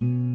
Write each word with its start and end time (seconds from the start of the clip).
Quanto 0.00 0.27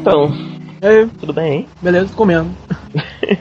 então. 0.00 0.32
E 0.82 0.86
aí, 0.86 1.06
Tudo 1.20 1.32
bem, 1.32 1.52
hein? 1.52 1.68
beleza, 1.82 2.08
tô 2.08 2.16
comendo. 2.16 2.50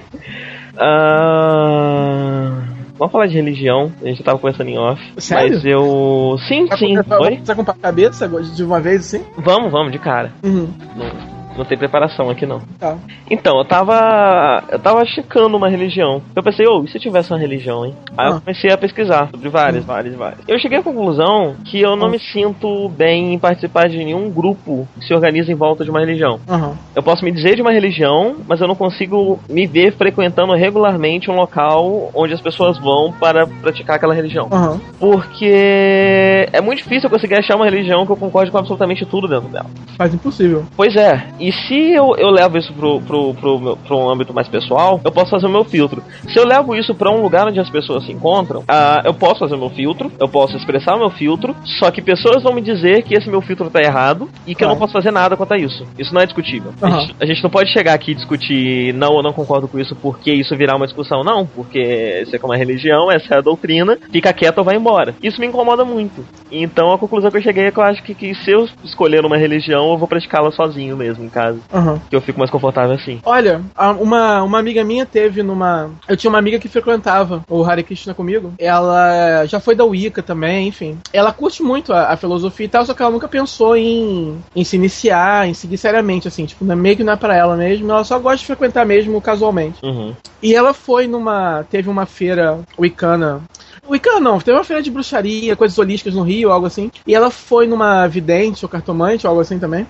Ah, 0.81 2.51
vamos 2.97 3.11
falar 3.11 3.27
de 3.27 3.33
religião. 3.35 3.91
A 4.01 4.05
gente 4.05 4.23
tava 4.23 4.37
conversando 4.39 4.69
em 4.69 4.77
off. 4.77 5.01
Sério? 5.17 5.55
Mas 5.55 5.65
eu. 5.65 6.37
Sim, 6.47 6.67
Tá 6.67 6.77
sim. 6.77 6.95
Oi? 6.97 7.41
Tá 7.45 7.53
com 7.53 7.61
a 7.61 7.73
cabeça 7.73 8.29
de 8.29 8.63
uma 8.63 8.79
vez 8.79 9.01
assim? 9.01 9.25
Vamos, 9.37 9.69
vamos, 9.73 9.91
de 9.91 9.99
cara. 9.99 10.31
Uhum. 10.41 10.69
Não, 10.95 11.11
não 11.59 11.65
tem 11.65 11.77
preparação 11.77 12.29
aqui 12.29 12.45
não. 12.45 12.59
Tá. 12.79 12.97
Então, 13.29 13.57
eu 13.59 13.65
tava. 13.65 14.63
Eu 14.71 14.79
tava 14.79 15.05
checando 15.05 15.55
uma 15.57 15.69
religião. 15.69 16.21
Eu 16.35 16.41
pensei, 16.41 16.65
ô, 16.67 16.83
e 16.83 16.87
se 16.89 16.97
eu 16.97 17.01
tivesse 17.01 17.31
uma 17.31 17.37
religião, 17.39 17.85
hein? 17.85 17.93
Aí 18.17 18.27
eu 18.29 18.37
Ah. 18.37 18.39
comecei 18.41 18.71
a 18.71 18.77
pesquisar 18.77 19.29
sobre 19.29 19.49
várias, 19.49 19.83
várias, 19.85 20.15
várias. 20.15 20.39
Eu 20.47 20.59
cheguei 20.59 20.79
à 20.79 20.83
conclusão 20.83 21.55
que 21.65 21.79
eu 21.81 21.95
não 21.95 22.07
Ah. 22.07 22.09
me 22.09 22.19
sinto 22.19 22.89
bem 22.89 23.33
em 23.33 23.39
participar 23.39 23.87
de 23.89 23.97
nenhum 23.97 24.29
grupo 24.31 24.87
que 24.99 25.05
se 25.05 25.13
organiza 25.13 25.51
em 25.51 25.55
volta 25.55 25.83
de 25.83 25.89
uma 25.91 25.99
religião. 25.99 26.39
Aham. 26.49 26.75
Eu 26.95 27.03
posso 27.03 27.23
me 27.23 27.31
dizer 27.31 27.55
de 27.55 27.61
uma 27.61 27.71
religião, 27.71 28.37
mas 28.47 28.59
eu 28.61 28.67
não 28.67 28.75
consigo 28.75 29.39
me 29.49 29.67
ver 29.67 29.93
frequentando 29.93 30.53
regularmente 30.53 31.29
um 31.29 31.35
local 31.35 32.09
onde 32.13 32.33
as 32.33 32.41
pessoas 32.41 32.77
vão 32.79 33.11
para 33.11 33.45
praticar 33.45 33.97
aquela 33.97 34.13
religião. 34.13 34.47
Aham. 34.51 34.79
Porque 34.99 36.47
é 36.51 36.61
muito 36.61 36.79
difícil 36.79 37.07
eu 37.07 37.09
conseguir 37.09 37.35
achar 37.35 37.55
uma 37.55 37.65
religião 37.65 38.05
que 38.05 38.11
eu 38.11 38.17
concorde 38.17 38.51
com 38.51 38.57
absolutamente 38.57 39.05
tudo 39.05 39.27
dentro 39.27 39.49
dela. 39.49 39.65
Faz 39.97 40.13
impossível. 40.13 40.63
Pois 40.75 40.95
é, 40.95 41.25
e 41.39 41.48
se 41.51 41.91
eu, 41.93 42.15
eu 42.17 42.29
levo 42.29 42.57
isso 42.57 42.73
pro, 42.73 43.01
pro, 43.01 43.33
pro, 43.35 43.59
meu- 43.59 43.77
pro 43.77 43.97
um 43.97 44.09
âmbito 44.09 44.33
mais 44.33 44.47
pessoal, 44.47 44.99
eu 45.03 45.11
posso 45.11 45.31
fazer 45.31 45.45
o 45.47 45.49
meu 45.51 45.63
filtro. 45.65 46.01
Se 46.27 46.39
eu 46.39 46.45
levo 46.45 46.75
isso 46.75 46.93
pra 46.95 47.11
um 47.11 47.21
lugar 47.21 47.47
onde 47.47 47.59
as 47.59 47.69
pessoas 47.69 48.05
se 48.05 48.11
encontram, 48.11 48.63
ah, 48.67 49.01
eu 49.05 49.13
posso 49.13 49.39
fazer 49.39 49.55
o 49.55 49.59
meu 49.59 49.69
filtro, 49.69 50.11
eu 50.19 50.27
posso 50.27 50.55
expressar 50.57 50.95
o 50.95 50.99
meu 50.99 51.09
filtro, 51.11 51.55
só 51.79 51.89
que 51.91 52.01
pessoas 52.01 52.43
vão 52.43 52.53
me 52.53 52.61
dizer 52.61 53.03
que 53.03 53.13
esse 53.13 53.29
meu 53.29 53.41
filtro 53.41 53.69
tá 53.69 53.79
errado 53.83 54.29
e 54.45 54.55
que 54.55 54.63
eu 54.63 54.67
não 54.67 54.75
Claro. 54.75 54.79
posso 54.91 54.93
fazer 54.93 55.11
nada 55.11 55.35
quanto 55.35 55.53
a 55.53 55.57
isso. 55.57 55.85
Isso 55.97 56.13
não 56.13 56.21
é 56.21 56.25
discutível. 56.25 56.73
A, 56.81 56.87
Aham. 56.87 56.99
gente, 57.01 57.15
a 57.21 57.25
gente 57.25 57.43
não 57.43 57.49
pode 57.49 57.71
chegar 57.71 57.93
aqui 57.93 58.11
e 58.11 58.15
discutir, 58.15 58.93
não, 58.93 59.15
eu 59.17 59.23
não 59.23 59.33
concordo 59.33 59.67
com 59.67 59.79
isso 59.79 59.95
porque 59.95 60.31
isso 60.31 60.55
virar 60.55 60.75
uma 60.75 60.85
discussão, 60.85 61.23
não, 61.23 61.45
porque 61.45 61.79
isso 62.23 62.35
é 62.35 62.39
como 62.39 62.53
uma 62.53 62.57
religião, 62.59 63.11
essa 63.11 63.35
é 63.35 63.37
a 63.37 63.41
doutrina, 63.41 63.97
fica 64.11 64.31
quieto 64.33 64.59
ou 64.59 64.63
vai 64.63 64.75
embora. 64.75 65.15
Isso 65.21 65.39
me 65.41 65.47
incomoda 65.47 65.83
muito. 65.85 66.25
Então 66.51 66.91
a 66.91 66.97
conclusão 66.97 67.29
que 67.29 67.37
eu 67.37 67.41
cheguei 67.43 67.65
é 67.65 67.71
que 67.71 67.79
eu 67.79 67.83
acho 67.83 68.01
que, 68.03 68.15
que 68.15 68.33
se 68.35 68.51
eu 68.51 68.67
escolher 68.83 69.23
uma 69.25 69.37
religião, 69.37 69.91
eu 69.91 69.97
vou 69.97 70.07
praticá-la 70.07 70.51
sozinho 70.51 70.97
mesmo 70.97 71.23
em 71.23 71.29
casa. 71.39 71.59
Aham. 71.73 72.01
Que 72.09 72.15
eu 72.15 72.21
fico 72.21 72.39
mais 72.39 72.51
confortável 72.51 72.95
assim. 72.95 73.19
Olha, 73.25 73.61
uma, 73.99 74.43
uma 74.43 74.59
amiga 74.59 74.83
minha 74.83 75.05
teve 75.05 75.41
numa. 75.41 75.89
Eu 76.07 76.17
tinha 76.17 76.29
uma 76.29 76.39
amiga 76.39 76.59
que 76.59 76.67
frequentava 76.67 77.43
o 77.49 77.63
Hare 77.63 77.83
Krishna 77.83 78.13
comigo. 78.13 78.53
Ela 78.59 79.45
já 79.45 79.59
foi 79.59 79.75
da 79.75 79.85
Wicca 79.85 80.21
também, 80.21 80.67
enfim. 80.67 80.97
Ela 81.13 81.31
curte 81.31 81.63
muito 81.63 81.93
a, 81.93 82.09
a 82.11 82.17
filosofia 82.17 82.65
e 82.65 82.69
tal, 82.69 82.85
só 82.85 82.93
que 82.93 83.01
ela 83.01 83.11
nunca 83.11 83.27
pensou 83.27 83.75
em, 83.77 84.37
em 84.55 84.63
se 84.63 84.75
iniciar, 84.75 85.47
em 85.47 85.53
seguir 85.53 85.77
seriamente, 85.77 86.27
assim. 86.27 86.45
Tipo, 86.45 86.69
é- 86.69 86.75
meio 86.75 86.97
que 86.97 87.03
não 87.03 87.13
é 87.13 87.15
pra 87.15 87.35
ela 87.35 87.55
mesmo. 87.55 87.89
Ela 87.89 88.03
só 88.03 88.19
gosta 88.19 88.39
de 88.39 88.45
frequentar 88.45 88.85
mesmo 88.85 89.21
casualmente. 89.21 89.79
Uhum. 89.83 90.13
E 90.41 90.53
ela 90.53 90.73
foi 90.73 91.07
numa. 91.07 91.63
Teve 91.69 91.89
uma 91.89 92.05
feira 92.05 92.59
wicana. 92.77 93.41
Wicana 93.89 94.19
não, 94.19 94.39
teve 94.39 94.55
uma 94.55 94.63
feira 94.63 94.83
de 94.83 94.91
bruxaria, 94.91 95.55
coisas 95.55 95.77
holísticas 95.77 96.13
no 96.13 96.21
Rio, 96.21 96.51
algo 96.51 96.67
assim. 96.67 96.91
E 97.07 97.15
ela 97.15 97.31
foi 97.31 97.65
numa 97.65 98.05
vidente 98.07 98.63
ou 98.63 98.69
cartomante, 98.69 99.25
algo 99.25 99.41
assim 99.41 99.57
também. 99.57 99.87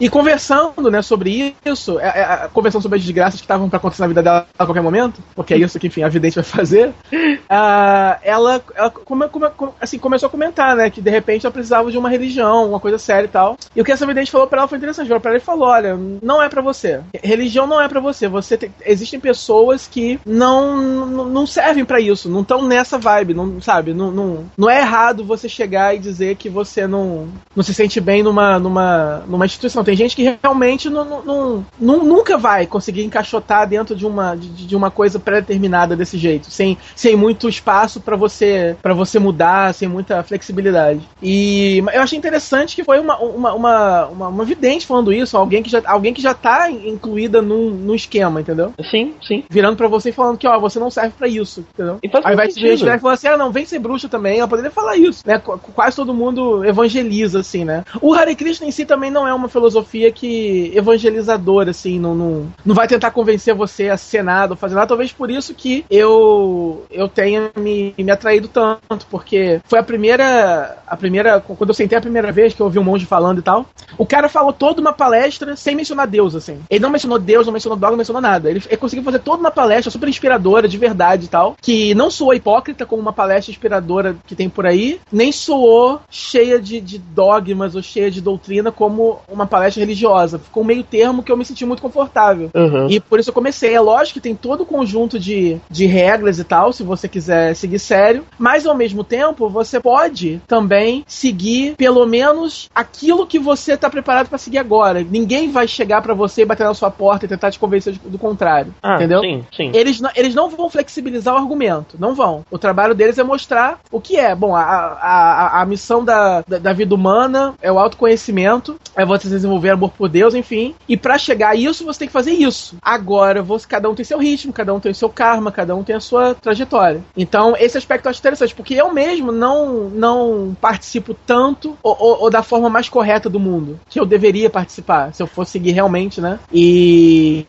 E 0.00 0.08
conversando, 0.08 0.90
né, 0.90 1.00
sobre 1.02 1.54
isso, 1.64 1.98
é, 2.00 2.08
é, 2.08 2.48
conversando 2.52 2.82
sobre 2.82 2.98
as 2.98 3.04
desgraças 3.04 3.40
que 3.40 3.44
estavam 3.44 3.68
pra 3.68 3.76
acontecer 3.76 4.02
na 4.02 4.08
vida 4.08 4.22
dela 4.22 4.46
a 4.58 4.64
qualquer 4.64 4.82
momento, 4.82 5.22
porque 5.34 5.54
é 5.54 5.58
isso 5.58 5.78
que, 5.78 5.86
enfim, 5.86 6.02
a 6.02 6.08
vidente 6.08 6.34
vai 6.34 6.44
fazer, 6.44 6.92
ah, 7.48 8.18
ela, 8.22 8.60
ela 8.74 8.90
come- 8.90 9.28
come- 9.28 9.50
come- 9.56 9.72
assim, 9.80 9.98
começou 9.98 10.26
a 10.26 10.30
comentar, 10.30 10.74
né, 10.76 10.90
que 10.90 11.00
de 11.00 11.10
repente 11.10 11.46
ela 11.46 11.52
precisava 11.52 11.90
de 11.90 11.98
uma 11.98 12.08
religião, 12.08 12.68
uma 12.68 12.80
coisa 12.80 12.98
séria 12.98 13.26
e 13.26 13.30
tal. 13.30 13.56
E 13.74 13.80
o 13.80 13.84
que 13.84 13.92
essa 13.92 14.06
vidente 14.06 14.30
falou 14.30 14.46
pra 14.46 14.60
ela 14.60 14.68
foi 14.68 14.78
interessante. 14.78 15.08
Pra 15.20 15.30
ela 15.30 15.36
e 15.38 15.40
falou: 15.40 15.68
olha, 15.68 15.96
não 16.22 16.42
é 16.42 16.48
pra 16.48 16.62
você. 16.62 17.00
Religião 17.22 17.66
não 17.66 17.80
é 17.80 17.88
pra 17.88 18.00
você. 18.00 18.26
Você 18.28 18.56
tem- 18.56 18.74
existem 18.84 19.20
pessoas 19.20 19.86
que 19.86 20.18
não, 20.26 21.06
não, 21.06 21.46
servem 21.46 21.84
pra 21.84 22.00
isso, 22.00 22.28
não 22.28 22.40
estão 22.40 22.62
nessa 22.66 22.98
vibe, 22.98 23.34
não 23.34 23.60
sabe? 23.60 23.92
Não, 23.94 24.10
não, 24.10 24.44
não 24.56 24.70
é 24.70 24.80
errado 24.80 25.24
você 25.24 25.48
chegar 25.48 25.94
e 25.94 25.98
dizer 25.98 26.36
que 26.36 26.48
você 26.48 26.86
não, 26.86 27.28
não 27.54 27.62
se 27.62 27.74
sente 27.74 28.00
bem 28.00 28.22
numa, 28.22 28.58
numa, 28.58 29.22
numa 29.28 29.44
instituição. 29.46 29.81
Tem 29.84 29.96
gente 29.96 30.14
que 30.16 30.36
realmente 30.42 30.88
não, 30.90 31.22
não, 31.24 31.66
não- 31.78 32.04
nunca 32.04 32.36
vai 32.38 32.66
conseguir 32.66 33.04
encaixotar 33.04 33.68
dentro 33.68 33.94
de 33.94 34.06
uma, 34.06 34.34
de, 34.34 34.48
de 34.66 34.76
uma 34.76 34.90
coisa 34.90 35.18
pré-determinada 35.18 35.96
desse 35.96 36.16
jeito, 36.18 36.50
sem, 36.50 36.76
sem 36.94 37.16
muito 37.16 37.48
espaço 37.48 38.00
pra 38.00 38.16
você 38.16 38.76
para 38.82 38.94
você 38.94 39.18
mudar, 39.18 39.72
sem 39.74 39.88
muita 39.88 40.22
flexibilidade. 40.22 41.00
E 41.22 41.82
eu 41.92 42.02
achei 42.02 42.18
interessante 42.18 42.74
que 42.74 42.84
foi 42.84 42.98
uma, 42.98 43.16
uma, 43.18 43.54
uma, 43.54 44.06
uma, 44.06 44.28
uma 44.28 44.44
vidente 44.44 44.86
falando 44.86 45.12
isso, 45.12 45.36
alguém 45.36 45.62
que 45.62 45.70
já, 45.70 45.80
alguém 45.86 46.12
que 46.12 46.22
já 46.22 46.34
tá 46.34 46.70
incluída 46.70 47.40
num, 47.42 47.70
num 47.70 47.94
esquema, 47.94 48.40
entendeu? 48.40 48.72
Sim, 48.90 49.14
sim. 49.26 49.44
Virando 49.50 49.76
pra 49.76 49.88
você 49.88 50.10
e 50.10 50.12
falando 50.12 50.38
que, 50.38 50.46
ó, 50.46 50.58
você 50.58 50.78
não 50.78 50.90
serve 50.90 51.14
pra 51.16 51.28
isso, 51.28 51.64
entendeu? 51.74 51.98
Aí 52.28 52.36
vai 52.36 52.46
ter 52.48 52.60
gente 52.60 52.84
que 52.96 53.02
fala 53.02 53.14
assim, 53.14 53.28
ah, 53.28 53.36
não, 53.36 53.50
vem 53.52 53.64
ser 53.64 53.78
bruxa 53.78 54.08
também. 54.08 54.38
Ela 54.38 54.48
poderia 54.48 54.70
falar 54.70 54.96
isso, 54.96 55.22
né? 55.26 55.38
Qu- 55.38 55.58
Quase 55.74 55.96
todo 55.96 56.12
mundo 56.14 56.64
evangeliza, 56.64 57.40
assim, 57.40 57.64
né? 57.64 57.84
O 58.00 58.12
Hare 58.14 58.34
Krishna 58.34 58.66
em 58.66 58.70
si 58.70 58.84
também 58.84 59.10
não 59.10 59.26
é 59.26 59.32
uma 59.32 59.48
filosofia 59.48 59.71
que 60.14 60.72
evangelizadora, 60.74 61.70
assim, 61.70 61.98
não, 61.98 62.14
não, 62.14 62.52
não 62.64 62.74
vai 62.74 62.86
tentar 62.86 63.10
convencer 63.10 63.54
você 63.54 63.88
a 63.88 63.96
ser 63.96 64.22
nada 64.22 64.52
ou 64.52 64.56
fazer 64.56 64.74
nada. 64.74 64.86
Talvez 64.86 65.12
por 65.12 65.30
isso 65.30 65.54
que 65.54 65.84
eu, 65.90 66.84
eu 66.90 67.08
tenha 67.08 67.50
me, 67.56 67.94
me 67.96 68.10
atraído 68.10 68.48
tanto, 68.48 69.06
porque 69.10 69.60
foi 69.64 69.78
a 69.78 69.82
primeira, 69.82 70.78
a 70.86 70.96
primeira, 70.96 71.40
quando 71.40 71.70
eu 71.70 71.74
sentei 71.74 71.98
a 71.98 72.00
primeira 72.02 72.32
vez 72.32 72.54
que 72.54 72.60
eu 72.60 72.66
ouvi 72.66 72.78
um 72.78 72.84
monge 72.84 73.06
falando 73.06 73.38
e 73.38 73.42
tal, 73.42 73.66
o 73.96 74.06
cara 74.06 74.28
falou 74.28 74.52
toda 74.52 74.80
uma 74.80 74.92
palestra 74.92 75.56
sem 75.56 75.74
mencionar 75.74 76.06
Deus, 76.06 76.34
assim. 76.34 76.60
Ele 76.68 76.80
não 76.80 76.90
mencionou 76.90 77.18
Deus, 77.18 77.46
não 77.46 77.52
mencionou 77.52 77.78
dogma, 77.78 77.92
não 77.92 77.98
mencionou 77.98 78.22
nada. 78.22 78.50
Ele, 78.50 78.62
ele 78.66 78.76
conseguiu 78.76 79.04
fazer 79.04 79.20
toda 79.20 79.40
uma 79.40 79.50
palestra 79.50 79.90
super 79.90 80.08
inspiradora, 80.08 80.68
de 80.68 80.78
verdade 80.78 81.26
e 81.26 81.28
tal, 81.28 81.56
que 81.60 81.94
não 81.94 82.10
soou 82.10 82.34
hipócrita 82.34 82.86
como 82.86 83.02
uma 83.02 83.12
palestra 83.12 83.50
inspiradora 83.50 84.16
que 84.26 84.34
tem 84.34 84.48
por 84.48 84.66
aí, 84.66 85.00
nem 85.10 85.32
soou 85.32 86.00
cheia 86.10 86.60
de, 86.60 86.80
de 86.80 86.98
dogmas 86.98 87.74
ou 87.74 87.82
cheia 87.82 88.10
de 88.10 88.20
doutrina 88.20 88.72
como 88.72 89.20
uma 89.28 89.46
palestra 89.46 89.61
religiosa. 89.70 90.38
Ficou 90.38 90.62
um 90.62 90.66
meio 90.66 90.82
termo 90.84 91.22
que 91.22 91.30
eu 91.30 91.36
me 91.36 91.44
senti 91.44 91.64
muito 91.64 91.82
confortável. 91.82 92.50
Uhum. 92.54 92.88
E 92.88 93.00
por 93.00 93.18
isso 93.20 93.30
eu 93.30 93.34
comecei. 93.34 93.74
É 93.74 93.80
lógico 93.80 94.14
que 94.14 94.20
tem 94.20 94.34
todo 94.34 94.62
o 94.62 94.66
conjunto 94.66 95.18
de, 95.18 95.58
de 95.70 95.86
regras 95.86 96.38
e 96.38 96.44
tal. 96.44 96.72
Se 96.72 96.82
você 96.82 97.08
quiser 97.08 97.54
seguir 97.54 97.78
sério, 97.78 98.24
mas 98.38 98.66
ao 98.66 98.74
mesmo 98.76 99.02
tempo 99.04 99.48
você 99.48 99.80
pode 99.80 100.40
também 100.46 101.04
seguir 101.06 101.74
pelo 101.76 102.06
menos 102.06 102.68
aquilo 102.74 103.26
que 103.26 103.38
você 103.38 103.76
tá 103.76 103.88
preparado 103.90 104.28
para 104.28 104.38
seguir 104.38 104.58
agora. 104.58 105.02
Ninguém 105.08 105.50
vai 105.50 105.66
chegar 105.68 106.02
para 106.02 106.14
você 106.14 106.42
e 106.42 106.44
bater 106.44 106.64
na 106.64 106.74
sua 106.74 106.90
porta 106.90 107.24
e 107.24 107.28
tentar 107.28 107.50
te 107.50 107.58
convencer 107.58 107.94
do 108.04 108.18
contrário, 108.18 108.74
Ah, 108.82 108.96
entendeu? 108.96 109.20
sim, 109.20 109.44
sim. 109.56 109.70
Eles, 109.74 110.00
não- 110.00 110.10
eles 110.14 110.34
não 110.34 110.48
vão 110.48 110.68
flexibilizar 110.70 111.34
o 111.34 111.38
argumento, 111.38 111.96
não 111.98 112.14
vão. 112.14 112.44
O 112.50 112.58
trabalho 112.58 112.94
deles 112.94 113.18
é 113.18 113.22
mostrar 113.22 113.80
o 113.90 114.00
que 114.00 114.16
é. 114.16 114.34
Bom, 114.34 114.54
a, 114.54 114.62
a, 114.62 115.58
a, 115.58 115.62
a 115.62 115.66
missão 115.66 116.04
da, 116.04 116.42
da, 116.46 116.58
da 116.58 116.72
vida 116.72 116.94
humana 116.94 117.54
é 117.62 117.70
o 117.70 117.78
autoconhecimento, 117.78 118.76
é 118.96 119.04
você 119.04 119.28
desenvolver 119.28 119.51
amor 119.70 119.90
por 119.90 120.08
Deus, 120.08 120.34
enfim. 120.34 120.74
E 120.88 120.96
pra 120.96 121.18
chegar 121.18 121.50
a 121.50 121.54
isso, 121.54 121.84
você 121.84 122.00
tem 122.00 122.08
que 122.08 122.12
fazer 122.12 122.32
isso. 122.32 122.76
Agora, 122.82 123.42
você, 123.42 123.66
cada 123.66 123.88
um 123.90 123.94
tem 123.94 124.04
seu 124.04 124.18
ritmo, 124.18 124.52
cada 124.52 124.72
um 124.74 124.80
tem 124.80 124.92
seu 124.94 125.08
karma, 125.08 125.50
cada 125.52 125.74
um 125.74 125.82
tem 125.82 125.96
a 125.96 126.00
sua 126.00 126.34
trajetória. 126.34 127.02
Então, 127.16 127.54
esse 127.58 127.76
aspecto 127.78 128.06
eu 128.06 128.10
acho 128.10 128.20
interessante, 128.20 128.54
porque 128.54 128.74
eu 128.74 128.92
mesmo 128.92 129.32
não, 129.32 129.88
não 129.90 130.56
participo 130.60 131.14
tanto 131.26 131.76
ou, 131.82 131.96
ou- 131.98 132.20
ou 132.22 132.30
da 132.30 132.42
forma 132.42 132.68
mais 132.70 132.88
correta 132.88 133.28
do 133.28 133.40
mundo, 133.40 133.78
que 133.88 133.98
eu 134.00 134.04
deveria 134.06 134.50
participar, 134.50 135.12
se 135.14 135.22
eu 135.22 135.26
fosse 135.26 135.52
seguir 135.52 135.72
realmente, 135.72 136.20
né? 136.20 136.38
E 136.52 137.44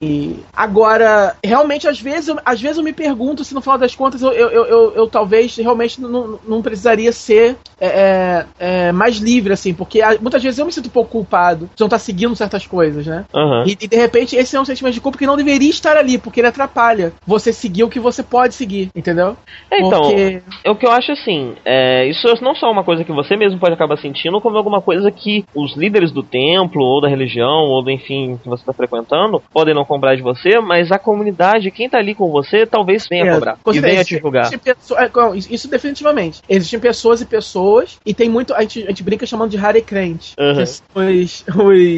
agora, 0.55 1.35
realmente, 1.43 1.87
às 1.87 1.99
vezes, 1.99 2.27
eu, 2.29 2.37
às 2.45 2.61
vezes 2.61 2.77
eu 2.77 2.83
me 2.83 2.93
pergunto 2.93 3.43
se 3.43 3.53
no 3.53 3.61
final 3.61 3.77
das 3.77 3.95
contas 3.95 4.21
eu, 4.21 4.31
eu, 4.31 4.49
eu, 4.49 4.65
eu- 4.65 4.93
eu 4.95 5.07
talvez 5.07 5.55
realmente 5.57 5.99
não, 6.01 6.39
não 6.47 6.61
precisaria 6.61 7.11
ser 7.11 7.57
é, 7.79 8.45
é, 8.59 8.91
mais 8.91 9.17
livre, 9.17 9.53
assim, 9.53 9.73
porque 9.73 9.99
muitas 10.21 10.41
vezes 10.41 10.59
eu 10.59 10.65
me 10.65 10.71
sinto 10.71 10.87
um 10.87 10.89
pouco 10.91 11.11
culpado 11.11 11.69
de 11.75 11.81
não 11.81 11.89
estar 11.95 11.99
seguindo 11.99 12.35
certas 12.35 12.65
coisas, 12.65 13.05
né? 13.05 13.25
Aham. 13.33 13.63
E, 13.65 13.71
e, 13.79 13.87
de 13.87 13.95
repente 13.95 14.35
esse 14.35 14.55
é 14.55 14.61
um 14.61 14.65
sentimento 14.65 14.93
de 14.93 15.01
culpa 15.01 15.17
que 15.17 15.27
não 15.27 15.37
deveria 15.37 15.69
estar 15.69 15.97
ali, 15.97 16.17
porque 16.17 16.39
ele 16.39 16.47
atrapalha 16.47 17.13
você 17.25 17.53
seguir 17.53 17.83
o 17.83 17.89
que 17.89 17.99
você 17.99 18.23
pode 18.23 18.53
seguir, 18.55 18.89
entendeu? 18.95 19.35
É, 19.69 19.79
Então, 19.79 20.01
Porque- 20.01 20.41
é 20.63 20.71
o 20.71 20.75
que 20.75 20.85
eu 20.85 20.91
acho 20.91 21.11
assim, 21.11 21.53
é, 21.65 22.07
isso 22.07 22.27
não 22.41 22.55
só 22.55 22.71
uma 22.71 22.83
coisa 22.83 23.03
que 23.03 23.11
você 23.11 23.35
mesmo 23.35 23.59
pode 23.59 23.73
acabar 23.73 23.97
sentindo, 23.97 24.39
como 24.41 24.57
alguma 24.57 24.81
coisa 24.81 25.11
que 25.11 25.45
os 25.53 25.75
líderes 25.75 26.11
do 26.11 26.23
templo, 26.23 26.81
ou 26.83 27.01
da 27.01 27.07
religião, 27.07 27.67
ou 27.69 27.83
do 27.83 27.91
enfim, 27.91 28.39
que 28.41 28.49
você 28.49 28.61
está 28.61 28.73
frequentando, 28.73 29.41
podem 29.53 29.73
não 29.73 29.85
cobrar 29.85 30.15
de 30.15 30.21
você, 30.21 30.59
mas 30.59 30.91
a 30.91 30.99
comunidade, 30.99 31.71
quem 31.71 31.89
tá 31.89 31.97
ali 31.97 32.15
com 32.15 32.29
você, 32.31 32.65
talvez 32.65 33.07
venha 33.09 33.25
É, 33.25 33.33
cobrar. 33.33 33.57
E 33.73 33.79
venha 33.79 34.03
te 34.03 34.17
julgar. 34.17 34.49
É, 34.53 35.37
isso 35.37 35.67
definitivamente. 35.69 36.41
Existem 36.47 36.79
pessoas 36.79 37.21
e 37.21 37.25
pessoas, 37.25 37.99
e 38.05 38.13
tem 38.13 38.29
muito. 38.29 38.53
A 38.53 38.61
gente, 38.61 38.83
a 38.83 38.87
gente 38.87 39.03
brinca 39.03 39.25
chamando 39.25 39.51
de 39.51 39.57
Hare 39.57 39.81
Crente. 39.81 40.33
Uhum. 40.39 40.53
São 40.55 40.63
os, 40.63 41.45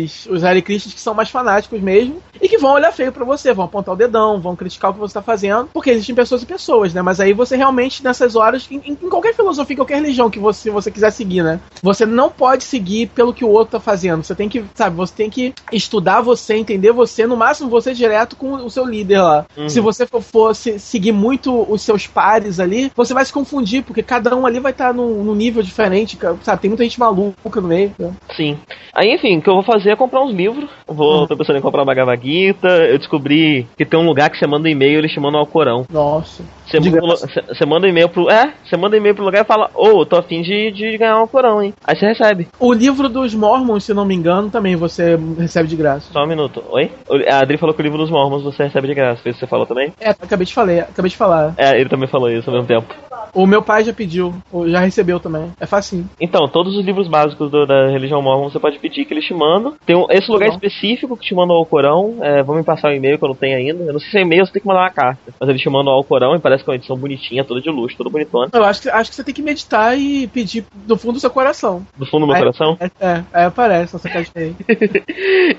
os, 0.03 0.25
os 0.27 0.43
Hare 0.43 0.61
Krishnas 0.61 0.93
que 0.93 0.99
são 1.01 1.13
mais 1.13 1.29
fanáticos 1.29 1.81
mesmo, 1.81 2.21
e 2.41 2.49
que 2.49 2.57
vão 2.57 2.73
olhar 2.73 2.91
feio 2.91 3.11
pra 3.11 3.23
você, 3.25 3.53
vão 3.53 3.65
apontar 3.65 3.93
o 3.93 3.97
dedão, 3.97 4.39
vão 4.39 4.55
criticar 4.55 4.91
o 4.91 4.93
que 4.93 4.99
você 4.99 5.13
tá 5.13 5.21
fazendo, 5.21 5.69
porque 5.73 5.89
existem 5.89 6.13
pessoas 6.15 6.43
e 6.43 6.45
pessoas, 6.45 6.93
né? 6.93 7.01
Mas 7.01 7.19
aí 7.19 7.33
você 7.33 7.55
realmente, 7.55 8.03
nessas 8.03 8.35
horas, 8.35 8.67
em, 8.69 8.81
em 8.85 8.95
qualquer 8.95 9.33
filosofia, 9.33 9.73
em 9.73 9.77
qualquer 9.77 9.95
religião 9.95 10.29
que 10.29 10.39
você, 10.39 10.69
você 10.69 10.91
quiser 10.91 11.11
seguir, 11.11 11.43
né? 11.43 11.59
Você 11.81 12.05
não 12.05 12.29
pode 12.29 12.63
seguir 12.63 13.07
pelo 13.07 13.33
que 13.33 13.45
o 13.45 13.49
outro 13.49 13.73
tá 13.73 13.79
fazendo. 13.79 14.23
Você 14.23 14.35
tem 14.35 14.49
que, 14.49 14.63
sabe, 14.73 14.95
você 14.95 15.13
tem 15.15 15.29
que 15.29 15.53
estudar 15.71 16.21
você, 16.21 16.55
entender 16.55 16.91
você, 16.91 17.25
no 17.25 17.37
máximo 17.37 17.69
você 17.69 17.93
direto 17.93 18.35
com 18.35 18.53
o 18.53 18.69
seu 18.69 18.85
líder 18.85 19.21
lá. 19.21 19.45
Uhum. 19.57 19.69
Se 19.69 19.79
você 19.79 20.05
for, 20.05 20.21
for 20.21 20.55
se- 20.55 20.79
seguir 20.79 21.11
muito 21.11 21.65
os 21.71 21.81
seus 21.81 22.05
pares 22.07 22.59
ali, 22.59 22.91
você 22.95 23.13
vai 23.13 23.23
se 23.25 23.31
confundir, 23.33 23.83
porque 23.83 24.03
cada 24.03 24.35
um 24.35 24.45
ali 24.45 24.59
vai 24.59 24.71
estar 24.71 24.93
num, 24.93 25.23
num 25.23 25.35
nível 25.35 25.63
diferente, 25.63 26.17
sabe? 26.43 26.61
Tem 26.61 26.69
muita 26.69 26.83
gente 26.83 26.99
maluca 26.99 27.61
no 27.61 27.67
meio. 27.67 27.93
né? 27.97 28.11
Sim. 28.35 28.57
Aí, 28.93 29.13
enfim, 29.13 29.37
o 29.37 29.41
que 29.41 29.49
eu 29.49 29.55
vou 29.55 29.63
fazer 29.63 29.74
é 29.85 29.95
comprar 29.95 30.21
uns 30.23 30.31
livros. 30.33 30.69
Vou, 30.87 31.21
Uhum. 31.21 31.27
tô 31.27 31.35
pensando 31.37 31.57
em 31.57 31.61
comprar 31.61 31.81
uma 31.81 31.85
Bhagavad 31.87 32.23
Gita. 32.23 32.67
Eu 32.67 32.97
descobri 32.99 33.67
que 33.77 33.85
tem 33.85 33.99
um 33.99 34.05
lugar 34.05 34.29
que 34.29 34.37
você 34.37 34.45
manda 34.47 34.67
um 34.67 34.71
e-mail 34.71 34.93
e 34.93 34.97
eles 34.97 35.11
te 35.11 35.19
mandam 35.19 35.39
ao 35.39 35.47
Corão. 35.47 35.85
Nossa. 35.89 36.43
Você 36.67 36.79
manda, 36.79 37.15
você- 37.15 37.65
um 37.65 37.87
e-mail 37.89 38.09
pro. 38.09 38.29
É, 38.29 38.53
você 38.63 38.75
manda 38.77 38.95
um 38.95 38.99
e-mail 38.99 39.15
pro 39.15 39.23
lugar 39.25 39.41
e 39.43 39.47
fala, 39.47 39.69
ô, 39.75 40.01
eu 40.01 40.05
tô 40.05 40.17
afim 40.17 40.41
de, 40.41 40.71
de 40.71 40.97
ganhar 40.97 41.21
um 41.21 41.27
Corão, 41.27 41.61
hein? 41.61 41.73
Aí 41.83 41.95
você 41.95 42.05
recebe. 42.07 42.47
O 42.59 42.73
livro 42.73 43.07
dos 43.09 43.33
Mormons, 43.35 43.83
se 43.83 43.93
não 43.93 44.05
me 44.05 44.15
engano, 44.15 44.49
também 44.49 44.75
você 44.75 45.17
recebe 45.37 45.67
de 45.67 45.75
graça. 45.75 46.11
Só 46.11 46.23
um 46.23 46.27
minuto. 46.27 46.63
Oi? 46.69 46.91
O- 47.09 47.15
A 47.33 47.39
Adri 47.39 47.57
falou 47.57 47.73
que 47.75 47.81
o 47.81 47.83
livro 47.83 47.97
dos 47.97 48.09
Mormons 48.09 48.43
você 48.43 48.63
recebe 48.63 48.87
de 48.87 48.93
graça. 48.95 49.21
Foi 49.21 49.31
isso 49.31 49.39
que 49.39 49.45
você 49.45 49.49
falou 49.49 49.65
também? 49.65 49.93
É, 49.99 50.09
acabei 50.09 50.45
de 50.45 50.53
falar, 50.53 50.79
acabei 50.79 51.09
de 51.09 51.17
falar. 51.17 51.53
É, 51.57 51.79
ele 51.79 51.89
também 51.89 52.07
falou 52.07 52.29
isso 52.31 52.49
ao 52.49 52.55
mesmo 52.55 52.67
tempo. 52.67 52.93
O 53.33 53.45
meu 53.45 53.61
pai 53.61 53.83
já 53.83 53.91
pediu, 53.91 54.33
já 54.67 54.79
recebeu 54.79 55.19
também. 55.19 55.51
É 55.59 55.65
facinho. 55.65 56.09
Então, 56.21 56.47
todos 56.47 56.75
os 56.77 56.85
livros 56.85 57.07
básicos 57.07 57.51
do- 57.51 57.65
da 57.65 57.89
religião 57.89 58.21
mormon 58.21 58.49
você 58.49 58.59
pode 58.59 58.79
pedir 58.79 59.03
que 59.05 59.13
eles 59.13 59.25
te 59.25 59.33
mandam. 59.33 59.73
Tem 59.85 59.95
um- 59.95 60.05
esse 60.09 60.31
lugar 60.31 60.47
Bom. 60.49 60.55
específico 60.55 61.17
que 61.17 61.25
te 61.25 61.35
mandam 61.35 61.55
ao 61.55 61.65
Corão. 61.65 62.15
É, 62.21 62.41
vão 62.41 62.55
me 62.55 62.63
passar 62.63 62.89
o 62.91 62.93
e-mail 62.95 63.17
que 63.17 63.23
eu 63.25 63.29
não 63.29 63.35
tenho 63.35 63.57
ainda. 63.57 63.83
Eu 63.83 63.93
não 63.93 63.99
sei 63.99 64.09
se 64.09 64.17
é 64.19 64.21
e-mail 64.21 64.45
você 64.45 64.53
tem 64.53 64.61
que 64.61 64.67
mandar 64.67 64.81
uma 64.83 64.89
carta. 64.89 65.33
Mas 65.39 65.49
eles 65.49 65.61
te 65.61 65.69
mandam 65.69 65.91
ao 65.91 66.03
Corão 66.03 66.33
e 66.35 66.39
parece 66.39 66.54
que 66.63 66.69
é 66.69 66.71
uma 66.73 66.77
edição 66.77 66.97
bonitinha, 66.97 67.43
toda 67.43 67.61
de 67.61 67.69
luxo, 67.69 67.97
toda 67.97 68.09
bonitona. 68.09 68.49
Eu 68.53 68.63
acho 68.63 68.81
que, 68.81 68.89
acho 68.89 69.09
que 69.09 69.15
você 69.15 69.23
tem 69.23 69.33
que 69.33 69.41
meditar 69.41 69.97
e 69.97 70.27
pedir 70.27 70.65
do 70.73 70.97
fundo 70.97 71.13
do 71.13 71.19
seu 71.19 71.29
coração. 71.29 71.85
Do 71.97 72.05
fundo 72.05 72.21
do 72.21 72.27
meu 72.27 72.35
Aí- 72.35 72.41
coração. 72.41 72.77
É, 72.79 72.85
é, 72.99 73.23
aí 73.33 73.45
aparece 73.45 73.95
essa 73.95 74.09
caixinha 74.09 74.33
aí. 74.35 74.55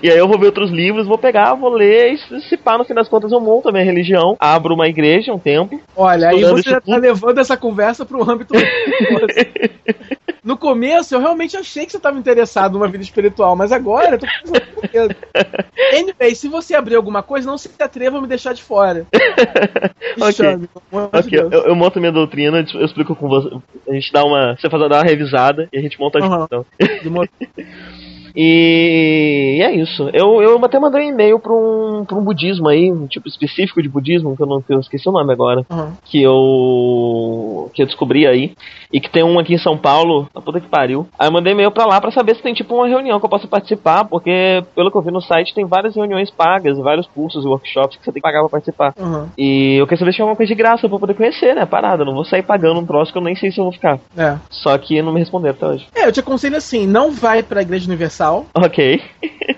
E 0.03 0.11
aí 0.11 0.19
eu 0.19 0.29
vou 0.29 0.39
ver 0.39 0.47
outros 0.47 0.71
livros, 0.71 1.07
vou 1.07 1.19
pegar, 1.19 1.55
vou 1.55 1.71
ler 1.73 2.13
e 2.13 2.41
se 2.43 2.57
pá, 2.57 2.77
no 2.77 2.85
fim 2.85 2.95
das 2.95 3.09
contas 3.09 3.33
eu 3.33 3.41
monto 3.41 3.69
a 3.69 3.73
minha 3.73 3.85
religião, 3.85 4.37
abro 4.39 4.75
uma 4.75 4.89
igreja, 4.89 5.33
um 5.33 5.39
templo. 5.39 5.81
Olha, 5.97 6.29
aí 6.29 6.43
você 6.45 6.71
já 6.71 6.81
tá 6.81 6.93
tudo. 6.95 7.01
levando 7.01 7.39
essa 7.39 7.57
conversa 7.57 8.05
pro 8.05 8.29
âmbito. 8.29 8.55
no 10.45 10.57
começo, 10.57 11.15
eu 11.15 11.21
realmente 11.21 11.57
achei 11.57 11.85
que 11.85 11.91
você 11.91 11.97
estava 11.97 12.19
interessado 12.19 12.75
numa 12.75 12.87
vida 12.89 13.03
espiritual, 13.03 13.57
mas 13.57 13.73
agora 13.73 14.15
eu 14.15 14.19
tô 14.19 14.27
pensando. 14.81 15.17
Anyway, 15.93 16.35
se 16.35 16.49
você 16.49 16.75
abrir 16.75 16.97
alguma 16.97 17.23
coisa, 17.23 17.47
não 17.47 17.57
se 17.57 17.71
atreva 17.79 18.19
a 18.19 18.21
me 18.21 18.27
deixar 18.27 18.53
de 18.53 18.63
fora. 18.63 19.07
Ok. 20.21 20.33
chame, 20.33 20.69
Ok, 20.93 21.39
eu, 21.39 21.51
eu 21.51 21.75
monto 21.75 21.99
minha 21.99 22.13
doutrina, 22.13 22.65
eu 22.75 22.85
explico 22.85 23.15
com 23.15 23.29
você. 23.29 23.49
A 23.89 23.93
gente 23.93 24.13
dá 24.13 24.25
uma. 24.25 24.57
Você 24.57 24.71
faz 24.71 24.89
dar 24.89 24.97
uma 24.97 25.03
revisada 25.03 25.69
e 25.73 25.79
a 25.79 25.83
gente 25.83 25.99
monta 25.99 26.19
a 26.19 26.21
discussão. 26.21 26.67
Demorou. 27.03 27.29
E, 28.37 29.57
e 29.59 29.63
é 29.63 29.75
isso. 29.75 30.11
Eu, 30.13 30.43
eu 30.43 30.63
até 30.65 30.79
mandei 30.79 31.07
um 31.07 31.09
e-mail 31.09 31.39
pra 31.39 31.53
um, 31.53 32.05
pra 32.07 32.17
um 32.17 32.23
budismo 32.23 32.69
aí, 32.69 32.93
um 32.93 33.07
tipo 33.07 33.27
específico 33.29 33.83
de 33.83 33.89
budismo, 33.89 34.37
que 34.37 34.43
eu 34.43 34.47
não 34.47 34.61
que 34.61 34.73
eu 34.75 34.81
esqueci 34.81 35.09
o 35.09 35.13
nome 35.13 35.33
agora, 35.33 35.65
Aham. 35.71 35.93
que 36.05 36.23
eu 36.23 37.71
que 37.73 37.83
eu 37.83 37.87
descobri 37.87 38.27
aí, 38.27 38.53
e 38.93 39.01
que 39.01 39.11
tem 39.11 39.23
um 39.23 39.39
aqui 39.39 39.55
em 39.55 39.59
São 39.59 39.77
Paulo, 39.77 40.29
a 40.35 40.41
puta 40.41 40.61
que 40.61 40.69
pariu. 40.69 41.07
Aí 41.19 41.29
eu 41.29 41.33
mandei 41.33 41.53
e-mail 41.53 41.71
pra 41.71 41.87
lá 41.87 42.01
pra 42.01 42.11
saber 42.11 42.37
se 42.37 42.43
tem 42.43 42.55
tipo 42.55 42.75
uma 42.75 42.87
reunião 42.87 43.19
que 43.19 43.25
eu 43.25 43.31
possa 43.31 43.47
participar, 43.47 44.05
porque 44.05 44.63
pelo 44.75 44.91
que 44.91 44.97
eu 44.97 45.03
vi 45.03 45.11
no 45.11 45.21
site 45.21 45.55
tem 45.55 45.65
várias 45.65 45.97
reuniões 45.97 46.31
pagas, 46.31 46.79
vários 46.79 47.07
cursos 47.07 47.45
e 47.45 47.49
workshops 47.49 47.97
que 47.97 48.05
você 48.05 48.13
tem 48.13 48.21
que 48.21 48.29
pagar 48.29 48.41
pra 48.41 48.49
participar. 48.51 48.93
Aham. 48.99 49.29
E 49.39 49.77
eu 49.77 49.87
quero 49.87 49.99
saber 49.99 50.13
se 50.13 50.21
alguma 50.21 50.37
coisa 50.37 50.49
de 50.49 50.55
graça 50.55 50.89
pra 50.89 50.99
poder 50.99 51.15
conhecer, 51.15 51.55
né? 51.55 51.65
Parada, 51.65 52.03
eu 52.03 52.07
não 52.07 52.15
vou 52.15 52.25
sair 52.25 52.43
pagando 52.43 52.81
um 52.81 52.87
troço 52.87 53.13
que 53.13 53.19
eu 53.19 53.23
nem 53.23 53.35
sei 53.35 53.51
se 53.51 53.59
eu 53.59 53.65
vou 53.65 53.73
ficar. 53.73 53.99
É. 54.17 54.37
Só 54.51 54.77
que 54.79 55.01
não 55.01 55.13
me 55.13 55.21
responderam 55.21 55.55
até 55.57 55.67
hoje. 55.67 55.87
É, 55.95 56.07
eu 56.07 56.13
te 56.13 56.21
aconselho 56.21 56.57
assim: 56.57 56.87
não 56.87 57.13
vai 57.13 57.43
pra 57.43 57.63
Igreja 57.63 57.87
Universal, 57.87 58.26
Ok, 58.55 59.01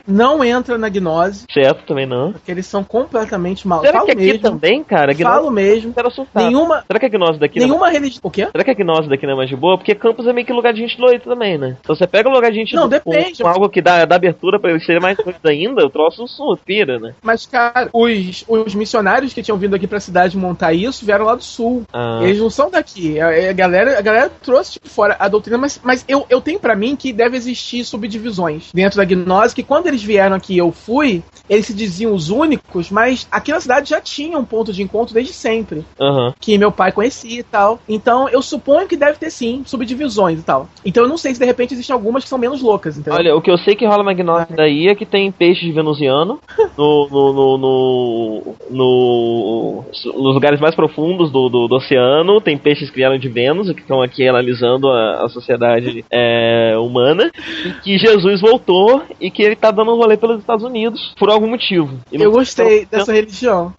não 0.06 0.42
entra 0.44 0.78
na 0.78 0.88
Gnose, 0.88 1.44
certo, 1.52 1.84
também 1.86 2.06
não. 2.06 2.32
porque 2.32 2.50
eles 2.50 2.66
são 2.66 2.82
completamente 2.82 3.66
mal. 3.68 3.80
Será 3.80 3.94
Falo 3.94 4.06
que 4.06 4.12
aqui 4.12 4.20
mesmo. 4.24 4.40
também, 4.40 4.82
cara? 4.82 5.12
Gnose 5.12 5.22
Falo 5.36 5.50
mesmo. 5.50 5.94
Assustar. 6.08 6.44
Nenhuma, 6.44 6.82
Será 6.86 6.98
que 6.98 7.06
a 7.06 7.08
gnose 7.08 7.38
daqui 7.38 7.58
não 7.58 7.66
é 7.66 7.68
nenhuma 7.68 7.90
religião. 7.90 8.20
O 8.22 8.30
quê? 8.30 8.46
Será 8.50 8.64
que 8.64 8.70
a 8.70 8.74
gnose 8.74 9.08
daqui 9.08 9.26
não 9.26 9.34
é 9.34 9.36
mais 9.36 9.48
de 9.50 9.56
boa? 9.56 9.76
Porque 9.76 9.94
campus 9.94 10.26
é 10.26 10.32
meio 10.32 10.46
que 10.46 10.52
lugar 10.52 10.72
de 10.72 10.80
gente 10.80 10.96
doida 10.96 11.22
também, 11.22 11.58
né? 11.58 11.76
Então 11.80 11.94
você 11.94 12.06
pega 12.06 12.28
o 12.28 12.32
lugar 12.32 12.50
de 12.50 12.56
gente 12.56 12.74
Não, 12.74 12.84
com- 12.84 12.88
depende. 12.88 13.42
Com, 13.42 13.48
algo 13.48 13.68
que 13.68 13.82
dá, 13.82 14.04
dá 14.06 14.16
abertura 14.16 14.58
pra 14.58 14.70
eles 14.70 14.86
serem 14.86 15.02
mais 15.02 15.16
doidos 15.18 15.44
ainda, 15.44 15.84
o 15.84 15.90
troço 15.90 16.26
suspira, 16.26 16.98
né? 16.98 17.14
Mas, 17.22 17.44
cara, 17.46 17.90
os, 17.92 18.44
os 18.48 18.74
missionários 18.74 19.34
que 19.34 19.42
tinham 19.42 19.58
vindo 19.58 19.74
aqui 19.76 19.86
pra 19.86 20.00
cidade 20.00 20.36
montar 20.38 20.72
isso 20.72 21.04
vieram 21.04 21.26
lá 21.26 21.34
do 21.34 21.42
sul. 21.44 21.82
Ah, 21.92 22.20
Eles 22.22 22.38
não 22.38 22.48
são 22.48 22.70
daqui. 22.70 23.20
A, 23.20 23.50
a 23.50 23.52
galera, 23.52 23.98
a 23.98 24.02
galera 24.02 24.30
trouxe 24.42 24.80
de 24.82 24.88
fora 24.88 25.14
a 25.18 25.28
doutrina, 25.28 25.58
mas, 25.58 25.78
mas 25.84 26.04
eu, 26.08 26.24
eu 26.30 26.40
tenho 26.40 26.58
pra 26.58 26.74
mim 26.74 26.96
que 26.96 27.12
deve 27.12 27.36
existir 27.36 27.84
subdivisões 27.84 28.57
dentro 28.72 28.96
da 28.98 29.04
gnose, 29.04 29.54
que 29.54 29.62
quando 29.62 29.86
eles 29.86 30.02
vieram 30.02 30.36
aqui 30.36 30.56
eu 30.56 30.70
fui, 30.72 31.22
eles 31.48 31.66
se 31.66 31.74
diziam 31.74 32.12
os 32.12 32.30
únicos, 32.30 32.90
mas 32.90 33.26
aqui 33.30 33.50
na 33.52 33.60
cidade 33.60 33.90
já 33.90 34.00
tinha 34.00 34.38
um 34.38 34.44
ponto 34.44 34.72
de 34.72 34.82
encontro 34.82 35.14
desde 35.14 35.32
sempre, 35.32 35.84
Aham. 36.00 36.34
que 36.40 36.58
meu 36.58 36.70
pai 36.70 36.92
conhecia 36.92 37.40
e 37.40 37.42
tal. 37.42 37.78
Então 37.88 38.28
eu 38.28 38.42
suponho 38.42 38.86
que 38.88 38.96
deve 38.96 39.18
ter 39.18 39.30
sim 39.30 39.62
subdivisões 39.66 40.40
e 40.40 40.42
tal. 40.42 40.68
Então 40.84 41.02
eu 41.04 41.08
não 41.08 41.16
sei 41.16 41.34
se 41.34 41.40
de 41.40 41.46
repente 41.46 41.74
existem 41.74 41.94
algumas 41.94 42.22
que 42.24 42.28
são 42.30 42.38
menos 42.38 42.60
loucas, 42.62 42.96
entendeu? 42.98 43.18
Olha, 43.18 43.36
o 43.36 43.40
que 43.42 43.50
eu 43.50 43.58
sei 43.58 43.74
que 43.74 43.86
rola 43.86 44.02
uma 44.02 44.14
gnose 44.14 44.46
daí 44.54 44.88
é 44.88 44.94
que 44.94 45.06
tem 45.06 45.30
peixes 45.32 45.74
venusiano 45.74 46.38
no, 46.76 47.08
no, 47.10 47.32
no, 47.32 47.58
no, 47.58 48.54
no- 48.70 49.84
nos 50.04 50.34
lugares 50.34 50.60
mais 50.60 50.74
profundos 50.74 51.30
do, 51.30 51.48
do, 51.48 51.68
do 51.68 51.76
oceano, 51.76 52.40
tem 52.40 52.56
peixes 52.58 52.90
que 52.90 52.96
vieram 52.96 53.18
de 53.18 53.28
Vênus, 53.28 53.70
que 53.72 53.80
estão 53.80 54.02
aqui 54.02 54.26
analisando 54.28 54.88
a, 54.88 55.24
a 55.24 55.28
sociedade 55.28 56.04
é, 56.10 56.74
humana, 56.78 57.30
e 57.66 57.70
que 57.82 57.98
Jesus 57.98 58.37
voltou 58.40 59.02
e 59.20 59.30
que 59.30 59.42
ele 59.42 59.56
tá 59.56 59.70
dando 59.70 59.92
um 59.92 59.96
rolê 59.96 60.16
pelos 60.16 60.40
Estados 60.40 60.64
Unidos 60.64 61.14
por 61.18 61.30
algum 61.30 61.48
motivo. 61.48 61.98
Eu 62.12 62.30
gostei 62.32 62.84
dessa 62.86 63.12
religião. 63.12 63.72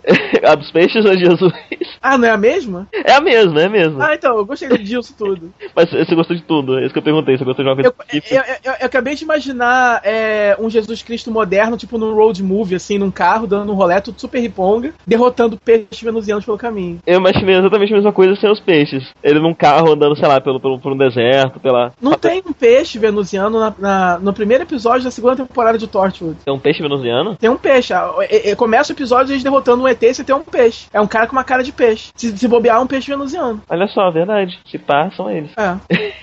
a 0.44 0.56
dos 0.56 0.72
peixes 0.72 1.06
ou 1.06 1.18
Jesus? 1.18 1.54
Ah, 2.02 2.18
não 2.18 2.28
é 2.28 2.32
a 2.32 2.38
mesma? 2.38 2.88
É 2.94 3.14
a 3.14 3.22
mesma, 3.22 3.62
é 3.62 3.66
a 3.66 3.70
mesma. 3.70 4.08
Ah, 4.08 4.16
então, 4.16 4.38
eu 4.38 4.46
gostei 4.46 4.70
disso 4.78 5.14
tudo. 5.18 5.52
Mas 5.76 5.90
você 5.90 6.16
gostou 6.16 6.36
de 6.36 6.44
tudo, 6.44 6.78
é 6.80 6.84
isso 6.84 6.94
que 6.94 7.00
eu 7.00 7.04
perguntei. 7.04 7.38
Você 7.38 7.44
gostou 7.44 7.64
de 7.64 7.70
uma 7.72 7.76
coisa 7.76 7.94
Eu, 8.14 8.38
eu- 8.38 8.44
eu- 8.64 8.74
eu 8.80 8.86
acabei 8.86 9.16
de 9.16 9.24
imaginar 9.24 10.02
é, 10.04 10.56
um 10.60 10.70
Jesus 10.70 11.02
Cristo 11.04 11.32
moderno, 11.32 11.78
tipo 11.78 11.98
num 11.98 12.14
road 12.14 12.42
movie, 12.44 12.76
assim, 12.76 12.98
num 12.98 13.12
carro, 13.12 13.48
dando 13.48 13.72
um 13.72 13.76
rolê, 13.76 14.00
tudo 14.02 14.20
super 14.20 14.40
riponga, 14.40 14.94
derrotando 15.06 15.58
peixes 15.58 16.02
venusianos 16.02 16.46
pelo 16.46 16.58
caminho. 16.58 17.00
Eu 17.06 17.20
imaginei 17.20 17.56
exatamente 17.56 17.94
a 17.94 17.96
mesma 17.96 18.12
coisa 18.14 18.36
sem 18.36 18.50
os 18.52 18.60
peixes. 18.60 19.04
Ele 19.24 19.40
num 19.40 19.54
carro 19.54 19.92
andando, 19.94 20.16
sei 20.18 20.28
lá, 20.28 20.40
pelo, 20.40 20.60
pelo, 20.60 20.80
por 20.80 20.92
um 20.94 20.98
deserto, 20.98 21.60
pela. 21.60 21.92
Não 22.02 22.14
tem 22.14 22.42
um 22.46 22.54
peixe 22.54 22.98
venusiano 23.00 23.60
na- 23.60 23.74
na- 23.78 24.20
no 24.20 24.34
primeiro 24.34 24.49
episódio 24.56 25.04
da 25.04 25.12
segunda 25.12 25.36
temporada 25.36 25.78
de 25.78 25.88
Torchwood. 25.88 26.38
Tem 26.44 26.54
um 26.54 26.60
peixe 26.60 26.82
venusiano? 26.82 27.36
Tem 27.36 27.50
um 27.50 27.58
peixe. 27.58 27.94
ah, 27.94 28.12
é- 28.22 28.52
é- 28.52 28.56
Começa 28.56 28.92
o 28.92 28.96
episódio 28.96 29.32
eles 29.34 29.44
derrotando 29.44 29.84
um 29.84 29.88
ET 29.88 30.02
e 30.04 30.14
você 30.14 30.24
tem 30.24 30.36
um 30.36 30.42
peixe. 30.44 30.88
É 30.94 31.00
um 31.00 31.08
cara 31.08 31.28
com 31.28 31.34
uma 31.34 31.44
cara 31.44 31.64
de 31.64 31.72
peixe. 31.72 32.12
Se, 32.16 32.36
se 32.38 32.48
bobear, 32.48 32.78
é 32.78 32.80
um 32.80 32.88
peixe 32.88 33.10
venusiano. 33.12 33.62
Olha 33.70 33.88
só, 33.88 34.10
verdade. 34.12 34.60
Se 34.70 34.78
pá, 34.78 35.10
são 35.16 35.30
eles. 35.30 35.52
É. 35.58 35.78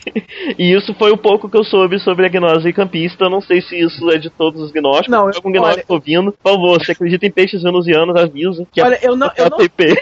E 0.58 0.72
isso 0.72 0.94
foi 0.94 1.10
o 1.10 1.16
pouco 1.16 1.48
que 1.48 1.56
eu 1.56 1.64
soube 1.64 1.98
sobre 1.98 2.24
a 2.24 2.28
gnose 2.28 2.72
campista. 2.72 3.24
Eu 3.24 3.30
não 3.30 3.40
sei 3.40 3.60
se 3.60 3.76
isso 3.78 4.08
é 4.10 4.16
de 4.18 4.30
todos 4.30 4.60
os 4.62 4.70
gnósticos. 4.70 5.08
Não, 5.10 5.30
Se 5.32 5.36
algum 5.38 5.50
gnóstico 5.50 5.92
ouvindo, 5.94 6.32
por 6.32 6.52
favor, 6.52 6.84
se 6.84 6.92
acredita 6.92 7.26
em 7.26 7.30
peixes 7.30 7.62
venusianos, 7.62 8.14
avisa. 8.16 8.64
Que 8.70 8.80
Olha, 8.80 8.98
eu 9.02 9.16
não, 9.16 9.30
eu 9.36 9.50
não, 9.50 9.58
TP. 9.58 9.98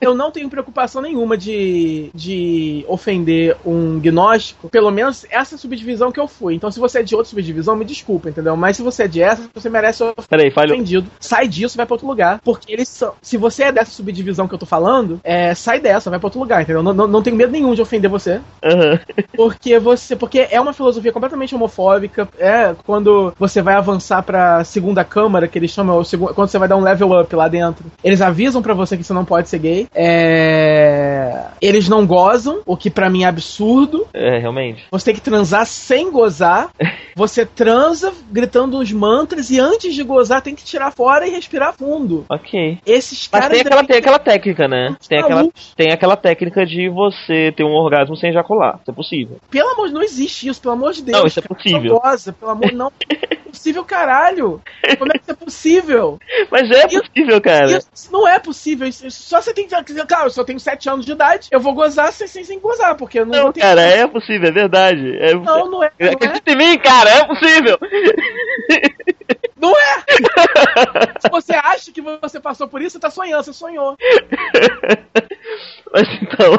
eu 0.00 0.14
não 0.14 0.30
tenho 0.30 0.48
preocupação 0.50 1.00
nenhuma 1.00 1.36
de, 1.36 2.10
de 2.14 2.84
ofender 2.88 3.56
um 3.64 3.98
gnóstico, 4.00 4.68
pelo 4.68 4.90
menos 4.90 5.24
essa 5.30 5.56
subdivisão 5.56 6.10
que 6.10 6.20
eu 6.20 6.26
fui. 6.28 6.54
Então, 6.54 6.70
se 6.70 6.80
você 6.80 6.98
é 6.98 7.02
de 7.02 7.14
outra 7.24 7.30
subdivisão, 7.30 7.74
me 7.74 7.84
desculpa, 7.84 8.28
entendeu? 8.28 8.56
Mas 8.56 8.76
se 8.76 8.82
você 8.82 9.04
é 9.04 9.08
de 9.08 9.22
essa, 9.22 9.48
você 9.52 9.68
merece 9.68 9.98
ser 9.98 10.14
Peraí, 10.28 10.52
ofendido. 10.70 11.10
Sai 11.18 11.48
disso, 11.48 11.76
vai 11.76 11.86
pra 11.86 11.94
outro 11.94 12.06
lugar. 12.06 12.40
Porque 12.44 12.72
eles 12.72 12.88
são. 12.88 13.14
Se 13.20 13.36
você 13.36 13.64
é 13.64 13.72
dessa 13.72 13.90
subdivisão 13.90 14.46
que 14.46 14.54
eu 14.54 14.58
tô 14.58 14.66
falando, 14.66 15.20
é, 15.24 15.54
sai 15.54 15.80
dessa, 15.80 16.10
vai 16.10 16.18
pra 16.18 16.26
outro 16.26 16.40
lugar, 16.40 16.62
entendeu? 16.62 16.82
Não, 16.82 16.92
não, 16.92 17.06
não 17.06 17.22
tenho 17.22 17.36
medo 17.36 17.50
nenhum 17.50 17.74
de 17.74 17.82
ofender 17.82 18.10
você. 18.10 18.40
Aham. 18.62 19.00
Porque 19.34 19.78
você. 19.78 20.14
Porque 20.14 20.46
é 20.50 20.60
uma 20.60 20.72
filosofia 20.72 21.12
completamente 21.12 21.54
homofóbica. 21.54 22.28
É 22.38 22.74
quando 22.84 23.32
você 23.38 23.62
vai 23.62 23.74
avançar 23.74 24.22
pra 24.22 24.62
segunda 24.64 25.04
câmara, 25.04 25.48
que 25.48 25.58
eles 25.58 25.70
chamam, 25.70 26.02
quando 26.34 26.48
você 26.48 26.58
vai 26.58 26.68
dar 26.68 26.76
um 26.76 26.82
level 26.82 27.20
up 27.20 27.34
lá 27.34 27.48
dentro. 27.48 27.86
Eles 28.02 28.20
avisam 28.20 28.62
pra 28.62 28.74
você 28.74 28.96
que 28.96 29.04
você 29.04 29.12
não 29.12 29.24
pode 29.24 29.48
ser 29.48 29.58
gay. 29.58 29.88
É, 29.94 31.44
Eles 31.60 31.88
não 31.88 32.06
gozam, 32.06 32.60
o 32.66 32.76
que 32.76 32.90
pra 32.90 33.08
mim 33.08 33.24
é 33.24 33.26
absurdo. 33.26 34.06
É, 34.12 34.38
realmente. 34.38 34.84
Você 34.90 35.06
tem 35.06 35.14
que 35.14 35.20
transar 35.20 35.66
sem 35.66 36.10
gozar. 36.10 36.70
Você 37.14 37.46
transa 37.46 38.12
gritando 38.30 38.78
uns 38.78 38.92
mantras 38.92 39.50
e 39.50 39.60
antes 39.60 39.94
de 39.94 40.02
gozar 40.02 40.42
tem 40.42 40.54
que 40.54 40.64
tirar 40.64 40.90
fora 40.90 41.26
e 41.26 41.30
respirar 41.30 41.72
fundo. 41.74 42.24
Ok. 42.28 42.78
Esses 42.86 43.28
Mas 43.30 43.40
caras. 43.42 43.56
tem 43.56 43.66
aquela, 43.66 43.84
tem 43.84 43.96
aquela 43.96 44.18
técnica, 44.18 44.68
né? 44.68 44.96
Tem 45.08 45.20
aquela, 45.20 45.48
tem 45.76 45.92
aquela 45.92 46.16
técnica 46.16 46.66
de 46.66 46.88
você 46.88 47.52
ter 47.56 47.64
um 47.64 47.72
orgasmo 47.72 48.16
sem 48.16 48.30
ejacular. 48.30 48.78
Isso 48.82 48.90
é 48.90 48.94
possível. 48.94 49.36
Pelo 49.50 49.70
amor 49.70 49.88
de 49.88 49.94
não 49.94 50.02
existe 50.02 50.48
isso, 50.48 50.60
pelo 50.60 50.74
amor 50.74 50.92
de 50.92 51.02
Deus. 51.02 51.18
Não, 51.18 51.26
isso 51.26 51.38
é 51.38 51.42
possível. 51.42 51.94
Só 51.94 52.00
goza, 52.00 52.32
pelo 52.32 52.50
amor 52.50 52.72
não. 52.72 52.92
É 53.54 53.56
possível, 53.56 53.84
caralho. 53.84 54.60
Como 54.98 55.12
é 55.12 55.14
que 55.18 55.22
isso 55.22 55.30
é 55.30 55.34
possível? 55.34 56.18
Mas 56.50 56.68
é 56.70 56.88
possível, 56.88 57.40
cara. 57.40 57.66
Isso 57.78 58.10
não 58.10 58.26
é 58.26 58.38
possível. 58.40 58.88
Isso- 58.88 59.08
só 59.10 59.40
você 59.40 59.54
tem 59.54 59.68
que. 59.68 59.74
Claro, 60.06 60.30
eu 60.36 60.44
tenho 60.44 60.58
7 60.58 60.88
anos 60.90 61.06
de 61.06 61.12
idade, 61.12 61.48
eu 61.52 61.60
vou 61.60 61.72
gozar 61.72 62.12
sem, 62.12 62.26
sem, 62.26 62.42
sem 62.44 62.58
gozar, 62.58 62.96
porque 62.96 63.20
eu 63.20 63.26
não, 63.26 63.44
Não, 63.44 63.52
ter. 63.52 63.60
cara, 63.60 63.80
é 63.82 64.06
possível, 64.06 64.48
é 64.48 64.52
verdade. 64.52 65.16
É, 65.18 65.34
Não, 65.34 65.70
não 65.70 65.82
é. 65.84 65.92
Não 65.98 66.06
é. 66.08 66.12
Acredita 66.12 66.50
em 66.50 66.56
mim, 66.56 66.78
cara, 66.78 67.10
é 67.10 67.24
possível. 67.24 67.78
Não 69.56 69.70
é! 69.70 70.04
Se 71.20 71.28
você 71.30 71.54
acha 71.54 71.92
que 71.92 72.00
você 72.00 72.40
passou 72.40 72.66
por 72.68 72.82
isso, 72.82 72.92
você 72.92 72.98
tá 73.00 73.10
sonhando, 73.10 73.44
você 73.44 73.52
sonhou. 73.52 73.96
Mas 75.92 76.08
então. 76.22 76.56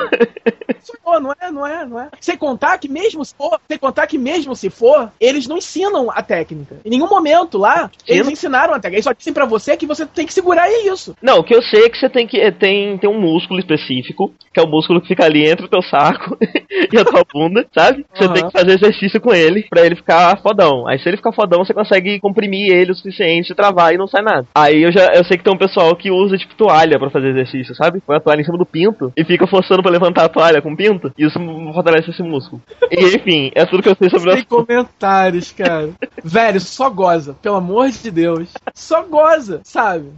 Sonhou, 0.82 1.20
não 1.20 1.34
é, 1.40 1.52
não 1.52 1.68
é, 1.68 1.86
não 1.86 2.00
é. 2.00 2.10
Sem 2.22 2.38
contar 2.38 2.78
que 2.78 2.88
mesmo 2.88 3.26
se 3.26 3.34
for, 3.36 3.60
sem 3.68 3.78
contar 3.78 4.08
que 4.08 4.18
mesmo 4.18 4.56
se 4.56 4.70
for, 4.70 5.12
eles 5.20 5.48
não 5.48 5.58
ensinam 5.58 6.10
a 6.12 6.22
técnica. 6.22 6.78
Em 6.86 6.90
nenhum 6.90 7.10
momento 7.10 7.58
lá, 7.58 7.90
eles 8.08 8.22
Ensina? 8.22 8.32
ensinaram 8.32 8.74
a 8.74 8.80
técnica. 8.80 8.96
Eles 8.98 9.04
só 9.06 9.14
dizem 9.14 9.34
pra 9.34 9.46
você 9.46 9.76
que 9.76 9.86
você 9.86 10.06
tem 10.06 10.26
que 10.26 10.34
segurar 10.34 10.70
e 10.70 10.74
é 10.74 10.88
isso. 10.94 11.16
Não, 11.22 11.40
o 11.40 11.44
que 11.44 11.56
eu 11.56 11.62
sei 11.64 11.86
é 11.86 11.90
que 11.90 11.98
você 11.98 12.10
tem 12.10 12.28
que. 12.28 12.40
Tem, 12.54 12.98
tem 12.98 13.10
um 13.10 13.20
músculo 13.20 13.60
específico, 13.60 14.34
que 14.54 14.60
é 14.60 14.64
o 14.64 14.68
músculo 14.70 15.02
que 15.02 15.08
fica 15.08 15.26
ali 15.26 15.48
entre 15.50 15.66
o 15.66 15.70
teu 15.70 15.82
saco 15.82 16.38
e 16.94 16.98
a 16.98 17.04
tua 17.04 17.24
bunda, 17.34 17.66
sabe? 17.74 18.06
Você 18.14 18.26
Aham. 18.26 18.34
tem 18.34 18.46
que 18.46 18.52
fazer 18.52 18.72
exercício 18.74 19.20
com 19.20 19.34
ele 19.34 19.66
pra 19.70 19.86
ele 19.86 19.96
ficar 19.96 20.40
fodão. 20.42 20.88
Aí 20.88 21.00
se 21.00 21.10
ele 21.10 21.18
ficar 21.18 21.34
fodão, 21.34 21.66
você 21.66 21.74
consegue 21.74 22.20
comprimir 22.20 22.72
ele 22.72 22.85
o 22.92 22.96
suficiente, 22.96 23.56
travar 23.56 23.94
e 23.94 23.98
não 23.98 24.08
sai 24.08 24.22
nada. 24.22 24.48
Aí 24.56 24.84
eu 24.84 24.92
já 24.92 25.14
eu 25.14 25.24
sei 25.26 25.38
que 25.38 25.44
tem 25.44 25.54
um 25.54 25.58
pessoal 25.58 25.96
que 25.96 26.12
usa 26.12 26.38
tipo 26.38 26.56
toalha 26.56 27.00
pra 27.00 27.10
fazer 27.10 27.30
exercício, 27.30 27.76
sabe? 27.76 28.02
Põe 28.02 28.18
a 28.18 28.20
toalha 28.20 28.42
em 28.42 28.46
cima 28.46 28.58
do 28.58 28.66
pinto 28.66 29.12
e 29.16 29.24
fica 29.24 29.48
forçando 29.48 29.82
pra 29.82 29.92
levantar 29.92 30.26
a 30.26 30.30
toalha 30.30 30.62
com 30.62 30.74
o 30.74 30.78
pinto. 30.78 31.12
E 31.18 31.26
isso 31.26 31.40
fortalece 31.74 32.10
esse 32.10 32.24
músculo. 32.24 32.62
E 32.92 33.16
enfim, 33.16 33.52
é 33.54 33.66
tudo 33.66 33.84
que 33.84 33.90
eu 33.90 33.96
sei 33.96 34.10
sobre 34.10 34.32
o 34.32 34.34
Sem 34.34 34.44
comentários, 34.44 35.52
cara. 35.52 35.90
Velho, 36.24 36.60
só 36.60 36.90
goza, 36.90 37.36
pelo 37.42 37.56
amor 37.56 37.90
de 37.90 38.12
Deus. 38.12 38.50
Só 38.74 39.04
goza, 39.04 39.62
sabe? 39.64 40.10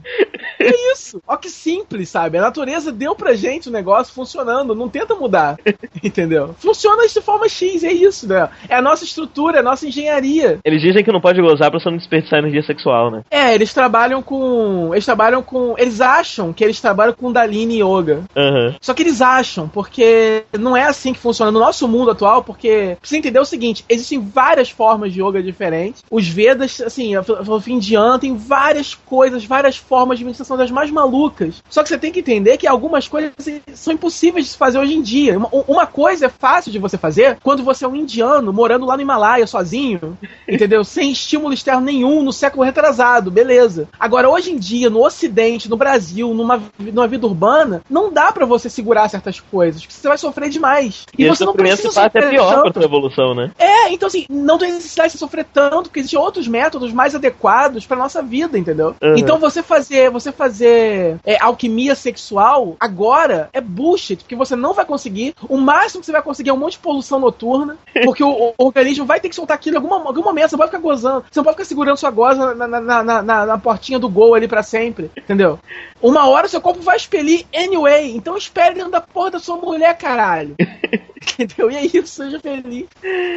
É 0.60 0.92
isso. 0.92 1.22
Ó 1.28 1.36
que 1.38 1.50
simples, 1.50 2.10
sabe? 2.10 2.38
A 2.38 2.42
natureza 2.42 2.92
deu 2.92 3.16
pra 3.16 3.36
gente 3.36 3.70
o 3.70 3.72
negócio 3.72 4.14
funcionando, 4.14 4.76
não 4.76 4.90
tenta 4.90 5.16
mudar. 5.16 5.58
Entendeu? 6.04 6.56
Funciona 6.60 7.08
de 7.08 7.22
forma 7.22 7.48
X, 7.48 7.84
é 7.84 7.92
isso, 7.92 8.28
né? 8.28 8.50
É 8.70 8.76
a 8.76 8.82
nossa 8.82 9.04
estrutura, 9.04 9.58
é 9.58 9.60
a 9.60 9.64
nossa 9.64 9.88
engenharia. 9.88 10.60
Eles 10.64 10.82
dizem 10.82 11.04
que 11.04 11.12
não 11.12 11.22
pode 11.22 11.42
gozar 11.42 11.70
pra 11.70 11.80
você 11.80 11.90
não 11.90 11.98
desperdiçar 11.98 12.40
energia 12.40 12.57
sexual, 12.64 13.12
né? 13.12 13.22
É, 13.30 13.54
eles 13.54 13.74
trabalham 13.74 14.22
com. 14.22 14.90
Eles 14.94 15.06
trabalham 15.06 15.42
com. 15.42 15.76
Eles 15.78 16.02
acham 16.02 16.54
que 16.54 16.64
eles 16.64 16.80
trabalham 16.80 17.14
com 17.14 17.32
Dalini 17.32 17.82
Yoga. 17.82 18.24
Aham. 18.36 18.76
Só 18.82 18.94
que 18.94 19.04
eles 19.04 19.22
acham, 19.22 19.68
porque 19.68 20.44
não 20.58 20.76
é 20.76 20.84
assim 20.84 21.14
que 21.14 21.20
funciona 21.20 21.52
no 21.52 21.60
nosso 21.60 21.88
mundo 21.88 22.12
atual, 22.12 22.44
porque 22.44 22.98
precisa 23.00 23.20
entender 23.20 23.40
o 23.40 23.46
seguinte: 23.46 23.86
existem 23.90 24.20
várias 24.20 24.70
formas 24.70 25.14
de 25.14 25.22
yoga 25.22 25.42
diferentes. 25.42 26.04
Os 26.10 26.28
Vedas, 26.28 26.82
assim, 26.82 27.16
a 27.16 27.24
filosofia 27.24 27.74
indiana 27.74 28.20
tem 28.20 28.36
várias 28.36 28.94
coisas, 28.94 29.46
várias 29.46 29.78
formas 29.78 30.20
de 30.20 30.26
meditação 30.26 30.58
das 30.58 30.72
mais 30.72 30.92
malucas. 30.92 31.64
Só 31.70 31.84
que 31.84 31.90
você 31.90 31.98
tem 31.98 32.12
que 32.12 32.20
entender 32.20 32.58
que 32.58 32.68
algumas 32.68 33.08
coisas 33.08 33.34
são 33.74 33.94
impossíveis 33.94 34.46
de 34.46 34.52
se 34.52 34.58
fazer 34.58 34.78
hoje 34.78 34.94
em 34.94 35.02
dia. 35.02 35.38
Uma, 35.38 35.50
uma 35.68 35.88
coisa 35.88 36.28
é 36.28 36.30
fácil 36.30 36.72
de 36.72 36.80
você 36.80 36.98
fazer 36.98 37.38
quando 37.42 37.64
você 37.64 37.86
é 37.86 37.88
um 37.88 37.96
indiano 37.96 38.54
morando 38.54 38.86
lá 38.86 38.96
no 38.96 39.02
Himalaia 39.02 39.48
sozinho, 39.48 40.18
entendeu? 40.48 40.84
Sem 40.84 41.12
estímulo 41.12 41.54
externo 41.54 41.82
nenhum 41.82 42.22
no 42.24 42.34
século 42.48 42.64
retrasado, 42.64 43.30
beleza. 43.30 43.90
Agora, 44.00 44.30
hoje 44.30 44.52
em 44.52 44.58
dia, 44.58 44.90
no 44.90 45.06
Ocidente, 45.06 45.70
no 45.70 45.76
Brasil, 45.76 46.34
numa, 46.34 46.62
numa 46.80 47.08
vida 47.08 47.28
urbana, 47.28 47.82
não 47.90 48.12
dá 48.12 48.32
pra 48.32 48.46
você 48.46 48.70
segurar 48.70 49.10
certas 49.10 49.40
coisas, 49.40 49.82
porque 49.82 49.94
você 49.94 50.08
vai 50.08 50.18
sofrer 50.18 50.50
demais. 50.50 51.06
E, 51.18 51.24
esse 51.24 51.38
você 51.38 51.46
não 51.46 51.54
precisa 51.54 52.04
até 52.04 52.22
sofrer 52.22 52.30
pior 52.30 52.54
pra 52.54 52.64
tanto. 52.64 52.74
tua 52.74 52.84
evolução, 52.84 53.36
né? 53.36 53.52
É, 53.60 53.92
então 53.92 54.08
assim, 54.08 54.26
não 54.30 54.58
tem 54.58 54.72
necessidade 54.72 55.10
de 55.10 55.14
você 55.14 55.18
sofrer 55.18 55.46
tanto, 55.54 55.84
porque 55.84 56.00
existem 56.00 56.20
outros 56.20 56.48
métodos 56.48 56.94
mais 56.94 57.14
adequados 57.14 57.86
pra 57.86 57.98
nossa 57.98 58.22
vida, 58.22 58.58
entendeu? 58.58 58.96
Uhum. 59.02 59.18
Então 59.18 59.40
você 59.40 59.62
fazer, 59.62 60.10
você 60.10 60.32
fazer 60.32 61.18
é, 61.26 61.42
alquimia 61.42 61.96
sexual 61.96 62.76
agora 62.80 63.50
é 63.52 63.60
bullshit, 63.60 64.18
porque 64.18 64.36
você 64.36 64.56
não 64.56 64.74
vai 64.74 64.86
conseguir. 64.86 65.36
O 65.50 65.58
máximo 65.58 66.00
que 66.00 66.06
você 66.06 66.12
vai 66.12 66.22
conseguir 66.22 66.50
é 66.50 66.54
um 66.54 66.58
monte 66.58 66.74
de 66.74 66.80
poluição 66.80 67.20
noturna, 67.20 67.78
porque 68.06 68.24
o, 68.24 68.54
o 68.58 68.66
organismo 68.66 69.06
vai 69.06 69.20
ter 69.20 69.28
que 69.28 69.36
soltar 69.36 69.56
aquilo 69.56 69.76
em 69.76 69.80
alguma, 69.80 69.98
algum 69.98 70.24
momento. 70.24 70.50
Você 70.50 70.56
não 70.56 70.60
pode 70.60 70.72
ficar 70.72 70.82
gozando, 70.82 71.26
você 71.30 71.40
não 71.40 71.44
pode 71.44 71.56
ficar 71.56 71.66
segurando 71.66 71.98
sua 71.98 72.12
goza 72.12 72.37
na, 72.38 72.54
na, 72.68 72.82
na, 72.82 73.04
na- 73.04 73.46
na- 73.46 73.58
portinha 73.58 74.00
do 74.00 74.08
gol 74.10 74.36
ali 74.36 74.48
pra 74.48 74.64
sempre, 74.64 75.12
entendeu? 75.18 75.60
Uma 76.02 76.28
hora 76.28 76.48
seu 76.48 76.62
corpo 76.62 76.82
vai 76.82 76.96
expelir 76.98 77.46
anyway, 77.54 78.16
então 78.16 78.38
espere 78.38 78.76
dentro 78.76 78.92
da 78.92 79.02
porra 79.02 79.32
da 79.32 79.40
sua 79.40 79.58
mulher, 79.58 79.98
caralho. 79.98 80.56
entendeu? 81.40 81.72
E 81.72 81.76
é 81.76 81.86
isso, 81.86 82.08
seja 82.08 82.40
feliz. 82.40 82.86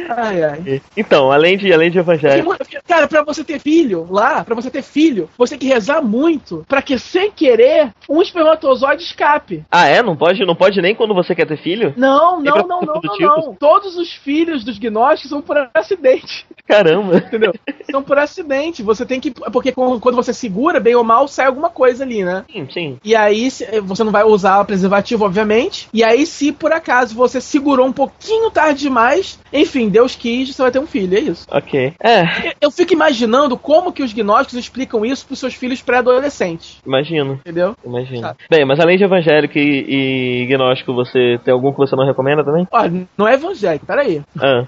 Ai, 0.09 0.43
ai. 0.43 0.81
Então, 0.95 1.31
além 1.31 1.57
de, 1.57 1.71
além 1.73 1.89
de. 1.89 2.01
Porque, 2.03 2.79
Cara, 2.87 3.07
pra 3.07 3.23
você 3.23 3.43
ter 3.43 3.59
filho 3.59 4.07
lá, 4.09 4.43
pra 4.43 4.55
você 4.55 4.69
ter 4.69 4.81
filho, 4.81 5.29
você 5.37 5.57
tem 5.57 5.67
que 5.67 5.73
rezar 5.73 6.01
muito 6.01 6.65
pra 6.67 6.81
que, 6.81 6.97
sem 6.97 7.31
querer, 7.31 7.93
um 8.09 8.21
espermatozoide 8.21 9.03
escape. 9.03 9.63
Ah, 9.71 9.87
é? 9.87 10.01
Não 10.01 10.15
pode, 10.15 10.45
não 10.45 10.55
pode 10.55 10.81
nem 10.81 10.95
quando 10.95 11.13
você 11.13 11.33
quer 11.35 11.45
ter 11.45 11.57
filho? 11.57 11.93
Não, 11.97 12.41
não, 12.41 12.55
não, 12.55 12.67
não, 12.67 12.81
não, 12.81 12.95
os 12.95 13.17
tipos? 13.17 13.45
não. 13.45 13.55
Todos 13.55 13.97
os 13.97 14.11
filhos 14.11 14.63
dos 14.63 14.77
gnósticos 14.77 15.29
são 15.29 15.41
por 15.41 15.69
acidente, 15.73 16.45
Caramba. 16.67 17.17
entendeu? 17.17 17.53
são 17.89 18.03
por 18.03 18.17
acidente. 18.17 18.83
Você 18.83 19.05
tem 19.05 19.19
que. 19.19 19.31
Porque 19.31 19.71
quando 19.71 20.15
você 20.15 20.33
segura, 20.33 20.79
bem 20.79 20.95
ou 20.95 21.03
mal, 21.03 21.27
sai 21.27 21.45
alguma 21.45 21.69
coisa 21.69 22.03
ali, 22.03 22.23
né? 22.23 22.45
Sim, 22.51 22.67
sim. 22.71 22.99
E 23.03 23.15
aí 23.15 23.49
você 23.83 24.03
não 24.03 24.11
vai 24.11 24.23
usar 24.23 24.63
preservativo, 24.65 25.25
obviamente. 25.25 25.87
E 25.93 26.03
aí, 26.03 26.25
se 26.25 26.51
por 26.51 26.71
acaso 26.71 27.15
você 27.15 27.41
segurou 27.71 27.87
um 27.87 27.93
pouquinho 27.93 28.51
tarde 28.51 28.81
demais, 28.81 29.39
enfim, 29.53 29.87
Deus 29.87 30.13
quis, 30.15 30.53
você 30.53 30.61
vai 30.61 30.71
ter 30.71 30.79
um 30.79 30.85
filho, 30.85 31.17
é 31.17 31.21
isso. 31.21 31.47
Ok. 31.49 31.93
É, 32.03 32.53
Eu- 32.59 32.69
fico 32.71 32.93
imaginando 32.93 33.57
como 33.57 33.91
que 33.93 34.03
os 34.03 34.11
gnósticos 34.13 34.57
explicam 34.59 35.05
isso 35.05 35.25
pros 35.25 35.39
seus 35.39 35.53
filhos 35.53 35.81
pré-adolescentes, 35.81 36.79
imagino. 36.85 37.33
entendeu? 37.35 37.75
Imagino. 37.85 38.19
Sabe. 38.21 38.39
Bem, 38.49 38.65
mas 38.65 38.79
além 38.79 38.97
de 38.97 39.03
evangélico 39.05 39.57
e, 39.57 40.41
e 40.43 40.45
gnóstico, 40.47 40.93
você 40.93 41.39
tem 41.45 41.53
algum 41.53 41.71
que 41.71 41.77
você 41.77 41.95
não 41.95 42.05
recomenda 42.05 42.43
também? 42.43 42.67
Olha, 42.71 43.07
não 43.17 43.27
é 43.27 43.35
evangélico, 43.35 43.85
peraí. 43.85 44.21
Ah. 44.37 44.65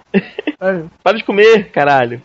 peraí. 0.60 0.83
Para 1.03 1.17
de 1.17 1.24
comer, 1.25 1.69
caralho. 1.72 2.22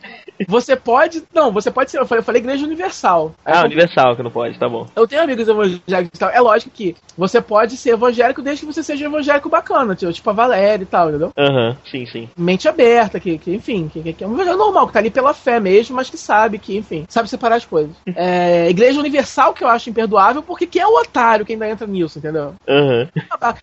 Você 0.47 0.77
pode. 0.77 1.23
Não, 1.35 1.53
você 1.53 1.71
pode 1.71 1.91
ser. 1.91 1.99
Eu 1.99 2.07
falei, 2.07 2.21
eu 2.21 2.25
falei 2.25 2.41
igreja 2.41 2.65
universal. 2.65 3.35
Aí 3.45 3.55
Ah, 3.55 3.61
eu- 3.61 3.67
universal 3.67 4.15
que 4.17 4.23
não 4.23 4.31
pode, 4.31 4.59
tá 4.59 4.69
bom. 4.69 4.87
Eu 4.95 5.07
tenho 5.07 5.23
amigos 5.23 5.49
evangélicos 5.49 6.11
e 6.15 6.19
tal. 6.19 6.31
É 6.31 6.41
lógico 6.41 6.71
que 6.71 6.95
você 7.17 7.41
pode 7.41 7.77
ser 7.77 7.91
evangélico 7.91 8.43
desde 8.43 8.65
que 8.67 8.73
você 8.73 8.83
seja 8.83 9.05
um 9.05 9.09
evangélico 9.13 9.49
bacana, 9.49 9.95
tipo, 9.95 10.13
tipo 10.13 10.31
a 10.31 10.33
Valéria 10.33 10.83
e 10.83 10.87
tal, 10.87 11.09
entendeu? 11.09 11.33
Aham, 11.37 11.77
sim, 11.91 12.07
sim. 12.07 12.29
Mente 12.37 12.69
aberta, 12.69 13.19
que, 13.19 13.39
que 13.39 13.55
enfim, 13.55 13.89
que, 13.93 14.13
que- 14.13 14.25
é 14.25 14.27
um 14.27 14.35
evangélico 14.35 14.65
normal, 14.65 14.87
que 14.87 14.93
tá 14.93 14.99
ali 14.99 15.11
pela 15.11 15.35
fé 15.35 15.59
mesmo, 15.59 15.97
mas 15.97 16.09
que 16.11 16.17
sabe 16.19 16.59
que, 16.59 16.77
enfim, 16.77 17.05
sabe 17.09 17.29
separar 17.29 17.57
as 17.57 17.65
coisas. 17.65 17.95
É, 18.21 18.69
igreja 18.69 18.99
universal 18.99 19.55
que 19.55 19.63
eu 19.63 19.69
acho 19.69 19.89
imperdoável, 19.91 20.43
porque 20.43 20.67
quem 20.67 20.83
é 20.83 20.87
o 20.87 21.01
otário 21.01 21.47
que 21.47 21.53
ainda 21.53 21.69
entra 21.69 21.87
nisso, 21.87 22.19
entendeu? 22.19 22.55
Aham. 22.69 23.09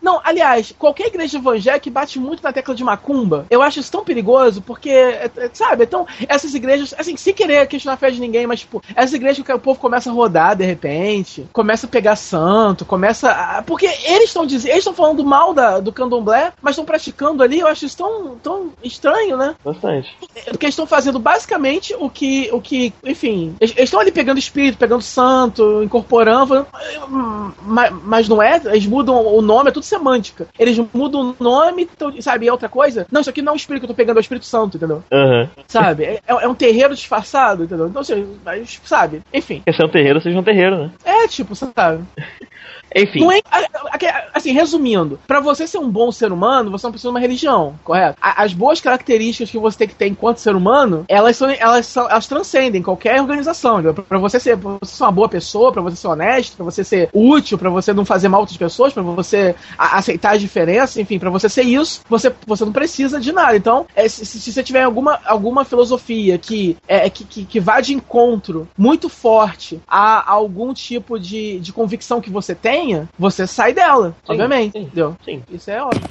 Não, 0.01 0.21
aliás, 0.23 0.73
qualquer 0.77 1.07
igreja 1.07 1.37
evangélica 1.37 1.79
que 1.81 1.89
bate 1.89 2.19
muito 2.19 2.41
na 2.41 2.53
tecla 2.53 2.73
de 2.73 2.83
macumba, 2.83 3.45
eu 3.49 3.61
acho 3.61 3.79
isso 3.79 3.91
tão 3.91 4.03
perigoso, 4.03 4.61
porque, 4.61 4.89
é- 4.89 5.29
é- 5.37 5.49
sabe, 5.53 5.83
então, 5.83 6.07
essas 6.27 6.53
igrejas, 6.53 6.64
assim, 6.97 7.15
sem 7.17 7.33
querer 7.33 7.67
questionar 7.67 7.95
a 7.95 7.97
fé 7.97 8.11
de 8.11 8.19
ninguém, 8.19 8.47
mas, 8.47 8.61
tipo, 8.61 8.81
essas 8.95 9.13
igrejas 9.13 9.45
que 9.45 9.53
o 9.53 9.59
povo 9.59 9.79
começa 9.79 10.09
a 10.09 10.13
rodar 10.13 10.55
de 10.55 10.65
repente, 10.65 11.47
começa 11.51 11.85
a 11.85 11.89
pegar 11.89 12.15
santo, 12.15 12.85
começa 12.85 13.29
a. 13.31 13.61
Porque 13.61 13.85
eles 13.85 14.25
estão 14.25 14.45
dizendo, 14.45 14.71
eles 14.71 14.79
estão 14.79 14.93
falando 14.93 15.23
mal 15.23 15.53
da, 15.53 15.79
do 15.79 15.91
candomblé, 15.91 16.53
mas 16.61 16.73
estão 16.73 16.85
praticando 16.85 17.43
ali, 17.43 17.59
eu 17.59 17.67
acho 17.67 17.85
isso 17.85 17.97
tão, 17.97 18.35
tão 18.37 18.69
estranho, 18.83 19.37
né? 19.37 19.55
Bastante. 19.63 20.15
Porque 20.49 20.65
eles 20.65 20.73
estão 20.73 20.87
fazendo 20.87 21.19
basicamente 21.19 21.95
o 21.99 22.09
que, 22.09 22.49
o 22.51 22.61
que 22.61 22.93
enfim, 23.03 23.55
eles 23.59 23.75
estão 23.77 23.99
ali 23.99 24.11
pegando 24.11 24.39
espírito, 24.39 24.77
pegando 24.77 25.01
santo, 25.01 25.83
incorporando, 25.83 26.65
"Hum, 27.09 27.51
mas, 27.61 27.93
mas 28.03 28.29
não 28.29 28.41
é, 28.41 28.61
eles 28.65 28.85
mudam 28.85 29.25
o 29.25 29.41
nome, 29.41 29.69
é 29.69 29.71
tudo 29.71 29.83
semântica. 29.83 30.47
Eles 30.57 30.77
mudam 30.93 31.35
o 31.39 31.43
nome, 31.43 31.83
então, 31.93 32.13
sabe, 32.21 32.47
é 32.47 32.51
outra 32.51 32.69
coisa? 32.69 33.05
Não, 33.11 33.21
isso 33.21 33.29
aqui 33.29 33.41
não 33.41 33.53
é 33.53 33.55
o 33.55 33.57
espírito 33.57 33.81
que 33.81 33.85
eu 33.85 33.95
tô 33.95 33.95
pegando, 33.95 34.17
é 34.17 34.19
o 34.19 34.21
Espírito 34.21 34.45
Santo, 34.45 34.77
entendeu? 34.77 35.03
Aham. 35.11 35.49
Sabe? 35.67 36.03
É, 36.03 36.21
é 36.27 36.47
um 36.47 36.54
terreiro 36.55 36.95
disfarçado, 36.95 37.63
entendeu? 37.63 37.87
Então, 37.87 38.01
assim, 38.01 38.37
mas, 38.43 38.79
sabe, 38.83 39.21
enfim. 39.33 39.61
Quer 39.65 39.73
ser 39.73 39.85
um 39.85 39.89
terreiro, 39.89 40.21
seja 40.21 40.39
um 40.39 40.43
terreiro, 40.43 40.77
né? 40.77 40.91
É, 41.03 41.27
tipo, 41.27 41.55
sabe? 41.55 42.03
Enfim. 42.95 43.19
Não 43.19 43.31
é, 43.31 43.41
a- 43.51 43.59
a- 43.59 44.23
assim, 44.33 44.51
resumindo, 44.53 45.19
pra 45.27 45.39
você 45.39 45.67
ser 45.67 45.77
um 45.79 45.89
bom 45.89 46.11
ser 46.11 46.31
humano, 46.31 46.71
você 46.71 46.87
não 46.87 46.91
precisa 46.91 47.09
de 47.09 47.13
uma 47.13 47.19
religião, 47.19 47.75
correto? 47.83 48.17
A- 48.21 48.43
As 48.43 48.53
boas 48.53 48.79
características 48.79 49.49
que 49.51 49.57
você 49.57 49.77
tem 49.79 49.87
que 49.87 49.95
ter 49.95 50.07
enquanto 50.07 50.37
ser 50.37 50.55
humano, 50.55 51.03
elas 51.07 51.35
são, 51.35 51.49
elas 51.49 51.85
são, 51.87 52.09
elas 52.09 52.27
transcendem 52.27 52.81
qualquer 52.81 53.19
organização. 53.21 53.81
pra 54.07 54.17
você 54.17 54.39
ser, 54.39 54.57
pra 54.57 54.77
você 54.81 54.95
ser 54.95 55.03
uma 55.03 55.11
boa 55.11 55.27
pessoa, 55.27 55.71
pra 55.71 55.81
você 55.81 55.95
ser 55.97 56.07
honesto, 56.07 56.55
pra 56.55 56.63
você 56.65 56.83
ser 56.83 57.09
útil, 57.13 57.57
pra 57.57 57.69
você 57.69 57.91
não 57.93 58.05
fazer 58.05 58.27
mal 58.29 58.39
a 58.39 58.41
outras 58.41 58.57
pessoas, 58.57 58.93
pra 58.93 59.03
você 59.03 59.55
a- 59.77 59.97
aceitar 59.97 60.35
as 60.35 60.41
diferenças, 60.41 60.97
enfim, 60.97 61.19
pra 61.19 61.29
você 61.29 61.49
ser 61.49 61.63
isso, 61.63 62.01
você, 62.09 62.33
você 62.47 62.63
não 62.63 62.71
precisa 62.71 63.19
de 63.19 63.31
nada. 63.31 63.55
Então, 63.57 63.85
é, 63.95 64.07
se, 64.07 64.25
se 64.25 64.51
você 64.51 64.63
tiver 64.63 64.83
alguma, 64.83 65.19
alguma 65.25 65.65
filosofia 65.65 66.37
que, 66.37 66.77
é, 66.87 67.09
que, 67.09 67.23
que, 67.25 67.45
que 67.45 67.59
vá 67.59 67.81
de 67.81 67.93
encontro 67.93 68.67
muito 68.77 69.09
forte 69.09 69.79
a 69.87 70.31
algum 70.31 70.73
tipo 70.73 71.19
de, 71.19 71.59
de 71.59 71.73
convicção 71.73 72.21
que 72.21 72.29
você 72.29 72.53
tenha, 72.85 73.09
você 73.17 73.47
sai 73.47 73.73
dela, 73.73 74.15
Sim, 74.25 74.33
obviamente. 74.33 74.71
sim. 74.73 74.81
Entendeu? 74.83 75.15
Sim. 75.23 75.43
Isso 75.49 75.71
é 75.71 75.81
óbvio. 75.81 76.01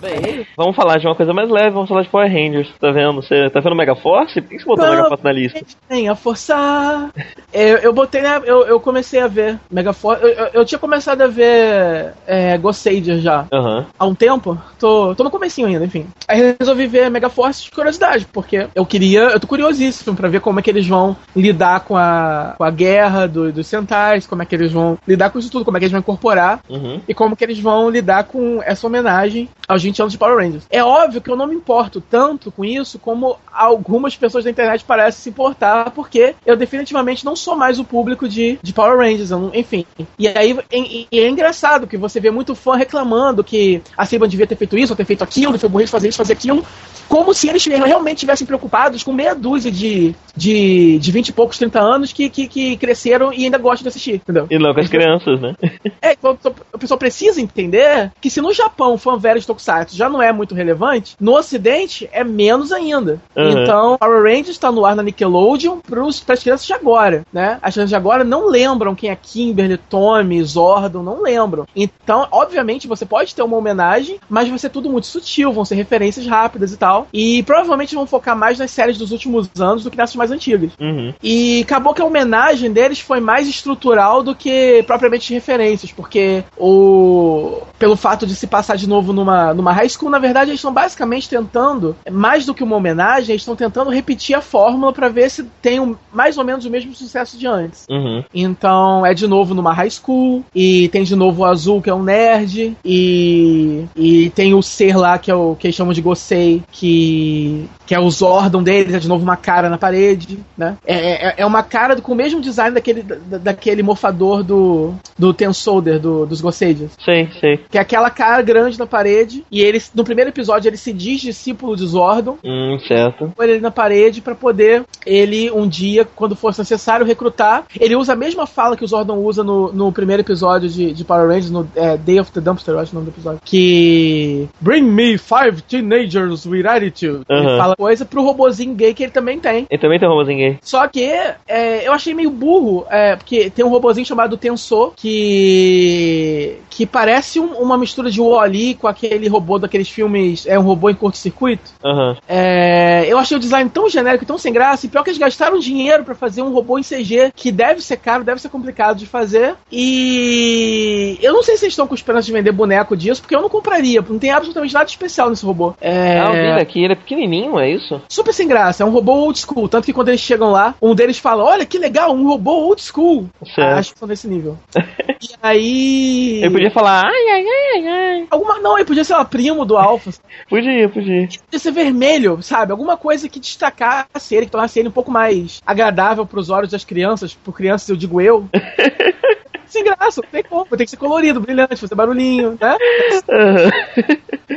Bem, 0.00 0.46
Vamos 0.56 0.74
falar 0.76 0.98
de 0.98 1.06
uma 1.06 1.14
coisa 1.14 1.32
mais 1.32 1.50
leve, 1.50 1.70
vamos 1.70 1.88
falar 1.88 2.02
de 2.02 2.08
Power 2.08 2.30
Rangers. 2.30 2.72
Tá 2.80 2.90
vendo? 2.90 3.16
Você 3.22 3.50
tá 3.50 3.60
vendo 3.60 3.76
Mega 3.76 3.94
Force? 3.94 4.40
Por 4.40 4.48
que 4.50 4.58
você 4.58 4.64
botou 4.64 4.84
Não. 4.86 4.94
Mega 4.96 5.08
Force 5.08 5.24
na 5.24 5.32
lista? 5.32 5.60
tem 5.88 6.08
a 6.08 6.14
forçar. 6.14 7.10
Eu, 7.52 7.78
eu 7.78 7.92
botei, 7.92 8.22
né? 8.22 8.40
Eu, 8.44 8.66
eu 8.66 8.80
comecei 8.80 9.20
a 9.20 9.26
ver 9.26 9.58
Megaforce. 9.70 10.22
Eu, 10.22 10.28
eu, 10.30 10.46
eu 10.54 10.64
tinha 10.64 10.78
começado 10.78 11.20
a 11.22 11.26
ver 11.26 12.14
é, 12.26 12.56
Ghostager 12.58 13.18
já 13.18 13.46
Aham. 13.52 13.86
há 13.98 14.06
um 14.06 14.14
tempo. 14.14 14.56
Tô, 14.78 15.14
tô 15.14 15.24
no 15.24 15.30
comecinho 15.30 15.66
ainda, 15.68 15.84
enfim. 15.84 16.06
Aí 16.28 16.56
resolvi 16.58 16.86
ver 16.86 17.10
Megaforce 17.10 17.64
de 17.64 17.70
curiosidade, 17.70 18.26
porque 18.32 18.68
eu 18.74 18.86
queria. 18.86 19.20
Eu 19.22 19.40
tô 19.40 19.46
curiosíssimo 19.46 20.16
pra 20.16 20.28
ver 20.28 20.40
como 20.40 20.60
é 20.60 20.62
que 20.62 20.70
eles 20.70 20.86
vão 20.86 21.16
lidar 21.36 21.80
com 21.80 21.96
a, 21.96 22.54
com 22.56 22.64
a 22.64 22.70
guerra 22.70 23.26
do, 23.26 23.52
dos 23.52 23.66
Sentais, 23.66 24.26
como 24.26 24.42
é 24.42 24.46
que 24.46 24.54
eles 24.54 24.72
vão 24.72 24.96
lidar 25.06 25.30
com 25.30 25.38
isso 25.38 25.50
tudo, 25.50 25.64
como 25.64 25.76
é 25.76 25.80
que 25.80 25.84
eles 25.84 25.92
vão 25.92 26.00
incorporar 26.00 26.60
Uhum. 26.68 27.00
e 27.08 27.12
como 27.14 27.36
que 27.36 27.42
eles 27.44 27.58
vão 27.58 27.90
lidar 27.90 28.24
com 28.24 28.60
essa 28.64 28.86
homenagem 28.86 29.48
aos 29.68 29.82
20 29.90 30.00
anos 30.02 30.12
de 30.12 30.18
Power 30.18 30.36
Rangers. 30.36 30.64
É 30.70 30.82
óbvio 30.82 31.20
que 31.20 31.30
eu 31.30 31.36
não 31.36 31.46
me 31.46 31.54
importo 31.54 32.00
tanto 32.00 32.50
com 32.50 32.64
isso 32.64 32.98
como 32.98 33.36
algumas 33.52 34.16
pessoas 34.16 34.44
da 34.44 34.50
internet 34.50 34.84
parecem 34.84 35.20
se 35.22 35.28
importar, 35.30 35.90
porque 35.90 36.34
eu 36.46 36.56
definitivamente 36.56 37.24
não 37.24 37.34
sou 37.36 37.56
mais 37.56 37.78
o 37.78 37.84
público 37.84 38.28
de, 38.28 38.58
de 38.62 38.72
Power 38.72 38.96
Rangers, 38.98 39.30
não- 39.30 39.50
enfim. 39.54 39.84
E 40.18 40.28
aí 40.28 40.56
e- 40.72 41.06
e 41.10 41.18
é 41.20 41.28
engraçado 41.28 41.86
que 41.86 41.96
você 41.96 42.20
vê 42.20 42.30
muito 42.30 42.54
fã 42.54 42.76
reclamando 42.76 43.42
que 43.44 43.82
a 43.96 44.06
Saban 44.06 44.28
devia 44.28 44.46
ter 44.46 44.56
feito 44.56 44.76
isso, 44.78 44.92
ou 44.92 44.96
ter 44.96 45.04
feito 45.04 45.22
aquilo, 45.24 45.58
foi 45.58 45.68
burrice 45.68 45.90
fazer 45.92 46.08
isso, 46.08 46.18
fazer 46.18 46.32
aquilo, 46.34 46.64
como 47.08 47.34
se 47.34 47.48
eles 47.48 47.64
realmente 47.64 48.18
estivessem 48.18 48.46
preocupados 48.46 49.02
com 49.02 49.12
meia 49.12 49.34
dúzia 49.34 49.70
de, 49.70 50.14
de, 50.36 50.98
de 50.98 51.12
20 51.12 51.28
e 51.28 51.32
poucos, 51.32 51.58
30 51.58 51.80
anos 51.80 52.12
que, 52.12 52.28
que, 52.30 52.46
que 52.46 52.76
cresceram 52.76 53.32
e 53.32 53.44
ainda 53.44 53.58
gostam 53.58 53.82
de 53.82 53.88
assistir, 53.88 54.14
entendeu? 54.16 54.46
E 54.50 54.58
não 54.58 54.72
com 54.72 54.80
as 54.80 54.88
crianças, 54.88 55.40
né? 55.40 55.54
É, 56.00 56.12
então, 56.12 56.38
a 56.72 56.78
pessoa 56.78 56.96
precisa 56.98 57.40
entender 57.40 58.12
que 58.20 58.30
se 58.30 58.40
no 58.40 58.52
Japão 58.52 58.94
o 58.94 58.98
fã 58.98 59.16
velho 59.18 59.40
de 59.40 59.46
Tokusatsu 59.46 59.79
já 59.88 60.08
não 60.08 60.22
é 60.22 60.32
muito 60.32 60.54
relevante, 60.54 61.16
no 61.20 61.36
ocidente 61.36 62.08
é 62.12 62.24
menos 62.24 62.72
ainda. 62.72 63.20
Uhum. 63.36 63.62
Então, 63.62 63.98
Power 63.98 64.22
Rangers 64.22 64.50
está 64.50 64.70
no 64.70 64.84
ar 64.84 64.94
na 64.94 65.02
Nickelodeon 65.02 65.78
para 65.80 66.34
as 66.34 66.42
crianças 66.42 66.66
de 66.66 66.72
agora, 66.72 67.24
né? 67.32 67.58
As 67.62 67.74
crianças 67.74 67.90
de 67.90 67.96
agora 67.96 68.24
não 68.24 68.48
lembram 68.48 68.94
quem 68.94 69.10
é 69.10 69.16
Kimberly, 69.16 69.76
Tommy, 69.76 70.42
Zordon, 70.42 71.02
não 71.02 71.22
lembram. 71.22 71.66
Então, 71.74 72.26
obviamente, 72.30 72.88
você 72.88 73.04
pode 73.04 73.34
ter 73.34 73.42
uma 73.42 73.56
homenagem, 73.56 74.18
mas 74.28 74.48
vai 74.48 74.58
ser 74.58 74.70
tudo 74.70 74.90
muito 74.90 75.06
sutil, 75.06 75.52
vão 75.52 75.64
ser 75.64 75.74
referências 75.74 76.26
rápidas 76.26 76.72
e 76.72 76.76
tal. 76.76 77.06
E 77.12 77.42
provavelmente 77.42 77.94
vão 77.94 78.06
focar 78.06 78.36
mais 78.36 78.58
nas 78.58 78.70
séries 78.70 78.98
dos 78.98 79.12
últimos 79.12 79.48
anos 79.58 79.84
do 79.84 79.90
que 79.90 79.96
nessas 79.96 80.16
mais 80.16 80.30
antigas. 80.30 80.72
Uhum. 80.80 81.12
E 81.22 81.62
acabou 81.62 81.94
que 81.94 82.02
a 82.02 82.04
homenagem 82.04 82.72
deles 82.72 83.00
foi 83.00 83.20
mais 83.20 83.48
estrutural 83.48 84.22
do 84.22 84.34
que 84.34 84.82
propriamente 84.86 85.32
referências, 85.32 85.92
porque 85.92 86.44
o 86.56 87.60
pelo 87.78 87.96
fato 87.96 88.26
de 88.26 88.34
se 88.34 88.46
passar 88.46 88.76
de 88.76 88.88
novo 88.88 89.12
numa, 89.12 89.54
numa 89.54 89.69
high 89.72 89.88
school, 89.88 90.10
na 90.10 90.18
verdade 90.18 90.50
eles 90.50 90.58
estão 90.60 90.72
basicamente 90.72 91.28
tentando, 91.28 91.96
mais 92.10 92.46
do 92.46 92.54
que 92.54 92.62
uma 92.64 92.76
homenagem, 92.76 93.30
eles 93.32 93.42
estão 93.42 93.56
tentando 93.56 93.90
repetir 93.90 94.34
a 94.36 94.40
fórmula 94.40 94.92
para 94.92 95.08
ver 95.08 95.30
se 95.30 95.44
tem 95.62 95.80
um- 95.80 95.96
mais 96.12 96.36
ou 96.38 96.44
menos 96.44 96.64
o 96.64 96.70
mesmo 96.70 96.94
sucesso 96.94 97.38
de 97.38 97.46
antes. 97.46 97.86
Uhum. 97.88 98.24
Então 98.34 99.04
é 99.04 99.14
de 99.14 99.26
novo 99.26 99.54
numa 99.54 99.72
high 99.72 99.90
school, 99.90 100.44
e 100.54 100.88
tem 100.88 101.02
de 101.04 101.14
novo 101.16 101.42
o 101.42 101.44
Azul, 101.44 101.80
que 101.82 101.90
é 101.90 101.94
um 101.94 102.02
nerd, 102.02 102.76
e, 102.84 103.84
e 103.96 104.30
tem 104.30 104.54
o 104.54 104.62
Ser 104.62 104.96
lá, 104.96 105.18
que 105.18 105.30
é 105.30 105.34
o 105.34 105.56
que 105.56 105.66
eles 105.66 105.74
chamam 105.76 105.92
de 105.92 106.00
Gosei, 106.00 106.62
que, 106.70 107.68
que 107.86 107.94
é 107.94 108.00
o 108.00 108.10
Zordon 108.10 108.62
deles, 108.62 108.94
é 108.94 108.98
de 108.98 109.08
novo 109.08 109.22
uma 109.22 109.36
cara 109.36 109.68
na 109.68 109.78
parede, 109.78 110.38
né? 110.56 110.76
É, 110.86 111.28
é, 111.28 111.34
é 111.38 111.46
uma 111.46 111.62
cara 111.62 111.96
do- 111.96 112.02
com 112.02 112.12
o 112.12 112.16
mesmo 112.16 112.40
design 112.40 112.74
daquele, 112.74 113.02
da- 113.02 113.38
daquele 113.38 113.82
morfador 113.82 114.42
do, 114.42 114.94
do 115.18 115.32
Ten 115.34 115.52
Soldier, 115.52 115.98
do, 115.98 116.26
dos 116.26 116.40
Gosseidians. 116.40 116.92
Sei, 117.04 117.28
sei. 117.40 117.58
Que 117.70 117.78
é 117.78 117.80
aquela 117.80 118.10
cara 118.10 118.42
grande 118.42 118.78
na 118.78 118.86
parede, 118.86 119.44
e 119.50 119.59
ele, 119.60 119.80
no 119.94 120.04
primeiro 120.04 120.30
episódio, 120.30 120.68
ele 120.68 120.76
se 120.76 120.92
diz 120.92 121.20
discípulo 121.20 121.76
de 121.76 121.86
Zordon, 121.86 122.36
Hum, 122.44 122.78
certo. 122.86 123.32
põe 123.36 123.48
ele 123.48 123.60
na 123.60 123.70
parede 123.70 124.20
pra 124.20 124.34
poder 124.34 124.84
ele 125.06 125.50
um 125.50 125.66
dia, 125.68 126.04
quando 126.16 126.36
fosse 126.36 126.58
necessário, 126.58 127.06
recrutar. 127.06 127.64
Ele 127.78 127.96
usa 127.96 128.12
a 128.12 128.16
mesma 128.16 128.46
fala 128.46 128.76
que 128.76 128.84
o 128.84 128.88
Zordon 128.88 129.16
usa 129.18 129.42
no, 129.44 129.72
no 129.72 129.92
primeiro 129.92 130.22
episódio 130.22 130.68
de, 130.68 130.92
de 130.92 131.04
Power 131.04 131.26
Rangers, 131.28 131.50
no 131.50 131.68
é, 131.74 131.96
Day 131.96 132.20
of 132.20 132.30
the 132.32 132.40
Dumpster, 132.40 132.74
eu 132.74 132.78
acho 132.80 132.92
o 132.92 132.94
nome 132.96 133.06
do 133.06 133.14
episódio. 133.14 133.40
Que. 133.44 134.48
Bring 134.60 134.82
me 134.82 135.16
five 135.18 135.62
teenagers 135.62 136.46
with 136.46 136.66
attitude. 136.66 137.22
Ele 137.28 137.46
Aham. 137.46 137.58
fala 137.58 137.76
coisa 137.76 138.04
pro 138.04 138.22
robozinho 138.22 138.74
gay 138.74 138.92
que 138.94 139.02
ele 139.04 139.12
também 139.12 139.38
tem. 139.38 139.66
Ele 139.70 139.80
também 139.80 139.98
tem 139.98 140.08
um 140.08 140.12
robozinho 140.12 140.38
gay. 140.38 140.58
Só 140.62 140.86
que 140.88 141.02
é, 141.02 141.86
eu 141.86 141.92
achei 141.92 142.14
meio 142.14 142.30
burro, 142.30 142.84
é, 142.90 143.16
porque 143.16 143.50
tem 143.50 143.64
um 143.64 143.68
robozinho 143.68 144.06
chamado 144.06 144.36
Tensor, 144.36 144.92
que 144.96 146.56
que 146.70 146.86
parece 146.86 147.38
um- 147.40 147.54
uma 147.58 147.76
mistura 147.76 148.10
de 148.10 148.20
Wall-E 148.20 148.74
com 148.74 148.86
aquele 148.86 149.28
robô 149.28 149.49
daqueles 149.58 149.88
filmes, 149.88 150.46
é 150.46 150.58
um 150.58 150.62
robô 150.62 150.90
em 150.90 150.94
curto-circuito. 150.94 151.70
Aham. 151.84 152.16
É, 152.28 153.04
eu 153.06 153.18
achei 153.18 153.36
o 153.36 153.40
design 153.40 153.68
tão 153.70 153.88
genérico 153.88 154.24
e 154.24 154.26
tão 154.26 154.38
sem 154.38 154.52
graça, 154.52 154.86
e 154.86 154.88
pior 154.88 155.02
que 155.02 155.10
eles 155.10 155.18
gastaram 155.18 155.58
dinheiro 155.58 156.04
pra 156.04 156.14
fazer 156.14 156.42
um 156.42 156.52
robô 156.52 156.78
em 156.78 156.82
CG, 156.82 157.32
que 157.34 157.50
deve 157.50 157.80
ser 157.80 157.96
caro, 157.96 158.24
deve 158.24 158.40
ser 158.40 158.48
complicado 158.48 158.96
de 158.98 159.06
fazer. 159.06 159.54
E 159.70 161.18
eu 161.22 161.32
não 161.32 161.42
sei 161.42 161.56
se 161.56 161.64
eles 161.64 161.72
estão 161.72 161.86
com 161.86 161.94
esperança 161.94 162.26
de 162.26 162.32
vender 162.32 162.52
boneco 162.52 162.96
disso, 162.96 163.20
porque 163.20 163.34
eu 163.34 163.42
não 163.42 163.48
compraria, 163.48 164.04
não 164.08 164.18
tem 164.18 164.30
absolutamente 164.30 164.74
nada 164.74 164.86
especial 164.86 165.30
nesse 165.30 165.44
robô. 165.44 165.74
É, 165.80 166.18
Ah, 166.20 166.26
eu 166.26 166.32
vi 166.32 166.58
daqui, 166.58 166.82
ele 166.84 166.92
é 166.92 166.96
pequenininho, 166.96 167.58
é 167.58 167.70
isso? 167.70 168.00
super 168.08 168.32
sem 168.32 168.46
graça, 168.46 168.82
é 168.82 168.86
um 168.86 168.90
robô 168.90 169.12
old 169.12 169.38
school, 169.38 169.68
tanto 169.68 169.84
que 169.84 169.92
quando 169.92 170.08
eles 170.08 170.20
chegam 170.20 170.50
lá, 170.50 170.74
um 170.80 170.94
deles 170.94 171.18
fala: 171.18 171.44
Olha 171.44 171.66
que 171.66 171.78
legal, 171.78 172.12
um 172.14 172.26
robô 172.26 172.52
old 172.52 172.80
school. 172.82 173.28
Certo. 173.54 173.78
Acho 173.78 173.92
que 173.92 173.98
são 173.98 174.08
desse 174.08 174.28
nível. 174.28 174.56
e 174.76 175.28
aí. 175.42 176.40
Ele 176.42 176.50
podia 176.50 176.70
falar, 176.70 177.02
ai, 177.04 177.28
ai, 177.32 177.44
ai, 177.44 177.88
ai. 177.88 178.26
Alguma... 178.30 178.58
Não, 178.60 178.76
ele 178.76 178.84
podia 178.84 179.04
ser 179.04 179.14
uma 179.14 179.24
primo 179.30 179.64
do 179.64 179.76
Alpha. 179.76 180.10
Podia, 180.48 180.88
podia. 180.88 181.28
podia 181.28 181.58
ser 181.58 181.70
vermelho, 181.70 182.42
sabe? 182.42 182.72
Alguma 182.72 182.96
coisa 182.96 183.28
que 183.28 183.40
destacasse 183.40 184.34
ele, 184.34 184.46
que 184.46 184.52
tornasse 184.52 184.78
ele 184.78 184.88
um 184.88 184.92
pouco 184.92 185.10
mais 185.10 185.62
agradável 185.64 186.26
pros 186.26 186.50
olhos 186.50 186.70
das 186.70 186.84
crianças. 186.84 187.34
Por 187.34 187.54
crianças, 187.54 187.88
eu 187.88 187.96
digo 187.96 188.20
eu. 188.20 188.48
sem 189.72 189.84
graça, 189.84 190.20
não 190.22 190.28
tem 190.30 190.42
como. 190.42 190.66
Tem 190.66 190.84
que 190.84 190.90
ser 190.90 190.96
colorido, 190.96 191.40
brilhante, 191.40 191.76
fazer 191.76 191.94
barulhinho, 191.94 192.58
né? 192.60 192.76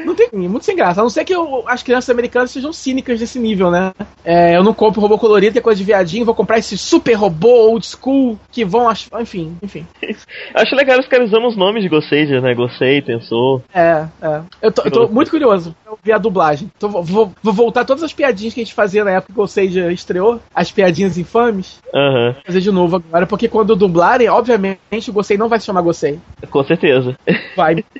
Não 0.06 0.16
tem 0.16 0.28
é 0.34 0.36
muito 0.36 0.66
sem 0.66 0.76
graça. 0.76 1.02
A 1.02 1.04
não 1.04 1.10
ser 1.10 1.24
que 1.24 1.34
eu- 1.34 1.64
as 1.68 1.84
crianças 1.84 2.10
americanas 2.10 2.52
sejam 2.52 2.74
cínicas 2.74 3.20
desse 3.20 3.40
nível, 3.40 3.70
né? 3.70 3.92
É, 4.26 4.56
eu 4.56 4.64
não 4.64 4.74
compro 4.74 5.02
robô 5.02 5.18
colorido, 5.18 5.54
que 5.54 5.60
é 5.60 5.62
coisa 5.62 5.78
de 5.78 5.86
viadinho, 5.86 6.26
vou 6.26 6.36
comprar 6.36 6.58
esse 6.58 6.78
super 6.78 7.14
robô 7.14 7.70
old 7.70 7.86
school 7.86 8.40
que 8.52 8.66
vão 8.66 8.90
ach... 8.90 9.08
enfim, 9.20 9.56
enfim. 9.62 9.86
Acho 10.54 10.76
legal 10.76 11.00
os 11.00 11.08
caras 11.08 11.30
usando 11.30 11.48
os 11.48 11.56
nomes 11.56 11.84
de 11.84 11.90
Gossager, 11.90 12.42
né? 12.42 12.54
Gossei, 12.54 13.02
Tensor. 13.02 13.62
É, 13.74 14.06
é. 14.22 14.42
Eu 14.62 14.72
tô, 14.72 14.82
eu 14.84 14.92
tô 14.92 15.08
muito 15.08 15.30
curioso 15.30 15.76
pra 15.84 15.92
ouvir 15.92 16.12
a 16.14 16.18
dublagem. 16.18 16.72
Então, 16.76 16.90
vou, 16.90 17.32
vou, 17.42 17.54
voltar 17.54 17.86
todas 17.86 18.04
as 18.04 18.14
piadinhas 18.14 18.54
que 18.54 18.62
a 18.62 18.64
gente 18.64 18.74
fazia 18.74 19.04
na 19.04 19.12
época 19.12 19.34
que 19.34 19.40
o 19.40 19.48
Sage 19.48 19.80
estreou, 19.94 20.40
as 20.54 20.72
piadinhas 20.72 21.18
infames, 21.18 21.80
Aham, 21.94 22.36
fazer 22.46 22.62
de 22.62 22.72
novo 22.72 22.96
agora, 22.96 23.28
porque 23.28 23.48
quando 23.48 23.76
dublarem, 23.76 24.30
obviamente, 24.30 25.03
o 25.10 25.14
Gostei 25.14 25.38
não 25.38 25.50
vai 25.50 25.60
se 25.60 25.66
chamar 25.66 25.82
Gostei. 25.82 26.20
com 26.50 26.64
certeza. 26.64 27.16
Vai. 27.56 27.84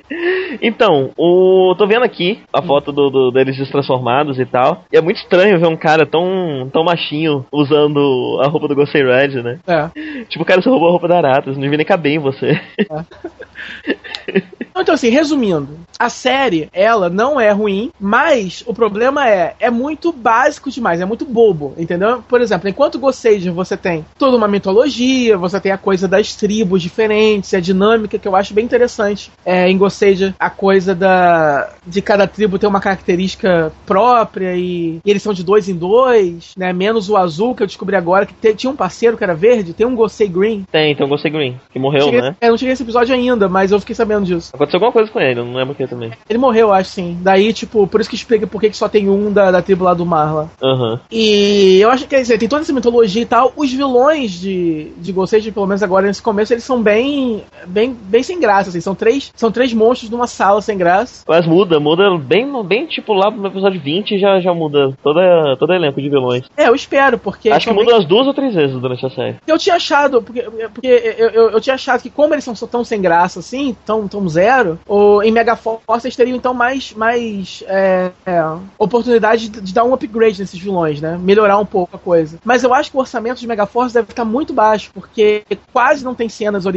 Então, 0.62 1.10
o. 1.16 1.74
tô 1.76 1.84
vendo 1.86 2.04
aqui 2.04 2.40
a 2.52 2.62
foto 2.62 2.92
do, 2.92 3.10
do- 3.10 3.30
deles 3.32 3.56
transformados 3.70 4.38
e 4.38 4.46
tal. 4.46 4.84
E 4.92 4.96
é 4.96 5.00
muito 5.00 5.16
estranho 5.16 5.58
ver 5.58 5.66
um 5.66 5.76
cara 5.76 6.06
tão, 6.06 6.68
tão 6.72 6.84
machinho 6.84 7.44
usando 7.50 8.38
a 8.40 8.46
roupa 8.46 8.68
do 8.68 8.74
Gosei 8.76 9.02
Red, 9.02 9.42
né? 9.42 9.58
É. 9.66 9.88
Tipo, 10.26 10.44
o 10.44 10.46
cara 10.46 10.62
só 10.62 10.70
roubou 10.70 10.88
a 10.88 10.92
roupa 10.92 11.08
da 11.08 11.16
Aratas, 11.16 11.54
não 11.56 11.62
devia 11.62 11.78
nem 11.78 11.86
caber 11.86 12.12
em 12.12 12.18
você. 12.20 12.60
Então, 14.76 14.94
assim, 14.94 15.08
resumindo, 15.08 15.78
a 15.98 16.08
série, 16.08 16.68
ela 16.72 17.08
não 17.08 17.40
é 17.40 17.50
ruim, 17.52 17.90
mas 18.00 18.62
o 18.66 18.74
problema 18.74 19.28
é, 19.28 19.54
é 19.60 19.70
muito 19.70 20.12
básico 20.12 20.68
demais, 20.70 21.00
é 21.00 21.04
muito 21.04 21.24
bobo, 21.24 21.74
entendeu? 21.78 22.22
Por 22.28 22.40
exemplo, 22.40 22.68
enquanto 22.68 22.98
Gossager 22.98 23.52
você 23.52 23.76
tem 23.76 24.04
toda 24.18 24.36
uma 24.36 24.48
mitologia, 24.48 25.38
você 25.38 25.60
tem 25.60 25.70
a 25.72 25.78
coisa 25.78 26.08
das 26.08 26.34
tribos 26.34 26.82
diferentes, 26.94 27.52
a 27.52 27.60
dinâmica 27.60 28.18
que 28.18 28.26
eu 28.28 28.36
acho 28.36 28.54
bem 28.54 28.64
interessante. 28.64 29.30
É, 29.44 29.68
em 29.68 29.76
Gossager, 29.76 30.32
a 30.38 30.48
coisa 30.48 30.94
da 30.94 31.70
de 31.86 32.00
cada 32.00 32.26
tribo 32.26 32.58
ter 32.58 32.66
uma 32.66 32.80
característica 32.80 33.72
própria 33.84 34.54
e, 34.56 35.00
e 35.04 35.10
eles 35.10 35.22
são 35.22 35.34
de 35.34 35.42
dois 35.44 35.68
em 35.68 35.74
dois, 35.74 36.52
né? 36.56 36.72
Menos 36.72 37.10
o 37.10 37.16
azul, 37.16 37.54
que 37.54 37.62
eu 37.62 37.66
descobri 37.66 37.96
agora, 37.96 38.24
que 38.26 38.32
te- 38.34 38.54
tinha 38.54 38.70
um 38.70 38.76
parceiro 38.76 39.16
que 39.16 39.24
era 39.24 39.34
verde, 39.34 39.72
tem 39.74 39.86
um 39.86 39.94
Gosei 39.94 40.28
Green. 40.28 40.64
Tem, 40.70 40.94
tem 40.94 41.04
o 41.04 41.08
Gosei 41.08 41.30
Green, 41.30 41.60
que 41.72 41.78
morreu, 41.78 42.04
Cheguei- 42.04 42.20
né? 42.22 42.36
é, 42.40 42.48
não 42.48 42.56
cheguei 42.56 42.70
nesse 42.72 42.82
episódio 42.82 43.14
ainda, 43.14 43.48
mas 43.48 43.70
eu 43.72 43.80
fiquei 43.80 43.94
sabendo 43.94 44.24
disso. 44.24 44.50
Aconteceu 44.54 44.78
alguma 44.78 44.92
coisa 44.92 45.10
com 45.10 45.20
ele, 45.20 45.40
eu 45.40 45.44
não 45.44 45.54
lembro 45.54 45.72
o 45.72 45.76
que 45.76 45.86
também. 45.86 46.12
Ele 46.28 46.38
morreu, 46.38 46.72
acho 46.72 46.90
sim. 46.90 47.18
Daí, 47.20 47.52
tipo, 47.52 47.86
por 47.86 48.00
isso 48.00 48.08
que 48.08 48.16
explica 48.16 48.46
por 48.46 48.60
que 48.60 48.72
só 48.72 48.88
tem 48.88 49.08
um 49.10 49.30
da, 49.32 49.50
da 49.50 49.60
tribo 49.62 49.84
lá 49.84 49.92
do 49.94 50.06
Marla. 50.06 50.50
Aham. 50.62 51.00
E 51.10 51.78
eu 51.80 51.90
acho 51.90 52.04
que, 52.04 52.10
quer 52.10 52.22
dizer, 52.22 52.38
tem 52.38 52.48
toda 52.48 52.62
essa 52.62 52.72
mitologia 52.72 53.22
e 53.22 53.26
tal. 53.26 53.52
Os 53.56 53.72
vilões 53.72 54.32
de, 54.32 54.90
de 54.98 55.12
Ghost 55.12 55.34
pelo 55.52 55.66
menos 55.66 55.82
agora 55.82 56.06
nesse 56.06 56.22
começo, 56.22 56.52
eles 56.52 56.64
são 56.64 56.82
bem, 56.84 57.42
bem, 57.66 57.92
bem 57.92 58.22
sem 58.22 58.38
graça, 58.38 58.68
assim. 58.68 58.80
São 58.80 58.94
três, 58.94 59.32
são 59.34 59.50
três 59.50 59.72
monstros 59.72 60.10
numa 60.10 60.26
sala 60.26 60.60
sem 60.60 60.76
graça. 60.76 61.24
Mas 61.26 61.46
muda, 61.46 61.80
muda 61.80 62.16
bem, 62.18 62.46
bem 62.64 62.86
tipo 62.86 63.14
lá 63.14 63.30
no 63.30 63.46
episódio 63.46 63.80
20 63.80 64.18
já, 64.18 64.38
já 64.40 64.52
muda 64.52 64.96
toda, 65.02 65.56
todo 65.56 65.72
elenco 65.72 66.00
de 66.00 66.10
vilões. 66.10 66.44
É, 66.56 66.68
eu 66.68 66.74
espero, 66.74 67.18
porque. 67.18 67.48
Acho 67.48 67.68
que 67.68 67.74
muda 67.74 67.94
umas 67.94 68.04
duas 68.04 68.26
ou 68.26 68.34
três 68.34 68.54
vezes 68.54 68.78
durante 68.78 69.04
a 69.04 69.10
série. 69.10 69.36
Eu 69.46 69.58
tinha 69.58 69.76
achado, 69.76 70.22
porque, 70.22 70.42
porque 70.42 70.86
eu, 71.18 71.30
eu, 71.30 71.50
eu 71.50 71.60
tinha 71.60 71.74
achado 71.74 72.02
que 72.02 72.10
como 72.10 72.34
eles 72.34 72.44
são 72.44 72.54
tão 72.68 72.84
sem 72.84 73.00
graça 73.00 73.40
assim, 73.40 73.74
tão, 73.86 74.06
tão 74.06 74.28
zero, 74.28 74.78
ou 74.86 75.22
em 75.22 75.32
Megaforce 75.32 76.06
eles 76.06 76.16
teriam 76.16 76.36
então 76.36 76.52
mais, 76.52 76.92
mais 76.92 77.64
é, 77.66 78.10
é, 78.26 78.42
oportunidade 78.78 79.48
de, 79.48 79.60
de 79.60 79.74
dar 79.74 79.84
um 79.84 79.94
upgrade 79.94 80.38
nesses 80.38 80.60
vilões, 80.60 81.00
né? 81.00 81.18
Melhorar 81.20 81.58
um 81.58 81.66
pouco 81.66 81.96
a 81.96 81.98
coisa. 81.98 82.38
Mas 82.44 82.62
eu 82.62 82.74
acho 82.74 82.90
que 82.90 82.96
o 82.96 83.00
orçamento 83.00 83.40
de 83.40 83.46
Megaforce 83.46 83.94
deve 83.94 84.10
estar 84.10 84.24
muito 84.24 84.52
baixo, 84.52 84.90
porque 84.92 85.44
quase 85.72 86.04
não 86.04 86.14
tem 86.14 86.28
cenas 86.28 86.66
originais. 86.66 86.73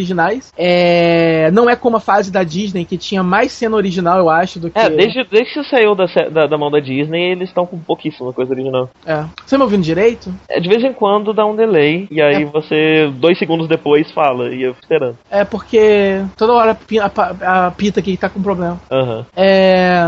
É, 0.57 1.49
não 1.51 1.69
é 1.69 1.75
como 1.75 1.97
a 1.97 1.99
fase 1.99 2.31
da 2.31 2.43
Disney, 2.43 2.85
que 2.85 2.97
tinha 2.97 3.23
mais 3.23 3.51
cena 3.51 3.75
original, 3.75 4.17
eu 4.17 4.29
acho, 4.29 4.59
do 4.59 4.69
que. 4.69 4.77
É, 4.77 4.89
desde, 4.89 5.23
desde 5.25 5.53
que 5.53 5.63
saiu 5.69 5.95
da, 5.95 6.05
da, 6.31 6.47
da 6.47 6.57
mão 6.57 6.69
da 6.69 6.79
Disney, 6.79 7.31
eles 7.31 7.49
estão 7.49 7.65
com 7.65 7.77
pouquíssima 7.79 8.33
coisa 8.33 8.53
original. 8.53 8.89
É. 9.05 9.23
Você 9.45 9.57
me 9.57 9.63
ouvindo 9.63 9.83
direito? 9.83 10.33
É, 10.49 10.59
de 10.59 10.67
vez 10.69 10.83
em 10.83 10.93
quando 10.93 11.33
dá 11.33 11.45
um 11.45 11.55
delay, 11.55 12.07
e 12.11 12.21
aí 12.21 12.43
É. 12.43 12.45
você, 12.45 13.11
dois 13.15 13.37
segundos 13.37 13.67
depois, 13.67 14.11
fala, 14.11 14.53
e 14.53 14.63
eu 14.63 14.73
fico 14.73 14.85
esperando. 14.85 15.17
É 15.29 15.43
porque 15.43 16.23
toda 16.37 16.53
hora 16.53 16.77
a, 17.01 17.45
a, 17.45 17.67
a 17.67 17.71
Pita 17.71 17.99
aqui 17.99 18.17
tá 18.17 18.29
com 18.29 18.41
problema. 18.41 18.79
Aham. 18.91 19.25
É, 19.35 20.03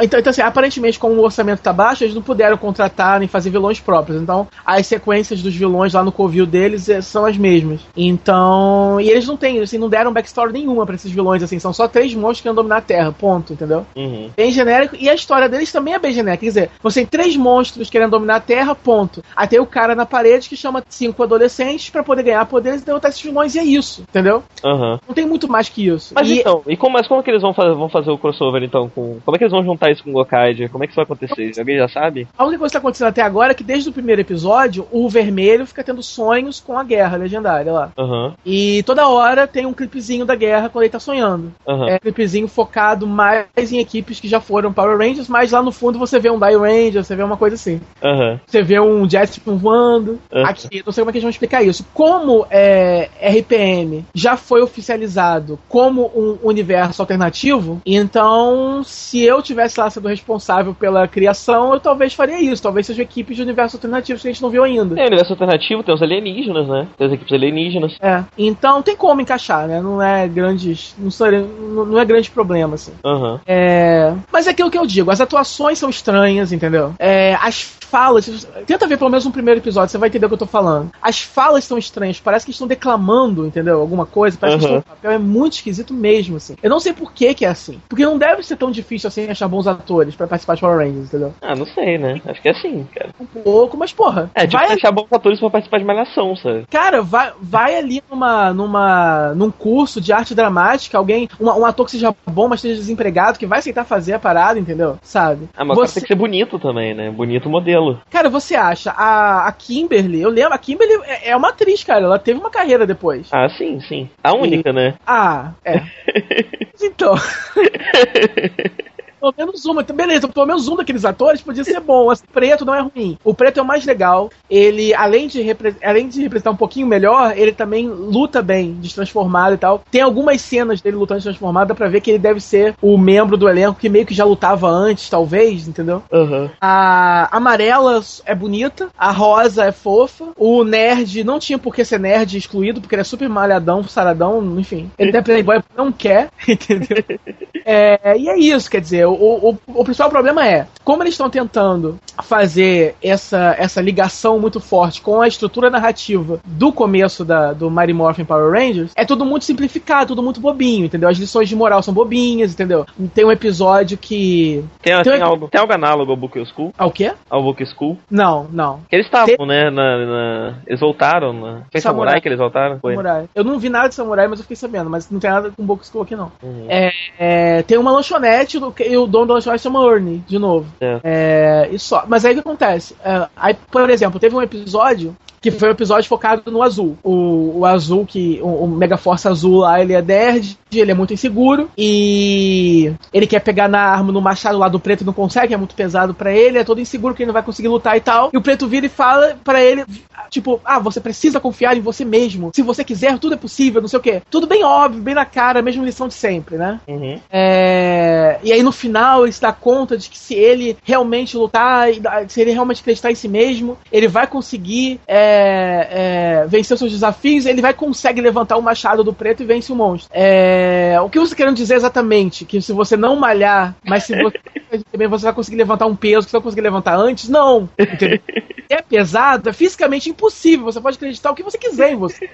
então, 0.00 0.18
então, 0.18 0.30
assim, 0.30 0.40
aparentemente, 0.42 0.98
como 0.98 1.14
o 1.16 1.24
orçamento 1.24 1.60
tá 1.60 1.72
baixo, 1.72 2.04
eles 2.04 2.14
não 2.14 2.22
puderam 2.22 2.56
contratar 2.56 3.18
nem 3.18 3.28
fazer 3.28 3.50
vilões 3.50 3.78
próprios. 3.80 4.20
Então, 4.20 4.48
as 4.64 4.86
sequências 4.86 5.42
dos 5.42 5.54
vilões 5.54 5.92
lá 5.92 6.02
no 6.02 6.10
covil 6.12 6.46
deles 6.46 6.88
eh, 6.88 7.00
são 7.02 7.26
as 7.26 7.36
mesmas. 7.36 7.80
Então, 7.96 9.00
e 9.00 9.08
eles 9.10 9.26
não 9.26 9.36
têm, 9.36 9.60
assim, 9.60 9.78
não 9.78 9.88
deram 9.88 10.12
backstory 10.12 10.52
nenhuma 10.52 10.86
pra 10.86 10.94
esses 10.94 11.10
vilões, 11.10 11.42
assim, 11.42 11.58
são 11.58 11.72
só 11.72 11.86
três 11.88 12.14
monstros 12.14 12.38
que 12.38 12.42
querem 12.44 12.56
dominar 12.56 12.76
a 12.78 12.80
Terra, 12.80 13.12
ponto, 13.12 13.52
entendeu? 13.52 13.84
Uhum. 13.96 14.30
Bem 14.36 14.50
genérico, 14.50 14.96
e 14.98 15.08
a 15.08 15.14
história 15.14 15.48
deles 15.48 15.70
também 15.72 15.94
é 15.94 15.98
bem 15.98 16.12
genérica. 16.12 16.40
Quer 16.40 16.46
dizer, 16.46 16.70
você 16.82 17.00
tem 17.00 17.06
três 17.06 17.36
monstros 17.36 17.90
querendo 17.90 18.10
dominar 18.12 18.36
a 18.36 18.40
Terra, 18.40 18.74
ponto. 18.74 19.22
Aí 19.36 19.46
tem 19.46 19.60
o 19.60 19.66
cara 19.66 19.94
na 19.94 20.06
parede 20.06 20.48
que 20.48 20.56
chama 20.56 20.82
cinco 20.88 21.22
adolescentes 21.22 21.90
pra 21.90 22.02
poder 22.02 22.22
ganhar 22.22 22.44
poderes 22.46 22.82
e 22.82 22.84
derrotar 22.84 23.10
esses 23.10 23.22
vilões, 23.22 23.54
e 23.54 23.58
é 23.58 23.64
isso, 23.64 24.02
entendeu? 24.02 24.42
Aham. 24.64 24.98
Não 25.06 25.14
tem 25.14 25.26
muito 25.26 25.48
mais 25.50 25.68
que 25.68 25.86
isso. 25.86 26.14
Mas 26.14 26.28
E- 26.30 26.40
então, 26.40 26.62
e 26.66 26.76
como, 26.76 26.94
mas 26.94 27.06
como 27.06 27.22
que 27.22 27.30
eles 27.30 27.42
vão 27.42 27.52
fazer, 27.52 27.74
vão 27.74 27.88
fazer 27.88 28.10
o 28.10 28.18
crossover 28.18 28.62
então 28.62 28.88
com. 28.88 29.18
Como 29.24 29.36
é 29.36 29.38
que 29.38 29.44
eles 29.50 29.64
vão 29.64 29.64
juntar 29.64 29.90
isso 29.90 30.02
com 30.04 30.10
o 30.10 30.12
Gokaiger? 30.14 30.70
Como 30.70 30.84
é 30.84 30.86
que 30.86 30.92
isso 30.92 30.96
vai 30.96 31.04
acontecer? 31.04 31.52
Alguém 31.58 31.78
já 31.78 31.88
sabe? 31.88 32.26
A 32.36 32.44
única 32.44 32.58
coisa 32.58 32.70
que 32.70 32.74
tá 32.74 32.78
acontecendo 32.78 33.08
até 33.08 33.22
agora 33.22 33.52
é 33.52 33.54
que 33.54 33.64
desde 33.64 33.88
o 33.88 33.92
primeiro 33.92 34.20
episódio, 34.20 34.86
o 34.90 35.08
vermelho 35.08 35.66
fica 35.66 35.82
tendo 35.84 36.02
sonhos 36.02 36.60
com 36.60 36.78
a 36.78 36.84
guerra 36.84 37.16
legendária 37.16 37.72
lá. 37.72 37.90
Aham, 37.98 38.34
E 38.44 38.82
toda 38.84 39.08
hora 39.08 39.46
tem 39.46 39.66
um 39.66 39.72
clipezinho 39.72 40.24
da 40.24 40.34
guerra 40.34 40.68
quando 40.68 40.84
ele 40.84 40.92
tá 40.92 41.00
sonhando. 41.00 41.52
aham. 41.66 41.88
É 41.88 41.94
um 41.96 41.98
clipezinho 41.98 42.48
focado 42.48 43.06
mais 43.06 43.46
em 43.72 43.78
equipes 43.78 44.20
que 44.20 44.28
já 44.28 44.40
foram 44.40 44.72
Power 44.72 44.96
Rangers, 44.98 45.28
mas 45.28 45.50
lá 45.52 45.62
no 45.62 45.72
fundo 45.72 45.98
você 45.98 46.18
vê 46.18 46.30
um 46.30 46.38
Die 46.38 46.56
Ranger, 46.56 47.04
você 47.04 47.16
vê 47.16 47.22
uma 47.22 47.36
coisa 47.36 47.54
assim. 47.56 47.80
Aham. 48.02 48.40
Você 48.46 48.62
vê 48.62 48.78
um 48.80 49.08
Jet 49.08 49.40
voando. 49.44 50.18
Uhum. 50.32 50.44
Aqui, 50.46 50.82
não 50.84 50.92
sei 50.92 51.02
como 51.02 51.10
é 51.10 51.12
que 51.12 51.18
eles 51.18 51.22
vão 51.24 51.30
explicar 51.30 51.62
isso. 51.62 51.84
Como 51.92 52.46
é, 52.50 53.08
RPM 53.20 54.04
já 54.14 54.36
foi 54.36 54.62
oficializado 54.62 55.58
como 55.68 56.10
um 56.14 56.38
universo 56.42 57.02
alternativo, 57.02 57.80
então 57.86 58.82
se 58.84 59.22
eu 59.22 59.39
tivesse 59.42 59.78
lá 59.80 59.88
sendo 59.90 60.08
responsável 60.08 60.74
pela 60.74 61.06
criação, 61.08 61.74
eu 61.74 61.80
talvez 61.80 62.14
faria 62.14 62.40
isso. 62.40 62.62
Talvez 62.62 62.86
sejam 62.86 63.02
equipes 63.02 63.36
de 63.36 63.42
universo 63.42 63.76
alternativos 63.76 64.22
que 64.22 64.28
a 64.28 64.32
gente 64.32 64.42
não 64.42 64.50
viu 64.50 64.64
ainda. 64.64 64.94
Tem 64.94 65.06
universo 65.06 65.32
alternativo, 65.32 65.82
tem 65.82 65.94
os 65.94 66.02
alienígenas, 66.02 66.66
né? 66.68 66.86
Tem 66.98 67.06
as 67.06 67.12
equipes 67.12 67.32
alienígenas. 67.32 67.96
É, 68.00 68.22
então 68.36 68.82
tem 68.82 68.96
como 68.96 69.20
encaixar, 69.20 69.66
né? 69.66 69.80
Não 69.80 70.00
é 70.02 70.26
grandes, 70.28 70.94
não, 70.98 71.10
seria, 71.10 71.40
não 71.40 71.84
não 71.86 71.98
é 71.98 72.04
grande 72.04 72.30
problema 72.30 72.74
assim. 72.74 72.92
Aham. 73.04 73.40
É, 73.46 74.12
mas 74.32 74.46
é 74.46 74.50
aquilo 74.50 74.70
que 74.70 74.78
eu 74.78 74.86
digo, 74.86 75.10
as 75.10 75.20
atuações 75.20 75.78
são 75.78 75.90
estranhas, 75.90 76.52
entendeu? 76.52 76.94
É, 76.98 77.34
as 77.40 77.62
falas, 77.90 78.46
tenta 78.66 78.86
ver 78.86 78.96
pelo 78.96 79.10
menos 79.10 79.26
um 79.26 79.32
primeiro 79.32 79.58
episódio, 79.58 79.90
você 79.90 79.98
vai 79.98 80.08
entender 80.08 80.26
o 80.26 80.28
que 80.28 80.34
eu 80.34 80.38
tô 80.38 80.46
falando. 80.46 80.92
As 81.02 81.20
falas 81.22 81.64
são 81.64 81.76
estranhas, 81.76 82.20
parece 82.20 82.44
que 82.46 82.52
estão 82.52 82.68
declamando, 82.68 83.44
entendeu? 83.46 83.80
Alguma 83.80 84.06
coisa, 84.06 84.38
parece 84.40 84.58
que 84.58 84.64
Uhum. 84.64 84.78
estão 84.78 84.92
no 84.92 84.96
papel, 84.96 85.10
é 85.10 85.18
muito 85.18 85.54
esquisito 85.54 85.92
mesmo, 85.92 86.36
assim. 86.36 86.54
Eu 86.62 86.70
não 86.70 86.78
sei 86.78 86.92
por 86.92 87.12
que 87.12 87.34
que 87.34 87.44
é 87.44 87.48
assim. 87.48 87.80
Porque 87.88 88.04
não 88.04 88.16
deve 88.16 88.44
ser 88.44 88.56
tão 88.56 88.70
difícil 88.70 89.08
assim 89.08 89.22
achar 89.32 89.48
bons 89.48 89.66
atores 89.66 90.14
pra 90.14 90.26
participar 90.26 90.54
de 90.54 90.60
Power 90.60 90.78
Rangers, 90.78 91.06
entendeu? 91.08 91.34
Ah, 91.40 91.54
não 91.54 91.66
sei, 91.66 91.98
né? 91.98 92.20
Acho 92.26 92.40
que 92.40 92.48
é 92.48 92.52
assim, 92.52 92.86
cara. 92.94 93.10
Um 93.20 93.26
pouco, 93.26 93.76
mas 93.76 93.92
porra, 93.92 94.30
É, 94.34 94.46
tipo, 94.46 94.58
vai 94.58 94.72
achar 94.72 94.90
bons 94.92 95.08
atores 95.10 95.38
pra 95.38 95.50
participar 95.50 95.78
de 95.78 95.84
malhação, 95.84 96.34
sabe? 96.36 96.66
Cara, 96.70 97.02
vai, 97.02 97.32
vai 97.40 97.76
ali 97.76 98.02
numa, 98.10 98.52
numa, 98.52 99.34
num 99.34 99.50
curso 99.50 100.00
de 100.00 100.12
arte 100.12 100.34
dramática, 100.34 100.98
alguém, 100.98 101.28
um, 101.40 101.46
um 101.46 101.64
ator 101.64 101.84
que 101.86 101.92
seja 101.92 102.14
bom, 102.26 102.48
mas 102.48 102.58
esteja 102.60 102.80
desempregado, 102.80 103.38
que 103.38 103.46
vai 103.46 103.58
aceitar 103.58 103.84
fazer 103.84 104.14
a 104.14 104.18
parada, 104.18 104.58
entendeu? 104.58 104.98
Sabe? 105.02 105.48
Ah, 105.56 105.64
mas 105.64 105.76
você, 105.76 105.94
tem 105.94 106.02
que 106.02 106.08
ser 106.08 106.18
bonito 106.18 106.58
também, 106.58 106.94
né? 106.94 107.10
Bonito 107.10 107.48
modelo. 107.48 108.00
Cara, 108.10 108.28
você 108.28 108.54
acha, 108.54 108.90
a, 108.92 109.46
a 109.46 109.52
Kimberly, 109.52 110.20
eu 110.20 110.30
lembro, 110.30 110.54
a 110.54 110.58
Kimberly 110.58 111.00
é, 111.04 111.30
é 111.30 111.36
uma 111.36 111.48
atriz, 111.50 111.82
cara, 111.84 112.04
ela 112.04 112.18
teve 112.18 112.38
uma 112.38 112.50
carreira 112.50 112.86
depois. 112.86 113.28
Ah, 113.32 113.48
sim, 113.48 113.80
sim. 113.80 114.08
A 114.22 114.34
única, 114.34 114.72
né? 114.72 114.94
Ah, 115.06 115.52
é. 115.64 115.82
então. 116.82 117.14
Pelo 119.20 119.34
menos 119.36 119.64
uma, 119.66 119.82
então, 119.82 119.94
beleza, 119.94 120.28
pelo 120.28 120.46
menos 120.46 120.66
um 120.68 120.76
daqueles 120.76 121.04
atores 121.04 121.40
podia 121.42 121.64
ser 121.64 121.80
bom. 121.80 122.10
Assim, 122.10 122.24
preto 122.32 122.64
não 122.64 122.74
é 122.74 122.80
ruim. 122.80 123.18
O 123.22 123.34
preto 123.34 123.58
é 123.58 123.62
o 123.62 123.66
mais 123.66 123.84
legal. 123.84 124.30
Ele, 124.48 124.94
além 124.94 125.26
de, 125.28 125.40
repre- 125.42 125.76
além 125.82 126.08
de 126.08 126.22
representar 126.22 126.50
um 126.50 126.56
pouquinho 126.56 126.86
melhor, 126.86 127.36
ele 127.36 127.52
também 127.52 127.86
luta 127.88 128.40
bem, 128.42 128.72
destransformado 128.80 129.54
e 129.54 129.58
tal. 129.58 129.82
Tem 129.90 130.00
algumas 130.02 130.40
cenas 130.40 130.80
dele 130.80 130.96
lutando 130.96 131.18
destransformado, 131.18 131.68
dá 131.68 131.74
pra 131.74 131.88
ver 131.88 132.00
que 132.00 132.10
ele 132.10 132.18
deve 132.18 132.40
ser 132.40 132.74
o 132.80 132.96
membro 132.96 133.36
do 133.36 133.48
elenco 133.48 133.78
que 133.78 133.88
meio 133.88 134.06
que 134.06 134.14
já 134.14 134.24
lutava 134.24 134.68
antes, 134.68 135.08
talvez, 135.10 135.68
entendeu? 135.68 136.02
Aham. 136.12 136.50
A 136.60 137.28
amarela 137.36 138.00
é 138.24 138.34
bonita, 138.34 138.88
a 138.96 139.10
rosa 139.10 139.64
é 139.64 139.72
fofa, 139.72 140.28
o 140.36 140.64
nerd 140.64 141.22
não 141.24 141.38
tinha 141.38 141.58
por 141.58 141.74
que 141.74 141.84
ser 141.84 141.98
nerd 142.00 142.36
excluído, 142.36 142.80
porque 142.80 142.94
ele 142.94 143.02
é 143.02 143.04
super 143.04 143.28
malhadão, 143.28 143.82
saradão, 143.84 144.58
enfim. 144.58 144.90
Ele 144.98 145.14
é 145.16 145.22
playboy, 145.22 145.60
não 145.76 145.92
quer, 145.92 146.30
entendeu? 146.48 147.04
É, 147.62 148.16
e 148.16 148.28
é 148.28 148.38
isso, 148.38 148.70
quer 148.70 148.80
dizer, 148.80 149.06
o, 149.12 149.50
o, 149.50 149.58
o 149.80 149.84
principal 149.84 150.10
problema 150.10 150.46
é, 150.46 150.66
como 150.84 151.02
eles 151.02 151.14
estão 151.14 151.30
tentando 151.30 151.98
fazer 152.22 152.94
essa, 153.02 153.54
essa 153.58 153.80
ligação 153.80 154.38
muito 154.38 154.60
forte 154.60 155.00
com 155.00 155.20
a 155.20 155.28
estrutura 155.28 155.70
narrativa 155.70 156.40
do 156.44 156.72
começo 156.72 157.24
da, 157.24 157.52
do 157.52 157.70
Mighty 157.70 157.92
Morphin 157.92 158.24
Power 158.24 158.50
Rangers, 158.52 158.92
é 158.96 159.04
tudo 159.04 159.24
muito 159.24 159.44
simplificado, 159.44 160.08
tudo 160.08 160.22
muito 160.22 160.40
bobinho, 160.40 160.84
entendeu? 160.86 161.08
As 161.08 161.18
lições 161.18 161.48
de 161.48 161.56
moral 161.56 161.82
são 161.82 161.92
bobinhas, 161.94 162.52
entendeu? 162.52 162.86
Tem 163.14 163.24
um 163.24 163.32
episódio 163.32 163.96
que. 163.98 164.64
Tem, 164.82 164.94
Tem 165.02 165.12
tem 165.14 165.22
um- 165.22 165.26
algo, 165.26 165.48
tem 165.48 165.60
algo 165.60 165.72
análogo 165.72 166.10
ao 166.10 166.16
Book 166.16 166.42
School? 166.46 166.72
Ah, 166.76 166.86
o 166.86 166.90
quê? 166.90 167.12
Ao 167.28 167.42
Book 167.42 167.64
School? 167.66 167.98
Não, 168.10 168.46
não. 168.52 168.80
Eles 168.90 169.06
estavam, 169.06 169.46
né? 169.46 169.70
Na, 169.70 169.96
na- 170.06 170.54
Eles 170.66 170.80
voltaram. 170.80 171.32
Na... 171.32 171.62
Foi 171.70 171.80
Samurai. 171.80 171.80
Samurai 171.80 172.20
que 172.20 172.28
eles 172.28 172.38
voltaram? 172.38 172.78
Foi. 172.80 172.94
Samurai. 172.94 173.24
Eu 173.34 173.44
não 173.44 173.58
vi 173.58 173.68
nada 173.68 173.88
de 173.88 173.94
samurai, 173.94 174.26
mas 174.28 174.38
eu 174.38 174.44
fiquei 174.44 174.56
sabendo. 174.56 174.90
Mas 174.90 175.10
não 175.10 175.18
tem 175.20 175.30
nada 175.30 175.50
com 175.56 175.64
Boku 175.64 175.84
School 175.84 176.02
aqui, 176.02 176.16
não. 176.16 176.30
Uhum. 176.42 176.66
É, 176.68 176.90
é, 177.18 177.62
tem 177.62 177.78
uma 177.78 177.92
lanchonete 177.92 178.58
do- 178.58 178.74
e 178.80 178.96
o 179.04 179.06
dono 179.06 179.26
da 179.26 179.34
lanchonete 179.34 179.62
chama 179.62 179.84
Ernie, 179.86 180.22
de 180.26 180.38
novo. 180.38 180.66
É. 180.80 181.00
É, 181.02 181.68
e 181.72 181.78
só. 181.78 182.04
Mas 182.06 182.24
aí 182.24 182.32
o 182.32 182.34
que 182.34 182.40
acontece? 182.40 182.94
É, 183.04 183.28
aí, 183.36 183.56
por 183.70 183.88
exemplo, 183.90 184.20
teve 184.20 184.34
um 184.34 184.42
episódio 184.42 185.16
que 185.40 185.50
foi 185.50 185.68
um 185.68 185.72
episódio 185.72 186.08
focado 186.08 186.50
no 186.50 186.62
azul. 186.62 186.96
O, 187.02 187.60
o 187.60 187.66
azul 187.66 188.04
que. 188.04 188.38
O, 188.42 188.64
o 188.64 188.68
Megaforce 188.68 189.26
azul 189.26 189.58
lá, 189.58 189.80
ele 189.80 189.94
é 189.94 190.02
nerd, 190.02 190.58
ele 190.72 190.90
é 190.90 190.94
muito 190.94 191.14
inseguro. 191.14 191.70
E 191.76 192.92
ele 193.12 193.26
quer 193.26 193.40
pegar 193.40 193.68
na 193.68 193.80
arma 193.80 194.12
no 194.12 194.20
machado 194.20 194.58
lá 194.58 194.68
do 194.68 194.78
preto 194.78 195.02
e 195.02 195.06
não 195.06 195.12
consegue, 195.12 195.54
é 195.54 195.56
muito 195.56 195.74
pesado 195.74 196.12
pra 196.12 196.32
ele, 196.32 196.58
é 196.58 196.64
todo 196.64 196.80
inseguro 196.80 197.14
que 197.14 197.22
ele 197.22 197.28
não 197.28 197.34
vai 197.34 197.42
conseguir 197.42 197.68
lutar 197.68 197.96
e 197.96 198.00
tal. 198.00 198.30
E 198.32 198.36
o 198.36 198.42
preto 198.42 198.68
vira 198.68 198.86
e 198.86 198.90
fala 198.90 199.36
pra 199.42 199.62
ele, 199.62 199.84
tipo, 200.28 200.60
ah, 200.64 200.78
você 200.78 201.00
precisa 201.00 201.40
confiar 201.40 201.76
em 201.76 201.80
você 201.80 202.04
mesmo. 202.04 202.50
Se 202.54 202.62
você 202.62 202.84
quiser, 202.84 203.18
tudo 203.18 203.34
é 203.34 203.38
possível, 203.38 203.80
não 203.80 203.88
sei 203.88 203.98
o 203.98 204.02
quê. 204.02 204.22
Tudo 204.30 204.46
bem 204.46 204.62
óbvio, 204.64 205.02
bem 205.02 205.14
na 205.14 205.24
cara, 205.24 205.60
a 205.60 205.62
mesma 205.62 205.84
lição 205.84 206.08
de 206.08 206.14
sempre, 206.14 206.56
né? 206.56 206.80
Uhum. 206.86 207.18
É, 207.30 208.38
E 208.42 208.52
aí 208.52 208.62
no 208.62 208.72
final 208.72 209.24
ele 209.24 209.32
se 209.32 209.40
dá 209.40 209.52
conta 209.52 209.96
de 209.96 210.08
que 210.10 210.18
se 210.18 210.34
ele 210.34 210.76
realmente 210.84 211.36
lutar, 211.36 211.88
se 212.28 212.40
ele 212.40 212.52
realmente 212.52 212.80
acreditar 212.80 213.10
em 213.10 213.14
si 213.14 213.28
mesmo, 213.28 213.78
ele 213.90 214.08
vai 214.08 214.26
conseguir 214.26 215.00
é, 215.06 215.29
é, 215.30 216.46
vencer 216.48 216.74
os 216.74 216.78
seus 216.78 216.92
desafios, 216.92 217.46
ele 217.46 217.62
vai 217.62 217.72
conseguir 217.74 218.20
levantar 218.20 218.56
o 218.56 218.62
machado 218.62 219.02
do 219.04 219.12
preto 219.12 219.42
e 219.42 219.46
vence 219.46 219.72
o 219.72 219.76
monstro. 219.76 220.10
É, 220.14 220.96
O 221.02 221.08
que 221.08 221.18
você 221.18 221.30
tá 221.30 221.36
querendo 221.36 221.56
dizer 221.56 221.74
exatamente? 221.76 222.44
Que 222.44 222.60
se 222.60 222.72
você 222.72 222.96
não 222.96 223.16
malhar, 223.16 223.74
mas 223.84 224.04
se 224.04 224.20
você 224.22 224.38
também 224.92 225.08
você 225.08 225.24
vai 225.24 225.34
conseguir 225.34 225.56
levantar 225.56 225.86
um 225.86 225.96
peso 225.96 226.26
que 226.26 226.30
você 226.30 226.36
vai 226.36 226.42
conseguir 226.42 226.62
levantar 226.62 226.96
antes? 226.96 227.28
Não! 227.28 227.68
Entendeu? 227.78 228.20
É 228.68 228.80
pesado, 228.80 229.48
é 229.48 229.52
fisicamente 229.52 230.08
impossível. 230.08 230.64
Você 230.66 230.80
pode 230.80 230.96
acreditar 230.96 231.30
o 231.32 231.34
que 231.34 231.42
você 231.42 231.58
quiser 231.58 231.90
em 231.92 231.96
você. 231.96 232.24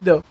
Entendeu? 0.00 0.22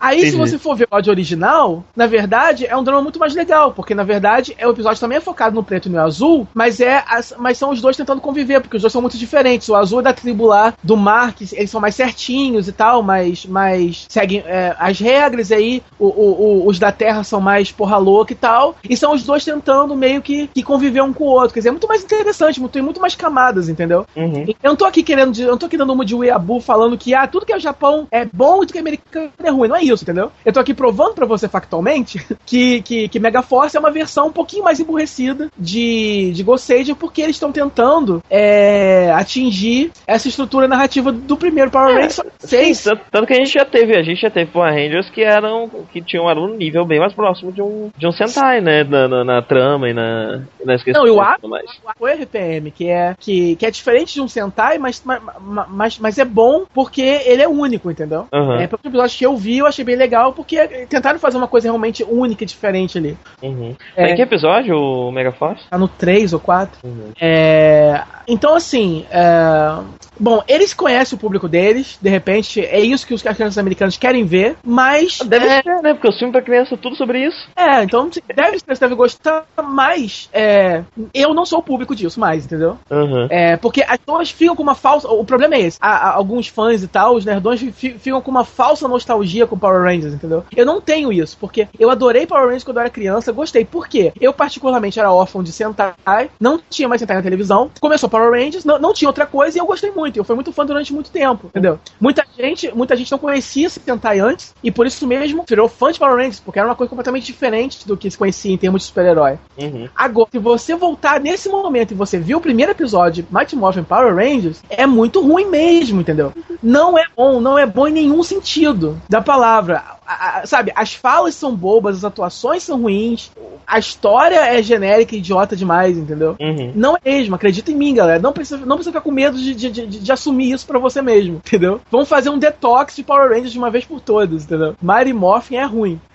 Aí, 0.00 0.30
se 0.30 0.36
você 0.36 0.58
for 0.58 0.74
ver 0.74 0.88
o 0.90 0.94
áudio 0.94 1.10
original, 1.12 1.84
na 1.94 2.06
verdade, 2.06 2.64
é 2.66 2.74
um 2.74 2.82
drama 2.82 3.02
muito 3.02 3.18
mais 3.18 3.34
legal, 3.34 3.72
porque 3.72 3.94
na 3.94 4.02
verdade 4.02 4.54
é 4.56 4.66
o 4.66 4.70
episódio 4.70 4.98
também 5.00 5.18
é 5.18 5.20
focado 5.20 5.54
no 5.54 5.62
preto 5.62 5.88
e 5.88 5.92
no 5.92 6.00
azul, 6.00 6.48
mas 6.54 6.80
é 6.80 7.04
as- 7.06 7.34
mas 7.38 7.58
são 7.58 7.70
os 7.70 7.80
dois 7.82 7.96
tentando 7.98 8.20
conviver, 8.20 8.60
porque 8.60 8.76
os 8.76 8.82
dois 8.82 8.92
são 8.92 9.02
muito 9.02 9.18
diferentes. 9.18 9.68
O 9.68 9.74
azul 9.76 10.00
é 10.00 10.04
da 10.04 10.12
tribo 10.14 10.46
lá 10.46 10.72
do 10.82 10.96
mar, 10.96 11.32
que 11.34 11.44
eles 11.54 11.70
são 11.70 11.80
mais 11.80 11.94
certinhos 11.94 12.68
e 12.68 12.72
tal, 12.72 13.02
mas, 13.02 13.44
mas 13.46 14.06
seguem 14.08 14.42
é, 14.46 14.74
as 14.78 14.98
regras 14.98 15.50
e 15.50 15.54
aí 15.54 15.82
o- 15.98 16.06
o- 16.06 16.42
o- 16.64 16.66
os 16.68 16.78
da 16.78 16.92
terra 16.92 17.22
são 17.24 17.40
mais 17.40 17.70
porra 17.72 17.96
louca 17.96 18.32
e 18.32 18.36
tal, 18.36 18.76
e 18.88 18.96
são 18.96 19.12
os 19.12 19.22
dois 19.24 19.44
tentando 19.44 19.94
meio 19.96 20.20
que, 20.22 20.46
que 20.48 20.62
conviver 20.62 21.02
um 21.02 21.12
com 21.12 21.24
o 21.24 21.28
outro. 21.28 21.54
Quer 21.54 21.60
dizer, 21.60 21.68
é 21.68 21.72
muito 21.72 21.88
mais 21.88 22.02
interessante, 22.04 22.60
muito- 22.60 22.72
tem 22.72 22.82
muito 22.82 23.00
mais 23.00 23.14
camadas, 23.14 23.68
entendeu? 23.68 24.06
Uhum. 24.16 24.46
Eu 24.62 24.70
não 24.70 24.76
tô 24.76 24.84
aqui 24.84 25.02
querendo, 25.02 25.38
eu 25.38 25.50
não 25.52 25.58
tô 25.58 25.66
aqui 25.66 25.76
dando 25.76 25.92
uma 25.92 26.04
de 26.04 26.14
Weeaboo 26.14 26.60
falando 26.60 26.98
que 26.98 27.14
ah, 27.14 27.26
tudo 27.26 27.46
que 27.46 27.52
é 27.52 27.56
o 27.56 27.60
Japão 27.60 28.06
é 28.10 28.24
bom 28.32 28.56
e 28.56 28.60
tudo 28.60 28.72
que 28.72 28.78
é 28.78 28.80
americano 28.80 29.30
é 29.42 29.50
ruim. 29.50 29.68
Não 29.68 29.76
é 29.76 29.82
isso, 29.82 30.02
entendeu? 30.04 30.30
Eu 30.44 30.52
tô 30.52 30.60
aqui 30.60 30.74
provando 30.74 31.14
pra 31.14 31.26
você 31.26 31.48
factualmente 31.48 32.24
que, 32.44 32.82
que, 32.82 33.08
que 33.08 33.18
Mega 33.20 33.42
Force 33.42 33.76
é 33.76 33.80
uma 33.80 33.90
versão 33.90 34.26
um 34.28 34.32
pouquinho 34.32 34.64
mais 34.64 34.80
emburrecida 34.80 35.48
de, 35.58 36.32
de 36.32 36.42
Ghost 36.42 36.66
Sager 36.66 36.94
porque 36.96 37.22
eles 37.22 37.36
estão 37.36 37.52
tentando 37.52 38.22
é, 38.30 39.12
atingir 39.14 39.90
essa 40.06 40.28
estrutura 40.28 40.66
narrativa 40.68 41.12
do 41.12 41.36
primeiro 41.44 41.70
Power 41.70 41.94
Rangers. 41.94 42.16
Sim, 42.38 42.46
Seis. 42.46 42.84
tanto, 42.84 43.02
tanto 43.10 43.26
que 43.26 43.32
a 43.34 43.36
gente 43.36 43.52
já 43.52 43.64
teve, 43.64 43.96
a 43.96 44.02
gente 44.02 44.20
já 44.20 44.30
teve 44.30 44.50
Power 44.50 44.72
Rangers 44.72 45.10
que 45.10 45.22
eram, 45.22 45.68
que 45.92 46.00
tinham 46.02 46.28
era 46.28 46.40
um 46.40 46.54
nível 46.54 46.84
bem 46.86 46.98
mais 46.98 47.12
próximo 47.12 47.52
de 47.52 47.60
um, 47.60 47.90
de 47.96 48.06
um 48.06 48.12
Sentai, 48.12 48.60
né, 48.60 48.84
na, 48.84 49.08
na, 49.08 49.24
na 49.24 49.42
trama 49.42 49.88
e 49.88 49.92
na, 49.92 50.42
questões 50.64 50.94
Não, 50.96 51.06
e 51.06 51.10
o 51.10 51.20
A- 51.20 51.36
tudo 51.36 51.50
mais. 51.50 51.64
O 51.98 52.06
RPM, 52.06 52.70
que 52.70 52.88
é, 52.88 53.14
que, 53.18 53.56
que 53.56 53.66
é 53.66 53.70
diferente 53.70 54.14
de 54.14 54.20
um 54.20 54.28
Sentai, 54.28 54.78
mas, 54.78 55.02
mas, 55.04 55.20
mas, 55.68 55.98
mas 55.98 56.18
é 56.18 56.24
bom 56.24 56.64
porque 56.72 57.02
ele 57.02 57.42
é 57.42 57.48
único, 57.48 57.90
entendeu? 57.90 58.26
Aham. 58.32 58.60
É, 58.60 58.66
pelo 58.66 58.80
episódio 58.84 59.18
que 59.18 59.26
eu 59.26 59.36
vi, 59.36 59.58
eu 59.58 59.66
achei 59.66 59.84
bem 59.84 59.96
legal, 59.96 60.32
porque 60.32 60.86
tentaram 60.88 61.18
fazer 61.18 61.36
uma 61.36 61.48
coisa 61.48 61.68
realmente 61.68 62.04
única 62.04 62.44
e 62.44 62.46
diferente 62.46 62.98
ali. 62.98 63.16
Uhum. 63.42 63.74
É. 63.96 64.10
Em 64.10 64.16
que 64.16 64.22
episódio 64.22 64.76
o 64.76 65.12
Mega 65.12 65.32
Force? 65.32 65.68
Tá 65.68 65.78
no 65.78 65.88
3 65.88 66.32
ou 66.32 66.40
4. 66.40 66.78
Uhum. 66.84 67.12
É, 67.20 68.02
então, 68.26 68.54
assim. 68.54 69.04
é, 69.10 70.04
Bom, 70.18 70.42
eles 70.46 70.72
conhecem 70.72 71.16
o 71.16 71.20
público 71.20 71.33
deles, 71.48 71.98
de 72.00 72.08
repente, 72.08 72.60
é 72.60 72.80
isso 72.80 73.06
que 73.06 73.14
os 73.14 73.22
crianças 73.22 73.58
americanos 73.58 73.96
querem 73.96 74.24
ver, 74.24 74.56
mas. 74.64 75.18
Deve 75.24 75.46
é, 75.46 75.62
ser, 75.62 75.82
né? 75.82 75.94
Porque 75.94 76.08
o 76.08 76.12
filme 76.18 76.32
pra 76.32 76.42
criança 76.42 76.74
é 76.74 76.78
tudo 76.78 76.96
sobre 76.96 77.26
isso. 77.26 77.36
é, 77.56 77.82
então 77.82 78.08
deve, 78.34 78.58
você 78.58 78.80
deve 78.80 78.94
gostar, 78.94 79.44
mas 79.62 80.28
é, 80.32 80.82
eu 81.12 81.34
não 81.34 81.44
sou 81.46 81.58
o 81.58 81.62
público 81.62 81.94
disso 81.94 82.18
mais, 82.20 82.44
entendeu? 82.44 82.78
Uhum. 82.90 83.26
É, 83.30 83.56
porque 83.56 83.82
as 83.82 83.96
pessoas 83.98 84.30
ficam 84.30 84.54
com 84.56 84.62
uma 84.62 84.74
falsa. 84.74 85.08
O 85.08 85.24
problema 85.24 85.54
é 85.54 85.60
esse. 85.60 85.78
Há- 85.80 86.08
há 86.08 86.14
alguns 86.14 86.48
fãs 86.48 86.82
e 86.82 86.88
tal, 86.88 87.14
os 87.14 87.24
nerdões, 87.24 87.60
fi- 87.74 87.96
ficam 87.98 88.20
com 88.20 88.30
uma 88.30 88.44
falsa 88.44 88.86
nostalgia 88.88 89.46
com 89.46 89.58
Power 89.58 89.82
Rangers, 89.82 90.14
entendeu? 90.14 90.44
Eu 90.54 90.66
não 90.66 90.80
tenho 90.80 91.12
isso, 91.12 91.36
porque 91.40 91.68
eu 91.78 91.90
adorei 91.90 92.26
Power 92.26 92.44
Rangers 92.46 92.64
quando 92.64 92.76
eu 92.76 92.82
era 92.82 92.90
criança, 92.90 93.32
gostei. 93.32 93.64
Por 93.64 93.88
quê? 93.88 94.12
Eu, 94.20 94.32
particularmente, 94.32 94.98
era 94.98 95.12
órfão 95.12 95.42
de 95.42 95.52
Sentai, 95.52 96.30
não 96.40 96.60
tinha 96.70 96.88
mais 96.88 97.00
Sentai 97.00 97.16
na 97.16 97.22
televisão, 97.22 97.70
começou 97.80 98.08
Power 98.08 98.30
Rangers, 98.30 98.64
não, 98.64 98.78
não 98.78 98.92
tinha 98.92 99.08
outra 99.08 99.26
coisa 99.26 99.58
e 99.58 99.60
eu 99.60 99.66
gostei 99.66 99.90
muito. 99.90 100.16
Eu 100.16 100.24
fui 100.24 100.34
muito 100.34 100.52
fã 100.52 100.64
durante 100.66 100.92
muito 100.92 101.10
tempo, 101.10 101.23
entendeu? 101.32 101.78
Muita 102.00 102.24
gente, 102.36 102.70
muita 102.74 102.96
gente 102.96 103.10
não 103.10 103.18
conhecia 103.18 103.68
Sentai 103.68 104.18
antes 104.18 104.54
e 104.62 104.70
por 104.70 104.86
isso 104.86 105.06
mesmo 105.06 105.44
virou 105.48 105.68
fã 105.68 105.92
de 105.92 105.98
Power 105.98 106.16
Rangers, 106.16 106.40
porque 106.40 106.58
era 106.58 106.68
uma 106.68 106.74
coisa 106.74 106.88
completamente 106.88 107.26
diferente 107.26 107.86
do 107.86 107.96
que 107.96 108.10
se 108.10 108.18
conhecia 108.18 108.52
em 108.52 108.56
termos 108.56 108.82
de 108.82 108.88
super-herói. 108.88 109.38
Uhum. 109.58 109.88
Agora, 109.94 110.28
se 110.30 110.38
você 110.38 110.74
voltar 110.74 111.20
nesse 111.20 111.48
momento 111.48 111.92
e 111.92 111.94
você 111.94 112.18
viu 112.18 112.38
o 112.38 112.40
primeiro 112.40 112.72
episódio 112.72 113.22
de 113.22 113.34
Mighty 113.34 113.56
Morphin 113.56 113.84
Power 113.84 114.14
Rangers, 114.14 114.62
é 114.68 114.86
muito 114.86 115.20
ruim 115.20 115.46
mesmo, 115.46 116.00
entendeu? 116.00 116.32
Não 116.62 116.98
é 116.98 117.04
bom, 117.16 117.40
não 117.40 117.58
é 117.58 117.66
bom 117.66 117.86
em 117.86 117.92
nenhum 117.92 118.22
sentido 118.22 119.00
da 119.08 119.20
palavra. 119.20 119.82
A- 120.06 120.40
a- 120.40 120.46
sabe, 120.46 120.72
as 120.74 120.94
falas 120.94 121.34
são 121.34 121.54
bobas, 121.54 121.96
as 121.98 122.04
atuações 122.04 122.62
são 122.62 122.80
ruins, 122.82 123.30
a 123.66 123.78
história 123.78 124.36
é 124.36 124.62
genérica 124.62 125.14
e 125.14 125.18
idiota 125.18 125.56
demais, 125.56 125.96
entendeu? 125.96 126.36
Uhum. 126.40 126.72
Não 126.74 126.96
é 126.96 127.00
mesmo, 127.04 127.34
acredita 127.34 127.70
em 127.70 127.74
mim, 127.74 127.94
galera. 127.94 128.18
Não 128.20 128.32
precisa, 128.32 128.58
não 128.64 128.76
precisa 128.76 128.90
ficar 128.90 129.00
com 129.00 129.10
medo 129.10 129.38
de, 129.38 129.54
de, 129.54 129.70
de, 129.70 129.86
de 129.86 130.12
assumir 130.12 130.52
isso 130.52 130.66
pra 130.66 130.78
você 130.78 131.00
mesmo, 131.00 131.36
entendeu? 131.36 131.80
Vamos 131.90 132.08
fazer 132.08 132.28
um 132.30 132.38
detox 132.38 132.96
de 132.96 133.02
Power 133.02 133.30
Rangers 133.30 133.52
de 133.52 133.58
uma 133.58 133.70
vez 133.70 133.84
por 133.84 134.00
todas, 134.00 134.44
entendeu? 134.44 134.74
Mighty 134.82 135.12
Morphin 135.12 135.56
é 135.56 135.64
ruim. 135.64 136.00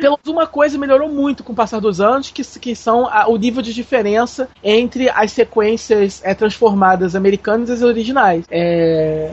Pelo 0.00 0.18
menos 0.22 0.28
uma 0.28 0.46
coisa 0.46 0.78
melhorou 0.78 1.08
muito 1.08 1.42
com 1.44 1.52
o 1.52 1.56
passar 1.56 1.80
dos 1.80 2.00
anos, 2.00 2.30
que, 2.30 2.42
que 2.58 2.74
são 2.74 3.06
a- 3.06 3.26
o 3.28 3.36
nível 3.36 3.60
de 3.62 3.72
diferença 3.74 4.48
entre 4.62 5.08
as 5.10 5.32
sequências 5.32 6.20
é, 6.24 6.34
transformadas 6.34 7.14
americanas 7.14 7.68
e 7.68 7.72
as 7.72 7.82
originais. 7.82 8.44
É, 8.50 9.32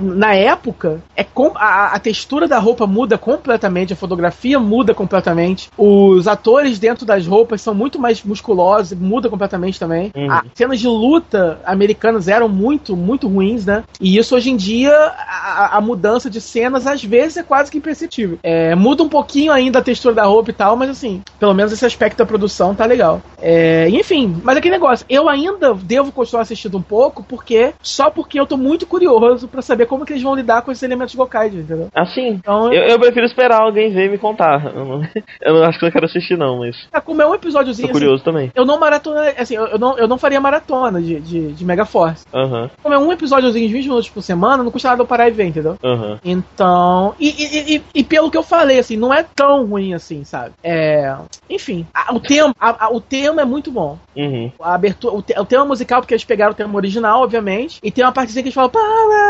na 0.00 0.34
época, 0.34 1.00
é 1.16 1.26
a, 1.56 1.94
a 1.94 1.98
textura 1.98 2.46
da 2.46 2.58
roupa 2.58 2.86
muda 2.86 3.18
completamente, 3.18 3.92
a 3.92 3.96
fotografia 3.96 4.58
muda 4.58 4.94
completamente, 4.94 5.70
os 5.76 6.26
atores 6.26 6.78
dentro 6.78 7.04
das 7.04 7.26
roupas 7.26 7.60
são 7.60 7.74
muito 7.74 7.98
mais 7.98 8.22
musculosos, 8.22 8.98
muda 8.98 9.28
completamente 9.28 9.78
também. 9.78 10.12
Uhum. 10.14 10.30
As 10.30 10.42
cenas 10.54 10.80
de 10.80 10.86
luta 10.86 11.60
americanas 11.64 12.28
eram 12.28 12.48
muito, 12.48 12.96
muito 12.96 13.28
ruins, 13.28 13.66
né? 13.66 13.84
E 14.00 14.18
isso 14.18 14.34
hoje 14.34 14.50
em 14.50 14.56
dia, 14.56 14.92
a, 14.92 15.76
a 15.76 15.80
mudança 15.80 16.28
de 16.28 16.40
cenas 16.40 16.86
às 16.86 17.02
vezes 17.02 17.36
é 17.36 17.42
quase 17.42 17.70
que 17.70 17.78
imperceptível. 17.78 18.38
É, 18.42 18.74
muda 18.74 19.02
um 19.02 19.08
pouquinho 19.08 19.52
ainda 19.52 19.78
a 19.78 19.82
textura 19.82 20.14
da 20.14 20.24
roupa 20.24 20.50
e 20.50 20.54
tal, 20.54 20.76
mas 20.76 20.90
assim, 20.90 21.22
pelo 21.38 21.54
menos 21.54 21.72
esse 21.72 21.84
aspecto 21.84 22.18
da 22.18 22.26
produção 22.26 22.74
tá 22.74 22.84
legal. 22.84 23.20
É, 23.40 23.88
enfim, 23.88 24.40
mas 24.42 24.56
aquele 24.56 24.74
negócio, 24.74 25.06
eu 25.08 25.28
ainda 25.28 25.74
devo 25.74 26.12
continuar 26.12 26.42
assistindo 26.42 26.78
um 26.78 26.82
pouco, 26.82 27.22
porque 27.22 27.72
só 27.82 28.10
porque 28.10 28.38
eu 28.38 28.46
tô 28.46 28.56
muito 28.56 28.86
curioso 28.86 29.48
pra 29.52 29.62
saber 29.62 29.86
como 29.86 30.04
que 30.04 30.12
eles 30.14 30.22
vão 30.22 30.34
lidar 30.34 30.62
com 30.62 30.72
esses 30.72 30.82
elementos 30.82 31.14
Gokaido, 31.14 31.58
entendeu? 31.58 31.88
Assim, 31.94 32.28
Então, 32.30 32.72
eu, 32.72 32.82
eu 32.84 32.98
prefiro 32.98 33.26
esperar 33.26 33.60
alguém 33.62 33.92
ver 33.92 34.06
e 34.06 34.08
me 34.10 34.18
contar. 34.18 34.64
Eu 34.74 34.84
não, 34.84 35.02
eu 35.42 35.54
não 35.54 35.64
acho 35.64 35.78
que 35.78 35.84
eu 35.86 35.92
quero 35.92 36.06
assistir, 36.06 36.36
não, 36.36 36.58
mas 36.60 36.76
tá, 36.90 37.00
como 37.00 37.22
é 37.22 37.26
um 37.26 37.30
tô 37.30 37.36
episódiozinho 37.36 37.86
assim, 37.86 37.92
curioso 37.92 38.24
também. 38.24 38.50
eu 38.54 38.64
não 38.64 38.78
maratona, 38.80 39.32
assim, 39.38 39.54
eu, 39.54 39.66
eu 39.66 39.78
não, 39.78 39.96
eu 39.98 40.08
não 40.08 40.18
faria 40.18 40.40
maratona 40.40 41.00
de, 41.00 41.20
de, 41.20 41.52
de 41.52 41.64
Mega 41.64 41.84
Force. 41.84 42.24
Aham, 42.34 42.70
Como 42.82 42.94
é 42.94 42.98
um 42.98 43.12
episódiozinho 43.12 43.66
de 43.68 43.72
20 43.74 43.84
minutos 43.88 44.10
por 44.10 44.22
semana, 44.22 44.62
não 44.62 44.70
custa 44.70 44.88
nada 44.88 45.02
eu 45.02 45.06
parar 45.06 45.28
e 45.28 45.32
ver, 45.32 45.44
entendeu? 45.46 45.76
aham. 45.84 46.18
Então, 46.24 47.14
e, 47.20 47.28
e, 47.28 47.76
e- 47.76 47.82
e 47.96 48.04
pelo 48.04 48.30
que 48.30 48.36
eu 48.38 48.42
falei, 48.42 48.78
assim, 48.78 48.96
não 48.96 49.12
é 49.12 49.22
tão 49.34 49.66
ruim 49.66 49.92
assim, 49.94 50.24
sabe? 50.24 50.52
É, 50.64 51.14
enfim, 51.50 51.86
a- 51.94 52.14
o 52.14 52.20
tema, 52.20 52.54
a- 52.58 52.86
a- 52.86 52.90
o 52.90 53.00
tema 53.00 53.42
é 53.42 53.44
muito 53.44 53.70
bom. 53.70 53.98
Uhum. 54.16 54.50
A 54.60 54.74
abertura, 54.74 55.14
o, 55.14 55.22
te- 55.22 55.38
o 55.38 55.44
tema 55.44 55.64
musical, 55.64 56.00
porque 56.00 56.14
eles 56.14 56.24
pegaram 56.24 56.52
o 56.52 56.54
tema 56.54 56.74
original, 56.76 57.22
obviamente, 57.22 57.78
e 57.82 57.90
tem 57.90 58.04
uma 58.04 58.12
partezinha 58.12 58.42
que 58.42 58.48
eles 58.48 58.54
falam 58.54 58.70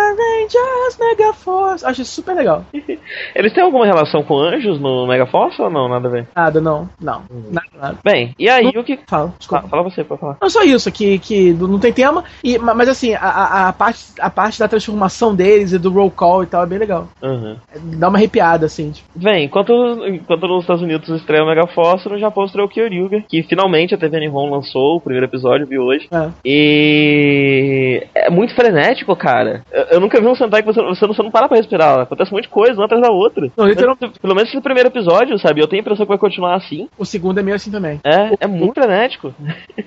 Power 0.03 0.17
Rangers, 0.17 0.99
Mega 0.99 1.33
Force. 1.33 1.85
Acho 1.87 2.03
isso 2.03 2.15
super 2.15 2.35
legal. 2.35 2.65
Eles 3.35 3.53
têm 3.53 3.63
alguma 3.63 3.87
relação 3.87 4.23
com 4.23 4.39
anjos 4.39 4.81
no 4.81 5.07
Megaforce 5.07 5.61
ou 5.63 5.71
não? 5.71 5.89
Nada 5.89 6.09
a 6.09 6.11
ver. 6.11 6.29
Nada, 6.35 6.61
não. 6.61 6.89
Não. 7.01 7.23
Nada, 7.51 7.67
nada. 7.81 7.99
Bem, 8.05 8.35
e 8.39 8.49
aí 8.49 8.67
o 8.69 8.85
que. 8.85 8.99
Fala, 9.07 9.33
desculpa. 9.39 9.69
Fala, 9.69 9.83
fala 9.83 9.91
você 9.91 10.05
pra 10.05 10.17
falar. 10.17 10.37
Não 10.41 10.51
só 10.51 10.63
isso, 10.63 10.91
que, 10.91 11.19
que 11.19 11.53
não 11.53 11.79
tem 11.79 11.93
tema, 11.93 12.25
e, 12.43 12.59
ma- 12.59 12.75
mas 12.75 12.89
assim, 12.89 13.15
a, 13.15 13.69
a, 13.69 13.73
parte, 13.73 14.05
a 14.19 14.31
parte 14.31 14.59
da 14.59 14.69
transformação 14.69 15.35
deles 15.35 15.73
e 15.73 15.79
do 15.79 15.91
roll 15.91 16.11
call 16.11 16.43
e 16.43 16.47
tal 16.47 16.63
é 16.63 16.67
bem 16.67 16.79
legal. 16.79 17.09
Uhum. 17.23 17.57
Dá 17.99 18.09
uma 18.09 18.19
arrepiada, 18.19 18.67
assim. 18.67 18.91
Tipo. 18.91 19.09
Bem, 19.15 19.45
enquanto, 19.45 19.73
enquanto 20.07 20.47
nos 20.49 20.63
Estados 20.63 20.83
Unidos 20.83 21.09
estreia 21.09 21.45
o 21.45 21.47
Megaforce, 21.47 22.09
no 22.09 22.19
Japão 22.19 22.45
estreou 22.45 22.67
o 22.67 22.71
Kyoryuga, 22.71 23.23
que 23.29 23.43
finalmente 23.43 23.95
a 23.95 23.99
TV 23.99 24.21
Nihon 24.21 24.51
lançou 24.51 24.97
o 24.97 25.01
primeiro 25.01 25.27
episódio, 25.27 25.67
vi 25.67 25.79
hoje. 25.79 26.09
É. 26.11 26.29
E 26.45 28.07
é 28.15 28.31
muito 28.31 28.55
frenético, 28.55 29.15
cara. 29.17 29.63
Eu, 29.71 29.92
eu 29.93 30.01
nunca 30.01 30.21
vi 30.21 30.27
um 30.27 30.35
Sentai 30.35 30.63
que 30.63 30.67
você, 30.73 30.83
você, 30.83 31.07
não, 31.07 31.15
você 31.15 31.23
não 31.23 31.31
para 31.31 31.49
pra 31.49 31.57
respirar. 31.57 32.01
Acontece 32.01 32.31
um 32.33 32.37
monte 32.37 32.45
de 32.45 32.51
coisa, 32.51 32.75
uma 32.75 32.85
atrás 32.87 33.03
da 33.03 33.11
outra. 33.11 33.51
Não, 33.57 33.67
literalmente- 33.67 34.03
Mas, 34.03 34.19
Pelo 34.19 34.35
menos 34.35 34.51
esse 34.51 34.61
primeiro 34.61 34.89
episódio, 34.89 35.39
sabe? 35.39 35.61
Eu 35.61 35.67
tenho 35.69 35.81
a 35.81 35.83
impressão 35.83 36.05
que 36.07 36.11
vai 36.11 36.19
continuar 36.19 36.55
assim. 36.57 36.89
O 36.99 37.05
segundo 37.05 37.39
é 37.39 37.43
meio 37.43 37.55
assim 37.57 37.71
também. 37.71 38.01
É, 38.05 38.35
é 38.41 38.47
muito 38.47 38.75
frenético. 38.75 39.35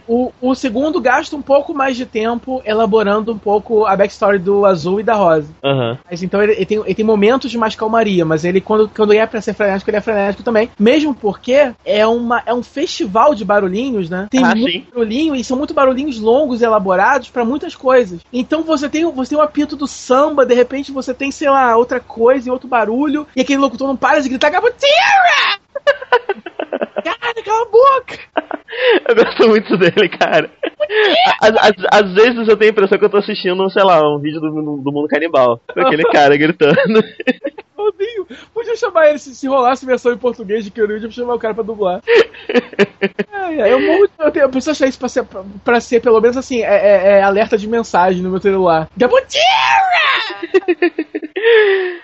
O, 0.08 0.32
o 0.42 0.56
segundo 0.56 1.00
gasta 1.02 1.36
um 1.36 1.42
pouco 1.42 1.74
mais 1.74 1.98
de 1.98 2.06
tempo 2.06 2.62
elaborando 2.66 3.32
um 3.34 3.38
pouco 3.38 3.86
a 3.86 3.96
backstory 3.96 4.40
do 4.40 4.66
Azul 4.66 5.00
e 5.00 5.04
da 5.04 5.14
Rosa. 5.16 5.50
Aham. 5.64 5.98
Mas 6.10 6.22
então 6.24 6.42
ele, 6.42 6.54
ele 6.54 6.66
tem, 6.66 6.78
ele 6.78 6.96
tem 6.96 7.06
momentos 7.06 7.50
de 7.52 7.58
mais 7.58 7.76
calmaria, 7.76 8.24
mas 8.26 8.46
ele, 8.46 8.62
quando, 8.62 8.90
quando 8.90 9.14
é 9.14 9.26
pra 9.26 9.42
ser 9.42 9.54
frenético, 9.54 9.90
ele 9.90 9.98
é 9.98 10.02
frenético 10.02 10.44
também. 10.44 10.70
Mesmo 10.80 11.14
porque 11.14 11.72
é, 11.86 12.06
uma, 12.08 12.42
é 12.46 12.54
um 12.54 12.64
festival 12.64 13.34
de 13.34 13.44
barulhinhos, 13.46 14.10
né? 14.10 14.28
Tem 14.30 14.44
Ah, 14.44 14.56
muito 14.56 14.72
sim. 14.72 14.86
barulhinho 14.92 15.36
e 15.36 15.44
são 15.44 15.58
muito 15.58 15.74
barulhinhos 15.74 16.20
longos 16.20 16.62
e 16.62 16.66
elaborados 16.66 17.30
pra 17.30 17.44
muitas 17.46 17.76
coisas. 17.76 18.20
Então 18.32 18.64
você 18.64 18.88
tem, 18.90 19.06
você 19.12 19.30
tem 19.32 19.38
um 19.38 19.42
apito 19.42 19.76
do 19.76 19.88
samba, 19.96 20.46
de 20.46 20.54
repente 20.54 20.92
você 20.92 21.14
tem, 21.14 21.32
sei 21.32 21.50
lá, 21.50 21.76
outra 21.76 22.00
coisa 22.00 22.48
e 22.48 22.52
outro 22.52 22.68
barulho, 22.68 23.28
e 23.36 23.42
aquele 23.42 23.60
locutor 23.60 23.88
não 23.88 23.98
para 23.98 24.22
de 24.22 24.30
gritar 24.30 24.50
Gabutira! 24.50 25.65
Cara, 27.04 27.44
cala 27.44 27.62
a 27.62 27.70
boca! 27.70 28.20
Eu 29.08 29.16
gosto 29.16 29.48
muito 29.48 29.78
dele, 29.78 30.10
cara. 30.10 30.50
Às, 31.42 31.56
às- 31.56 31.86
às 32.04 32.14
vezes 32.14 32.48
eu 32.48 32.58
tenho 32.58 32.72
a 32.72 32.74
impressão 32.74 32.98
que 32.98 33.06
eu 33.06 33.10
tô 33.10 33.18
assistindo, 33.18 33.70
sei 33.70 33.84
lá, 33.84 34.02
um 34.02 34.20
vídeo 34.20 34.42
do, 34.42 34.50
do 34.52 34.92
mundo 34.92 35.08
canibal. 35.08 35.62
Com 35.74 35.80
aquele 35.82 36.04
cara 36.04 36.36
gritando. 36.36 36.76
Odinho, 37.78 38.26
podia 38.54 38.76
chamar 38.76 39.10
ele, 39.10 39.20
se, 39.20 39.34
se 39.36 39.48
rolasse 39.48 39.86
versão 39.86 40.12
em 40.12 40.18
português 40.18 40.64
de 40.66 40.72
Kyoryuja, 40.72 41.08
podia 41.08 41.24
chamar 41.24 41.36
o 41.36 41.40
cara 41.40 41.54
pra 41.54 41.64
dublar. 41.64 42.02
Ai, 43.32 43.62
ai, 43.62 43.72
eu 43.74 43.80
morro 43.80 44.08
de- 44.08 44.14
eu, 44.20 44.32
tenho, 44.32 44.44
eu 44.46 44.50
preciso 44.50 44.72
achar 44.72 44.88
isso 44.88 45.00
pra 45.00 45.08
ser, 45.10 45.24
pra, 45.24 45.44
pra 45.64 45.80
ser 45.80 46.02
pelo 46.02 46.20
menos 46.20 46.36
assim, 46.36 46.62
é, 46.64 46.66
é- 46.76 47.08
é 47.20 47.22
alerta 47.24 47.58
de 47.58 47.68
mensagem 47.70 48.22
no 48.22 48.30
meu 48.32 48.42
celular. 48.42 48.90
Gabutira! 48.98 49.42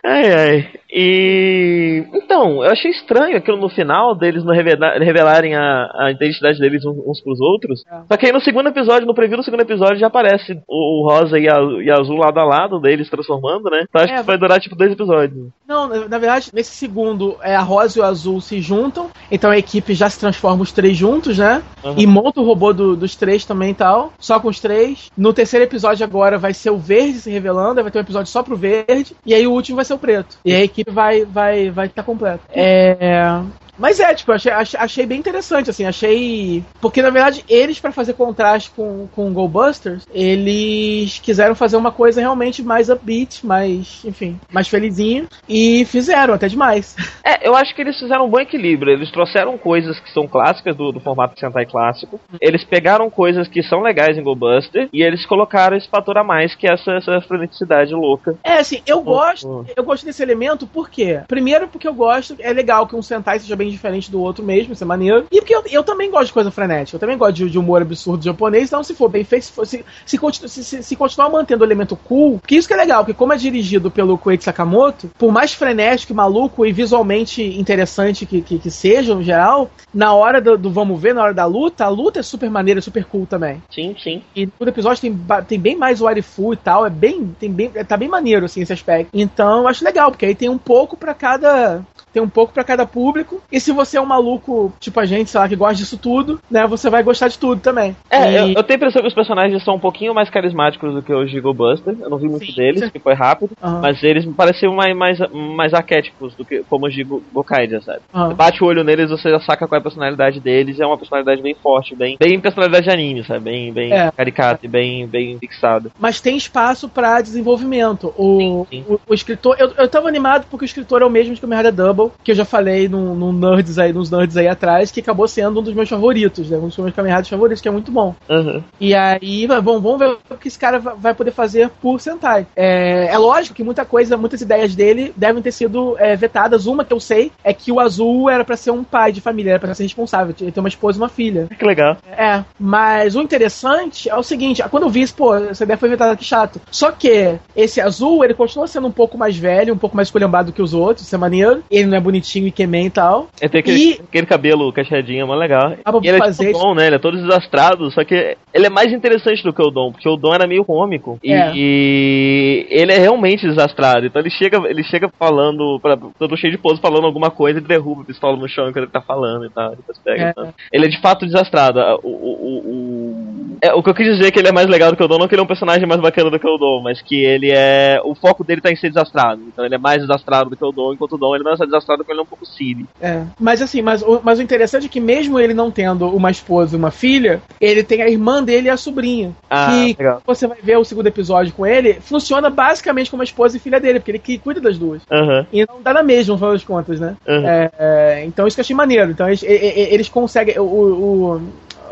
Ai, 0.03 0.33
ai. 0.33 0.69
E. 0.91 2.03
Então, 2.13 2.63
eu 2.63 2.71
achei 2.71 2.91
estranho 2.91 3.37
aquilo 3.37 3.57
no 3.61 3.69
final 3.69 4.13
deles 4.15 4.43
não 4.43 4.53
revela- 4.53 4.97
revelarem 4.99 5.55
a, 5.55 5.89
a 5.95 6.11
identidade 6.11 6.59
deles 6.59 6.83
uns, 6.85 7.21
pros 7.21 7.39
outros. 7.39 7.83
É. 7.89 8.01
Só 8.11 8.17
que 8.17 8.25
aí 8.25 8.31
no 8.31 8.41
segundo 8.41 8.67
episódio, 8.69 9.07
no 9.07 9.13
preview 9.15 9.37
do 9.37 9.43
segundo 9.43 9.61
episódio, 9.61 9.97
já 9.99 10.07
aparece 10.07 10.59
o, 10.67 11.01
o 11.03 11.09
rosa 11.09 11.37
e 11.39 11.47
a, 11.47 11.59
e 11.83 11.89
a 11.89 11.99
azul 11.99 12.17
lado 12.17 12.39
a 12.39 12.43
lado 12.43 12.79
deles 12.79 13.09
transformando, 13.09 13.69
né? 13.69 13.85
Então 13.87 14.01
acho 14.03 14.13
É, 14.13 14.17
que 14.17 14.23
vai 14.23 14.37
durar 14.37 14.59
tipo 14.59 14.75
dois 14.75 14.91
episódios. 14.91 15.47
Não, 15.67 15.87
na, 15.87 16.17
verdade, 16.17 16.49
nesse 16.53 16.71
segundo, 16.75 17.37
é, 17.41 17.55
a 17.55 17.61
rosa 17.61 17.97
e 17.97 18.01
o 18.01 18.05
azul 18.05 18.41
se 18.41 18.59
juntam, 18.59 19.09
então 19.31 19.51
a 19.51 19.57
equipe 19.57 19.93
já 19.93 20.09
se 20.09 20.19
transforma 20.19 20.63
os 20.63 20.71
três 20.71 20.97
juntos, 20.97 21.37
né? 21.37 21.61
Uhum. 21.83 21.95
E 21.97 22.05
monta 22.07 22.41
o 22.41 22.45
robô 22.45 22.73
do- 22.73 22.95
dos 22.95 23.15
três 23.15 23.45
também 23.45 23.69
e 23.71 23.75
tal, 23.75 24.11
só 24.19 24.39
com 24.39 24.49
os 24.49 24.59
três. 24.59 25.09
No 25.17 25.31
terceiro 25.33 25.63
episódio 25.65 26.03
agora 26.03 26.37
vai 26.37 26.53
ser 26.53 26.71
o 26.71 26.77
verde 26.77 27.19
se 27.19 27.29
revelando, 27.29 27.81
vai 27.81 27.91
ter 27.91 27.99
um 27.99 28.01
episódio 28.01 28.31
só 28.31 28.43
pro 28.43 28.55
verde, 28.55 29.15
e 29.25 29.33
aí 29.33 29.45
o 29.47 29.51
último 29.51 29.77
vai 29.77 29.85
ser 29.85 29.93
o 29.93 29.97
preto. 29.99 30.37
E 30.43 30.53
a 30.53 30.61
equipe 30.63 30.91
vai 30.91 31.23
vai 31.25 31.69
vai 31.69 31.85
estar 31.87 32.03
completa. 32.03 32.41
É. 32.53 33.41
Mas 33.81 33.99
é, 33.99 34.13
tipo, 34.13 34.31
achei, 34.31 34.51
achei, 34.51 35.05
bem 35.05 35.19
interessante, 35.19 35.69
assim, 35.69 35.85
achei. 35.85 36.63
Porque 36.79 37.01
na 37.01 37.09
verdade, 37.09 37.43
eles, 37.49 37.79
pra 37.79 37.91
fazer 37.91 38.13
contraste 38.13 38.69
com, 38.75 39.07
com 39.15 39.27
o 39.27 39.33
Goldbusters, 39.33 40.07
eles 40.13 41.19
quiseram 41.19 41.55
fazer 41.55 41.77
uma 41.77 41.91
coisa 41.91 42.21
realmente 42.21 42.61
mais 42.61 42.89
upbeat, 42.89 43.45
mais, 43.45 44.03
enfim, 44.05 44.39
mais 44.51 44.67
felizinha. 44.67 45.25
E 45.49 45.83
fizeram, 45.85 46.33
até 46.33 46.47
demais. 46.47 46.95
É, 47.23 47.47
eu 47.47 47.55
acho 47.55 47.75
que 47.75 47.81
eles 47.81 47.99
fizeram 47.99 48.25
um 48.25 48.29
bom 48.29 48.39
equilíbrio. 48.39 48.93
Eles 48.93 49.11
trouxeram 49.11 49.55
coisas 49.55 49.99
que 49.99 50.11
são 50.11 50.27
clássicas 50.27 50.75
do, 50.75 50.91
do 50.91 50.99
formato 50.99 51.39
Sentai 51.39 51.67
clássico. 51.67 52.19
Eles 52.41 52.63
pegaram 52.63 53.11
coisas 53.11 53.47
que 53.47 53.61
são 53.61 53.81
legais 53.81 54.17
em 54.17 54.23
Go 54.23 54.35
Buster 54.35 54.89
e 54.91 55.03
eles 55.03 55.23
colocaram 55.25 55.77
esse 55.77 55.87
fator 55.87 56.17
a 56.17 56.23
mais, 56.23 56.55
que 56.55 56.67
é 56.67 56.73
essa, 56.73 56.91
essa 56.93 57.21
freneticidade 57.21 57.93
louca. 57.93 58.35
É, 58.43 58.53
assim, 58.53 58.81
eu 58.87 59.01
Hum, 59.01 59.03
gosto, 59.03 59.65
eu 59.75 59.83
gosto 59.83 60.05
desse 60.05 60.21
elemento, 60.23 60.65
por 60.65 60.89
quê? 60.89 61.21
Primeiro, 61.27 61.67
porque 61.67 61.87
eu 61.87 61.93
gosto, 61.93 62.35
é 62.39 62.51
legal 62.53 62.87
que 62.87 62.95
um 62.95 63.01
Sentai 63.01 63.39
seja 63.39 63.55
bem 63.55 63.70
diferente 63.71 64.11
do 64.11 64.21
outro 64.21 64.43
mesmo, 64.43 64.73
isso 64.73 64.83
é 64.83 64.87
maneiro. 64.87 65.25
E 65.31 65.39
porque 65.39 65.55
eu, 65.55 65.63
eu 65.71 65.83
também 65.83 66.09
gosto 66.11 66.27
de 66.27 66.33
coisa 66.33 66.51
frenética, 66.51 66.95
eu 66.95 66.99
também 66.99 67.17
gosto 67.17 67.33
de, 67.35 67.49
de 67.49 67.57
humor 67.59 67.81
absurdo 67.81 68.23
japonês, 68.23 68.65
então 68.67 68.83
se 68.83 68.93
for 68.93 69.09
bem 69.09 69.23
feito, 69.23 69.43
se, 69.45 69.51
for, 69.51 69.65
se, 69.65 69.83
se, 70.05 70.17
continu- 70.17 70.49
se, 70.49 70.83
se- 70.83 70.95
continuar 70.95 71.29
mantendo 71.29 71.63
o 71.63 71.67
elemento 71.67 71.95
cool, 71.95 72.39
porque 72.39 72.55
isso 72.55 72.67
que 72.67 72.73
é 72.73 72.77
legal, 72.77 73.03
porque 73.03 73.17
como 73.17 73.33
é 73.33 73.37
dirigido 73.37 73.89
pelo 73.89 74.17
Koichi 74.17 74.43
Sakamoto, 74.43 75.09
por 75.17 75.31
mais 75.31 75.53
frenético 75.53 76.13
maluco 76.13 76.65
e 76.65 76.71
visualmente 76.71 77.41
interessante 77.59 78.25
que, 78.25 78.41
que, 78.41 78.59
que 78.59 78.69
seja, 78.71 79.15
no 79.15 79.23
geral, 79.23 79.69
na 79.93 80.13
hora 80.13 80.39
do, 80.41 80.57
do 80.57 80.71
vamos 80.71 80.99
ver, 81.01 81.13
na 81.15 81.23
hora 81.23 81.33
da 81.33 81.45
luta, 81.45 81.85
a 81.85 81.89
luta 81.89 82.19
é 82.19 82.23
super 82.23 82.49
maneira, 82.49 82.81
super 82.81 83.05
cool 83.05 83.25
também. 83.25 83.61
Sim, 83.73 83.95
sim. 84.01 84.21
E 84.35 84.47
todo 84.47 84.67
episódio 84.67 85.01
tem, 85.01 85.19
tem 85.47 85.59
bem 85.59 85.75
mais 85.75 86.01
o 86.01 86.07
Arifu 86.07 86.53
e 86.53 86.57
tal, 86.57 86.85
é 86.85 86.89
bem, 86.89 87.35
tem 87.39 87.51
bem, 87.51 87.71
é- 87.73 87.83
tá 87.83 87.97
bem 87.97 88.09
maneiro 88.09 88.45
assim 88.45 88.61
esse 88.61 88.73
aspecto. 88.73 89.09
Então 89.13 89.59
eu 89.61 89.67
acho 89.67 89.83
legal, 89.83 90.11
porque 90.11 90.25
aí 90.25 90.35
tem 90.35 90.49
um 90.49 90.57
pouco 90.57 90.95
pra 90.97 91.13
cada 91.13 91.81
tem 92.13 92.21
um 92.21 92.27
pouco 92.27 92.51
pra 92.51 92.63
cada 92.65 92.85
público. 92.85 93.41
E 93.49 93.57
se 93.61 93.71
você 93.71 93.97
é 93.97 94.01
um 94.01 94.05
maluco, 94.05 94.73
tipo 94.79 94.99
a 94.99 95.05
gente, 95.05 95.29
sei 95.29 95.39
lá, 95.39 95.47
que 95.47 95.55
gosta 95.55 95.75
disso 95.75 95.97
tudo, 95.97 96.39
né, 96.49 96.65
você 96.67 96.89
vai 96.89 97.03
gostar 97.03 97.27
de 97.27 97.37
tudo 97.39 97.61
também. 97.61 97.95
É, 98.09 98.31
E- 98.31 98.35
eu, 98.35 98.47
eu 98.57 98.63
tenho 98.63 98.75
a 98.75 98.81
impressão 98.81 99.01
que 99.01 99.07
os 99.07 99.13
personagens 99.13 99.63
são 99.63 99.75
um 99.75 99.79
pouquinho 99.79 100.13
mais 100.13 100.29
carismáticos 100.29 100.93
do 100.93 101.01
que 101.01 101.13
os 101.13 101.29
de 101.29 101.39
Go 101.39 101.53
Buster. 101.53 101.95
Eu 101.99 102.09
não 102.09 102.17
vi 102.17 102.27
muito 102.27 102.45
Sim, 102.45 102.53
deles, 102.55 102.89
que 102.91 102.99
foi 102.99 103.13
rápido. 103.13 103.51
Aham. 103.63 103.79
Mas 103.81 104.03
eles 104.03 104.25
me 104.25 104.33
pareciam 104.33 104.73
mais, 104.73 104.95
mais, 104.95 105.19
mais 105.55 105.73
arquétipos 105.73 106.33
do 106.35 106.43
que 106.45 106.63
como 106.69 106.87
os 106.87 106.93
de 106.93 107.03
Go- 107.03 107.21
Gokaidia, 107.33 107.81
sabe? 107.81 107.99
Aham. 108.13 108.29
Você 108.29 108.33
bate 108.35 108.63
o 108.63 108.67
olho 108.67 108.83
neles, 108.83 109.09
você 109.09 109.29
já 109.29 109.39
saca 109.39 109.67
qual 109.67 109.77
é 109.77 109.79
a 109.79 109.83
personalidade 109.83 110.39
deles. 110.39 110.79
É 110.79 110.85
uma 110.85 110.97
personalidade 110.97 111.41
bem 111.41 111.55
forte, 111.61 111.95
bem, 111.95 112.17
bem 112.19 112.39
personalidade 112.39 112.85
de 112.85 112.91
anime, 112.91 113.23
sabe? 113.23 113.41
Bem, 113.45 113.71
bem 113.71 113.93
É. 113.93 114.11
caricata 114.11 114.65
e 114.65 114.67
bem, 114.67 115.07
bem 115.07 115.37
fixada. 115.39 115.89
Mas 115.99 116.19
tem 116.21 116.35
espaço 116.37 116.89
pra 116.89 117.21
desenvolvimento. 117.21 118.13
O, 118.17 118.65
Sim, 118.71 118.83
sim. 118.83 118.85
o, 118.87 118.99
o 119.07 119.13
escritor. 119.13 119.55
Eu, 119.59 119.71
eu 119.77 119.87
tava 119.87 120.07
animado 120.07 120.45
porque 120.49 120.65
o 120.65 120.67
escritor 120.67 121.01
é 121.01 121.05
o 121.05 121.09
mesmo 121.09 121.33
de 121.35 121.41
Rider 121.41 121.73
Double, 121.73 122.11
que 122.23 122.31
eu 122.31 122.35
já 122.35 122.45
falei 122.45 122.87
num, 122.87 123.13
num 123.15 123.33
Nerds 123.41 123.77
aí, 123.79 123.91
nos 123.91 124.09
Nerds 124.11 124.37
aí 124.37 124.47
atrás, 124.47 124.91
que 124.91 124.99
acabou 124.99 125.27
sendo 125.27 125.59
um 125.59 125.63
dos 125.63 125.73
meus 125.73 125.89
favoritos, 125.89 126.49
né? 126.49 126.57
Um 126.57 126.67
dos 126.67 126.77
meus 126.77 126.93
Riders 126.95 127.27
favoritos, 127.29 127.61
que 127.61 127.67
é 127.67 127.71
muito 127.71 127.91
bom. 127.91 128.15
Aham. 128.29 128.63
E 128.79 128.93
aí, 128.95 129.47
bom, 129.61 129.79
vamos 129.81 129.99
ver 129.99 130.17
o 130.29 130.37
que 130.37 130.47
esse 130.47 130.57
cara 130.59 130.79
va- 130.79 130.93
vai 130.93 131.13
poder 131.13 131.31
fazer 131.31 131.69
por 131.81 131.99
Sentai. 131.99 132.45
É, 132.55 133.07
é 133.07 133.17
lógico 133.17 133.55
que 133.55 133.63
muita 133.63 133.83
coisa, 133.85 134.15
muitas 134.17 134.41
ideias 134.41 134.75
dele 134.75 135.13
devem 135.17 135.41
ter 135.41 135.51
sido 135.51 135.95
é, 135.99 136.15
vetadas. 136.15 136.65
Uma 136.67 136.85
que 136.85 136.93
eu 136.93 136.99
sei 136.99 137.31
é 137.43 137.53
que 137.53 137.71
o 137.71 137.79
Azul 137.79 138.29
era 138.29 138.43
pra 138.45 138.55
ser 138.57 138.71
um 138.71 138.83
pai 138.83 139.11
de 139.11 139.21
família, 139.21 139.51
era 139.51 139.59
pra 139.59 139.73
ser 139.73 139.83
responsável, 139.83 140.33
ele 140.39 140.51
tem 140.51 140.61
uma 140.61 140.69
esposa 140.69 140.97
e 140.97 141.01
uma 141.01 141.09
filha. 141.09 141.47
Que 141.57 141.65
legal. 141.65 141.97
É, 142.17 142.43
mas 142.59 143.15
o 143.15 143.21
interessante 143.21 144.09
é 144.09 144.15
o 144.15 144.23
seguinte, 144.23 144.61
quando 144.69 144.83
eu 144.83 144.89
vi 144.89 145.01
isso, 145.01 145.15
pô, 145.15 145.33
essa 145.35 145.63
ideia 145.63 145.77
foi 145.77 145.89
vetada, 145.89 146.15
que 146.15 146.23
chato. 146.23 146.61
Só 146.69 146.91
que 146.91 147.35
esse 147.55 147.81
Azul, 147.81 148.23
ele 148.23 148.33
continua 148.33 148.67
sendo 148.67 148.87
um 148.87 148.91
pouco 148.91 149.17
mais 149.17 149.35
velho, 149.37 149.73
um 149.73 149.77
pouco 149.77 149.95
mais 149.95 150.07
esculhambado 150.07 150.51
que 150.51 150.61
os 150.61 150.73
outros, 150.73 151.05
isso 151.05 151.15
é 151.15 151.17
maneiro. 151.17 151.63
Ele 151.71 151.85
não 151.87 151.97
é 151.97 151.99
bonitinho 151.99 152.47
e 152.47 152.51
queimem 152.51 152.85
e 152.85 152.89
tal. 152.89 153.27
Ele 153.39 153.49
tem 153.49 153.59
aquele, 153.59 153.79
E- 153.79 154.01
aquele 154.07 154.25
cabelo 154.27 154.71
cacheadinho, 154.73 155.21
é 155.21 155.25
mó 155.25 155.33
legal. 155.35 155.73
Ah, 155.83 155.91
e 156.03 156.07
ele 156.07 156.17
é 156.17 156.19
fazer 156.19 156.47
tipo 156.47 156.59
o 156.59 156.61
Dom, 156.61 156.75
né? 156.75 156.87
Ele 156.87 156.95
é 156.95 156.99
todo 156.99 157.17
desastrado, 157.17 157.89
só 157.91 158.03
que 158.03 158.37
ele 158.53 158.65
é 158.65 158.69
mais 158.69 158.91
interessante 158.93 159.43
do 159.43 159.51
que 159.53 159.61
o 159.61 159.71
Dom, 159.71 159.91
porque 159.91 160.07
o 160.07 160.15
Dom 160.15 160.33
era 160.33 160.45
meio 160.45 160.63
cômico. 160.65 161.17
E, 161.23 161.31
É. 161.33 161.51
e 161.55 162.67
ele 162.69 162.91
é 162.91 162.97
realmente 162.97 163.47
desastrado. 163.47 164.05
Então 164.05 164.21
ele 164.21 164.29
chega, 164.29 164.57
ele 164.69 164.83
chega 164.83 165.09
falando, 165.17 165.79
pra, 165.81 165.97
todo 166.19 166.37
cheio 166.37 166.51
de 166.51 166.57
pose, 166.59 166.81
falando 166.81 167.05
alguma 167.05 167.31
coisa 167.31 167.59
e 167.59 167.61
derruba 167.61 168.01
a 168.01 168.05
pistola 168.05 168.37
no 168.37 168.47
chão 168.47 168.65
enquanto 168.69 168.83
ele 168.83 168.91
tá 168.91 169.01
falando 169.01 169.45
e 169.45 169.49
tal. 169.49 169.75
Pega, 170.03 170.23
É. 170.25 170.29
e 170.29 170.33
tal. 170.33 170.53
Ele 170.71 170.85
é 170.85 170.89
de 170.89 171.01
fato 171.01 171.25
desastrado. 171.25 171.79
O, 172.03 172.07
o, 172.07 172.11
o, 172.11 172.57
o- 172.75 173.57
é, 173.63 173.73
o 173.73 173.83
que 173.83 173.89
eu 173.89 173.93
quis 173.93 174.07
dizer 174.07 174.27
é 174.27 174.31
que 174.31 174.39
ele 174.39 174.47
é 174.47 174.51
mais 174.51 174.67
legal 174.67 174.89
do 174.91 174.97
que 174.97 175.03
o 175.03 175.07
Dom, 175.07 175.17
não 175.19 175.27
que 175.27 175.35
ele 175.35 175.41
é 175.41 175.43
um 175.43 175.47
personagem 175.47 175.87
mais 175.87 176.01
bacana 176.01 176.29
do 176.31 176.39
que 176.39 176.47
o 176.47 176.57
Dom, 176.57 176.81
mas 176.83 177.01
que 177.01 177.23
ele 177.23 177.51
é. 177.51 177.99
O 178.03 178.15
foco 178.15 178.43
dele 178.43 178.61
tá 178.61 178.71
em 178.71 178.75
ser 178.75 178.89
desastrado. 178.89 179.41
Então 179.47 179.63
ele 179.65 179.75
é 179.75 179.77
mais 179.77 180.01
desastrado 180.01 180.49
do 180.49 180.57
que 180.57 180.65
o 180.65 180.71
Dom, 180.71 180.93
enquanto 180.93 181.13
o 181.13 181.17
Dom 181.17 181.35
ele 181.35 181.43
não 181.43 181.51
é 181.53 181.57
desastrado 181.57 181.99
porque 181.99 182.11
ele 182.11 182.19
é 182.19 182.23
um 182.23 182.27
pouco 182.27 182.45
silly. 182.45 182.85
É. 182.99 183.20
Mas 183.39 183.61
assim, 183.61 183.81
mas, 183.81 184.01
o- 184.01 184.21
mas 184.23 184.39
o 184.39 184.41
interessante 184.41 184.85
é 184.85 184.89
que 184.89 184.99
mesmo 184.99 185.39
ele 185.39 185.53
não 185.53 185.69
tendo 185.71 186.07
uma 186.15 186.31
esposa 186.31 186.75
e 186.75 186.79
uma 186.79 186.91
filha, 186.91 187.41
ele 187.59 187.83
tem 187.83 188.01
a 188.01 188.09
irmã 188.09 188.43
dele 188.43 188.67
e 188.67 188.69
a 188.69 188.77
sobrinha. 188.77 189.31
Ah, 189.49 189.67
que 189.71 189.95
legal. 189.99 190.21
você 190.25 190.47
vai 190.47 190.57
ver 190.61 190.77
o 190.77 190.83
segundo 190.83 191.07
episódio 191.07 191.53
com 191.53 191.65
ele, 191.65 191.95
funciona 192.01 192.49
basicamente 192.49 193.09
como 193.09 193.21
a 193.21 193.25
esposa 193.25 193.57
e 193.57 193.59
filha 193.59 193.79
dele, 193.79 193.99
porque 193.99 194.11
ele 194.11 194.19
que 194.19 194.37
cuida 194.37 194.59
das 194.61 194.77
duas. 194.77 195.01
Aham. 195.11 195.45
E 195.51 195.65
não 195.65 195.81
dá 195.81 195.93
na 195.93 196.03
mesma, 196.03 196.33
no 196.33 196.37
final 196.37 196.53
das 196.53 196.63
contas, 196.63 196.99
né? 196.99 197.15
Uhum. 197.27 197.47
É, 197.47 197.71
é, 197.79 198.23
então 198.25 198.47
isso 198.47 198.55
que 198.55 198.61
eu 198.61 198.63
achei 198.63 198.75
maneiro. 198.75 199.11
Então 199.11 199.27
eles, 199.27 199.43
eles 199.43 200.09
conseguem. 200.09 200.57
O, 200.59 200.63
o- 200.63 201.41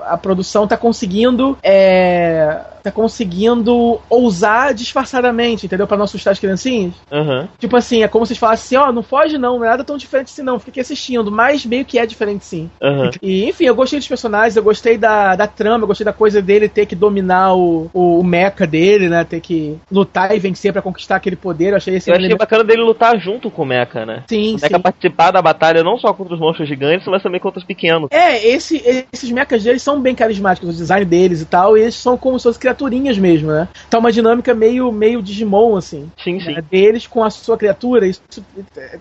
a 0.05 0.17
produção 0.17 0.65
tá 0.67 0.75
conseguindo 0.75 1.55
é, 1.61 2.59
tá 2.83 2.91
conseguindo 2.91 3.99
ousar 4.09 4.73
disfarçadamente, 4.73 5.65
entendeu? 5.65 5.87
Pra 5.87 5.97
não 5.97 6.05
assustar 6.05 6.33
as 6.33 6.39
criancinhas. 6.39 6.93
Aham. 7.11 7.47
Tipo 7.59 7.75
assim, 7.77 8.03
é 8.03 8.07
como 8.07 8.25
se 8.25 8.35
falassem 8.35 8.77
assim, 8.77 8.87
ó, 8.89 8.91
não 8.91 9.03
foge 9.03 9.37
não, 9.37 9.57
não 9.59 9.65
é 9.65 9.69
nada 9.69 9.83
tão 9.83 9.97
diferente 9.97 10.27
assim 10.31 10.41
não, 10.43 10.59
fica 10.59 10.71
aqui 10.71 10.79
assistindo, 10.79 11.31
mas 11.31 11.65
meio 11.65 11.85
que 11.85 11.97
é 11.99 12.05
diferente 12.05 12.45
sim. 12.45 12.69
Aham. 12.81 13.11
E, 13.21 13.45
enfim, 13.49 13.65
eu 13.65 13.75
gostei 13.75 13.99
dos 13.99 14.07
personagens, 14.07 14.55
eu 14.55 14.63
gostei 14.63 14.97
da, 14.97 15.35
da 15.35 15.47
trama, 15.47 15.83
eu 15.83 15.87
gostei 15.87 16.05
da 16.05 16.13
coisa 16.13 16.41
dele 16.41 16.67
ter 16.69 16.85
que 16.85 16.95
dominar 16.95 17.53
o, 17.55 17.89
o, 17.93 18.19
o 18.19 18.23
mecha 18.23 18.65
dele, 18.65 19.09
né? 19.09 19.23
Ter 19.23 19.39
que 19.41 19.77
lutar 19.91 20.35
e 20.35 20.39
vencer 20.39 20.71
pra 20.73 20.81
conquistar 20.81 21.15
aquele 21.17 21.35
poder. 21.35 21.71
Eu 21.71 21.77
achei 21.77 21.95
esse 21.95 22.09
Eu 22.09 22.13
achei 22.13 22.25
elemento- 22.25 22.39
bacana 22.39 22.63
dele 22.63 22.81
lutar 22.83 23.19
junto 23.19 23.49
com 23.51 23.63
o 23.63 23.65
Mecha, 23.65 24.05
né? 24.05 24.23
Sim, 24.27 24.51
O 24.51 24.61
Mecha 24.61 24.75
sim. 24.75 24.81
participar 24.81 25.31
da 25.31 25.41
batalha 25.41 25.83
não 25.83 25.97
só 25.97 26.13
contra 26.13 26.33
os 26.33 26.39
monstros 26.39 26.67
gigantes, 26.67 27.07
mas 27.07 27.21
também 27.23 27.39
contra 27.39 27.59
os 27.59 27.65
pequenos. 27.65 28.07
É, 28.11 28.45
esse, 28.47 28.81
esses 29.13 29.31
mechas 29.31 29.63
deles 29.63 29.81
são 29.81 29.99
bem 30.01 30.15
carismáticos, 30.15 30.69
o 30.69 30.73
design 30.77 31.05
deles 31.05 31.41
e 31.41 31.45
tal, 31.45 31.77
e 31.77 31.81
eles 31.81 31.95
são 31.95 32.17
como 32.17 32.39
se 32.39 32.43
fossem 32.43 32.61
criaturinhas 32.73 33.17
mesmo, 33.17 33.51
né? 33.51 33.67
Tá 33.89 33.97
uma 33.99 34.11
dinâmica 34.11 34.53
meio, 34.53 34.91
meio 34.91 35.21
Digimon, 35.21 35.75
assim. 35.75 36.09
Sim, 36.23 36.39
sim. 36.39 36.53
né? 36.55 36.61
Deles 36.69 37.07
com 37.07 37.23
a 37.23 37.29
sua 37.29 37.57
criatura, 37.57 38.05
isso 38.05 38.21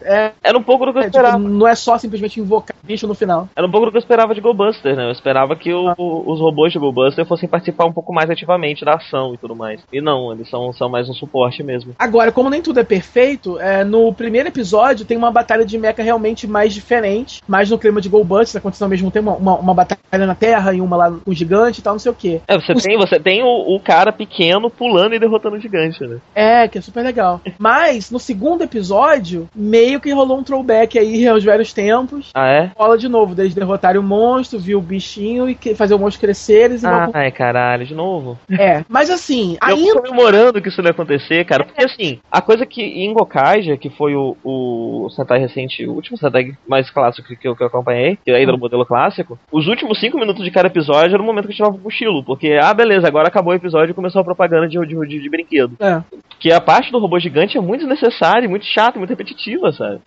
é, 0.02 0.32
Era 0.42 0.56
um 0.58 0.62
pouco 0.62 0.86
do 0.86 0.92
que 0.92 0.98
eu 0.98 1.02
é, 1.02 1.04
tipo, 1.06 1.16
esperava. 1.18 1.38
não 1.38 1.66
é 1.66 1.74
só 1.74 1.98
simplesmente 1.98 2.40
invocar 2.40 2.76
bicho 2.82 3.06
no 3.06 3.14
final. 3.14 3.48
Era 3.54 3.66
um 3.66 3.70
pouco 3.70 3.86
do 3.86 3.92
que 3.92 3.98
eu 3.98 4.00
esperava 4.00 4.34
de 4.34 4.40
GoBuster, 4.40 4.96
né? 4.96 5.06
Eu 5.06 5.12
esperava 5.12 5.54
que 5.56 5.72
o- 5.72 5.92
os 6.26 6.40
robôs 6.40 6.72
de 6.72 6.78
GoBuster 6.78 7.26
fossem 7.26 7.48
participar 7.48 7.84
um 7.84 7.92
pouco 7.92 8.12
mais 8.12 8.30
ativamente 8.30 8.84
da 8.84 8.94
ação 8.94 9.34
e 9.34 9.38
tudo 9.38 9.54
mais. 9.54 9.80
E 9.92 10.00
não, 10.00 10.32
eles 10.32 10.48
são, 10.48 10.72
são 10.72 10.88
mais 10.88 11.08
um 11.08 11.14
suporte 11.14 11.62
mesmo. 11.62 11.94
Agora, 11.98 12.32
como 12.32 12.48
nem 12.50 12.62
tudo 12.62 12.80
é 12.80 12.84
perfeito, 12.84 13.58
é, 13.60 13.84
no 13.84 14.12
primeiro 14.12 14.48
episódio 14.48 15.04
tem 15.04 15.16
uma 15.16 15.30
batalha 15.30 15.64
de 15.64 15.76
mecha 15.78 16.02
realmente 16.02 16.46
mais 16.46 16.72
diferente, 16.72 17.42
mais 17.48 17.70
no 17.70 17.78
clima 17.78 18.00
de 18.00 18.08
Goldbusters, 18.08 18.56
acontecendo 18.56 18.84
ao 18.84 18.90
mesmo 18.90 19.10
tempo 19.10 19.30
uma, 19.32 19.54
uma 19.56 19.74
batalha 19.74 20.26
na 20.26 20.34
Terra 20.34 20.72
e 20.72 20.80
uma 20.80 20.96
lá 20.96 21.10
com 21.10 21.30
o 21.30 21.34
gigante 21.34 21.80
e 21.80 21.82
tal, 21.82 21.94
não 21.94 21.98
sei 21.98 22.12
o 22.12 22.14
que. 22.14 22.40
É, 22.46 22.54
você 22.58 22.74
tem, 22.74 22.96
você 22.96 23.18
tem 23.18 23.42
o, 23.42 23.46
o 23.66 23.80
cara 23.80 24.12
pequeno 24.12 24.70
pulando 24.70 25.14
e 25.14 25.18
derrotando 25.18 25.56
o 25.56 25.60
gigante, 25.60 26.04
né? 26.06 26.18
É, 26.34 26.68
que 26.68 26.78
é 26.78 26.80
super 26.80 27.02
legal. 27.02 27.40
Mas, 27.58 28.10
no 28.10 28.18
segundo 28.18 28.62
episódio, 28.64 29.48
meio 29.54 30.00
que 30.00 30.12
rolou 30.12 30.38
um 30.38 30.42
throwback 30.42 30.98
aí 30.98 31.26
aos 31.28 31.44
velhos 31.44 31.72
tempos. 31.72 32.30
Ah, 32.34 32.48
é? 32.48 32.70
Rola 32.76 32.96
de 32.98 33.08
novo, 33.08 33.34
deles 33.34 33.54
derrotarem 33.54 34.00
o 34.00 34.04
monstro, 34.04 34.58
viu 34.58 34.78
o 34.78 34.82
bichinho 34.82 35.48
e 35.48 35.56
fazer 35.74 35.94
o 35.94 35.98
monstro 35.98 36.20
crescer. 36.20 36.64
Eles 36.70 36.82
vão- 36.82 37.10
Ai, 37.14 37.30
caralho, 37.30 37.86
de 37.86 37.94
novo. 37.94 38.38
É, 38.50 38.84
mas 38.88 39.10
assim, 39.10 39.56
Eu 39.62 39.76
tô 39.76 39.82
ainda. 39.82 40.02
comemorando 40.02 40.60
que 40.62 40.68
isso 40.68 40.80
não 40.82 40.88
ia 40.88 40.92
acontecer, 40.92 41.44
cara. 41.44 41.64
Porque 41.64 41.84
assim, 41.84 42.18
a 42.30 42.40
coisa 42.40 42.64
que 42.66 42.82
em 42.82 43.12
Gokaija, 43.12 43.76
que 43.76 43.90
foi 43.90 44.14
o, 44.14 44.36
o 44.44 45.08
Sentai 45.10 45.38
recente, 45.38 45.86
o 45.86 45.92
último 45.92 46.16
Sentai 46.16 46.52
mais 46.66 46.90
clássico 46.90 47.28
que 47.36 47.46
eu, 47.48 47.54
que 47.56 47.62
eu 47.62 47.66
acompanhei, 47.66 48.18
que 48.24 48.30
é 48.30 48.36
ainda 48.36 48.52
no 48.52 48.58
modelo 48.58 48.84
clássico, 48.86 49.38
os 49.52 49.66
últimos 49.66 49.98
cinco 50.00 50.18
minutos 50.18 50.44
de 50.44 50.50
cada 50.50 50.68
episódio 50.68 51.14
era 51.14 51.22
o 51.22 51.26
momento 51.26 51.46
que 51.46 51.52
eu 51.52 51.56
tirava 51.56 51.74
o 51.76 51.78
cochilo. 51.78 52.22
Porque, 52.24 52.58
ah, 52.60 52.72
beleza, 52.74 53.06
agora 53.06 53.28
acabou 53.28 53.47
o 53.50 53.54
episódio 53.54 53.92
e 53.92 53.94
começou 53.94 54.20
a 54.20 54.24
propaganda 54.24 54.68
de, 54.68 54.78
de, 54.78 55.06
de, 55.06 55.20
de 55.20 55.30
brinquedo. 55.30 55.76
É. 55.80 56.02
Que 56.38 56.52
a 56.52 56.60
parte 56.60 56.92
do 56.92 56.98
robô 56.98 57.18
gigante 57.18 57.58
é 57.58 57.60
muito 57.60 57.86
desnecessária, 57.86 58.48
muito 58.48 58.64
chata, 58.64 58.98
muito 58.98 59.10
repetitiva, 59.10 59.72
sabe? 59.72 60.00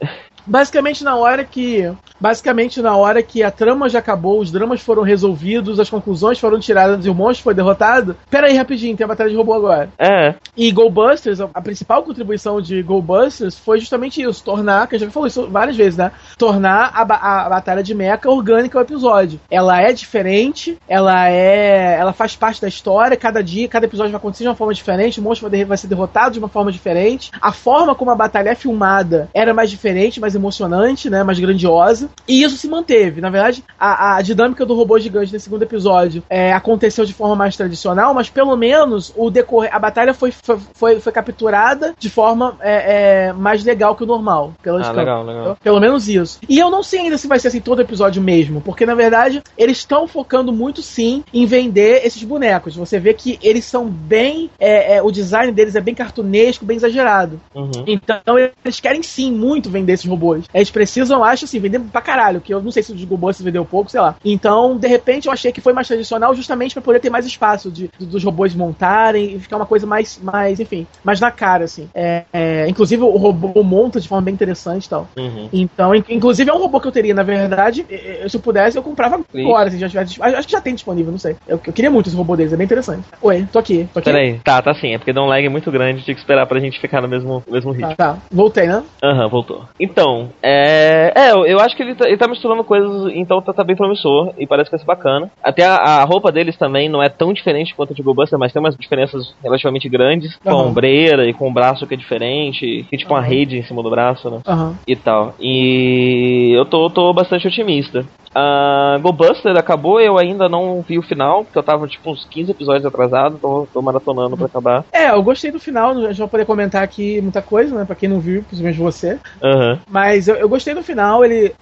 Basicamente 0.45 1.03
na 1.03 1.15
hora 1.15 1.43
que. 1.43 1.91
Basicamente 2.19 2.81
na 2.83 2.95
hora 2.95 3.23
que 3.23 3.41
a 3.41 3.49
trama 3.49 3.89
já 3.89 3.97
acabou, 3.97 4.39
os 4.39 4.51
dramas 4.51 4.79
foram 4.81 5.01
resolvidos, 5.01 5.79
as 5.79 5.89
conclusões 5.89 6.37
foram 6.39 6.59
tiradas 6.59 7.03
e 7.05 7.09
o 7.09 7.15
monstro 7.15 7.43
foi 7.45 7.53
derrotado. 7.55 8.15
Pera 8.29 8.45
aí, 8.47 8.55
rapidinho, 8.55 8.95
tem 8.95 9.03
a 9.05 9.07
batalha 9.07 9.29
de 9.31 9.35
robô 9.35 9.53
agora. 9.53 9.89
É, 9.97 10.35
E 10.55 10.71
Goldbusters, 10.71 11.41
a 11.41 11.49
a 11.53 11.61
principal 11.61 12.03
contribuição 12.03 12.61
de 12.61 12.81
Goldbusters 12.83 13.57
foi 13.57 13.79
justamente 13.79 14.21
isso, 14.21 14.43
tornar, 14.43 14.87
que 14.87 14.95
a 14.95 14.99
gente 14.99 15.07
já 15.09 15.13
falou 15.13 15.27
isso 15.27 15.47
várias 15.47 15.75
vezes, 15.75 15.97
né? 15.97 16.11
Tornar 16.37 16.91
a, 16.93 17.03
ba- 17.05 17.19
a 17.21 17.49
batalha 17.49 17.81
de 17.83 17.93
mecha 17.95 18.29
orgânica 18.29 18.77
ao 18.77 18.83
episódio. 18.83 19.39
Ela 19.49 19.81
é 19.81 19.91
diferente, 19.93 20.77
ela 20.87 21.27
é. 21.29 21.97
Ela 21.99 22.13
faz 22.13 22.35
parte 22.35 22.61
da 22.61 22.67
história, 22.67 23.17
cada 23.17 23.41
dia, 23.43 23.67
cada 23.67 23.85
episódio 23.85 24.11
vai 24.11 24.17
acontecer 24.19 24.43
de 24.43 24.49
uma 24.49 24.55
forma 24.55 24.73
diferente, 24.73 25.19
o 25.19 25.23
monstro 25.23 25.49
vai, 25.49 25.65
vai 25.65 25.77
ser 25.77 25.87
derrotado 25.87 26.33
de 26.33 26.39
uma 26.39 26.47
forma 26.49 26.71
diferente. 26.71 27.31
A 27.41 27.51
forma 27.51 27.95
como 27.95 28.11
a 28.11 28.15
batalha 28.15 28.49
é 28.51 28.55
filmada 28.55 29.29
era 29.33 29.53
mais 29.53 29.69
diferente, 29.69 30.19
mais 30.31 30.35
emocionante, 30.35 31.09
né? 31.09 31.23
Mais 31.23 31.39
grandiosa. 31.39 32.09
E 32.27 32.43
isso 32.43 32.57
se 32.57 32.67
manteve. 32.67 33.21
Na 33.21 33.29
verdade, 33.29 33.63
a, 33.79 34.15
a 34.15 34.21
dinâmica 34.21 34.65
do 34.65 34.73
robô 34.73 34.97
gigante 34.99 35.33
nesse 35.33 35.45
segundo 35.45 35.63
episódio 35.63 36.23
é, 36.29 36.53
aconteceu 36.53 37.05
de 37.05 37.13
forma 37.13 37.35
mais 37.35 37.55
tradicional, 37.55 38.13
mas 38.13 38.29
pelo 38.29 38.55
menos 38.55 39.13
o 39.15 39.29
decorrer, 39.29 39.73
a 39.73 39.79
batalha 39.79 40.13
foi, 40.13 40.31
foi, 40.31 40.57
foi, 40.73 40.99
foi 40.99 41.11
capturada 41.11 41.93
de 41.97 42.09
forma 42.09 42.57
é, 42.61 43.27
é, 43.27 43.33
mais 43.33 43.63
legal 43.63 43.95
que 43.95 44.03
o 44.03 44.07
normal. 44.07 44.53
Pelas 44.61 44.87
ah, 44.87 44.91
legal, 44.91 45.23
legal. 45.23 45.57
Pelo 45.61 45.79
menos 45.79 46.07
isso. 46.07 46.39
E 46.47 46.57
eu 46.59 46.69
não 46.69 46.83
sei 46.83 47.01
ainda 47.01 47.17
se 47.17 47.27
vai 47.27 47.39
ser 47.39 47.49
assim 47.49 47.61
todo 47.61 47.81
episódio 47.81 48.21
mesmo, 48.21 48.61
porque 48.61 48.85
na 48.85 48.95
verdade 48.95 49.41
eles 49.57 49.77
estão 49.77 50.07
focando 50.07 50.53
muito 50.53 50.81
sim 50.81 51.23
em 51.33 51.45
vender 51.45 52.05
esses 52.05 52.23
bonecos. 52.23 52.75
Você 52.75 52.99
vê 52.99 53.13
que 53.13 53.39
eles 53.41 53.65
são 53.65 53.85
bem. 53.85 54.49
é, 54.59 54.95
é, 54.95 55.01
o 55.01 55.11
design 55.11 55.51
deles 55.51 55.75
é 55.75 55.81
bem 55.81 55.95
cartunesco, 55.95 56.65
bem 56.65 56.77
exagerado. 56.77 57.39
Uhum. 57.53 57.83
Então 57.87 58.37
eles 58.37 58.79
querem 58.79 59.03
sim 59.03 59.31
muito 59.31 59.69
vender 59.69 59.93
esses 59.93 60.05
robôs. 60.05 60.20
Eles 60.53 60.69
precisam, 60.69 61.17
eu 61.19 61.23
acho 61.23 61.45
assim, 61.45 61.59
vender 61.59 61.79
pra 61.79 62.01
caralho, 62.01 62.41
que 62.41 62.53
eu 62.53 62.61
não 62.61 62.71
sei 62.71 62.83
se 62.83 62.91
o 62.91 62.95
de 62.95 63.05
robôs 63.05 63.37
se 63.37 63.43
vendeu 63.43 63.65
pouco, 63.65 63.89
sei 63.91 63.99
lá. 64.01 64.15
Então, 64.23 64.77
de 64.77 64.87
repente, 64.87 65.27
eu 65.27 65.33
achei 65.33 65.51
que 65.51 65.61
foi 65.61 65.73
mais 65.73 65.87
tradicional 65.87 66.33
justamente 66.35 66.73
pra 66.73 66.81
poder 66.81 66.99
ter 66.99 67.09
mais 67.09 67.25
espaço 67.25 67.71
de, 67.71 67.89
dos 67.99 68.23
robôs 68.23 68.53
montarem 68.53 69.35
e 69.35 69.39
ficar 69.39 69.57
uma 69.57 69.65
coisa 69.65 69.85
mais, 69.87 70.19
mais 70.21 70.59
enfim, 70.59 70.85
mais 71.03 71.19
na 71.19 71.31
cara, 71.31 71.65
assim. 71.65 71.89
É, 71.93 72.23
é, 72.31 72.67
inclusive, 72.69 73.01
o 73.03 73.17
robô 73.17 73.63
monta 73.63 73.99
de 73.99 74.07
forma 74.07 74.23
bem 74.23 74.33
interessante 74.33 74.85
e 74.85 74.89
tal. 74.89 75.07
Uhum. 75.17 75.49
Então, 75.51 75.95
in- 75.95 76.03
inclusive, 76.09 76.49
é 76.49 76.53
um 76.53 76.59
robô 76.59 76.79
que 76.79 76.87
eu 76.87 76.91
teria, 76.91 77.13
na 77.13 77.23
verdade, 77.23 77.85
se 78.27 78.35
eu 78.37 78.41
pudesse, 78.41 78.77
eu 78.77 78.83
comprava 78.83 79.19
Sim. 79.31 79.41
agora, 79.45 79.69
se 79.71 79.77
já 79.79 79.89
tivesse. 79.89 80.21
Acho 80.21 80.47
que 80.47 80.51
já 80.53 80.61
tem 80.61 80.73
disponível, 80.75 81.11
não 81.11 81.19
sei. 81.19 81.35
Eu, 81.47 81.59
eu 81.65 81.73
queria 81.73 81.89
muito 81.91 82.07
esse 82.07 82.15
robô 82.15 82.35
deles, 82.35 82.53
é 82.53 82.57
bem 82.57 82.65
interessante. 82.65 83.03
Oi, 83.21 83.47
tô 83.51 83.59
aqui, 83.59 83.87
tô 83.93 83.99
aqui. 83.99 84.11
Peraí, 84.11 84.39
tá, 84.43 84.61
tá 84.61 84.73
sim, 84.73 84.93
é 84.93 84.97
porque 84.97 85.13
deu 85.13 85.23
um 85.23 85.27
lag 85.27 85.47
muito 85.49 85.71
grande, 85.71 86.03
tinha 86.03 86.13
que 86.15 86.21
esperar 86.21 86.45
pra 86.45 86.59
gente 86.59 86.79
ficar 86.79 87.01
no 87.01 87.07
mesmo, 87.07 87.43
mesmo 87.47 87.71
ritmo. 87.71 87.95
Tá, 87.95 88.13
tá, 88.13 88.17
voltei, 88.31 88.67
né? 88.67 88.83
Aham, 89.03 89.27
voltou. 89.29 89.67
Então, 89.79 90.10
é. 90.41 91.13
É, 91.15 91.31
eu, 91.31 91.59
acho 91.59 91.75
que 91.75 91.83
ele 91.83 91.95
tá, 91.95 92.07
ele 92.07 92.17
tá 92.17 92.27
misturando 92.27 92.63
coisas, 92.63 93.11
então 93.15 93.41
tá, 93.41 93.53
tá 93.53 93.63
bem 93.63 93.75
promissor 93.75 94.33
e 94.37 94.47
parece 94.47 94.69
que 94.69 94.75
vai 94.75 94.79
ser 94.79 94.85
bacana. 94.85 95.29
Até 95.43 95.63
a, 95.65 95.75
a 95.75 96.03
roupa 96.03 96.31
deles 96.31 96.57
também 96.57 96.89
não 96.89 97.01
é 97.01 97.09
tão 97.09 97.33
diferente 97.33 97.75
quanto 97.75 97.93
a 97.93 97.95
de 97.95 98.01
Goldbuster, 98.01 98.39
mas 98.39 98.51
tem 98.51 98.59
umas 98.59 98.75
diferenças 98.75 99.35
relativamente 99.41 99.89
grandes. 99.89 100.37
Com 100.43 100.53
a 100.53 100.63
ombreira 100.63 101.27
e 101.27 101.33
com 101.33 101.49
o 101.49 101.53
braço 101.53 101.85
que 101.87 101.93
é 101.93 101.97
diferente, 101.97 102.87
e 102.91 102.97
tipo 102.97 103.13
uma 103.13 103.19
Aham. 103.19 103.27
rede 103.27 103.57
em 103.57 103.63
cima 103.63 103.83
do 103.83 103.89
braço, 103.89 104.29
né? 104.29 104.39
Aham. 104.47 104.75
E 104.87 104.95
tal. 104.95 105.35
E 105.39 106.53
eu 106.55 106.65
tô, 106.65 106.89
tô 106.89 107.13
bastante 107.13 107.47
otimista. 107.47 108.05
A 108.33 108.97
Goldbuster 109.01 109.55
acabou, 109.57 109.99
eu 109.99 110.17
ainda 110.17 110.47
não 110.47 110.81
vi 110.81 110.97
o 110.97 111.01
final, 111.01 111.43
porque 111.43 111.57
eu 111.57 111.63
tava 111.63 111.87
tipo 111.87 112.11
uns 112.11 112.25
15 112.25 112.51
episódios 112.51 112.85
atrasado, 112.85 113.37
tô, 113.37 113.67
tô 113.73 113.81
maratonando 113.81 114.37
pra 114.37 114.45
acabar. 114.45 114.85
É, 114.91 115.09
eu 115.09 115.21
gostei 115.21 115.51
do 115.51 115.59
final, 115.59 115.91
a 115.91 116.07
gente 116.07 116.19
vai 116.19 116.27
poder 116.27 116.45
comentar 116.45 116.83
aqui 116.83 117.19
muita 117.21 117.41
coisa, 117.41 117.75
né? 117.75 117.85
Pra 117.85 117.95
quem 117.95 118.07
não 118.09 118.19
viu, 118.19 118.43
principalmente 118.43 118.79
você. 118.79 119.19
Aham. 119.43 119.79
Mas 119.89 120.27
eu, 120.27 120.35
eu 120.35 120.49
gostei 120.49 120.73
do 120.73 120.83
final, 120.83 121.23
ele. 121.25 121.53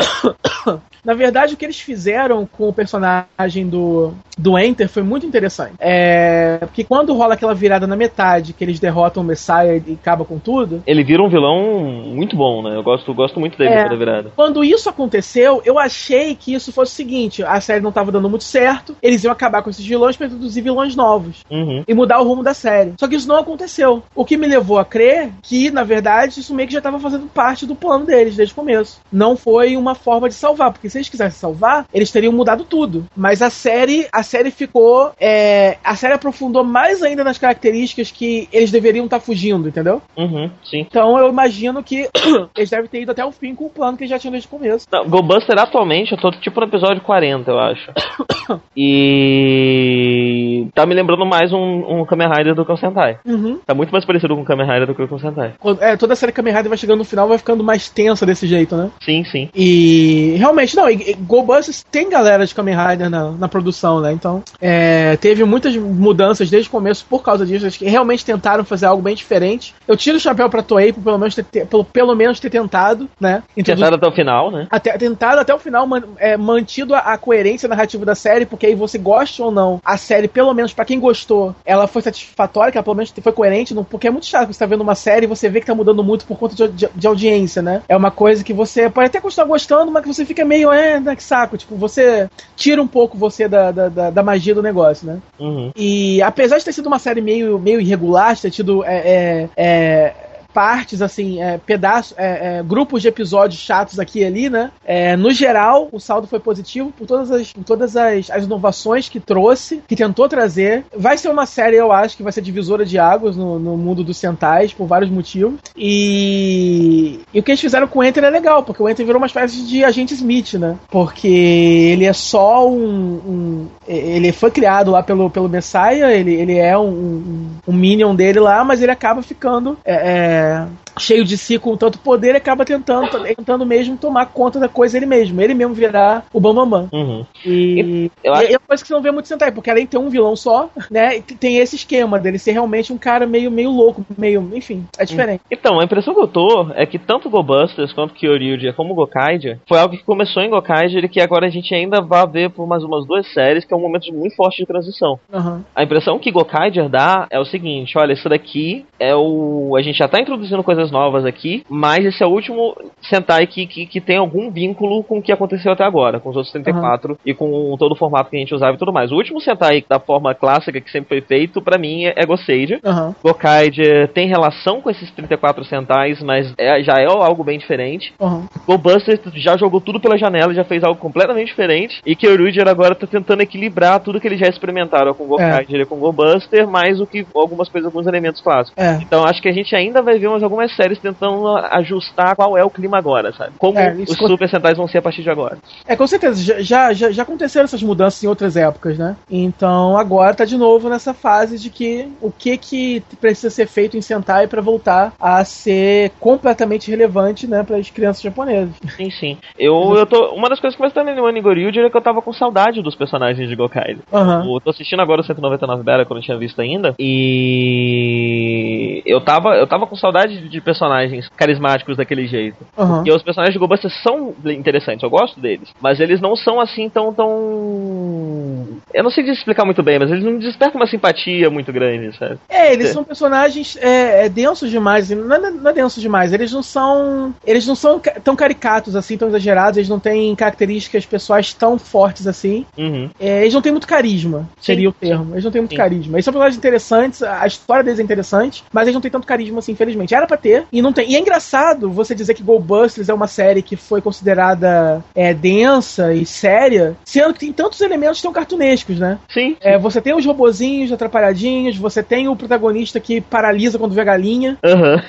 Na 1.03 1.13
verdade, 1.13 1.53
o 1.53 1.57
que 1.57 1.65
eles 1.65 1.79
fizeram 1.79 2.45
com 2.45 2.67
o 2.67 2.73
personagem 2.73 3.67
do, 3.67 4.13
do 4.37 4.59
Enter 4.59 4.89
foi 4.89 5.01
muito 5.01 5.25
interessante. 5.25 5.75
É. 5.79 6.57
Porque 6.59 6.83
quando 6.83 7.15
rola 7.15 7.35
aquela 7.35 7.55
virada 7.55 7.87
na 7.87 7.95
metade, 7.95 8.51
que 8.51 8.63
eles 8.63 8.81
derrotam 8.81 9.23
o 9.23 9.25
Messiah 9.25 9.77
e 9.77 9.93
acaba 9.93 10.25
com 10.25 10.37
tudo. 10.37 10.83
Ele 10.85 11.03
vira 11.03 11.23
um 11.23 11.29
vilão 11.29 11.81
muito 12.05 12.35
bom, 12.35 12.61
né? 12.61 12.75
Eu 12.75 12.83
gosto, 12.83 13.13
gosto 13.13 13.39
muito 13.39 13.57
dele 13.57 13.73
É. 13.73 13.83
toda 13.83 13.95
virada. 13.95 14.31
Quando 14.35 14.61
isso 14.61 14.89
aconteceu, 14.89 15.61
eu 15.65 15.79
achei 15.79 16.35
que 16.35 16.53
isso 16.63 16.71
fosse 16.73 16.93
o 16.93 16.95
seguinte: 16.95 17.43
a 17.43 17.59
série 17.61 17.81
não 17.81 17.91
tava 17.91 18.11
dando 18.11 18.29
muito 18.29 18.43
certo, 18.43 18.95
eles 19.01 19.23
iam 19.23 19.31
acabar 19.31 19.61
com 19.61 19.69
esses 19.69 19.85
vilões 19.85 20.15
pra 20.15 20.27
introduzir 20.27 20.63
vilões 20.63 20.95
novos 20.95 21.43
Uhum. 21.49 21.83
e 21.87 21.93
mudar 21.93 22.19
o 22.19 22.23
rumo 22.27 22.43
da 22.43 22.53
série. 22.53 22.93
Só 22.99 23.07
que 23.07 23.15
isso 23.15 23.27
não 23.27 23.37
aconteceu. 23.37 24.03
O 24.15 24.23
que 24.25 24.37
me 24.37 24.47
levou 24.47 24.77
a 24.77 24.85
crer 24.85 25.31
que, 25.41 25.71
na 25.71 25.83
verdade, 25.83 26.39
isso 26.39 26.53
meio 26.53 26.67
que 26.67 26.73
já 26.73 26.79
estava 26.79 26.99
fazendo 26.99 27.27
parte 27.27 27.65
do 27.65 27.75
plano 27.75 28.05
deles 28.05 28.35
desde 28.35 28.53
o 28.53 28.55
começo. 28.55 28.99
Não 29.11 29.35
foi 29.35 29.75
uma 29.77 29.95
forma 29.95 30.27
de 30.29 30.35
salvar, 30.35 30.71
porque 30.71 30.89
se 30.89 30.97
eles 30.97 31.09
quisessem 31.09 31.39
salvar, 31.39 31.85
eles 31.93 32.11
teriam 32.11 32.33
mudado 32.33 32.63
tudo. 32.63 33.05
Mas 33.15 33.41
a 33.41 33.49
série, 33.49 34.07
a 34.11 34.23
série 34.23 34.51
ficou, 34.51 35.11
é, 35.19 35.77
a 35.83 35.95
série 35.95 36.13
aprofundou 36.13 36.63
mais 36.63 37.01
ainda 37.01 37.23
nas 37.23 37.37
características 37.37 38.11
que 38.11 38.47
eles 38.51 38.71
deveriam 38.71 39.05
estar 39.05 39.19
fugindo, 39.19 39.67
entendeu? 39.67 40.01
Uhum, 40.17 40.49
sim. 40.63 40.81
Então 40.89 41.17
eu 41.17 41.29
imagino 41.29 41.83
que 41.83 42.07
eles 42.55 42.69
devem 42.69 42.87
ter 42.89 43.01
ido 43.01 43.11
até 43.11 43.23
o 43.25 43.31
fim 43.31 43.55
com 43.55 43.65
o 43.65 43.69
plano 43.69 43.97
que 43.97 44.03
eles 44.03 44.09
já 44.11 44.19
tinham 44.19 44.31
desde 44.31 44.47
o 44.47 44.51
começo. 44.51 44.87
Não, 44.91 45.07
Goldbuster 45.07 45.57
atualmente, 45.59 46.11
eu 46.11 46.17
tô 46.17 46.31
tipo 46.49 46.59
no 46.59 46.67
episódio 46.67 47.01
40, 47.01 47.49
eu 47.51 47.59
acho. 47.59 47.91
E 48.75 50.67
tá 50.73 50.85
me 50.85 50.95
lembrando 50.95 51.25
mais 51.25 51.53
um, 51.53 51.99
um 52.01 52.05
Kamen 52.05 52.27
Rider 52.29 52.55
do 52.55 52.65
que 52.65 52.71
o 52.71 52.77
Sentai. 52.77 53.19
Uhum. 53.25 53.59
Tá 53.65 53.73
muito 53.75 53.91
mais 53.91 54.03
parecido 54.05 54.35
com 54.35 54.41
o 54.41 54.45
Kamen 54.45 54.65
Rider 54.65 54.87
do 54.87 54.95
que 54.95 55.05
com 55.07 55.15
o 55.15 55.19
Sentai. 55.19 55.53
É, 55.79 55.95
toda 55.95 56.13
a 56.13 56.15
série 56.15 56.31
Kamen 56.31 56.53
Rider 56.53 56.69
vai 56.69 56.77
chegando 56.77 56.99
no 56.99 57.05
final, 57.05 57.27
vai 57.27 57.37
ficando 57.37 57.63
mais 57.63 57.89
tensa 57.89 58.25
desse 58.25 58.47
jeito, 58.47 58.75
né? 58.75 58.89
Sim, 59.01 59.23
sim. 59.25 59.49
E 59.53 60.35
realmente, 60.37 60.75
não, 60.75 60.89
e, 60.89 61.11
e 61.11 61.13
GoBusters 61.13 61.83
tem 61.91 62.09
galera 62.09 62.45
de 62.45 62.55
Kamen 62.55 62.75
Rider 62.75 63.09
na, 63.09 63.31
na 63.31 63.47
produção, 63.47 63.99
né? 64.01 64.11
Então, 64.11 64.43
é, 64.59 65.15
teve 65.17 65.43
muitas 65.43 65.75
mudanças 65.75 66.49
desde 66.49 66.69
o 66.69 66.71
começo 66.71 67.05
por 67.07 67.21
causa 67.21 67.45
disso. 67.45 67.67
Acho 67.67 67.77
que 67.79 67.85
realmente 67.87 68.25
tentaram 68.25 68.63
fazer 68.63 68.87
algo 68.87 69.01
bem 69.03 69.13
diferente. 69.15 69.75
Eu 69.87 69.95
tiro 69.95 70.17
o 70.17 70.19
chapéu 70.19 70.49
pra 70.49 70.63
Toei 70.63 70.91
por 70.91 71.03
pelo 71.03 71.17
menos 71.19 71.35
ter, 71.35 71.43
ter- 71.45 71.67
pelo, 71.67 71.83
pelo 71.85 72.15
menos 72.15 72.39
ter 72.39 72.49
tentado, 72.49 73.07
né? 73.19 73.43
Tentaram 73.55 73.95
até 73.97 74.07
o 74.07 74.11
final, 74.11 74.51
né? 74.51 74.67
até, 74.71 74.97
tentado 74.97 75.39
até 75.41 75.53
o 75.53 75.59
final 75.59 75.85
man- 75.85 76.03
é, 76.17 76.35
mantido 76.39 76.95
a, 76.95 76.99
a 76.99 77.17
coerência 77.17 77.67
narrativa 77.69 78.05
da 78.05 78.15
série, 78.15 78.45
porque 78.45 78.65
aí 78.65 78.75
você 78.75 78.97
goste 78.97 79.41
ou 79.41 79.51
não, 79.51 79.81
a 79.83 79.97
série 79.97 80.27
pelo 80.27 80.53
menos 80.53 80.73
pra 80.73 80.85
quem 80.85 80.99
gostou, 80.99 81.55
ela 81.65 81.87
foi 81.87 82.01
satisfatória, 82.01 82.71
que 82.71 82.77
ela 82.77 82.83
pelo 82.83 82.95
menos 82.95 83.13
foi 83.21 83.31
coerente, 83.31 83.73
não- 83.73 83.83
porque 83.83 84.07
é 84.07 84.11
muito 84.11 84.25
chato 84.25 84.51
você 84.53 84.59
tá 84.59 84.65
vendo 84.65 84.81
uma 84.81 84.95
série 84.95 85.25
e 85.25 85.27
você 85.29 85.49
vê 85.49 85.59
que 85.59 85.65
tá 85.67 85.75
mudando 85.75 86.03
muito 86.03 86.25
por 86.25 86.37
conta 86.37 86.55
de, 86.55 86.67
de- 86.69 86.89
de 86.95 87.07
audiência, 87.07 87.61
né? 87.61 87.81
É 87.87 87.95
uma 87.95 88.11
coisa 88.11 88.43
que 88.43 88.53
você 88.53 88.89
pode 88.89 89.07
até 89.07 89.19
continuar 89.19 89.47
gostando, 89.47 89.91
mas 89.91 90.03
que 90.03 90.07
você 90.13 90.25
fica 90.25 90.45
meio, 90.45 90.71
é, 90.71 90.99
né, 90.99 91.15
que 91.15 91.23
saco. 91.23 91.57
Tipo, 91.57 91.75
você 91.75 92.29
tira 92.55 92.81
um 92.81 92.87
pouco 92.87 93.17
você 93.17 93.47
da, 93.47 93.71
da, 93.71 93.89
da- 93.89 94.09
da 94.09 94.23
magia 94.23 94.55
do 94.55 94.61
negócio, 94.63 95.05
né? 95.07 95.17
Uhum. 95.39 95.71
E 95.75 96.21
apesar 96.21 96.57
de 96.57 96.65
ter 96.65 96.73
sido 96.73 96.87
uma 96.87 96.99
série 96.99 97.21
meio, 97.21 97.59
meio 97.59 97.79
irregular, 97.81 98.35
de 98.35 98.41
ter 98.43 98.51
tido 98.51 98.83
é, 98.85 98.97
é, 98.97 99.49
é, 99.57 100.13
partes, 100.53 101.01
assim, 101.01 101.41
é, 101.41 101.57
pedaços, 101.57 102.13
é, 102.17 102.57
é, 102.59 102.63
grupos 102.63 103.01
de 103.01 103.07
episódios 103.07 103.59
chatos 103.61 103.99
aqui 103.99 104.19
e 104.19 104.25
ali, 104.25 104.49
né? 104.49 104.71
É, 104.85 105.15
no 105.15 105.31
geral, 105.31 105.87
o 105.91 105.99
saldo 105.99 106.27
foi 106.27 106.39
positivo 106.39 106.91
por 106.97 107.05
todas, 107.07 107.31
as, 107.31 107.51
por 107.53 107.63
todas 107.63 107.95
as, 107.95 108.29
as 108.29 108.43
inovações 108.45 109.07
que 109.09 109.19
trouxe, 109.19 109.81
que 109.87 109.95
tentou 109.95 110.27
trazer. 110.27 110.83
Vai 110.95 111.17
ser 111.17 111.29
uma 111.29 111.45
série, 111.45 111.75
eu 111.77 111.91
acho, 111.91 112.17
que 112.17 112.23
vai 112.23 112.31
ser 112.31 112.41
divisora 112.41 112.85
de 112.85 112.97
águas 112.97 113.35
no, 113.35 113.59
no 113.59 113.77
mundo 113.77 114.03
dos 114.03 114.17
centais, 114.17 114.73
por 114.73 114.85
vários 114.87 115.09
motivos. 115.11 115.59
E, 115.77 117.19
e 117.33 117.39
o 117.39 117.43
que 117.43 117.51
eles 117.51 117.61
fizeram 117.61 117.87
com 117.87 117.99
o 117.99 118.03
Enter 118.03 118.23
é 118.23 118.29
legal, 118.29 118.63
porque 118.63 118.81
o 118.81 118.89
Enter 118.89 119.05
virou 119.05 119.19
uma 119.21 119.27
espécie 119.27 119.63
de 119.63 119.83
agente 119.83 120.13
Smith, 120.13 120.53
né? 120.55 120.75
Porque 120.89 121.27
ele 121.27 122.05
é 122.05 122.13
só 122.13 122.67
um. 122.67 122.75
um- 122.77 123.67
ele 123.87 124.31
foi 124.31 124.51
criado 124.51 124.91
lá 124.91 125.01
pelo, 125.01 125.29
pelo 125.29 125.49
Messiah, 125.49 126.11
ele, 126.13 126.33
ele 126.33 126.57
é 126.57 126.77
um, 126.77 126.89
um, 126.89 127.49
um 127.67 127.73
minion 127.73 128.13
dele 128.13 128.39
lá, 128.39 128.63
mas 128.63 128.81
ele 128.83 128.91
acaba 128.91 129.21
ficando. 129.23 129.77
é, 129.83 129.93
é, 129.93 130.38
yeah. 130.39 130.69
Cheio 130.99 131.23
de 131.23 131.37
si 131.37 131.57
com 131.57 131.75
tanto 131.77 131.97
poder 131.99 132.35
acaba 132.35 132.65
tentando, 132.65 133.09
tentando 133.35 133.65
mesmo 133.65 133.97
tomar 133.97 134.27
conta 134.27 134.59
da 134.59 134.67
coisa 134.69 134.97
ele 134.97 135.05
mesmo. 135.05 135.41
Ele 135.41 135.53
mesmo 135.53 135.73
virar 135.73 136.25
o 136.33 136.39
Bambambam. 136.39 136.87
Uhum. 136.93 137.25
E, 137.45 138.11
Eu 138.23 138.33
acho- 138.33 138.43
é 138.47 138.51
uma 138.51 138.59
coisa 138.67 138.83
que 138.83 138.87
você 138.87 138.93
não 138.93 139.01
vê 139.01 139.11
muito 139.11 139.27
Sentai, 139.27 139.51
porque 139.51 139.69
além 139.69 139.85
de 139.85 139.91
ter 139.91 139.97
um 139.97 140.09
vilão 140.09 140.35
só, 140.35 140.69
né, 140.91 141.21
tem 141.39 141.57
esse 141.57 141.75
esquema 141.75 142.19
dele 142.19 142.37
ser 142.37 142.51
realmente 142.51 142.91
um 142.91 142.97
cara 142.97 143.25
meio, 143.25 143.49
meio 143.51 143.71
louco, 143.71 144.05
meio, 144.17 144.49
enfim, 144.53 144.85
é 144.97 145.05
diferente. 145.05 145.41
Então, 145.51 145.79
a 145.79 145.83
impressão 145.83 146.13
que 146.13 146.21
eu 146.21 146.27
tô 146.27 146.67
é 146.75 146.85
que 146.85 146.97
tanto 146.99 147.29
Go-Busters 147.29 147.93
quanto 147.93 148.13
Kyoryuja 148.13 148.73
como 148.73 148.93
Gokaiger 148.93 149.59
foi 149.67 149.79
algo 149.79 149.95
que 149.95 150.03
começou 150.03 150.41
em 150.43 150.49
Gokaiger 150.49 151.03
e 151.05 151.09
que 151.09 151.21
agora 151.21 151.47
a 151.47 151.49
gente 151.49 151.73
ainda 151.73 152.01
vai 152.01 152.25
ver 152.27 152.49
por 152.49 152.67
mais 152.67 152.83
umas 152.83 153.05
duas 153.05 153.31
séries, 153.33 153.63
que 153.65 153.73
é 153.73 153.77
um 153.77 153.81
momento 153.81 154.11
muito 154.13 154.35
forte 154.35 154.57
de 154.57 154.65
transição. 154.65 155.19
Aham. 155.33 155.63
A 155.75 155.83
impressão 155.83 156.19
que 156.19 156.31
Gokaiger 156.31 156.89
dá 156.89 157.27
é 157.29 157.39
o 157.39 157.45
seguinte, 157.45 157.97
olha, 157.97 158.13
isso 158.13 158.27
daqui 158.27 158.85
é 158.99 159.15
o... 159.15 159.75
A 159.77 159.81
gente 159.81 159.97
já 159.97 160.07
tá 160.07 160.19
introduzindo 160.19 160.63
coisas 160.63 160.88
novas 160.91 161.25
aqui, 161.25 161.63
mas 161.69 162.05
esse 162.05 162.23
é 162.23 162.25
o 162.25 162.29
último 162.29 162.75
Sentai 163.01 163.47
que, 163.47 163.65
que, 163.65 163.85
que 163.85 164.01
tem 164.01 164.17
algum 164.17 164.51
vínculo 164.51 165.03
com 165.03 165.17
o 165.19 165.21
que 165.21 165.31
aconteceu 165.31 165.71
até 165.71 165.83
agora, 165.83 166.19
com 166.19 166.29
os 166.29 166.35
outros 166.35 166.51
34 166.51 167.17
e 167.25 167.33
com 167.33 167.75
todo 167.77 167.93
o 167.93 167.95
formato 167.95 168.29
que 168.29 168.35
a 168.35 168.39
gente 168.39 168.53
usava 168.53 168.75
e 168.75 168.79
tudo 168.79 168.93
mais. 168.93 169.11
O 169.11 169.15
último 169.15 169.39
Sentai 169.41 169.83
da 169.87 169.99
forma 169.99 170.33
clássica 170.35 170.79
que 170.79 170.91
sempre 170.91 171.09
foi 171.09 171.21
feito, 171.21 171.61
pra 171.61 171.77
mim, 171.77 172.05
é 172.05 172.25
Goseiger. 172.25 172.79
Aham. 172.83 173.15
Gokaiger 173.23 174.09
tem 174.09 174.27
relação 174.27 174.81
com 174.81 174.89
esses 174.89 175.09
34 175.11 175.63
Sentais, 175.65 176.21
mas 176.21 176.53
é- 176.57 176.81
já 176.83 176.93
é 176.99 177.05
algo 177.05 177.43
bem 177.43 177.57
diferente. 177.57 178.13
Aham. 178.19 178.47
GoBuster 178.67 179.19
já 179.35 179.57
jogou 179.57 179.81
tudo 179.81 179.99
pela 179.99 180.17
janela, 180.17 180.53
já 180.53 180.63
fez 180.63 180.83
algo 180.83 180.99
completamente 180.99 181.47
diferente. 181.47 182.01
E 182.05 182.15
Kyoryuger 182.15 182.67
agora 182.67 182.95
tá 182.95 183.07
tentando 183.07 183.41
equilibrar 183.41 183.99
tudo 183.99 184.19
que 184.19 184.27
eles 184.27 184.39
já 184.39 184.47
experimentaram 184.47 185.13
com 185.13 185.25
Gokaiger 185.25 185.81
e 185.81 185.85
com 185.85 185.97
GoBuster, 185.97 186.67
mais 186.67 186.99
o 186.99 187.07
que 187.07 187.25
algumas 187.33 187.69
coisas, 187.69 187.87
alguns 187.87 188.07
elementos 188.07 188.41
clássicos. 188.41 188.77
É. 188.77 188.95
Então 189.01 189.23
acho 189.23 189.41
que 189.41 189.49
a 189.49 189.53
gente 189.53 189.75
ainda 189.75 190.01
vai 190.01 190.17
ver 190.19 190.29
mais 190.29 190.43
algumas 190.43 190.71
séries 190.79 190.99
tentando 190.99 191.47
ajustar 191.71 192.35
qual 192.35 192.57
é 192.57 192.63
o 192.63 192.69
clima 192.69 192.97
agora, 192.97 193.33
sabe? 193.33 193.51
Como 193.57 193.77
É, 193.77 193.93
os 193.93 194.17
Super 194.17 194.49
Sentais 194.49 194.77
vão 194.77 194.87
ser 194.87 194.99
a 194.99 195.01
partir 195.01 195.23
de 195.23 195.29
agora. 195.29 195.57
É, 195.85 195.95
com 195.95 196.07
certeza, 196.07 196.61
já- 196.63 196.93
já, 196.93 197.11
já, 197.11 197.23
aconteceram 197.23 197.65
essas 197.65 197.83
mudanças 197.83 198.23
em 198.23 198.27
outras 198.27 198.55
épocas, 198.55 198.97
né? 198.97 199.15
Então 199.29 199.97
agora 199.97 200.33
tá 200.33 200.45
de 200.45 200.57
novo 200.57 200.89
nessa 200.89 201.13
fase 201.13 201.59
de 201.59 201.69
que 201.69 202.07
o 202.21 202.31
que 202.31 202.57
que 202.57 203.03
precisa 203.19 203.49
ser 203.49 203.67
feito 203.67 203.97
em 203.97 204.01
Sentai 204.01 204.47
pra 204.47 204.61
voltar 204.61 205.13
a 205.19 205.43
ser 205.43 206.11
completamente 206.19 206.89
relevante, 206.89 207.47
né, 207.47 207.63
para 207.63 207.77
as 207.77 207.89
crianças 207.89 208.21
japonesas. 208.21 208.73
Sim, 208.95 209.09
sim. 209.11 209.37
Eu, 209.57 209.95
eu 209.97 210.05
tô. 210.05 210.33
Uma 210.33 210.49
das 210.49 210.59
coisas 210.59 210.75
que 210.75 210.81
mais 210.81 210.93
tá 210.93 211.03
me 211.03 211.11
animando 211.11 211.37
em 211.37 211.41
Goryuger 211.41 211.85
é 211.85 211.89
que 211.89 211.97
eu 211.97 212.01
tava 212.01 212.21
com 212.21 212.31
saudade 212.31 212.81
dos 212.81 212.95
personagens 212.95 213.49
de 213.49 213.55
Gokaiger. 213.55 213.99
Aham. 214.13 214.45
Eu 214.45 214.61
tô 214.61 214.69
assistindo 214.69 215.01
agora 215.01 215.21
o 215.21 215.23
199 215.23 215.83
Bera, 215.83 216.05
que 216.05 216.11
eu 216.11 216.15
não 216.15 216.21
tinha 216.21 216.37
visto 216.37 216.61
ainda. 216.61 216.93
E 216.99 219.01
eu 219.05 219.19
tava, 219.21 219.55
eu 219.55 219.67
tava 219.67 219.87
com 219.87 219.95
saudade 219.95 220.47
de 220.47 220.58
personagens 220.61 221.29
carismáticos 221.35 221.97
daquele 221.97 222.27
jeito. 222.27 222.57
Aham. 222.77 222.95
Porque 222.97 223.11
os 223.11 223.23
personagens 223.23 223.53
de 223.53 223.59
GoBusters 223.59 223.93
são 224.01 224.33
interessantes, 224.45 225.03
eu 225.03 225.09
gosto 225.09 225.39
deles. 225.39 225.69
Mas 225.81 225.99
eles 225.99 226.21
não 226.21 226.35
são 226.35 226.59
assim 226.59 226.89
tão 226.89 227.13
tão. 227.13 228.79
Eu 228.93 229.03
não 229.03 229.11
sei 229.11 229.23
explicar 229.29 229.65
muito 229.65 229.83
bem, 229.83 229.99
mas 229.99 230.11
eles 230.11 230.23
não 230.23 230.37
despertam 230.37 230.79
uma 230.79 230.87
simpatia 230.87 231.49
muito 231.49 231.71
grande, 231.71 232.15
sabe? 232.17 232.37
É, 232.49 232.73
eles 232.73 232.89
são 232.89 233.03
personagens 233.03 233.77
é, 233.77 234.25
é, 234.25 234.29
densos 234.29 234.69
demais. 234.69 235.09
Não 235.09 235.35
é, 235.35 235.51
não 235.51 235.69
é 235.69 235.73
denso 235.73 235.99
demais. 235.99 236.33
Eles 236.33 236.51
não 236.51 236.63
são. 236.63 237.33
Eles 237.45 237.67
não 237.67 237.75
são 237.75 237.99
tão 238.23 238.35
caricatos 238.35 238.95
assim, 238.95 239.17
tão 239.17 239.27
exagerados. 239.27 239.77
Eles 239.77 239.89
não 239.89 239.99
têm 239.99 240.35
características 240.35 241.05
pessoais 241.05 241.53
tão 241.53 241.77
fortes 241.77 242.27
assim. 242.27 242.65
Uhum. 242.77 243.09
É, 243.19 243.41
eles 243.41 243.53
não 243.53 243.61
têm 243.61 243.71
muito 243.71 243.87
carisma, 243.87 244.49
seria 244.59 244.89
o 244.89 244.93
termo. 244.93 245.33
Eles 245.33 245.43
não 245.43 245.51
têm 245.51 245.61
muito 245.61 245.71
Sim. 245.71 245.77
carisma. 245.77 246.15
Eles 246.15 246.25
são 246.25 246.33
personagens 246.33 246.57
interessantes, 246.57 247.23
a 247.23 247.45
história 247.45 247.83
deles 247.83 247.99
é 247.99 248.03
interessante, 248.03 248.63
mas 248.71 248.83
eles 248.83 248.93
não 248.93 249.01
têm 249.01 249.11
tanto 249.11 249.27
carisma 249.27 249.59
assim, 249.59 249.71
infelizmente. 249.71 250.13
Era 250.13 250.27
pra 250.27 250.37
ter, 250.37 250.48
e 250.71 250.81
não 250.81 250.93
tem. 250.93 251.09
E 251.11 251.15
é 251.15 251.19
engraçado 251.19 251.89
você 251.89 252.13
dizer 252.13 252.33
que 252.33 252.43
Goldbusters 252.43 253.09
é 253.09 253.13
uma 253.13 253.27
série 253.27 253.61
que 253.61 253.75
foi 253.75 254.01
considerada 254.01 255.03
é, 255.15 255.33
densa 255.33 256.13
e 256.13 256.25
séria, 256.25 256.95
sendo 257.03 257.33
que 257.33 257.39
tem 257.39 257.53
tantos 257.53 257.81
elementos 257.81 258.21
tão 258.21 258.31
cartunescos, 258.31 258.99
né? 258.99 259.17
Sim. 259.29 259.55
É, 259.61 259.77
você 259.77 260.01
tem 260.01 260.15
os 260.15 260.25
robozinhos 260.25 260.91
atrapalhadinhos, 260.91 261.77
você 261.77 262.03
tem 262.03 262.27
o 262.27 262.35
protagonista 262.35 262.99
que 262.99 263.21
paralisa 263.21 263.77
quando 263.77 263.93
vê 263.93 264.01
a 264.01 264.05
galinha, 264.05 264.57
Aham. 264.63 265.01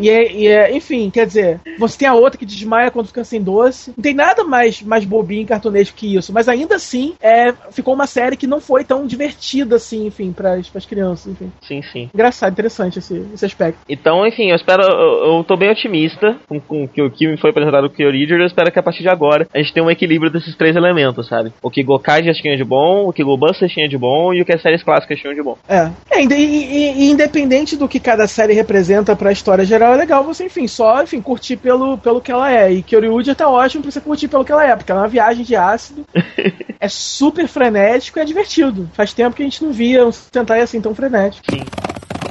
e 0.00 0.08
é, 0.08 0.32
e 0.32 0.46
é- 0.46 0.76
enfim, 0.76 1.10
quer 1.10 1.26
dizer, 1.26 1.60
você 1.78 1.98
tem 1.98 2.08
a 2.08 2.14
outra 2.14 2.38
que 2.38 2.46
desmaia 2.46 2.90
quando 2.90 3.08
fica 3.08 3.24
sem 3.24 3.40
doce. 3.42 3.92
Não 3.96 4.02
tem 4.02 4.14
nada 4.14 4.44
mais, 4.44 4.82
mais 4.82 5.04
bobinho 5.04 5.42
e 5.42 5.46
cartunesco 5.46 5.96
que 5.96 6.16
isso, 6.16 6.32
mas 6.32 6.48
ainda 6.48 6.76
assim, 6.76 7.14
é, 7.20 7.52
ficou 7.70 7.94
uma 7.94 8.06
série 8.06 8.36
que 8.36 8.46
não 8.46 8.60
foi 8.60 8.84
tão 8.84 9.06
divertida 9.06 9.76
assim, 9.76 10.06
enfim, 10.06 10.32
para 10.32 10.54
as 10.54 10.86
crianças, 10.86 11.32
enfim. 11.32 11.52
Sim, 11.62 11.82
sim. 11.82 12.10
Engraçado, 12.14 12.52
interessante 12.52 12.98
esse, 12.98 13.24
esse 13.34 13.44
aspecto. 13.44 13.78
Então, 13.88 14.26
enfim, 14.26 14.50
eu 14.50 14.56
espero. 14.56 14.82
Eu, 14.88 15.36
eu 15.38 15.44
tô 15.44 15.56
bem 15.56 15.70
otimista 15.70 16.36
com, 16.48 16.60
com 16.60 16.84
o 16.84 16.88
que- 16.88 17.02
o 17.02 17.10
que 17.10 17.26
me 17.26 17.36
foi 17.36 17.50
apresentado 17.50 17.88
com 17.88 17.94
o 17.94 17.96
Kyoryuger. 17.96 18.38
Eu 18.40 18.46
espero 18.46 18.70
que 18.72 18.78
a 18.78 18.82
partir 18.82 19.02
de 19.02 19.08
agora 19.08 19.46
a 19.52 19.58
gente 19.58 19.72
tenha 19.72 19.84
um 19.84 19.90
equilíbrio 19.90 20.30
desses 20.30 20.54
três 20.56 20.74
elementos, 20.76 21.26
sabe? 21.28 21.52
O 21.62 21.70
que 21.70 21.82
Gokai 21.82 22.22
já 22.24 22.32
tinha 22.32 22.56
de 22.56 22.64
bom, 22.64 23.06
o 23.08 23.12
que 23.12 23.22
GoBusters 23.24 23.72
tinha 23.72 23.88
de 23.88 23.96
bom 23.98 24.32
e 24.32 24.40
o 24.40 24.44
que 24.44 24.52
as 24.52 24.62
séries 24.62 24.82
clássicas 24.82 25.18
tinham 25.18 25.34
de 25.34 25.42
bom. 25.42 25.56
É. 25.68 25.90
É, 26.10 26.22
e, 26.22 26.26
e- 26.26 26.92
e 27.06 27.10
independente 27.10 27.76
do 27.76 27.88
que 27.88 28.00
cada 28.00 28.26
série 28.26 28.52
representa 28.52 29.14
pra 29.14 29.32
história 29.32 29.64
geral, 29.64 29.94
é 29.94 29.96
legal 29.96 30.24
você, 30.24 30.44
enfim, 30.46 30.66
só, 30.66 31.02
enfim, 31.02 31.20
curtir 31.20 31.56
pelo, 31.56 31.98
pelo 31.98 32.20
que 32.20 32.32
ela 32.32 32.52
é. 32.52 32.72
E 32.72 32.82
Kyoryuja 32.82 33.34
tá 33.34 33.48
ótimo 33.48 33.82
pra 33.82 33.90
você 33.92 34.00
curtir 34.00 34.28
pelo 34.28 34.44
que 34.44 34.52
ela 34.52 34.64
é, 34.66 34.74
porque 34.76 34.90
ela 34.90 35.00
é 35.00 35.04
uma 35.04 35.08
viagem 35.08 35.44
de 35.44 35.54
ácido, 35.56 36.04
é 36.80 36.88
super 36.88 37.46
frenético 37.48 38.18
e 38.18 38.22
é 38.22 38.24
divertido. 38.24 38.88
Faz 38.94 39.12
tempo 39.12 39.36
que 39.36 39.42
a 39.42 39.44
gente 39.46 39.62
não 39.64 39.72
via 39.72 40.06
um 40.06 40.12
Sentai 40.12 40.60
assim 40.60 40.80
tão 40.80 40.94
frenético. 40.94 41.44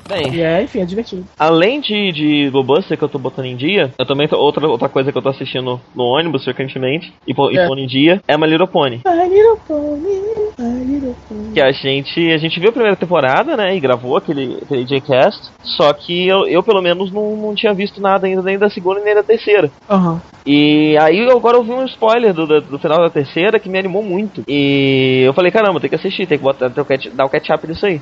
Bem, 0.08 0.34
E 0.34 0.42
é, 0.42 0.64
enfim, 0.64 0.82
é 0.82 0.86
divertido. 0.86 1.26
além 1.40 1.82
de, 1.82 2.12
de 2.12 2.50
GoBuster 2.50 2.98
que 2.98 3.04
eu 3.04 3.10
tô 3.10 3.20
botando 3.20 3.46
em 3.46 3.56
dia, 3.56 3.92
eu 4.00 4.06
também 4.06 4.28
tô, 4.28 4.38
outra, 4.38 4.68
outra 4.68 4.88
coisa 4.90 5.12
que 5.12 5.18
eu 5.18 5.22
tô 5.22 5.30
assistindo 5.30 5.80
no 5.96 6.04
ônibus 6.04 6.44
frequentemente 6.44 7.12
e, 7.28 7.34
pô- 7.34 7.50
É. 7.52 7.68
pondo 7.68 7.80
em 7.82 7.88
dia 7.88 8.22
é 8.28 8.38
My 8.38 8.48
Little 8.48 8.68
Pony. 8.68 9.02
My 9.06 9.28
little 9.30 9.58
pony, 9.68 10.22
my 10.58 10.84
little 10.86 11.16
pony. 11.28 11.54
Que 11.54 11.62
a 11.62 11.72
gente, 11.72 12.32
a 12.32 12.38
gente 12.38 12.60
viu 12.60 12.70
a 12.70 12.74
primeira 12.74 12.96
temporada, 12.96 13.58
né? 13.58 13.76
E 13.76 13.80
gravou 13.80 14.16
aquele, 14.18 14.58
aquele 14.62 14.86
J-Cast. 14.86 15.50
Só 15.64 15.92
que 15.94 16.28
eu, 16.28 16.48
eu 16.48 16.64
pelo 16.64 16.82
menos, 16.82 17.12
não, 17.12 17.36
não 17.36 17.56
tinha 17.56 17.74
visto 17.74 18.00
nada 18.02 18.28
ainda, 18.28 18.42
nem 18.42 18.58
da 18.58 18.70
segunda 18.70 19.02
nem 19.02 19.14
da 19.16 19.24
terceira. 19.24 19.70
Aham. 19.90 20.22
E 20.46 20.96
aí 21.00 21.30
agora 21.30 21.58
eu 21.58 21.64
vi 21.64 21.72
um 21.72 21.84
spoiler 21.86 22.34
do, 22.34 22.48
do, 22.48 22.62
do 22.62 22.80
final 22.80 23.00
da 23.00 23.10
terceira 23.10 23.60
que 23.60 23.68
me 23.70 23.78
animou 23.78 24.02
muito. 24.02 24.44
E 24.48 25.24
eu 25.26 25.34
falei, 25.34 25.52
caramba, 25.52 25.80
tem 25.82 25.90
que 25.90 25.96
assistir, 25.98 26.26
tem 26.26 26.38
que 26.38 26.44
botar, 26.44 26.68
o 26.68 26.86
catch- 26.86 27.10
dar 27.14 27.26
o 27.26 27.30
catch-up 27.30 27.68
disso 27.68 27.86
aí. 27.86 28.00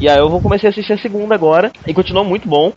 E 0.00 0.08
aí 0.08 0.18
eu 0.18 0.30
vou 0.30 0.40
começar 0.40 0.68
a 0.68 0.70
assistir 0.70 0.94
a 0.94 0.98
segunda 0.98 1.34
agora. 1.34 1.70
E 1.86 1.92
continuou 1.92 2.24
muito 2.24 2.48
bom. 2.48 2.72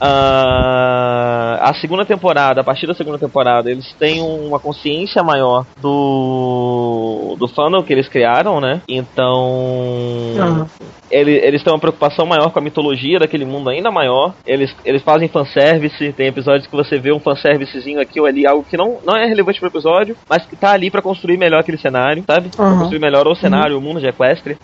Ah, 0.00 1.58
a 1.60 1.74
segunda 1.74 2.06
temporada, 2.06 2.60
a 2.60 2.64
partir 2.64 2.86
da 2.86 2.94
segunda 2.94 3.18
temporada, 3.18 3.68
eles 3.68 3.84
têm 3.98 4.20
uma 4.20 4.60
consciência 4.60 5.24
maior 5.24 5.66
do 5.76 7.36
do 7.36 7.48
fandom 7.48 7.82
que 7.82 7.92
eles 7.92 8.08
criaram, 8.08 8.60
né? 8.60 8.80
Então, 8.88 10.34
Aham. 10.38 10.66
Ele- 11.10 11.40
eles 11.44 11.62
têm 11.62 11.72
uma 11.72 11.78
preocupação 11.78 12.26
maior 12.26 12.50
com 12.50 12.58
a 12.58 12.62
mitologia 12.62 13.18
daquele 13.18 13.44
mundo 13.44 13.70
ainda 13.70 13.90
maior. 13.90 14.34
Eles, 14.46 14.74
eles 14.84 15.02
fazem 15.02 15.28
fanservice, 15.28 16.12
tem 16.12 16.26
episódios 16.26 16.66
que 16.66 16.76
você 16.76 16.98
vê 16.98 17.12
um 17.12 17.20
fanservicezinho 17.20 18.00
aqui 18.00 18.20
ou 18.20 18.26
ali, 18.26 18.46
algo 18.46 18.64
que 18.68 18.76
não, 18.76 18.98
não 19.04 19.16
é 19.16 19.26
relevante 19.26 19.58
pro 19.60 19.68
episódio, 19.68 20.16
mas 20.28 20.44
que 20.46 20.56
tá 20.56 20.72
ali 20.72 20.90
pra 20.90 21.02
construir 21.02 21.36
melhor 21.38 21.60
aquele 21.60 21.78
cenário, 21.78 22.24
sabe? 22.26 22.48
Pra 22.54 22.64
Aham. 22.66 22.78
construir 22.80 22.98
melhor 23.00 23.26
o 23.26 23.34
cenário, 23.34 23.76
o 23.78 23.80
mundo 23.80 24.00
de 24.00 24.06
Equestria. 24.08 24.56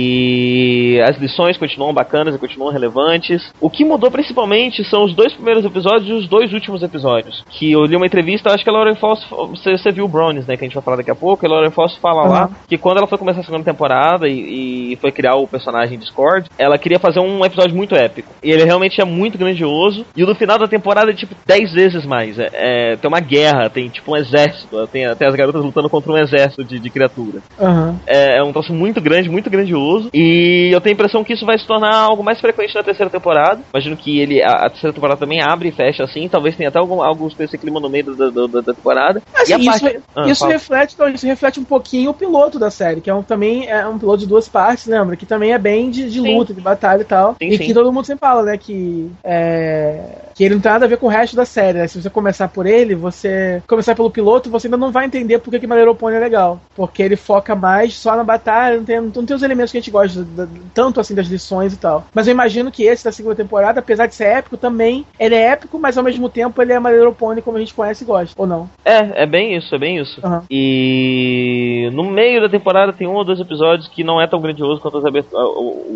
E 0.00 1.00
as 1.06 1.16
lições 1.18 1.56
continuam 1.56 1.92
bacanas 1.92 2.34
e 2.34 2.38
continuam 2.38 2.72
relevantes. 2.72 3.52
O 3.60 3.70
que 3.70 3.84
mudou 3.84 4.10
principalmente 4.10 4.84
são 4.84 5.04
os 5.04 5.14
dois 5.14 5.32
primeiros 5.32 5.64
episódios 5.64 6.08
e 6.08 6.12
os 6.12 6.28
dois 6.28 6.52
últimos 6.52 6.82
episódios. 6.82 7.44
Que 7.50 7.72
eu 7.72 7.84
li 7.84 7.96
uma 7.96 8.06
entrevista, 8.06 8.52
acho 8.52 8.64
que 8.64 8.70
a 8.70 8.72
Lauren 8.72 8.94
Foss, 8.96 9.24
você, 9.30 9.72
você 9.76 9.90
viu 9.90 10.04
o 10.04 10.08
Brownies, 10.08 10.46
né? 10.46 10.56
Que 10.56 10.64
a 10.64 10.66
gente 10.66 10.74
vai 10.74 10.82
falar 10.82 10.96
daqui 10.98 11.10
a 11.10 11.14
pouco. 11.14 11.44
A 11.44 11.48
Lauren 11.48 11.70
Foss 11.70 11.96
fala 11.96 12.22
lá 12.28 12.42
Aham. 12.44 12.50
que 12.68 12.78
quando 12.78 12.98
ela 12.98 13.06
foi 13.06 13.18
começar 13.18 13.40
a 13.40 13.44
segunda 13.44 13.64
temporada 13.64 14.28
e, 14.28 14.92
e 14.92 14.96
foi 14.96 15.12
criar 15.12 15.36
o 15.36 15.46
personagem 15.46 15.89
Discord, 15.96 16.48
ela 16.58 16.78
queria 16.78 16.98
fazer 16.98 17.20
um 17.20 17.44
episódio 17.44 17.76
muito 17.76 17.94
épico. 17.94 18.28
E 18.42 18.50
ele 18.50 18.64
realmente 18.64 19.00
é 19.00 19.04
muito 19.04 19.36
grandioso. 19.38 20.04
E 20.16 20.22
o 20.22 20.26
do 20.26 20.34
final 20.34 20.58
da 20.58 20.66
temporada 20.68 21.10
é 21.10 21.14
tipo 21.14 21.34
10 21.46 21.72
vezes 21.72 22.04
mais. 22.04 22.38
É, 22.38 22.50
é- 22.52 22.96
tem 22.96 23.08
uma 23.08 23.20
guerra, 23.20 23.68
tem 23.70 23.88
tipo 23.88 24.12
um 24.12 24.16
exército. 24.16 24.86
Tem 24.88 25.06
até 25.06 25.26
as 25.26 25.34
garotas 25.34 25.62
lutando 25.64 25.88
contra 25.90 26.12
um 26.12 26.18
exército 26.18 26.64
de, 26.64 26.78
de 26.78 26.90
criatura. 26.90 27.40
Aham. 27.58 27.96
É, 28.06 28.38
é 28.38 28.42
um 28.42 28.52
troço 28.52 28.72
muito 28.72 29.00
grande, 29.00 29.28
muito 29.28 29.50
grandioso. 29.50 30.08
E 30.14 30.70
eu 30.72 30.80
tenho 30.80 30.94
a 30.94 30.98
impressão 30.98 31.24
que 31.24 31.32
isso 31.32 31.46
vai 31.46 31.58
se 31.58 31.66
tornar 31.66 31.94
algo 31.94 32.22
mais 32.22 32.40
frequente 32.40 32.74
na 32.74 32.82
terceira 32.82 33.10
temporada. 33.10 33.60
Imagino 33.72 33.96
que 33.96 34.18
ele 34.20 34.42
a, 34.42 34.66
a 34.66 34.70
terceira 34.70 34.92
temporada 34.94 35.18
também 35.20 35.40
abre 35.42 35.68
e 35.68 35.72
fecha 35.72 36.04
assim. 36.04 36.28
Talvez 36.28 36.56
tenha 36.56 36.68
até 36.68 36.78
algum, 36.78 37.02
alguns 37.02 37.34
desse 37.34 37.56
clima 37.58 37.80
no 37.80 37.88
meio 37.88 38.14
da, 38.14 38.30
da, 38.30 38.46
da- 38.46 38.60
da 38.60 38.74
temporada. 38.74 39.22
Assim, 39.34 39.54
e 39.54 39.60
isso, 39.68 39.80
parte- 39.80 40.00
Ah, 40.16 40.28
isso 40.28 40.46
reflete, 40.46 40.96
não, 40.98 41.08
isso 41.08 41.26
reflete 41.26 41.60
um 41.60 41.64
pouquinho 41.64 42.10
o 42.10 42.14
piloto 42.14 42.58
da 42.58 42.70
série, 42.70 43.00
que 43.00 43.08
é 43.10 43.14
um, 43.14 43.22
também 43.22 43.68
é 43.68 43.86
um 43.86 43.98
piloto 43.98 44.18
de 44.18 44.26
duas 44.26 44.48
partes, 44.48 44.86
lembra? 44.86 45.16
Que 45.16 45.26
também 45.26 45.52
é 45.52 45.58
bem 45.58 45.79
de, 45.88 46.10
de 46.10 46.20
Sim. 46.20 46.36
luta, 46.36 46.52
de 46.52 46.60
batalha 46.60 47.02
e 47.02 47.04
tal. 47.04 47.36
Sim, 47.40 47.46
e 47.48 47.56
sim. 47.56 47.64
que 47.64 47.72
todo 47.72 47.92
mundo 47.92 48.04
sempre 48.04 48.20
fala, 48.20 48.42
né? 48.42 48.58
Que, 48.58 49.08
é, 49.22 50.00
que 50.34 50.44
ele 50.44 50.54
não 50.56 50.60
tem 50.60 50.72
nada 50.72 50.84
a 50.84 50.88
ver 50.88 50.96
com 50.98 51.06
o 51.06 51.10
resto 51.10 51.36
da 51.36 51.44
série, 51.44 51.78
né? 51.78 51.86
Se 51.86 52.02
você 52.02 52.10
começar 52.10 52.48
por 52.48 52.66
ele, 52.66 52.94
você. 52.94 53.62
Começar 53.66 53.94
pelo 53.94 54.10
piloto, 54.10 54.50
você 54.50 54.66
ainda 54.66 54.76
não 54.76 54.90
vai 54.90 55.06
entender 55.06 55.38
por 55.38 55.50
que, 55.50 55.58
Little 55.58 55.94
Pony 55.94 56.16
é 56.16 56.18
legal. 56.18 56.60
Porque 56.74 57.02
ele 57.02 57.14
foca 57.16 57.54
mais 57.54 57.94
só 57.94 58.16
na 58.16 58.24
batalha, 58.24 58.76
não 58.76 58.84
tem, 58.84 59.00
não 59.00 59.10
tem 59.24 59.36
os 59.36 59.42
elementos 59.42 59.70
que 59.70 59.78
a 59.78 59.80
gente 59.80 59.90
gosta, 59.90 60.24
da- 60.24 60.48
tanto 60.74 61.00
assim 61.00 61.14
das 61.14 61.26
lições 61.28 61.72
e 61.72 61.76
tal. 61.78 62.04
Mas 62.12 62.26
eu 62.26 62.32
imagino 62.32 62.72
que 62.72 62.82
esse 62.82 63.04
da 63.04 63.12
segunda 63.12 63.36
temporada, 63.36 63.78
apesar 63.80 64.06
de 64.06 64.14
ser 64.14 64.24
épico, 64.24 64.56
também 64.56 65.04
ele 65.18 65.34
é 65.34 65.50
épico, 65.52 65.78
mas 65.78 65.96
ao 65.96 66.04
mesmo 66.04 66.28
tempo 66.28 66.60
ele 66.60 66.72
é 66.72 66.78
Little 66.80 67.14
Pony 67.14 67.40
como 67.42 67.56
a 67.56 67.60
gente 67.60 67.74
conhece 67.74 68.02
e 68.02 68.06
gosta. 68.06 68.34
Ou 68.36 68.46
não? 68.46 68.68
É, 68.84 69.22
é 69.22 69.26
bem 69.26 69.56
isso, 69.56 69.74
é 69.74 69.78
bem 69.78 69.98
isso. 70.00 70.20
Aham. 70.24 70.42
E 70.50 71.90
no 71.92 72.04
meio 72.04 72.40
da 72.40 72.48
temporada 72.48 72.92
tem 72.92 73.06
um 73.06 73.14
ou 73.14 73.24
dois 73.24 73.40
episódios 73.40 73.88
que 73.88 74.02
não 74.02 74.20
é 74.20 74.26
tão 74.26 74.40
grandioso 74.40 74.80
quanto 74.80 74.98
os, 74.98 75.04
abert- 75.04 75.32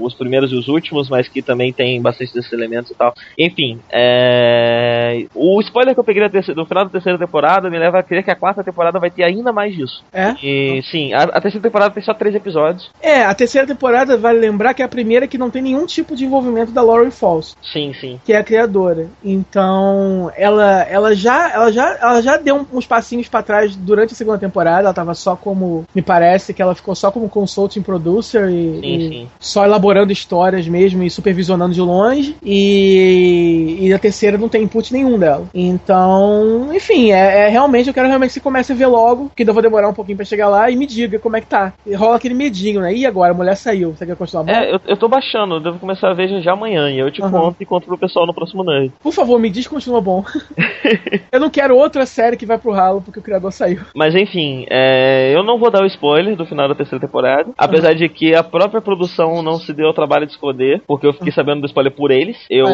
os 0.01 0.15
primeiros 0.15 0.53
e 0.53 0.55
os 0.55 0.69
últimos, 0.69 1.09
mas 1.09 1.29
que 1.29 1.43
também 1.43 1.73
tem 1.73 2.01
bastante 2.01 2.35
desses 2.35 2.53
elementos 2.53 2.91
e 2.91 2.95
tal. 2.95 3.15
Enfim, 3.39 3.79
é... 3.91 5.27
o 5.35 5.61
spoiler 5.61 5.95
que 5.95 6.01
eu 6.01 6.05
peguei 6.05 6.29
do 6.29 6.67
final 6.67 6.85
da 6.85 6.91
terceira 6.91 7.19
temporada 7.19 7.71
me 7.71 7.79
leva 7.79 7.99
a 7.99 8.03
crer 8.03 8.23
que 8.23 8.31
a 8.31 8.37
quarta 8.37 8.65
temporada 8.65 8.99
vai 8.99 9.11
ter 9.11 9.23
ainda 9.23 9.53
mais 9.53 9.75
disso. 9.75 10.05
É? 10.13 10.35
E 10.43 10.83
sim, 10.91 11.13
a, 11.13 11.23
a 11.23 11.41
terceira 11.41 11.63
temporada 11.63 11.95
tem 11.95 12.03
só 12.03 12.15
três 12.15 12.35
episódios. 12.35 12.91
É, 13.01 13.23
a 13.23 13.35
terceira 13.35 13.67
temporada, 13.67 14.17
vale 14.17 14.39
lembrar 14.39 14.75
que 14.75 14.83
é 14.83 14.85
a 14.85 14.89
primeira 14.89 15.27
que 15.27 15.39
não 15.39 15.51
tem 15.51 15.63
nenhum 15.63 15.87
tipo 15.87 16.17
de 16.17 16.25
envolvimento 16.25 16.73
da 16.73 16.83
Lauren 16.83 17.11
Falls, 17.11 17.57
Sim, 17.63 17.93
sim. 18.01 18.21
que 18.25 18.33
é 18.33 18.37
a 18.37 18.45
criadora. 18.45 19.09
Então, 19.25 20.31
ela, 20.37 20.83
ela 20.83 21.15
já 21.15 21.51
ela 21.53 21.73
já 21.73 21.97
ela 22.01 22.21
já 22.23 22.37
deu 22.37 22.67
uns 22.73 22.87
passinhos 22.87 23.29
pra 23.29 23.43
trás 23.43 23.75
durante 23.77 24.13
a 24.13 24.17
segunda 24.17 24.39
temporada, 24.39 24.81
ela 24.81 24.95
tava 24.95 25.15
só 25.15 25.37
como, 25.37 25.85
me 25.95 26.03
parece 26.03 26.53
que 26.53 26.63
ela 26.63 26.75
ficou 26.75 26.95
só 26.95 27.11
como 27.11 27.29
consulting 27.29 27.83
producer 27.83 28.49
e, 28.49 28.81
Sim, 28.81 28.97
e 28.97 29.09
sim. 29.09 29.29
só 29.39 29.64
elaborando 29.65 30.13
histórias 30.13 30.67
mesmo 30.67 31.03
e 31.03 31.11
supervisionando 31.11 31.75
de 31.75 31.81
longe. 31.81 32.37
E, 32.43 33.79
e 33.81 33.93
a 33.93 33.99
terceira 33.99 34.39
não 34.39 34.49
tem 34.49 34.63
input 34.63 34.93
nenhum 34.93 35.19
dela. 35.19 35.47
Então, 35.55 36.71
enfim, 36.75 37.13
é, 37.13 37.47
é 37.47 37.49
realmente 37.49 37.89
eu 37.89 37.95
quero 37.95 38.09
realmente 38.09 38.31
que 38.31 38.35
você 38.35 38.41
comece 38.41 38.73
a 38.73 38.77
ver 38.77 38.87
logo, 38.87 39.31
que 39.35 39.43
ainda 39.43 39.53
vou 39.53 39.63
demorar 39.63 39.89
um 39.89 39.95
pouquinho 39.95 40.17
pra 40.17 40.27
chegar 40.27 40.49
lá 40.49 40.71
e 40.71 40.77
me 40.77 40.87
diga 40.87 41.19
como 41.19 41.37
é 41.37 41.41
que 41.41 41.47
tá. 41.47 41.73
E 41.87 41.95
rola 41.95 42.17
aquele 42.17 42.35
medinho, 42.35 42.81
né? 42.81 42.95
E 42.95 43.07
agora, 43.07 43.33
a 43.33 43.37
mulher 43.37 43.57
saiu, 43.57 43.93
você 43.93 44.07
quer 44.07 44.17
continuar? 44.17 44.49
É, 44.49 44.75
eu, 44.75 44.81
eu 44.87 44.97
tô 44.97 45.09
baixando, 45.09 45.55
eu 45.57 45.61
devo 45.61 45.79
começar 45.79 46.11
a 46.11 46.15
ver 46.15 46.43
já, 46.43 46.53
amanhã 46.53 46.91
e 46.91 46.99
eu 46.99 47.11
te 47.11 47.23
Aham. 47.23 47.31
conto 47.31 47.57
e 47.61 47.67
conto 47.67 47.87
pro 47.87 47.99
pessoal 47.99 48.27
no 48.27 48.35
próximo 48.35 48.65
Nerd. 48.65 48.93
Por 49.03 49.13
favor, 49.13 49.39
me 49.39 49.51
diz 49.51 49.67
que 49.67 49.75
continua 49.75 50.01
bom. 50.01 50.25
eu 51.31 51.41
não 51.41 51.51
quero 51.51 51.77
outra 51.77 52.07
série 52.07 52.37
que 52.37 52.47
vai 52.47 52.59
pro 52.59 52.73
ralo 52.73 53.03
porque 53.03 53.19
o 53.19 53.23
criador 53.23 53.53
saiu. 53.53 53.81
Mas 53.95 54.15
enfim, 54.15 54.67
é, 54.71 55.35
eu 55.35 55.43
não 55.43 55.59
vou 55.59 55.71
dar 55.71 55.83
o 55.83 55.87
spoiler 55.87 56.37
do 56.37 56.47
final 56.47 56.69
da 56.69 56.75
terceira 56.75 57.05
temporada, 57.05 57.51
apesar 57.57 57.95
de 57.95 58.09
que 58.09 58.35
a 58.35 58.43
própria 58.43 58.81
produção 58.81 59.43
não 59.43 59.54
se 59.59 59.73
deu 59.73 59.87
ao 59.87 59.95
trabalho 59.95 60.27
de 60.27 60.33
esconder, 60.33 60.83
porque 60.87 61.07
eu 61.07 61.13
fiquei 61.13 61.33
sabendo 61.33 61.61
do 61.61 61.67
spoiler 61.67 61.93
por 61.93 62.11
eles. 62.11 62.37
Eu, 62.49 62.67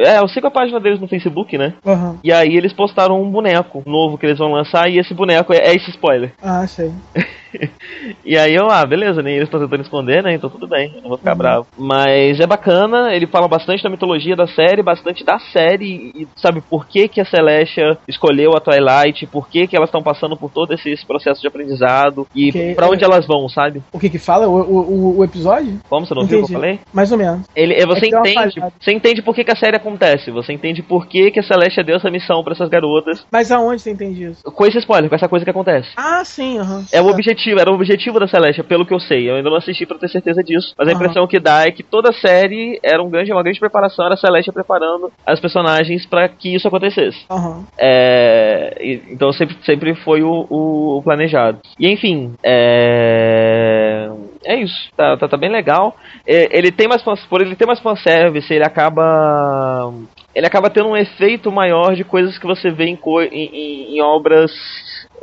é, 0.00 0.18
eu 0.18 0.28
sigo 0.28 0.46
a 0.46 0.50
página 0.50 0.80
deles 0.80 1.00
no 1.00 1.08
Facebook, 1.08 1.56
né? 1.56 1.74
Aham. 1.84 2.18
E 2.22 2.32
aí 2.32 2.56
eles 2.56 2.72
postaram 2.72 3.20
um 3.20 3.30
boneco 3.30 3.82
novo 3.86 4.18
que 4.18 4.26
eles 4.26 4.38
vão 4.38 4.52
lançar 4.52 4.90
e 4.90 4.98
esse 4.98 5.14
boneco 5.14 5.52
é, 5.52 5.58
é 5.58 5.74
esse 5.74 5.90
spoiler. 5.90 6.32
Ah, 6.42 6.66
sei. 6.66 6.92
E 8.24 8.36
aí 8.38 8.54
eu, 8.54 8.70
ah, 8.70 8.84
beleza, 8.86 9.22
nem 9.22 9.34
eles 9.34 9.46
estão 9.48 9.60
tentando 9.60 9.82
esconder, 9.82 10.22
né? 10.22 10.34
Então 10.34 10.48
tudo 10.50 10.66
bem, 10.68 10.92
eu 10.96 11.02
não 11.02 11.08
vou 11.10 11.18
ficar 11.18 11.32
Uhum. 11.32 11.38
bravo. 11.38 11.66
Mas 11.76 12.40
é 12.40 12.46
bacana, 12.46 13.14
ele 13.14 13.26
fala 13.26 13.46
bastante 13.48 13.82
da 13.82 13.90
mitologia 13.90 14.34
da 14.36 14.46
série, 14.46 14.82
bastante 14.82 15.24
da 15.24 15.38
série, 15.38 16.12
e 16.14 16.28
sabe 16.36 16.60
por 16.68 16.86
que, 16.86 17.08
que 17.08 17.20
a 17.20 17.24
Celestia 17.24 17.98
escolheu 18.08 18.52
a 18.56 18.60
Twilight, 18.60 19.26
por 19.26 19.48
que, 19.48 19.66
que 19.66 19.76
elas 19.76 19.88
estão 19.88 20.02
passando 20.02 20.36
por 20.36 20.50
todo 20.50 20.72
esse, 20.72 20.90
esse 20.90 21.04
processo 21.06 21.40
de 21.40 21.48
aprendizado 21.48 22.26
e 22.34 22.48
Ok. 22.50 22.74
pra 22.74 22.88
onde 22.88 23.04
elas 23.04 23.26
vão, 23.26 23.48
sabe? 23.48 23.82
O 23.92 23.98
que 23.98 24.08
que 24.10 24.18
fala? 24.18 24.46
O, 24.48 24.54
o, 24.60 25.18
o- 25.18 25.24
episódio? 25.24 25.78
Como 25.88 26.06
você 26.06 26.14
não 26.14 26.24
viu 26.24 26.38
o 26.40 26.46
que 26.46 26.52
eu 26.54 26.58
Entendi. 26.58 26.74
falei? 26.76 26.80
Mais 26.92 27.10
ou 27.12 27.18
menos. 27.18 27.46
Ele, 27.54 27.74
é, 27.74 27.86
você 27.86 28.06
É 28.06 28.10
que 28.10 28.16
entende, 28.16 28.60
você 28.80 28.92
entende 28.92 29.22
por 29.22 29.34
que, 29.34 29.44
que 29.44 29.52
a 29.52 29.56
série 29.56 29.76
acontece, 29.76 30.30
você 30.30 30.52
entende 30.52 30.82
por 30.82 31.06
que, 31.06 31.30
que 31.30 31.40
a 31.40 31.42
Celestia 31.42 31.84
deu 31.84 31.96
essa 31.96 32.10
missão 32.10 32.42
pra 32.42 32.52
essas 32.52 32.68
garotas, 32.68 33.26
Mas 33.30 33.50
aonde 33.50 33.82
você 33.82 33.90
entende 33.90 34.24
isso? 34.24 34.42
com 34.44 34.66
esse 34.66 34.78
spoiler, 34.78 35.08
com 35.08 35.16
essa 35.16 35.28
coisa 35.28 35.44
que 35.44 35.50
acontece. 35.50 35.88
Ah, 35.96 36.22
sim, 36.24 36.58
aham. 36.58 36.84
É 36.92 37.00
o 37.00 37.08
objetivo, 37.08 37.43
era 37.52 37.70
o 37.70 37.74
objetivo 37.74 38.18
da 38.20 38.26
Celestia, 38.26 38.64
pelo 38.64 38.84
que 38.86 38.92
eu 38.94 39.00
sei. 39.00 39.28
Eu 39.30 39.36
ainda 39.36 39.50
não 39.50 39.56
assisti 39.56 39.84
pra 39.86 39.98
ter 39.98 40.08
certeza 40.08 40.42
disso. 40.42 40.74
Mas 40.78 40.88
a 40.88 40.92
impressão 40.92 41.26
que 41.26 41.38
dá 41.40 41.66
é 41.66 41.70
que 41.70 41.82
toda 41.82 42.10
a 42.10 42.12
série 42.12 42.78
era 42.82 43.02
um 43.02 43.10
grande, 43.10 43.32
uma 43.32 43.42
grande 43.42 43.60
preparação, 43.60 44.04
era 44.04 44.14
a 44.14 44.18
Celestia 44.18 44.52
preparando 44.52 45.12
as 45.26 45.40
personagens 45.40 46.06
pra 46.06 46.28
que 46.28 46.54
isso 46.54 46.66
acontecesse. 46.68 47.24
Aham. 47.30 47.64
É, 47.78 48.76
e- 48.80 49.02
então 49.12 49.32
sempre, 49.32 49.56
sempre 49.64 49.94
foi 49.96 50.22
o, 50.22 50.46
o- 50.48 50.98
o 50.98 51.02
planejado. 51.02 51.58
E 51.78 51.88
enfim, 51.90 52.34
é, 52.44 54.08
é 54.44 54.56
isso. 54.60 54.90
Tá, 54.96 55.16
tá, 55.16 55.28
tá 55.28 55.36
bem 55.36 55.50
legal. 55.50 55.96
É, 56.26 56.56
ele 56.56 56.70
tem 56.70 56.88
mais 56.88 57.02
fans- 57.02 57.24
por 57.26 57.40
ele 57.40 57.56
ter 57.56 57.66
mais 57.66 57.80
fanservice, 57.80 58.52
ele 58.52 58.64
acaba 58.64 59.92
ele 60.34 60.46
acaba 60.46 60.68
tendo 60.68 60.88
um 60.88 60.96
efeito 60.96 61.50
maior 61.52 61.94
de 61.94 62.02
coisas 62.04 62.36
que 62.38 62.46
você 62.46 62.70
vê 62.70 62.86
em- 62.86 62.98
em- 63.32 63.96
em 63.96 64.02
obras 64.02 64.50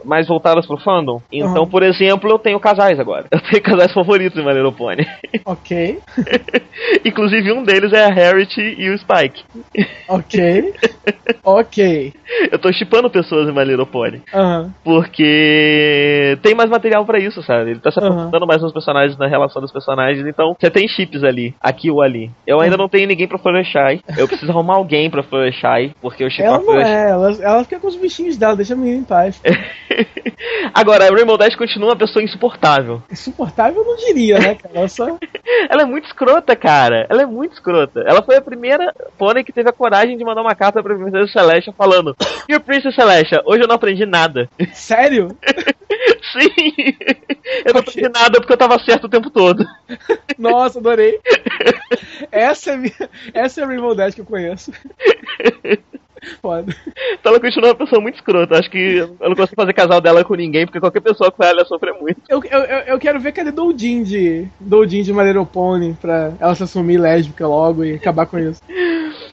mais 0.04 0.28
voltadas 0.28 0.66
pro 0.66 0.78
fandom. 0.78 1.22
Então, 1.32 1.64
Uhum. 1.64 1.70
por 1.70 1.84
exemplo, 1.84 2.30
eu 2.30 2.40
tenho 2.40 2.60
casais 2.60 3.00
agora. 3.00 3.26
Eu 3.32 3.40
tenho 3.42 3.64
casais 3.64 3.94
favoritos 3.94 4.40
em 4.40 4.46
My 4.46 4.54
Little 4.54 4.72
Pony. 4.72 5.06
Ok. 5.46 6.00
Inclusive 7.06 7.52
um 7.52 7.64
deles 7.64 7.92
é 7.94 8.06
a 8.06 8.10
Harriet 8.14 8.58
e 8.60 8.90
o 8.90 8.98
Spike. 8.98 9.44
Ok. 10.08 10.74
ok. 11.44 12.14
Eu 12.52 12.60
tô 12.60 12.72
chipando 12.74 13.10
pessoas 13.10 13.48
em 13.48 13.54
My 13.54 13.64
Little 13.64 13.86
Pony. 13.86 14.22
Aham. 14.34 14.74
Porque 14.84 16.38
tem 16.42 16.54
mais 16.54 16.70
material 16.70 17.06
pra 17.06 17.18
isso, 17.20 17.42
sabe? 17.44 17.72
Ele 17.72 17.80
tá 17.80 17.92
se 17.92 18.00
aprofundando 18.00 18.46
mais 18.46 18.62
nos 18.62 18.74
personagens, 18.74 19.18
na 19.18 19.28
relação 19.28 19.62
dos 19.62 19.72
personagens, 19.72 20.26
então 20.28 20.56
você 20.60 20.70
tem 20.70 20.88
chips 20.88 21.24
ali, 21.24 21.56
aqui 21.62 21.90
ou 21.90 22.02
ali. 22.02 22.30
Eu 22.46 22.60
ainda 22.60 22.78
não 22.78 22.90
tenho 22.90 23.08
ninguém 23.08 23.28
pra 23.28 23.38
Floreshai. 23.38 24.02
Eu 24.18 24.28
preciso 24.28 24.52
arrumar 24.52 24.76
alguém 24.76 25.10
pra 25.10 25.24
Floreshai, 25.24 25.92
porque 26.02 26.24
eu 26.24 26.30
chipo 26.30 26.44
Ela 26.48 26.62
a 26.84 26.88
é, 26.90 27.10
ela, 27.10 27.32
ela 27.42 27.64
fica 27.64 27.80
com 27.80 27.88
os 27.88 27.96
bichinhos 27.96 28.38
dela, 28.38 28.56
deixa 28.56 28.74
a 28.74 28.78
menina 28.78 29.00
em 29.00 29.04
paz. 29.04 29.42
Agora, 30.74 31.08
a 31.08 31.14
Rainbow 31.14 31.38
Dash 31.38 31.56
continua 31.56 31.90
uma 31.90 31.96
pessoa 31.96 32.24
insuportável. 32.24 33.02
Insuportável 33.12 33.82
eu 33.82 33.88
não 33.88 33.96
diria, 33.96 34.40
né, 34.40 34.56
cara? 34.56 34.76
Ela 34.76 34.88
só. 34.88 35.06
Ela 35.70 35.84
é 35.84 35.86
muito 35.86 36.08
escrota, 36.08 36.56
cara. 36.56 37.06
Ela 37.10 37.24
é 37.24 37.26
muito 37.26 37.54
escrota. 37.54 38.02
Ela 38.02 38.22
foi 38.22 38.36
a 38.36 38.42
primeira 38.42 38.94
pônei 39.18 39.44
que 39.44 39.52
teve 39.52 39.70
a 39.70 39.74
coragem 39.74 40.18
de 40.18 40.24
mandar 40.24 40.42
uma 40.42 40.56
carta 40.56 40.82
pra 40.82 40.96
Princesa 40.96 41.32
Celestia 41.32 41.74
falando: 41.74 42.16
Dear 42.48 42.62
Princess 42.62 42.96
Celestia, 42.96 43.42
hoje 43.46 43.64
eu 43.64 43.68
não 43.68 43.76
aprendi 43.76 44.06
nada. 44.06 44.50
Sério? 44.74 45.30
Sim! 46.32 46.96
Eu 47.66 47.74
não 47.74 47.82
aprendi 47.82 48.10
nada 48.10 48.40
porque 48.40 48.54
eu 48.54 48.58
tava 48.58 48.80
certo 48.80 49.06
o 49.06 49.10
tempo 49.10 49.30
todo. 49.30 49.66
Nossa, 50.38 50.80
adorei. 50.80 51.20
Essa 52.32 52.72
é, 52.72 52.78
minha, 52.78 53.10
essa 53.34 53.62
é 53.62 53.64
a 53.64 53.68
Rainbow 53.68 53.94
Dash 53.94 54.16
que 54.16 54.22
eu 54.22 54.26
conheço. 54.26 54.72
Foda. 56.42 56.74
Então 57.14 57.32
ela 57.32 57.40
continua 57.40 57.70
uma 57.70 57.76
pessoa 57.76 58.02
muito 58.02 58.16
escrota. 58.16 58.58
Acho 58.60 58.70
que 58.70 58.98
eu 58.98 59.30
não 59.30 59.36
consigo 59.36 59.56
fazer 59.62 59.74
casal 59.74 60.00
dela 60.02 60.24
com 60.24 60.36
ninguém, 60.36 60.66
porque 60.66 60.80
qualquer 60.80 61.02
pessoa 61.02 61.32
com 61.32 61.44
ela 61.44 61.60
ia 61.60 61.66
sofrer 61.66 61.94
muito. 62.00 62.22
Eu, 62.30 62.42
eu, 62.44 62.60
eu 62.60 63.00
quero 63.00 63.20
ver 63.20 63.32
cadê 63.32 63.52
Doudin 63.52 64.04
de. 64.04 64.48
Doudin 64.60 65.02
de 65.02 65.12
Little 65.24 65.46
Pony 65.46 65.94
pra 66.00 66.34
ela 66.40 66.56
se 66.56 66.64
assumir 66.64 66.98
lésbica 66.98 67.48
logo 67.48 67.84
e 67.84 67.96
acabar 67.96 68.26
com 68.26 68.38
isso. 68.38 68.62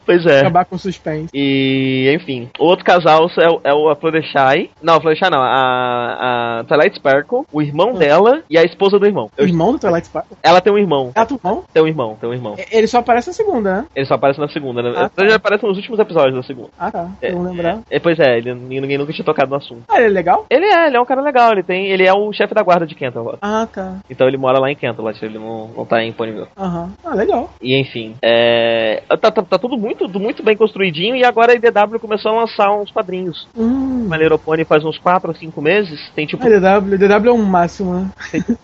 Pois 0.04 0.24
é. 0.24 0.40
Acabar 0.40 0.64
com 0.64 0.76
o 0.76 0.78
suspense. 0.78 1.28
E, 1.34 2.10
enfim, 2.16 2.48
o 2.58 2.64
outro 2.64 2.84
casal 2.84 3.28
é, 3.38 3.48
o- 3.48 3.60
é 3.64 3.74
o 3.74 3.90
a. 3.90 4.70
Não, 4.82 4.94
a 4.94 5.30
não, 5.30 5.40
a, 5.42 6.60
a 6.60 6.64
Twilight 6.64 6.96
Sparkle, 6.96 7.42
o 7.52 7.60
irmão 7.60 7.92
dela 7.92 8.42
e 8.48 8.56
a 8.56 8.62
esposa 8.62 8.98
do 8.98 9.04
irmão. 9.04 9.30
O 9.38 9.42
irmão 9.42 9.72
do 9.72 9.78
Twilight 9.78 10.06
Sparkle? 10.06 10.36
ela 10.42 10.60
tem 10.62 10.72
um 10.72 10.78
irmão. 10.78 11.12
Ah, 11.14 11.26
tu 11.26 11.34
irmão? 11.34 11.64
Tem 11.72 11.82
um 11.82 11.86
irmão, 11.86 12.16
tem 12.18 12.30
um 12.30 12.32
irmão. 12.32 12.56
Ele 12.72 12.86
só 12.86 12.98
aparece 12.98 13.28
na 13.28 13.34
segunda, 13.34 13.74
né? 13.74 13.86
Ele 13.94 14.06
só 14.06 14.14
aparece 14.14 14.40
na 14.40 14.48
segunda, 14.48 14.82
né? 14.82 14.92
Ah, 14.96 15.08
tá. 15.10 15.22
Ele 15.22 15.30
já 15.30 15.36
aparece 15.36 15.64
nos 15.66 15.76
últimos 15.76 15.98
episódios 16.00 16.34
da 16.34 16.42
segunda. 16.42 16.70
Ah, 16.78 16.90
tá. 16.90 17.08
É, 17.20 17.32
não 17.32 17.42
lembrar. 17.42 17.80
É, 17.90 17.98
pois 17.98 18.18
é, 18.18 18.38
ele, 18.38 18.54
ninguém 18.54 18.98
nunca 18.98 19.12
tinha 19.12 19.24
tocado 19.24 19.50
no 19.50 19.56
assunto. 19.56 19.82
Ah, 19.88 19.96
ele 19.96 20.06
é 20.06 20.08
legal? 20.10 20.46
Ele 20.48 20.64
é, 20.64 20.86
ele 20.86 20.96
é 20.96 21.00
um 21.00 21.04
cara 21.04 21.20
legal, 21.20 21.52
ele 21.52 21.62
tem. 21.62 21.86
Ele 21.86 22.06
é 22.06 22.12
o 22.12 22.32
chefe 22.32 22.54
da 22.54 22.62
guarda 22.62 22.86
de 22.86 22.94
Canterlot. 22.94 23.38
Ah, 23.42 23.66
tá. 23.72 23.96
Então 24.08 24.28
ele 24.28 24.36
mora 24.36 24.58
lá 24.58 24.70
em 24.70 24.76
Canterlot, 24.76 25.24
ele 25.24 25.38
não, 25.38 25.68
não 25.76 25.84
tá 25.84 26.02
em 26.02 26.12
Ponyville. 26.12 26.48
Aham. 26.56 26.90
Ah, 27.04 27.14
legal. 27.14 27.50
E 27.60 27.76
enfim, 27.78 28.14
é, 28.22 29.02
tá, 29.20 29.30
tá, 29.30 29.42
tá 29.42 29.58
tudo 29.58 29.76
muito, 29.76 30.08
muito 30.18 30.42
bem 30.42 30.56
construidinho 30.56 31.16
e 31.16 31.24
agora 31.24 31.52
a 31.52 31.54
IDW 31.56 31.98
começou 32.00 32.32
a 32.32 32.40
lançar 32.40 32.72
uns 32.72 32.90
quadrinhos. 32.90 33.48
Hum. 33.56 34.08
Little 34.18 34.38
Pony 34.38 34.64
faz 34.64 34.84
uns 34.84 34.98
4 34.98 35.28
ou 35.28 35.34
5 35.34 35.62
meses, 35.62 36.10
tem 36.14 36.26
tipo 36.26 36.44
Ah, 36.44 36.80
DW, 36.80 36.98
DW 36.98 37.28
é 37.28 37.32
um 37.32 37.44
máximo, 37.44 37.94
né? 37.94 38.10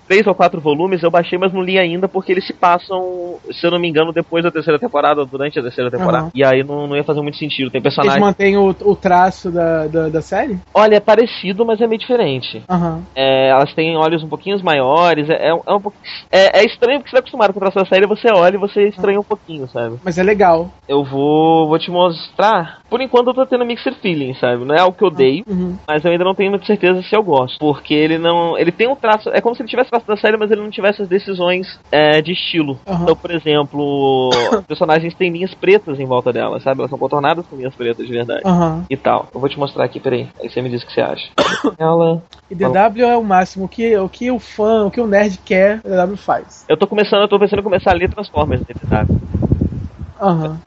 três 0.08 0.26
ou 0.26 0.34
quatro 0.34 0.60
volumes, 0.60 1.02
eu 1.02 1.10
baixei, 1.10 1.38
mas 1.38 1.52
não 1.52 1.62
li 1.62 1.78
ainda 1.78 2.08
porque 2.08 2.32
eles 2.32 2.46
se 2.46 2.52
passam, 2.52 3.36
se 3.50 3.66
eu 3.66 3.70
não 3.70 3.78
me 3.78 3.88
engano, 3.88 4.12
depois 4.12 4.42
da 4.42 4.50
terceira 4.50 4.78
temporada, 4.78 5.20
ou 5.20 5.26
durante 5.26 5.58
a 5.58 5.62
terceira 5.62 5.90
temporada. 5.90 6.24
Aham. 6.24 6.30
E 6.34 6.44
aí 6.44 6.62
não, 6.62 6.86
não 6.86 6.96
ia 6.96 7.04
fazer 7.04 7.20
muito 7.20 7.36
sentido. 7.36 7.70
Tem 7.70 7.80
Eles 7.80 7.94
personagem. 8.06 8.20
mantêm 8.20 8.56
o, 8.56 8.68
o 8.82 8.96
traço 8.96 9.50
da, 9.50 9.86
da, 9.86 10.08
da 10.08 10.22
série? 10.22 10.58
Olha, 10.72 10.96
é 10.96 11.00
parecido, 11.00 11.64
mas 11.64 11.80
é 11.80 11.86
meio 11.86 11.98
diferente. 11.98 12.62
Aham. 12.68 13.02
É, 13.14 13.48
elas 13.48 13.72
têm 13.74 13.96
olhos 13.96 14.22
um 14.22 14.28
pouquinho 14.28 14.54
maiores. 14.64 15.28
É, 15.28 15.34
é, 15.34 15.48
é 15.48 15.54
um 15.74 15.80
pouco- 15.80 15.96
é, 16.32 16.60
é 16.60 16.64
estranho 16.64 16.98
porque 17.00 17.10
você 17.10 17.16
tá 17.16 17.20
acostumado 17.20 17.52
com 17.52 17.58
o 17.58 17.62
traço 17.62 17.78
da 17.78 17.84
série, 17.84 18.06
você 18.06 18.28
olha 18.32 18.54
e 18.56 18.58
você 18.58 18.88
estranha 18.88 19.20
um 19.20 19.24
pouquinho, 19.24 19.68
sabe? 19.68 19.96
Mas 20.04 20.18
é 20.18 20.22
legal. 20.22 20.70
Eu 20.88 21.04
vou, 21.04 21.68
vou 21.68 21.78
te 21.78 21.90
mostrar. 21.90 22.80
Por 22.88 23.00
enquanto 23.00 23.28
eu 23.28 23.34
tô 23.34 23.46
tendo 23.46 23.64
mixed 23.64 23.94
feeling, 24.00 24.34
sabe? 24.34 24.64
Não 24.64 24.74
é 24.74 24.80
algo 24.80 24.96
que 24.96 25.02
eu 25.04 25.08
odeio, 25.08 25.44
Uhum. 25.46 25.76
mas 25.86 26.04
eu 26.04 26.10
ainda 26.12 26.24
não 26.24 26.34
tenho 26.34 26.50
muita 26.50 26.66
certeza 26.66 27.02
se 27.02 27.14
eu 27.14 27.22
gosto. 27.22 27.58
Porque 27.58 27.92
ele 27.94 28.18
não. 28.18 28.56
Ele 28.58 28.70
tem 28.72 28.88
um 28.88 28.96
traço. 28.96 29.28
É 29.30 29.40
como 29.40 29.54
se 29.54 29.62
ele 29.62 29.68
tivesse 29.68 29.90
traço 29.90 30.06
da 30.06 30.16
série, 30.16 30.36
mas 30.36 30.50
ele 30.50 30.60
não 30.62 30.70
tivesse 30.70 31.02
as 31.02 31.08
decisões 31.08 31.78
é, 31.90 32.20
de 32.22 32.32
estilo. 32.32 32.78
Então, 32.86 33.16
por 33.16 33.30
exemplo, 33.30 34.28
os 34.30 34.64
personagens 34.66 35.14
têm 35.14 35.30
linhas 35.30 35.54
pretas 35.54 35.98
em 35.98 36.06
volta 36.06 36.32
dela, 36.32 36.60
sabe? 36.60 36.80
Elas 36.80 36.90
são 36.90 36.98
contornadas 36.98 37.46
com 37.46 37.56
linhas 37.56 37.74
pretas 37.74 37.93
de 38.02 38.12
verdade. 38.12 38.42
Aham. 38.44 38.84
E 38.88 38.96
tal. 38.96 39.28
Eu 39.34 39.40
vou 39.40 39.48
te 39.48 39.58
mostrar 39.58 39.84
aqui, 39.84 40.00
peraí. 40.00 40.28
Aí 40.40 40.48
você 40.48 40.60
me 40.62 40.68
diz 40.68 40.82
o 40.82 40.86
que 40.86 40.92
você 40.92 41.00
acha. 41.00 41.28
Ela. 41.78 42.22
E 42.50 42.54
DW 42.54 43.04
é 43.04 43.16
o 43.16 43.24
máximo. 43.24 43.64
O 43.64 43.68
que, 43.68 43.96
o 43.96 44.08
que 44.08 44.30
o 44.30 44.38
fã, 44.38 44.86
o 44.86 44.90
que 44.90 45.00
o 45.00 45.06
nerd 45.06 45.38
quer, 45.44 45.80
a 45.84 46.06
DW 46.06 46.16
faz. 46.16 46.64
Eu 46.68 46.76
tô 46.76 46.86
começando, 46.86 47.22
eu 47.22 47.28
tô 47.28 47.38
pensando 47.38 47.60
em 47.60 47.64
começar 47.64 47.90
a 47.90 47.94
ler 47.94 48.10
Transformers 48.10 48.62
nele, 48.62 48.80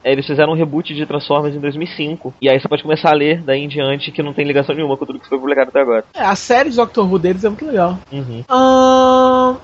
É, 0.02 0.12
Eles 0.12 0.26
fizeram 0.26 0.52
um 0.52 0.56
reboot 0.56 0.94
de 0.94 1.06
Transformers 1.06 1.54
em 1.54 1.60
2005. 1.60 2.34
E 2.40 2.48
aí 2.48 2.60
você 2.60 2.68
pode 2.68 2.82
começar 2.82 3.10
a 3.10 3.14
ler 3.14 3.42
daí 3.42 3.62
em 3.64 3.68
diante 3.68 4.12
que 4.12 4.22
não 4.22 4.32
tem 4.32 4.46
ligação 4.46 4.74
nenhuma 4.74 4.96
com 4.96 5.06
tudo 5.06 5.18
que 5.18 5.28
foi 5.28 5.38
publicado 5.38 5.70
até 5.70 5.80
agora. 5.80 6.04
É, 6.14 6.24
a 6.24 6.34
série 6.34 6.70
de 6.70 6.76
Doctor 6.76 7.10
Who 7.10 7.18
deles 7.18 7.44
é 7.44 7.48
muito 7.48 7.66
legal. 7.66 7.98
Uhum. 8.12 8.44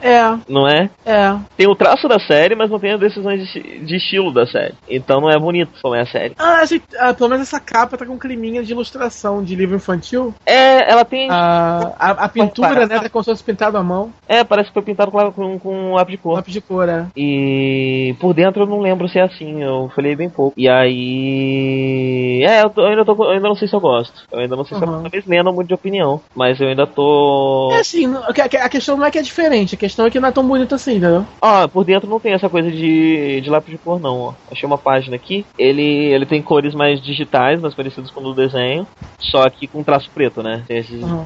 É, 0.02 0.38
Não 0.48 0.68
é? 0.68 0.90
é. 1.04 1.34
Tem 1.56 1.66
o 1.66 1.74
traço 1.74 2.08
da 2.08 2.18
série, 2.18 2.54
mas 2.54 2.70
não 2.70 2.78
tem 2.78 2.92
as 2.92 3.00
decisões 3.00 3.46
de, 3.52 3.84
de 3.84 3.96
estilo 3.96 4.32
da 4.32 4.46
série. 4.46 4.74
Então 4.88 5.20
não 5.20 5.30
é 5.30 5.38
bonito 5.38 5.70
como 5.82 5.94
é 5.94 6.00
a 6.02 6.06
série. 6.06 6.34
Ah, 6.38 6.62
ah, 6.98 7.14
pelo 7.14 7.30
menos 7.30 7.48
essa 7.48 7.60
capa 7.60 7.96
tá 7.96 8.06
com 8.06 8.14
um 8.14 8.18
climinha 8.18 8.62
de 8.62 8.72
ilustração 8.72 9.42
de 9.42 9.54
livro 9.54 9.76
infantil. 9.76 10.34
É, 10.46 10.90
ela 10.90 11.04
tem. 11.04 11.28
A, 11.30 11.92
a, 11.98 12.10
a 12.10 12.28
pintura, 12.28 12.86
né, 12.86 13.00
tá 13.00 13.08
como 13.08 13.24
se 13.24 13.30
fosse 13.30 13.44
pintado 13.44 13.76
à 13.76 13.82
mão. 13.82 14.12
É, 14.28 14.42
parece 14.44 14.68
que 14.68 14.74
foi 14.74 14.82
pintado 14.82 15.10
com, 15.10 15.32
com, 15.32 15.58
com 15.58 15.94
lápis 15.94 16.12
de 16.12 16.18
cor. 16.18 16.34
Lápis 16.34 16.52
de 16.52 16.60
cor, 16.60 16.88
é. 16.88 17.06
E 17.16 18.14
por 18.20 18.34
dentro 18.34 18.62
eu 18.62 18.66
não 18.66 18.80
lembro 18.80 19.08
se 19.08 19.18
é 19.18 19.22
assim, 19.22 19.62
eu 19.62 19.83
falei 19.90 20.14
bem 20.16 20.28
pouco. 20.28 20.54
E 20.58 20.68
aí. 20.68 22.44
É, 22.46 22.62
eu, 22.62 22.70
tô- 22.70 22.82
eu 22.82 22.86
ainda, 22.88 23.04
tô, 23.04 23.14
eu 23.24 23.30
ainda 23.30 23.48
não 23.48 23.54
sei 23.54 23.68
se 23.68 23.74
eu 23.74 23.80
gosto. 23.80 24.24
Eu 24.32 24.40
ainda 24.40 24.56
não 24.56 24.64
sei 24.64 24.76
se 24.78 24.84
eu 24.84 24.88
Uhum. 24.88 25.02
talvez 25.02 25.24
lendo 25.26 25.52
muito 25.52 25.68
de 25.68 25.74
opinião. 25.74 26.20
Mas 26.34 26.60
eu 26.60 26.68
ainda 26.68 26.86
tô. 26.86 27.70
É 27.72 27.78
assim, 27.80 28.06
a 28.16 28.68
questão 28.68 28.96
não 28.96 29.04
é 29.06 29.10
que 29.10 29.18
é 29.18 29.22
diferente, 29.22 29.74
a 29.74 29.78
questão 29.78 30.06
é 30.06 30.10
que 30.10 30.20
não 30.20 30.28
é 30.28 30.32
tão 30.32 30.46
bonito 30.46 30.74
assim, 30.74 30.92
entendeu? 30.96 31.24
Ó, 31.42 31.68
por 31.68 31.84
dentro 31.84 32.08
não 32.08 32.20
tem 32.20 32.32
essa 32.32 32.48
coisa 32.48 32.70
de, 32.70 33.40
de 33.40 33.50
lápis 33.50 33.70
de 33.72 33.78
cor, 33.78 34.00
não, 34.00 34.18
ó. 34.18 34.32
Achei 34.50 34.66
uma 34.66 34.78
página 34.78 35.16
aqui. 35.16 35.44
Ele, 35.58 35.82
ele 35.82 36.26
tem 36.26 36.42
cores 36.42 36.74
mais 36.74 37.00
digitais, 37.02 37.60
mais 37.60 37.74
parecidas 37.74 38.10
com 38.10 38.20
o 38.20 38.24
do 38.24 38.34
desenho. 38.34 38.86
Só 39.18 39.48
que 39.48 39.66
com 39.66 39.82
traço 39.82 40.10
preto, 40.10 40.42
né? 40.42 40.64
Tem 40.66 40.78
esses 40.78 41.02
Uhum. 41.02 41.24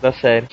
da 0.00 0.12
série. 0.12 0.46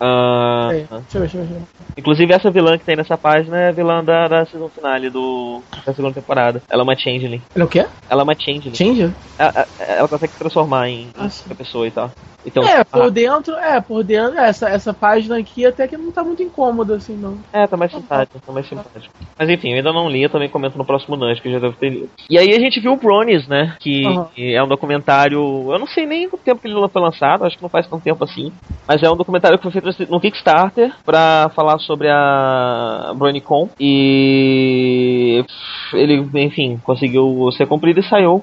Ah, 0.00 0.68
É, 0.72 0.74
Deixa 0.74 0.90
eu 0.90 1.20
ver, 1.20 1.28
deixa 1.28 1.38
eu 1.38 1.44
ver. 1.44 1.62
Inclusive 1.96 2.32
essa 2.32 2.50
vilã 2.50 2.76
que 2.76 2.84
tem 2.84 2.96
nessa 2.96 3.16
página 3.16 3.58
é 3.58 3.68
a 3.68 3.72
vilã 3.72 4.02
da, 4.02 4.26
da 4.26 4.46
season 4.46 4.68
finale 4.68 5.10
do, 5.10 5.62
da 5.86 5.94
segunda 5.94 6.14
temporada. 6.14 6.60
Ela 6.68 6.82
é 6.82 6.84
uma 6.84 6.96
changeling. 6.96 7.40
Ele 7.54 7.62
é 7.62 7.64
o 7.64 7.68
quê? 7.68 7.86
Ela 8.10 8.22
é 8.22 8.24
uma 8.24 8.34
changeling. 8.34 8.74
Change? 8.74 9.12
Ela, 9.38 9.66
ela 9.78 10.08
consegue 10.08 10.32
se 10.32 10.38
transformar 10.38 10.88
em 10.88 11.08
Ah, 11.16 11.28
sim. 11.28 11.42
outra 11.44 11.54
pessoa 11.56 11.86
e 11.86 11.90
tal. 11.90 12.10
Então, 12.46 12.62
É, 12.62 12.84
por 12.84 13.02
ah, 13.04 13.08
dentro, 13.08 13.54
é, 13.54 13.80
por 13.80 14.04
dentro, 14.04 14.38
essa, 14.38 14.68
essa 14.68 14.92
página 14.92 15.38
aqui 15.38 15.64
até 15.64 15.88
que 15.88 15.96
não 15.96 16.12
tá 16.12 16.22
muito 16.22 16.42
incômoda, 16.42 16.96
assim, 16.96 17.16
não. 17.16 17.38
É, 17.52 17.66
tá 17.66 17.74
mais 17.76 17.90
simpático, 17.90 18.38
tá 18.44 18.52
mais 18.52 18.68
simpático. 18.68 19.14
Mas 19.38 19.48
enfim, 19.48 19.70
eu 19.70 19.76
ainda 19.76 19.92
não 19.92 20.10
li, 20.10 20.22
eu 20.22 20.28
também 20.28 20.48
comento 20.50 20.76
no 20.76 20.84
próximo 20.84 21.16
Nudge, 21.16 21.40
que 21.40 21.48
eu 21.48 21.52
já 21.52 21.58
deve 21.58 21.76
ter 21.76 21.88
lido. 21.88 22.10
E 22.28 22.38
aí 22.38 22.50
a 22.54 22.58
gente 22.60 22.80
viu 22.80 22.92
o 22.92 22.96
Bronies, 22.96 23.48
né? 23.48 23.76
Que 23.80 24.04
Aham. 24.04 24.28
é 24.36 24.62
um 24.62 24.68
documentário. 24.68 25.38
Eu 25.72 25.78
não 25.78 25.86
sei 25.86 26.04
nem 26.04 26.26
o 26.26 26.36
tempo 26.36 26.60
que 26.60 26.68
ele 26.68 26.88
foi 26.88 27.00
lançado, 27.02 27.44
acho 27.44 27.56
que 27.56 27.62
não 27.62 27.70
faz 27.70 27.86
tanto 27.88 28.02
tempo 28.04 28.22
assim. 28.22 28.52
Mas 28.86 29.02
é 29.02 29.10
um 29.10 29.16
documentário 29.16 29.56
que 29.56 29.62
foi 29.62 29.72
feito 29.72 29.83
no 30.08 30.20
Kickstarter 30.20 30.92
pra 31.04 31.50
falar 31.54 31.78
sobre 31.78 32.08
a 32.10 33.12
BronyCon. 33.16 33.68
E 33.78 35.44
ele, 35.92 36.28
enfim, 36.34 36.80
conseguiu 36.82 37.50
ser 37.52 37.66
cumprido 37.66 38.00
e 38.00 38.08
saiu. 38.08 38.42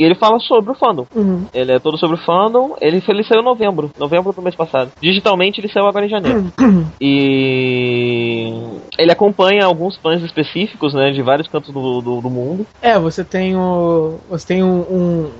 E 0.00 0.04
ele 0.04 0.14
fala 0.14 0.38
sobre 0.40 0.70
o 0.70 0.74
fandom. 0.74 1.04
Uhum. 1.14 1.44
Ele 1.52 1.72
é 1.72 1.78
todo 1.78 1.98
sobre 1.98 2.16
o 2.16 2.24
fandom. 2.24 2.74
Ele, 2.80 3.02
ele 3.06 3.22
saiu 3.22 3.42
em 3.42 3.44
novembro. 3.44 3.90
Novembro 3.98 4.32
do 4.32 4.40
mês 4.40 4.54
passado. 4.56 4.90
Digitalmente 4.98 5.60
ele 5.60 5.68
saiu 5.68 5.86
agora 5.86 6.06
em 6.06 6.08
janeiro. 6.08 6.50
E 7.00 8.52
ele 8.98 9.12
acompanha 9.12 9.64
alguns 9.64 9.96
fãs 9.96 10.22
específicos, 10.22 10.94
né? 10.94 11.10
De 11.10 11.20
vários 11.22 11.48
cantos 11.48 11.72
do, 11.72 12.00
do, 12.00 12.20
do 12.20 12.30
mundo. 12.30 12.66
É, 12.80 12.98
você 12.98 13.22
tem 13.24 13.56
o. 13.56 14.18
Você 14.30 14.46
tem 14.46 14.62
um, 14.62 14.80
um, 14.80 15.30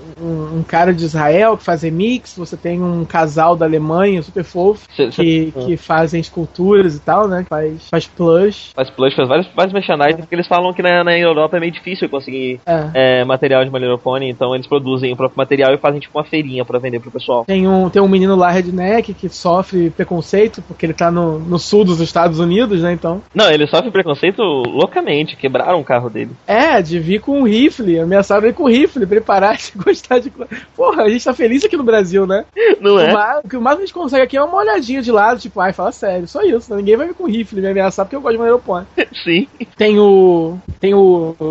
um- 0.59 0.63
cara 0.63 0.93
de 0.93 1.05
Israel 1.05 1.57
que 1.57 1.65
faz 1.65 1.83
remix, 1.83 2.37
você 2.37 2.57
tem 2.57 2.81
um 2.83 3.05
casal 3.05 3.57
da 3.57 3.65
Alemanha 3.67 4.23
super 4.23 4.45
fofo 4.45 4.87
Cê- 4.95 5.11
cê- 5.11 5.23
que, 5.23 5.53
que 5.53 5.77
fazem 5.77 6.21
esculturas 6.21 6.95
e 6.95 7.01
tal, 7.01 7.27
né? 7.27 7.45
Faz, 7.49 7.89
faz 7.89 8.07
plush. 8.07 8.73
Faz 8.75 8.91
plush, 8.91 9.15
faz 9.17 9.29
vários, 9.29 9.49
vários 9.55 9.73
merchandising, 9.73 10.19
porque 10.19 10.35
eles 10.35 10.47
falam 10.47 10.73
que 10.73 10.83
na, 10.83 11.03
na 11.03 11.19
Europa 11.19 11.57
é 11.57 11.61
meio 11.61 11.73
difícil 11.73 12.09
conseguir 12.09 12.61
É. 12.67 13.21
é, 13.21 13.25
material 13.25 13.65
de 13.65 13.71
Little 13.71 13.99
Pony, 13.99 14.29
então 14.51 14.55
eles 14.57 14.67
produzem 14.67 15.13
o 15.13 15.17
próprio 15.17 15.39
material 15.39 15.73
e 15.73 15.79
fazem 15.79 16.01
tipo 16.01 16.19
uma 16.19 16.25
feirinha 16.25 16.65
pra 16.65 16.79
vender 16.79 16.99
pro 17.01 17.11
pessoal. 17.11 17.45
Tem 17.45 17.67
um, 17.69 17.89
tem 17.89 18.03
um 18.03 18.09
menino 18.09 18.35
lá, 18.35 18.51
redneck, 18.51 19.15
que 19.15 19.29
sofre 19.29 19.91
preconceito 19.91 20.63
porque 20.67 20.85
ele 20.87 20.93
tá 20.93 21.11
no, 21.11 21.39
no 21.39 21.59
sul 21.59 21.85
dos 21.85 22.01
Estados 22.01 22.39
Unidos, 22.41 22.83
né? 22.83 22.93
Então. 22.93 23.23
Não, 23.35 23.51
ele 23.51 23.67
sofre 23.67 23.91
preconceito 23.91 24.43
loucamente, 24.43 25.37
quebraram 25.37 25.81
o 25.81 25.85
carro 25.85 26.11
dele. 26.11 26.31
É, 26.47 26.83
de 26.83 26.99
vir 26.99 27.21
com 27.21 27.41
um 27.41 27.45
rifle, 27.45 27.99
ameaçaram 28.01 28.45
ele 28.45 28.53
com 28.53 28.65
um 28.65 28.69
rifle 28.69 29.07
pra 29.07 29.17
ele 29.17 29.25
parar 29.25 29.57
de 29.57 29.73
gostar 29.79 30.19
de. 30.19 30.33
Porra, 30.77 31.05
a 31.05 31.09
gente 31.11 31.25
tá 31.25 31.33
feliz 31.35 31.65
aqui 31.65 31.77
no 31.77 31.85
Brasil, 31.85 32.27
né? 32.27 32.45
Não 32.81 32.97
O, 32.97 33.01
é? 33.01 33.41
o 33.45 33.49
que 33.49 33.57
o 33.57 33.61
que 33.63 33.69
a 33.69 33.77
gente 33.77 33.93
consegue 33.95 34.23
aqui 34.25 34.37
é 34.37 34.43
uma 34.43 34.57
olhadinha 34.57 35.01
de 35.03 35.13
lado, 35.13 35.39
tipo, 35.41 35.61
ai, 35.61 35.73
fala 35.73 35.93
sério, 35.93 36.27
só 36.27 36.43
isso. 36.43 36.71
né? 36.71 36.79
Ninguém 36.79 36.97
vai 36.97 37.07
vir 37.07 37.15
com 37.15 37.27
rifle 37.27 37.61
me 37.61 37.69
ameaçar 37.69 38.05
porque 38.05 38.17
eu 38.17 38.21
gosto 38.21 38.33
de 38.33 38.39
maneiro 38.39 38.59
pônei. 38.59 38.87
Sim. 39.25 39.47
Tem 39.77 39.99
o. 39.99 40.59
Tem 40.81 40.95
o, 40.95 41.35
o, 41.39 41.45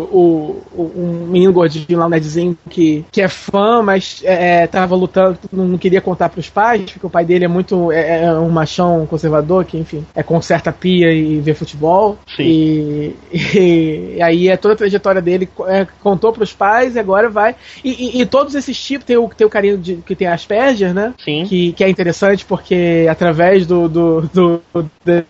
o- 0.74 0.90
Um 0.96 1.26
menino 1.28 1.52
gordinho 1.52 1.98
lá, 1.98 2.06
um 2.06 2.08
nerdzinho, 2.08 2.56
que, 2.68 2.79
que 3.10 3.20
é 3.20 3.28
fã, 3.28 3.82
mas 3.82 4.20
é, 4.24 4.62
é, 4.62 4.66
tava 4.66 4.94
lutando, 4.94 5.38
não 5.52 5.78
queria 5.78 6.00
contar 6.00 6.28
pros 6.28 6.48
pais, 6.48 6.90
porque 6.90 7.06
o 7.06 7.10
pai 7.10 7.24
dele 7.24 7.44
é 7.44 7.48
muito. 7.48 7.90
É, 7.92 8.24
é 8.24 8.32
um 8.32 8.48
machão 8.48 9.06
conservador, 9.06 9.64
que, 9.64 9.78
enfim, 9.78 10.04
é 10.14 10.22
conserta 10.22 10.72
pia 10.72 11.12
e 11.12 11.40
vê 11.40 11.54
futebol. 11.54 12.18
Sim. 12.36 12.42
E, 12.42 13.16
e, 13.32 14.14
e 14.16 14.22
aí 14.22 14.48
é 14.48 14.56
toda 14.56 14.74
a 14.74 14.76
trajetória 14.76 15.20
dele, 15.20 15.48
é, 15.66 15.86
contou 16.02 16.32
pros 16.32 16.52
pais 16.52 16.96
e 16.96 16.98
agora 16.98 17.28
vai. 17.28 17.54
E, 17.84 18.18
e- 18.18 18.20
e 18.22 18.26
todos 18.26 18.54
esses 18.54 18.80
tipos, 18.82 19.04
tem 19.06 19.16
o, 19.16 19.28
tem 19.28 19.46
o 19.46 19.50
carinho 19.50 19.78
de, 19.78 19.96
que 19.96 20.14
tem 20.16 20.26
Asperger, 20.28 20.92
né? 20.94 21.14
Sim. 21.24 21.44
que, 21.44 21.72
que 21.72 21.84
é 21.84 21.88
interessante 21.88 22.44
porque 22.44 23.06
através 23.10 23.66
do, 23.66 23.88
do, 23.88 24.20
do 24.32 24.62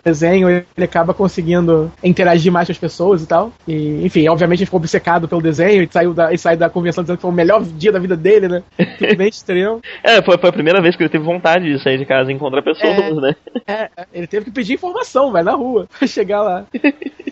desenho 0.03 0.49
ele 0.49 0.65
acaba 0.83 1.13
conseguindo 1.13 1.91
interagir 2.03 2.51
mais 2.51 2.67
com 2.67 2.71
as 2.71 2.77
pessoas 2.77 3.23
e 3.23 3.25
tal. 3.27 3.51
E, 3.67 4.05
enfim, 4.05 4.27
obviamente 4.27 4.59
ele 4.59 4.65
ficou 4.65 4.79
obcecado 4.79 5.27
pelo 5.27 5.41
desenho 5.41 5.83
e 5.83 5.89
saiu 5.91 6.13
da, 6.13 6.33
e 6.33 6.37
saiu 6.37 6.57
da 6.57 6.69
convenção 6.69 7.03
dizendo 7.03 7.17
que 7.17 7.21
foi 7.21 7.31
o 7.31 7.33
melhor 7.41 7.63
dia 7.63 7.91
da 7.91 7.99
vida 7.99 8.15
dele, 8.15 8.47
né? 8.47 8.63
Tudo 8.97 9.15
bem 9.17 9.27
extremo. 9.27 9.81
É, 10.03 10.21
foi, 10.21 10.37
foi 10.37 10.49
a 10.49 10.53
primeira 10.53 10.81
vez 10.81 10.95
que 10.95 11.03
ele 11.03 11.09
teve 11.09 11.23
vontade 11.23 11.65
de 11.71 11.81
sair 11.83 11.97
de 11.97 12.05
casa 12.05 12.31
e 12.31 12.35
encontrar 12.35 12.61
pessoas, 12.63 12.97
É. 12.97 13.13
né? 13.13 13.35
É, 13.67 13.89
ele 14.13 14.27
teve 14.27 14.45
que 14.45 14.51
pedir 14.51 14.73
informação, 14.73 15.31
vai 15.31 15.43
na 15.43 15.51
rua, 15.53 15.87
pra 15.97 16.07
chegar 16.07 16.41
lá. 16.41 16.65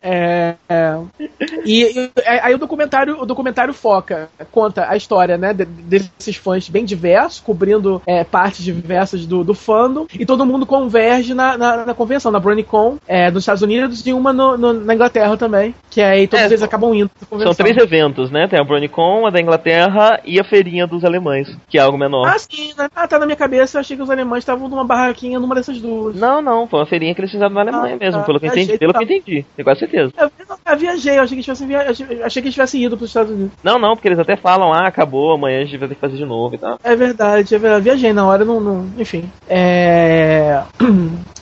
É, 0.01 0.55
é. 0.69 0.95
E, 1.65 1.83
e- 1.83 2.11
é, 2.23 2.39
aí 2.45 2.53
o 2.53 2.57
documentário, 2.57 3.19
o 3.21 3.25
documentário 3.25 3.73
foca, 3.73 4.29
conta 4.51 4.87
a 4.89 4.95
história, 4.95 5.37
né, 5.37 5.53
de- 5.53 5.65
desses 5.65 6.35
fãs 6.35 6.69
bem 6.69 6.85
diversos, 6.85 7.39
cobrindo 7.39 8.01
é, 8.05 8.23
partes 8.23 8.63
diversas 8.63 9.25
do, 9.25 9.43
do 9.43 9.53
fandom, 9.53 10.05
e 10.17 10.25
todo 10.25 10.45
mundo 10.45 10.65
converge 10.65 11.33
na, 11.33 11.57
na, 11.57 11.85
na 11.87 11.93
convenção, 11.93 12.31
na 12.31 12.39
BronyCon, 12.39 12.97
é, 13.07 13.29
nos 13.31 13.43
Estados 13.43 13.61
Unidos 13.63 14.05
e 14.05 14.13
uma 14.13 14.31
no- 14.31 14.57
no- 14.57 14.73
na 14.73 14.93
Inglaterra 14.93 15.35
também. 15.37 15.73
Que 15.89 16.01
aí 16.01 16.27
todos 16.27 16.43
É, 16.45 16.47
eles 16.49 16.63
acabam 16.63 16.93
indo 16.93 17.09
São 17.41 17.53
três 17.55 17.75
eventos, 17.77 18.29
né? 18.31 18.47
Tem 18.47 18.59
a 18.59 18.63
BronyCon, 18.63 19.25
a 19.25 19.29
da 19.29 19.41
Inglaterra 19.41 19.98
e 20.25 20.39
a 20.39 20.43
feirinha 20.43 20.85
dos 20.87 21.03
alemães, 21.03 21.47
que 21.69 21.77
é 21.77 21.81
algo 21.81 21.97
menor. 21.97 22.27
Ah, 22.27 22.37
sim, 22.39 22.71
né? 22.77 22.87
Ah, 22.95 23.07
tá 23.07 23.19
na 23.19 23.25
minha 23.25 23.35
cabeça, 23.35 23.77
eu 23.77 23.81
achei 23.81 23.95
que 23.97 24.03
os 24.03 24.09
alemães 24.09 24.39
estavam 24.41 24.67
numa 24.67 24.83
barraquinha 24.83 25.39
numa 25.39 25.55
dessas 25.55 25.79
duas. 25.79 26.15
Não, 26.15 26.41
não, 26.41 26.67
foi 26.67 26.79
uma 26.79 26.85
feirinha 26.85 27.13
que 27.13 27.21
eles 27.21 27.31
fizeram 27.31 27.53
na 27.53 27.61
Alemanha 27.61 27.95
Ah, 27.95 27.99
mesmo, 27.99 28.19
tá. 28.21 28.25
pelo 28.25 28.39
que 28.39 28.45
eu 28.45 28.49
entendi. 28.49 28.71
que 28.73 28.77
Pelo 28.77 28.93
que 28.93 28.99
tá. 28.99 29.03
eu 29.05 29.17
entendi, 29.17 29.45
tenho 29.55 29.63
quase 29.65 29.79
certeza. 29.79 30.13
Eu, 30.17 30.31
eu 30.71 30.77
viajei, 30.77 31.17
eu 31.17 31.23
achei 31.23 31.29
que 31.29 31.35
eles 31.35 31.45
tivessem, 31.45 31.67
via... 31.67 31.81
achei 32.25 32.41
que 32.41 32.47
eles 32.47 32.53
tivessem 32.53 32.83
ido 32.83 32.97
pros 32.97 33.09
Estados 33.09 33.31
Unidos. 33.31 33.51
Não, 33.63 33.77
não, 33.79 33.95
porque 33.95 34.07
eles 34.07 34.19
até 34.19 34.35
falam, 34.35 34.73
ah, 34.73 34.87
acabou, 34.87 35.33
amanhã 35.33 35.61
a 35.61 35.65
gente 35.65 35.77
vai 35.77 35.87
ter 35.89 35.95
que 35.95 36.01
fazer 36.01 36.17
de 36.17 36.25
novo 36.25 36.55
e 36.55 36.57
tal. 36.57 36.79
É 36.83 36.95
verdade, 36.95 37.53
é 37.53 37.57
verdade. 37.57 37.83
Viajei 37.83 38.13
na 38.13 38.25
hora, 38.27 38.45
não. 38.45 38.59
não- 38.59 38.89
enfim. 38.97 39.29
É. 39.47 40.61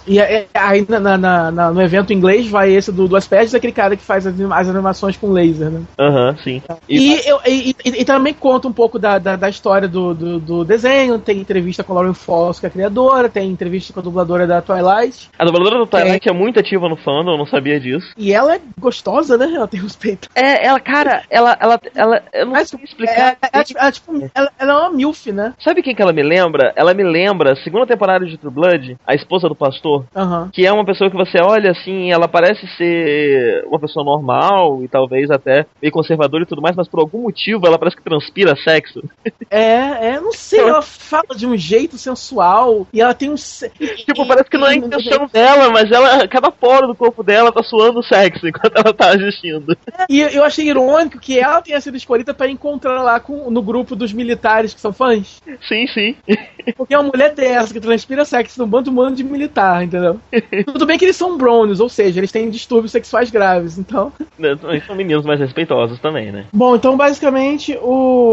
E 0.09 0.19
é- 0.21 0.35
é- 0.35 0.47
aí 0.53 0.85
na, 0.87 1.17
na- 1.17 1.51
na- 1.51 1.69
no 1.71 1.81
evento 1.81 2.13
inglês 2.13 2.47
vai 2.47 2.71
esse 2.71 2.93
do, 2.93 3.09
do 3.09 3.17
Aspects, 3.17 3.53
aquele 3.53 3.73
cara 3.73 3.93
que 3.97 4.01
faz 4.01 4.25
as, 4.25 4.33
as 4.39 4.69
animações 4.69 5.17
com 5.17 5.33
laser, 5.33 5.69
né? 5.69 5.81
Aham, 5.99 6.33
sim. 6.41 6.61
E, 6.87 7.15
eu- 7.29 7.41
e- 7.45 7.75
e- 7.83 7.89
e 8.01 8.05
também 8.05 8.33
conta 8.47 8.65
um 8.69 8.71
pouco 8.71 8.97
da, 8.97 9.19
da, 9.19 9.35
da 9.35 9.49
história 9.49 9.89
do, 9.89 10.13
do, 10.13 10.39
do 10.39 10.63
desenho, 10.63 11.19
tem 11.19 11.37
entrevista 11.37 11.83
com 11.83 11.91
a 11.91 11.95
Lauren 11.97 12.13
Foss, 12.13 12.61
que 12.61 12.65
é 12.65 12.69
a 12.69 12.71
criadora, 12.71 13.27
tem 13.27 13.51
entrevista 13.51 13.91
com 13.91 13.99
a 13.99 14.03
dubladora 14.03 14.47
da 14.47 14.61
Twilight. 14.61 15.29
A 15.37 15.43
dubladora 15.43 15.77
do 15.79 15.85
Twilight 15.85 16.29
é 16.29 16.31
muito 16.31 16.57
ativa 16.57 16.87
no 16.87 16.95
fandom, 16.95 17.33
eu 17.33 17.37
não 17.37 17.45
sabia 17.45 17.77
disso. 17.77 18.07
E 18.17 18.31
ela 18.31 18.55
é 18.55 18.61
gostosa, 18.79 19.37
né? 19.37 19.51
Ela 19.53 19.67
tem 19.67 19.81
os 19.81 19.97
peitos. 19.97 20.29
É, 20.33 20.65
ela, 20.65 20.79
cara, 20.79 21.23
ela, 21.29 21.57
ela, 21.59 21.77
ela, 21.93 22.23
eu 22.33 22.45
não 22.45 22.53
Mas, 22.53 22.69
sei 22.69 22.79
explicar. 22.81 23.37
É, 23.41 23.59
é, 23.59 23.63
tipo- 23.65 23.79
é 23.81 23.91
tipo, 23.91 24.29
ela, 24.33 24.49
ela 24.57 24.71
é 24.71 24.75
uma 24.75 24.91
MILF, 24.91 25.31
né? 25.33 25.53
Sabe 25.61 25.83
quem 25.83 25.93
que 25.93 26.01
ela 26.01 26.13
me 26.13 26.23
lembra? 26.23 26.71
Ela 26.77 26.93
me 26.93 27.03
lembra, 27.03 27.53
segunda 27.57 27.85
temporada 27.85 28.25
de 28.25 28.37
True 28.37 28.53
Blood, 28.53 28.97
a 29.05 29.13
esposa 29.13 29.49
do 29.49 29.55
pastor, 29.55 30.05
Aham. 30.15 30.49
que 30.53 30.65
é 30.65 30.71
uma 30.71 30.85
pessoa 30.85 31.09
que 31.11 31.17
você 31.17 31.37
olha 31.41 31.71
assim, 31.71 32.13
ela 32.13 32.29
parece 32.29 32.65
ser 32.77 33.65
uma 33.67 33.79
pessoa 33.79 34.05
normal 34.05 34.81
e 34.83 34.87
talvez 34.87 35.29
até 35.29 35.65
meio 35.81 35.91
conservadora 35.91 36.43
e 36.43 36.47
tudo 36.47 36.61
mais, 36.61 36.77
mas 36.77 36.87
por 36.87 37.01
algum 37.01 37.23
motivo 37.23 37.67
ela 37.67 37.77
parece 37.77 37.97
que 37.97 38.03
transpira 38.03 38.36
sexo. 38.57 39.03
É, 39.49 40.09
é, 40.09 40.19
não 40.19 40.33
sei, 40.33 40.59
ela 40.59 40.81
fala 40.81 41.35
de 41.35 41.47
um 41.47 41.55
jeito 41.55 41.97
sensual 41.97 42.87
e 42.93 43.01
ela 43.01 43.13
tem 43.13 43.29
um. 43.29 43.35
Tipo, 43.35 44.27
parece 44.27 44.49
que 44.49 44.57
não 44.57 44.67
é 44.67 44.71
a 44.71 44.75
intenção 44.75 45.27
dela, 45.27 45.69
mas 45.69 45.91
ela, 45.91 46.27
cada 46.27 46.51
poro 46.51 46.87
do 46.87 46.95
corpo 46.95 47.23
dela 47.23 47.51
tá 47.51 47.63
suando 47.63 48.03
sexo 48.03 48.47
enquanto 48.47 48.75
ela 48.75 48.93
tá 48.93 49.09
assistindo. 49.09 49.77
E 50.09 50.19
eu 50.19 50.43
achei 50.43 50.67
irônico 50.67 51.19
que 51.19 51.39
ela 51.39 51.61
tenha 51.61 51.79
sido 51.81 51.97
escolhida 51.97 52.33
pra 52.33 52.49
encontrar 52.49 53.01
lá 53.01 53.19
com, 53.19 53.49
no 53.49 53.61
grupo 53.61 53.95
dos 53.95 54.13
militares 54.13 54.73
que 54.73 54.81
são 54.81 54.93
fãs. 54.93 55.41
Sim, 55.67 55.87
sim. 55.87 56.15
Porque 56.75 56.93
é 56.93 56.99
uma 56.99 57.09
mulher 57.09 57.33
dessa 57.33 57.73
que 57.73 57.79
transpira 57.79 58.25
sexo 58.25 58.59
num 58.59 58.67
bando 58.67 58.91
humano 58.91 59.15
de 59.15 59.23
militar, 59.23 59.83
entendeu? 59.83 60.19
Tudo 60.65 60.85
bem 60.85 60.97
que 60.97 61.05
eles 61.05 61.15
são 61.15 61.37
brownies, 61.37 61.79
ou 61.79 61.87
seja, 61.87 62.19
eles 62.19 62.31
têm 62.31 62.49
distúrbios 62.49 62.91
sexuais 62.91 63.31
graves, 63.31 63.77
então. 63.77 64.11
Eles 64.37 64.85
são 64.85 64.95
meninos 64.95 65.25
mais 65.25 65.39
respeitosos 65.39 65.99
também, 65.99 66.31
né? 66.31 66.45
Bom, 66.51 66.75
então 66.75 66.97
basicamente 66.97 67.77
o, 67.81 68.26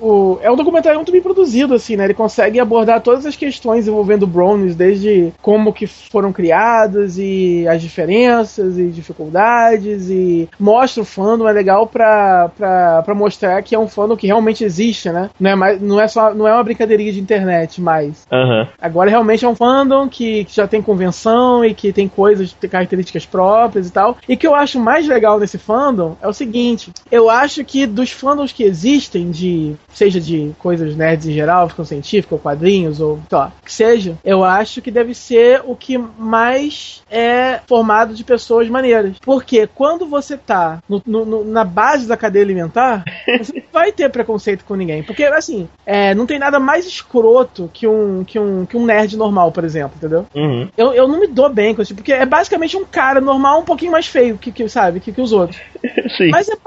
o 0.00 0.38
é 0.42 0.50
um 0.50 0.56
documentário 0.56 0.98
muito 0.98 1.12
bem 1.12 1.20
produzido, 1.20 1.74
assim, 1.74 1.96
né? 1.96 2.04
Ele 2.04 2.14
consegue 2.14 2.60
abordar 2.60 3.00
todas 3.00 3.26
as 3.26 3.36
questões 3.36 3.86
envolvendo 3.86 4.26
brownies, 4.26 4.74
desde 4.74 5.32
como 5.42 5.72
que 5.72 5.86
foram 5.86 6.32
criados 6.32 7.18
e 7.18 7.66
as 7.68 7.82
diferenças 7.82 8.78
e 8.78 8.86
dificuldades 8.86 10.10
e 10.10 10.48
mostra 10.58 11.02
o 11.02 11.06
fandom, 11.06 11.48
é 11.48 11.52
legal 11.52 11.86
pra, 11.86 12.50
pra, 12.56 13.02
pra 13.02 13.14
mostrar 13.14 13.62
que 13.62 13.74
é 13.74 13.78
um 13.78 13.88
fandom 13.88 14.16
que 14.16 14.26
realmente 14.26 14.64
existe, 14.64 15.10
né? 15.10 15.30
Não 15.38 15.50
é, 15.50 15.54
mais, 15.54 15.80
não 15.80 16.00
é 16.00 16.08
só 16.08 16.34
não 16.34 16.46
é 16.46 16.52
uma 16.52 16.64
brincadeirinha 16.64 17.12
de 17.12 17.20
internet, 17.20 17.80
mas 17.80 18.26
Aham. 18.30 18.68
Agora 18.80 19.10
realmente 19.10 19.44
é 19.44 19.48
um 19.48 19.54
fandom 19.54 20.08
que, 20.08 20.44
que 20.44 20.54
já 20.54 20.66
tem 20.66 20.82
convenção 20.82 21.64
e 21.64 21.74
que 21.74 21.92
tem 21.92 22.08
coisas, 22.08 22.52
tem 22.52 22.68
características 22.68 23.26
próprias 23.26 23.88
e 23.88 23.92
tal. 23.92 24.16
E 24.28 24.34
o 24.34 24.36
que 24.36 24.46
eu 24.46 24.54
acho 24.54 24.78
mais 24.78 25.06
legal 25.06 25.38
nesse 25.38 25.58
fandom 25.58 26.16
é 26.20 26.28
o 26.28 26.32
seguinte: 26.32 26.92
eu 27.10 27.30
acho 27.30 27.64
que 27.64 27.86
dos 27.86 28.10
fandoms 28.10 28.52
que 28.52 28.62
existem, 28.62 29.30
de 29.38 29.74
seja 29.92 30.20
de 30.20 30.52
coisas 30.58 30.94
nerds 30.96 31.26
em 31.26 31.32
geral, 31.32 31.68
ficção 31.68 31.84
científica, 31.84 32.34
ou 32.34 32.38
quadrinhos, 32.40 33.00
ou 33.00 33.18
sei 33.28 33.38
lá, 33.38 33.52
que 33.64 33.72
seja, 33.72 34.16
eu 34.24 34.44
acho 34.44 34.82
que 34.82 34.90
deve 34.90 35.14
ser 35.14 35.62
o 35.64 35.74
que 35.76 35.96
mais 35.98 37.02
é 37.10 37.60
formado 37.66 38.14
de 38.14 38.24
pessoas 38.24 38.68
maneiras. 38.68 39.16
Porque 39.22 39.66
quando 39.66 40.06
você 40.06 40.36
tá 40.36 40.78
no- 40.88 41.02
no- 41.06 41.44
na 41.44 41.64
base 41.64 42.06
da 42.06 42.16
cadeia 42.16 42.44
alimentar, 42.44 43.04
você 43.38 43.54
não 43.54 43.62
vai 43.72 43.92
ter 43.92 44.10
preconceito 44.10 44.64
com 44.64 44.74
ninguém. 44.74 45.02
Porque, 45.02 45.24
assim, 45.24 45.68
é, 45.86 46.14
não 46.14 46.26
tem 46.26 46.38
nada 46.38 46.58
mais 46.58 46.86
escroto 46.86 47.70
que 47.72 47.86
um, 47.86 48.24
que, 48.24 48.38
um, 48.38 48.66
que 48.66 48.76
um 48.76 48.84
nerd 48.84 49.16
normal, 49.16 49.52
por 49.52 49.64
exemplo, 49.64 49.92
entendeu? 49.96 50.26
Uhum. 50.34 50.68
Eu, 50.76 50.92
eu 50.92 51.08
não 51.08 51.20
me 51.20 51.26
dou 51.26 51.48
bem 51.48 51.74
com 51.74 51.82
isso, 51.82 51.94
porque 51.94 52.12
é 52.12 52.26
basicamente 52.26 52.76
um 52.76 52.84
cara 52.84 53.20
normal 53.20 53.60
um 53.60 53.64
pouquinho 53.64 53.92
mais 53.92 54.06
feio 54.06 54.36
que, 54.38 54.50
que 54.52 54.68
sabe, 54.68 55.00
que, 55.00 55.12
que 55.12 55.20
os 55.20 55.32
outros. 55.32 55.58
Sim. 56.16 56.30
Mas 56.30 56.48
é, 56.48 56.56
que, 56.56 56.60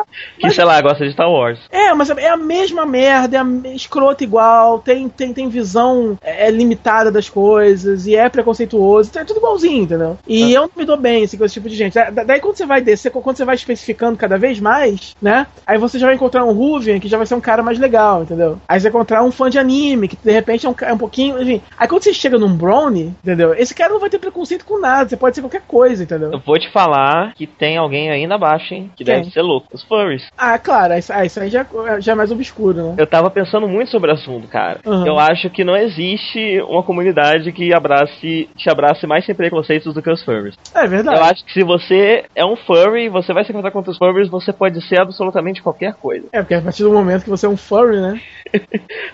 mas- 0.44 0.56
sei 0.56 0.64
lá, 0.66 0.80
gosta 0.82 1.06
de 1.06 1.12
Star 1.14 1.30
Wars. 1.30 1.60
é, 1.72 1.94
mas 1.94 2.10
é 2.10 2.30
a 2.30 2.38
mesma 2.38 2.61
merda, 2.86 3.38
é 3.66 3.74
escroto 3.76 4.24
igual, 4.24 4.80
tem, 4.80 5.10
tem, 5.10 5.34
tem 5.34 5.50
visão 5.50 6.18
é, 6.22 6.50
limitada 6.52 7.12
das 7.12 7.30
coisas, 7.30 8.06
e 8.06 8.16
é 8.16 8.30
preconceituoso, 8.30 9.10
então 9.10 9.22
é 9.22 9.26
tudo 9.26 9.38
igualzinho, 9.38 9.84
entendeu? 9.84 10.18
E 10.28 10.54
eu 10.54 10.62
não 10.64 10.70
me 10.76 10.86
dou 10.86 10.98
bem 10.98 11.24
assim, 11.24 11.38
com 11.38 11.46
esse 11.46 11.54
tipo 11.56 11.70
de 11.70 11.76
gente. 11.76 11.94
Da- 11.94 12.10
da- 12.10 12.24
Daí 12.24 12.40
quando 12.40 12.56
você 12.58 12.66
vai 12.66 12.82
descer, 12.82 13.10
quando 13.12 13.36
você 13.38 13.46
vai 13.46 13.56
especificando 13.56 14.18
cada 14.18 14.38
vez 14.38 14.60
mais, 14.60 15.16
né? 15.22 15.48
Aí 15.66 15.78
você 15.78 15.98
já 15.98 16.06
vai 16.08 16.16
encontrar 16.16 16.46
um 16.46 16.52
Ruvian 16.54 17.00
que 17.00 17.08
já 17.08 17.18
vai 17.18 17.26
ser 17.26 17.36
um 17.36 17.42
cara 17.42 17.64
mais 17.64 17.80
legal, 17.80 18.24
entendeu? 18.24 18.58
Aí 18.68 18.80
você 18.80 18.90
vai 18.90 19.00
encontrar 19.00 19.24
um 19.24 19.32
fã 19.32 19.50
de 19.50 19.58
anime, 19.60 20.08
que 20.08 20.16
de 20.18 20.32
repente 20.32 20.66
é 20.66 20.70
um, 20.70 20.76
é 20.82 20.94
um 20.94 20.98
pouquinho. 20.98 21.42
Enfim. 21.42 21.62
Aí 21.78 21.88
quando 21.88 22.04
você 22.04 22.14
chega 22.14 22.38
num 22.38 22.54
Brownie, 22.56 23.14
entendeu? 23.24 23.54
Esse 23.54 23.74
cara 23.74 23.92
não 23.94 24.00
vai 24.00 24.10
ter 24.10 24.20
preconceito 24.20 24.66
com 24.66 24.80
nada, 24.80 25.10
você 25.10 25.18
pode 25.18 25.36
ser 25.36 25.42
qualquer 25.42 25.62
coisa, 25.68 26.04
entendeu? 26.04 26.32
Eu 26.32 26.40
vou 26.40 26.58
te 26.60 26.72
falar 26.72 27.34
que 27.36 27.48
tem 27.48 27.78
alguém 27.78 28.10
ainda 28.12 28.36
abaixo, 28.36 28.74
hein? 28.74 28.92
Que 28.96 29.04
Quem? 29.04 29.16
deve 29.22 29.32
ser 29.32 29.42
louco. 29.42 29.68
Os 29.74 29.84
furries. 29.84 30.24
Ah, 30.38 30.58
claro, 30.58 30.94
isso, 30.98 31.12
ah, 31.14 31.26
isso 31.26 31.40
aí 31.40 31.50
já, 31.50 31.66
já 32.00 32.12
é 32.12 32.16
mais 32.16 32.32
obscuro, 32.52 32.84
né? 32.84 32.96
Eu 32.98 33.08
tava 33.08 33.30
pensando 33.30 33.68
muito 33.68 33.90
sobre 33.90 34.12
o 34.12 34.14
assunto, 34.14 34.48
cara. 34.48 34.80
Uhum. 34.86 35.08
Eu 35.08 35.18
acho 35.18 35.50
que 35.50 35.64
não 35.64 35.76
existe 35.76 36.62
uma 36.62 36.84
comunidade 36.84 37.52
que 37.52 37.74
abrace, 37.74 38.50
te 38.56 38.70
abrace 38.70 39.08
mais 39.08 39.26
sem 39.26 39.34
preconceitos 39.34 39.94
do 39.94 40.02
que 40.02 40.10
os 40.10 40.24
furries. 40.24 40.56
É 40.76 40.86
verdade. 40.88 41.18
Eu 41.18 41.24
acho 41.24 41.46
que 41.46 41.54
se 41.54 41.64
você 41.64 42.26
é 42.36 42.46
um 42.46 42.56
furry, 42.56 43.10
você 43.10 43.34
vai 43.34 43.44
se 43.44 43.52
encontrar 43.52 43.72
com 43.72 43.80
outros 43.80 43.98
furries, 43.98 44.30
você 44.30 44.52
pode 44.52 44.82
ser 44.88 45.00
absolutamente 45.00 45.62
qualquer 45.62 45.94
coisa. 45.94 46.28
É, 46.32 46.42
porque 46.42 46.54
a 46.54 46.62
partir 46.62 46.84
do 46.84 46.92
momento 46.92 47.24
que 47.24 47.30
você 47.30 47.46
é 47.46 47.50
um 47.50 47.58
furry, 47.58 48.00
né? 48.00 48.20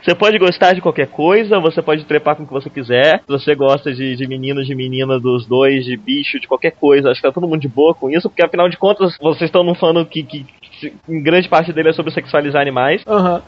Você 0.02 0.16
pode 0.16 0.38
gostar 0.40 0.74
de 0.74 0.82
qualquer 0.82 1.08
coisa, 1.08 1.60
você 1.60 1.82
pode 1.82 2.06
trepar 2.06 2.36
com 2.36 2.44
o 2.44 2.48
que 2.48 2.54
você 2.54 2.70
quiser. 2.70 3.20
Se 3.20 3.28
você 3.28 3.54
gosta 3.54 3.94
de, 3.94 4.16
de 4.16 4.28
meninos, 4.28 4.66
de 4.66 4.74
menina, 4.74 5.20
dos 5.20 5.46
dois, 5.46 5.86
de 5.86 5.96
bicho, 5.98 6.40
de 6.40 6.48
qualquer 6.48 6.72
coisa, 6.72 7.10
acho 7.10 7.22
que 7.22 7.28
tá 7.28 7.34
todo 7.34 7.48
mundo 7.48 7.60
de 7.60 7.68
boa 7.68 7.94
com 7.94 8.10
isso, 8.10 8.30
porque 8.30 8.44
afinal 8.44 8.70
de 8.70 8.78
contas, 8.78 9.16
vocês 9.20 9.50
estão 9.50 9.64
num 9.64 9.76
fã 9.76 9.94
que, 10.06 10.24
que 10.24 10.46
em 11.08 11.22
grande 11.22 11.50
parte 11.50 11.74
dele 11.74 11.90
é 11.90 11.94
sobre 11.94 12.12
sexualizar 12.12 12.62
animais. 12.62 13.02
Aham. 13.08 13.42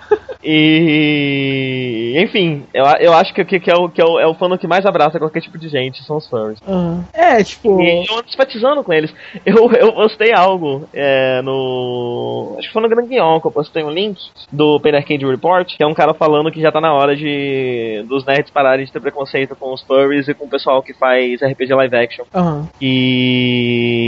E. 0.44 2.16
Enfim, 2.18 2.64
eu, 2.74 2.86
eu 3.00 3.14
acho 3.14 3.34
que, 3.34 3.44
que, 3.44 3.60
que 3.60 3.70
é, 3.70 3.76
o, 3.76 3.90
que 3.90 4.02
é, 4.02 4.06
o, 4.06 4.20
é 4.20 4.26
o 4.28 4.34
fandom 4.34 4.58
que 4.58 4.68
mais 4.68 4.86
abraça 4.86 5.20
qualquer 5.20 5.42
tipo 5.42 5.58
de 5.58 5.68
gente, 5.68 6.04
são 6.04 6.18
os 6.18 6.28
furries. 6.28 6.60
Aham. 6.68 7.04
É, 7.14 7.44
tipo. 7.44 7.82
E 7.82 8.06
eu 8.08 8.18
ando 8.18 8.30
simpatizando 8.30 8.84
com 8.84 8.94
eles. 8.94 9.14
Eu, 9.46 9.72
eu 9.74 9.94
postei 9.94 10.34
algo 10.34 10.88
é, 10.94 11.42
no. 11.42 12.56
Acho 12.58 12.68
que 12.68 12.74
foi 12.74 12.82
no 12.82 12.90
Grand 12.90 13.08
Guion 13.08 13.40
que 13.40 13.48
eu 13.48 13.52
postei 13.52 13.84
um 13.84 13.90
link 13.90 14.20
do 14.52 14.80
Pen 14.80 14.96
Arcade 14.96 15.26
Report, 15.26 15.76
que 15.76 15.84
é 15.84 15.88
um 15.88 15.94
cara 15.94 16.14
falando 16.14 16.52
que 16.52 16.62
já 16.62 16.72
tá 16.72 16.80
na 16.80 16.94
hora 16.94 17.16
de 17.16 18.04
dos 18.08 18.26
nerds 18.26 18.52
pararem 18.52 18.86
de 18.86 18.92
ter 18.92 19.00
preconceito 19.00 19.56
com 19.56 19.74
os 19.74 19.82
furries 19.82 20.28
e 20.28 20.34
com 20.34 20.46
o 20.46 20.50
pessoal 20.50 20.82
que 20.82 20.94
faz 20.94 21.42
RPG 21.42 21.74
live 21.74 21.96
action. 21.96 22.26
Aham. 22.34 22.68
E. 22.82 24.00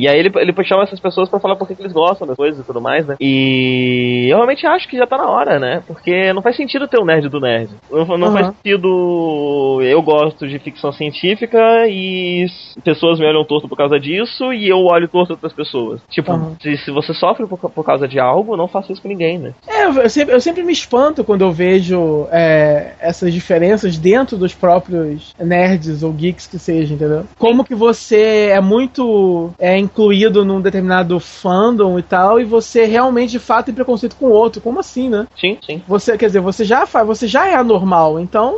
E 0.00 0.08
aí 0.08 0.18
ele, 0.18 0.32
ele 0.36 0.52
puxava 0.52 0.82
essas 0.82 1.00
pessoas 1.00 1.28
pra 1.28 1.40
falar 1.40 1.56
por 1.56 1.66
que 1.66 1.74
eles 1.78 1.92
gostam 1.92 2.21
das 2.26 2.36
coisas 2.36 2.60
e 2.60 2.66
tudo 2.66 2.80
mais, 2.80 3.06
né? 3.06 3.16
E 3.20 4.28
eu 4.30 4.36
realmente 4.36 4.66
acho 4.66 4.88
que 4.88 4.96
já 4.96 5.06
tá 5.06 5.16
na 5.16 5.28
hora, 5.28 5.58
né? 5.58 5.82
Porque 5.86 6.32
não 6.32 6.42
faz 6.42 6.56
sentido 6.56 6.88
ter 6.88 6.98
o 6.98 7.04
nerd 7.04 7.28
do 7.28 7.40
nerd. 7.40 7.70
Não, 7.90 8.04
não 8.18 8.28
Aham. 8.28 8.32
faz 8.32 8.46
sentido. 8.48 9.80
Eu 9.82 10.02
gosto 10.02 10.46
de 10.46 10.58
ficção 10.58 10.92
científica 10.92 11.58
e 11.88 12.46
pessoas 12.84 13.18
me 13.18 13.26
olham 13.26 13.44
torto 13.44 13.68
por 13.68 13.76
causa 13.76 13.98
disso 13.98 14.52
e 14.52 14.68
eu 14.68 14.78
olho 14.84 15.08
torto 15.08 15.32
outras 15.32 15.52
pessoas. 15.52 16.00
Tipo, 16.10 16.32
Aham. 16.32 16.56
se, 16.60 16.76
se 16.78 16.90
você 16.90 17.14
sofre 17.14 17.46
por, 17.46 17.58
por 17.58 17.84
causa 17.84 18.06
de 18.06 18.18
algo, 18.18 18.56
não 18.56 18.68
faça 18.68 18.92
isso 18.92 19.02
com 19.02 19.08
ninguém, 19.08 19.38
né? 19.38 19.52
É, 19.68 19.86
eu 19.86 20.08
sempre, 20.08 20.34
eu 20.34 20.40
sempre 20.40 20.62
me 20.62 20.72
espanto 20.72 21.24
quando 21.24 21.42
eu 21.42 21.52
vejo 21.52 22.26
é, 22.30 22.94
essas 23.00 23.32
diferenças 23.32 23.98
dentro 23.98 24.36
dos 24.36 24.54
próprios 24.54 25.34
nerds 25.38 26.02
ou 26.02 26.12
geeks 26.12 26.46
que 26.46 26.58
seja, 26.58 26.94
entendeu? 26.94 27.24
Como 27.38 27.64
que 27.64 27.74
você 27.74 28.50
é 28.50 28.60
muito 28.60 29.50
é, 29.58 29.76
incluído 29.78 30.44
num 30.44 30.60
determinado 30.60 31.18
fandom 31.20 31.98
e 31.98 32.02
tal, 32.12 32.38
e 32.38 32.44
você 32.44 32.84
realmente 32.84 33.30
de 33.30 33.38
fato 33.38 33.66
tem 33.66 33.74
preconceito 33.74 34.16
com 34.16 34.26
o 34.26 34.32
outro. 34.32 34.60
Como 34.60 34.78
assim, 34.78 35.08
né? 35.08 35.26
Sim, 35.34 35.56
sim. 35.64 35.82
Você, 35.88 36.18
quer 36.18 36.26
dizer, 36.26 36.40
você 36.40 36.62
já 36.62 36.84
faz, 36.84 37.06
você 37.06 37.26
já 37.26 37.48
é 37.48 37.54
anormal, 37.54 38.20
então 38.20 38.54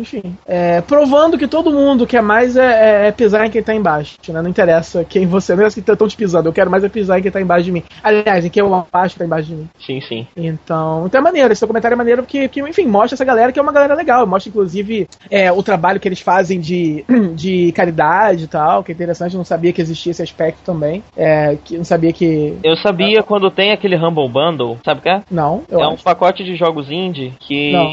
enfim. 0.00 0.36
É, 0.46 0.80
provando 0.80 1.38
que 1.38 1.46
todo 1.46 1.70
mundo 1.70 2.06
quer 2.06 2.22
mais 2.22 2.56
é, 2.56 3.04
é, 3.04 3.08
é 3.08 3.12
pisar 3.12 3.46
em 3.46 3.50
quem 3.50 3.62
tá 3.62 3.74
embaixo, 3.74 4.16
né? 4.28 4.40
Não 4.40 4.50
interessa 4.50 5.04
quem 5.04 5.26
você. 5.26 5.54
Não 5.54 5.66
é 5.66 5.70
que 5.70 5.80
estão 5.80 6.08
te 6.08 6.16
pisando, 6.16 6.48
eu 6.48 6.52
quero 6.52 6.70
mais 6.70 6.84
é 6.84 6.88
pisar 6.88 7.18
em 7.18 7.22
quem 7.22 7.30
tá 7.30 7.40
embaixo 7.40 7.64
de 7.64 7.72
mim. 7.72 7.82
Aliás, 8.02 8.44
em 8.44 8.48
quem 8.48 8.62
eu 8.62 8.86
acho 8.92 9.14
que 9.14 9.18
tá 9.18 9.24
embaixo 9.24 9.48
de 9.48 9.54
mim. 9.54 9.68
Sim, 9.84 10.00
sim. 10.00 10.26
Então, 10.36 11.06
então 11.06 11.20
é 11.20 11.22
maneiro, 11.22 11.52
esse 11.52 11.60
documentário 11.60 11.94
é 11.94 11.96
maneiro 11.96 12.22
porque, 12.22 12.48
porque, 12.48 12.60
enfim, 12.60 12.86
mostra 12.86 13.14
essa 13.14 13.24
galera 13.24 13.52
que 13.52 13.58
é 13.58 13.62
uma 13.62 13.72
galera 13.72 13.94
legal. 13.94 14.26
Mostra, 14.26 14.48
inclusive, 14.48 15.08
é, 15.30 15.50
o 15.52 15.62
trabalho 15.62 16.00
que 16.00 16.08
eles 16.08 16.20
fazem 16.20 16.60
de, 16.60 17.04
de 17.34 17.72
caridade 17.72 18.44
e 18.44 18.48
tal, 18.48 18.82
que 18.82 18.92
é 18.92 18.94
interessante, 18.94 19.34
eu 19.34 19.38
não 19.38 19.44
sabia 19.44 19.72
que 19.72 19.80
existia 19.80 20.10
esse 20.10 20.22
aspecto 20.22 20.60
também. 20.64 21.02
É, 21.16 21.56
que 21.64 21.76
não 21.76 21.84
sabia 21.84 22.12
que. 22.12 22.56
Eu 22.62 22.76
sabia 22.76 22.91
quando 23.22 23.50
tem 23.50 23.72
aquele 23.72 23.96
Humble 23.96 24.28
Bundle, 24.28 24.78
sabe 24.84 25.00
o 25.00 25.02
que 25.02 25.08
é? 25.08 25.22
Não, 25.30 25.62
eu 25.70 25.80
é 25.80 25.86
um 25.88 25.92
acho. 25.94 26.04
pacote 26.04 26.44
de 26.44 26.54
jogos 26.56 26.90
indie 26.90 27.32
que 27.40 27.72
Não. 27.72 27.92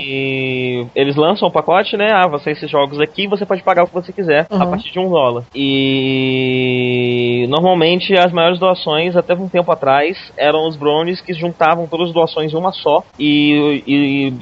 eles 0.95 1.15
lançam 1.15 1.47
o 1.47 1.51
pacote, 1.51 1.95
né? 1.97 2.11
Ah, 2.13 2.27
você 2.27 2.51
esses 2.51 2.69
jogos 2.69 2.99
aqui, 2.99 3.27
você 3.27 3.45
pode 3.45 3.63
pagar 3.63 3.83
o 3.83 3.87
que 3.87 3.93
você 3.93 4.11
quiser 4.11 4.47
a 4.49 4.55
Uhum. 4.55 4.69
partir 4.69 4.91
de 4.91 4.99
um 4.99 5.09
dólar. 5.09 5.43
E 5.53 7.45
normalmente 7.49 8.13
as 8.17 8.31
maiores 8.31 8.59
doações, 8.59 9.15
até 9.15 9.33
um 9.33 9.47
tempo 9.47 9.71
atrás, 9.71 10.17
eram 10.37 10.67
os 10.67 10.75
brownies 10.75 11.21
que 11.21 11.33
juntavam 11.33 11.87
todas 11.87 12.07
as 12.07 12.13
doações 12.13 12.53
em 12.53 12.57
uma 12.57 12.71
só 12.71 13.03
e, 13.17 13.83
e, 13.87 14.33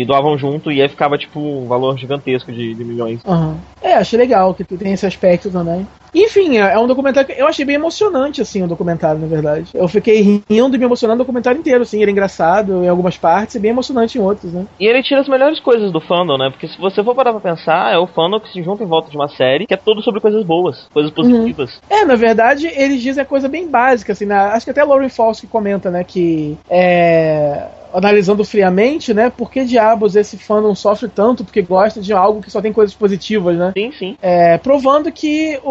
e 0.00 0.04
doavam 0.04 0.36
junto 0.38 0.70
e 0.72 0.80
aí 0.82 0.88
ficava 0.88 1.16
tipo 1.18 1.38
um 1.40 1.66
valor 1.66 1.96
gigantesco 1.98 2.52
de, 2.52 2.74
de 2.74 2.84
milhões. 2.84 3.20
Aham. 3.26 3.56
É, 3.82 3.94
achei 3.94 4.18
legal 4.18 4.52
que 4.54 4.64
tem 4.64 4.92
esse 4.92 5.06
aspecto 5.06 5.50
também. 5.50 5.86
Enfim, 6.14 6.58
é 6.58 6.78
é 6.78 6.78
um 6.78 6.86
documentário 6.86 7.28
que 7.28 7.40
eu 7.40 7.46
achei 7.46 7.64
bem 7.64 7.74
emocionante, 7.76 8.40
assim, 8.40 8.62
o 8.62 8.68
documentário, 8.68 9.20
na 9.20 9.26
verdade. 9.26 9.70
Eu 9.74 9.88
fiquei 9.88 10.20
rindo 10.20 10.76
e 10.76 10.78
me 10.78 10.84
emocionando 10.84 11.20
o 11.20 11.24
documentário 11.24 11.58
inteiro, 11.58 11.82
assim, 11.82 12.00
ele 12.00 12.10
é 12.10 12.12
engraçado 12.12 12.84
em 12.84 12.88
algumas 12.88 13.16
partes 13.16 13.56
e 13.56 13.58
bem 13.58 13.70
emocionante 13.70 14.18
em 14.18 14.20
outras, 14.20 14.52
né? 14.52 14.66
E 14.78 14.86
ele 14.86 15.02
tira 15.02 15.20
as 15.20 15.28
melhores 15.28 15.58
coisas 15.60 15.90
do 15.90 16.00
fandom, 16.00 16.38
né? 16.38 16.50
Porque 16.50 16.68
se 16.68 16.78
você 16.78 17.02
for 17.02 17.14
parar 17.14 17.32
pra 17.32 17.40
pensar, 17.40 17.92
é 17.92 17.98
o 17.98 18.06
fandom 18.06 18.40
que 18.40 18.52
se 18.52 18.62
junta 18.62 18.84
em 18.84 18.86
volta 18.86 19.10
de 19.10 19.16
uma 19.16 19.28
série 19.28 19.66
que 19.66 19.74
é 19.74 19.76
todo 19.76 20.02
sobre 20.02 20.20
coisas 20.20 20.44
boas, 20.44 20.86
coisas 20.92 21.10
positivas. 21.10 21.80
É, 21.90 22.04
na 22.04 22.14
verdade, 22.14 22.66
eles 22.66 23.02
dizem 23.02 23.22
a 23.22 23.26
coisa 23.26 23.48
bem 23.48 23.68
básica, 23.68 24.12
assim, 24.12 24.26
né? 24.26 24.36
acho 24.36 24.64
que 24.64 24.70
até 24.70 24.80
a 24.80 24.84
Lauren 24.84 25.08
Falls 25.08 25.40
que 25.40 25.46
comenta, 25.46 25.90
né, 25.90 26.04
que 26.04 26.56
é. 26.68 27.66
Analisando 27.92 28.44
friamente, 28.44 29.12
né? 29.14 29.30
Por 29.30 29.50
que 29.50 29.64
diabos 29.64 30.16
esse 30.16 30.36
fandom 30.36 30.74
sofre 30.74 31.08
tanto 31.08 31.44
porque 31.44 31.62
gosta 31.62 32.00
de 32.00 32.12
algo 32.12 32.40
que 32.42 32.50
só 32.50 32.60
tem 32.60 32.72
coisas 32.72 32.94
positivas, 32.94 33.56
né? 33.56 33.72
Sim, 33.76 33.92
sim. 33.98 34.16
É, 34.20 34.58
provando 34.58 35.10
que 35.10 35.58
o, 35.64 35.70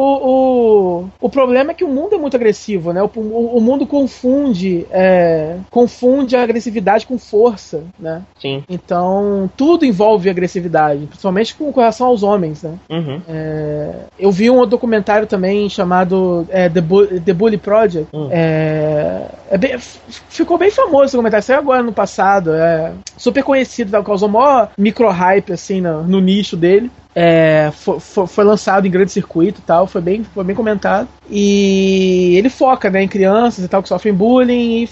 o, 1.02 1.10
o 1.22 1.30
problema 1.30 1.72
é 1.72 1.74
que 1.74 1.84
o 1.84 1.88
mundo 1.88 2.16
é 2.16 2.18
muito 2.18 2.36
agressivo, 2.36 2.92
né? 2.94 3.02
O, 3.04 3.10
o, 3.16 3.58
o 3.58 3.62
mundo 3.62 3.86
confunde 3.86 4.86
é, 4.92 5.58
confunde 5.70 6.36
a 6.36 6.42
agressividade 6.44 7.06
com 7.06 7.18
força, 7.18 7.84
né? 8.00 8.22
Sim. 8.42 8.64
Então 8.68 9.50
tudo 9.56 9.86
envolve 9.86 10.30
agressividade, 10.30 11.06
principalmente 11.08 11.56
com 11.56 11.70
relação 11.72 12.08
aos 12.08 12.24
homens, 12.24 12.64
né? 12.64 12.74
Uhum. 12.90 13.22
É, 13.28 13.94
eu 14.20 14.32
vi 14.32 14.50
um 14.50 14.66
documentário 14.66 15.28
também 15.28 15.70
chamado 15.70 16.48
é, 16.50 16.70
The, 16.70 16.82
Bu- 16.82 17.22
The 17.22 17.34
Bully 17.34 17.58
Project. 17.58 18.08
Hum. 18.14 18.28
É, 18.32 19.26
é 19.52 19.58
bem- 19.58 19.78
ficou 19.80 20.58
bem 20.58 20.72
famoso 20.72 21.06
esse 21.06 21.14
documentário, 21.16 21.44
saiu 21.46 21.60
agora 21.60 21.84
no 21.84 21.92
passado. 21.94 22.07
É 22.54 22.94
super 23.18 23.44
conhecido, 23.44 23.92
tá? 23.92 24.04
causou 24.04 24.30
maior 24.30 24.72
micro-hype 24.78 25.54
assim, 25.54 25.82
no, 25.82 26.04
no 26.04 26.20
nicho 26.20 26.56
dele. 26.56 26.92
É, 27.20 27.72
fo- 27.74 28.00
fo- 28.00 28.28
foi, 28.28 28.44
lançado 28.44 28.86
em 28.86 28.92
grande 28.92 29.12
circuito 29.12 29.60
e 29.60 29.64
tal, 29.64 29.88
foi 29.88 30.02
bem, 30.02 30.24
foi 30.24 30.44
bem 30.44 30.56
comentado. 30.56 31.08
E 31.28 32.36
ele 32.38 32.48
foca 32.48 32.92
né, 32.92 33.02
em 33.02 33.08
crianças 33.08 33.66
e 33.66 33.68
tal 33.68 33.82
que 33.82 33.90
sofrem 33.90 34.14
bullying 34.14 34.84
e 34.84 34.90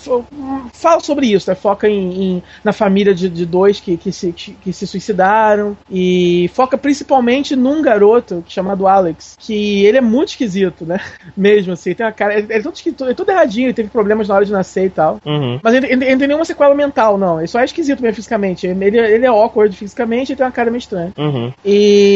fala 0.73 0.99
sobre 1.01 1.27
isso, 1.27 1.49
né? 1.49 1.55
Foca 1.55 1.87
em, 1.87 2.21
em- 2.37 2.43
na 2.63 2.73
família 2.73 3.13
de, 3.13 3.29
de 3.29 3.45
dois 3.45 3.79
que, 3.79 3.95
que, 3.95 4.11
se, 4.11 4.31
que 4.33 4.73
se 4.73 4.87
suicidaram 4.87 5.77
e 5.89 6.49
foca 6.53 6.77
principalmente 6.79 7.55
num 7.55 7.79
garoto 7.81 8.43
chamado 8.47 8.87
Alex, 8.87 9.37
que 9.39 9.85
ele 9.85 9.97
é 9.99 10.01
muito 10.01 10.29
esquisito, 10.29 10.83
né? 10.83 10.99
Mesmo 11.37 11.73
assim, 11.73 11.93
tem 11.93 12.05
uma 12.05 12.11
cara. 12.11 12.33
Ele, 12.33 12.47
ele 12.49 12.59
é 12.59 12.61
todo 12.63 12.75
esquisito, 12.75 13.03
ele 13.03 13.11
é 13.11 13.15
todo 13.15 13.29
erradinho, 13.29 13.67
ele 13.67 13.73
teve 13.73 13.89
problemas 13.89 14.27
na 14.27 14.33
hora 14.35 14.45
de 14.45 14.51
nascer 14.51 14.85
e 14.85 14.89
tal. 14.89 15.19
Uhum. 15.23 15.59
Mas 15.61 15.75
ele, 15.75 15.85
ele, 15.85 16.03
ele 16.05 16.11
não 16.13 16.19
tem 16.19 16.27
nenhuma 16.27 16.45
sequela 16.45 16.73
mental, 16.73 17.17
não. 17.19 17.39
Ele 17.39 17.47
só 17.47 17.59
é 17.59 17.65
esquisito 17.65 18.01
mesmo 18.01 18.15
fisicamente. 18.15 18.65
Ele, 18.65 18.97
ele 18.97 19.25
é 19.25 19.29
awkward 19.29 19.75
fisicamente 19.77 20.33
e 20.33 20.35
tem 20.35 20.45
uma 20.45 20.51
cara 20.51 20.71
meio 20.71 20.79
estranha. 20.79 21.11
Uhum. 21.17 21.53
E, 21.63 22.14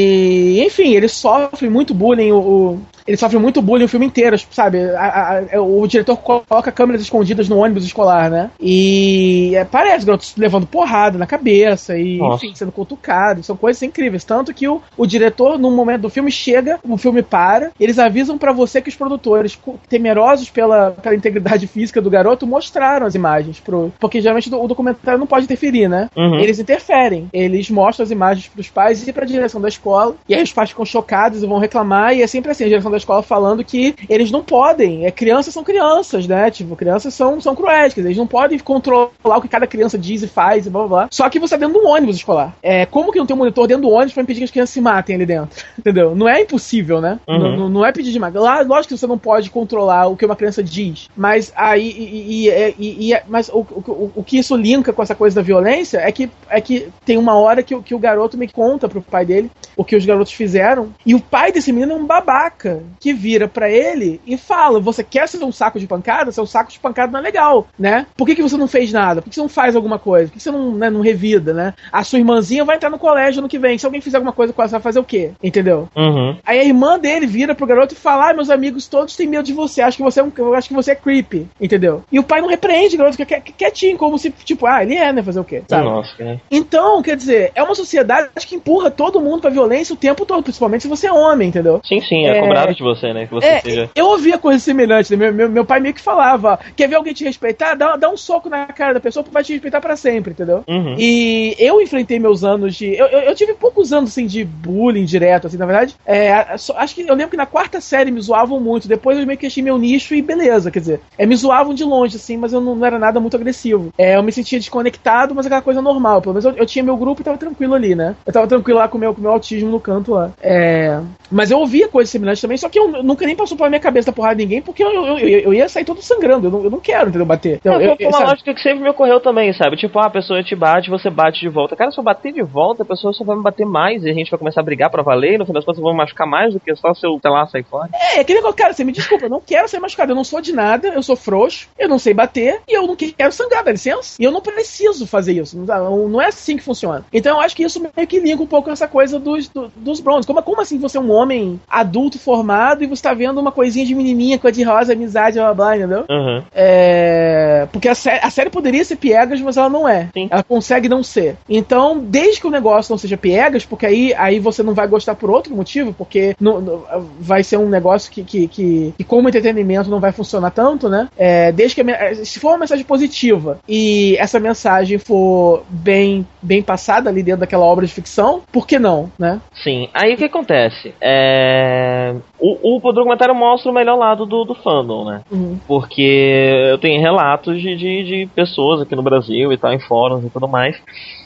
enfim, 0.65 0.95
ele 0.95 1.07
sofre 1.07 1.69
muito 1.69 1.93
bullying. 1.93 2.31
O, 2.31 2.79
ele 3.09 3.17
sofre 3.17 3.39
muito 3.39 3.59
bullying 3.59 3.85
o 3.85 3.89
filme 3.89 4.05
inteiro, 4.05 4.37
sabe? 4.51 4.79
A- 4.91 5.41
a- 5.55 5.61
o 5.61 5.87
diretor 5.87 6.15
coloca 6.17 6.71
câmeras 6.71 7.01
escondidas 7.01 7.49
no 7.49 7.57
ônibus 7.57 7.83
escolar, 7.83 8.29
né? 8.29 8.51
E 8.59 9.51
é, 9.55 9.65
parece 9.65 10.05
garotos 10.05 10.35
levando 10.37 10.67
porrada 10.67 11.17
na 11.17 11.25
cabeça 11.25 11.97
e, 11.97 12.19
Nossa. 12.19 12.45
enfim, 12.45 12.55
sendo 12.55 12.71
cutucado. 12.71 13.41
São 13.41 13.57
coisas 13.57 13.81
incríveis. 13.81 14.23
Tanto 14.23 14.53
que 14.53 14.67
o, 14.67 14.79
o 14.95 15.07
diretor, 15.07 15.57
num 15.57 15.75
momento 15.75 16.01
do 16.01 16.09
filme, 16.11 16.31
chega, 16.31 16.79
o 16.87 16.97
filme 16.97 17.23
para, 17.23 17.71
eles 17.79 17.97
avisam 17.97 18.37
pra 18.37 18.51
você 18.53 18.79
que 18.79 18.89
os 18.89 18.95
produtores, 18.95 19.57
temerosos 19.89 20.51
pela, 20.51 20.91
pela 20.91 21.15
integridade 21.15 21.65
física 21.67 21.99
do 21.99 22.11
garoto, 22.11 22.45
mostraram 22.45 23.07
as 23.07 23.15
imagens. 23.15 23.59
Pro, 23.59 23.91
porque 23.99 24.21
geralmente 24.21 24.53
o 24.53 24.67
documentário 24.67 25.19
não 25.19 25.25
pode 25.25 25.45
interferir, 25.45 25.87
né? 25.87 26.09
Uhum. 26.15 26.39
Eles 26.39 26.59
interferem. 26.59 27.27
Eles 27.33 27.71
mostram 27.71 28.03
as 28.03 28.11
imagens 28.11 28.47
pros 28.47 28.69
pais 28.69 29.07
e 29.07 29.11
pra 29.11 29.25
direção 29.25 29.59
da 29.59 29.67
escola. 29.67 30.13
E 30.27 30.35
aí 30.35 30.43
os 30.43 30.53
pais 30.53 30.69
ficam 30.69 30.85
chocados 30.85 31.41
e 31.41 31.47
vão 31.47 31.57
reclamar. 31.57 32.13
E 32.15 32.21
é 32.21 32.27
sempre 32.27 32.51
assim, 32.51 32.65
a 32.65 32.67
direção 32.67 32.91
da 32.91 32.98
escola 32.99 33.21
falando 33.23 33.63
que 33.63 33.95
eles 34.07 34.31
não 34.31 34.43
podem. 34.43 35.05
É, 35.05 35.11
crianças 35.11 35.53
são 35.53 35.63
crianças, 35.63 36.27
né? 36.27 36.49
Tipo, 36.51 36.75
crianças 36.75 37.13
são, 37.13 37.39
são 37.41 37.55
cruéis. 37.55 37.93
Quer 37.93 38.01
dizer, 38.01 38.09
eles 38.09 38.17
não 38.17 38.27
podem 38.27 38.57
controlar 38.59 39.09
o 39.37 39.41
que 39.41 39.47
cada 39.47 39.65
criança 39.67 39.97
diz 39.97 40.21
e 40.21 40.27
faz 40.27 40.65
e 40.65 40.69
blá 40.69 40.81
blá 40.81 40.87
blá. 40.89 41.07
Só 41.11 41.27
que 41.29 41.39
você 41.39 41.55
tá 41.57 41.65
dentro 41.65 41.79
de 41.79 41.85
um 41.85 41.89
ônibus 41.89 42.15
escolar. 42.17 42.55
É, 42.61 42.85
como 42.85 43.11
que 43.11 43.19
não 43.19 43.25
tem 43.25 43.35
um 43.35 43.39
monitor 43.39 43.67
dentro 43.67 43.83
do 43.83 43.89
ônibus 43.89 44.13
pra 44.13 44.23
impedir 44.23 44.39
que 44.39 44.45
as 44.45 44.51
crianças 44.51 44.73
se 44.73 44.81
matem 44.81 45.15
ali 45.15 45.25
dentro? 45.25 45.63
Entendeu? 45.77 46.15
Não 46.15 46.27
é 46.29 46.41
impossível, 46.41 47.01
né? 47.01 47.19
Uhum. 47.27 47.39
Não, 47.39 47.57
não- 47.57 47.69
não 47.69 47.85
é 47.85 47.91
pedir 47.91 48.11
demais. 48.11 48.33
Lá, 48.33 48.61
lógico 48.61 48.93
que 48.93 48.99
você 48.99 49.07
não 49.07 49.17
pode 49.17 49.49
controlar 49.49 50.07
o 50.07 50.15
que 50.17 50.25
uma 50.25 50.35
criança 50.35 50.63
diz. 50.63 51.07
Mas 51.15 51.51
aí. 51.55 51.89
E, 51.89 52.47
e- 52.47 52.49
e- 52.49 52.75
e- 52.79 53.13
e- 53.13 53.21
mas 53.27 53.49
o, 53.49 53.59
o, 53.59 54.11
o- 54.15 54.23
que 54.23 54.37
isso 54.37 54.55
linka 54.55 54.91
com 54.93 55.01
essa 55.01 55.15
coisa 55.15 55.35
da 55.35 55.41
violência 55.41 55.97
é 55.99 56.11
que, 56.11 56.29
é 56.49 56.59
que 56.61 56.89
tem 57.05 57.17
uma 57.17 57.35
hora 57.35 57.63
que, 57.63 57.73
o- 57.75 57.81
que 57.81 57.95
o 57.95 57.99
garoto 57.99 58.37
me 58.37 58.47
conta 58.47 58.87
pro 58.89 59.01
pai 59.01 59.25
dele 59.25 59.49
o 59.75 59.83
que 59.83 59.95
os 59.95 60.05
garotos 60.05 60.33
fizeram. 60.33 60.89
E 61.05 61.15
o 61.15 61.19
pai 61.19 61.51
desse 61.51 61.71
menino 61.71 61.93
é 61.93 61.95
um 61.95 62.05
babaca 62.05 62.78
que 62.99 63.13
vira 63.13 63.47
pra 63.47 63.69
ele 63.69 64.19
e 64.25 64.37
fala: 64.37 64.79
Você 64.79 65.03
quer 65.03 65.27
ser 65.27 65.43
um 65.43 65.51
saco 65.51 65.79
de 65.79 65.87
pancada? 65.87 66.31
Seu 66.31 66.45
saco 66.45 66.71
de 66.71 66.79
pancada 66.79 67.11
não 67.11 67.19
é 67.19 67.23
legal, 67.23 67.67
né? 67.77 68.05
Por 68.17 68.25
que, 68.25 68.35
que 68.35 68.41
você 68.41 68.57
não 68.57 68.67
fez 68.67 68.91
nada? 68.91 69.21
Por 69.21 69.29
que 69.29 69.35
você 69.35 69.41
não 69.41 69.49
faz 69.49 69.75
alguma 69.75 69.97
coisa? 69.99 70.27
Por 70.27 70.37
que 70.37 70.43
você 70.43 70.51
não, 70.51 70.71
né, 70.75 70.89
não 70.89 71.01
revida, 71.01 71.53
né? 71.53 71.73
A 71.91 72.03
sua 72.03 72.19
irmãzinha 72.19 72.65
vai 72.65 72.75
entrar 72.75 72.89
no 72.89 72.99
colégio 72.99 73.41
no 73.41 73.47
que 73.49 73.59
vem. 73.59 73.77
Se 73.77 73.85
alguém 73.85 74.01
fizer 74.01 74.17
alguma 74.17 74.33
coisa 74.33 74.51
com 74.53 74.61
ela, 74.61 74.67
você 74.69 74.73
vai 74.73 74.81
fazer 74.81 74.99
o 74.99 75.03
quê? 75.03 75.31
Entendeu? 75.41 75.87
Uhum. 75.95 76.37
Aí 76.45 76.59
a 76.59 76.63
irmã 76.63 76.97
dele 76.99 77.25
vira 77.25 77.55
pro 77.55 77.65
garoto 77.67 77.93
e 77.93 77.97
fala: 77.97 78.29
ah, 78.29 78.33
meus 78.33 78.49
amigos 78.49 78.87
todos 78.87 79.15
têm 79.15 79.27
medo 79.27 79.43
de 79.45 79.53
você, 79.53 79.81
acho 79.81 79.97
que 79.97 80.03
você 80.03 80.19
é 80.19 80.23
um, 80.23 80.31
acho 80.53 80.67
que 80.67 80.73
você 80.75 80.91
é 80.91 80.95
creepy, 80.95 81.47
entendeu? 81.59 82.03
E 82.11 82.19
o 82.19 82.23
pai 82.23 82.41
não 82.41 82.47
repreende 82.49 82.95
o 82.95 82.97
garoto, 82.97 83.17
fica 83.17 83.39
qui- 83.39 83.53
quietinho, 83.53 83.97
como 83.97 84.17
se, 84.17 84.29
tipo, 84.31 84.65
ah, 84.65 84.83
ele 84.83 84.95
é, 84.95 85.11
né? 85.13 85.21
Fazer 85.23 85.39
o 85.39 85.43
quê? 85.43 85.63
Sabe? 85.67 85.83
Nossa, 85.85 86.23
né? 86.23 86.39
Então, 86.51 87.01
quer 87.01 87.15
dizer, 87.15 87.51
é 87.55 87.63
uma 87.63 87.75
sociedade 87.75 88.29
que 88.47 88.55
empurra 88.55 88.89
todo 88.91 89.19
mundo 89.21 89.41
pra 89.41 89.49
violência 89.49 89.93
o 89.93 89.97
tempo 89.97 90.25
todo, 90.25 90.43
principalmente 90.43 90.81
se 90.83 90.87
você 90.87 91.07
é 91.07 91.11
homem, 91.13 91.49
entendeu? 91.49 91.81
Sim, 91.85 91.99
sim, 92.01 92.25
é, 92.25 92.37
É. 92.37 92.41
cobrado 92.41 92.68
de 92.77 92.83
você, 92.83 93.13
né? 93.13 93.25
Que 93.27 93.33
você 93.33 93.47
É, 93.47 93.59
seja. 93.59 93.89
eu 93.95 94.05
ouvia 94.07 94.37
coisa 94.37 94.59
semelhante, 94.59 95.11
né? 95.11 95.17
meu, 95.17 95.33
meu, 95.33 95.49
meu 95.49 95.65
pai 95.65 95.79
meio 95.79 95.93
que 95.93 96.01
falava: 96.01 96.59
quer 96.75 96.87
ver 96.87 96.95
alguém 96.95 97.13
te 97.13 97.23
respeitar? 97.23 97.75
Dá, 97.75 97.95
dá 97.95 98.09
um 98.09 98.17
soco 98.17 98.49
na 98.49 98.65
cara 98.67 98.93
da 98.93 98.99
pessoa, 98.99 99.25
vai 99.31 99.43
te 99.43 99.53
respeitar 99.53 99.81
pra 99.81 99.95
sempre, 99.95 100.31
entendeu? 100.31 100.63
Uhum. 100.67 100.95
E 100.97 101.55
eu 101.59 101.81
enfrentei 101.81 102.19
meus 102.19 102.43
anos 102.43 102.75
de. 102.75 102.93
Eu, 102.95 103.07
eu, 103.07 103.19
eu 103.21 103.35
tive 103.35 103.53
poucos 103.53 103.91
anos 103.93 104.09
assim 104.11 104.25
de 104.25 104.43
bullying 104.43 105.05
direto, 105.05 105.47
assim, 105.47 105.57
na 105.57 105.65
verdade. 105.65 105.95
É, 106.05 106.57
só- 106.57 106.75
acho 106.77 106.95
que 106.95 107.01
eu 107.01 107.13
lembro 107.15 107.31
que 107.31 107.37
na 107.37 107.45
quarta 107.45 107.79
série 107.81 108.11
me 108.11 108.21
zoavam 108.21 108.59
muito. 108.59 108.87
Depois 108.87 109.17
eu 109.17 109.25
meio 109.25 109.37
que 109.39 109.45
achei 109.47 109.63
meu 109.63 109.77
nicho 109.77 110.13
e 110.15 110.21
beleza, 110.21 110.71
quer 110.71 110.79
dizer. 110.79 111.01
É, 111.17 111.25
me 111.25 111.35
zoavam 111.35 111.73
de 111.73 111.83
longe, 111.83 112.15
assim, 112.17 112.37
mas 112.37 112.53
eu 112.53 112.61
não, 112.61 112.75
não 112.75 112.85
era 112.85 112.99
nada 112.99 113.19
muito 113.19 113.35
agressivo. 113.35 113.93
É, 113.97 114.15
eu 114.15 114.23
me 114.23 114.31
sentia 114.31 114.59
desconectado, 114.59 115.33
mas 115.35 115.45
aquela 115.45 115.61
coisa 115.61 115.81
normal. 115.81 116.21
Pelo 116.21 116.33
menos 116.33 116.45
eu, 116.45 116.51
eu 116.53 116.65
tinha 116.65 116.83
meu 116.83 116.97
grupo 116.97 117.21
e 117.21 117.23
tava 117.25 117.37
tranquilo 117.37 117.73
ali, 117.73 117.95
né? 117.95 118.15
Eu 118.25 118.33
tava 118.33 118.47
tranquilo 118.47 118.79
lá 118.79 118.87
com 118.87 118.97
o 118.97 119.01
meu, 119.01 119.13
com 119.13 119.21
meu 119.21 119.31
autismo 119.31 119.69
no 119.69 119.79
canto 119.79 120.13
lá. 120.13 120.31
É, 120.41 120.99
mas 121.31 121.51
eu 121.51 121.59
ouvia 121.59 121.87
coisas 121.87 122.09
semelhantes 122.11 122.41
também, 122.41 122.57
só 122.59 122.69
que 122.69 122.77
eu 122.79 123.03
nunca 123.03 123.25
nem 123.25 123.35
passou 123.35 123.57
pela 123.57 123.69
minha 123.69 123.79
cabeça 123.79 124.07
da 124.07 124.13
porrada 124.15 124.35
de 124.35 124.43
ninguém, 124.43 124.61
porque 124.61 124.83
eu, 124.83 124.91
eu, 124.91 125.17
eu, 125.19 125.39
eu 125.39 125.53
ia 125.53 125.67
sair 125.69 125.85
todo 125.85 126.01
sangrando. 126.01 126.47
Eu 126.47 126.51
não, 126.51 126.63
eu 126.65 126.69
não 126.69 126.79
quero, 126.79 127.09
entendeu? 127.09 127.25
Bater. 127.25 127.57
Então, 127.57 127.73
Não, 127.73 127.81
eu, 127.81 127.95
eu- 127.99 128.07
uma 128.09 128.17
sabe? 128.17 128.29
lógica 128.31 128.53
que 128.53 128.61
sempre 128.61 128.83
me 128.83 128.89
ocorreu 128.89 129.19
também, 129.19 129.51
sabe? 129.53 129.77
Tipo, 129.77 129.99
ah, 129.99 130.05
a 130.05 130.09
pessoa 130.09 130.43
te 130.43 130.55
bate, 130.55 130.89
você 130.89 131.09
bate 131.09 131.39
de 131.39 131.49
volta. 131.49 131.75
Cara, 131.75 131.91
se 131.91 131.99
eu 131.99 132.03
bater 132.03 132.31
de 132.33 132.41
volta, 132.43 132.83
a 132.83 132.85
pessoa 132.85 133.13
só 133.13 133.23
vai 133.23 133.35
me 133.35 133.43
bater 133.43 133.65
mais 133.65 134.03
e 134.03 134.09
a 134.09 134.13
gente 134.13 134.29
vai 134.31 134.37
começar 134.37 134.61
a 134.61 134.63
brigar 134.63 134.89
pra 134.89 135.01
valer. 135.01 135.33
E 135.33 135.37
no 135.37 135.45
final 135.45 135.55
das 135.59 135.65
contas, 135.65 135.77
eu 135.79 135.83
vou 135.83 135.91
me 135.93 135.97
machucar 135.97 136.27
mais 136.27 136.53
do 136.53 136.59
que 136.59 136.75
só 136.75 136.93
se 136.93 137.05
eu, 137.05 137.17
sei 137.21 137.31
lá, 137.31 137.45
sair 137.47 137.63
fora. 137.63 137.89
É, 138.15 138.19
aquele 138.19 138.39
negócio, 138.39 138.57
cara, 138.57 138.73
você 138.73 138.83
me 138.83 138.91
desculpa, 138.91 139.25
eu 139.25 139.29
não 139.29 139.41
quero 139.41 139.67
ser 139.67 139.79
machucado, 139.79 140.11
eu 140.11 140.15
não 140.15 140.23
sou 140.23 140.41
de 140.41 140.53
nada, 140.53 140.87
eu 140.89 141.01
sou 141.03 141.15
frouxo, 141.15 141.67
eu 141.77 141.87
não 141.89 141.99
sei 141.99 142.13
bater 142.13 142.61
e 142.67 142.73
eu 142.77 142.85
não 142.87 142.95
quero 142.95 143.31
sangrar, 143.31 143.63
dá 143.63 143.71
licença? 143.71 144.15
E 144.19 144.23
eu 144.23 144.31
não 144.31 144.41
preciso 144.41 145.05
fazer 145.07 145.33
isso, 145.33 145.57
não, 145.57 146.07
não 146.07 146.21
é 146.21 146.27
assim 146.27 146.57
que 146.57 146.63
funciona. 146.63 147.05
Então 147.13 147.37
eu 147.37 147.41
acho 147.41 147.55
que 147.55 147.63
isso 147.63 147.79
meio 147.79 148.07
que 148.07 148.19
linka 148.19 148.43
um 148.43 148.47
pouco 148.47 148.69
essa 148.69 148.87
coisa 148.87 149.19
dos, 149.19 149.47
do- 149.49 149.71
dos 149.75 149.99
Browns. 149.99 150.25
Como, 150.25 150.41
como 150.41 150.61
assim 150.61 150.77
você 150.77 150.97
é 150.97 151.01
um 151.01 151.11
homem 151.11 151.59
adulto, 151.69 152.17
formado 152.19 152.48
e 152.83 152.87
você 152.87 153.03
tá 153.03 153.13
vendo 153.13 153.39
uma 153.39 153.51
coisinha 153.51 153.85
de 153.85 153.93
menininha 153.95 154.37
com 154.39 154.47
a 154.47 154.51
de 154.51 154.63
rosa, 154.63 154.93
amizade, 154.93 155.37
blá 155.37 155.53
blá, 155.53 155.77
entendeu? 155.77 156.05
Aham. 156.09 156.43
É, 156.53 157.67
porque 157.71 157.87
a, 157.87 157.95
sé- 157.95 158.19
a 158.23 158.29
série 158.29 158.49
poderia 158.49 158.83
ser 158.83 158.95
piegas, 158.95 159.39
mas 159.41 159.57
ela 159.57 159.69
não 159.69 159.87
é. 159.87 160.09
Sim. 160.13 160.27
Ela 160.31 160.43
consegue 160.43 160.89
não 160.89 161.03
ser. 161.03 161.35
Então, 161.47 161.99
desde 161.99 162.41
que 162.41 162.47
o 162.47 162.51
negócio 162.51 162.91
não 162.91 162.97
seja 162.97 163.17
piegas, 163.17 163.65
porque 163.65 163.85
aí, 163.85 164.13
aí 164.17 164.39
você 164.39 164.63
não 164.63 164.73
vai 164.73 164.87
gostar 164.87 165.15
por 165.15 165.29
outro 165.29 165.55
motivo, 165.55 165.93
porque 165.93 166.35
não- 166.39 166.59
não- 166.61 166.83
vai 167.19 167.43
ser 167.43 167.57
um 167.57 167.69
negócio 167.69 168.11
que, 168.11 168.23
que, 168.23 168.47
que, 168.47 168.93
que 168.97 169.03
como 169.03 169.27
entretenimento 169.29 169.89
não 169.89 169.99
vai 169.99 170.11
funcionar 170.11 170.51
tanto, 170.51 170.89
né? 170.89 171.07
É, 171.17 171.51
desde 171.51 171.75
que 171.83 171.91
a 171.91 172.15
se 172.25 172.39
for 172.39 172.49
uma 172.49 172.59
mensagem 172.59 172.85
positiva 172.85 173.59
e 173.67 174.15
essa 174.19 174.39
mensagem 174.39 174.97
for 174.97 175.63
bem, 175.69 176.25
bem 176.41 176.61
passada 176.61 177.09
ali 177.09 177.21
dentro 177.23 177.41
daquela 177.41 177.65
obra 177.65 177.85
de 177.85 177.93
ficção, 177.93 178.41
por 178.51 178.65
que 178.67 178.79
não, 178.79 179.11
né? 179.17 179.39
Sim, 179.63 179.89
aí 179.93 180.13
o 180.13 180.17
que 180.17 180.25
acontece? 180.25 180.93
É... 181.01 182.13
O, 182.39 182.77
o 182.77 182.91
documentário 182.93 183.35
mostra 183.35 183.69
o 183.69 183.73
melhor 183.73 183.97
lado 183.97 184.25
do, 184.25 184.45
do 184.45 184.55
fandom, 184.55 185.05
né? 185.05 185.21
Uhum. 185.31 185.59
Porque 185.67 186.67
eu 186.71 186.77
tenho 186.77 187.01
relatos 187.01 187.61
de, 187.61 187.75
de, 187.75 188.03
de 188.03 188.29
pessoas 188.33 188.81
aqui 188.81 188.95
no 188.95 189.03
Brasil 189.03 189.51
e 189.51 189.57
tal, 189.57 189.73
em 189.73 189.79
fóruns 189.79 190.23
e 190.23 190.29
tudo 190.29 190.47
mais, 190.47 190.77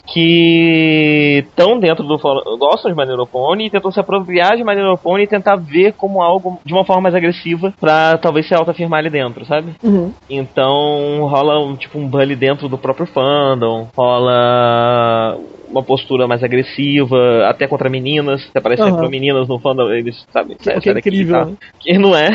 que 0.08 1.46
estão 1.48 1.80
dentro 1.80 2.04
do 2.04 2.18
fórum, 2.18 2.58
gostam 2.58 2.92
de 2.92 3.28
Pony 3.32 3.66
e 3.66 3.70
tentam 3.70 3.92
se 3.92 4.00
apropriar 4.00 4.58
de 4.58 4.64
Pony 5.02 5.24
e 5.24 5.28
tentar 5.28 5.56
ver 5.56 5.94
como 5.94 6.22
algo 6.22 6.60
de 6.66 6.74
uma 6.74 6.84
forma 6.84 7.04
mais 7.04 7.16
agressiva 7.16 7.74
pra 7.80 8.18
talvez 8.18 8.48
se 8.48 8.54
autoafirmar 8.54 9.00
ali 9.00 9.10
dentro, 9.10 9.46
sabe? 9.46 9.74
Uhum. 9.84 10.12
Então 10.30 11.26
rola 11.28 11.60
um, 11.60 11.76
tipo 11.76 11.98
um 11.98 12.08
bully 12.08 12.36
dentro 12.36 12.68
do 12.68 12.78
próprio 12.78 13.06
fandom, 13.06 13.88
rola 13.96 15.38
uma 15.74 15.82
postura 15.82 16.28
mais 16.28 16.44
agressiva, 16.44 17.48
até 17.48 17.68
contra 17.68 17.90
meninas, 17.90 18.44
se 18.44 18.58
aparecem 18.58 18.96
pra 18.96 19.10
meninas 19.10 19.48
no 19.48 19.60
fandom, 19.60 19.90
eles 19.92 20.24
sabem, 20.32 20.56
Que, 21.02 21.03
que 21.04 21.10
é 21.10 21.14
incrível, 21.14 21.46
né? 21.46 21.54
Que 21.80 21.98
não 21.98 22.16
é. 22.16 22.30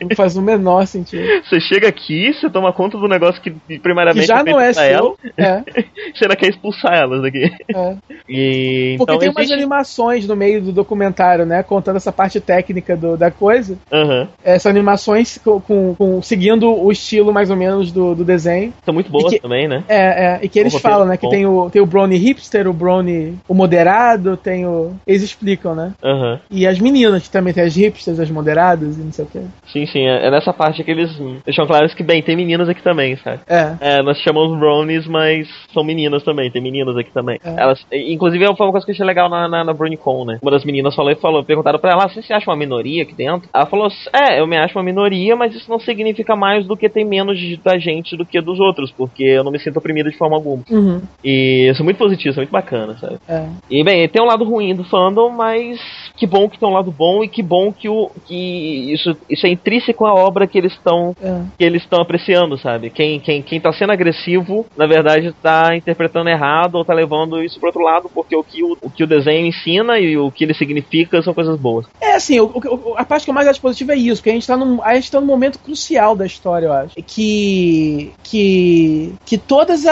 Não 0.00 0.16
faz 0.16 0.36
o 0.36 0.42
menor 0.42 0.86
sentido. 0.86 1.22
Você 1.44 1.60
chega 1.60 1.86
aqui, 1.88 2.32
você 2.32 2.48
toma 2.50 2.72
conta 2.72 2.96
do 2.98 3.06
negócio 3.06 3.40
que 3.42 3.50
Que 3.68 3.78
primeiramente 3.78 4.26
já 4.26 4.36
feito 4.36 4.50
não 4.50 4.60
é 4.60 4.72
pra 4.72 4.84
ela, 4.84 5.02
seu. 5.02 5.18
É, 5.36 5.62
você 6.14 6.24
ainda 6.24 6.36
quer 6.36 6.48
expulsar 6.48 6.94
elas 6.94 7.22
daqui. 7.22 7.44
é. 7.74 7.96
E 8.28 8.94
Porque 8.98 9.12
então 9.12 9.18
tem 9.18 9.28
umas 9.28 9.44
existe... 9.44 9.54
animações 9.54 10.26
no 10.26 10.34
meio 10.34 10.60
do 10.62 10.72
documentário, 10.72 11.44
né? 11.46 11.62
Contando 11.62 11.96
essa 11.96 12.10
parte 12.10 12.40
técnica 12.40 12.96
do- 12.96 13.16
da 13.16 13.30
coisa. 13.30 13.78
Aham. 13.92 14.28
Essas 14.44 14.66
animações 14.66 15.38
com, 15.38 15.60
com- 15.60 15.94
com- 15.94 16.22
seguindo 16.22 16.70
o 16.72 16.90
estilo 16.90 17.32
mais 17.32 17.50
ou 17.50 17.56
menos 17.56 17.92
do, 17.92 18.14
do 18.14 18.24
desenho. 18.24 18.72
São 18.84 18.94
muito 18.94 19.10
boas 19.10 19.32
que- 19.32 19.40
também, 19.40 19.68
né? 19.68 19.84
É, 19.88 19.96
é, 19.96 20.38
e 20.42 20.48
que 20.48 20.58
eles 20.58 20.72
O 20.72 20.76
roteiro 20.76 20.94
falam, 20.96 21.08
né? 21.08 21.16
Que 21.16 21.24
bom. 21.26 21.30
tem 21.30 21.46
o, 21.46 21.70
tem 21.70 21.82
o 21.82 21.86
Brownie 21.86 22.18
hipster, 22.18 22.66
o 22.68 22.72
Brownie 22.72 23.34
o 23.48 23.54
moderado, 23.54 24.36
tem 24.36 24.66
o. 24.66 24.92
Eles 25.06 25.22
explicam, 25.22 25.74
né? 25.74 25.92
Aham. 26.02 26.40
E 26.50 26.66
as 26.66 26.78
meninas, 26.78 27.22
que 27.24 27.30
também 27.30 27.52
tem 27.52 27.64
as 27.64 27.76
hipsters, 27.76 28.05
as 28.08 28.30
moderadas 28.30 28.96
e 28.96 29.00
não 29.02 29.12
sei 29.12 29.24
o 29.24 29.28
quê. 29.28 29.40
Sim, 29.72 29.86
sim. 29.86 30.06
É 30.06 30.26
é 30.26 30.30
nessa 30.30 30.52
parte 30.52 30.82
que 30.82 30.90
eles 30.90 31.10
deixam 31.44 31.66
claro 31.66 31.86
que, 31.88 32.02
bem, 32.02 32.22
tem 32.22 32.36
meninas 32.36 32.68
aqui 32.68 32.82
também, 32.82 33.16
sabe? 33.16 33.40
É. 33.46 33.76
É, 33.80 34.02
nós 34.02 34.18
chamamos 34.18 34.58
brownies, 34.58 35.06
mas 35.06 35.48
são 35.72 35.84
meninas 35.84 36.22
também, 36.24 36.50
tem 36.50 36.60
meninas 36.62 36.96
aqui 36.96 37.12
também. 37.12 37.38
É. 37.44 37.54
Elas, 37.62 37.84
inclusive, 37.92 38.44
foi 38.56 38.66
uma 38.66 38.72
coisa 38.72 38.84
que 38.84 38.92
eu 38.92 38.94
achei 38.94 39.06
legal 39.06 39.28
na, 39.28 39.48
na, 39.48 39.64
na 39.64 39.72
BronyCon, 39.72 40.24
né? 40.24 40.38
Uma 40.42 40.50
das 40.50 40.64
meninas 40.64 40.94
falou 40.94 41.10
e 41.12 41.16
falou, 41.16 41.44
perguntaram 41.44 41.78
pra 41.78 41.92
ela, 41.92 42.04
ah, 42.04 42.08
você 42.08 42.22
se 42.22 42.32
acha 42.32 42.50
uma 42.50 42.56
minoria 42.56 43.02
aqui 43.02 43.14
dentro? 43.14 43.48
Ela 43.54 43.66
falou, 43.66 43.88
é, 44.12 44.40
eu 44.40 44.46
me 44.46 44.56
acho 44.56 44.76
uma 44.76 44.84
minoria, 44.84 45.36
mas 45.36 45.54
isso 45.54 45.70
não 45.70 45.78
significa 45.78 46.34
mais 46.34 46.66
do 46.66 46.76
que 46.76 46.88
tem 46.88 47.04
menos 47.04 47.38
de- 47.38 47.56
da 47.58 47.78
gente 47.78 48.16
do 48.16 48.24
que 48.26 48.40
dos 48.40 48.58
outros, 48.58 48.90
porque 48.90 49.22
eu 49.24 49.44
não 49.44 49.52
me 49.52 49.58
sinto 49.58 49.78
oprimida 49.78 50.10
de 50.10 50.16
forma 50.16 50.36
alguma. 50.36 50.62
Uhum. 50.70 51.00
E 51.24 51.68
isso 51.70 51.82
é 51.82 51.84
muito 51.84 51.98
positivo, 51.98 52.30
isso 52.30 52.40
é 52.40 52.42
muito 52.42 52.52
bacana, 52.52 52.96
sabe? 52.98 53.18
É. 53.28 53.46
E 53.70 53.84
bem, 53.84 54.08
tem 54.08 54.22
um 54.22 54.26
lado 54.26 54.44
ruim 54.44 54.74
do 54.74 54.84
fandom, 54.84 55.30
mas 55.30 55.78
que 56.16 56.26
bom 56.26 56.48
que 56.48 56.58
tem 56.58 56.68
um 56.68 56.72
lado 56.72 56.90
bom 56.90 57.22
e 57.22 57.28
que 57.28 57.42
bom 57.42 57.72
que 57.72 57.88
o 57.88 58.10
que 58.26 58.92
isso, 58.92 59.16
isso 59.28 59.46
é 59.46 59.50
intrínseco 59.50 60.06
à 60.06 60.14
obra 60.14 60.46
que 60.46 60.56
eles 60.58 60.72
estão 60.72 61.14
É. 61.22 61.42
que 61.58 61.64
eles 61.64 61.82
estão 61.82 62.00
apreciando, 62.00 62.56
sabe? 62.58 62.90
Quem, 62.90 63.20
quem, 63.20 63.42
quem 63.42 63.60
tá 63.60 63.72
sendo 63.72 63.92
agressivo, 63.92 64.66
na 64.76 64.86
verdade, 64.86 65.34
tá 65.42 65.76
interpretando 65.76 66.28
errado 66.30 66.76
ou 66.76 66.84
tá 66.84 66.94
levando 66.94 67.42
isso 67.42 67.58
pro 67.58 67.68
outro 67.68 67.82
lado, 67.82 68.10
porque 68.12 68.34
o 68.34 68.42
que 68.42 68.62
o, 68.62 68.76
o 68.82 68.90
que 68.90 69.04
o 69.04 69.06
desenho 69.06 69.46
ensina 69.46 69.98
e 69.98 70.16
o 70.16 70.30
que 70.30 70.44
ele 70.44 70.54
significa 70.54 71.20
são 71.22 71.34
coisas 71.34 71.58
boas. 71.58 71.86
É 72.00 72.14
assim, 72.14 72.40
o- 72.40 72.46
o- 72.54 72.94
a 72.96 73.04
parte 73.04 73.24
que 73.24 73.30
eu 73.30 73.34
mais 73.34 73.46
acho 73.48 73.60
positiva 73.60 73.92
é 73.92 73.96
isso, 73.96 74.22
que 74.22 74.30
a 74.30 74.32
gente 74.32 74.46
tá 74.46 74.56
num, 74.56 74.82
a 74.82 74.94
gente 74.94 75.10
tá 75.10 75.20
num 75.20 75.26
momento 75.26 75.58
crucial 75.58 76.16
da 76.16 76.24
história, 76.26 76.66
eu 76.66 76.72
acho. 76.72 76.94
Que. 77.06 78.12
Que. 78.22 79.14
Que 79.24 79.36
todos 79.38 79.82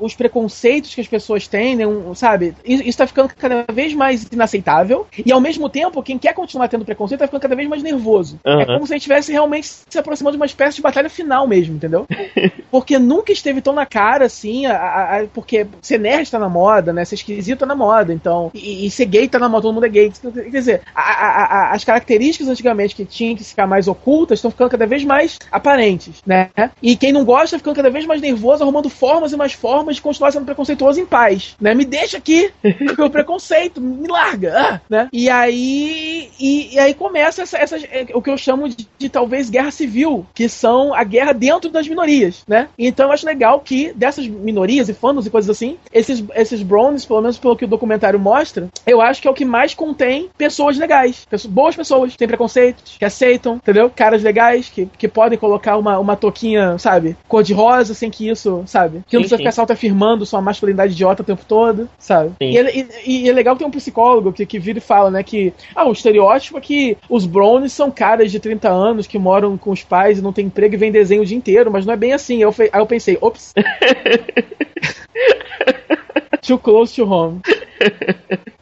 os 0.00 0.14
preconceitos 0.14 0.94
que 0.94 1.00
as 1.00 1.08
pessoas 1.08 1.46
têm, 1.48 1.76
né, 1.76 1.86
um, 1.86 2.14
sabe? 2.14 2.54
Isso, 2.64 2.82
isso 2.82 2.98
tá 2.98 3.06
ficando 3.06 3.30
cada 3.36 3.64
vez 3.72 3.94
mais 3.94 4.24
inaceitável. 4.32 5.06
E 5.24 5.32
ao 5.32 5.40
mesmo 5.40 5.47
tempo, 5.70 6.02
quem 6.02 6.18
quer 6.18 6.34
continuar 6.34 6.68
tendo 6.68 6.84
preconceito 6.84 7.20
tá 7.20 7.26
ficando 7.26 7.40
cada 7.40 7.56
vez 7.56 7.68
mais 7.68 7.82
nervoso. 7.82 8.38
Aham. 8.44 8.60
É 8.60 8.64
como 8.66 8.86
se 8.86 8.92
a 8.92 8.96
gente 8.96 9.02
estivesse 9.02 9.32
realmente 9.32 9.68
se 9.88 9.98
aproximando 9.98 10.36
de 10.36 10.40
uma 10.40 10.46
espécie 10.46 10.76
de 10.76 10.82
batalha 10.82 11.08
final 11.08 11.46
mesmo, 11.46 11.76
entendeu? 11.76 12.06
Porque 12.70 12.98
nunca 12.98 13.32
esteve 13.32 13.62
tão 13.62 13.72
na 13.72 13.86
cara 13.86 14.26
assim, 14.26 14.66
a- 14.66 14.76
a- 14.76 15.20
a- 15.20 15.26
porque 15.32 15.66
ser 15.80 15.98
nerd 15.98 16.30
tá 16.30 16.38
na 16.38 16.48
moda, 16.50 16.92
né? 16.92 17.02
Ser 17.04 17.14
esquisito 17.14 17.60
tá 17.60 17.66
na 17.66 17.74
moda, 17.74 18.12
então. 18.12 18.50
E, 18.52 18.86
e 18.86 18.90
ser 18.90 19.06
gay 19.06 19.26
tá 19.28 19.38
na 19.38 19.48
moda, 19.48 19.62
todo 19.62 19.74
mundo 19.74 19.86
é 19.86 19.88
gay. 19.88 20.12
Quer 20.34 20.50
dizer, 20.50 20.82
a- 20.94 21.00
a- 21.00 21.44
a- 21.44 21.72
as 21.72 21.82
características 21.84 22.48
antigamente 22.48 22.94
que 22.94 23.04
tinham 23.06 23.34
que 23.36 23.42
ficar 23.44 23.66
mais 23.66 23.88
ocultas 23.88 24.38
estão 24.38 24.50
ficando 24.50 24.68
cada 24.70 24.86
vez 24.86 25.02
mais 25.04 25.38
aparentes, 25.50 26.22
né? 26.26 26.50
E 26.82 26.94
quem 26.96 27.10
não 27.12 27.24
gosta 27.24 27.56
tá 27.56 27.58
ficando 27.58 27.76
cada 27.76 27.90
vez 27.90 28.04
mais 28.04 28.20
nervoso, 28.20 28.62
arrumando 28.62 28.90
formas 28.90 29.32
e 29.32 29.36
mais 29.36 29.52
formas 29.54 29.96
de 29.96 30.02
continuar 30.02 30.30
sendo 30.32 30.44
preconceituoso 30.44 31.00
em 31.00 31.06
paz, 31.06 31.56
né? 31.58 31.74
Me 31.74 31.84
deixa 31.86 32.18
aqui 32.18 32.50
o 32.98 33.08
preconceito, 33.08 33.80
me 33.80 34.08
larga, 34.08 34.54
ah, 34.58 34.80
né? 34.90 35.08
E 35.12 35.30
aí, 35.30 35.37
e, 35.46 36.74
e 36.74 36.78
aí 36.78 36.94
começa 36.94 37.42
essa, 37.42 37.58
essa- 37.58 37.76
é, 37.78 38.06
o 38.14 38.22
que 38.22 38.30
eu 38.30 38.36
chamo 38.38 38.68
de, 38.68 38.88
de 38.98 39.08
talvez 39.08 39.50
guerra 39.50 39.70
civil, 39.70 40.26
que 40.34 40.48
são 40.48 40.94
a 40.94 41.04
guerra 41.04 41.32
dentro 41.32 41.70
das 41.70 41.86
minorias, 41.88 42.42
né? 42.48 42.68
Então 42.78 43.06
eu 43.06 43.12
acho 43.12 43.26
legal 43.26 43.60
que 43.60 43.92
dessas 43.92 44.26
minorias 44.26 44.88
e 44.88 44.94
fandoms 44.94 45.26
e 45.26 45.30
coisas 45.30 45.50
assim, 45.50 45.76
esses, 45.92 46.22
esses 46.34 46.62
brownies, 46.62 47.04
pelo 47.04 47.20
menos 47.20 47.38
pelo 47.38 47.56
que 47.56 47.64
o 47.64 47.68
documentário 47.68 48.18
mostra, 48.18 48.68
eu 48.86 49.00
acho 49.00 49.20
que 49.22 49.28
é 49.28 49.30
o 49.30 49.34
que 49.34 49.44
mais 49.44 49.74
contém 49.74 50.28
pessoas 50.36 50.76
legais, 50.78 51.24
pessoas, 51.28 51.52
boas 51.52 51.76
pessoas, 51.76 52.16
têm 52.16 52.28
preconceitos, 52.28 52.96
que 52.98 53.04
aceitam, 53.04 53.56
entendeu? 53.56 53.90
Caras 53.94 54.22
legais, 54.22 54.68
que, 54.68 54.86
que 54.98 55.08
podem 55.08 55.38
colocar 55.38 55.76
uma, 55.76 55.98
uma 55.98 56.16
touquinha, 56.16 56.78
sabe, 56.78 57.16
cor-de-rosa, 57.28 57.94
sem 57.94 58.10
que 58.10 58.28
isso, 58.28 58.62
sabe? 58.66 59.02
Que 59.06 59.16
não 59.16 59.22
precisa 59.22 59.36
ficar 59.38 59.52
se 59.52 59.60
auto-afirmando 59.60 60.26
sua 60.26 60.40
masculinidade 60.40 60.92
idiota 60.92 61.22
o 61.22 61.26
tempo 61.26 61.42
todo, 61.46 61.88
sabe? 61.98 62.32
E, 62.40 62.58
e- 63.06 63.22
e 63.24 63.28
é 63.28 63.32
legal 63.32 63.54
que 63.54 63.58
tem 63.60 63.68
um 63.68 63.70
psicólogo 63.70 64.32
que, 64.32 64.46
que 64.46 64.58
vira 64.58 64.78
e 64.78 64.82
fala, 64.82 65.10
né, 65.10 65.22
que 65.28 65.52
ah, 65.74 65.86
o 65.86 65.92
estereótipo 65.92 66.58
é 66.58 66.60
que 66.60 66.96
os 67.08 67.26
brownies 67.26 67.72
são 67.72 67.90
caras 67.90 68.30
de 68.32 68.40
30 68.40 68.68
anos 68.68 69.06
que 69.06 69.18
moram 69.18 69.56
com 69.56 69.70
os 69.70 69.82
pais 69.82 70.18
e 70.18 70.22
não 70.22 70.32
tem 70.32 70.46
emprego 70.46 70.74
e 70.74 70.78
vem 70.78 70.90
desenho 70.90 71.22
o 71.22 71.26
dia 71.26 71.36
inteiro, 71.36 71.70
mas 71.70 71.84
não 71.86 71.92
é 71.92 71.96
bem 71.96 72.12
assim. 72.12 72.42
Eu, 72.42 72.54
aí 72.58 72.80
eu 72.80 72.86
pensei, 72.86 73.18
ops. 73.20 73.54
Too 76.46 76.58
close 76.58 76.94
to 76.94 77.04
home. 77.04 77.40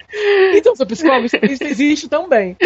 Então, 0.54 0.74
seu 0.74 0.86
psicólogo, 0.86 1.26
isso, 1.26 1.64
existe 1.64 2.08
também. 2.08 2.56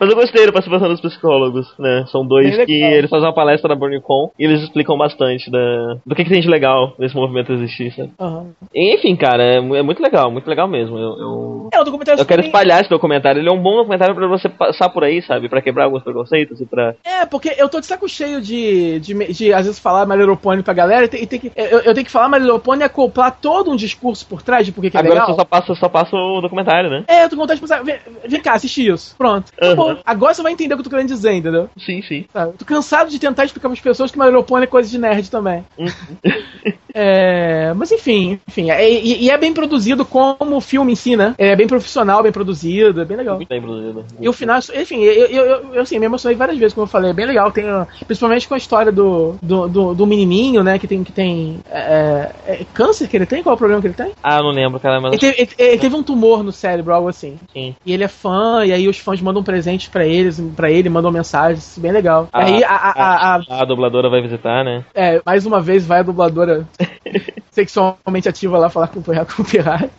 Mas 0.00 0.10
eu 0.10 0.16
gostei 0.16 0.46
da 0.46 0.52
participação 0.52 0.88
dos 0.88 1.00
psicólogos, 1.00 1.66
né? 1.78 2.04
São 2.10 2.26
dois 2.26 2.56
Bem 2.56 2.66
que 2.66 2.72
legal. 2.72 2.92
eles 2.92 3.10
fazem 3.10 3.26
uma 3.26 3.34
palestra 3.34 3.68
na 3.68 3.74
BronyCon 3.74 4.30
e 4.38 4.44
eles 4.44 4.62
explicam 4.62 4.96
bastante 4.96 5.50
da, 5.50 5.96
do 6.06 6.14
que, 6.14 6.24
que 6.24 6.30
tem 6.30 6.40
de 6.40 6.48
legal 6.48 6.94
nesse 6.98 7.14
movimento 7.14 7.52
existir, 7.52 7.92
sabe? 7.92 8.12
Aham. 8.20 8.52
Enfim, 8.74 9.16
cara, 9.16 9.42
é, 9.42 9.56
é 9.56 9.82
muito 9.82 10.02
legal, 10.02 10.30
muito 10.30 10.48
legal 10.48 10.68
mesmo. 10.68 10.96
Eu, 10.96 11.18
eu, 11.18 11.68
É, 11.72 11.80
o 11.80 11.84
documentário 11.84 12.20
eu 12.20 12.26
quero 12.26 12.42
espalhar 12.42 12.80
esse 12.80 12.90
documentário. 12.90 13.40
Ele 13.40 13.48
é 13.48 13.52
um 13.52 13.62
bom 13.62 13.76
documentário 13.76 14.14
pra 14.14 14.28
você 14.28 14.48
passar 14.48 14.88
por 14.90 15.04
aí, 15.04 15.20
sabe? 15.22 15.48
Pra 15.48 15.62
quebrar 15.62 15.84
alguns 15.84 16.02
preconceitos 16.02 16.60
e 16.60 16.66
pra. 16.66 16.94
É, 17.04 17.26
porque 17.26 17.54
eu 17.56 17.68
tô 17.68 17.80
de 17.80 17.86
saco 17.86 18.08
cheio 18.08 18.40
de, 18.40 19.00
de, 19.00 19.14
de, 19.32 19.52
às 19.52 19.66
vezes, 19.66 19.80
falar 19.88 20.06
My 20.06 20.16
Little 20.16 20.36
Pony 20.36 20.62
pra 20.62 20.74
galera 20.74 21.06
e 21.06 21.08
tem, 21.08 21.22
e 21.22 21.26
tem 21.26 21.40
que, 21.40 21.52
eu, 21.56 21.80
eu 21.80 21.94
tenho 21.94 22.04
que 22.04 22.10
falar 22.12 22.28
My 22.28 22.38
Little 22.38 22.60
Pony 22.60 22.82
e 22.82 22.84
acoplar 22.84 23.36
todo 23.40 23.70
um 23.70 23.76
discurso 23.76 24.26
por 24.26 24.42
trás 24.42 24.66
de 24.66 24.72
por 24.72 24.82
que 24.82 24.94
é 24.94 25.00
Agora 25.00 25.14
legal. 25.14 25.26
você 25.28 25.34
só 25.34 25.44
passa, 25.44 25.74
só 25.74 25.88
passa 25.88 26.14
o 26.14 26.40
documentário, 26.42 26.90
né? 26.90 27.04
É, 27.08 27.24
eu 27.24 27.28
tô 27.30 27.36
com 27.36 27.42
vontade 27.42 27.58
de 27.58 27.66
pensar, 27.66 27.82
vem, 27.82 27.96
vem 28.26 28.40
cá, 28.40 28.54
assiste 28.54 28.86
isso. 28.86 29.14
Pronto. 29.16 29.50
Tá 29.52 29.74
bom. 29.74 29.96
Agora 30.04 30.34
você 30.34 30.42
vai 30.42 30.52
entender 30.52 30.74
o 30.74 30.76
que 30.76 30.80
eu 30.80 30.84
tô 30.84 30.90
querendo 30.90 31.08
dizer, 31.08 31.32
entendeu? 31.32 31.70
Sim, 31.78 32.02
sim. 32.02 32.26
Sabe? 32.32 32.52
Tô 32.58 32.64
cansado 32.66 33.08
de 33.10 33.18
tentar 33.18 33.44
explicar 33.46 33.68
pras 33.68 33.80
pessoas 33.80 34.10
que 34.10 34.18
My 34.18 34.26
Little 34.26 34.44
Pony 34.44 34.64
é 34.64 34.66
coisa 34.66 34.90
de 34.90 34.98
nerd 34.98 35.30
também. 35.30 35.64
É, 36.94 37.72
mas 37.74 37.92
enfim, 37.92 38.40
enfim. 38.48 38.70
é- 38.70 38.90
e, 38.90 39.24
e 39.24 39.30
é 39.30 39.36
bem 39.38 39.52
produzido 39.52 40.04
como 40.04 40.56
o 40.56 40.60
filme 40.60 40.92
em 40.92 40.96
si, 40.96 41.16
né? 41.16 41.34
É 41.38 41.54
bem 41.54 41.66
profissional, 41.66 42.22
bem 42.22 42.32
produzido, 42.32 43.00
é 43.00 43.04
bem 43.04 43.16
legal. 43.16 43.36
Muito 43.36 43.48
bem 43.48 43.60
produzido. 43.60 44.04
E 44.18 44.28
o 44.28 44.32
final, 44.32 44.58
enfim, 44.74 45.02
eu, 45.02 45.26
eu, 45.26 45.44
eu, 45.46 45.74
eu, 45.74 45.82
assim, 45.82 45.98
me 45.98 46.06
emocionei 46.06 46.36
várias 46.36 46.58
vezes, 46.58 46.74
como 46.74 46.84
eu 46.86 46.90
falei, 46.90 47.10
é 47.10 47.14
bem 47.14 47.26
legal. 47.26 47.52
Tem, 47.52 47.64
principalmente 48.06 48.48
com 48.48 48.54
a 48.54 48.58
história 48.58 48.90
do, 48.90 49.36
do, 49.40 49.68
do, 49.68 49.77
do 49.94 50.06
menininho, 50.06 50.62
né, 50.62 50.78
que 50.78 50.86
tem, 50.86 51.02
que 51.04 51.12
tem 51.12 51.58
é, 51.70 52.30
é, 52.46 52.66
câncer 52.74 53.08
que 53.08 53.16
ele 53.16 53.26
tem? 53.26 53.42
Qual 53.42 53.52
é 53.52 53.54
o 53.54 53.58
problema 53.58 53.80
que 53.80 53.86
ele 53.88 53.94
tem? 53.94 54.12
Ah, 54.22 54.40
não 54.42 54.50
lembro, 54.50 54.78
cara, 54.80 55.00
mas 55.00 55.12
Ele 55.12 55.20
teve, 55.20 55.36
ele- 55.42 55.70
ele 55.70 55.78
teve 55.78 55.96
um 55.96 56.02
tumor 56.02 56.42
no 56.42 56.52
cérebro, 56.52 56.92
algo 56.94 57.08
assim. 57.08 57.38
sim. 57.52 57.74
E 57.84 57.92
ele 57.92 58.04
é 58.04 58.08
fã, 58.08 58.64
e 58.64 58.72
aí 58.72 58.88
os 58.88 58.98
fãs 58.98 59.20
mandam 59.20 59.42
presentes 59.42 59.88
pra 59.88 60.06
eles, 60.06 60.40
para 60.56 60.70
ele, 60.70 60.88
mandam 60.88 61.10
mensagens, 61.10 61.76
bem 61.78 61.92
legal. 61.92 62.28
Ah, 62.32 62.44
aí 62.44 62.62
a, 62.64 62.70
a, 62.70 62.90
a- 62.90 63.36
a- 63.36 63.60
A 63.62 63.64
dubladora 63.64 64.08
vai 64.08 64.20
visitar, 64.20 64.64
né? 64.64 64.84
é, 64.94 65.20
mais 65.24 65.46
uma 65.46 65.60
vez 65.60 65.86
vai 65.86 66.00
a 66.00 66.02
dubladora 66.02 66.66
sexualmente 67.50 68.28
ativa 68.28 68.58
lá 68.58 68.68
falar 68.68 68.88
com 68.88 69.00
o 69.00 69.02
Pirra- 69.02 69.24
com 69.26 69.42
o 69.42 69.44
Pirralho. 69.44 69.90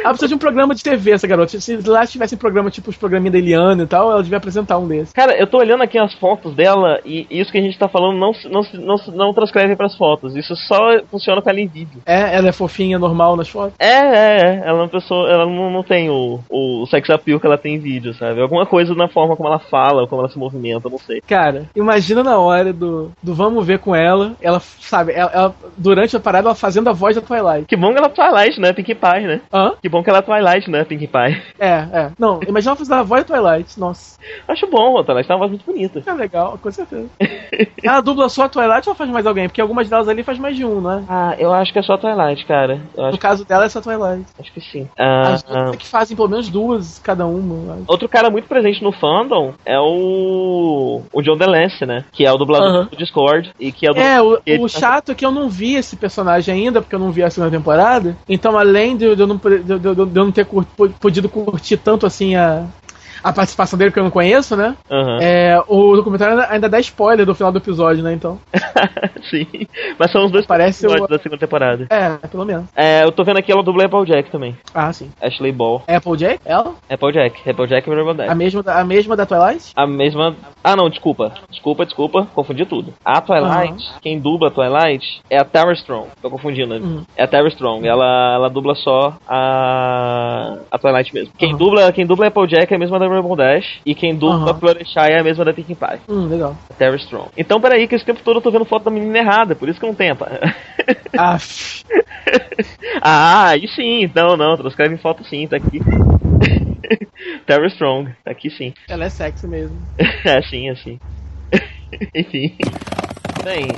Ela 0.00 0.10
precisa 0.10 0.28
de 0.28 0.34
um 0.34 0.38
programa 0.38 0.74
de 0.74 0.82
TV, 0.82 1.12
essa 1.12 1.26
garota. 1.26 1.58
Se 1.60 1.76
lá 1.88 2.06
tivesse 2.06 2.36
programa 2.36 2.70
tipo 2.70 2.90
os 2.90 2.96
programinhos 2.96 3.32
da 3.32 3.38
Eliana 3.38 3.82
e 3.82 3.86
tal, 3.86 4.10
ela 4.10 4.22
devia 4.22 4.38
apresentar 4.38 4.78
um 4.78 4.86
desses. 4.86 5.12
Cara, 5.12 5.36
eu 5.36 5.46
tô 5.46 5.58
olhando 5.58 5.82
aqui 5.82 5.98
as 5.98 6.14
fotos 6.14 6.54
dela 6.54 7.00
e 7.04 7.26
isso 7.30 7.50
que 7.52 7.58
a 7.58 7.62
gente 7.62 7.78
tá 7.78 7.88
falando 7.88 8.18
não, 8.18 8.32
não, 8.50 8.62
não, 8.74 8.96
não 9.14 9.34
transcreve 9.34 9.76
pras 9.76 9.96
fotos. 9.96 10.36
Isso 10.36 10.54
só 10.56 11.00
funciona 11.10 11.40
com 11.42 11.50
ela 11.50 11.60
em 11.60 11.66
vídeo. 11.66 12.00
É, 12.06 12.36
ela 12.36 12.48
é 12.48 12.52
fofinha, 12.52 12.98
normal 12.98 13.36
nas 13.36 13.48
fotos. 13.48 13.74
É, 13.78 13.86
é, 13.86 14.36
é. 14.40 14.62
Ela 14.64 14.78
é 14.78 14.82
uma 14.82 14.88
pessoa. 14.88 15.28
Ela 15.30 15.46
não, 15.46 15.70
não 15.70 15.82
tem 15.82 16.10
o, 16.10 16.40
o 16.50 16.86
sex 16.86 17.08
appeal 17.10 17.38
que 17.40 17.46
ela 17.46 17.58
tem 17.58 17.74
em 17.76 17.78
vídeo, 17.78 18.14
sabe? 18.14 18.40
Alguma 18.40 18.66
coisa 18.66 18.94
na 18.94 19.08
forma 19.08 19.36
como 19.36 19.48
ela 19.48 19.58
fala, 19.58 20.02
ou 20.02 20.08
como 20.08 20.22
ela 20.22 20.30
se 20.30 20.38
movimenta, 20.38 20.88
não 20.88 20.98
sei. 20.98 21.20
Cara, 21.26 21.64
imagina 21.74 22.22
na 22.22 22.38
hora 22.38 22.72
do, 22.72 23.10
do 23.22 23.34
vamos 23.34 23.66
ver 23.66 23.78
com 23.78 23.94
ela, 23.94 24.32
ela, 24.40 24.60
sabe, 24.60 25.12
ela, 25.12 25.30
ela- 25.32 25.54
durante 25.76 26.16
a 26.16 26.20
parada, 26.20 26.48
ela 26.48 26.54
fazendo 26.54 26.88
a 26.88 26.92
voz 26.92 27.16
da 27.16 27.22
Twilight. 27.22 27.66
Que 27.66 27.76
bom 27.76 27.92
que 27.92 27.98
ela 27.98 28.06
é 28.06 28.10
Twilight, 28.10 28.60
né? 28.60 28.72
Pinkie 28.72 28.94
Pie, 28.94 29.26
né? 29.26 29.40
Que 29.82 29.88
bom 29.88 30.02
que 30.02 30.10
ela 30.10 30.18
é 30.20 30.22
Twilight, 30.22 30.70
né? 30.70 30.84
Pinkie 30.84 31.06
Pie. 31.08 31.42
É, 31.58 31.68
é. 31.92 32.10
Não, 32.18 32.40
imagina 32.46 32.70
ela 32.72 32.76
fazendo 32.76 32.98
a 32.98 33.02
voz 33.02 33.24
Twilight. 33.24 33.78
Nossa. 33.80 34.18
Acho 34.46 34.66
bom, 34.66 34.98
a 34.98 35.04
Twilight 35.04 35.26
tem 35.26 35.34
uma 35.36 35.40
voz 35.46 35.50
muito 35.50 35.64
bonita. 35.64 36.02
É 36.06 36.12
legal, 36.12 36.58
com 36.62 36.70
certeza. 36.70 37.08
ela 37.82 38.00
dubla 38.00 38.28
só 38.28 38.44
a 38.44 38.48
Twilight 38.48 38.88
ou 38.88 38.94
faz 38.94 39.08
mais 39.10 39.26
alguém? 39.26 39.48
Porque 39.48 39.60
algumas 39.60 39.88
delas 39.88 40.08
ali 40.08 40.22
faz 40.22 40.38
mais 40.38 40.54
de 40.56 40.64
um, 40.64 40.80
né? 40.80 41.04
Ah, 41.08 41.34
eu 41.38 41.52
acho 41.52 41.72
que 41.72 41.78
é 41.78 41.82
só 41.82 41.96
Twilight, 41.96 42.44
cara. 42.46 42.80
Eu 42.96 43.10
No 43.10 43.18
caso 43.18 43.44
dela 43.44 43.64
é 43.64 43.68
só 43.68 43.80
Twilight. 43.80 44.26
acho 44.38 44.52
que 44.52 44.60
sim. 44.60 44.88
Ah, 44.98 45.32
As 45.34 45.44
outras 45.48 45.74
é 45.74 45.76
que 45.76 45.86
fazem 45.86 46.16
pelo 46.16 46.28
menos 46.28 46.48
duas 46.48 46.98
cada 46.98 47.26
uma. 47.26 47.78
Outro 47.88 48.08
cara 48.08 48.30
muito 48.30 48.48
presente 48.48 48.82
no 48.82 48.92
fandom 48.92 49.54
é 49.64 49.78
o. 49.78 51.02
O 51.12 51.22
John 51.22 51.36
DeLance, 51.36 51.84
né? 51.86 52.04
Que 52.12 52.26
é 52.26 52.32
o 52.32 52.36
dublador 52.36 52.68
Aham. 52.68 52.84
do 52.90 52.96
Discord. 52.96 53.50
E 53.58 53.72
que 53.72 53.86
é 53.86 53.90
o 53.90 53.94
do. 53.94 54.00
É, 54.00 54.20
o, 54.22 54.64
o 54.64 54.68
chato 54.68 55.12
é 55.12 55.14
que 55.14 55.24
eu 55.24 55.30
não 55.30 55.48
vi 55.48 55.74
esse 55.74 55.96
personagem 55.96 56.54
ainda, 56.54 56.80
porque 56.80 56.94
eu 56.94 56.98
não 56.98 57.10
vi 57.10 57.22
a 57.22 57.30
segunda 57.30 57.50
temporada. 57.56 58.16
Então, 58.28 58.58
além 58.58 58.96
de, 58.96 59.14
de 59.14 59.22
eu, 59.22 59.26
não, 59.26 59.38
poder- 59.38 59.55
de, 59.58 59.78
de- 59.78 59.94
de 59.94 60.00
eu 60.00 60.24
não 60.24 60.32
ter 60.32 60.46
podido 61.00 61.28
curtir 61.28 61.76
tanto 61.76 62.06
assim 62.06 62.34
a, 62.34 62.66
a 63.22 63.32
participação 63.32 63.78
dele, 63.78 63.90
que 63.90 63.98
eu 63.98 64.04
não 64.04 64.10
conheço, 64.10 64.56
né? 64.56 64.76
Aham. 64.90 65.18
É, 65.20 65.60
o 65.68 65.96
documentário 65.96 66.40
ainda, 66.48 66.68
dá 66.68 66.78
spoiler 66.80 67.24
do 67.26 67.34
final 67.34 67.50
do 67.52 67.58
episódio, 67.58 68.02
né? 68.02 68.12
Então. 68.12 68.38
sim. 69.30 69.46
Mas 69.98 70.10
são 70.10 70.24
os 70.24 70.30
dois 70.30 70.46
Parece 70.46 70.84
episódios 70.86 71.06
o- 71.08 71.10
da 71.10 71.18
segunda 71.18 71.40
temporada. 71.40 71.86
É, 71.90 72.26
pelo 72.28 72.44
menos. 72.44 72.66
É, 72.74 73.04
eu 73.04 73.12
tô 73.12 73.24
vendo 73.24 73.38
aqui 73.38 73.50
ela 73.52 73.62
dubla 73.62 73.84
Applejack 73.86 74.30
também. 74.30 74.56
Ah, 74.74 74.92
sim. 74.92 75.10
Ashley 75.20 75.52
Ball. 75.52 75.82
Applejack? 75.88 76.40
Ela? 76.44 76.74
Applejack. 76.90 77.48
Applejack 77.48 77.88
e 77.88 77.94
Rainbow 77.94 78.14
Dash. 78.14 78.30
A 78.30 78.34
mesma, 78.34 78.62
a 78.66 78.84
mesma 78.84 79.16
da 79.16 79.26
Twilight? 79.26 79.72
A 79.74 79.86
mesma. 79.86 80.34
Ah, 80.62 80.76
não, 80.76 80.88
desculpa. 80.88 81.32
Desculpa, 81.50 81.84
desculpa. 81.84 82.26
Confundi 82.34 82.64
tudo. 82.66 82.92
A 83.04 83.20
Twilight, 83.20 83.84
quem 84.02 84.18
dubla 84.18 84.48
a 84.48 84.50
Twilight 84.50 85.20
é 85.30 85.38
a 85.38 85.44
Tara 85.44 85.72
Strong. 85.72 86.08
Tô 86.20 86.30
confundindo. 86.30 86.74
né? 86.74 86.80
Uhum. 86.80 87.02
É 87.16 87.24
a 87.24 87.28
Tara 87.28 87.48
Strong. 87.48 87.86
Ela, 87.86 88.34
ela 88.34 88.48
dubla 88.50 88.74
só 88.74 89.14
a. 89.28 90.58
A 90.70 90.78
Twilight 90.78 91.14
mesmo. 91.14 91.32
Quem, 91.38 91.52
Uhum. 91.52 91.58
dubla, 91.58 91.92
quem 91.92 92.06
dubla 92.06 92.26
Applejack 92.26 92.72
é 92.72 92.76
a 92.76 92.78
mesma 92.78 92.98
da 92.98 93.06
Rainbow 93.16 93.36
Dash. 93.36 93.80
E 93.84 93.94
quem 93.94 94.14
dubla 94.14 94.36
Uhum. 94.36 94.48
a 94.50 94.54
Florechai 94.54 95.12
é 95.12 95.20
a 95.20 95.24
mesma 95.24 95.44
da 95.44 95.52
Pinkie 95.52 95.74
Pie. 95.74 96.00
Hum, 96.08 96.26
legal. 96.28 96.56
Tara 96.78 96.96
Strong. 96.96 97.30
Então, 97.36 97.60
peraí, 97.60 97.86
que 97.88 97.94
esse 97.94 98.04
tempo 98.04 98.20
todo 98.22 98.36
eu 98.38 98.42
tô 98.42 98.50
vendo 98.50 98.64
foto 98.64 98.84
da 98.84 98.90
menina 98.90 99.18
errada. 99.18 99.54
Por 99.54 99.68
isso 99.68 99.78
que 99.80 99.86
não 99.86 99.94
tem. 99.94 100.14
pá. 100.14 100.26
Ah, 101.18 101.38
ah, 103.02 103.48
aí 103.50 103.66
sim. 103.68 104.10
Não, 104.14 104.36
não. 104.36 104.56
Transcreve 104.56 104.96
foto 104.98 105.24
sim. 105.24 105.46
Tá 105.46 105.56
aqui. 105.56 105.80
Tara 107.46 107.66
Strong. 107.68 108.10
Tá 108.24 108.30
aqui 108.30 108.50
sim. 108.50 108.72
ela 108.88 109.04
é 109.04 109.08
sexy 109.08 109.46
mesmo. 109.46 109.76
é 110.24 110.42
sim, 110.42 110.68
é 110.68 110.74
sim. 110.76 110.98
Enfim. 112.14 112.56
Bem, 113.46 113.68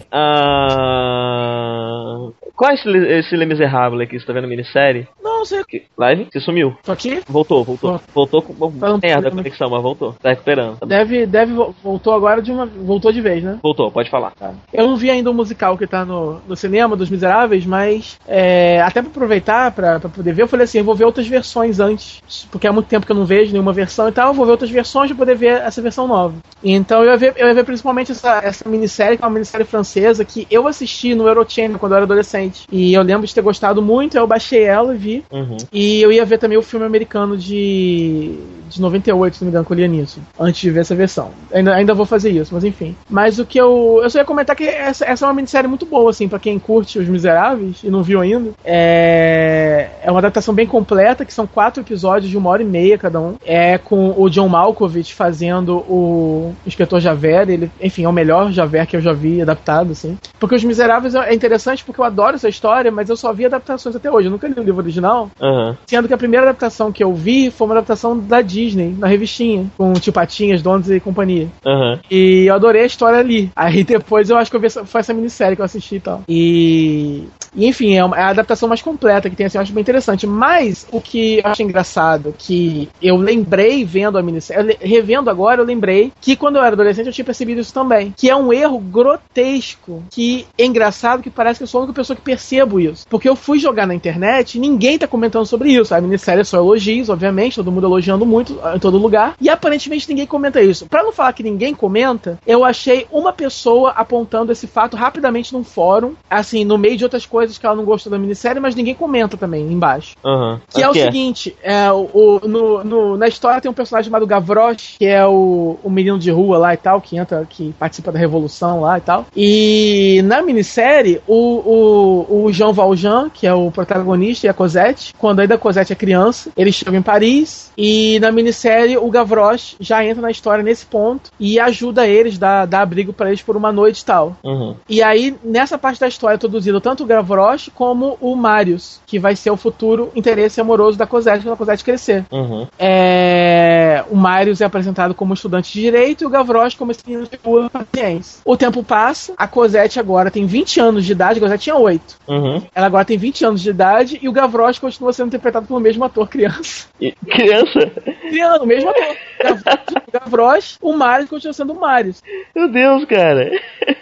ah... 0.99 2.31
qual 2.57 2.71
é 2.71 2.75
esse, 2.75 2.89
esse 2.89 3.37
Le 3.37 3.45
Miserable 3.45 4.03
aqui? 4.03 4.19
Você 4.19 4.25
tá 4.27 4.33
vendo 4.33 4.45
a 4.45 4.49
minissérie? 4.49 5.07
Não, 5.23 5.45
sei. 5.45 5.63
Live? 5.97 6.27
Você 6.33 6.41
sumiu. 6.41 6.75
Tô 6.83 6.91
aqui? 6.93 7.21
Voltou, 7.29 7.63
voltou. 7.65 8.01
Voltou 8.15 8.41
com. 8.43 8.55
Fala 8.55 8.95
um 8.95 8.99
Merda 9.01 9.19
a 9.19 9.23
pouco, 9.31 9.37
né? 9.37 9.43
conexão, 9.43 9.69
mas 9.71 9.83
voltou. 9.83 10.15
Tá 10.23 10.31
recuperando. 10.31 10.79
Tá. 10.79 10.87
Deve, 10.87 11.27
deve. 11.27 11.53
vo- 11.53 11.75
Voltou 11.83 12.15
agora 12.15 12.41
de 12.41 12.51
uma. 12.51 12.65
Voltou 12.67 13.13
de 13.13 13.21
vez, 13.21 13.45
né? 13.45 13.59
Voltou, 13.63 13.91
pode 13.91 14.09
falar. 14.11 14.33
Tá. 14.33 14.53
Eu 14.73 14.87
não 14.89 14.97
vi 14.97 15.11
ainda 15.11 15.31
o 15.31 15.35
musical 15.35 15.77
que 15.77 15.87
tá 15.87 16.05
no, 16.05 16.41
no 16.49 16.57
cinema 16.57 16.97
dos 16.97 17.11
Miseráveis, 17.11 17.65
mas 17.67 18.19
é, 18.27 18.81
até 18.81 19.03
pra 19.03 19.11
aproveitar 19.11 19.71
pra, 19.73 20.01
pra 20.01 20.09
poder 20.09 20.33
ver, 20.33 20.43
eu 20.43 20.49
falei 20.49 20.65
assim: 20.65 20.79
eu 20.79 20.85
vou 20.85 20.95
ver 20.95 21.05
outras 21.05 21.29
versões 21.29 21.79
antes, 21.79 22.21
porque 22.51 22.67
há 22.67 22.73
muito 22.73 22.87
tempo 22.89 23.05
que 23.07 23.13
eu 23.13 23.17
não 23.17 23.25
vejo 23.27 23.53
nenhuma 23.53 23.73
versão 23.73 24.09
e 24.09 24.13
tal, 24.13 24.29
eu 24.29 24.35
vou 24.35 24.47
ver 24.47 24.53
outras 24.53 24.71
versões 24.71 25.09
pra 25.11 25.19
poder 25.19 25.37
ver 25.37 25.61
essa 25.61 25.83
versão 25.83 26.09
nova. 26.09 26.35
Então 26.65 27.05
eu 27.05 27.11
ia 27.13 27.17
ver, 27.17 27.35
eu 27.37 27.47
ia 27.47 27.55
ver 27.55 27.65
principalmente 27.65 28.11
essa, 28.13 28.39
essa 28.43 28.69
minissérie, 28.69 29.17
que 29.19 29.23
é 29.23 29.27
uma 29.27 29.35
minissérie 29.35 29.58
francesa, 29.65 30.25
que 30.25 30.47
eu 30.51 30.67
assisti 30.67 31.15
no 31.15 31.27
Eurochannel 31.27 31.79
quando 31.79 31.93
eu 31.93 31.97
era 31.97 32.05
adolescente. 32.05 32.67
E 32.71 32.95
eu 32.95 33.03
lembro 33.03 33.27
de 33.27 33.35
ter 33.35 33.43
gostado 33.43 33.83
muito, 33.83 34.17
eu 34.17 34.27
baixei 34.27 34.65
ela 34.65 34.95
e 34.95 34.99
vi. 34.99 35.25
Uhum. 35.31 35.57
E 35.73 36.01
eu 36.01 36.13
ia 36.13 36.25
ver 36.25 36.39
também 36.39 36.59
o 36.59 36.63
filme 36.63 36.87
americano 36.87 37.37
de, 37.37 38.39
de 38.69 38.81
98, 38.81 39.37
se 39.37 39.43
não 39.43 39.47
me 39.47 39.51
engano, 39.51 39.65
com 39.65 39.75
o 39.75 39.77
Liam 39.77 39.89
Neeson, 39.89 40.21
antes 40.39 40.61
de 40.61 40.71
ver 40.71 40.81
essa 40.81 40.95
versão. 40.95 41.31
Ainda, 41.53 41.75
ainda 41.75 41.95
vou 41.95 42.07
fazer 42.07 42.31
isso, 42.31 42.55
mas 42.55 42.65
enfim. 42.65 42.97
Mas 43.09 43.39
o 43.39 43.47
que 43.47 43.59
eu. 43.59 44.01
Eu 44.03 44.11
só 44.11 44.19
ia 44.19 44.25
comentar 44.25 44.55
que 44.55 44.65
essa, 44.65 45.05
essa 45.05 45.25
é 45.25 45.29
uma 45.29 45.35
minissérie 45.35 45.69
muito 45.69 45.87
boa, 45.87 46.11
assim, 46.11 46.29
pra 46.29 46.39
quem 46.39 46.59
curte 46.59 46.99
Os 46.99 47.09
Miseráveis 47.09 47.83
e 47.83 47.91
não 47.91 48.03
viu 48.03 48.21
ainda. 48.21 48.51
É, 48.65 49.91
é 50.03 50.11
uma 50.11 50.19
adaptação 50.21 50.55
bem 50.55 50.67
completa, 50.67 51.25
que 51.25 51.33
são 51.33 51.47
quatro 51.47 51.83
episódios 51.83 52.31
de 52.31 52.37
uma 52.37 52.51
hora 52.51 52.63
e 52.63 52.67
meia 52.67 52.99
cada 52.99 53.21
um. 53.21 53.37
É 53.45 53.79
com 53.79 54.15
o 54.17 54.29
John 54.29 54.49
Malkovich 54.49 55.15
fazendo 55.15 55.79
o 55.89 56.55
Inspetor 56.67 57.01
Javert. 57.01 57.49
Ele, 57.49 57.71
enfim, 57.81 58.05
é 58.05 58.09
o 58.09 58.13
melhor 58.13 58.53
Javert 58.53 58.87
que 58.87 58.97
eu 58.97 59.01
já 59.01 59.13
vi 59.13 59.41
adaptado, 59.43 59.93
assim. 59.93 60.19
Porque 60.39 60.55
Os 60.55 60.65
Miseráveis 60.65 61.15
é 61.15 61.35
interessante 61.35 61.85
porque 61.85 62.01
eu 62.01 62.05
adoro 62.05 62.37
essa 62.37 62.49
história, 62.49 62.91
mas 62.91 63.09
eu 63.09 63.17
só 63.17 63.33
vi 63.33 63.47
adaptações 63.47 63.97
até 63.97 64.11
hoje. 64.11 64.29
Eu 64.29 64.33
nunca 64.33 64.49
li 64.49 64.55
o 64.59 64.63
livro 64.63 64.81
original. 64.83 65.31
Aham. 65.41 65.77
Sendo 65.87 66.09
que 66.09 66.15
a 66.15 66.19
primeira 66.19 66.47
adaptação 66.47 66.93
que 66.93 67.03
eu 67.03 67.13
vi 67.15 67.51
foi 67.51 67.67
uma 67.67 67.75
adaptação 67.75 68.19
da 68.19 68.41
Disney, 68.41 68.58
na 68.99 69.07
revistinha, 69.07 69.67
com 69.77 69.93
Tio 69.95 70.13
Patinhas, 70.13 70.63
Donos 70.63 70.91
e 70.91 71.01
companhia. 71.01 71.49
Aham. 71.65 72.01
E 72.11 72.47
eu 72.47 72.55
adorei 72.55 72.83
a 72.83 72.87
história 72.87 73.19
ali. 73.19 73.51
Aí 73.55 73.83
depois 73.85 74.31
eu 74.31 74.37
acho 74.37 74.51
que 74.51 74.57
eu 74.57 74.61
vi 74.61 74.67
essa, 74.67 74.85
foi 74.85 75.01
essa 75.01 75.15
minissérie 75.15 75.57
que 75.57 75.63
eu 75.63 75.67
assisti 75.67 75.97
e 75.97 76.01
tal. 76.01 76.23
E. 76.29 77.25
e, 77.55 77.67
enfim, 77.67 77.95
é, 77.97 78.05
uma- 78.05 78.17
é 78.19 78.23
a 78.23 78.29
adaptação 78.29 78.69
mais 78.69 78.83
completa 78.83 79.29
que 79.29 79.37
tem, 79.37 79.47
assim, 79.47 79.59
eu 79.59 79.63
acho 79.63 79.73
bem 79.73 79.83
interessante. 79.83 80.27
Mas 80.27 80.87
o 80.91 81.01
que 81.01 81.39
eu 81.39 81.43
acho 81.47 81.63
engraçado, 81.63 82.35
que 82.37 82.89
eu 83.03 83.17
lembrei 83.17 83.85
vendo 83.85 84.19
a 84.19 84.23
minissérie, 84.23 84.77
revendo 84.81 85.31
agora, 85.31 85.61
eu 85.61 85.65
lembrei 85.65 86.13
que 86.21 86.37
quando 86.37 86.57
eu 86.57 86.63
era 86.63 86.75
adolescente 86.75 87.07
eu 87.07 87.13
tinha 87.13 87.25
percebido 87.25 87.61
isso 87.61 87.73
também. 87.73 88.13
Que 88.17 88.29
é 88.31 88.37
um 88.37 88.53
erro 88.53 88.79
grotesco, 88.79 90.03
que 90.11 90.47
é 90.57 90.65
engraçado, 90.65 91.23
que 91.23 91.31
parece 91.31 91.59
que 91.59 91.65
eu 91.65 91.67
sou 91.67 91.81
a 91.81 91.85
única 91.85 91.97
pessoa 92.01 92.17
que 92.17 92.23
percebo 92.23 92.81
isso. 92.81 93.07
Porque 93.09 93.29
eu 93.29 93.37
fui 93.37 93.59
jogar 93.59 93.87
na 93.87 93.95
internet 93.95 94.57
e 94.57 94.61
ninguém 94.61 94.99
tá 94.99 95.07
comentando 95.07 95.47
sobre 95.47 95.73
isso. 95.73 95.95
A 95.95 96.01
minissérie 96.01 96.41
é 96.41 96.45
só 96.45 96.59
elogios, 96.59 97.09
obviamente, 97.09 97.57
todo 97.57 97.73
mundo 97.73 97.87
elogiando 97.87 98.25
muito 98.27 98.59
ah, 98.63 98.75
em 98.77 98.79
todo 98.79 98.99
lugar. 98.99 99.35
E 99.41 99.49
aparentemente 99.49 100.09
ninguém 100.09 100.27
comenta 100.27 100.61
isso. 100.63 100.87
Pra 100.87 101.03
não 101.03 101.13
falar 101.13 101.33
que 101.33 101.43
ninguém 101.43 101.75
comenta, 101.75 102.39
eu 102.47 102.65
achei 102.65 103.07
uma 103.11 103.33
pessoa 103.33 103.91
apontando 103.91 104.53
esse 104.53 104.67
fato 104.67 104.97
rapidamente 104.97 105.53
num 105.53 105.65
fórum, 105.65 106.15
assim, 106.29 106.65
no 106.65 106.79
meio 106.79 106.97
de 106.97 107.05
outras 107.05 107.25
coisas 107.27 107.38
que 107.47 107.65
ela 107.67 107.77
não 107.77 107.85
gostou 107.85 108.11
da 108.11 108.19
minissérie, 108.19 108.61
mas 108.61 108.75
ninguém 108.75 108.95
comenta 108.95 109.37
também 109.37 109.65
embaixo. 109.71 110.15
Aham. 110.25 110.61
Que 110.73 110.83
é 110.83 110.89
o 110.89 110.93
que 110.93 111.03
seguinte, 111.03 111.57
é, 111.63 111.91
o, 111.93 112.41
no, 112.45 112.85
no- 112.85 113.17
na 113.17 113.29
história 113.29 113.61
tem 113.61 113.71
um 113.71 113.75
personagem 113.75 114.09
chamado 114.11 114.27
Gavroche, 114.27 114.97
que 114.99 115.07
é 115.07 115.25
o, 115.27 115.79
o 115.83 115.91
menino 115.91 116.19
de 116.19 116.31
rua 116.31 116.59
lá 116.59 116.75
e 116.75 116.77
tal, 116.77 117.01
que 117.01 117.17
entra, 117.17 117.47
que 117.49 117.73
participa 117.79 118.11
da 118.13 118.19
revolução 118.19 118.81
lá 118.81 118.99
e 118.99 119.01
tal. 119.01 119.27
E 119.37 120.23
na 120.25 120.43
minissérie, 120.43 121.21
o, 121.27 122.27
o, 122.29 122.45
o 122.45 122.53
Jean 122.53 122.73
Valjean, 122.73 123.31
que 123.33 123.47
é 123.47 123.55
o 123.55 123.71
protagonista, 123.71 124.47
e 124.47 124.51
a 124.51 124.55
Cosette, 124.55 125.15
quando 125.19 125.41
ainda 125.41 125.55
a 125.55 125.59
Cosette 125.59 125.93
é 125.93 125.97
criança, 125.97 126.51
eles 126.57 126.75
chegam 126.75 126.95
em 126.95 127.03
Paris, 127.03 127.71
e 127.77 128.19
na 128.21 128.31
minissérie 128.33 128.97
o 128.97 129.09
Gavroche 129.11 129.77
já 129.81 130.05
entra 130.05 130.23
na 130.23 130.31
história 130.31 130.63
nesse 130.65 130.87
ponto 130.87 131.31
e 131.39 131.59
ajuda 131.61 132.07
eles, 132.07 132.39
dá, 132.39 132.65
dá 132.67 132.81
abrigo 132.81 133.13
pra 133.13 133.29
eles 133.29 133.43
por 133.43 133.57
uma 133.57 133.73
noite 133.73 134.01
e 134.01 134.05
tal. 134.05 134.37
Uhum. 134.43 134.75
E 134.89 135.03
aí, 135.03 135.35
nessa 135.45 135.79
parte 135.79 136.01
da 136.01 136.09
história, 136.09 136.35
é 136.35 136.37
introduzido 136.37 136.81
tanto 136.81 137.03
o 137.03 137.07
Gavroche 137.07 137.28
como 137.75 138.17
o 138.21 138.35
Marius, 138.35 139.01
que 139.07 139.19
vai 139.19 139.37
ser 139.37 139.51
o 139.51 139.57
futuro 139.57 140.11
interesse 140.15 140.61
amoroso 140.61 140.97
da 140.99 141.07
Cosette 141.07 141.45
quando 141.45 141.55
a 141.55 141.57
Cosette 141.57 141.85
crescer. 141.85 142.25
Uhum. 142.31 142.67
É, 142.79 144.05
O 144.11 144.17
Marius 144.17 144.61
é 144.61 144.65
apresentado 144.65 145.15
como 145.15 145.35
estudante 145.35 145.73
de 145.73 145.81
direito 145.81 146.25
e 146.25 146.27
o 146.27 146.31
Gavroche 146.31 146.77
como 146.77 146.91
esse 146.91 147.03
menino 147.07 147.27
de 147.29 147.39
rua 147.45 147.71
paciência. 147.71 148.41
O 148.45 148.57
tempo 148.57 148.83
passa, 148.83 149.33
a 149.37 149.47
Cosette 149.47 150.01
agora 150.01 150.31
tem 150.31 150.47
20 150.47 150.81
anos 150.81 151.05
de 151.05 151.13
idade, 151.13 151.39
a 151.39 151.43
Cosette 151.43 151.65
tinha 151.65 151.77
8. 151.77 152.17
Uhum. 152.27 152.63
Ela 152.75 152.87
agora 152.87 153.05
tem 153.05 153.19
20 153.19 153.45
anos 153.45 153.61
de 153.61 153.71
idade 153.71 154.19
e 154.23 154.29
o 154.29 154.33
Gavroche 154.33 154.81
continua 154.81 155.13
sendo 155.13 155.29
interpretado 155.29 155.67
pelo 155.67 155.81
mesmo 155.81 156.05
ator 156.05 156.29
criança. 156.29 156.87
E 157.01 157.13
criança? 157.13 157.93
Criando, 158.29 158.63
o 158.63 158.67
mesmo 158.67 158.91
ator. 158.91 159.17
Gavroche, 159.43 159.95
Gavroche, 160.13 160.77
o 160.81 160.93
Marius 160.93 161.31
continua 161.31 161.53
sendo 161.53 161.73
o 161.73 161.81
Marius. 161.81 162.23
Meu 162.55 162.71
Deus, 162.71 163.05
cara. 163.05 163.51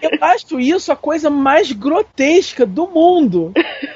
Eu 0.02 0.18
acho 0.20 0.58
isso 0.60 0.92
a 0.92 0.96
coisa 0.96 1.30
mais 1.30 1.72
grotesca 1.72 2.64
do 2.66 2.86
mundo. 2.88 3.52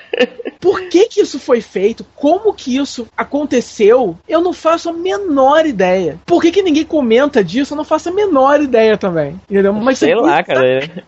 Por 0.60 0.82
que 0.88 1.06
que 1.06 1.20
isso 1.20 1.38
foi 1.38 1.60
feito? 1.60 2.04
Como 2.14 2.52
que 2.52 2.76
isso 2.76 3.06
aconteceu? 3.16 4.16
Eu 4.28 4.40
não 4.40 4.52
faço 4.52 4.90
a 4.90 4.92
menor 4.92 5.64
ideia. 5.66 6.18
Por 6.26 6.42
que 6.42 6.50
que 6.50 6.62
ninguém 6.62 6.84
comenta 6.84 7.42
disso? 7.42 7.72
Eu 7.72 7.76
não 7.76 7.84
faço 7.84 8.08
a 8.10 8.12
menor 8.12 8.60
ideia 8.60 8.96
também. 8.98 9.40
Entendeu? 9.50 9.72
Mas 9.72 9.98
Sei 9.98 10.12
isso 10.12 10.18
é 10.18 10.22
lá, 10.22 10.42
cara. 10.42 10.60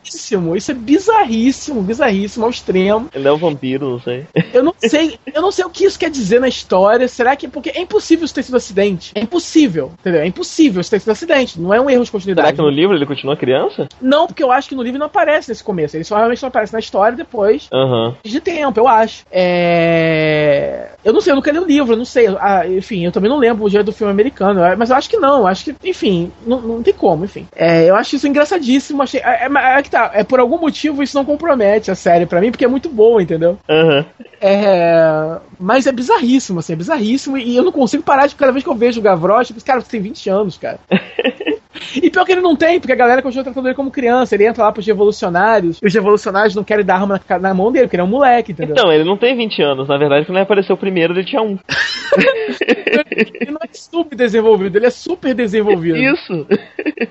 bizarríssimo. 0.03 0.57
Isso 0.57 0.71
é 0.71 0.75
bizarríssimo, 0.75 1.83
bizarríssimo 1.83 2.45
ao 2.45 2.51
extremo. 2.51 3.09
Ele 3.15 3.29
é 3.29 3.33
um 3.33 3.37
vampiro, 3.37 3.91
não 3.91 4.01
sei. 4.01 4.25
Eu 4.53 4.63
não 4.63 4.75
sei, 4.79 5.19
eu 5.33 5.43
não 5.43 5.51
sei 5.51 5.65
o 5.65 5.71
que 5.71 5.85
isso 5.85 5.99
quer 5.99 6.11
dizer 6.11 6.41
na 6.41 6.49
história. 6.49 7.07
Será 7.09 7.37
que 7.37 7.47
porque 7.49 7.71
é 7.71 7.81
impossível 7.81 8.25
isso 8.25 8.35
ter 8.35 8.43
sido 8.43 8.57
acidente? 8.57 9.13
É 9.15 9.21
impossível, 9.21 9.93
entendeu? 10.01 10.23
É 10.23 10.27
impossível 10.27 10.81
isso 10.81 10.91
ter 10.91 11.01
sido 11.01 11.11
acidente. 11.11 11.61
Não 11.61 11.75
é 11.75 11.81
um 11.81 11.91
erro 11.91 12.05
de 12.05 12.11
continuidade. 12.11 12.49
Será 12.49 12.57
que 12.57 12.63
no 12.63 12.71
livro 12.71 12.97
ele 12.97 13.07
continua 13.07 13.37
criança? 13.37 13.89
Não, 14.01 14.27
porque 14.27 14.43
eu 14.43 14.51
acho 14.51 14.69
que 14.69 14.75
no 14.75 14.83
livro 14.83 14.99
não 14.99 15.07
aparece 15.07 15.51
nesse 15.51 15.63
começo. 15.63 15.97
Ele 15.97 16.05
só 16.05 16.17
realmente 16.17 16.43
não 16.43 16.49
aparece 16.49 16.73
na 16.73 16.79
história 16.79 17.17
depois 17.17 17.69
Aham. 17.73 18.15
de 18.25 18.41
tempo, 18.41 18.81
eu 18.81 18.89
acho. 18.89 19.02
É... 19.31 20.89
Eu 21.05 21.13
não 21.13 21.21
sei, 21.21 21.33
eu 21.33 21.37
nunca 21.37 21.51
li 21.51 21.59
o 21.59 21.67
livro, 21.67 21.93
eu 21.95 21.97
não 21.97 22.05
sei. 22.05 22.29
Ah, 22.39 22.67
enfim, 22.67 23.05
eu 23.05 23.13
também 23.13 23.29
não 23.29 23.39
lembro 23.39 23.65
o 23.65 23.71
dia 23.71 23.83
do 23.83 23.93
filme 23.93 24.13
americano, 24.13 24.61
mas 24.79 24.91
eu 24.91 24.97
acho 24.97 25.11
que 25.11 25.17
não. 25.17 25.47
Acho 25.47 25.65
que, 25.65 25.89
enfim, 25.89 26.31
não, 26.47 26.61
não 26.61 26.83
tem 26.83 26.95
como, 26.95 27.25
enfim. 27.25 27.47
É, 27.57 27.91
eu 27.91 27.97
acho 27.97 28.15
isso 28.15 28.29
engraçadíssimo. 28.29 29.03
Achei, 29.03 29.21
é, 29.21 29.47
é, 29.47 29.79
é 29.79 29.83
que 29.83 29.91
tá, 29.91 30.11
é 30.15 30.23
por 30.23 30.39
algum 30.39 30.59
motivo 30.59 31.03
isso 31.03 31.17
não 31.17 31.25
compromete 31.25 31.91
a 31.91 31.95
série 31.95 32.27
pra 32.27 32.41
mim, 32.41 32.51
porque 32.51 32.65
é 32.65 32.69
muito 32.69 32.89
boa, 32.89 33.23
entendeu? 33.23 33.59
Aham. 33.69 34.07
É, 34.41 35.41
mas 35.63 35.87
é 35.87 35.93
bizarríssimo, 35.93 36.59
assim, 36.59 36.73
é 36.73 36.77
bizarríssimo. 36.77 37.39
E 37.39 37.57
eu 37.57 37.63
não 37.63 37.73
consigo 37.73 38.03
parar 38.03 38.27
de 38.27 38.35
cada 38.35 38.53
vez 38.53 38.65
que 38.65 38.71
eu 38.71 38.75
vejo 38.75 39.01
o 39.01 39.03
Gavroche, 39.03 39.53
eu 39.53 39.55
penso, 39.55 39.67
cara, 39.67 39.81
você 39.81 39.91
tem 39.91 40.01
20 40.01 40.29
anos, 40.29 40.59
cara. 40.59 40.81
E 41.97 42.11
pior 42.11 42.25
que 42.25 42.33
ele 42.33 42.41
não 42.41 42.55
tem, 42.55 42.79
porque 42.79 42.93
a 42.93 42.97
galera 42.97 43.23
continua 43.23 43.45
tratando 43.45 43.67
ele 43.67 43.75
como 43.75 43.91
criança. 43.91 44.35
Ele 44.35 44.47
entra 44.47 44.65
lá 44.65 44.73
pros 44.73 44.87
revolucionários, 44.87 45.79
e 45.83 45.87
os 45.87 45.95
revolucionários 45.95 46.55
não 46.55 46.63
querem 46.63 46.85
dar 46.85 46.97
arma 46.97 47.21
na, 47.29 47.39
na 47.39 47.55
mão 47.55 47.73
dele, 47.73 47.87
porque 47.87 47.97
ele 47.97 48.03
é 48.03 48.05
um 48.05 48.09
moleque, 48.09 48.53
entendeu? 48.53 48.75
Então, 48.79 48.93
ele 48.93 49.05
não 49.05 49.17
tem 49.17 49.37
20 49.37 49.63
anos. 49.63 49.89
Na 49.89 49.99
verdade, 49.99 50.27
quando 50.27 50.37
ele 50.37 50.45
apareceu 50.45 50.77
primeiro, 50.77 51.13
ele 51.15 51.25
tinha 51.25 51.43
um. 51.43 51.59
ele 53.11 53.51
não 53.51 53.61
é 53.63 53.69
subdesenvolvido, 53.73 54.79
ele 54.79 54.87
é 54.87 54.91
super 54.91 55.35
desenvolvido. 55.35 55.97
Isso. 55.97 56.47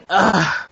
Ah. 0.07 0.65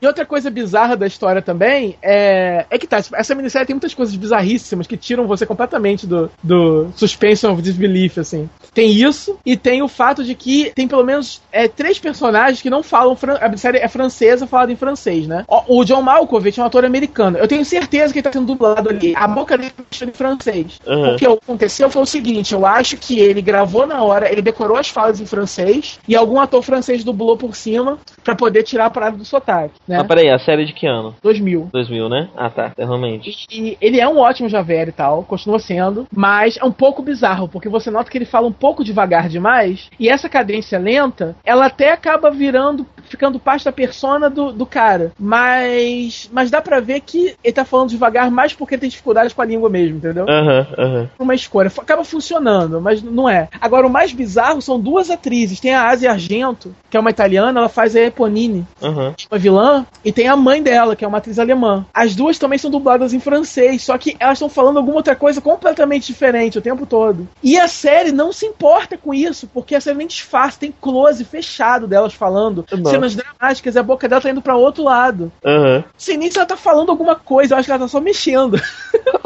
E 0.00 0.06
outra 0.06 0.24
coisa 0.24 0.50
bizarra 0.50 0.96
da 0.96 1.06
história 1.06 1.42
também 1.42 1.96
é, 2.02 2.66
é 2.70 2.78
que 2.78 2.86
tá, 2.86 2.98
essa 2.98 3.34
minissérie 3.34 3.66
tem 3.66 3.74
muitas 3.74 3.94
coisas 3.94 4.14
bizarríssimas 4.14 4.86
que 4.86 4.96
tiram 4.96 5.26
você 5.26 5.46
completamente 5.46 6.06
do, 6.06 6.30
do 6.42 6.73
suspension 6.96 7.52
of 7.52 7.62
disbelief, 7.62 8.18
assim. 8.18 8.48
Tem 8.72 8.90
isso, 8.90 9.38
e 9.46 9.56
tem 9.56 9.82
o 9.82 9.88
fato 9.88 10.24
de 10.24 10.34
que 10.34 10.72
tem 10.74 10.88
pelo 10.88 11.04
menos 11.04 11.40
é, 11.52 11.68
três 11.68 11.98
personagens 11.98 12.60
que 12.60 12.68
não 12.68 12.82
falam. 12.82 13.16
A 13.40 13.56
série 13.56 13.78
é 13.78 13.88
francesa, 13.88 14.46
falada 14.46 14.72
em 14.72 14.76
francês, 14.76 15.28
né? 15.28 15.44
O, 15.68 15.84
John 15.84 16.02
Malkovich 16.02 16.58
é 16.58 16.62
um 16.62 16.66
ator 16.66 16.84
americano. 16.84 17.38
Eu 17.38 17.46
tenho 17.46 17.64
certeza 17.64 18.12
que 18.12 18.18
ele 18.18 18.24
tá 18.24 18.32
sendo 18.32 18.46
dublado 18.46 18.88
ali. 18.88 19.14
A 19.14 19.28
boca 19.28 19.56
dele 19.56 19.70
tá 19.70 20.04
em 20.04 20.10
francês. 20.10 20.80
Aham. 20.86 21.14
O 21.14 21.16
que 21.16 21.26
aconteceu 21.26 21.88
foi 21.88 22.02
o 22.02 22.06
seguinte: 22.06 22.52
eu 22.52 22.66
acho 22.66 22.96
que 22.96 23.20
ele 23.20 23.40
gravou 23.40 23.86
na 23.86 24.02
hora, 24.02 24.30
ele 24.30 24.42
decorou 24.42 24.76
as 24.76 24.88
falas 24.88 25.20
em 25.20 25.26
francês 25.26 26.00
e 26.08 26.16
algum 26.16 26.40
ator 26.40 26.62
francês 26.62 27.04
dublou 27.04 27.36
por 27.36 27.54
cima 27.54 27.98
pra 28.24 28.34
poder 28.34 28.64
tirar 28.64 28.86
a 28.86 28.90
parada 28.90 29.16
do 29.16 29.24
sotaque, 29.24 29.74
né? 29.86 29.98
Ah, 30.00 30.04
peraí, 30.04 30.30
a 30.30 30.38
série 30.38 30.64
de 30.64 30.72
que 30.72 30.86
ano? 30.86 31.14
2000. 31.22 31.68
2000, 31.72 32.08
né? 32.08 32.28
Ah, 32.36 32.50
tá. 32.50 32.72
É, 32.76 32.84
Realmente. 32.84 33.46
E 33.50 33.76
ele 33.80 34.00
é 34.00 34.08
um 34.08 34.18
ótimo 34.18 34.48
Javert 34.48 34.88
e 34.88 34.92
tal, 34.92 35.22
continua 35.24 35.58
sendo, 35.58 36.06
mas 36.14 36.58
é 36.64 36.68
um 36.68 36.72
pouco 36.72 37.02
bizarro, 37.02 37.48
porque 37.48 37.68
você 37.68 37.90
nota 37.90 38.10
que 38.10 38.18
ele 38.18 38.24
fala 38.24 38.46
um 38.46 38.52
pouco 38.52 38.84
devagar 38.84 39.28
demais, 39.28 39.88
e 39.98 40.08
essa 40.08 40.28
cadência 40.28 40.78
lenta, 40.78 41.36
ela 41.44 41.66
até 41.66 41.92
acaba 41.92 42.30
virando, 42.30 42.86
ficando 43.08 43.38
parte 43.38 43.64
da 43.64 43.72
persona 43.72 44.30
do, 44.30 44.52
do 44.52 44.66
cara. 44.66 45.12
Mas 45.18 46.28
mas 46.32 46.50
dá 46.50 46.60
pra 46.60 46.80
ver 46.80 47.00
que 47.00 47.34
ele 47.42 47.52
tá 47.52 47.64
falando 47.64 47.90
devagar 47.90 48.30
mais 48.30 48.52
porque 48.52 48.74
ele 48.74 48.80
tem 48.80 48.90
dificuldades 48.90 49.32
com 49.32 49.42
a 49.42 49.44
língua 49.44 49.68
mesmo, 49.68 49.98
entendeu? 49.98 50.26
Aham, 50.28 50.66
aham. 50.78 51.10
Uma 51.18 51.34
escolha. 51.34 51.70
Acaba 51.76 52.04
funcionando, 52.04 52.80
mas 52.80 53.02
não 53.02 53.28
é. 53.28 53.48
Agora, 53.60 53.86
o 53.86 53.90
mais 53.90 54.12
bizarro 54.12 54.62
são 54.62 54.80
duas 54.80 55.10
atrizes. 55.10 55.60
Tem 55.60 55.74
a 55.74 55.88
Asia 55.88 56.10
Argento, 56.10 56.74
que 56.88 56.96
é 56.96 57.00
uma 57.00 57.10
italiana, 57.10 57.60
ela 57.60 57.68
faz 57.68 57.94
a 57.94 58.00
Eponine 58.00 58.66
Aham. 58.82 59.14
uma 59.30 59.38
vilã, 59.38 59.86
e 60.04 60.12
tem 60.12 60.28
a 60.28 60.36
mãe 60.36 60.62
dela, 60.62 60.96
que 60.96 61.04
é 61.04 61.08
uma 61.08 61.18
atriz 61.18 61.38
alemã. 61.38 61.84
As 61.92 62.14
duas 62.14 62.38
também 62.38 62.58
são 62.58 62.70
dubladas 62.70 63.12
em 63.12 63.20
francês, 63.20 63.82
só 63.82 63.98
que 63.98 64.16
elas 64.18 64.38
estão 64.38 64.48
falando 64.48 64.78
alguma 64.78 64.96
outra 64.96 65.14
coisa 65.16 65.40
completamente 65.40 66.06
diferente 66.06 66.43
o 66.58 66.62
tempo 66.62 66.86
todo. 66.86 67.28
E 67.42 67.58
a 67.58 67.68
série 67.68 68.12
não 68.12 68.32
se 68.32 68.46
importa 68.46 68.96
com 68.96 69.12
isso, 69.12 69.48
porque 69.52 69.74
a 69.74 69.80
série 69.80 69.98
nem 69.98 70.06
disfarça, 70.06 70.60
tem 70.60 70.74
close 70.80 71.24
fechado 71.24 71.86
delas 71.86 72.14
falando, 72.14 72.64
Nossa. 72.70 72.90
cenas 72.90 73.14
dramáticas, 73.14 73.74
e 73.74 73.78
a 73.78 73.82
boca 73.82 74.08
dela 74.08 74.20
tá 74.20 74.30
indo 74.30 74.42
pra 74.42 74.56
outro 74.56 74.84
lado. 74.84 75.32
Aham. 75.44 75.84
Sem 75.96 76.16
nem 76.16 76.30
se 76.30 76.38
ela 76.38 76.46
tá 76.46 76.56
falando 76.56 76.90
alguma 76.90 77.14
coisa, 77.14 77.54
eu 77.54 77.58
acho 77.58 77.66
que 77.66 77.72
ela 77.72 77.80
tá 77.80 77.88
só 77.88 78.00
mexendo. 78.00 78.60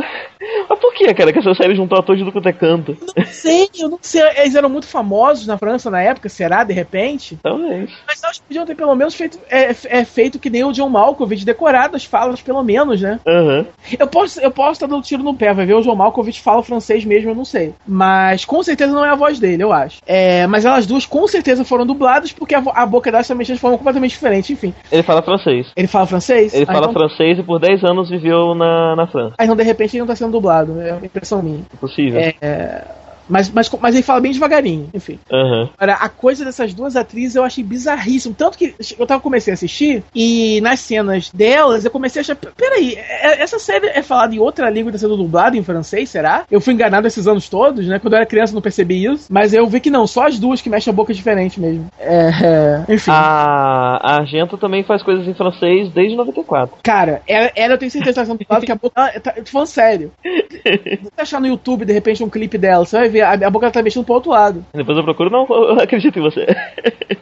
Mas 0.69 0.78
por 0.78 0.95
que, 0.95 1.12
cara, 1.15 1.32
que 1.32 1.39
essa 1.39 1.55
série 1.55 1.74
juntou 1.74 1.99
atores 1.99 2.24
do 2.24 2.32
quanto 2.32 2.49
é 2.49 2.53
canto? 2.53 2.97
Não 3.16 3.27
sei, 3.27 3.69
eu 3.78 3.89
não 3.89 3.99
sei. 4.01 4.23
Eles 4.36 4.55
eram 4.55 4.69
muito 4.69 4.86
famosos 4.86 5.47
na 5.47 5.59
França 5.59 5.90
na 5.90 6.01
época, 6.01 6.28
será, 6.28 6.62
de 6.65 6.73
repente? 6.73 7.39
Talvez. 7.43 7.90
Mas 8.07 8.23
elas 8.23 8.39
podiam 8.39 8.65
ter 8.65 8.74
pelo 8.74 8.95
menos 8.95 9.15
feito, 9.15 9.39
é, 9.51 9.74
é 9.85 10.05
feito 10.05 10.39
que 10.39 10.51
nem 10.51 10.65
o 10.65 10.73
John 10.73 10.89
Malkovich, 10.89 11.45
decorado 11.45 11.97
as 11.97 12.05
falas, 12.05 12.40
pelo 12.40 12.62
menos, 12.62 13.01
né? 13.01 13.19
Aham. 13.27 13.66
Eu 13.99 14.07
posso, 14.07 14.40
eu 14.40 14.51
posso 14.51 14.73
estar 14.73 14.86
dando 14.86 15.03
tiro 15.03 15.23
no 15.23 15.35
pé, 15.35 15.53
vai 15.53 15.66
ver 15.66 15.74
o 15.74 15.82
John 15.82 15.97
Malkovich 15.97 16.40
fala 16.40 16.62
francês 16.62 17.05
mesmo, 17.09 17.30
eu 17.30 17.35
não 17.35 17.44
sei. 17.44 17.74
Mas 17.86 18.44
com 18.44 18.62
certeza 18.62 18.93
não 18.93 19.05
é 19.05 19.10
a 19.10 19.14
voz 19.14 19.40
dele, 19.40 19.62
eu 19.62 19.72
acho. 19.72 20.01
É, 20.06 20.47
mas 20.47 20.64
elas 20.64 20.86
duas 20.86 21.06
com 21.06 21.26
certeza 21.26 21.64
foram 21.64 21.86
dubladas 21.86 22.32
porque 22.32 22.55
a, 22.55 22.62
a 22.74 22.86
boca 22.86 23.10
delas 23.10 23.26
de 23.26 23.59
forma 23.59 23.78
completamente 23.78 24.10
diferente, 24.12 24.52
enfim. 24.52 24.74
Ele 24.93 25.02
fala 25.02 25.22
francês. 25.22 25.72
Ele 25.76 25.86
fala 25.86 26.06
francês? 26.06 26.55
Ele 26.55 26.64
Ah, 26.64 26.72
fala 26.72 26.90
então, 26.90 26.93
francês 26.93 27.39
e 27.39 27.43
por 27.43 27.59
10 27.59 27.85
anos 27.85 28.10
viveu 28.10 28.55
na, 28.55 28.94
na 28.97 29.06
França. 29.06 29.35
Ah, 29.39 29.44
então 29.44 29.56
de 29.56 29.62
repente 29.62 29.94
ele 29.94 30.01
não 30.01 30.06
tá 30.06 30.16
sendo 30.16 30.32
dublado, 30.32 30.80
é 30.80 30.93
uma 30.93 31.06
impressão 31.06 31.43
minha. 31.43 31.62
Possível. 31.80 32.20
É, 32.20 32.85
mas, 33.29 33.51
mas, 33.51 33.71
mas 33.81 33.95
ele 33.95 34.03
fala 34.03 34.21
bem 34.21 34.33
devagarinho, 34.33 34.89
enfim. 34.95 35.19
Aham. 35.33 35.71
Agora, 35.77 35.99
a 35.99 36.09
coisa 36.09 36.45
dessas 36.45 36.75
duas 36.75 36.97
atrizes 36.97 37.37
eu 37.37 37.45
achei 37.45 37.63
bizarríssimo. 37.63 38.35
Tanto 38.35 38.59
que 38.59 38.75
eu 38.99 39.07
tava 39.07 39.21
comecei 39.21 39.53
a 39.53 39.55
assistir 39.55 40.03
e 40.15 40.61
nas 40.61 40.81
cenas 40.81 41.31
delas 41.31 41.85
eu 41.85 41.91
comecei 41.91 42.21
a 42.21 42.23
achar. 42.23 42.37
Peraí, 42.37 42.95
é- 42.97 43.43
essa 43.43 43.59
série 43.59 43.87
é 43.89 44.03
falada 44.03 44.35
em 44.35 44.39
outra 44.39 44.71
língua 44.71 44.91
e 44.91 44.93
tá 44.93 44.99
sendo 44.99 45.17
dublada 45.17 45.57
em 45.57 45.63
francês, 45.63 46.11
será? 46.11 46.45
Eu 46.51 46.61
fui 46.61 46.75
enganado 46.75 47.07
esses 47.07 47.27
anos 47.27 47.49
todos, 47.49 47.87
né? 47.87 47.99
Quando 47.99 48.15
eu 48.15 48.19
era 48.19 48.27
criança 48.27 48.53
eu 48.53 48.55
não 48.55 48.63
percebi 48.63 49.05
isso. 49.05 49.27
Mas 49.31 49.53
eu 49.53 49.67
vi 49.67 49.81
que 49.81 49.91
não, 49.91 50.07
só 50.07 50.27
as 50.27 50.39
duas 50.39 50.61
que 50.61 50.71
mexem 50.71 50.91
a 50.91 50.95
boca 50.95 51.13
diferente 51.13 51.61
mesmo. 51.61 51.87
É. 51.99 52.85
é, 52.89 52.95
enfim. 52.95 53.11
A 53.11 53.99
a 53.99 54.17
Argento 54.21 54.57
também 54.57 54.85
faz 54.85 55.03
coisas 55.03 55.27
em 55.27 55.35
francês 55.35 55.91
desde 55.91 56.17
94. 56.17 56.77
Cara, 56.83 57.23
ela, 57.27 57.51
ela 57.55 57.75
eu 57.75 57.79
tenho 57.79 57.91
certeza 57.91 58.15
que 58.15 58.21
tá 58.21 58.27
sendo 58.27 58.39
dublada, 58.39 58.67
que 58.67 58.73
a 58.73 58.75
boca. 58.75 59.21
Tá, 59.21 59.35
eu 59.37 59.45
tô 59.45 59.51
falando 59.51 59.67
sério. 59.67 60.13
Se 60.23 61.01
você 61.03 61.21
achar 61.21 61.41
no 61.41 61.47
YouTube, 61.47 61.85
de 61.85 61.93
repente, 61.93 62.23
um 62.23 62.31
clipe 62.31 62.59
dela, 62.59 62.85
você 62.85 62.97
vai 62.99 63.09
ver, 63.09 63.18
a, 63.20 63.32
a 63.32 63.51
boca 63.51 63.70
tá 63.70 63.82
mexendo 63.82 64.05
pro 64.05 64.15
outro 64.15 64.31
lado. 64.31 64.65
Depois 64.74 64.97
eu 64.97 65.05
procuro, 65.05 65.31
não, 65.31 65.47
eu 65.49 65.81
acredito 65.81 66.19
em 66.19 66.23
você. 66.23 66.47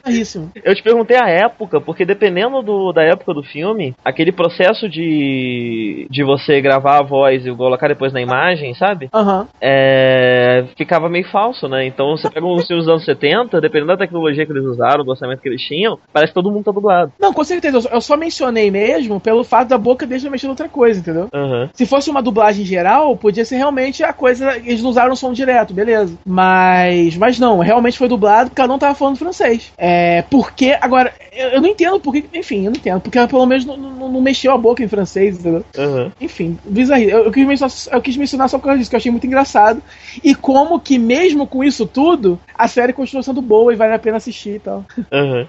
Bizarríssimo. 0.05 0.51
Eu 0.65 0.75
te 0.75 0.83
perguntei 0.83 1.17
a 1.17 1.29
época, 1.29 1.81
porque 1.81 2.05
dependendo 2.05 2.63
do, 2.63 2.93
da 2.93 3.03
época 3.03 3.33
do 3.35 3.43
filme, 3.43 3.95
aquele 4.05 4.33
processo 4.33 4.89
de, 4.89 6.07
de 6.11 6.23
você 6.25 6.61
gravar 6.61 6.99
a 6.99 7.03
voz 7.03 7.47
e 7.47 7.55
colocar 7.55 7.89
depois 7.89 8.13
na 8.13 8.21
imagem, 8.21 8.75
sabe? 8.75 9.09
Aham. 9.13 9.47
É, 9.61 10.65
ficava 10.77 11.09
meio 11.09 11.27
falso, 11.29 11.69
né? 11.69 11.87
Então 11.87 12.17
você 12.17 12.29
pega 12.31 12.47
uns 12.47 12.67
filmes 12.67 12.85
dos 12.87 12.93
anos 12.93 13.05
70, 13.05 13.61
dependendo 13.61 13.89
da 13.89 13.97
tecnologia 13.97 14.45
que 14.47 14.53
eles 14.53 14.65
usaram, 14.65 15.05
do 15.05 15.11
orçamento 15.11 15.41
que 15.41 15.49
eles 15.49 15.63
tinham, 15.63 15.99
parece 16.13 16.31
que 16.31 16.35
todo 16.35 16.51
mundo 16.51 16.65
tá 16.65 16.73
dublado. 16.73 17.13
Não, 17.21 17.33
com 17.33 17.45
certeza. 17.45 17.89
eu 17.93 18.01
só- 18.01 18.17
mencionei 18.17 18.71
mesmo 18.71 19.21
pelo 19.21 19.45
fato 19.45 19.69
da 19.69 19.77
boca 19.77 20.07
deles 20.07 20.25
mexer 20.25 20.47
em 20.47 20.51
outra 20.51 20.69
coisa, 20.71 21.01
entendeu? 21.01 21.29
Aham. 21.35 21.69
Se 21.75 21.85
fosse 21.85 22.09
uma 22.11 22.23
dublagem 22.23 22.65
geral, 22.65 23.15
podia 23.17 23.45
ser 23.45 23.57
realmente 23.57 24.03
a 24.03 24.11
coisa. 24.13 24.57
Eles 24.57 24.83
não 24.83 24.89
usaram 24.89 25.15
som 25.15 25.33
direto, 25.35 25.75
beleza. 25.75 25.86
Mas. 26.25 27.17
Mas 27.17 27.39
não, 27.39 27.59
realmente 27.61 27.99
foi 27.99 28.09
dublado 28.09 28.51
porque 28.51 28.61
ela 28.61 28.69
não 28.69 28.79
tava 28.79 28.95
falando 28.95 29.17
francês. 29.17 29.73
É. 29.79 30.23
Porque. 30.31 30.77
Agora, 30.81 31.13
eu, 31.33 31.49
eu 31.51 31.61
não 31.61 31.69
entendo 31.69 31.99
porque. 32.01 32.25
Enfim, 32.35 32.65
eu 32.67 32.71
não 32.71 32.77
entendo. 32.79 33.01
Porque 33.01 33.19
ela 33.19 33.29
pelo 33.29 33.47
menos 33.47 33.65
não, 33.65 33.77
não- 33.77 33.97
não 34.09 34.21
mexeu 34.21 34.53
a 34.53 34.59
boca 34.59 34.83
em 34.83 34.89
francês, 34.89 35.39
entendeu? 35.39 35.65
Aham. 35.77 36.13
Enfim, 36.21 36.59
bizarro. 36.65 37.03
Eu, 37.03 37.25
eu, 37.25 37.33
quis 37.33 37.47
mencionar, 37.47 37.75
eu 37.93 38.01
quis 38.03 38.17
mencionar 38.17 38.49
só 38.49 38.59
por 38.59 38.65
causa 38.67 38.79
disso, 38.79 38.91
que 38.91 38.97
eu 38.97 38.99
achei 38.99 39.11
muito 39.11 39.27
engraçado. 39.27 39.83
E 40.23 40.35
como 40.35 40.79
que, 40.81 40.99
mesmo 40.99 41.47
com 41.47 41.63
isso 41.65 41.87
tudo, 41.87 42.39
a 42.57 42.69
série 42.69 42.93
continua 42.93 43.23
sendo 43.23 43.43
boa 43.43 43.73
e 43.73 43.77
vale 43.77 43.95
a 43.95 43.99
pena 43.99 44.17
assistir 44.19 44.57
e 44.57 44.59
tal. 44.61 44.85
Aham. 45.13 45.47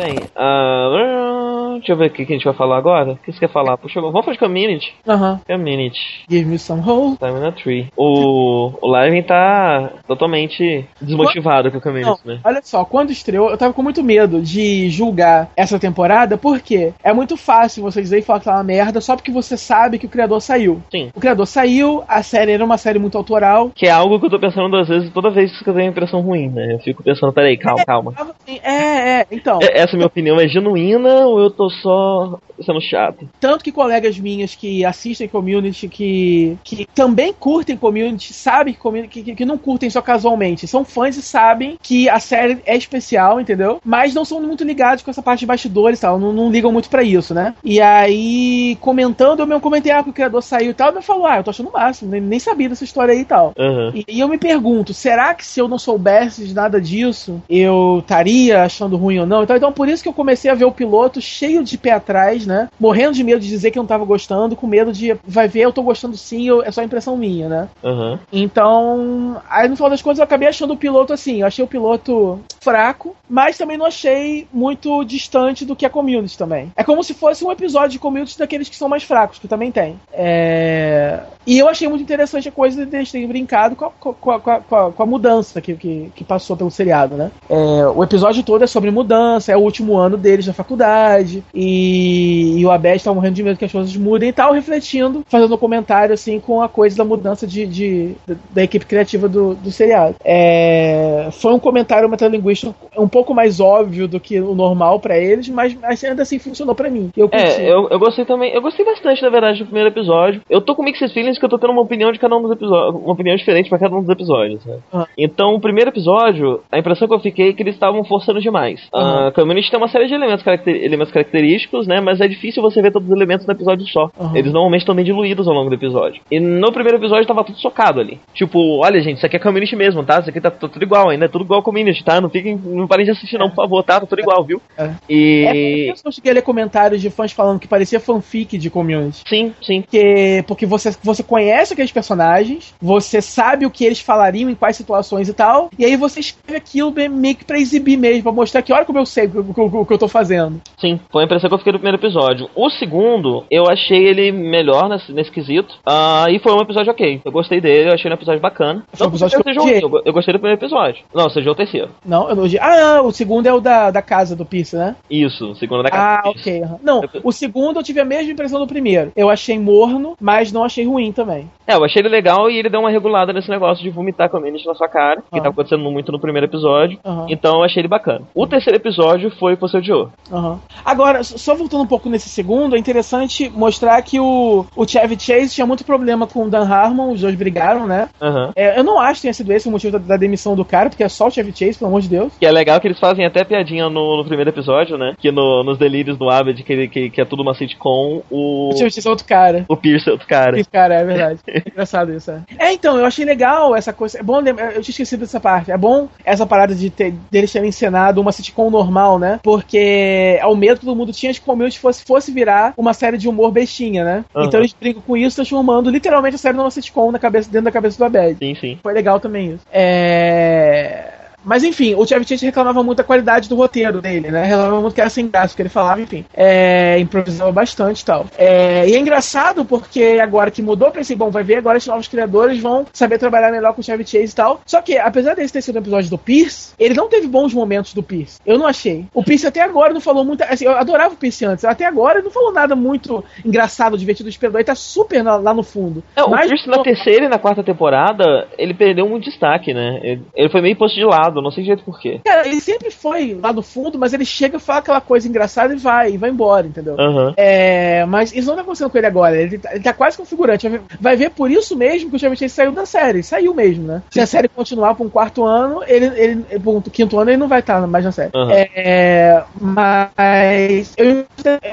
Bem, 0.00 0.16
ah, 0.34 1.74
deixa 1.74 1.92
eu 1.92 1.96
ver 1.96 2.06
o 2.06 2.10
que 2.10 2.22
a 2.22 2.26
gente 2.26 2.44
vai 2.44 2.54
falar 2.54 2.78
agora. 2.78 3.12
O 3.12 3.16
que 3.16 3.32
você 3.32 3.40
quer 3.40 3.50
falar? 3.50 3.76
Puxa, 3.76 4.00
vamos 4.00 4.24
falar 4.24 4.32
de 4.32 4.38
Community. 4.38 4.94
Aham. 5.06 5.40
Community. 5.46 6.24
Give 6.28 6.48
me 6.48 6.58
some 6.58 6.80
hope. 6.80 7.18
Time 7.18 7.38
na 7.38 7.52
Tree. 7.52 7.88
O, 7.96 8.72
o 8.80 8.96
Liven 9.02 9.22
tá 9.22 9.90
totalmente 10.06 10.86
desmotivado 11.00 11.70
com 11.70 11.78
o 11.78 11.80
Community, 11.80 12.20
Não, 12.24 12.34
né? 12.34 12.40
olha 12.44 12.60
só, 12.62 12.84
quando 12.84 13.10
estreou, 13.10 13.50
eu 13.50 13.58
tava 13.58 13.74
com 13.74 13.82
muito 13.82 14.02
medo 14.02 14.40
de 14.40 14.88
julgar 14.88 15.50
essa 15.56 15.78
temporada, 15.78 16.38
porque 16.38 16.92
é 17.02 17.12
muito 17.12 17.36
fácil 17.36 17.82
você 17.82 18.00
dizer 18.00 18.20
e 18.20 18.22
falar 18.22 18.38
que 18.38 18.44
tá 18.46 18.54
uma 18.54 18.64
merda 18.64 19.00
só 19.02 19.16
porque 19.16 19.30
você 19.30 19.56
sabe 19.56 19.98
que 19.98 20.06
o 20.06 20.10
criador 20.10 20.40
saiu. 20.40 20.80
Sim. 20.90 21.10
O 21.14 21.20
criador 21.20 21.46
saiu, 21.46 22.02
a 22.08 22.22
série 22.22 22.52
era 22.52 22.64
uma 22.64 22.78
série 22.78 22.98
muito 22.98 23.18
autoral. 23.18 23.70
Que 23.74 23.86
é 23.86 23.90
algo 23.90 24.18
que 24.18 24.26
eu 24.26 24.30
tô 24.30 24.38
pensando 24.38 24.74
às 24.76 24.88
vezes 24.88 25.10
toda 25.12 25.30
vez 25.30 25.50
que 25.58 25.68
eu 25.68 25.74
tenho 25.74 25.86
uma 25.86 25.90
impressão 25.92 26.20
ruim, 26.20 26.48
né? 26.48 26.74
Eu 26.74 26.78
fico 26.78 27.02
pensando, 27.02 27.32
peraí, 27.32 27.58
calma, 27.58 27.84
calma. 27.84 28.12
Tava 28.12 28.34
assim, 28.40 28.60
É, 28.62 29.20
é, 29.20 29.26
então. 29.30 29.58
É- 29.62 29.89
Essa 29.90 29.96
minha 29.96 30.06
opinião 30.06 30.40
é 30.40 30.46
genuína 30.46 31.26
ou 31.26 31.40
eu 31.40 31.50
tô 31.50 31.68
só 31.68 32.38
sendo 32.64 32.80
chato. 32.80 33.28
Tanto 33.40 33.64
que 33.64 33.72
colegas 33.72 34.18
minhas 34.18 34.54
que 34.54 34.84
assistem 34.84 35.26
community, 35.28 35.88
que, 35.88 36.56
que 36.62 36.86
também 36.94 37.32
curtem 37.32 37.76
community, 37.76 38.32
sabem 38.32 38.72
que, 38.72 38.78
community, 38.80 39.22
que, 39.22 39.34
que 39.34 39.44
não 39.44 39.58
curtem 39.58 39.90
só 39.90 40.00
casualmente. 40.00 40.66
São 40.66 40.84
fãs 40.84 41.16
e 41.16 41.22
sabem 41.22 41.76
que 41.82 42.08
a 42.08 42.20
série 42.20 42.58
é 42.64 42.76
especial, 42.76 43.40
entendeu? 43.40 43.80
Mas 43.84 44.14
não 44.14 44.24
são 44.24 44.40
muito 44.40 44.62
ligados 44.62 45.02
com 45.02 45.10
essa 45.10 45.22
parte 45.22 45.40
de 45.40 45.46
bastidores 45.46 45.98
e 45.98 46.02
tal. 46.02 46.20
Não, 46.20 46.32
não 46.32 46.50
ligam 46.50 46.70
muito 46.70 46.88
para 46.88 47.02
isso, 47.02 47.34
né? 47.34 47.54
E 47.64 47.80
aí, 47.80 48.76
comentando, 48.80 49.40
eu 49.40 49.46
mesmo 49.46 49.60
comentei, 49.60 49.90
ah, 49.90 50.04
que 50.04 50.10
o 50.10 50.14
criador 50.14 50.42
saiu 50.42 50.70
e 50.70 50.74
tal. 50.74 50.90
Ele 50.90 51.02
falou, 51.02 51.26
ah, 51.26 51.38
eu 51.38 51.44
tô 51.44 51.50
achando 51.50 51.70
o 51.70 51.72
máximo, 51.72 52.10
nem, 52.10 52.20
nem 52.20 52.38
sabia 52.38 52.68
dessa 52.68 52.84
história 52.84 53.12
aí 53.12 53.20
e 53.20 53.24
tal. 53.24 53.52
Uhum. 53.58 53.90
E, 53.94 54.04
e 54.06 54.20
eu 54.20 54.28
me 54.28 54.38
pergunto, 54.38 54.94
será 54.94 55.34
que 55.34 55.44
se 55.44 55.58
eu 55.58 55.66
não 55.66 55.78
soubesse 55.78 56.46
de 56.46 56.54
nada 56.54 56.80
disso, 56.80 57.42
eu 57.48 57.98
estaria 58.00 58.62
achando 58.62 58.96
ruim 58.96 59.18
ou 59.18 59.26
não? 59.26 59.42
Então, 59.42 59.56
então 59.56 59.69
por 59.72 59.88
isso 59.88 60.02
que 60.02 60.08
eu 60.08 60.12
comecei 60.12 60.50
a 60.50 60.54
ver 60.54 60.64
o 60.64 60.72
piloto 60.72 61.20
cheio 61.20 61.62
de 61.62 61.78
pé 61.78 61.92
atrás, 61.92 62.46
né? 62.46 62.68
Morrendo 62.78 63.14
de 63.14 63.24
medo 63.24 63.40
de 63.40 63.48
dizer 63.48 63.70
que 63.70 63.78
eu 63.78 63.82
não 63.82 63.88
tava 63.88 64.04
gostando, 64.04 64.56
com 64.56 64.66
medo 64.66 64.92
de, 64.92 65.16
vai 65.26 65.48
ver, 65.48 65.60
eu 65.60 65.72
tô 65.72 65.82
gostando 65.82 66.16
sim, 66.16 66.46
eu, 66.46 66.62
é 66.62 66.70
só 66.70 66.82
impressão 66.82 67.16
minha, 67.16 67.48
né? 67.48 67.68
Uhum. 67.82 68.18
Então, 68.32 69.40
aí 69.48 69.68
no 69.68 69.76
final 69.76 69.90
das 69.90 70.02
contas 70.02 70.18
eu 70.18 70.24
acabei 70.24 70.48
achando 70.48 70.74
o 70.74 70.76
piloto 70.76 71.12
assim, 71.12 71.40
eu 71.40 71.46
achei 71.46 71.64
o 71.64 71.68
piloto 71.68 72.40
fraco, 72.60 73.16
mas 73.28 73.56
também 73.56 73.76
não 73.76 73.86
achei 73.86 74.46
muito 74.52 75.04
distante 75.04 75.64
do 75.64 75.76
que 75.76 75.86
a 75.86 75.90
community 75.90 76.36
também. 76.36 76.72
É 76.76 76.84
como 76.84 77.02
se 77.02 77.14
fosse 77.14 77.44
um 77.44 77.50
episódio 77.50 77.90
de 77.90 77.98
community 77.98 78.38
daqueles 78.38 78.68
que 78.68 78.76
são 78.76 78.88
mais 78.88 79.02
fracos, 79.02 79.38
que 79.38 79.48
também 79.48 79.70
tem. 79.70 79.98
É... 80.12 81.20
E 81.46 81.58
eu 81.58 81.68
achei 81.68 81.88
muito 81.88 82.02
interessante 82.02 82.48
a 82.48 82.52
coisa 82.52 82.84
de 82.84 82.96
eles 82.96 83.10
terem 83.10 83.26
brincado 83.26 83.74
com 83.74 83.86
a, 83.86 83.90
com 83.90 84.30
a, 84.30 84.40
com 84.40 84.76
a, 84.76 84.92
com 84.92 85.02
a 85.02 85.06
mudança 85.06 85.60
que, 85.60 85.74
que, 85.74 86.12
que, 86.14 86.24
passou 86.24 86.56
pelo 86.56 86.70
seriado, 86.70 87.16
né? 87.16 87.30
É, 87.48 87.86
o 87.86 88.04
episódio 88.04 88.42
todo 88.42 88.62
é 88.62 88.66
sobre 88.66 88.90
mudança, 88.90 89.50
é 89.50 89.56
o 89.60 89.64
último 89.64 89.96
ano 89.96 90.16
deles 90.16 90.46
na 90.46 90.52
faculdade, 90.52 91.42
e, 91.54 92.58
e 92.58 92.66
o 92.66 92.70
Abed 92.70 93.02
tá 93.02 93.12
morrendo 93.12 93.34
de 93.34 93.42
medo 93.42 93.58
que 93.58 93.64
as 93.64 93.72
coisas 93.72 93.94
mudem 93.96 94.30
e 94.30 94.32
tal, 94.32 94.52
refletindo, 94.52 95.24
fazendo 95.26 95.54
um 95.54 95.58
comentário 95.58 96.14
assim 96.14 96.40
com 96.40 96.62
a 96.62 96.68
coisa 96.68 96.96
da 96.96 97.04
mudança 97.04 97.46
de, 97.46 97.66
de 97.66 98.14
da 98.50 98.62
equipe 98.62 98.86
criativa 98.86 99.28
do, 99.28 99.54
do 99.54 99.70
seriado. 99.70 100.16
É, 100.24 101.28
foi 101.32 101.52
um 101.52 101.58
comentário 101.58 102.08
metalinguístico 102.08 102.74
um 102.96 103.08
pouco 103.08 103.34
mais 103.34 103.60
óbvio 103.60 104.08
do 104.08 104.20
que 104.20 104.40
o 104.40 104.54
normal 104.54 105.00
para 105.00 105.18
eles, 105.18 105.48
mas, 105.48 105.74
mas 105.74 106.02
ainda 106.04 106.22
assim 106.22 106.38
funcionou 106.38 106.74
para 106.74 106.90
mim. 106.90 107.10
Eu 107.16 107.28
é, 107.32 107.70
eu, 107.70 107.88
eu 107.88 107.98
gostei 107.98 108.24
também, 108.24 108.52
eu 108.52 108.60
gostei 108.60 108.84
bastante, 108.84 109.22
na 109.22 109.30
verdade, 109.30 109.60
do 109.60 109.66
primeiro 109.66 109.88
episódio. 109.88 110.42
Eu 110.48 110.60
tô 110.60 110.74
com 110.74 110.82
mixed 110.82 111.12
feelings 111.12 111.38
que 111.38 111.44
eu 111.44 111.48
tô 111.48 111.58
tendo 111.58 111.72
uma 111.72 111.82
opinião 111.82 112.12
de 112.12 112.18
cada 112.18 112.36
um 112.36 112.42
dos 112.42 112.52
episódios, 112.52 113.02
uma 113.02 113.12
opinião 113.12 113.36
diferente 113.36 113.68
para 113.68 113.78
cada 113.78 113.94
um 113.94 114.00
dos 114.00 114.08
episódios. 114.08 114.64
Né? 114.64 114.78
Ah. 114.92 115.06
Então, 115.16 115.54
o 115.54 115.60
primeiro 115.60 115.90
episódio, 115.90 116.60
a 116.70 116.78
impressão 116.78 117.08
que 117.08 117.14
eu 117.14 117.20
fiquei 117.20 117.50
é 117.50 117.52
que 117.52 117.62
eles 117.62 117.74
estavam 117.74 118.04
forçando 118.04 118.40
demais. 118.40 118.80
Uhum. 118.92 119.28
A 119.28 119.32
Community 119.50 119.68
tem 119.68 119.78
uma 119.80 119.88
série 119.88 120.06
de 120.06 120.14
elementos, 120.14 120.44
caracter, 120.44 120.76
elementos 120.76 121.12
característicos, 121.12 121.84
né? 121.84 122.00
Mas 122.00 122.20
é 122.20 122.28
difícil 122.28 122.62
você 122.62 122.80
ver 122.80 122.92
todos 122.92 123.08
os 123.08 123.14
elementos 123.14 123.44
no 123.44 123.52
episódio 123.52 123.84
só. 123.88 124.08
Uhum. 124.16 124.36
Eles 124.36 124.52
normalmente 124.52 124.82
estão 124.82 124.94
bem 124.94 125.04
diluídos 125.04 125.48
ao 125.48 125.54
longo 125.54 125.68
do 125.68 125.74
episódio. 125.74 126.22
E 126.30 126.38
no 126.38 126.72
primeiro 126.72 126.98
episódio 126.98 127.26
tava 127.26 127.42
tudo 127.42 127.58
socado 127.58 127.98
ali. 127.98 128.20
Tipo, 128.32 128.78
olha, 128.78 129.00
gente, 129.00 129.16
isso 129.16 129.26
aqui 129.26 129.36
é 129.36 129.40
Community 129.40 129.74
mesmo, 129.74 130.04
tá? 130.04 130.20
Isso 130.20 130.30
aqui 130.30 130.40
tá, 130.40 130.52
tudo 130.52 130.82
igual 130.82 131.08
ainda, 131.08 131.24
é 131.24 131.28
tudo 131.28 131.44
igual 131.44 131.64
Community, 131.64 132.04
tá? 132.04 132.20
Não 132.20 132.30
fiquem, 132.30 132.56
não 132.56 132.86
parem 132.86 133.04
de 133.04 133.10
assistir, 133.10 133.38
não, 133.38 133.48
por 133.48 133.56
favor, 133.56 133.82
tá? 133.82 133.98
Tá 133.98 134.06
tudo 134.06 134.20
igual, 134.20 134.44
viu? 134.44 134.62
É. 134.78 134.90
E. 135.08 135.88
É, 135.88 135.90
eu 135.90 136.12
cheguei 136.12 136.30
a 136.30 136.34
ler 136.36 136.42
comentários 136.42 137.02
de 137.02 137.10
fãs 137.10 137.32
falando 137.32 137.58
que 137.58 137.66
parecia 137.66 137.98
fanfic 137.98 138.56
de 138.56 138.70
community. 138.70 139.24
Sim, 139.28 139.52
sim. 139.60 139.82
Porque, 139.82 140.44
porque 140.46 140.66
você, 140.66 140.94
você 141.02 141.24
conhece 141.24 141.72
aqueles 141.72 141.90
personagens, 141.90 142.72
você 142.80 143.20
sabe 143.20 143.66
o 143.66 143.70
que 143.70 143.84
eles 143.84 143.98
falariam 143.98 144.48
em 144.48 144.54
quais 144.54 144.76
situações 144.76 145.28
e 145.28 145.32
tal, 145.32 145.70
e 145.76 145.84
aí 145.84 145.96
você 145.96 146.20
escreve 146.20 146.56
aquilo 146.56 146.94
meio 147.10 147.34
que 147.34 147.44
pra 147.44 147.58
exibir 147.58 147.96
mesmo, 147.96 148.22
pra 148.22 148.32
mostrar 148.32 148.62
que 148.62 148.72
olha 148.72 148.84
como 148.84 148.98
eu 148.98 149.06
sei 149.06 149.26
o 149.26 149.30
que, 149.30 149.39
o 149.40 149.86
que 149.86 149.92
eu 149.92 149.98
tô 149.98 150.08
fazendo. 150.08 150.60
Sim, 150.78 151.00
foi 151.10 151.22
a 151.22 151.26
impressão 151.26 151.48
que 151.48 151.54
eu 151.54 151.58
fiquei 151.58 151.72
do 151.72 151.78
primeiro 151.78 151.98
episódio. 151.98 152.48
O 152.54 152.70
segundo, 152.70 153.44
eu 153.50 153.68
achei 153.68 154.06
ele 154.06 154.32
melhor 154.32 154.88
nesse, 154.88 155.12
nesse 155.12 155.30
quesito, 155.30 155.74
uh, 155.86 156.28
e 156.30 156.38
foi 156.38 156.52
um 156.52 156.60
episódio 156.60 156.90
ok. 156.90 157.20
Eu 157.24 157.32
gostei 157.32 157.60
dele, 157.60 157.90
eu 157.90 157.94
achei 157.94 158.10
um 158.10 158.14
episódio 158.14 158.40
bacana. 158.40 158.84
Foi 158.92 159.06
um 159.06 159.10
episódio 159.10 159.42
que 159.42 159.48
eu, 159.48 159.54
seja 159.54 159.80
eu, 159.80 160.02
eu 160.04 160.12
gostei 160.12 160.32
do 160.32 160.38
primeiro 160.40 160.60
episódio. 160.60 161.04
Não, 161.14 161.28
seja 161.30 161.50
o 161.50 161.54
terceiro. 161.54 161.90
Não, 162.04 162.28
eu 162.28 162.36
não 162.36 162.44
Ah, 162.60 163.00
o 163.02 163.12
segundo 163.12 163.46
é 163.46 163.52
o 163.52 163.60
da, 163.60 163.90
da 163.90 164.02
casa 164.02 164.34
do 164.36 164.44
Pierce, 164.44 164.76
né? 164.76 164.96
Isso, 165.10 165.50
o 165.52 165.54
segundo 165.54 165.80
é 165.80 165.84
da 165.84 165.90
casa 165.90 166.20
Ah, 166.24 166.30
ok. 166.30 166.62
Uhum. 166.62 166.78
Não, 166.82 167.02
o 167.22 167.32
segundo 167.32 167.78
eu 167.78 167.82
tive 167.82 168.00
a 168.00 168.04
mesma 168.04 168.32
impressão 168.32 168.58
do 168.60 168.66
primeiro. 168.66 169.12
Eu 169.16 169.30
achei 169.30 169.58
morno, 169.58 170.14
mas 170.20 170.52
não 170.52 170.64
achei 170.64 170.84
ruim 170.86 171.12
também. 171.12 171.50
É, 171.66 171.74
eu 171.74 171.84
achei 171.84 172.00
ele 172.02 172.08
legal 172.08 172.50
e 172.50 172.58
ele 172.58 172.68
deu 172.68 172.80
uma 172.80 172.90
regulada 172.90 173.32
nesse 173.32 173.48
negócio 173.50 173.82
de 173.82 173.90
vomitar 173.90 174.28
community 174.28 174.66
na 174.66 174.74
sua 174.74 174.88
cara, 174.88 175.22
que 175.30 175.36
Uhum. 175.38 175.42
tá 175.42 175.48
acontecendo 175.50 175.82
muito 175.90 176.10
no 176.12 176.18
primeiro 176.20 176.46
episódio. 176.46 176.98
Uhum. 177.04 177.26
Então 177.28 177.58
eu 177.58 177.64
achei 177.64 177.80
ele 177.80 177.88
bacana. 177.88 178.22
O 178.34 178.46
terceiro 178.46 178.76
episódio 178.76 179.29
foi 179.30 179.54
que 179.56 179.60
você 179.62 179.78
odiou. 179.78 180.10
Aham. 180.32 180.60
Agora, 180.84 181.22
só 181.22 181.54
voltando 181.54 181.82
um 181.82 181.86
pouco 181.86 182.08
nesse 182.08 182.28
segundo, 182.28 182.76
é 182.76 182.78
interessante 182.78 183.48
mostrar 183.54 184.00
que 184.02 184.18
o, 184.20 184.64
o 184.76 184.86
Chevy 184.86 185.16
Chase 185.18 185.54
tinha 185.54 185.66
muito 185.66 185.84
problema 185.84 186.26
com 186.26 186.44
o 186.44 186.50
Dan 186.50 186.64
Harmon, 186.68 187.12
os 187.12 187.20
dois 187.20 187.34
brigaram, 187.34 187.86
né? 187.86 188.08
Aham. 188.20 188.50
É, 188.56 188.78
eu 188.78 188.84
não 188.84 188.98
acho 189.00 189.16
que 189.16 189.22
tenha 189.22 189.34
sido 189.34 189.52
esse 189.52 189.68
o 189.68 189.70
motivo 189.70 189.98
da, 189.98 189.98
da 189.98 190.16
demissão 190.16 190.54
do 190.54 190.64
cara, 190.64 190.88
porque 190.88 191.04
é 191.04 191.08
só 191.08 191.26
o 191.28 191.30
Chevy 191.30 191.52
Chase, 191.54 191.78
pelo 191.78 191.88
amor 191.88 192.00
de 192.00 192.08
Deus. 192.08 192.32
Que 192.38 192.46
é 192.46 192.50
legal 192.52 192.80
que 192.80 192.88
eles 192.88 192.98
fazem 192.98 193.24
até 193.26 193.44
piadinha 193.44 193.88
no, 193.88 194.16
no 194.18 194.24
primeiro 194.24 194.50
episódio, 194.50 194.96
né? 194.96 195.14
Que 195.18 195.30
no- 195.30 195.62
nos 195.64 195.78
delírios 195.78 196.16
do 196.18 196.28
Abed, 196.30 196.62
que, 196.62 196.88
que, 196.88 197.10
que 197.10 197.20
é 197.20 197.24
tudo 197.24 197.42
uma 197.42 197.54
sitcom, 197.54 198.22
o. 198.30 198.70
O 198.70 198.76
Chevy 198.76 198.90
Chase 198.90 199.06
é 199.06 199.10
outro 199.10 199.26
cara. 199.26 199.64
O 199.68 199.76
Pierce 199.76 200.08
é 200.08 200.12
outro 200.12 200.26
cara. 200.26 200.58
Esse 200.58 200.70
cara, 200.70 200.94
é 200.94 201.04
verdade. 201.04 201.40
É 201.50 201.62
engraçado 201.68 202.12
isso, 202.12 202.30
é. 202.30 202.40
É, 202.58 202.72
então, 202.72 202.96
eu 202.98 203.04
achei 203.04 203.24
legal 203.24 203.74
essa 203.74 203.92
coisa. 203.92 204.18
É 204.18 204.22
bom 204.22 204.40
eu 204.40 204.80
tinha 204.82 204.90
esquecido 204.90 205.20
dessa 205.20 205.38
parte. 205.40 205.70
É 205.70 205.76
bom 205.76 206.08
essa 206.24 206.46
parada 206.46 206.74
de 206.74 206.88
ter, 206.90 207.12
deles 207.30 207.52
terem 207.52 207.68
encenado 207.68 208.20
uma 208.20 208.32
sitcom 208.32 208.70
normal, 208.70 209.18
né? 209.20 209.38
Porque 209.42 210.38
é 210.40 210.46
o 210.46 210.56
medo 210.56 210.80
que 210.80 210.86
todo 210.86 210.96
mundo 210.96 211.12
tinha 211.12 211.32
de 211.32 211.40
que 211.40 211.44
o 211.44 211.46
Community 211.46 211.78
fosse, 211.78 212.02
fosse 212.04 212.32
virar 212.32 212.74
uma 212.76 212.94
série 212.94 213.18
de 213.18 213.28
humor 213.28 213.52
bestinha, 213.52 214.04
né? 214.04 214.24
Aham. 214.34 214.46
Então 214.46 214.60
eles 214.60 214.72
brincam 214.72 215.02
com 215.06 215.16
isso, 215.16 215.36
transformando 215.36 215.90
literalmente 215.90 216.34
a 216.34 216.38
série 216.38 216.56
numa 216.56 216.70
sitcom 216.70 217.12
na 217.12 217.18
cabeça, 217.18 217.50
dentro 217.50 217.66
da 217.66 217.72
cabeça 217.72 217.98
do 217.98 218.04
Abed. 218.04 218.38
Sim, 218.38 218.54
sim. 218.54 218.78
Foi 218.82 218.92
legal 218.92 219.20
também 219.20 219.52
isso. 219.52 219.64
É. 219.72 221.19
Mas 221.44 221.64
enfim, 221.64 221.94
o 221.94 222.06
Chevy 222.06 222.26
Chase 222.26 222.44
reclamava 222.46 222.82
muito 222.82 222.98
da 222.98 223.04
qualidade 223.04 223.48
do 223.48 223.56
roteiro 223.56 224.00
dele, 224.00 224.30
né? 224.30 224.44
Reclamava 224.44 224.80
muito 224.80 224.94
que 224.94 225.00
era 225.00 225.10
sem 225.10 225.28
graça, 225.28 225.54
que 225.56 225.62
ele 225.62 225.68
falava, 225.68 226.00
enfim. 226.00 226.24
É, 226.34 226.98
improvisava 226.98 227.50
bastante 227.52 228.00
e 228.00 228.04
tal. 228.04 228.26
É, 228.38 228.88
e 228.88 228.94
é 228.94 228.98
engraçado 228.98 229.64
porque 229.64 230.18
agora 230.22 230.50
que 230.50 230.62
mudou, 230.62 230.90
pensei, 230.90 231.16
bom, 231.16 231.30
vai 231.30 231.42
ver 231.42 231.56
agora 231.56 231.78
os 231.78 231.86
novos 231.86 232.08
criadores 232.08 232.60
vão 232.60 232.86
saber 232.92 233.18
trabalhar 233.18 233.50
melhor 233.50 233.72
com 233.74 233.80
o 233.80 233.84
Chevy 233.84 234.04
Chase 234.06 234.32
e 234.32 234.34
tal. 234.34 234.60
Só 234.66 234.80
que, 234.82 234.98
apesar 234.98 235.34
desse 235.34 235.52
ter 235.52 235.62
sido 235.62 235.76
um 235.76 235.80
episódio 235.80 236.10
do 236.10 236.18
Pierce, 236.18 236.72
ele 236.78 236.94
não 236.94 237.08
teve 237.08 237.26
bons 237.26 237.54
momentos 237.54 237.94
do 237.94 238.02
Pierce. 238.02 238.38
Eu 238.44 238.58
não 238.58 238.66
achei. 238.66 239.06
O 239.14 239.22
Pierce 239.22 239.46
até 239.46 239.60
agora 239.62 239.92
não 239.94 240.00
falou 240.00 240.24
muito. 240.24 240.42
Assim, 240.42 240.64
eu 240.64 240.72
adorava 240.76 241.14
o 241.14 241.16
Pierce 241.16 241.44
antes. 241.44 241.64
Até 241.64 241.84
agora 241.86 242.18
ele 242.18 242.24
não 242.24 242.30
falou 242.32 242.52
nada 242.52 242.74
muito 242.76 243.24
engraçado, 243.44 243.96
divertido, 243.96 244.28
inspirador. 244.28 244.60
Ele 244.60 244.66
tá 244.66 244.74
super 244.74 245.22
na- 245.22 245.36
lá 245.36 245.54
no 245.54 245.62
fundo. 245.62 246.02
É, 246.16 246.22
o 246.22 246.30
Mas- 246.30 246.48
Pierce 246.48 246.68
na 246.68 246.82
terceira 246.82 247.26
e 247.26 247.28
na 247.28 247.38
quarta 247.38 247.62
temporada, 247.62 248.46
ele 248.58 248.74
perdeu 248.74 249.08
muito 249.08 249.24
destaque, 249.24 249.72
né? 249.72 250.00
Ele, 250.02 250.22
ele 250.34 250.48
foi 250.50 250.60
meio 250.60 250.76
posto 250.76 250.94
de 250.96 251.04
lado, 251.04 251.29
não 251.34 251.50
sei 251.50 251.62
direito 251.64 251.84
porquê. 251.84 252.20
Cara, 252.24 252.46
ele 252.46 252.60
sempre 252.60 252.90
foi 252.90 253.38
lá 253.40 253.52
do 253.52 253.62
fundo, 253.62 253.98
mas 253.98 254.12
ele 254.12 254.24
chega, 254.24 254.58
fala 254.58 254.80
aquela 254.80 255.00
coisa 255.00 255.28
engraçada 255.28 255.72
e 255.74 255.76
vai, 255.76 256.12
e 256.12 256.16
vai 256.18 256.30
embora, 256.30 256.66
entendeu? 256.66 256.96
Aham. 256.98 257.34
É, 257.36 258.04
mas 258.06 258.32
isso 258.34 258.48
não 258.48 258.54
tá 258.56 258.62
acontecendo 258.62 258.90
com 258.90 258.98
ele 258.98 259.06
agora. 259.06 259.36
Ele 259.40 259.58
tá, 259.58 259.70
ele 259.72 259.82
tá 259.84 259.92
quase 259.92 260.16
configurante. 260.16 260.68
Vai 260.68 260.78
ver, 260.78 260.84
vai 261.00 261.16
ver 261.16 261.30
por 261.30 261.50
isso 261.50 261.76
mesmo 261.76 262.10
que 262.10 262.16
o 262.16 262.18
Chevy 262.18 262.36
Chase 262.36 262.54
saiu 262.54 262.72
da 262.72 262.86
série. 262.86 263.22
Saiu 263.22 263.54
mesmo, 263.54 263.86
né? 263.86 264.02
Se 264.10 264.20
a 264.20 264.26
série 264.26 264.48
continuar 264.48 264.94
por 264.94 265.06
um 265.06 265.10
quarto 265.10 265.44
ano, 265.44 265.82
ele, 265.86 266.06
ele 266.16 266.58
por 266.60 266.76
um 266.76 266.80
quinto 266.80 267.18
ano, 267.18 267.30
ele 267.30 267.36
não 267.36 267.48
vai 267.48 267.60
estar 267.60 267.86
mais 267.86 268.04
na 268.04 268.12
série. 268.12 268.30
Aham. 268.34 268.50
É, 268.52 269.42
mas 269.60 270.94
eu, 270.96 271.24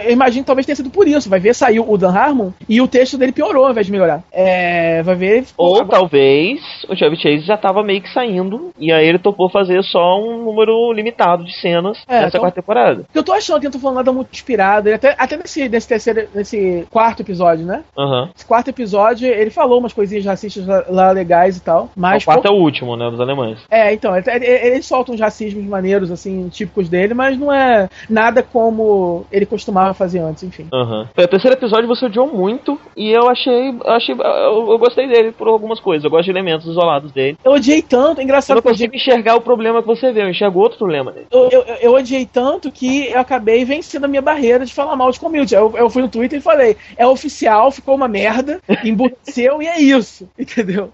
eu 0.03 0.11
imagino 0.11 0.43
que 0.43 0.47
talvez 0.47 0.65
tenha 0.65 0.75
sido 0.75 0.89
por 0.89 1.07
isso. 1.07 1.29
Vai 1.29 1.39
ver, 1.39 1.53
saiu 1.53 1.85
o 1.89 1.97
Dan 1.97 2.11
Harmon 2.11 2.51
e 2.67 2.81
o 2.81 2.87
texto 2.87 3.17
dele 3.17 3.31
piorou 3.31 3.65
ao 3.65 3.71
invés 3.71 3.85
de 3.85 3.91
melhorar. 3.91 4.23
É, 4.31 5.01
vai 5.03 5.15
ver. 5.15 5.45
Ou 5.57 5.75
agora- 5.81 5.99
talvez 5.99 6.59
o 6.89 6.95
Chevy 6.95 7.15
Chase 7.17 7.39
já 7.45 7.57
tava 7.57 7.83
meio 7.83 8.01
que 8.01 8.11
saindo, 8.13 8.71
e 8.79 8.91
aí 8.91 9.07
ele 9.07 9.19
topou 9.19 9.46
fazer 9.49 9.83
só 9.83 10.19
um 10.21 10.43
número 10.43 10.91
limitado 10.91 11.43
de 11.43 11.53
cenas 11.59 11.97
É, 12.07 12.13
nessa 12.15 12.27
então- 12.29 12.41
quarta 12.41 12.61
temporada. 12.61 13.05
Eu 13.13 13.23
tô 13.23 13.33
achando 13.33 13.59
que 13.59 13.67
eu 13.67 13.69
não 13.69 13.73
tô 13.73 13.79
falando 13.79 13.97
nada 13.97 14.11
muito 14.13 14.29
inspirado. 14.33 14.93
Até, 14.93 15.15
até 15.17 15.37
nesse, 15.37 15.67
nesse 15.69 15.87
terceiro, 15.87 16.27
nesse 16.33 16.87
quarto 16.89 17.21
episódio, 17.21 17.65
né? 17.65 17.83
Aham. 17.97 18.29
Esse 18.35 18.45
quarto 18.45 18.69
episódio, 18.69 19.27
ele 19.27 19.49
falou 19.49 19.79
umas 19.79 19.93
coisinhas 19.93 20.25
racistas 20.25 20.65
lá, 20.65 20.83
lá 20.89 21.11
legais 21.11 21.57
e 21.57 21.61
tal. 21.61 21.89
Mas. 21.95 22.23
o 22.23 22.25
quarto 22.25 22.47
é 22.47 22.51
o 22.51 22.55
último, 22.55 22.95
né, 22.95 23.09
dos 23.09 23.19
alemães. 23.19 23.59
É, 23.69 23.93
então, 23.93 24.15
ele, 24.15 24.45
ele, 24.45 24.81
solta 24.81 25.11
uns 25.11 25.19
racismos 25.19 25.63
maneiros, 25.65 26.11
assim, 26.11 26.47
típicos 26.49 26.89
dele, 26.89 27.13
mas 27.13 27.37
não 27.37 27.51
é 27.53 27.89
nada 28.09 28.41
como 28.43 29.25
ele 29.31 29.45
costumava 29.45 29.93
fazer 29.93 30.19
antes, 30.19 30.43
enfim. 30.43 30.67
Aham. 30.73 31.07
O 31.17 31.27
terceiro 31.27 31.55
episódio 31.57 31.87
você 31.87 32.05
odiou 32.05 32.27
muito, 32.27 32.79
e 32.95 33.11
eu 33.11 33.29
achei. 33.29 33.69
Eu, 33.69 33.91
achei 33.91 34.15
eu, 34.15 34.71
eu 34.71 34.77
gostei 34.77 35.07
dele 35.07 35.31
por 35.31 35.47
algumas 35.47 35.79
coisas. 35.79 36.03
Eu 36.03 36.09
gosto 36.11 36.25
de 36.25 36.31
elementos 36.31 36.67
isolados 36.67 37.11
dele. 37.11 37.37
Eu 37.43 37.53
odiei 37.53 37.81
tanto, 37.81 38.19
Eu 38.19 38.23
engraçado 38.23 38.55
não 38.57 38.61
eu 38.63 38.71
odiei. 38.71 38.87
consigo 38.89 38.95
enxergar 38.95 39.35
o 39.37 39.41
problema 39.41 39.81
que 39.81 39.87
você 39.87 40.11
vê, 40.11 40.21
eu 40.23 40.29
enxergo 40.29 40.59
outro 40.59 40.77
problema 40.77 41.11
nele. 41.11 41.27
Eu, 41.31 41.49
eu, 41.49 41.61
eu 41.81 41.93
odiei 41.93 42.25
tanto 42.25 42.71
que 42.71 43.07
eu 43.09 43.19
acabei 43.19 43.63
vencendo 43.65 44.05
a 44.05 44.07
minha 44.07 44.21
barreira 44.21 44.65
de 44.65 44.73
falar 44.73 44.95
mal 44.95 45.11
de 45.11 45.19
community. 45.19 45.53
Eu, 45.55 45.73
eu 45.77 45.89
fui 45.89 46.01
no 46.01 46.09
Twitter 46.09 46.39
e 46.39 46.41
falei, 46.41 46.75
é 46.97 47.05
oficial, 47.07 47.71
ficou 47.71 47.95
uma 47.95 48.07
merda, 48.07 48.59
emburreceu 48.83 49.61
e 49.61 49.67
é 49.67 49.79
isso, 49.79 50.29
entendeu? 50.37 50.91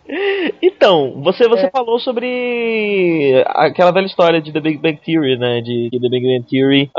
Então, 0.62 1.22
você, 1.24 1.48
você 1.48 1.66
É. 1.66 1.70
falou 1.72 2.00
sobre 2.00 3.44
aquela 3.48 3.92
velha 3.92 4.06
história 4.06 4.42
de 4.42 4.52
The 4.52 4.60
Big 4.60 4.78
Bang 4.78 5.00
Theory, 5.06 5.38
né? 5.38 5.62
De 5.62 5.90
The 5.92 6.10
Big 6.10 6.26
Bang 6.26 6.46
Theory 6.50 6.90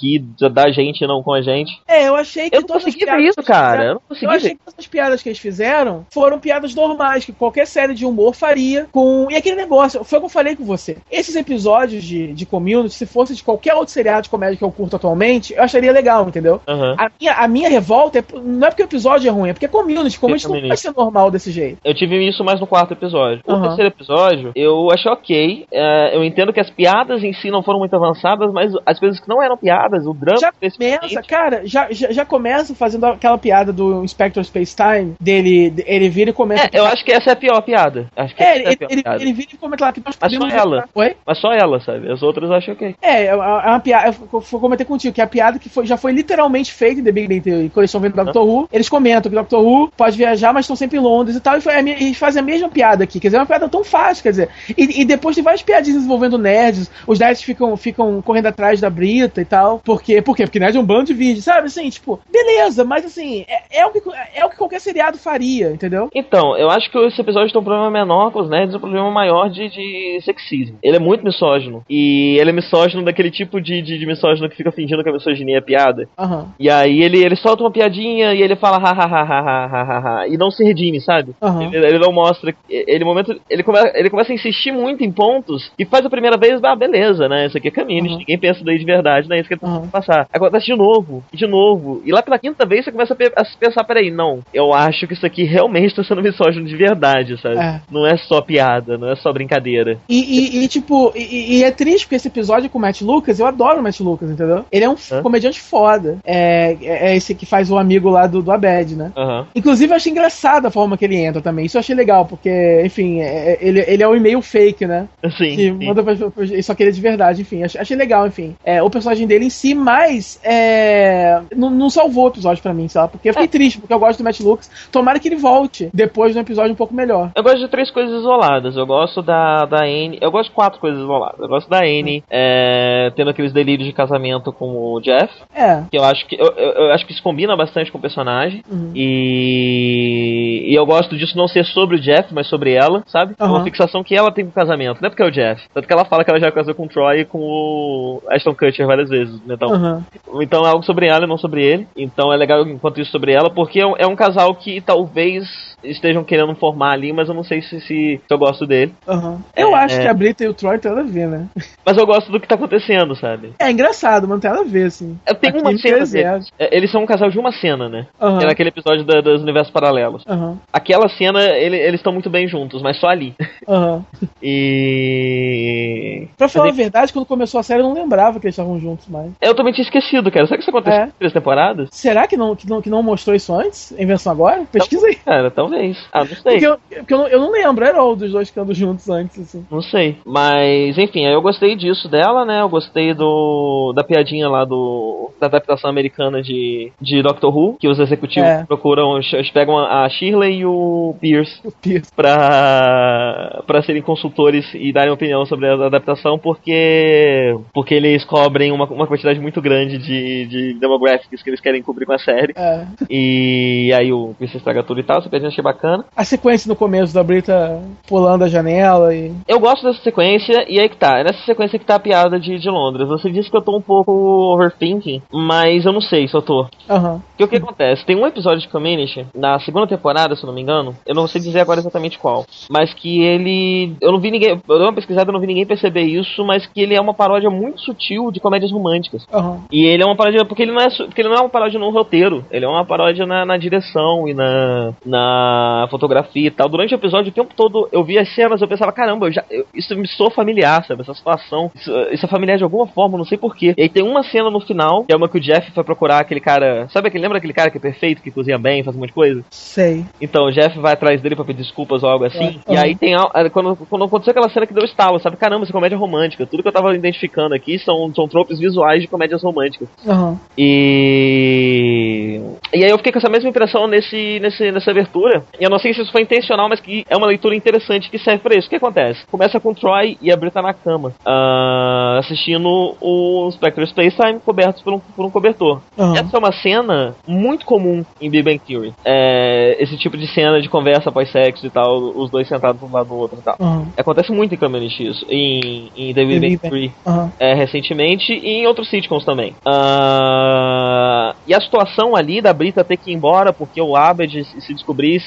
ri 0.00 0.18
da 0.52 0.70
gente 0.70 1.02
e 1.02 1.06
não 1.06 1.22
com 1.22 1.32
a 1.32 1.42
gente. 1.42 1.72
É, 1.86 2.08
eu 2.08 2.16
achei 2.16 2.50
que 2.50 2.56
Eu 2.56 2.60
não 2.62 2.68
consegui 2.68 3.04
ver 3.04 3.20
isso, 3.20 3.42
cara. 3.42 3.82
Eu 3.84 3.94
não 3.94 3.94
Eu 3.94 4.02
consegui 4.08 4.26
achei 4.26 4.48
ver. 4.50 4.54
que 4.56 4.64
todas 4.64 4.78
as 4.78 4.86
piadas 4.86 5.22
que 5.22 5.28
eles 5.28 5.38
fizeram 5.38 6.06
foram 6.10 6.38
piadas 6.38 6.74
normais, 6.74 7.24
que 7.24 7.32
qualquer 7.32 7.66
série 7.66 7.94
de 7.94 8.04
humor 8.04 8.34
faria. 8.34 8.86
com 8.92 9.28
E 9.30 9.36
aquele 9.36 9.56
negócio, 9.56 10.02
foi 10.04 10.18
o 10.18 10.22
que 10.22 10.26
eu 10.26 10.30
falei 10.30 10.56
com 10.56 10.64
você. 10.64 10.71
Esses 11.10 11.36
episódios 11.36 12.04
de, 12.04 12.32
de 12.32 12.46
community, 12.46 12.94
se 12.94 13.06
fosse 13.06 13.34
de 13.34 13.42
qualquer 13.42 13.74
outro 13.74 13.92
seriado 13.92 14.22
de 14.22 14.28
comédia 14.30 14.56
que 14.56 14.64
eu 14.64 14.70
curto 14.70 14.96
atualmente, 14.96 15.54
eu 15.54 15.62
acharia 15.62 15.92
legal, 15.92 16.26
entendeu? 16.28 16.60
Aham. 16.68 16.94
A 16.98 17.10
minha, 17.20 17.32
a 17.34 17.48
minha 17.48 17.68
revolta 17.68 18.18
é, 18.18 18.24
não 18.42 18.66
é 18.66 18.70
porque 18.70 18.82
o 18.82 18.86
episódio 18.86 19.28
é 19.28 19.30
ruim, 19.30 19.50
é 19.50 19.52
porque 19.52 19.68
community, 19.68 20.18
community 20.18 20.48
não 20.48 20.68
vai 20.68 20.76
ser 20.76 20.92
normal 20.96 21.30
desse 21.30 21.50
jeito. 21.50 21.78
Eu 21.84 21.94
tive 21.94 22.16
isso 22.28 22.44
mais 22.44 22.60
no 22.60 22.66
quarto 22.66 22.92
episódio. 22.92 23.42
O 23.46 23.52
Aham. 23.52 23.62
terceiro 23.68 23.88
episódio, 23.88 24.52
eu 24.54 24.88
achei 24.90 25.10
ok. 25.10 25.66
É, 25.72 26.16
eu 26.16 26.24
entendo 26.24 26.52
que 26.52 26.60
as 26.60 26.70
piadas 26.70 27.22
em 27.22 27.32
si 27.32 27.50
não 27.50 27.62
foram 27.62 27.78
muito 27.78 27.94
avançadas, 27.94 28.52
mas 28.52 28.72
as 28.86 28.98
coisas 28.98 29.20
que 29.20 29.28
não 29.28 29.42
eram 29.42 29.56
piadas, 29.56 30.06
o 30.06 30.12
drama 30.14 30.40
Já 30.40 30.52
começa, 30.52 31.22
cara, 31.22 31.62
já, 31.64 31.88
já, 31.90 32.10
já 32.12 32.24
começa 32.24 32.74
fazendo 32.74 33.04
aquela 33.06 33.38
piada 33.38 33.72
do 33.72 34.02
Inspector 34.04 34.42
Space 34.44 34.74
Time, 34.74 35.14
dele, 35.20 35.72
ele 35.86 36.08
vira 36.08 36.30
e 36.30 36.32
começa. 36.32 36.68
É, 36.72 36.78
eu 36.78 36.86
acho 36.86 37.04
que 37.04 37.12
essa 37.12 37.30
é 37.30 37.32
a 37.32 37.36
pior 37.36 37.60
piada. 37.62 38.06
Acho 38.16 38.34
que 38.34 38.42
É, 38.42 38.46
essa 38.46 38.58
é 38.58 38.62
ele, 38.62 38.74
a 38.74 38.76
pior 38.76 38.88
ele, 38.90 39.02
piada. 39.02 39.22
ele 39.22 39.32
vira 39.32 39.48
e 39.52 39.56
comenta 39.56 39.84
lá 39.84 39.92
que 39.92 40.02
nós 40.04 40.16
podemos. 40.16 40.52
Ela. 40.62 40.88
Oi? 40.94 41.16
Mas 41.26 41.38
só 41.38 41.52
ela, 41.52 41.80
sabe? 41.80 42.10
As 42.10 42.22
outras 42.22 42.48
eu 42.50 42.56
acho 42.56 42.72
ok. 42.72 42.94
É, 43.00 43.26
é 43.26 43.34
uma, 43.34 43.76
é 43.76 43.78
piada. 43.80 44.08
Eu 44.32 44.40
vou 44.40 44.60
comentar 44.60 44.86
contigo, 44.86 45.14
que 45.14 45.20
é 45.20 45.24
a 45.24 45.28
piada 45.28 45.58
que 45.58 45.68
foi- 45.68 45.86
já 45.86 45.96
foi 45.96 46.12
literalmente 46.12 46.72
feita 46.72 47.00
em 47.00 47.04
The 47.04 47.12
Big 47.12 47.28
Bang 47.28 47.40
Theory, 47.40 47.68
quando 47.68 47.78
eles 47.78 47.90
estão 47.90 48.00
vendo 48.00 48.14
Doctor 48.14 48.46
Who. 48.46 48.68
Eles 48.72 48.88
comentam 48.88 49.30
que 49.30 49.36
Doctor 49.36 49.62
Who 49.64 49.90
pode 49.96 50.16
viajar, 50.16 50.52
mas 50.52 50.64
estão 50.64 50.76
sempre 50.76 50.98
em 50.98 51.00
Londres 51.00 51.36
e 51.36 51.40
tal. 51.40 51.56
E, 51.56 51.60
foi 51.60 51.74
eles 51.78 52.16
fazem 52.16 52.40
a 52.40 52.44
mesma 52.44 52.68
piada 52.68 53.04
aqui. 53.04 53.18
Quer 53.20 53.28
dizer, 53.28 53.36
é 53.38 53.40
uma 53.40 53.46
piada 53.46 53.68
tão 53.68 53.84
fácil, 53.84 54.22
quer 54.22 54.30
dizer. 54.30 54.48
E, 54.76 55.02
e 55.02 55.04
depois 55.04 55.34
tem 55.34 55.44
várias 55.44 55.62
piadinhas 55.62 56.04
envolvendo 56.04 56.38
nerds. 56.38 56.90
Os 57.06 57.18
nerds 57.18 57.42
ficam, 57.42 57.76
ficam 57.76 58.22
correndo 58.22 58.46
atrás 58.46 58.80
da 58.80 58.90
Brita 58.90 59.40
e 59.40 59.44
tal. 59.44 59.78
Por 59.80 60.02
quê? 60.02 60.22
Por 60.22 60.36
quê? 60.36 60.44
Porque 60.44 60.58
nerd 60.58 60.76
é 60.76 60.80
um 60.80 60.84
bando 60.84 61.04
de 61.04 61.14
vídeo, 61.14 61.42
sabe? 61.42 61.66
Assim, 61.66 61.88
tipo, 61.90 62.20
beleza, 62.30 62.84
mas 62.84 63.04
assim, 63.04 63.44
é, 63.48 63.80
é 63.80 63.86
o, 63.86 63.90
que, 63.90 64.02
é 64.34 64.44
o 64.44 64.50
que 64.50 64.56
qualquer 64.56 64.80
seriado 64.80 65.18
faria, 65.18 65.70
entendeu? 65.70 66.08
Então, 66.14 66.56
eu 66.56 66.70
acho 66.70 66.90
que 66.90 66.98
esse 66.98 67.20
episódio 67.20 67.52
tem 67.52 67.60
um 67.60 67.64
problema 67.64 67.90
menor 67.90 68.30
com 68.30 68.40
os 68.40 68.50
nerds 68.50 68.74
e 68.74 68.76
um 68.76 68.80
problema 68.80 69.10
maior 69.10 69.48
de, 69.48 69.68
de 69.68 70.20
sexismo. 70.24 70.51
Ele 70.82 70.96
é 70.96 71.00
muito 71.00 71.24
misógino. 71.24 71.82
E 71.88 72.36
ele 72.38 72.50
é 72.50 72.52
misógino 72.52 73.04
daquele 73.04 73.30
tipo 73.30 73.60
de, 73.60 73.82
de, 73.82 73.98
de 73.98 74.06
misógino 74.06 74.48
que 74.48 74.56
fica 74.56 74.72
fingindo 74.72 75.02
que 75.02 75.08
a 75.08 75.12
misoginia 75.12 75.58
é 75.58 75.60
piada. 75.60 76.08
Uhum. 76.18 76.46
E 76.58 76.70
aí 76.70 77.02
ele, 77.02 77.24
ele 77.24 77.36
solta 77.36 77.62
uma 77.62 77.70
piadinha 77.70 78.34
e 78.34 78.42
ele 78.42 78.56
fala 78.56 78.76
ha 78.76 78.90
ha 78.90 79.04
ha 79.04 79.22
ha 79.22 79.66
ha 79.66 79.82
ha 79.82 79.98
ha 79.98 80.28
e 80.28 80.36
não 80.36 80.50
se 80.50 80.64
redime, 80.64 81.00
sabe? 81.00 81.34
Uhum. 81.40 81.62
Ele, 81.62 81.86
ele, 81.86 81.98
não 81.98 82.12
mostra. 82.12 82.54
Ele, 82.68 83.04
momento, 83.04 83.40
ele, 83.48 83.62
come, 83.62 83.78
ele 83.94 84.10
começa 84.10 84.32
a 84.32 84.34
insistir 84.34 84.72
muito 84.72 85.02
em 85.02 85.10
pontos 85.10 85.70
e 85.78 85.84
faz 85.84 86.04
a 86.04 86.10
primeira 86.10 86.36
vez, 86.36 86.62
ah, 86.62 86.76
beleza, 86.76 87.28
né? 87.28 87.46
Isso 87.46 87.56
aqui 87.56 87.68
é 87.68 87.70
caminho, 87.70 88.04
uhum. 88.04 88.18
ninguém 88.18 88.38
pensa 88.38 88.64
daí 88.64 88.78
de 88.78 88.84
verdade, 88.84 89.28
né? 89.28 89.40
Isso 89.40 89.48
que 89.48 89.56
tem 89.56 89.68
uhum. 89.68 89.88
passar. 89.88 90.26
Acontece 90.32 90.66
de 90.66 90.76
novo, 90.76 91.24
de 91.32 91.46
novo. 91.46 92.02
E 92.04 92.12
lá 92.12 92.22
pela 92.22 92.38
quinta 92.38 92.66
vez 92.66 92.84
você 92.84 92.92
começa 92.92 93.14
a, 93.14 93.40
a 93.40 93.44
pensar, 93.58 93.84
peraí, 93.84 94.10
não, 94.10 94.40
eu 94.52 94.72
acho 94.72 95.06
que 95.06 95.14
isso 95.14 95.26
aqui 95.26 95.44
realmente 95.44 95.88
está 95.88 96.04
sendo 96.04 96.22
misógino 96.22 96.66
de 96.66 96.76
verdade, 96.76 97.40
sabe? 97.40 97.56
É. 97.58 97.80
Não 97.90 98.06
é 98.06 98.16
só 98.16 98.40
piada, 98.40 98.98
não 98.98 99.10
é 99.10 99.16
só 99.16 99.32
brincadeira. 99.32 99.98
E, 100.08 100.41
e 100.41 100.41
e, 100.64 100.68
tipo, 100.68 101.12
e, 101.14 101.58
e 101.58 101.64
é 101.64 101.70
triste 101.70 102.04
porque 102.04 102.16
esse 102.16 102.28
episódio 102.28 102.68
com 102.70 102.78
o 102.78 102.80
Matt 102.80 103.00
Lucas, 103.02 103.38
eu 103.38 103.46
adoro 103.46 103.80
o 103.80 103.82
Matt 103.82 104.00
Lucas, 104.00 104.30
entendeu? 104.30 104.64
Ele 104.70 104.84
é 104.84 104.88
um 104.88 104.96
Hã? 105.10 105.22
comediante 105.22 105.60
foda. 105.60 106.18
É, 106.24 106.76
é 106.82 107.16
esse 107.16 107.34
que 107.34 107.46
faz 107.46 107.70
o 107.70 107.78
amigo 107.78 108.08
lá 108.08 108.26
do, 108.26 108.42
do 108.42 108.50
Abed, 108.52 108.96
né? 108.96 109.12
Aham. 109.16 109.46
Inclusive, 109.54 109.92
eu 109.92 109.96
achei 109.96 110.12
engraçada 110.12 110.68
a 110.68 110.70
forma 110.70 110.96
que 110.96 111.04
ele 111.04 111.16
entra 111.16 111.40
também. 111.40 111.66
Isso 111.66 111.76
eu 111.76 111.80
achei 111.80 111.94
legal, 111.94 112.24
porque, 112.26 112.82
enfim, 112.84 113.20
é- 113.20 113.52
é- 113.52 113.58
ele, 113.60 113.84
ele 113.86 114.02
é 114.02 114.08
um 114.08 114.14
e-mail 114.14 114.40
fake, 114.42 114.86
né? 114.86 115.08
Sim. 115.38 115.56
que 115.56 115.56
sim. 115.56 115.72
manda 115.86 116.02
pra, 116.02 116.14
pra, 116.14 116.62
só 116.62 116.74
que 116.74 116.82
ele 116.82 116.90
é 116.90 116.92
de 116.92 117.00
verdade, 117.00 117.42
enfim, 117.42 117.62
achei, 117.62 117.80
achei 117.80 117.96
legal, 117.96 118.26
enfim. 118.26 118.54
É, 118.64 118.82
o 118.82 118.90
personagem 118.90 119.26
dele 119.26 119.46
em 119.46 119.50
si, 119.50 119.74
mas 119.74 120.38
é, 120.44 121.40
não, 121.56 121.70
não 121.70 121.90
salvou 121.90 122.24
o 122.24 122.28
episódio 122.28 122.62
pra 122.62 122.74
mim, 122.74 122.88
sabe? 122.88 123.12
Porque 123.12 123.28
eu 123.28 123.32
fiquei 123.32 123.48
triste, 123.48 123.78
porque 123.78 123.92
eu 123.92 123.98
gosto 123.98 124.18
do 124.18 124.24
Matt 124.24 124.40
Lucas. 124.40 124.70
Tomara 124.90 125.18
que 125.18 125.28
ele 125.28 125.36
volte 125.36 125.90
depois 125.92 126.32
de 126.32 126.38
um 126.38 126.42
episódio 126.42 126.72
um 126.72 126.76
pouco 126.76 126.94
melhor. 126.94 127.30
Eu 127.34 127.42
gosto 127.42 127.58
de 127.58 127.68
três 127.68 127.90
coisas 127.90 128.18
isoladas. 128.20 128.76
Eu 128.76 128.86
gosto 128.86 129.22
da, 129.22 129.64
da 129.64 129.84
Anne. 129.84 130.18
Eu 130.22 130.30
gosto 130.30 130.48
de 130.50 130.54
quatro 130.54 130.78
coisas 130.80 131.00
isoladas. 131.00 131.40
Eu 131.40 131.48
gosto 131.48 131.68
da 131.68 131.78
Anne 131.80 132.22
é, 132.30 133.12
tendo 133.16 133.30
aqueles 133.30 133.52
delírios 133.52 133.86
de 133.86 133.92
casamento 133.92 134.52
com 134.52 134.70
o 134.94 135.00
Jeff. 135.00 135.32
É. 135.54 135.82
Que 135.90 135.98
eu 135.98 136.04
acho 136.04 136.26
que 136.26 136.36
eu, 136.40 136.46
eu- 136.56 136.92
acho 136.92 137.04
que 137.06 137.12
isso 137.12 137.22
combina 137.22 137.56
bastante 137.56 137.90
com 137.90 137.98
o 137.98 138.00
personagem. 138.00 138.62
Uhum. 138.70 138.92
E, 138.94 140.66
e 140.70 140.74
eu 140.74 140.84
gosto 140.86 141.16
disso 141.16 141.36
não 141.36 141.48
ser 141.48 141.64
sobre 141.64 141.96
o 141.96 142.00
Jeff, 142.00 142.32
mas 142.32 142.46
sobre 142.46 142.72
ela, 142.72 143.02
sabe? 143.06 143.34
É 143.38 143.44
uma 143.44 143.62
fixação 143.64 144.02
que 144.02 144.14
ela 144.14 144.30
tem 144.32 144.44
com 144.44 144.50
o 144.50 144.54
casamento. 144.54 145.00
Não 145.00 145.06
é 145.06 145.10
porque 145.10 145.22
é 145.22 145.26
o 145.26 145.30
Jeff. 145.30 145.62
Tanto 145.74 145.86
que 145.86 145.92
ela 145.92 146.04
fala 146.04 146.24
que 146.24 146.30
ela 146.30 146.40
já 146.40 146.50
casou 146.50 146.74
com 146.74 146.84
o 146.84 146.88
Troy 146.88 147.20
e 147.20 147.24
com 147.24 147.38
o 147.40 148.22
Ashton 148.30 148.54
Kutcher 148.54 148.86
várias 148.86 149.08
vezes. 149.08 149.34
né? 149.46 149.54
Então, 149.54 149.70
Uhum. 149.72 150.02
então 150.42 150.64
é 150.64 150.68
algo 150.68 150.82
sobre 150.84 151.06
ela 151.06 151.24
e 151.24 151.28
não 151.28 151.38
sobre 151.38 151.64
ele. 151.64 151.86
Então 151.96 152.32
é 152.32 152.36
legal 152.36 152.66
enquanto 152.66 153.00
isso 153.00 153.10
sobre 153.10 153.32
ela, 153.32 153.50
porque 153.50 153.80
é 153.80 153.86
um, 153.86 153.94
é 153.96 154.06
um 154.06 154.16
casal 154.16 154.54
que 154.54 154.80
talvez 154.80 155.71
estejam 155.84 156.22
querendo 156.24 156.54
formar 156.54 156.92
ali, 156.92 157.12
mas 157.12 157.28
eu 157.28 157.34
não 157.34 157.44
sei 157.44 157.60
se, 157.62 157.80
se, 157.80 157.86
se 157.86 158.20
eu 158.30 158.38
gosto 158.38 158.66
dele. 158.66 158.92
Uhum. 159.06 159.38
Eu 159.56 159.76
É, 159.76 159.84
acho 159.84 159.96
é. 159.96 160.02
que 160.02 160.08
a 160.08 160.14
Brita 160.14 160.44
e 160.44 160.48
o 160.48 160.54
Troy 160.54 160.78
tem 160.78 160.90
nada 160.90 161.02
a 161.02 161.10
ver, 161.10 161.28
né? 161.28 161.46
Mas 161.84 161.96
eu 161.96 162.06
gosto 162.06 162.30
do 162.30 162.38
que 162.38 162.46
tá 162.46 162.54
acontecendo, 162.54 163.14
sabe? 163.16 163.52
É 163.58 163.68
engraçado, 163.70 164.22
mas 164.22 164.30
não 164.30 164.40
tem 164.40 164.50
nada 164.50 164.62
a 164.62 164.66
ver, 164.68 164.84
assim. 164.86 165.18
Eu 165.26 165.34
tenho 165.34 165.58
uma 165.60 165.76
cena 165.76 165.96
é 165.98 166.06
deles. 166.06 166.48
É, 166.56 166.76
Eles 166.76 166.90
são 166.92 167.02
um 167.02 167.06
casal 167.06 167.28
de 167.28 167.38
uma 167.40 167.50
cena, 167.50 167.88
né? 167.88 168.06
Que 168.18 168.44
é 168.44 168.46
naquele 168.46 168.68
episódio 168.68 169.04
da- 169.04 169.20
dos 169.20 169.42
universos 169.42 169.72
paralelos. 169.72 170.22
Aham. 170.28 170.58
Aquela 170.72 171.08
cena, 171.08 171.42
ele- 171.56 171.76
eles 171.78 171.98
estão 171.98 172.12
muito 172.12 172.30
bem 172.30 172.46
juntos, 172.46 172.80
mas 172.82 172.98
só 173.00 173.08
ali. 173.08 173.34
Aham. 173.68 174.04
E. 174.44 176.28
Pra 176.36 176.48
falar 176.48 176.68
a 176.68 176.72
verdade, 176.72 177.12
quando 177.12 177.26
começou 177.26 177.58
a 177.58 177.62
série 177.62 177.80
eu 177.80 177.84
não 177.88 177.94
lembrava 177.94 178.38
que 178.40 178.46
eles 178.46 178.54
estavam 178.54 178.78
juntos 178.78 179.06
mais. 179.08 179.30
Eu 179.40 179.54
também 179.54 179.72
tinha 179.72 179.84
esquecido, 179.84 180.30
cara. 180.30 180.46
Será 180.46 180.56
que 180.56 180.62
isso 180.62 180.70
aconteceu 180.70 181.00
É. 181.02 181.06
em 181.06 181.10
três 181.18 181.32
temporadas? 181.32 181.88
Será 181.92 182.26
que 182.26 182.36
não, 182.36 182.54
que 182.54 182.68
não, 182.68 182.80
que 182.82 182.90
não 182.90 183.02
mostrou 183.02 183.34
isso 183.34 183.52
antes? 183.54 183.92
Invenção 183.98 184.32
agora? 184.32 184.62
Pesquisa 184.70 185.06
aí. 185.06 185.16
Cara, 185.16 185.50
talvez. 185.72 186.08
Ah, 186.12 186.20
não 186.20 186.26
sei. 186.26 186.36
Porque, 186.42 186.66
eu, 186.66 186.78
porque 187.00 187.14
eu, 187.14 187.18
não, 187.18 187.28
eu 187.28 187.40
não 187.40 187.50
lembro, 187.50 187.84
era 187.84 188.02
o 188.02 188.14
dos 188.14 188.30
dois 188.32 188.48
ficando 188.48 188.74
juntos 188.74 189.08
antes, 189.08 189.38
assim. 189.40 189.64
Não 189.70 189.80
sei. 189.82 190.18
Mas, 190.24 190.98
enfim, 190.98 191.24
aí 191.26 191.32
eu 191.32 191.42
gostei 191.42 191.74
disso 191.76 192.08
dela, 192.08 192.44
né? 192.44 192.60
Eu 192.60 192.68
gostei 192.68 193.14
do 193.14 193.92
da 193.94 194.04
piadinha 194.04 194.48
lá 194.48 194.64
do 194.64 195.30
da 195.40 195.46
adaptação 195.46 195.90
americana 195.90 196.40
de, 196.42 196.92
de 197.00 197.20
Doctor 197.22 197.56
Who, 197.56 197.76
que 197.80 197.88
os 197.88 197.98
executivos 197.98 198.48
É. 198.48 198.64
procuram, 198.64 199.18
eles 199.18 199.50
pegam 199.50 199.76
a 199.78 200.08
Shirley 200.08 200.58
e 200.60 200.66
o 200.66 201.16
Pierce 201.20 201.60
O 201.64 201.72
Pierce. 201.72 202.10
pra, 202.14 203.62
pra 203.66 203.82
serem 203.82 204.02
consultores 204.02 204.64
e 204.74 204.92
darem 204.92 205.12
opinião 205.12 205.44
sobre 205.46 205.66
a 205.68 205.74
adaptação, 205.86 206.38
porque 206.38 207.56
porque 207.72 207.94
eles 207.94 208.24
cobrem 208.24 208.70
uma, 208.72 208.84
uma 208.86 209.06
quantidade 209.06 209.40
muito 209.40 209.60
grande 209.60 209.98
de, 209.98 210.46
de 210.46 210.74
demographics 210.74 211.42
que 211.42 211.50
eles 211.50 211.60
querem 211.60 211.82
cobrir 211.82 212.06
com 212.06 212.12
a 212.12 212.18
série. 212.18 212.52
É. 212.56 212.86
E 213.10 213.92
aí 213.94 214.12
o 214.12 214.34
Pierce 214.38 214.56
estraga 214.56 214.82
tudo 214.82 215.00
e 215.00 215.02
tal, 215.02 215.18
essa 215.18 215.28
piadinha 215.28 215.48
eu 215.48 215.52
achei 215.62 215.72
bacana. 215.72 216.04
A 216.16 216.24
sequência 216.24 216.68
no 216.68 216.76
começo 216.76 217.14
da 217.14 217.22
Brita 217.22 217.80
pulando 218.08 218.44
a 218.44 218.48
janela 218.48 219.14
e. 219.14 219.32
Eu 219.46 219.60
gosto 219.60 219.84
dessa 219.84 220.02
sequência, 220.02 220.64
e 220.68 220.80
aí 220.80 220.88
que 220.88 220.96
tá. 220.96 221.18
É 221.18 221.24
nessa 221.24 221.44
sequência 221.44 221.78
que 221.78 221.84
tá 221.84 221.94
a 221.94 222.00
piada 222.00 222.38
de, 222.38 222.58
de 222.58 222.68
Londres. 222.68 223.08
Você 223.08 223.30
disse 223.30 223.50
que 223.50 223.56
eu 223.56 223.62
tô 223.62 223.76
um 223.76 223.80
pouco 223.80 224.12
overthinking, 224.54 225.22
mas 225.32 225.86
eu 225.86 225.92
não 225.92 226.00
sei 226.00 226.26
se 226.26 226.34
eu 226.34 226.42
tô. 226.42 226.66
Aham. 226.90 227.22
Porque 227.30 227.44
o 227.44 227.48
que 227.48 227.56
acontece? 227.56 228.04
Tem 228.04 228.16
um 228.16 228.26
episódio 228.26 228.60
de 228.60 228.68
Community, 228.68 229.26
na 229.34 229.58
segunda 229.60 229.86
temporada, 229.86 230.34
se 230.34 230.42
eu 230.42 230.46
não 230.48 230.54
me 230.54 230.62
engano, 230.62 230.94
eu 231.06 231.14
não 231.14 231.26
sei 231.26 231.40
dizer 231.40 231.60
agora 231.60 231.80
exatamente 231.80 232.18
qual, 232.18 232.44
mas 232.68 232.92
que 232.92 233.22
ele. 233.22 233.96
Eu 234.00 234.12
não 234.12 234.20
vi 234.20 234.30
ninguém. 234.30 234.50
Eu 234.50 234.78
dei 234.78 234.86
uma 234.86 234.92
pesquisada, 234.92 235.30
eu 235.30 235.32
não 235.32 235.40
vi 235.40 235.46
ninguém 235.46 235.66
perceber 235.66 236.02
isso, 236.02 236.44
mas 236.44 236.66
que 236.66 236.80
ele 236.80 236.94
é 236.94 237.00
uma 237.00 237.14
paródia 237.14 237.50
muito 237.50 237.80
sutil 237.80 238.30
de 238.30 238.40
comédias 238.40 238.72
românticas. 238.72 239.26
Aham. 239.32 239.64
E 239.70 239.84
ele 239.84 240.02
é 240.02 240.06
uma 240.06 240.16
paródia. 240.16 240.44
Porque 240.44 240.62
ele 240.62 240.72
não 240.72 240.80
é, 240.80 240.88
porque 240.88 241.20
ele 241.20 241.28
não 241.28 241.36
é 241.36 241.40
uma 241.40 241.48
paródia 241.48 241.78
no 241.78 241.90
roteiro, 241.90 242.44
ele 242.50 242.64
é 242.64 242.68
uma 242.68 242.84
paródia 242.84 243.26
na, 243.26 243.44
na 243.44 243.56
direção 243.56 244.26
e 244.26 244.34
na, 244.34 244.92
na 245.04 245.51
fotografia 245.90 246.48
e 246.48 246.50
tal. 246.50 246.68
Durante 246.68 246.94
o 246.94 246.96
episódio, 246.96 247.30
o 247.30 247.34
tempo 247.34 247.52
todo 247.56 247.88
eu 247.92 248.02
via 248.04 248.22
as 248.22 248.34
cenas, 248.34 248.60
eu 248.60 248.68
pensava, 248.68 248.92
caramba, 248.92 249.26
eu 249.26 249.32
já, 249.32 249.44
eu- 249.50 249.66
isso 249.74 249.94
me 249.96 250.06
soa 250.08 250.30
familiar, 250.30 250.84
sabe? 250.86 251.02
Essa 251.02 251.14
situação. 251.14 251.70
Isso, 251.74 251.90
isso 252.12 252.26
é 252.26 252.28
familiar 252.28 252.56
de 252.58 252.64
alguma 252.64 252.86
forma, 252.86 253.18
não 253.18 253.24
sei 253.24 253.36
porquê. 253.38 253.74
E 253.76 253.82
aí 253.82 253.88
tem 253.88 254.02
uma 254.02 254.22
cena 254.22 254.50
no 254.50 254.60
final, 254.60 255.04
que 255.04 255.12
é 255.12 255.16
uma 255.16 255.28
que 255.28 255.38
o 255.38 255.40
Jeff 255.40 255.70
foi 255.72 255.84
procurar 255.84 256.18
aquele 256.20 256.40
cara. 256.40 256.88
Sabe 256.90 257.08
aquele, 257.08 257.22
lembra 257.22 257.38
aquele 257.38 257.52
cara 257.52 257.70
que 257.70 257.78
é 257.78 257.80
perfeito, 257.80 258.22
que 258.22 258.30
cozinha 258.30 258.58
bem, 258.58 258.82
faz 258.82 258.96
um 258.96 259.00
monte 259.00 259.08
de 259.08 259.14
coisa? 259.14 259.44
Sei. 259.50 260.04
Então 260.20 260.46
o 260.46 260.50
Jeff 260.52 260.78
vai 260.78 260.92
atrás 260.92 261.20
dele 261.20 261.36
pra 261.36 261.44
pedir 261.44 261.62
desculpas 261.62 262.02
ou 262.02 262.08
algo 262.10 262.24
assim. 262.24 262.60
É. 262.68 262.72
E 262.72 262.76
Uhum. 262.76 262.82
aí 262.82 262.94
tem. 262.96 263.14
al- 263.14 263.30
é, 263.34 263.48
Quando, 263.50 263.76
quando 263.88 264.04
aconteceu 264.04 264.30
aquela 264.30 264.48
cena 264.48 264.66
que 264.66 264.74
deu 264.74 264.84
estalo, 264.84 265.18
sabe? 265.20 265.36
Caramba, 265.36 265.64
essa 265.64 265.72
comédia 265.72 265.96
romântica. 265.98 266.46
Tudo 266.46 266.62
que 266.62 266.68
eu 266.68 266.72
tava 266.72 266.94
identificando 266.94 267.54
aqui 267.54 267.78
são, 267.78 268.12
são 268.14 268.26
tropes 268.28 268.58
visuais 268.58 269.00
de 269.02 269.08
comédias 269.08 269.42
românticas. 269.42 269.88
Aham. 270.06 270.38
E. 270.56 272.40
E 272.74 272.84
aí 272.84 272.90
eu 272.90 272.96
fiquei 272.96 273.12
com 273.12 273.18
essa 273.18 273.28
mesma 273.28 273.48
impressão 273.50 273.86
nesse, 273.86 274.38
nesse, 274.40 274.70
nessa 274.72 274.90
abertura. 274.90 275.41
E 275.58 275.64
eu 275.64 275.70
não 275.70 275.78
sei 275.78 275.92
se 275.92 276.02
isso 276.02 276.12
foi 276.12 276.22
intencional, 276.22 276.68
mas 276.68 276.80
que 276.80 277.04
é 277.08 277.16
uma 277.16 277.26
leitura 277.26 277.54
interessante 277.54 278.10
que 278.10 278.18
serve 278.18 278.42
pra 278.42 278.56
isso. 278.56 278.66
O 278.66 278.70
que 278.70 278.76
acontece? 278.76 279.26
Começa 279.30 279.60
com 279.60 279.74
Troy 279.74 280.16
e 280.20 280.32
a 280.32 280.36
Brita 280.36 280.62
na 280.62 280.74
cama, 280.74 281.12
uh, 281.26 282.18
assistindo 282.18 282.96
o 283.00 283.50
Spectre 283.52 283.86
Space 283.86 284.16
Time 284.16 284.40
cobertos 284.40 284.82
por 284.82 284.94
um, 284.94 284.98
por 284.98 285.24
um 285.24 285.30
cobertor. 285.30 285.80
Aham. 285.98 286.14
Essa 286.16 286.36
é 286.36 286.38
uma 286.38 286.52
cena 286.52 287.14
muito 287.26 287.64
comum 287.66 288.04
em 288.20 288.30
Big 288.30 288.42
Bang 288.42 288.58
Theory. 288.58 288.92
É, 289.04 289.76
esse 289.80 289.96
tipo 289.96 290.16
de 290.16 290.26
cena 290.26 290.60
de 290.60 290.68
conversa 290.68 291.08
após 291.08 291.30
sexo 291.30 291.66
e 291.66 291.70
tal, 291.70 291.98
os 291.98 292.30
dois 292.30 292.48
sentados 292.48 292.82
um 292.82 292.92
lado 292.92 293.08
do 293.08 293.16
outro 293.16 293.38
e 293.38 293.42
tal. 293.42 293.56
Aham. 293.60 293.88
Acontece 293.96 294.32
muito 294.32 294.54
em 294.54 294.58
Community 294.58 295.06
isso, 295.06 295.26
em, 295.28 295.90
em 295.96 296.14
The 296.14 296.24
Big 296.24 296.40
Bang. 296.40 296.58
Theory 296.58 296.92
Aham. 297.06 297.32
é, 297.38 297.54
recentemente 297.54 298.32
e 298.32 298.62
em 298.62 298.66
outros 298.66 298.88
sitcoms 298.88 299.24
também. 299.24 299.54
Ah, 299.66 301.34
e 301.46 301.54
a 301.54 301.60
situação 301.60 302.14
ali 302.16 302.40
da 302.40 302.52
Brita 302.52 302.84
ter 302.84 302.96
que 302.96 303.10
ir 303.10 303.14
embora 303.14 303.52
porque 303.52 303.80
o 303.80 303.96
Abed 303.96 304.44
se 304.44 304.72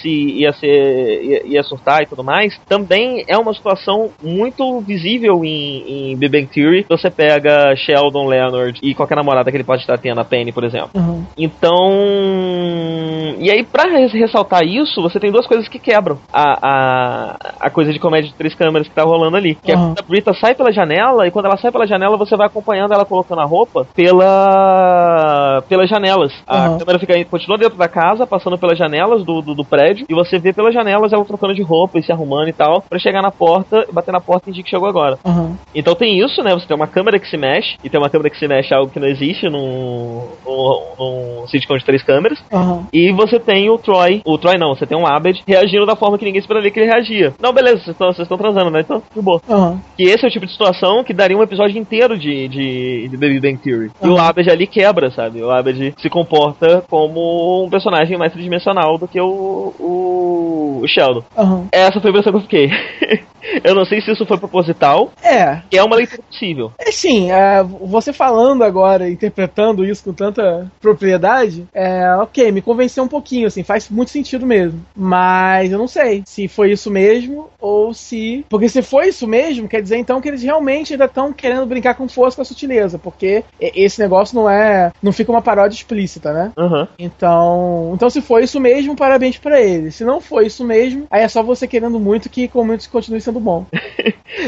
se 0.05 0.39
ia 0.39 0.53
ser 0.53 1.23
ia, 1.23 1.47
ia 1.47 1.63
surtar 1.63 2.03
e 2.03 2.05
tudo 2.05 2.23
mais, 2.23 2.59
também 2.69 3.23
é 3.27 3.35
uma 3.37 3.53
situação 3.53 4.11
muito 4.21 4.79
visível 4.81 5.43
em, 5.43 6.11
em 6.11 6.17
Big 6.17 6.31
Bang 6.31 6.45
Theory. 6.47 6.85
Você 6.87 7.09
pega 7.09 7.75
Sheldon 7.75 8.27
Leonard 8.27 8.79
e 8.83 8.93
qualquer 8.93 9.15
namorada 9.15 9.49
que 9.49 9.57
ele 9.57 9.63
pode 9.63 9.81
estar 9.81 9.97
tendo, 9.97 10.19
a 10.21 10.25
Penny, 10.25 10.51
por 10.51 10.63
exemplo. 10.63 10.91
Aham. 10.95 11.25
Então, 11.37 13.35
e 13.39 13.49
aí 13.49 13.63
pra 13.63 13.83
res- 13.89 14.13
ressaltar 14.13 14.63
isso, 14.63 15.01
você 15.01 15.19
tem 15.19 15.31
duas 15.31 15.47
coisas 15.47 15.67
que 15.67 15.79
quebram 15.79 16.19
a, 16.31 16.59
a, 16.61 17.37
a 17.61 17.69
coisa 17.69 17.91
de 17.91 17.99
comédia 17.99 18.29
de 18.29 18.35
três 18.35 18.53
câmeras 18.53 18.87
que 18.87 18.93
tá 18.93 19.03
rolando 19.03 19.37
ali. 19.37 19.55
Que 19.55 19.71
é 19.71 19.75
Aham. 19.75 19.87
quando 19.95 19.99
a 19.99 20.07
Brita 20.07 20.33
sai 20.33 20.53
pela 20.53 20.71
janela 20.71 21.27
e 21.27 21.31
quando 21.31 21.45
ela 21.45 21.57
sai 21.57 21.71
pela 21.71 21.87
janela, 21.87 22.17
você 22.17 22.35
vai 22.35 22.47
acompanhando 22.47 22.93
ela 22.93 23.05
colocando 23.05 23.41
a 23.41 23.45
roupa 23.45 23.87
pela 23.95 25.63
pelas 25.67 25.89
janelas. 25.89 26.31
A 26.47 26.65
Aham. 26.67 26.77
câmera 26.77 26.99
fica 26.99 27.25
continua 27.25 27.57
dentro 27.57 27.77
da 27.77 27.87
casa, 27.87 28.27
passando 28.27 28.57
pelas 28.57 28.77
janelas 28.77 29.23
do, 29.23 29.41
do, 29.41 29.55
do 29.55 29.63
prédio, 29.65 29.84
e 30.07 30.13
você 30.13 30.37
vê 30.37 30.51
pelas 30.51 30.73
janelas 30.73 31.13
ela 31.13 31.25
trocando 31.25 31.55
de 31.55 31.61
roupa 31.61 31.99
e 31.99 32.03
se 32.03 32.11
arrumando 32.11 32.49
e 32.49 32.53
tal, 32.53 32.81
pra 32.81 32.99
chegar 32.99 33.21
na 33.21 33.31
porta, 33.31 33.87
bater 33.91 34.11
na 34.11 34.19
porta 34.19 34.49
e 34.49 34.51
indicar 34.51 34.65
que 34.65 34.69
chegou 34.71 34.89
agora. 34.89 35.17
Aham. 35.23 35.57
Então 35.73 35.95
tem 35.95 36.19
isso, 36.19 36.43
né? 36.43 36.53
Você 36.53 36.67
tem 36.67 36.75
uma 36.75 36.87
câmera 36.87 37.19
que 37.19 37.29
se 37.29 37.37
mexe, 37.37 37.77
e 37.83 37.89
tem 37.89 37.99
uma 37.99 38.09
câmera 38.09 38.29
que 38.29 38.37
se 38.37 38.47
mexe, 38.47 38.73
algo 38.73 38.91
que 38.91 38.99
não 38.99 39.07
existe 39.07 39.47
num, 39.47 40.23
num, 40.45 40.81
num 40.97 41.47
sitcom 41.47 41.77
de 41.77 41.85
três 41.85 42.03
câmeras. 42.03 42.43
Aham. 42.51 42.87
E 42.91 43.11
você 43.13 43.39
tem 43.39 43.69
o 43.69 43.77
Troy, 43.77 44.21
o 44.25 44.37
Troy 44.37 44.57
não, 44.57 44.75
você 44.75 44.85
tem 44.85 44.97
um 44.97 45.07
Abed 45.07 45.43
reagindo 45.47 45.85
da 45.85 45.95
forma 45.95 46.17
que 46.17 46.25
ninguém 46.25 46.39
esperaria 46.39 46.71
que 46.71 46.79
ele 46.79 46.91
reagia. 46.91 47.33
Não, 47.39 47.53
beleza, 47.53 47.93
vocês 47.93 48.19
estão 48.19 48.37
transando, 48.37 48.71
né? 48.71 48.81
Então, 48.81 49.01
de 49.13 49.21
boa. 49.21 49.41
Aham. 49.49 49.79
Que 49.95 50.03
esse 50.03 50.25
é 50.25 50.27
o 50.27 50.31
tipo 50.31 50.45
de 50.45 50.51
situação 50.51 51.03
que 51.03 51.13
daria 51.13 51.37
um 51.37 51.43
episódio 51.43 51.77
inteiro 51.77 52.17
de, 52.17 52.47
de, 52.47 53.07
de 53.07 53.17
The 53.17 53.27
Big 53.27 53.39
Bang 53.39 53.57
Theory. 53.57 53.91
E 54.03 54.07
o. 54.07 54.17
Abed 54.17 54.49
ali 54.49 54.65
quebra, 54.65 55.11
sabe? 55.11 55.43
O 55.43 55.51
Abed 55.51 55.93
se 55.97 56.09
comporta 56.09 56.83
como 56.89 57.63
um 57.63 57.69
personagem 57.69 58.17
mais 58.17 58.33
tridimensional 58.33 58.97
do 58.97 59.07
que 59.07 59.21
o, 59.21 59.73
o, 59.79 60.81
o 60.83 60.87
Sheldon. 60.87 61.23
Aham. 61.37 61.67
Essa 61.71 61.99
foi 61.99 62.09
a 62.09 62.11
impressão 62.11 62.31
que 62.31 62.37
eu 62.37 62.41
fiquei. 62.41 62.69
eu 63.63 63.75
não 63.75 63.85
sei 63.85 64.01
se 64.01 64.11
isso 64.11 64.25
foi 64.25 64.37
proposital, 64.37 65.11
É, 65.21 65.61
que 65.69 65.77
é 65.77 65.83
uma 65.83 65.95
leitura 65.95 66.21
possível. 66.23 66.71
É 66.79 66.91
sim, 66.91 67.31
é, 67.31 67.63
você 67.63 68.11
falando 68.11 68.63
agora, 68.63 69.09
interpretando 69.09 69.85
isso 69.85 70.03
com 70.03 70.13
tanta 70.13 70.71
propriedade, 70.81 71.65
é, 71.73 72.13
ok, 72.15 72.51
me 72.51 72.61
convenceu 72.61 73.03
um 73.03 73.07
pouquinho, 73.07 73.47
assim, 73.47 73.63
faz 73.63 73.89
muito 73.89 74.11
sentido 74.11 74.45
mesmo. 74.45 74.83
Mas 74.95 75.71
eu 75.71 75.77
não 75.77 75.87
sei 75.87 76.23
se 76.25 76.47
foi 76.47 76.71
isso 76.71 76.89
mesmo 76.89 77.49
ou 77.59 77.93
se. 77.93 78.45
Porque 78.49 78.69
se 78.69 78.81
foi 78.81 79.09
isso 79.09 79.27
mesmo, 79.27 79.67
quer 79.67 79.81
dizer 79.81 79.97
então 79.97 80.21
que 80.21 80.27
eles 80.27 80.43
realmente 80.43 80.93
ainda 80.93 81.05
estão 81.05 81.33
querendo 81.33 81.65
brincar 81.65 81.95
com 81.95 82.07
força 82.07 82.35
com 82.35 82.41
a 82.41 82.45
sutileza, 82.45 82.97
porque 82.99 83.43
esse 83.59 83.99
negócio 83.99 84.35
não 84.35 84.49
é. 84.49 84.91
não 85.01 85.11
fica 85.11 85.31
uma 85.31 85.41
paródia 85.41 85.75
explícita, 85.75 86.31
né? 86.31 86.51
Aham. 86.57 86.87
Então, 86.97 87.91
então 87.93 88.09
se 88.09 88.21
foi 88.21 88.43
isso 88.43 88.59
mesmo, 88.59 88.95
parabéns 88.95 89.37
pra 89.37 89.61
eles. 89.65 89.95
Se 89.95 90.03
não 90.03 90.21
foi 90.21 90.47
isso 90.47 90.63
mesmo, 90.65 91.05
aí 91.09 91.23
é 91.23 91.27
só 91.27 91.41
você 91.43 91.67
querendo 91.67 91.99
muito 91.99 92.29
que 92.29 92.47
Community 92.47 92.89
continue 92.89 93.21
sendo 93.21 93.39
bom. 93.39 93.65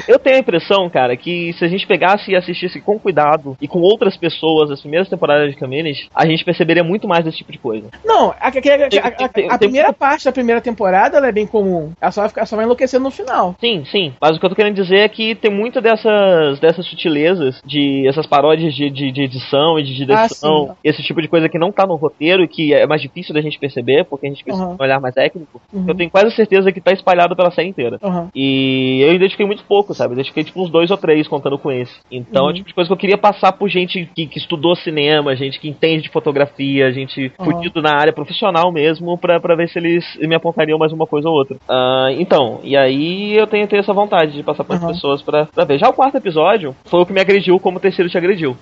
Eu 0.07 0.19
tenho 0.19 0.35
a 0.38 0.39
impressão, 0.39 0.89
cara, 0.89 1.15
que 1.15 1.53
se 1.53 1.64
a 1.64 1.68
gente 1.68 1.88
pegasse 1.88 2.31
e 2.31 2.35
assistisse 2.35 2.81
com 2.81 2.99
cuidado 2.99 3.57
e 3.61 3.68
com 3.68 3.80
outras 3.80 4.18
pessoas 4.18 4.69
as 4.72 4.81
primeiras 4.81 5.07
temporadas 5.10 5.52
de 5.52 5.57
Community, 5.57 6.10
a 6.14 6.26
gente 6.26 6.44
perceberia 6.44 6.84
muito 6.84 7.07
mais 7.07 7.23
desse 7.23 7.38
tipo 7.38 7.52
de 7.52 7.57
coisa. 7.57 7.88
Não, 8.03 8.31
a, 8.31 8.48
a- 8.48 9.49
a- 9.49 9.53
a- 9.56 9.57
primeira 9.57 9.94
parte 9.94 10.26
da 10.26 10.31
primeira 10.31 10.61
temporada 10.61 11.18
ela 11.18 11.27
é 11.27 11.31
bem 11.31 11.48
comum. 11.48 11.91
Ela 12.02 12.11
só 12.11 12.22
vai, 12.22 12.30
ficar, 12.30 12.45
só 12.45 12.56
vai 12.56 12.65
enlouquecendo 12.65 13.03
no 13.03 13.11
final. 13.11 13.56
Sim, 13.60 13.84
sim. 13.85 14.14
Mas 14.22 14.35
o 14.35 14.39
que 14.39 14.45
eu 14.45 14.49
tô 14.49 14.56
querendo 14.56 14.76
dizer 14.76 14.98
é 14.98 15.10
que 15.10 15.35
tem 15.35 15.52
muita 15.52 15.81
dessas, 15.81 16.60
dessas 16.60 16.85
sutilezas, 16.85 17.61
de 17.65 18.07
essas 18.07 18.26
paródias 18.27 18.73
de, 18.73 18.89
de, 18.89 19.11
de 19.11 19.22
edição 19.23 19.80
e 19.80 19.84
de 19.84 19.95
direção, 19.95 20.68
sim. 20.68 20.73
esse 20.84 21.02
tipo 21.03 21.22
de 21.22 21.27
coisa 21.27 21.48
que 21.49 21.57
não 21.60 21.72
tá 21.72 21.85
no 21.85 21.95
roteiro 21.95 22.44
e 22.44 22.48
que 22.48 22.73
é 22.73 22.85
mais 22.85 23.02
difícil 23.02 23.34
da 23.34 23.41
gente 23.41 23.60
perceber, 23.60 24.03
porque 24.06 24.27
a 24.27 24.30
gente 24.30 24.44
precisa 24.44 24.65
Uhum. 24.65 24.73
um 24.80 24.84
olhar 24.84 24.99
mais 24.99 25.07
técnico. 25.12 25.62
Uhum. 25.74 25.86
Eu 25.88 25.96
tenho 25.96 26.10
quase 26.10 26.32
certeza 26.36 26.72
que 26.72 26.82
tá 26.82 26.92
espalhado 26.92 27.36
pela 27.36 27.52
série 27.52 27.68
inteira. 27.70 27.98
Aham. 28.04 28.30
E 28.36 29.02
eu 29.02 29.14
identifiquei 29.14 29.46
muito 29.46 29.64
pouco, 29.64 29.94
sabe? 29.94 30.12
Eu 30.12 30.16
identifiquei 30.16 30.44
tipo 30.44 30.62
uns 30.62 30.70
dois 30.70 30.90
ou 30.92 30.98
três 30.98 31.28
contando 31.28 31.58
com 31.58 31.72
esse. 31.72 31.94
Então 32.12 32.44
é 32.44 32.46
Uhum. 32.46 32.50
o 32.52 32.54
tipo 32.54 32.68
de 32.70 32.74
coisa 32.74 32.88
que 32.88 32.94
eu 32.94 32.98
queria 32.98 33.18
passar 33.18 33.52
por 33.54 33.70
gente 33.70 34.10
que, 34.16 34.26
que 34.28 34.38
estudou 34.40 34.76
cinema, 34.76 35.36
gente 35.36 35.60
que 35.60 35.68
entende 35.70 36.04
de 36.04 36.10
fotografia, 36.10 36.92
gente 36.92 37.32
Uhum. 37.40 37.46
fudido 37.46 37.82
na 37.82 37.96
área 37.96 38.14
profissional 38.14 38.72
mesmo, 38.72 39.18
pra, 39.18 39.40
pra 39.40 39.56
ver 39.56 39.68
se 39.70 39.78
eles 39.80 40.04
me 40.22 40.36
apontariam 40.36 40.78
mais 40.80 40.92
uma 40.92 41.06
coisa 41.08 41.28
ou 41.30 41.36
outra. 41.36 41.58
Ah, 41.70 42.08
então, 42.18 42.60
e 42.64 42.76
aí 42.78 43.36
eu 43.38 43.48
tenho, 43.48 43.68
tenho 43.68 43.80
essa 43.80 43.94
vontade 43.94 44.34
de 44.34 44.44
passar 44.44 44.64
para 44.64 44.76
as 44.78 44.82
Uhum. 44.82 44.88
pessoas 44.90 45.22
pra, 45.22 45.46
pra 45.48 45.66
ver. 45.66 45.78
Já 45.80 45.90
o 45.90 45.94
quarto 45.94 46.18
episódio 46.18 46.76
foi 46.86 47.02
o 47.02 47.06
que 47.06 47.14
me 47.14 47.22
agrediu 47.22 47.60
como 47.60 47.78
o 47.78 47.82
terceiro 47.82 48.10
te 48.10 48.18
agrediu. 48.18 48.56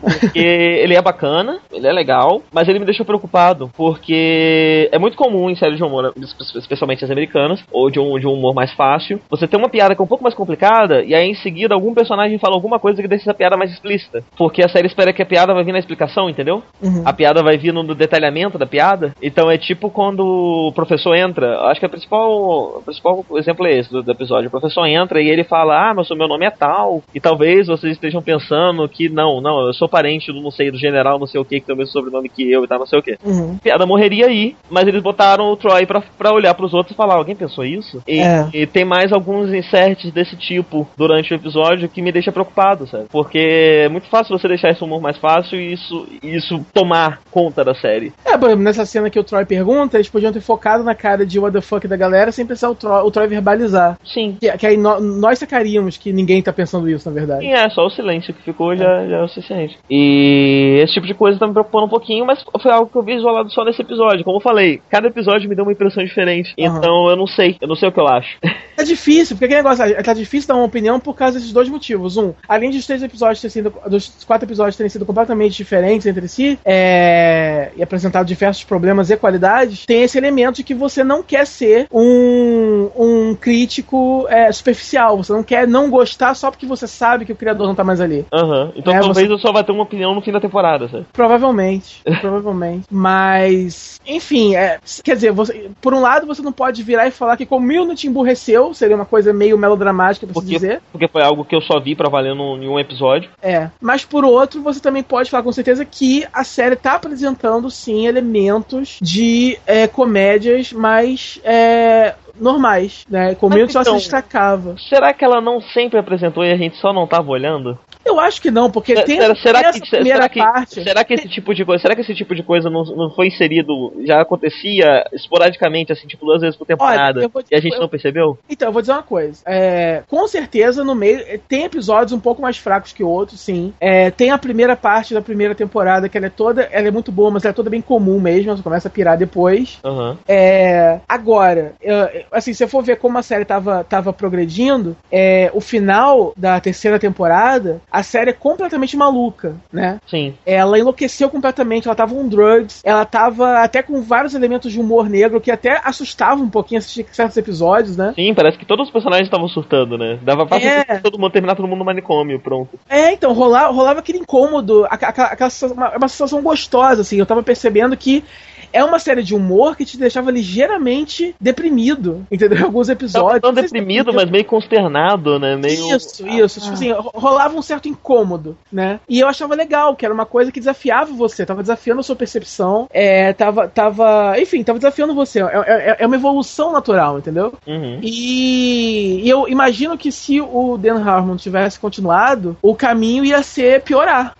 Porque 0.00 0.38
ele 0.38 0.94
é 0.94 1.02
bacana, 1.02 1.58
ele 1.72 1.86
é 1.86 1.92
legal, 1.92 2.42
mas 2.52 2.68
ele 2.68 2.78
me 2.78 2.84
deixou 2.84 3.04
preocupado, 3.06 3.70
porque 3.76 4.88
é 4.92 4.98
muito 4.98 5.16
comum 5.16 5.48
em 5.50 5.54
séries 5.56 5.76
de 5.76 5.82
humor, 5.88 6.12
espe- 6.16 6.58
especialmente 6.58 7.04
as 7.04 7.10
americanas, 7.10 7.62
ou 7.72 7.90
de 7.90 7.98
um, 7.98 8.18
de 8.18 8.26
um 8.26 8.32
humor 8.32 8.54
mais 8.54 8.72
fácil, 8.72 9.20
você 9.28 9.46
tem 9.46 9.58
uma 9.58 9.68
piada 9.68 9.94
que 9.94 10.00
é 10.00 10.04
um 10.04 10.08
pouco 10.08 10.22
mais 10.22 10.34
complicada, 10.34 11.02
e 11.02 11.14
aí 11.14 11.28
em 11.28 11.34
seguida 11.34 11.74
algum 11.74 11.94
personagem 11.94 12.38
fala 12.38 12.54
alguma 12.54 12.78
coisa 12.78 13.02
que 13.02 13.08
deixa 13.08 13.24
essa 13.24 13.34
piada 13.34 13.56
mais 13.56 13.72
explícita. 13.72 14.22
Porque 14.36 14.62
a 14.62 14.68
série 14.68 14.86
espera 14.86 15.12
que 15.12 15.22
a 15.22 15.26
piada 15.26 15.52
vai 15.52 15.64
vir 15.64 15.72
na 15.72 15.78
explicação, 15.78 16.28
entendeu? 16.28 16.62
Uhum. 16.82 17.02
A 17.04 17.12
piada 17.12 17.42
vai 17.42 17.56
vir 17.56 17.72
no, 17.72 17.82
no 17.82 17.94
detalhamento 17.94 18.58
da 18.58 18.66
piada. 18.66 19.14
Então 19.22 19.50
é 19.50 19.58
tipo 19.58 19.90
quando 19.90 20.20
o 20.68 20.72
professor 20.72 21.14
entra. 21.14 21.60
Acho 21.62 21.80
que 21.80 21.86
a 21.86 21.88
principal, 21.88 22.30
o 22.78 22.82
principal 22.84 23.24
exemplo 23.36 23.66
é 23.66 23.78
esse 23.78 23.90
do, 23.90 24.02
do 24.02 24.10
episódio. 24.10 24.48
O 24.48 24.50
professor 24.50 24.86
entra 24.86 25.20
e 25.20 25.28
ele 25.28 25.44
fala: 25.44 25.90
Ah, 25.90 25.94
mas 25.94 26.10
o 26.10 26.16
meu 26.16 26.28
nome 26.28 26.46
é 26.46 26.50
tal. 26.50 27.02
E 27.14 27.20
talvez 27.20 27.66
vocês 27.66 27.92
estejam 27.92 28.22
pensando 28.22 28.88
que 28.88 29.08
não, 29.08 29.40
não, 29.40 29.66
eu 29.66 29.72
sou 29.72 29.88
parente 29.88 30.32
do 30.32 30.40
não 30.40 30.50
sei, 30.50 30.70
do 30.70 30.78
general 30.78 31.18
não 31.18 31.26
sei 31.26 31.40
o 31.40 31.44
que, 31.44 31.60
que 31.60 31.66
tem 31.66 31.74
o 31.74 31.78
mesmo 31.78 31.92
sobrenome 31.92 32.28
que 32.28 32.50
eu 32.50 32.64
e 32.64 32.68
tal, 32.68 32.78
não 32.78 32.86
sei 32.86 32.98
o 32.98 33.02
que. 33.02 33.18
Uhum. 33.24 33.56
A 33.56 33.62
piada 33.62 33.86
morreria 33.86 34.26
aí, 34.26 34.56
mas 34.70 34.86
eles 34.86 35.02
botaram 35.02 35.50
o 35.50 35.56
Troy 35.56 35.77
pra, 35.86 36.02
pra 36.16 36.32
olhar 36.32 36.54
pros 36.54 36.74
outros 36.74 36.92
e 36.92 36.96
falar: 36.96 37.14
Alguém 37.14 37.36
pensou 37.36 37.64
isso? 37.64 38.02
E, 38.06 38.18
É. 38.20 38.48
e 38.52 38.66
tem 38.66 38.84
mais 38.84 39.12
alguns 39.12 39.52
inserts 39.52 40.10
desse 40.12 40.36
tipo 40.36 40.88
durante 40.96 41.32
o 41.32 41.36
episódio 41.36 41.88
que 41.88 42.02
me 42.02 42.12
deixa 42.12 42.32
preocupado, 42.32 42.86
sabe? 42.86 43.04
Porque 43.10 43.38
é 43.38 43.88
muito 43.88 44.08
fácil 44.08 44.36
você 44.38 44.48
deixar 44.48 44.70
esse 44.70 44.82
humor 44.82 45.00
mais 45.00 45.16
fácil 45.18 45.58
e 45.60 45.72
isso, 45.72 46.06
isso 46.22 46.64
tomar 46.72 47.20
conta 47.30 47.64
da 47.64 47.74
série. 47.74 48.12
É, 48.24 48.36
por 48.36 48.46
exemplo, 48.46 48.64
nessa 48.64 48.84
cena 48.86 49.10
que 49.10 49.18
o 49.18 49.24
Troy 49.24 49.44
pergunta, 49.44 49.96
eles 49.96 50.08
podiam 50.08 50.32
ter 50.32 50.40
focado 50.40 50.82
na 50.84 50.94
cara 50.94 51.24
de 51.26 51.38
what 51.38 51.52
the 51.54 51.60
fuck 51.60 51.86
da 51.86 51.96
galera 51.96 52.32
sem 52.32 52.46
precisar 52.46 52.70
o 52.70 52.74
Troy, 52.74 53.02
o 53.02 53.10
Troy 53.10 53.26
verbalizar. 53.26 53.98
Sim. 54.04 54.36
Que, 54.40 54.50
que 54.56 54.66
aí 54.66 54.76
nó- 54.76 55.00
nós 55.00 55.38
sacaríamos 55.38 55.96
que 55.96 56.12
ninguém 56.12 56.42
tá 56.42 56.52
pensando 56.52 56.88
isso, 56.88 57.08
na 57.08 57.14
verdade. 57.14 57.44
E 57.46 57.50
é, 57.52 57.68
só 57.70 57.86
o 57.86 57.90
silêncio 57.90 58.32
que 58.34 58.42
ficou 58.42 58.74
já, 58.76 59.06
já 59.06 59.16
é 59.16 59.22
o 59.22 59.28
suficiente. 59.28 59.78
E 59.90 60.80
esse 60.82 60.94
tipo 60.94 61.06
de 61.06 61.14
coisa 61.14 61.38
tá 61.38 61.46
me 61.46 61.52
preocupando 61.52 61.86
um 61.86 61.90
pouquinho, 61.90 62.24
mas 62.26 62.42
foi 62.62 62.70
algo 62.72 62.90
que 62.90 62.96
eu 62.96 63.02
vi 63.02 63.14
isolado 63.16 63.50
só 63.50 63.64
nesse 63.64 63.82
episódio. 63.82 64.24
Como 64.24 64.38
eu 64.38 64.42
falei, 64.42 64.80
cada 64.90 65.08
episódio 65.08 65.48
me 65.48 65.54
deu 65.54 65.64
uma 65.68 65.72
impressão 65.72 66.04
diferente. 66.04 66.54
Aham. 66.58 66.78
Então 66.78 67.08
eu 67.10 67.16
não 67.16 67.26
sei, 67.26 67.56
eu 67.60 67.68
não 67.68 67.76
sei 67.76 67.88
o 67.88 67.92
que 67.92 68.00
eu 68.00 68.08
acho. 68.08 68.38
Tá 68.76 68.82
difícil, 68.84 69.36
porque 69.36 69.44
aquele 69.46 69.62
negócio, 69.62 70.02
tá 70.02 70.12
difícil 70.12 70.48
dar 70.48 70.54
uma 70.56 70.64
opinião 70.64 70.98
por 70.98 71.14
causa 71.14 71.38
desses 71.38 71.52
dois 71.52 71.68
motivos. 71.68 72.16
Um, 72.16 72.32
além 72.48 72.70
dos 72.70 72.86
três 72.86 73.02
episódios 73.02 73.40
terem 73.40 73.52
sido, 73.52 73.72
dos 73.86 74.24
quatro 74.26 74.46
episódios 74.46 74.76
terem 74.76 74.90
sido 74.90 75.04
completamente 75.06 75.56
diferentes 75.56 76.06
entre 76.06 76.26
si, 76.28 76.58
é, 76.64 77.70
e 77.76 77.82
apresentado 77.82 78.26
diversos 78.26 78.64
problemas 78.64 79.10
e 79.10 79.16
qualidades, 79.16 79.84
tem 79.86 80.02
esse 80.02 80.16
elemento 80.18 80.56
de 80.56 80.62
que 80.64 80.74
você 80.74 81.02
não 81.04 81.22
quer 81.22 81.46
ser 81.46 81.86
um, 81.92 82.90
um 82.96 83.34
crítico 83.34 84.26
é, 84.28 84.50
superficial. 84.52 85.16
Você 85.18 85.32
não 85.32 85.42
quer 85.42 85.66
não 85.66 85.90
gostar 85.90 86.34
só 86.34 86.50
porque 86.50 86.66
você 86.66 86.86
sabe 86.86 87.24
que 87.24 87.32
o 87.32 87.36
criador 87.36 87.66
não 87.66 87.74
tá 87.74 87.84
mais 87.84 88.00
ali. 88.00 88.24
Aham. 88.32 88.72
Então 88.76 88.92
É, 88.94 89.00
talvez 89.00 89.26
você- 89.28 89.32
eu 89.32 89.38
só 89.38 89.52
vá 89.52 89.62
ter 89.62 89.72
uma 89.72 89.82
opinião 89.82 90.14
no 90.14 90.20
fim 90.22 90.32
da 90.32 90.40
temporada, 90.40 90.88
sabe? 90.88 91.06
Provavelmente, 91.12 92.02
provavelmente. 92.20 92.84
Mas, 92.90 94.00
enfim, 94.06 94.54
é, 94.54 94.78
quer 95.02 95.14
dizer, 95.14 95.32
você, 95.32 95.57
por 95.80 95.94
um 95.94 96.00
lado 96.00 96.26
você 96.26 96.42
não 96.42 96.52
pode 96.52 96.82
virar 96.82 97.06
e 97.06 97.10
falar 97.10 97.36
que 97.36 97.46
Mil 97.58 97.94
te 97.94 98.06
emburreceu, 98.06 98.72
seria 98.72 98.96
uma 98.96 99.04
coisa 99.04 99.32
meio 99.32 99.58
melodramática 99.58 100.26
pra 100.26 100.34
se 100.34 100.40
Porque, 100.40 100.54
dizer. 100.54 100.82
porque 100.92 101.08
foi 101.08 101.22
algo 101.22 101.44
que 101.44 101.54
eu 101.54 101.60
só 101.60 101.80
vi 101.80 101.94
pra 101.94 102.08
valer 102.08 102.34
em 102.34 102.68
um 102.68 102.78
episódio. 102.78 103.30
É. 103.42 103.70
Mas 103.80 104.04
por 104.04 104.24
outro, 104.24 104.62
você 104.62 104.80
também 104.80 105.02
pode 105.02 105.30
falar 105.30 105.42
com 105.42 105.52
certeza 105.52 105.84
que 105.84 106.24
a 106.32 106.44
série 106.44 106.76
tá 106.76 106.94
apresentando 106.94 107.70
sim 107.70 108.06
elementos 108.06 108.98
de 109.00 109.58
é, 109.66 109.86
comédias 109.86 110.72
mais. 110.72 111.40
É, 111.44 112.14
normais, 112.40 113.04
né? 113.08 113.34
Com 113.34 113.48
medo 113.48 113.70
só 113.72 113.82
se 113.82 113.88
então- 113.88 113.98
destacava. 113.98 114.74
Será 114.88 115.12
que 115.12 115.24
ela 115.24 115.40
não 115.40 115.60
sempre 115.60 115.98
apresentou 115.98 116.44
e 116.44 116.52
a 116.52 116.56
gente 116.56 116.76
só 116.76 116.92
não 116.92 117.06
tava 117.06 117.30
olhando? 117.30 117.78
Eu 118.04 118.18
acho 118.18 118.40
que 118.40 118.50
não, 118.50 118.70
porque 118.70 118.94
tem, 119.02 119.18
será, 119.36 119.70
que, 119.70 119.80
primeira 119.90 120.16
será, 120.22 120.28
que, 120.30 120.38
parte. 120.38 120.82
será 120.82 121.04
que 121.04 121.12
esse 121.14 121.28
tipo 121.28 121.54
de 121.54 121.62
coisa, 121.64 121.82
será 121.82 121.94
que 121.94 122.00
esse 122.00 122.14
tipo 122.14 122.34
de 122.34 122.42
coisa 122.42 122.70
não, 122.70 122.82
não 122.84 123.10
foi 123.10 123.26
inserido, 123.26 123.92
já 124.06 124.20
acontecia 124.22 125.04
esporadicamente, 125.12 125.92
assim, 125.92 126.06
tipo 126.06 126.24
duas 126.24 126.40
vezes 126.40 126.56
por 126.56 126.66
temporada, 126.66 127.18
Olha, 127.20 127.28
vou- 127.28 127.42
e 127.50 127.54
a 127.54 127.60
gente 127.60 127.74
eu- 127.74 127.80
não 127.80 127.88
percebeu? 127.88 128.38
Então, 128.48 128.68
eu 128.68 128.72
vou 128.72 128.80
dizer 128.80 128.92
uma 128.92 129.02
coisa. 129.02 129.42
É, 129.46 130.02
com 130.08 130.26
certeza, 130.26 130.82
no 130.82 130.94
meio. 130.94 131.18
é, 131.26 131.38
Tem 131.48 131.64
episódios 131.64 132.12
um 132.12 132.20
pouco 132.20 132.40
mais 132.40 132.56
fracos 132.56 132.92
que 132.92 133.02
outros, 133.04 133.40
sim. 133.40 133.72
É, 133.80 134.10
tem 134.10 134.30
a 134.30 134.38
primeira 134.38 134.74
parte 134.76 135.12
da 135.12 135.20
primeira 135.20 135.54
temporada, 135.54 136.08
que 136.08 136.16
ela 136.16 136.26
é 136.26 136.30
toda. 136.30 136.62
Ela 136.72 136.88
é 136.88 136.90
muito 136.90 137.12
boa, 137.12 137.30
mas 137.30 137.44
ela 137.44 137.52
é 137.52 137.54
toda 137.54 137.68
bem 137.70 137.80
comum 137.82 138.18
mesmo. 138.20 138.56
Você 138.56 138.62
começa 138.62 138.88
a 138.88 138.90
pirar 138.90 139.16
depois. 139.18 139.78
Aham. 139.84 140.16
É, 140.26 140.98
agora, 141.08 141.74
eu- 141.82 142.08
assim, 142.32 142.52
se 142.52 142.62
eu 142.64 142.68
for 142.68 142.82
ver 142.82 142.96
como 142.96 143.18
a 143.18 143.22
série 143.22 143.44
tava, 143.44 143.84
tava 143.84 144.12
progredindo, 144.12 144.96
é, 145.10 145.50
o 145.54 145.60
final 145.60 146.32
da 146.36 146.60
terceira 146.60 146.98
temporada, 146.98 147.80
a 147.90 148.02
série 148.02 148.30
é 148.30 148.32
completamente 148.32 148.96
maluca, 148.96 149.56
né? 149.72 150.00
Sim. 150.08 150.34
Ela 150.46 150.78
enlouqueceu 150.78 151.28
completamente, 151.30 151.86
ela 151.86 151.94
tava 151.94 152.14
com 152.14 152.28
drugs, 152.28 152.80
ela 152.84 153.04
tava 153.04 153.58
até 153.60 153.82
com 153.82 154.00
vários 154.02 154.34
elementos 154.34 154.72
de 154.72 154.80
humor 154.80 155.08
negro 155.08 155.40
que 155.40 155.50
até 155.50 155.80
assustava 155.84 156.42
um 156.42 156.48
pouquinho 156.50 156.78
assistir 156.78 157.06
certos 157.12 157.36
episódios, 157.36 157.96
né? 157.96 158.12
Sim, 158.14 158.34
parece 158.34 158.58
que 158.58 158.66
todos 158.66 158.86
os 158.86 158.92
personagens 158.92 159.26
estavam 159.26 159.48
surtando, 159.48 159.96
né? 159.98 160.18
Dava 160.22 160.46
pra 160.46 160.58
É. 160.58 160.84
todo 160.98 161.18
mundo 161.18 161.32
terminar 161.32 161.54
todo 161.54 161.66
mundo 161.66 161.78
no 161.78 161.84
manicômio, 161.84 162.40
pronto. 162.40 162.78
É, 162.88 163.12
então, 163.12 163.32
rolava, 163.32 163.72
rolava 163.72 164.00
aquele 164.00 164.18
incômodo, 164.18 164.86
aquela, 164.90 165.10
aquela 165.28 165.50
uma, 165.74 165.96
uma 165.96 166.08
sensação 166.08 166.42
gostosa, 166.42 167.02
assim. 167.02 167.16
Eu 167.18 167.26
tava 167.26 167.42
percebendo 167.42 167.96
que 167.96 168.24
é 168.72 168.84
uma 168.84 168.98
série 168.98 169.22
de 169.22 169.34
humor 169.34 169.76
que 169.76 169.84
te 169.84 169.96
deixava 169.96 170.30
ligeiramente 170.30 171.34
deprimido, 171.40 172.26
entendeu? 172.30 172.64
Alguns 172.66 172.88
episódios. 172.88 173.40
tão 173.40 173.52
Não 173.52 173.56
se 173.56 173.62
deprimido, 173.62 174.12
mas 174.12 174.30
meio 174.30 174.44
consternado, 174.44 175.38
né? 175.38 175.56
Meio... 175.56 175.96
Isso, 175.96 176.26
isso. 176.28 176.60
Tipo 176.60 176.74
assim, 176.74 176.92
ro- 176.92 177.10
rolava 177.14 177.56
um 177.56 177.62
certo 177.62 177.88
incômodo, 177.88 178.56
né? 178.72 179.00
E 179.08 179.20
eu 179.20 179.28
achava 179.28 179.54
legal, 179.54 179.94
que 179.96 180.04
era 180.04 180.14
uma 180.14 180.26
coisa 180.26 180.52
que 180.52 180.60
desafiava 180.60 181.12
você, 181.12 181.44
tava 181.46 181.62
desafiando 181.62 182.00
a 182.00 182.02
sua 182.04 182.16
percepção, 182.16 182.88
é, 182.92 183.32
tava, 183.32 183.68
tava, 183.68 184.34
enfim, 184.38 184.62
tava 184.62 184.78
desafiando 184.78 185.14
você. 185.14 185.40
É, 185.40 185.46
é- 185.66 185.96
é 186.00 186.06
uma 186.06 186.16
evolução 186.16 186.72
natural, 186.72 187.18
entendeu? 187.18 187.52
Uhum. 187.66 187.98
E, 188.02 189.20
e 189.22 189.28
eu 189.28 189.48
imagino 189.48 189.96
que 189.96 190.10
se 190.12 190.40
o 190.40 190.76
Dan 190.76 191.02
Harmon 191.02 191.36
tivesse 191.36 191.78
continuado, 191.78 192.56
o 192.62 192.74
caminho 192.74 193.24
ia 193.24 193.42
ser 193.42 193.82
piorar. 193.82 194.34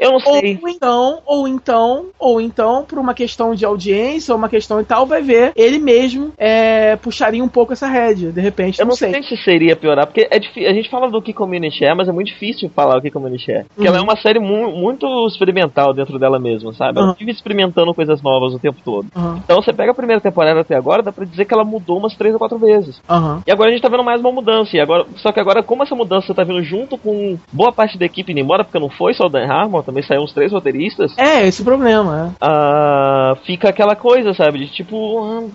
Eu 0.00 0.12
não 0.12 0.16
Ou 0.24 0.40
sei. 0.40 0.58
então, 0.66 1.18
ou 1.26 1.46
então, 1.46 2.06
ou 2.18 2.40
então, 2.40 2.84
por 2.88 2.98
uma 2.98 3.12
questão 3.12 3.54
de 3.54 3.66
audiência, 3.66 4.32
ou 4.32 4.38
uma 4.38 4.48
questão 4.48 4.80
e 4.80 4.84
tal, 4.84 5.04
vai 5.06 5.20
ver, 5.20 5.52
ele 5.54 5.78
mesmo 5.78 6.32
é, 6.38 6.96
puxaria 6.96 7.44
um 7.44 7.48
pouco 7.48 7.74
essa 7.74 7.86
rédea, 7.86 8.32
de 8.32 8.40
repente, 8.40 8.78
Eu 8.80 8.86
não, 8.86 8.90
não 8.90 8.96
sei. 8.96 9.12
sei. 9.12 9.22
se 9.22 9.36
seria 9.44 9.76
piorar, 9.76 10.06
porque 10.06 10.26
é 10.30 10.38
a 10.68 10.72
gente 10.72 10.88
fala 10.88 11.10
do 11.10 11.20
que 11.20 11.34
Community 11.34 11.84
é, 11.84 11.94
mas 11.94 12.08
é 12.08 12.12
muito 12.12 12.28
difícil 12.28 12.70
falar 12.74 12.96
o 12.96 13.02
que 13.02 13.10
Community 13.10 13.52
é. 13.52 13.64
Porque 13.64 13.82
Uhum. 13.82 13.86
ela 13.88 13.98
é 13.98 14.00
uma 14.00 14.16
série 14.16 14.38
mu- 14.40 14.72
muito 14.72 15.06
experimental 15.26 15.92
dentro 15.92 16.18
dela 16.18 16.38
mesma, 16.38 16.72
sabe? 16.72 16.98
Ela 16.98 17.08
Uhum. 17.08 17.14
vive 17.18 17.30
experimentando 17.32 17.94
coisas 17.94 18.22
novas 18.22 18.54
o 18.54 18.58
tempo 18.58 18.78
todo. 18.82 19.06
Aham, 19.14 19.38
Então 19.44 19.60
você 19.62 19.72
pega 19.72 19.90
a 19.92 19.94
primeira 19.94 20.20
temporada 20.20 20.60
até 20.60 20.74
agora, 20.76 21.02
dá 21.02 21.12
pra 21.12 21.26
dizer 21.26 21.44
que 21.44 21.52
ela 21.52 21.64
mudou 21.64 21.98
umas 21.98 22.16
três 22.16 22.32
ou 22.32 22.38
quatro 22.38 22.58
vezes. 22.58 23.00
aham. 23.08 23.42
E 23.46 23.52
agora 23.52 23.68
a 23.68 23.72
gente 23.72 23.82
tá 23.82 23.88
vendo 23.90 24.04
mais 24.04 24.20
uma 24.20 24.32
mudança. 24.32 24.74
E 24.76 24.80
agora, 24.80 25.04
só 25.16 25.30
que 25.30 25.40
agora, 25.40 25.62
como 25.62 25.82
essa 25.82 25.94
mudança 25.94 26.34
tá 26.34 26.42
vindo 26.42 26.62
junto 26.62 26.96
com 26.96 27.36
boa 27.52 27.70
parte 27.72 27.98
da 27.98 28.06
equipe 28.06 28.32
indo 28.32 28.40
embora, 28.40 28.64
porque 28.64 28.78
não 28.78 28.88
foi 28.88 29.12
só 29.12 29.26
o 29.26 29.28
Dan 29.28 29.46
Harmon, 29.46 29.82
também 29.90 30.02
saíram 30.02 30.24
uns 30.24 30.32
três 30.32 30.52
roteiristas, 30.52 31.12
É, 31.18 31.46
esse 31.46 31.62
o 31.62 31.64
problema, 31.64 32.34
ah, 32.40 33.36
fica 33.44 33.68
aquela 33.68 33.96
coisa, 33.96 34.32
sabe? 34.32 34.60
De 34.60 34.68
tipo. 34.68 35.50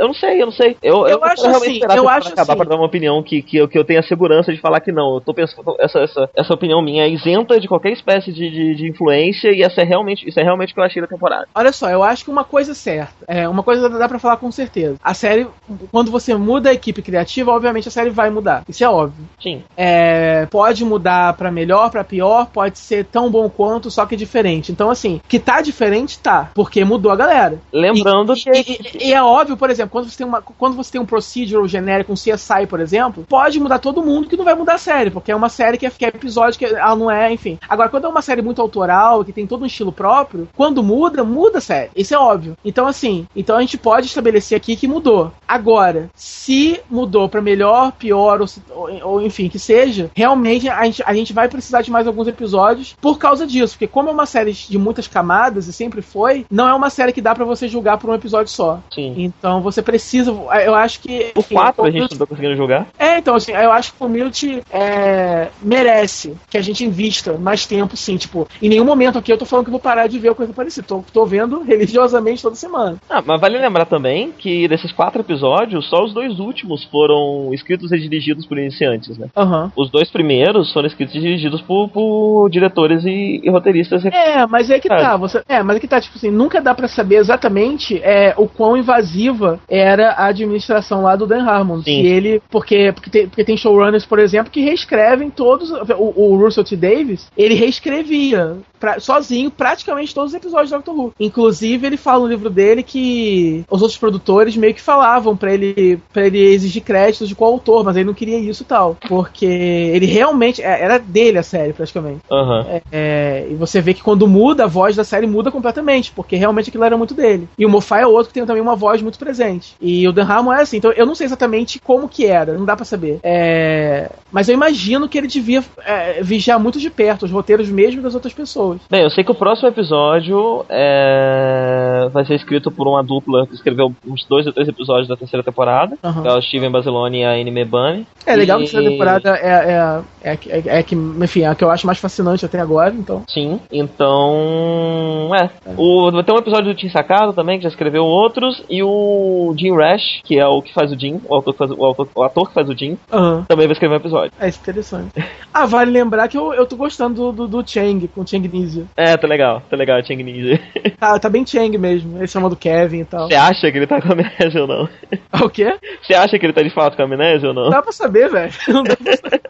Eu 0.00 0.06
não 0.08 0.14
sei, 0.14 0.40
eu 0.42 0.46
não 0.46 0.52
sei. 0.52 0.76
Eu, 0.82 1.06
Eu 1.06 1.18
vou 1.18 1.28
acho 1.28 1.46
assim, 1.46 1.80
eu 1.96 2.08
acho 2.08 2.28
acabar 2.28 2.52
assim. 2.52 2.56
pra 2.56 2.68
dar 2.70 2.76
uma 2.76 2.86
opinião 2.86 3.22
que, 3.22 3.42
que, 3.42 3.56
eu, 3.58 3.68
que 3.68 3.78
eu 3.78 3.84
tenha 3.84 4.02
segurança 4.02 4.52
de 4.52 4.60
falar 4.60 4.80
que 4.80 4.90
não. 4.92 5.14
Eu 5.14 5.20
tô 5.20 5.32
pensando. 5.34 5.76
Essa, 5.78 6.00
essa, 6.00 6.30
essa 6.34 6.54
opinião 6.54 6.82
minha 6.82 7.04
é 7.04 7.08
isenta 7.08 7.60
de 7.60 7.68
qualquer 7.68 7.92
espécie 7.92 8.32
de, 8.32 8.50
de, 8.50 8.74
de 8.74 8.88
influência 8.88 9.50
e 9.50 9.62
essa 9.62 9.80
é 9.80 9.84
realmente, 9.84 10.28
isso 10.28 10.38
é 10.40 10.42
realmente 10.42 10.70
o 10.70 10.74
que 10.74 10.80
eu 10.80 10.84
achei 10.84 11.00
da 11.02 11.08
temporada. 11.08 11.46
Olha 11.54 11.72
só, 11.72 11.88
eu 11.90 12.02
acho 12.02 12.24
que 12.24 12.30
uma 12.30 12.44
coisa 12.44 12.72
é 12.72 12.74
certa. 12.74 13.12
É, 13.28 13.48
uma 13.48 13.62
coisa 13.62 13.88
dá 13.88 14.08
pra 14.08 14.18
falar 14.18 14.36
com 14.36 14.50
certeza. 14.50 14.96
A 15.02 15.14
série, 15.14 15.46
quando 15.90 16.10
você 16.10 16.34
muda 16.34 16.70
a 16.70 16.74
equipe 16.74 17.02
criativa, 17.02 17.52
obviamente 17.52 17.88
a 17.88 17.90
série 17.90 18.10
vai 18.10 18.30
mudar. 18.30 18.62
Isso 18.68 18.82
é 18.84 18.88
óbvio. 18.88 19.24
Sim. 19.42 19.62
É, 19.76 20.46
pode 20.46 20.84
mudar 20.84 21.34
pra 21.34 21.50
melhor, 21.50 21.90
pra 21.90 22.04
pior, 22.04 22.46
pode 22.52 22.78
ser 22.78 23.04
tão 23.04 23.30
bom 23.30 23.48
quanto, 23.48 23.90
só 23.90 24.06
que 24.06 24.16
diferente. 24.16 24.72
Então, 24.72 24.90
assim, 24.90 25.20
que 25.28 25.38
tá 25.38 25.60
diferente, 25.60 26.18
tá. 26.18 26.50
Porque 26.54 26.84
mudou 26.84 27.10
a 27.12 27.16
galera. 27.16 27.58
Lembrando 27.72 28.34
E, 28.34 28.36
que. 28.64 28.98
e- 28.98 29.08
e 29.08 29.12
é 29.14 29.22
óbvio, 29.22 29.56
por 29.56 29.70
exemplo, 29.70 29.89
quando 29.90 30.08
você 30.10 30.18
tem 30.18 30.26
uma, 30.26 30.40
quando 30.42 30.76
você 30.76 30.92
tem 30.92 31.00
um 31.00 31.06
procedural 31.06 31.66
genérico, 31.68 32.12
um 32.12 32.16
CSI, 32.16 32.66
por 32.68 32.80
exemplo, 32.80 33.24
pode 33.28 33.58
mudar 33.60 33.78
todo 33.78 34.02
mundo 34.02 34.28
que 34.28 34.36
não 34.36 34.44
vai 34.44 34.54
mudar 34.54 34.74
a 34.74 34.78
série, 34.78 35.10
porque 35.10 35.32
é 35.32 35.36
uma 35.36 35.48
série 35.48 35.76
que 35.78 35.86
é, 35.86 35.90
que 35.90 36.04
é 36.04 36.08
episódio, 36.08 36.58
que 36.58 36.64
ela 36.64 36.96
não 36.96 37.10
é, 37.10 37.32
enfim. 37.32 37.58
Agora, 37.68 37.88
quando 37.88 38.04
é 38.06 38.08
uma 38.08 38.22
série 38.22 38.42
muito 38.42 38.60
autoral, 38.62 39.24
que 39.24 39.32
tem 39.32 39.46
todo 39.46 39.62
um 39.62 39.66
estilo 39.66 39.92
próprio, 39.92 40.48
quando 40.56 40.82
muda, 40.82 41.24
muda 41.24 41.58
a 41.58 41.60
série. 41.60 41.90
Isso 41.96 42.14
é 42.14 42.18
óbvio. 42.18 42.56
Então, 42.64 42.86
assim, 42.86 43.26
então 43.34 43.56
a 43.56 43.60
gente 43.60 43.76
pode 43.78 44.06
estabelecer 44.06 44.56
aqui 44.56 44.76
que 44.76 44.86
mudou. 44.88 45.32
Agora, 45.46 46.08
se 46.14 46.80
mudou 46.90 47.28
pra 47.28 47.40
melhor, 47.42 47.92
pior, 47.92 48.40
ou, 48.40 48.88
ou- 49.02 49.20
enfim, 49.22 49.48
que 49.48 49.58
seja, 49.58 50.10
realmente 50.14 50.68
a 50.68 50.84
gente, 50.84 51.02
a 51.04 51.12
gente 51.14 51.32
vai 51.32 51.48
precisar 51.48 51.82
de 51.82 51.90
mais 51.90 52.06
alguns 52.06 52.28
episódios 52.28 52.96
por 53.00 53.18
causa 53.18 53.46
disso. 53.46 53.74
Porque 53.74 53.86
como 53.86 54.08
é 54.08 54.12
uma 54.12 54.26
série 54.26 54.52
de 54.52 54.78
muitas 54.78 55.06
camadas, 55.08 55.66
e 55.66 55.72
sempre 55.72 56.02
foi, 56.02 56.46
não 56.50 56.68
é 56.68 56.74
uma 56.74 56.90
série 56.90 57.12
que 57.12 57.20
dá 57.20 57.34
pra 57.34 57.44
você 57.44 57.68
julgar 57.68 57.98
por 57.98 58.10
um 58.10 58.14
episódio 58.14 58.52
só. 58.52 58.80
Sim. 58.92 59.14
Então 59.18 59.60
você 59.60 59.69
precisa. 59.82 60.30
Eu 60.30 60.74
acho 60.74 61.00
que. 61.00 61.32
O 61.36 61.40
enfim, 61.40 61.54
4 61.54 61.84
a 61.84 61.90
gente 61.90 62.10
não 62.12 62.18
tá 62.18 62.26
conseguindo 62.26 62.56
jogar. 62.56 62.88
É, 62.98 63.18
então, 63.18 63.34
assim, 63.34 63.52
eu 63.52 63.72
acho 63.72 63.90
que 63.92 63.96
o 63.96 63.98
Community 63.98 64.62
é, 64.72 65.48
merece 65.62 66.34
que 66.50 66.58
a 66.58 66.62
gente 66.62 66.84
invista 66.84 67.38
mais 67.38 67.66
tempo, 67.66 67.96
sim. 67.96 68.16
Tipo, 68.16 68.48
em 68.60 68.68
nenhum 68.68 68.84
momento 68.84 69.18
aqui 69.18 69.32
eu 69.32 69.38
tô 69.38 69.44
falando 69.44 69.66
que 69.66 69.70
eu 69.70 69.72
vou 69.72 69.80
parar 69.80 70.06
de 70.06 70.18
ver 70.18 70.34
coisa 70.34 70.52
parecida. 70.52 70.86
Tô, 70.86 71.04
tô 71.12 71.24
vendo 71.24 71.62
religiosamente 71.64 72.42
toda 72.42 72.56
semana. 72.56 72.96
Ah, 73.08 73.22
mas 73.24 73.40
vale 73.40 73.58
lembrar 73.58 73.84
também 73.84 74.32
que 74.32 74.66
desses 74.68 74.92
quatro 74.92 75.20
episódios, 75.20 75.88
só 75.88 76.02
os 76.02 76.12
dois 76.12 76.38
últimos 76.38 76.84
foram 76.84 77.52
escritos 77.52 77.92
e 77.92 77.98
dirigidos 77.98 78.46
por 78.46 78.58
iniciantes, 78.58 79.16
né? 79.18 79.28
Aham. 79.36 79.72
Os 79.76 79.90
dois 79.90 80.10
primeiros 80.10 80.72
foram 80.72 80.86
escritos 80.86 81.14
e 81.14 81.20
dirigidos 81.20 81.60
por, 81.62 81.88
por 81.88 82.48
diretores 82.50 83.04
e, 83.04 83.40
e 83.42 83.50
roteiristas. 83.50 84.04
É, 84.06 84.46
mas 84.46 84.70
é 84.70 84.78
que 84.78 84.88
Sabe? 84.88 85.02
tá, 85.02 85.16
você, 85.16 85.42
é, 85.48 85.62
mas 85.62 85.76
é 85.76 85.80
que 85.80 85.88
tá, 85.88 86.00
tipo 86.00 86.16
assim, 86.16 86.30
nunca 86.30 86.60
dá 86.60 86.74
pra 86.74 86.88
saber 86.88 87.16
exatamente 87.16 88.00
é, 88.02 88.34
o 88.36 88.48
quão 88.48 88.76
invasiva 88.76 89.59
era 89.68 90.10
a 90.12 90.26
administração 90.26 91.02
lá 91.02 91.16
do 91.16 91.26
Dan 91.26 91.44
Harmon. 91.44 91.78
Sim. 91.82 92.02
Se 92.02 92.06
ele, 92.06 92.42
porque, 92.50 92.92
porque, 92.92 93.10
tem, 93.10 93.28
porque 93.28 93.44
tem 93.44 93.56
showrunners, 93.56 94.04
por 94.06 94.18
exemplo, 94.18 94.50
que 94.50 94.60
reescrevem 94.60 95.30
todos, 95.30 95.70
o, 95.70 96.12
o 96.16 96.36
Russell 96.36 96.64
T. 96.64 96.76
Davis, 96.76 97.28
ele 97.36 97.54
reescrevia 97.54 98.56
pra- 98.78 99.00
sozinho 99.00 99.50
praticamente 99.50 100.14
todos 100.14 100.32
os 100.32 100.36
episódios 100.36 100.70
do 100.70 100.76
Doctor 100.76 100.94
Who. 100.98 101.12
Inclusive, 101.20 101.86
ele 101.86 101.96
fala 101.96 102.20
no 102.24 102.28
livro 102.28 102.50
dele 102.50 102.82
que 102.82 103.64
os 103.70 103.82
outros 103.82 103.98
produtores 103.98 104.56
meio 104.56 104.74
que 104.74 104.80
falavam 104.80 105.36
pra 105.36 105.52
ele, 105.52 106.00
pra 106.12 106.26
ele 106.26 106.38
exigir 106.38 106.82
créditos 106.82 107.28
de 107.28 107.34
qual 107.34 107.52
autor, 107.52 107.84
mas 107.84 107.96
ele 107.96 108.06
não 108.06 108.14
queria 108.14 108.38
isso 108.38 108.62
e 108.62 108.66
tal. 108.66 108.96
Porque 109.08 109.46
ele 109.46 110.06
realmente, 110.06 110.62
é, 110.62 110.82
era 110.82 110.98
dele 110.98 111.38
a 111.38 111.42
série, 111.42 111.72
praticamente. 111.72 112.20
Aham. 112.30 112.66
É, 112.90 113.46
e 113.50 113.54
você 113.54 113.80
vê 113.80 113.94
que 113.94 114.02
quando 114.02 114.26
muda, 114.26 114.64
a 114.64 114.68
voz 114.68 114.96
da 114.96 115.04
série 115.04 115.26
muda 115.26 115.50
completamente, 115.50 116.12
porque 116.12 116.36
realmente 116.36 116.68
aquilo 116.70 116.84
era 116.84 116.96
muito 116.96 117.14
dele. 117.14 117.48
E 117.58 117.66
o 117.66 117.70
Moffat 117.70 118.02
é 118.02 118.06
outro 118.06 118.28
que 118.28 118.34
tem 118.34 118.46
também 118.46 118.62
uma 118.62 118.76
voz 118.76 119.02
muito 119.02 119.18
presente. 119.18 119.49
E 119.80 120.06
o 120.06 120.12
Dan 120.12 120.24
Harmon 120.24 120.52
é 120.52 120.62
assim, 120.62 120.76
então 120.76 120.92
eu 120.92 121.06
não 121.06 121.14
sei 121.14 121.26
exatamente 121.26 121.78
como 121.80 122.08
que 122.08 122.26
era, 122.26 122.52
não 122.52 122.64
dá 122.64 122.76
pra 122.76 122.84
saber. 122.84 123.18
É, 123.22 124.10
mas 124.30 124.48
eu 124.48 124.54
imagino 124.54 125.08
que 125.08 125.18
ele 125.18 125.26
devia 125.26 125.62
é, 125.84 126.22
vigiar 126.22 126.58
muito 126.60 126.78
de 126.78 126.90
perto 126.90 127.24
os 127.24 127.30
roteiros 127.30 127.68
mesmo 127.68 128.02
das 128.02 128.14
outras 128.14 128.32
pessoas. 128.32 128.80
Bem, 128.90 129.02
eu 129.02 129.10
sei 129.10 129.24
que 129.24 129.30
o 129.30 129.34
próximo 129.34 129.68
episódio 129.68 130.64
é... 130.68 132.08
vai 132.12 132.24
ser 132.24 132.34
escrito 132.34 132.70
por 132.70 132.86
uma 132.86 133.02
dupla 133.02 133.46
que 133.46 133.54
escreveu 133.54 133.92
uns 134.06 134.24
dois 134.28 134.46
ou 134.46 134.52
três 134.52 134.68
episódios 134.68 135.08
da 135.08 135.16
terceira 135.16 135.42
temporada. 135.42 135.96
Aham. 136.02 136.22
Que 136.22 136.28
é 136.28 136.32
o 136.32 136.42
Steven 136.42 136.70
Basilone 136.70 137.20
e 137.20 137.24
a 137.24 137.32
Annie 137.32 137.50
Mebane. 137.50 138.06
É 138.26 138.36
legal 138.36 138.60
E- 138.60 138.64
que 138.64 138.76
essa 138.76 138.82
temporada 138.88 139.30
é, 139.36 140.02
é, 140.22 140.30
é, 140.32 140.38
é, 140.48 140.78
é 140.78 140.82
que, 140.82 140.94
enfim, 140.94 141.42
é 141.42 141.48
a 141.48 141.54
que 141.54 141.64
eu 141.64 141.70
acho 141.70 141.86
mais 141.86 141.98
fascinante 141.98 142.44
até 142.44 142.60
agora, 142.60 142.94
então. 142.94 143.22
Sim, 143.28 143.60
então. 143.70 145.30
É. 145.34 145.50
O, 145.76 146.22
tem 146.22 146.34
um 146.34 146.38
episódio 146.38 146.72
do 146.72 146.74
Tim 146.74 146.88
Sacado 146.88 147.32
também, 147.32 147.58
que 147.58 147.64
já 147.64 147.68
escreveu 147.68 148.04
outros, 148.04 148.62
e 148.68 148.82
o 148.82 149.39
Jim 149.58 149.74
Rash, 149.76 150.20
que 150.24 150.38
é 150.38 150.46
o 150.46 150.60
que 150.62 150.72
faz 150.74 150.92
o 150.92 150.98
Jim, 150.98 151.20
o, 151.28 151.34
autor 151.34 151.52
que 151.52 151.58
faz, 151.58 151.70
o, 151.70 151.84
autor- 151.84 152.08
o 152.14 152.22
ator 152.22 152.48
que 152.48 152.54
faz 152.54 152.68
o 152.68 152.76
Jim, 152.76 152.98
Aham. 153.12 153.44
também 153.48 153.66
vai 153.66 153.72
escrever 153.72 153.94
um 153.94 153.98
episódio. 153.98 154.32
É 154.40 154.48
isso 154.48 154.58
é 154.58 154.62
interessante. 154.62 155.12
Ah, 155.52 155.66
vale 155.66 155.90
lembrar 155.90 156.28
que 156.28 156.38
eu, 156.38 156.54
eu 156.54 156.64
tô 156.64 156.76
gostando 156.76 157.32
do, 157.32 157.48
do, 157.48 157.62
do 157.62 157.68
Chang, 157.68 158.06
com 158.06 158.20
o 158.20 158.26
Chang 158.26 158.46
Ninja. 158.46 158.84
É, 158.96 159.16
tá 159.16 159.26
legal, 159.26 159.60
tá 159.68 159.76
legal, 159.76 160.00
Chang 160.04 160.22
Ninja. 160.22 160.60
Tá, 160.96 161.18
tá 161.18 161.28
bem 161.28 161.44
Chang 161.44 161.76
mesmo. 161.76 162.18
Ele 162.18 162.26
chama 162.28 162.48
do 162.48 162.54
Kevin 162.54 163.00
e 163.00 163.04
tal. 163.04 163.26
Você 163.28 163.34
acha 163.34 163.72
que 163.72 163.76
ele 163.78 163.86
tá 163.86 164.00
com 164.00 164.12
amnésia 164.12 164.60
ou 164.62 164.68
não? 164.68 164.88
O 165.44 165.48
quê? 165.50 165.74
Você 166.02 166.14
acha 166.14 166.38
que 166.38 166.46
ele 166.46 166.52
tá 166.52 166.62
de 166.62 166.70
fato 166.70 166.96
com 166.96 167.02
amnésia 167.02 167.48
ou 167.48 167.54
não? 167.54 167.68
Dá 167.70 167.82
pra 167.82 167.90
saber, 167.90 168.28
velho. 168.30 168.52
Não 168.68 168.82
dá 168.84 168.94
pra 168.96 169.16
saber. 169.16 169.40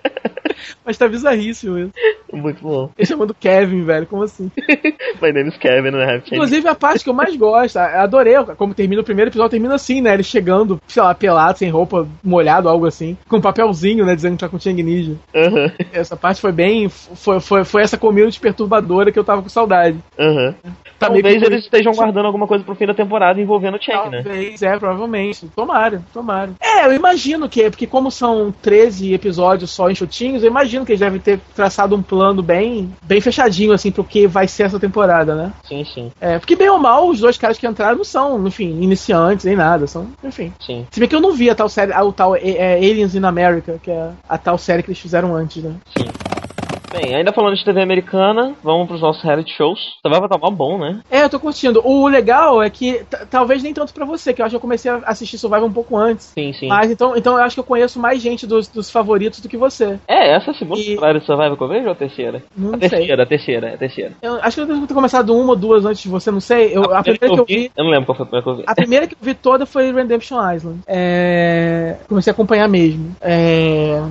Mas 0.85 0.97
tá 0.99 1.09
bizarríssimo 1.09 1.79
isso. 1.79 1.93
Muito 2.33 2.63
bom. 2.63 2.91
Ele 2.97 3.07
chamando 3.07 3.35
Kevin, 3.35 3.85
velho. 3.85 4.07
Como 4.07 4.23
assim? 4.23 4.51
My 5.21 5.33
name 5.33 5.49
is 5.49 5.57
Kevin, 5.57 5.91
né? 5.91 6.23
Inclusive, 6.31 6.69
a 6.69 6.75
parte 6.75 7.03
que 7.05 7.11
eu 7.11 7.15
mais 7.15 7.35
gosto, 7.37 7.77
adorei 7.79 8.35
como 8.57 8.75
termina 8.75 9.01
o 9.01 9.05
primeiro 9.05 9.31
episódio, 9.31 9.51
termina 9.51 9.75
assim, 9.81 10.01
né? 10.01 10.15
Ele 10.15 10.23
chegando, 10.23 10.81
sei 10.87 11.03
lá, 11.03 11.15
pelado, 11.15 11.59
sem 11.59 11.71
roupa, 11.71 12.07
molhado, 12.23 12.69
algo 12.69 12.87
assim, 12.87 13.17
com 13.29 13.37
um 13.37 13.41
papelzinho, 13.41 14.05
né? 14.05 14.15
Dizendo 14.15 14.35
que 14.35 14.41
tá 14.41 14.49
com 14.49 14.59
Chang 14.59 14.83
Ninja. 14.83 15.15
Aham, 15.35 15.73
Essa 15.93 16.17
parte 16.17 16.41
foi 16.41 16.53
bem. 16.53 16.89
Foi, 16.89 17.41
foi, 17.41 17.65
foi 17.65 17.83
essa 17.83 17.99
community 17.99 18.41
perturbadora 18.41 19.11
que 19.11 19.19
eu 19.19 19.25
tava 19.25 19.43
com 19.43 19.49
saudade. 19.49 19.99
meio 20.19 20.55
Talvez 20.99 21.43
eles 21.43 21.65
estejam 21.65 21.93
guardando 21.93 22.27
alguma 22.27 22.47
coisa 22.47 22.63
pro 22.63 22.75
fim 22.75 22.87
da 22.87 22.95
temporada 22.95 23.41
envolvendo 23.41 23.77
o 23.77 23.83
Chang, 23.83 24.11
né? 24.11 24.23
Talvez, 24.23 24.63
é, 24.63 24.79
provavelmente. 24.79 25.49
Tomara, 25.57 26.03
tomara. 26.13 26.53
É, 26.61 26.87
eu 26.87 26.93
imagino 26.93 27.49
que, 27.49 27.71
porque 27.71 27.87
como 27.87 28.11
são 28.11 28.53
13 28.63 29.15
episódios 29.15 29.71
só 29.71 29.91
enxutinhos, 29.91 30.43
eu 30.43 30.51
imagino 30.51 30.85
que 30.85 30.93
eles 30.93 31.01
devem 31.01 31.21
ter 31.21 31.41
traçado 31.55 31.97
um 31.97 32.03
plano 32.03 32.43
bem, 32.43 32.93
bem 33.03 33.21
fechadinho, 33.21 33.73
assim, 33.73 33.91
pro 33.91 34.05
que 34.05 34.27
vai 34.27 34.47
ser 34.47 34.65
essa 34.65 34.79
temporada, 34.79 35.35
né? 35.35 35.53
Sim, 35.65 35.85
sim, 35.85 36.13
É, 36.21 36.39
porque 36.39 36.57
bem 36.57 36.69
ou 36.69 36.79
mal, 36.79 37.09
os 37.09 37.21
dois 37.21 37.39
caras 37.39 37.59
que 37.59 37.67
entraram 37.67 37.97
não 37.97 38.05
são, 38.05 38.47
enfim, 38.47 38.83
iniciantes 38.83 39.45
nem 39.45 39.57
nada, 39.57 39.70
são, 39.87 40.09
enfim. 40.23 40.53
sim. 40.61 40.87
Se 40.91 41.01
bem 41.01 41.09
que 41.09 41.15
eu 41.15 41.21
não 41.21 41.33
vi 41.33 41.51
a 41.51 41.55
tal 41.55 41.69
série, 41.69 41.93
a, 41.93 42.03
o 42.03 42.13
tal 42.13 42.37
é, 42.37 42.41
é, 42.43 42.75
Aliens 42.75 43.15
in 43.15 43.25
America, 43.25 43.79
que 43.83 43.91
é 43.91 44.11
a 44.29 44.39
tal 44.39 44.59
série 44.59 44.83
que 44.83 44.91
eles 44.91 44.99
fizeram 44.99 45.35
antes, 45.35 45.63
né? 45.63 45.75
Bem, 46.91 47.15
ainda 47.15 47.33
falando 47.33 47.55
de 47.57 47.65
TV 47.65 47.81
americana, 47.83 48.53
vamos 48.65 48.89
pros 48.89 49.01
nossos 49.01 49.23
reality 49.23 49.53
shows. 49.57 49.79
Survival 50.03 50.29
tá 50.29 50.37
mó 50.37 50.51
bom, 50.51 50.77
né? 50.77 50.99
É, 51.09 51.23
eu 51.23 51.31
tô 51.31 51.39
curtindo. 51.39 51.81
O 51.85 52.09
legal 52.09 52.61
é 52.61 52.69
que, 52.69 53.05
talvez 53.31 53.63
nem 53.63 53.73
tanto 53.73 53.95
pra 53.95 54.05
você, 54.05 54.33
que 54.35 54.43
eu 54.43 54.47
acho 54.47 54.53
que 54.53 54.57
eu 54.57 54.61
comecei 54.61 54.91
a 54.91 54.97
assistir 55.07 55.39
Survival 55.39 55.67
um 55.69 55.73
pouco 55.73 55.97
antes. 55.97 56.27
Sim, 56.37 56.53
sim. 56.53 56.67
Mas 56.67 56.91
então, 56.91 57.17
então 57.17 57.37
eu 57.39 57.45
acho 57.45 57.55
que 57.55 57.61
eu 57.61 57.65
conheço 57.65 58.01
mais 58.01 58.21
gente 58.21 58.45
dos, 58.45 58.67
dos 58.67 58.91
favoritos 58.91 59.39
do 59.41 59.49
que 59.49 59.57
você. 59.57 59.99
É, 60.09 60.35
essa 60.35 60.51
é 60.51 60.55
a 60.55 60.59
segunda 60.59 60.81
E- 60.81 60.85
temporada 60.87 61.21
de 61.21 61.27
Survival 61.27 61.57
que 61.57 61.63
eu 61.63 61.69
vejo 61.69 61.87
ou 61.87 61.93
a 61.93 61.95
terceira? 61.95 62.43
Não 62.57 62.75
a 62.75 62.79
sei. 62.81 62.89
terceira, 62.89 63.23
a 63.23 63.27
terceira, 63.27 63.69
é 63.69 63.75
a 63.75 63.79
terceira. 63.79 64.13
Eu 64.21 64.35
acho 64.43 64.57
que 64.57 64.61
eu 64.63 64.67
devo 64.67 64.87
ter 64.87 64.95
começado 64.95 65.31
uma 65.37 65.51
ou 65.51 65.57
duas 65.57 65.85
antes 65.87 66.03
de 66.03 66.09
você, 66.09 66.31
não 66.33 66.41
sei. 66.41 66.77
Eu, 66.77 66.93
a, 66.93 67.03
primeira 67.03 67.35
que 67.35 67.41
eu 67.41 67.45
vi. 67.45 67.71
Eu 67.77 67.85
não 67.85 67.91
lembro 67.93 68.07
qual 68.07 68.17
foi 68.17 68.25
a 68.25 68.29
primeira 68.29 68.43
que 68.45 68.51
eu 68.51 68.57
vi. 68.57 68.65
A 68.67 68.75
primeira 68.75 69.07
que 69.07 69.15
eu 69.15 69.19
vi 69.21 69.35
toda 69.35 69.65
foi 69.65 69.93
Redemption 69.93 70.39
Island. 70.53 70.81
É, 70.89 71.99
Comecei 72.09 72.31
a 72.31 72.35
acompanhar 72.35 72.69
mesmo. 72.69 73.15
É, 73.21 74.03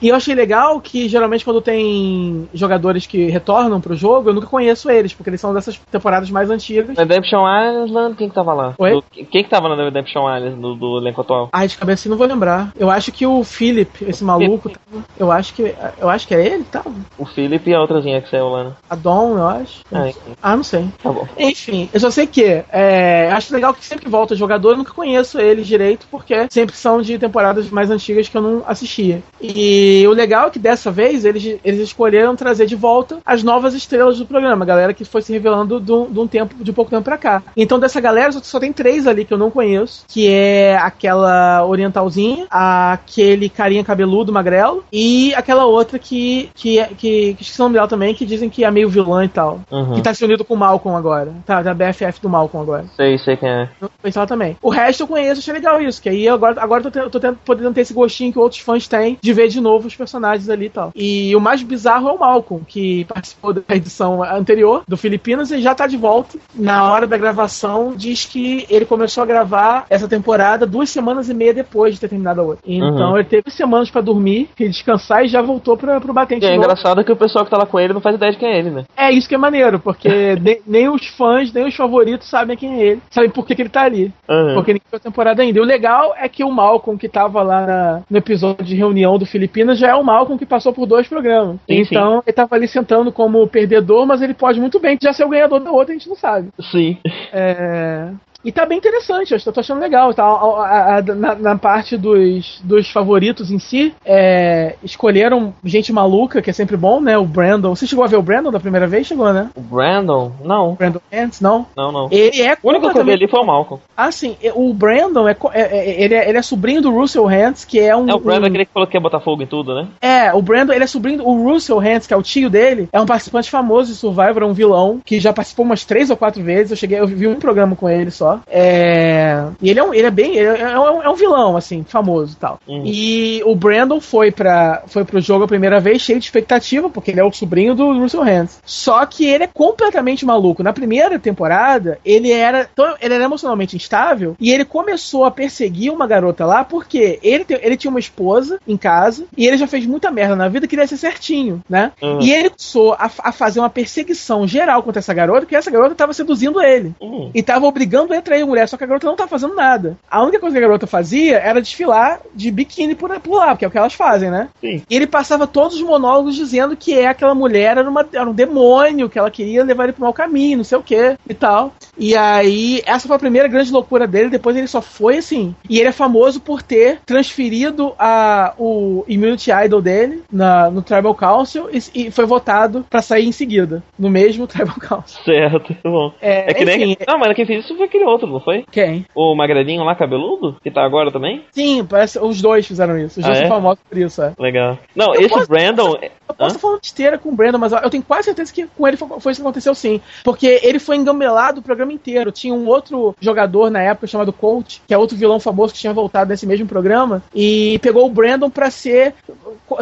E 0.00 0.08
eu 0.08 0.16
achei 0.16 0.34
legal 0.34 0.80
que 0.80 1.08
geralmente 1.08 1.44
quando 1.44 1.60
tem 1.60 2.48
jogadores 2.54 3.06
que 3.06 3.26
retornam 3.26 3.80
pro 3.80 3.94
jogo, 3.94 4.30
eu 4.30 4.34
nunca 4.34 4.46
conheço 4.46 4.90
eles, 4.90 5.12
porque 5.12 5.30
eles 5.30 5.40
são 5.40 5.52
dessas 5.52 5.78
temporadas 5.90 6.30
mais 6.30 6.50
antigas. 6.50 6.96
Redemption 6.96 7.44
Island, 7.84 8.16
quem 8.16 8.28
que 8.28 8.34
tava 8.34 8.52
lá? 8.54 8.74
Oi? 8.78 8.92
Do- 8.92 9.04
quem 9.30 9.44
que 9.44 9.50
tava 9.50 9.68
na 9.68 9.82
Redemption 9.84 10.22
Island 10.34 10.60
do, 10.60 10.74
do 10.74 10.98
elenco 10.98 11.20
atual? 11.20 11.48
Ai, 11.52 11.68
de 11.68 11.76
cabeça 11.76 12.08
não 12.08 12.16
vou 12.16 12.26
lembrar. 12.26 12.72
Eu 12.78 12.90
acho 12.90 13.12
que 13.12 13.26
o 13.26 13.44
Philip, 13.44 14.04
esse 14.06 14.24
maluco, 14.24 14.70
tava- 14.70 15.04
eu 15.18 15.30
acho 15.30 15.54
que 15.54 15.74
eu 15.98 16.08
acho 16.08 16.26
que 16.26 16.34
é 16.34 16.46
ele, 16.46 16.64
tá? 16.64 16.82
O 17.18 17.26
Philip 17.26 17.68
e 17.68 17.74
a 17.74 17.80
outrazinha 17.80 18.22
que 18.22 18.30
saiu 18.30 18.48
lá, 18.48 18.64
né? 18.64 18.72
A 18.88 18.94
Dom, 18.96 19.36
eu 19.36 19.46
acho. 19.46 19.80
Ah, 19.92 20.08
enfim, 20.08 20.20
Ah, 20.42 20.56
não 20.56 20.64
sei. 20.64 20.86
tá 21.02 21.12
bom. 21.12 21.26
Enfim, 21.38 21.88
eu 21.92 22.00
só 22.00 22.10
sei 22.10 22.26
que 22.26 22.64
é, 22.72 23.30
acho 23.32 23.52
legal 23.52 23.74
que 23.74 23.84
sempre 23.84 24.04
que 24.06 24.10
volta 24.10 24.34
jogador, 24.34 24.70
eu 24.70 24.76
nunca 24.78 24.92
conheço 24.94 25.38
eles 25.38 25.66
direito, 25.66 26.06
porque 26.10 26.46
sempre 26.50 26.74
são 26.76 27.02
de 27.02 27.18
temporadas 27.18 27.68
mais 27.70 27.90
antigas 27.90 28.28
que 28.28 28.36
eu 28.36 28.42
não 28.42 28.62
assistia. 28.66 29.22
E 29.40 29.89
o 30.06 30.12
legal 30.12 30.48
é 30.48 30.50
que 30.50 30.58
dessa 30.58 30.90
vez 30.90 31.24
eles, 31.24 31.58
eles 31.64 31.80
escolheram 31.80 32.36
trazer 32.36 32.66
de 32.66 32.76
volta 32.76 33.18
as 33.24 33.42
novas 33.42 33.74
estrelas 33.74 34.18
do 34.18 34.26
programa, 34.26 34.64
a 34.64 34.66
galera 34.68 34.94
que 34.94 35.04
foi 35.04 35.22
se 35.22 35.32
revelando 35.32 35.80
de 35.80 35.92
um, 35.92 36.10
de 36.10 36.18
um 36.18 36.26
tempo, 36.26 36.54
de 36.62 36.72
pouco 36.72 36.90
tempo 36.90 37.02
pra 37.02 37.18
cá. 37.18 37.42
Então 37.56 37.78
dessa 37.78 38.00
galera 38.00 38.32
só, 38.32 38.40
só 38.42 38.60
tem 38.60 38.72
três 38.72 39.06
ali 39.06 39.24
que 39.24 39.32
eu 39.32 39.38
não 39.38 39.50
conheço, 39.50 40.04
que 40.08 40.28
é 40.28 40.76
aquela 40.76 41.64
orientalzinha, 41.66 42.46
aquele 42.50 43.48
carinha 43.48 43.84
cabeludo, 43.84 44.32
magrelo, 44.32 44.84
e 44.92 45.34
aquela 45.34 45.64
outra 45.64 45.98
que 45.98 46.50
que, 46.54 46.84
que, 46.96 47.34
que 47.34 47.42
esqueci 47.42 47.60
o 47.60 47.64
nome 47.64 47.74
dela 47.74 47.88
também, 47.88 48.14
que 48.14 48.24
dizem 48.26 48.48
que 48.48 48.64
é 48.64 48.70
meio 48.70 48.88
vilã 48.88 49.24
e 49.24 49.28
tal. 49.28 49.60
Uhum. 49.70 49.94
Que 49.94 50.02
tá 50.02 50.12
se 50.14 50.24
unindo 50.24 50.44
com 50.44 50.54
o 50.54 50.56
Malcolm 50.56 50.96
agora. 50.96 51.32
Tá, 51.46 51.62
da 51.62 51.74
BFF 51.74 52.20
do 52.20 52.28
Malcolm 52.28 52.62
agora. 52.62 52.84
Sei, 52.96 53.18
sei 53.18 53.36
quem 53.36 53.48
é. 53.48 53.68
Eu 53.80 53.90
conheço 54.00 54.18
ela 54.18 54.26
também. 54.26 54.56
O 54.62 54.70
resto 54.70 55.02
eu 55.02 55.06
conheço, 55.06 55.40
achei 55.40 55.52
legal 55.54 55.80
isso. 55.80 56.00
Que 56.02 56.08
aí 56.08 56.28
agora, 56.28 56.60
agora 56.62 56.82
eu 56.82 56.90
tô, 56.90 57.00
te- 57.00 57.10
tô 57.10 57.20
tendo, 57.20 57.38
podendo 57.44 57.72
ter 57.72 57.80
esse 57.82 57.94
gostinho 57.94 58.32
que 58.32 58.38
outros 58.38 58.60
fãs 58.60 58.86
têm 58.86 59.18
de 59.20 59.32
ver 59.32 59.48
de 59.48 59.60
novo 59.60 59.79
os 59.86 59.96
personagens 59.96 60.48
ali 60.48 60.66
e 60.66 60.70
tal. 60.70 60.92
E 60.94 61.34
o 61.36 61.40
mais 61.40 61.62
bizarro 61.62 62.08
é 62.08 62.12
o 62.12 62.18
Malcolm, 62.18 62.64
que 62.66 63.04
participou 63.06 63.52
da 63.52 63.62
edição 63.70 64.22
anterior 64.22 64.82
do 64.86 64.96
Filipinas 64.96 65.50
e 65.50 65.60
já 65.60 65.74
tá 65.74 65.86
de 65.86 65.96
volta. 65.96 66.38
Na 66.54 66.90
hora 66.90 67.06
da 67.06 67.16
gravação, 67.16 67.94
diz 67.96 68.24
que 68.24 68.66
ele 68.68 68.84
começou 68.84 69.22
a 69.22 69.26
gravar 69.26 69.86
essa 69.88 70.08
temporada 70.08 70.66
duas 70.66 70.90
semanas 70.90 71.28
e 71.28 71.34
meia 71.34 71.54
depois 71.54 71.94
de 71.94 72.00
ter 72.00 72.08
terminado 72.08 72.40
a 72.40 72.44
outra. 72.44 72.62
Então 72.66 73.10
Uhum. 73.10 73.16
ele 73.16 73.24
teve 73.28 73.50
semanas 73.50 73.90
pra 73.90 74.00
dormir 74.00 74.48
e 74.58 74.68
descansar 74.68 75.24
e 75.24 75.28
já 75.28 75.40
voltou 75.42 75.76
pra, 75.76 76.00
pro 76.00 76.12
batente 76.12 76.44
E 76.44 76.46
é 76.46 76.50
novo. 76.50 76.62
engraçado 76.64 77.04
que 77.04 77.12
o 77.12 77.16
pessoal 77.16 77.44
que 77.44 77.50
tá 77.50 77.56
lá 77.56 77.66
com 77.66 77.78
ele 77.78 77.92
não 77.92 78.00
faz 78.00 78.16
ideia 78.16 78.32
de 78.32 78.38
quem 78.38 78.48
é 78.50 78.58
ele, 78.58 78.70
né? 78.70 78.84
É 78.96 79.10
isso 79.10 79.28
que 79.28 79.34
é 79.34 79.38
maneiro, 79.38 79.78
porque 79.78 80.08
nem, 80.40 80.60
nem 80.66 80.88
os 80.88 81.06
fãs, 81.06 81.52
nem 81.52 81.66
os 81.66 81.74
favoritos 81.74 82.28
sabem 82.28 82.56
quem 82.56 82.80
é 82.80 82.86
ele. 82.86 83.02
Sabem 83.10 83.30
por 83.30 83.46
que, 83.46 83.54
que 83.54 83.62
ele 83.62 83.68
tá 83.68 83.82
ali. 83.82 84.12
Uhum. 84.28 84.54
Porque 84.54 84.72
ninguém 84.72 84.86
viu 84.90 84.96
a 84.96 85.00
temporada 85.00 85.42
ainda. 85.42 85.58
E 85.58 85.62
o 85.62 85.64
legal 85.64 86.14
é 86.18 86.28
que 86.28 86.42
o 86.44 86.50
Malcolm, 86.50 86.98
que 86.98 87.08
tava 87.08 87.42
lá 87.42 87.66
na- 87.66 88.00
no 88.10 88.18
episódio 88.18 88.64
de 88.64 88.74
reunião 88.74 89.18
do 89.18 89.26
Filipinas, 89.26 89.69
já 89.78 89.88
é 89.88 89.94
o 89.94 90.02
Malcolm 90.02 90.38
que 90.38 90.46
passou 90.46 90.72
por 90.72 90.86
dois 90.86 91.08
programas. 91.08 91.56
Sim, 91.68 91.80
então, 91.80 92.22
ele 92.26 92.34
tava 92.34 92.54
ali 92.54 92.68
sentando 92.68 93.12
como 93.12 93.46
perdedor, 93.46 94.06
mas 94.06 94.22
ele 94.22 94.34
pode 94.34 94.60
muito 94.60 94.78
bem 94.80 94.98
já 95.00 95.12
ser 95.12 95.24
o 95.24 95.28
ganhador 95.28 95.60
da 95.60 95.70
outra, 95.70 95.94
a 95.94 95.98
gente 95.98 96.08
não 96.08 96.16
sabe. 96.16 96.48
Sim. 96.70 96.98
É, 97.32 98.10
E 98.44 98.50
tá 98.50 98.64
bem 98.64 98.78
interessante, 98.78 99.34
eu 99.34 99.52
tô 99.52 99.60
achando 99.60 99.80
legal. 99.80 100.14
Tá, 100.14 100.24
A- 100.24 100.96
a- 100.98 101.02
na, 101.02 101.34
na 101.34 101.58
parte 101.58 101.96
dos, 101.96 102.60
dos 102.64 102.90
favoritos 102.90 103.50
em 103.50 103.58
si, 103.58 103.94
é, 104.04 104.76
escolheram 104.82 105.52
gente 105.64 105.92
maluca, 105.92 106.40
que 106.40 106.48
é 106.48 106.52
sempre 106.52 106.76
bom, 106.76 107.00
né? 107.00 107.18
O 107.18 107.24
Brandon. 107.24 107.74
Você 107.74 107.86
chegou 107.86 108.04
a 108.04 108.08
ver 108.08 108.16
o 108.16 108.22
Brandon 108.22 108.50
da 108.50 108.58
primeira 108.60 108.86
vez? 108.86 109.06
Chegou, 109.06 109.32
né? 109.32 109.50
O 109.54 109.60
Brandon? 109.60 110.32
Não. 110.42 110.74
Brandon 110.74 111.00
Ants, 111.12 111.40
não? 111.40 111.66
Não, 111.76 111.92
não. 111.92 112.08
Ele 112.10 112.40
é 112.42 112.56
O 112.62 112.68
único 112.70 112.90
que 112.90 112.98
eu 112.98 113.04
vi 113.04 113.12
ali 113.12 113.28
foi 113.28 113.40
o 113.40 113.44
Malcolm. 113.44 113.82
Ah, 113.96 114.10
sim. 114.10 114.36
O 114.54 114.72
Brandon 114.72 115.28
é, 115.28 115.36
é- 115.52 115.60
é- 115.60 116.02
ele, 116.02 116.14
é, 116.14 116.28
ele 116.28 116.38
é 116.38 116.42
sobrinho 116.42 116.80
do 116.80 116.90
Russell 116.90 117.28
Hans, 117.28 117.64
que 117.64 117.78
é 117.78 117.94
um. 117.94 118.08
É 118.08 118.14
o 118.14 118.18
Brandon 118.18 118.44
um- 118.44 118.48
aquele 118.48 118.64
que 118.64 118.72
falou 118.72 118.86
que 118.88 118.96
ia 118.96 119.00
botar 119.00 119.20
fogo 119.20 119.42
em 119.42 119.46
tudo, 119.46 119.74
né? 119.74 119.86
É, 120.00 120.32
o 120.32 120.40
Brandon, 120.40 120.72
ele 120.72 120.84
é 120.84 120.86
sobrinho 120.86 121.18
do 121.18 121.28
o 121.28 121.44
Russell 121.50 121.78
Hans, 121.78 122.06
que 122.06 122.14
é 122.14 122.16
o 122.16 122.22
tio 122.22 122.48
dele, 122.48 122.88
é 122.92 123.00
um 123.00 123.06
participante 123.06 123.50
famoso 123.50 123.92
de 123.92 123.98
Survivor, 123.98 124.42
é 124.42 124.46
um 124.46 124.52
vilão, 124.54 125.00
que 125.04 125.20
já 125.20 125.32
participou 125.32 125.64
umas 125.66 125.84
três 125.84 126.08
ou 126.10 126.16
quatro 126.16 126.42
vezes. 126.42 126.70
Eu 126.70 126.76
cheguei, 126.76 126.98
eu 126.98 127.06
vi 127.06 127.26
um 127.26 127.34
programa 127.36 127.76
com 127.76 127.88
ele 127.88 128.10
só. 128.10 128.29
É, 128.50 129.44
e 129.60 129.70
ele 129.70 129.78
é, 129.80 129.84
um, 129.84 129.94
ele 129.94 130.06
é 130.06 130.10
bem. 130.10 130.36
Ele 130.36 130.48
é, 130.48 130.60
é 130.60 130.78
um, 130.78 131.02
é 131.02 131.08
um 131.08 131.14
vilão, 131.14 131.56
assim, 131.56 131.84
famoso 131.86 132.34
e 132.34 132.36
tal. 132.36 132.60
Uhum. 132.66 132.82
E 132.84 133.42
o 133.44 133.54
Brandon 133.54 134.00
foi, 134.00 134.30
pra, 134.30 134.82
foi 134.86 135.04
pro 135.04 135.20
jogo 135.20 135.44
a 135.44 135.48
primeira 135.48 135.80
vez 135.80 136.02
cheio 136.02 136.18
de 136.18 136.24
expectativa, 136.24 136.88
porque 136.88 137.10
ele 137.10 137.20
é 137.20 137.24
o 137.24 137.32
sobrinho 137.32 137.74
do 137.74 137.98
Russell 137.98 138.22
Hans. 138.22 138.60
Só 138.64 139.04
que 139.06 139.26
ele 139.26 139.44
é 139.44 139.46
completamente 139.46 140.24
maluco. 140.24 140.62
Na 140.62 140.72
primeira 140.72 141.18
temporada, 141.18 141.98
ele 142.04 142.30
era, 142.30 142.68
tão- 142.74 142.94
ele 143.00 143.14
era 143.14 143.24
emocionalmente 143.24 143.76
instável 143.76 144.36
e 144.40 144.50
ele 144.52 144.64
começou 144.64 145.24
a 145.24 145.30
perseguir 145.30 145.92
uma 145.92 146.06
garota 146.06 146.44
lá 146.44 146.64
porque 146.64 147.18
ele, 147.22 147.44
te- 147.44 147.58
ele 147.62 147.76
tinha 147.76 147.90
uma 147.90 148.00
esposa 148.00 148.58
em 148.66 148.76
casa 148.76 149.24
e 149.36 149.46
ele 149.46 149.56
já 149.56 149.66
fez 149.66 149.86
muita 149.86 150.10
merda 150.10 150.36
na 150.36 150.48
vida, 150.48 150.66
queria 150.66 150.86
ser 150.86 150.96
certinho, 150.96 151.62
né? 151.68 151.92
Uhum. 152.02 152.20
E 152.20 152.32
ele 152.32 152.50
começou 152.50 152.92
a, 152.94 153.10
a 153.18 153.32
fazer 153.32 153.60
uma 153.60 153.70
perseguição 153.70 154.46
geral 154.46 154.82
contra 154.82 154.98
essa 155.00 155.14
garota, 155.14 155.40
porque 155.40 155.56
essa 155.56 155.70
garota 155.70 155.94
tava 155.94 156.12
seduzindo 156.12 156.60
ele. 156.60 156.94
Hum. 157.00 157.30
E 157.34 157.42
tava 157.42 157.66
obrigando 157.66 158.12
ele 158.12 158.19
a 158.20 158.22
trair 158.22 158.42
a 158.42 158.46
mulher, 158.46 158.68
só 158.68 158.76
que 158.76 158.84
a 158.84 158.86
garota 158.86 159.06
não 159.06 159.16
tava 159.16 159.28
fazendo 159.28 159.54
nada. 159.54 159.96
A 160.10 160.22
única 160.22 160.38
coisa 160.38 160.54
que 160.54 160.64
a 160.64 160.66
garota 160.66 160.86
fazia 160.86 161.38
era 161.38 161.60
desfilar 161.60 162.20
de 162.34 162.50
biquíni 162.50 162.94
por, 162.94 163.18
por 163.20 163.36
lá, 163.36 163.48
porque 163.48 163.64
é 163.64 163.68
o 163.68 163.70
que 163.70 163.78
elas 163.78 163.94
fazem, 163.94 164.30
né? 164.30 164.48
Sim. 164.60 164.82
E 164.88 164.96
ele 164.96 165.06
passava 165.06 165.46
todos 165.46 165.76
os 165.76 165.82
monólogos 165.82 166.36
dizendo 166.36 166.76
que 166.76 166.98
é 166.98 167.06
aquela 167.06 167.34
mulher 167.34 167.76
era, 167.76 167.88
uma, 167.88 168.06
era 168.12 168.28
um 168.28 168.34
demônio, 168.34 169.08
que 169.08 169.18
ela 169.18 169.30
queria 169.30 169.64
levar 169.64 169.84
ele 169.84 169.92
pro 169.92 170.02
mau 170.02 170.12
caminho, 170.12 170.58
não 170.58 170.64
sei 170.64 170.78
o 170.78 170.82
que 170.82 171.16
e 171.28 171.34
tal. 171.34 171.72
E 171.98 172.16
aí, 172.16 172.82
essa 172.86 173.06
foi 173.06 173.16
a 173.16 173.20
primeira 173.20 173.48
grande 173.48 173.72
loucura 173.72 174.06
dele, 174.06 174.30
depois 174.30 174.56
ele 174.56 174.66
só 174.66 174.80
foi 174.80 175.18
assim. 175.18 175.54
E 175.68 175.78
ele 175.78 175.88
é 175.88 175.92
famoso 175.92 176.40
por 176.40 176.62
ter 176.62 177.00
transferido 177.04 177.94
a, 177.98 178.54
o 178.58 179.04
Immunity 179.08 179.50
Idol 179.50 179.82
dele 179.82 180.22
na, 180.32 180.70
no 180.70 180.82
Tribal 180.82 181.14
Council 181.14 181.68
e, 181.72 182.06
e 182.06 182.10
foi 182.10 182.26
votado 182.26 182.84
pra 182.88 183.02
sair 183.02 183.26
em 183.26 183.32
seguida, 183.32 183.82
no 183.98 184.08
mesmo 184.08 184.46
Tribal 184.48 184.76
Council. 184.76 185.22
Certo, 185.24 185.74
tá 185.74 185.90
bom. 185.90 186.12
É, 186.20 186.50
É 186.50 186.54
que 186.54 186.64
nem. 186.64 186.92
enfim, 186.92 187.04
Não, 187.06 187.18
mas 187.18 187.34
quem 187.34 187.46
fez 187.46 187.64
isso 187.64 187.76
foi 187.76 187.86
aquele 187.86 188.04
outro, 188.10 188.26
não 188.28 188.40
foi? 188.40 188.64
Quem? 188.70 189.06
O 189.14 189.34
magrelinho 189.34 189.84
lá, 189.84 189.94
cabeludo? 189.94 190.56
Que 190.62 190.70
tá 190.70 190.82
agora 190.84 191.10
também? 191.10 191.44
Sim, 191.52 191.84
parece 191.84 192.18
os 192.18 192.40
dois 192.42 192.66
fizeram 192.66 192.98
isso. 192.98 193.20
Os 193.20 193.24
Ah, 193.24 193.28
dois 193.28 193.38
é? 193.38 193.40
são 193.42 193.56
famosos 193.56 193.80
por 193.88 193.98
isso, 193.98 194.22
é. 194.22 194.32
Legal. 194.38 194.78
Não, 194.94 195.14
Eu 195.14 195.20
esse 195.22 195.28
posso- 195.30 195.48
Brandon. 195.48 195.96
Eu 196.00 196.34
posso 196.34 196.46
estar 196.48 196.58
falando 196.60 196.80
besteira 196.80 197.18
com 197.18 197.28
o 197.28 197.32
Brandon, 197.34 197.58
mas 197.58 197.72
eu 197.72 197.90
tenho 197.90 198.02
quase 198.02 198.24
certeza 198.24 198.52
que 198.52 198.66
com 198.66 198.86
ele 198.86 198.96
foi, 198.96 199.08
foi 199.20 199.32
isso 199.32 199.40
que 199.40 199.46
aconteceu 199.46 199.74
sim. 199.74 200.00
Porque 200.24 200.60
ele 200.62 200.78
foi 200.78 200.96
engambelado 200.96 201.60
o 201.60 201.62
programa 201.62 201.92
inteiro. 201.92 202.30
Tinha 202.32 202.54
um 202.54 202.66
outro 202.68 203.14
jogador 203.20 203.70
na 203.70 203.82
época 203.82 204.06
chamado 204.06 204.32
Coach, 204.32 204.80
que 204.86 204.94
é 204.94 204.98
outro 204.98 205.16
vilão 205.16 205.40
famoso 205.40 205.72
que 205.74 205.80
tinha 205.80 205.92
voltado 205.92 206.30
nesse 206.30 206.46
mesmo 206.46 206.66
programa, 206.66 207.22
e 207.34 207.78
pegou 207.82 208.06
o 208.06 208.10
Brandon 208.10 208.48
pra 208.50 208.70
ser 208.70 209.14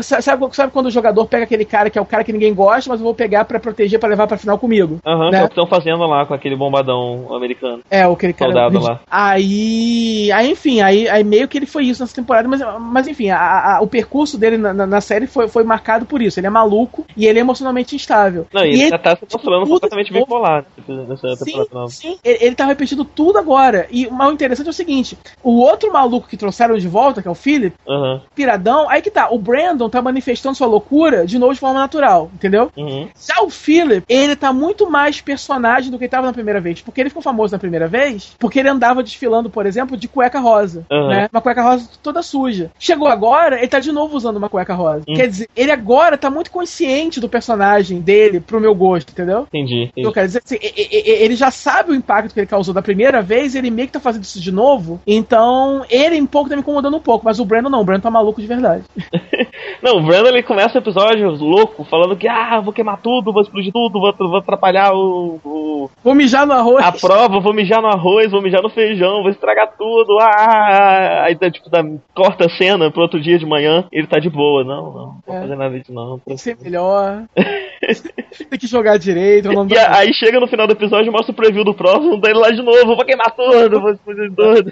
Sabe, 0.03 0.45
sabe 0.55 0.73
quando 0.73 0.87
o 0.87 0.91
jogador 0.91 1.25
pega 1.27 1.45
aquele 1.45 1.65
cara 1.65 1.89
que 1.89 1.99
é 1.99 2.01
o 2.03 2.05
cara 2.07 2.23
que 2.23 2.33
ninguém 2.33 2.53
gosta, 2.55 2.91
mas 2.91 3.01
eu 3.01 3.05
vou 3.05 3.15
pegar 3.15 3.45
pra 3.47 3.59
proteger, 3.59 3.99
pra 3.99 4.09
levar 4.09 4.27
pra 4.27 4.37
final 4.37 4.59
comigo? 4.59 4.99
Aham, 5.05 5.31
né? 5.31 5.39
é 5.41 5.45
o 5.45 5.47
que 5.49 5.53
estão 5.53 5.67
fazendo 5.67 6.07
lá 6.07 6.27
com 6.27 6.35
aquele 6.35 6.55
bombadão 6.57 7.35
americano. 7.35 7.81
É, 7.91 8.07
o 8.07 8.15
aquele 8.19 8.33
cara. 8.35 8.53
Soldado 8.53 8.79
lá. 8.81 9.01
Aí. 9.11 10.31
Aí, 10.33 10.51
enfim, 10.51 10.81
aí, 10.81 11.09
aí 11.09 11.25
meio 11.25 11.49
que 11.49 11.57
ele 11.59 11.67
foi 11.67 11.85
isso 11.87 12.03
nessa 12.03 12.15
temporada, 12.15 12.49
mas, 12.49 12.61
mas 12.81 13.09
enfim, 13.09 13.31
a- 13.31 13.77
a- 13.77 13.81
o 13.81 13.87
percurso 13.87 14.37
dele 14.37 14.57
na, 14.59 14.73
na- 14.75 14.87
na 14.87 15.01
série 15.01 15.27
foi, 15.27 15.49
foi 15.49 15.65
marcado 15.65 16.05
por 16.07 16.21
isso. 16.21 16.39
Ele 16.39 16.47
é 16.47 16.51
maluco 16.51 17.05
e 17.17 17.27
ele 17.27 17.39
é 17.39 17.43
emocionalmente 17.43 17.95
instável. 17.97 18.47
Não, 18.53 18.63
e, 18.65 18.69
ele 18.69 18.81
ele- 18.83 18.89
já 18.91 18.99
tá 18.99 19.17
se 19.17 19.23
mostrando 19.23 19.61
tudo 19.65 19.71
completamente 19.81 20.13
bipolar 20.13 20.65
tipo, 20.75 20.93
nessa 20.93 21.37
Sim, 21.37 21.45
temporada 21.45 21.69
nova. 21.73 21.89
sim, 21.89 22.19
ele, 22.25 22.39
ele 22.43 22.55
tá 22.55 22.65
repetindo 22.67 23.05
tudo 23.05 23.39
agora. 23.39 23.87
E 23.91 24.07
o 24.07 24.13
mais 24.13 24.33
interessante 24.33 24.67
é 24.67 24.71
o 24.71 24.75
seguinte: 24.75 25.17
o 25.43 25.59
outro 25.59 25.93
maluco 25.93 26.29
que 26.29 26.37
trouxeram 26.37 26.77
de 26.79 26.89
volta, 26.89 27.23
que 27.23 27.29
é 27.29 27.31
o 27.31 27.35
Philip, 27.35 27.75
Aham, 27.89 28.23
piradão, 28.35 28.89
aí 28.89 29.01
que 29.03 29.11
tá, 29.11 29.29
o 29.31 29.39
Brandon 29.39 29.89
tá 29.89 30.03
manifestando 30.03 30.55
sua 30.57 30.67
loucura 30.67 31.27
de 31.27 31.39
novo 31.39 31.55
de 31.55 31.61
forma 31.61 31.79
natural, 31.79 32.31
entendeu? 32.35 32.71
uhum. 32.77 33.09
Já 33.21 33.43
o 33.43 33.51
Philip, 33.51 34.05
ele 34.09 34.37
tá 34.37 34.53
muito 34.53 34.91
mais 34.91 35.21
personagem 35.21 35.91
do 35.91 35.99
que 35.99 36.05
ele 36.05 36.11
tava 36.11 36.27
na 36.27 36.33
primeira 36.33 36.61
vez. 36.61 36.81
Porque 36.83 37.01
ele 37.01 37.11
ficou 37.11 37.23
famoso 37.23 37.53
na 37.53 37.59
primeira 37.59 37.87
vez, 37.89 38.08
porque 38.39 38.59
ele 38.59 38.69
andava 38.69 39.03
desfilando, 39.03 39.51
por 39.51 39.67
exemplo, 39.67 39.97
de 39.97 40.09
cueca 40.09 40.39
rosa. 40.41 40.85
Aham. 40.91 41.09
Né? 41.09 41.29
Uma 41.33 41.41
cueca 41.41 41.63
rosa 41.63 41.89
toda 42.03 42.23
suja. 42.23 42.71
Chegou 42.79 43.09
agora, 43.09 43.59
ele 43.59 43.69
tá 43.69 43.79
de 43.79 43.93
novo 43.93 44.17
usando 44.17 44.37
uma 44.37 44.49
cueca 44.49 44.75
rosa. 44.75 45.05
Hum. 45.09 45.15
Quer 45.15 45.29
dizer, 45.29 45.49
ele 45.57 45.71
agora 45.73 46.17
tá 46.19 46.31
muito 46.31 46.51
consciente 46.51 47.21
do 47.21 47.29
personagem 47.29 48.01
dele 48.01 48.41
pro 48.41 48.61
meu 48.61 48.75
gosto, 48.75 49.11
entendeu? 49.11 49.47
Entendi. 49.49 49.85
entendi. 49.85 50.07
Eu 50.07 50.13
quero 50.13 50.27
dizer 50.27 50.43
assim, 50.45 50.59
ele 50.61 51.35
já 51.37 51.51
sabe 51.51 51.93
o 51.93 51.95
impacto 51.95 52.33
que 52.33 52.41
ele 52.41 52.47
causou 52.47 52.75
da 52.75 52.83
primeira 52.83 53.23
vez, 53.23 53.55
ele 53.55 53.71
meio 53.71 53.89
que 53.89 53.93
tá 53.95 54.01
fazendo 54.01 54.25
isso 54.25 54.41
de 54.41 54.53
novo. 54.53 55.01
Então, 55.07 55.85
ele 55.91 56.21
um 56.21 56.27
pouco 56.27 56.49
tá 56.49 56.57
me 56.57 56.63
incomodando 56.63 56.97
um 56.97 57.01
pouco, 57.01 57.25
mas 57.25 57.39
o 57.41 57.45
Brandon 57.45 57.69
não, 57.71 57.81
o 57.81 57.85
Brandon 57.85 58.03
tá 58.03 58.11
maluco 58.11 58.41
de 58.41 58.47
verdade. 58.47 58.85
Não, 59.83 59.99
o 59.99 60.03
Brandon 60.03 60.31
ele 60.31 60.43
começa 60.43 60.77
o 60.77 60.81
episódio 60.81 61.31
louco, 61.31 61.85
falando 61.85 62.17
que 62.17 62.27
ah, 62.27 62.61
vou 62.61 62.73
queimar 62.73 63.01
tudo, 63.01 63.33
vou 63.33 63.43
explodir 63.43 63.73
tudo, 63.73 64.01
vou, 64.01 64.13
vou 64.19 64.39
atrapalhar 64.39 64.93
o, 64.93 65.39
o- 65.45 65.91
Vou 66.03 66.15
mijar 66.17 66.47
no 66.47 66.53
arroz. 66.53 66.85
a 66.85 66.91
prova, 66.91 67.39
vou 67.39 67.55
mijar 67.55 67.81
no 67.81 67.87
arroz, 67.89 67.98
vou 67.99 68.43
mijar 68.43 68.63
no 68.63 68.71
feijão, 68.71 69.23
vou 69.23 69.31
estragar 69.31 69.73
tudo. 69.77 70.19
Ah, 70.21 71.25
aí 71.25 71.35
tá, 71.37 71.51
tipo, 71.51 71.69
dá, 71.71 71.83
corta 72.15 72.47
a 72.47 72.51
cena 72.51 72.91
pro 72.91 73.03
outro 73.03 73.21
dia 73.21 73.39
de 73.39 73.47
manhã, 73.47 73.87
ele 73.93 74.07
tá 74.07 74.19
de 74.19 74.31
boa. 74.31 74.65
Não, 74.65 74.83
não, 74.85 74.93
não 74.93 75.23
vou 75.27 75.37
É. 75.37 75.41
fazer 75.43 75.57
nada 75.57 75.79
disso 75.79 75.93
não. 75.93 76.19
Que 76.21 76.37
ser 76.39 76.57
melhor. 76.63 77.25
Tem 78.49 78.59
que 78.59 78.67
jogar 78.67 78.99
direito. 78.99 79.49
E 79.51 79.79
aí 79.79 80.13
chega 80.15 80.41
no 80.41 80.49
final 80.49 80.67
do 80.67 80.73
episódio, 80.73 81.13
mostra 81.13 81.33
o 81.33 81.35
preview 81.35 81.65
do 81.65 81.75
próximo, 81.75 82.21
daí 82.21 82.33
ele 82.33 82.41
lá 82.41 82.51
de 82.51 82.63
novo, 82.63 82.97
vou 82.97 83.05
queimar 83.05 83.35
tudo, 83.35 83.81
vou 83.81 83.93
explodir 83.93 84.31
tudo. 84.35 84.71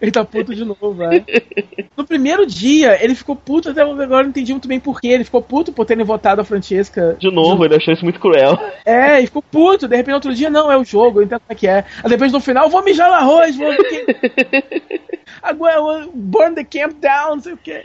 Ele 0.00 0.10
tá 0.10 0.24
puto 0.24 0.54
de 0.54 0.64
novo, 0.64 0.92
velho. 0.92 1.24
No 1.96 2.04
primeiro 2.04 2.44
dia, 2.44 3.02
ele 3.02 3.14
ficou 3.14 3.36
puto, 3.36 3.70
até 3.70 3.82
agora 3.82 4.22
não 4.22 4.30
entendi 4.30 4.52
muito 4.52 4.66
bem 4.66 4.80
porquê. 4.80 5.08
Ele 5.08 5.24
ficou 5.24 5.40
puto 5.40 5.72
por 5.72 5.86
terem 5.86 6.04
votado 6.04 6.40
a 6.40 6.44
Francesca. 6.44 7.16
De 7.20 7.30
novo, 7.30 7.64
ele 7.64 7.76
achou 7.76 7.94
isso 7.94 8.04
muito 8.04 8.18
cruel. 8.18 8.58
É, 8.84 9.20
e 9.20 9.26
ficou 9.26 9.42
puto. 9.42 9.86
De 9.86 9.96
repente, 9.96 10.14
outro 10.14 10.34
dia, 10.34 10.50
não, 10.50 10.72
é 10.72 10.76
o 10.76 10.84
jogo, 10.84 11.20
eu 11.20 11.24
entendo 11.24 11.40
como 11.40 11.52
é 11.52 11.54
que 11.54 11.68
é. 11.68 11.84
Aí 12.02 12.10
depois, 12.10 12.32
no 12.32 12.40
final, 12.40 12.68
vou 12.68 12.82
mijar 12.82 13.08
no 13.08 13.14
arroz, 13.14 13.56
vou... 13.56 13.70
Agora, 15.42 15.80
vou 15.80 16.12
burn 16.14 16.54
the 16.54 16.64
camp 16.64 16.98
down, 17.00 17.36
não 17.36 17.40
sei 17.40 17.52
o 17.52 17.56
quê. 17.56 17.82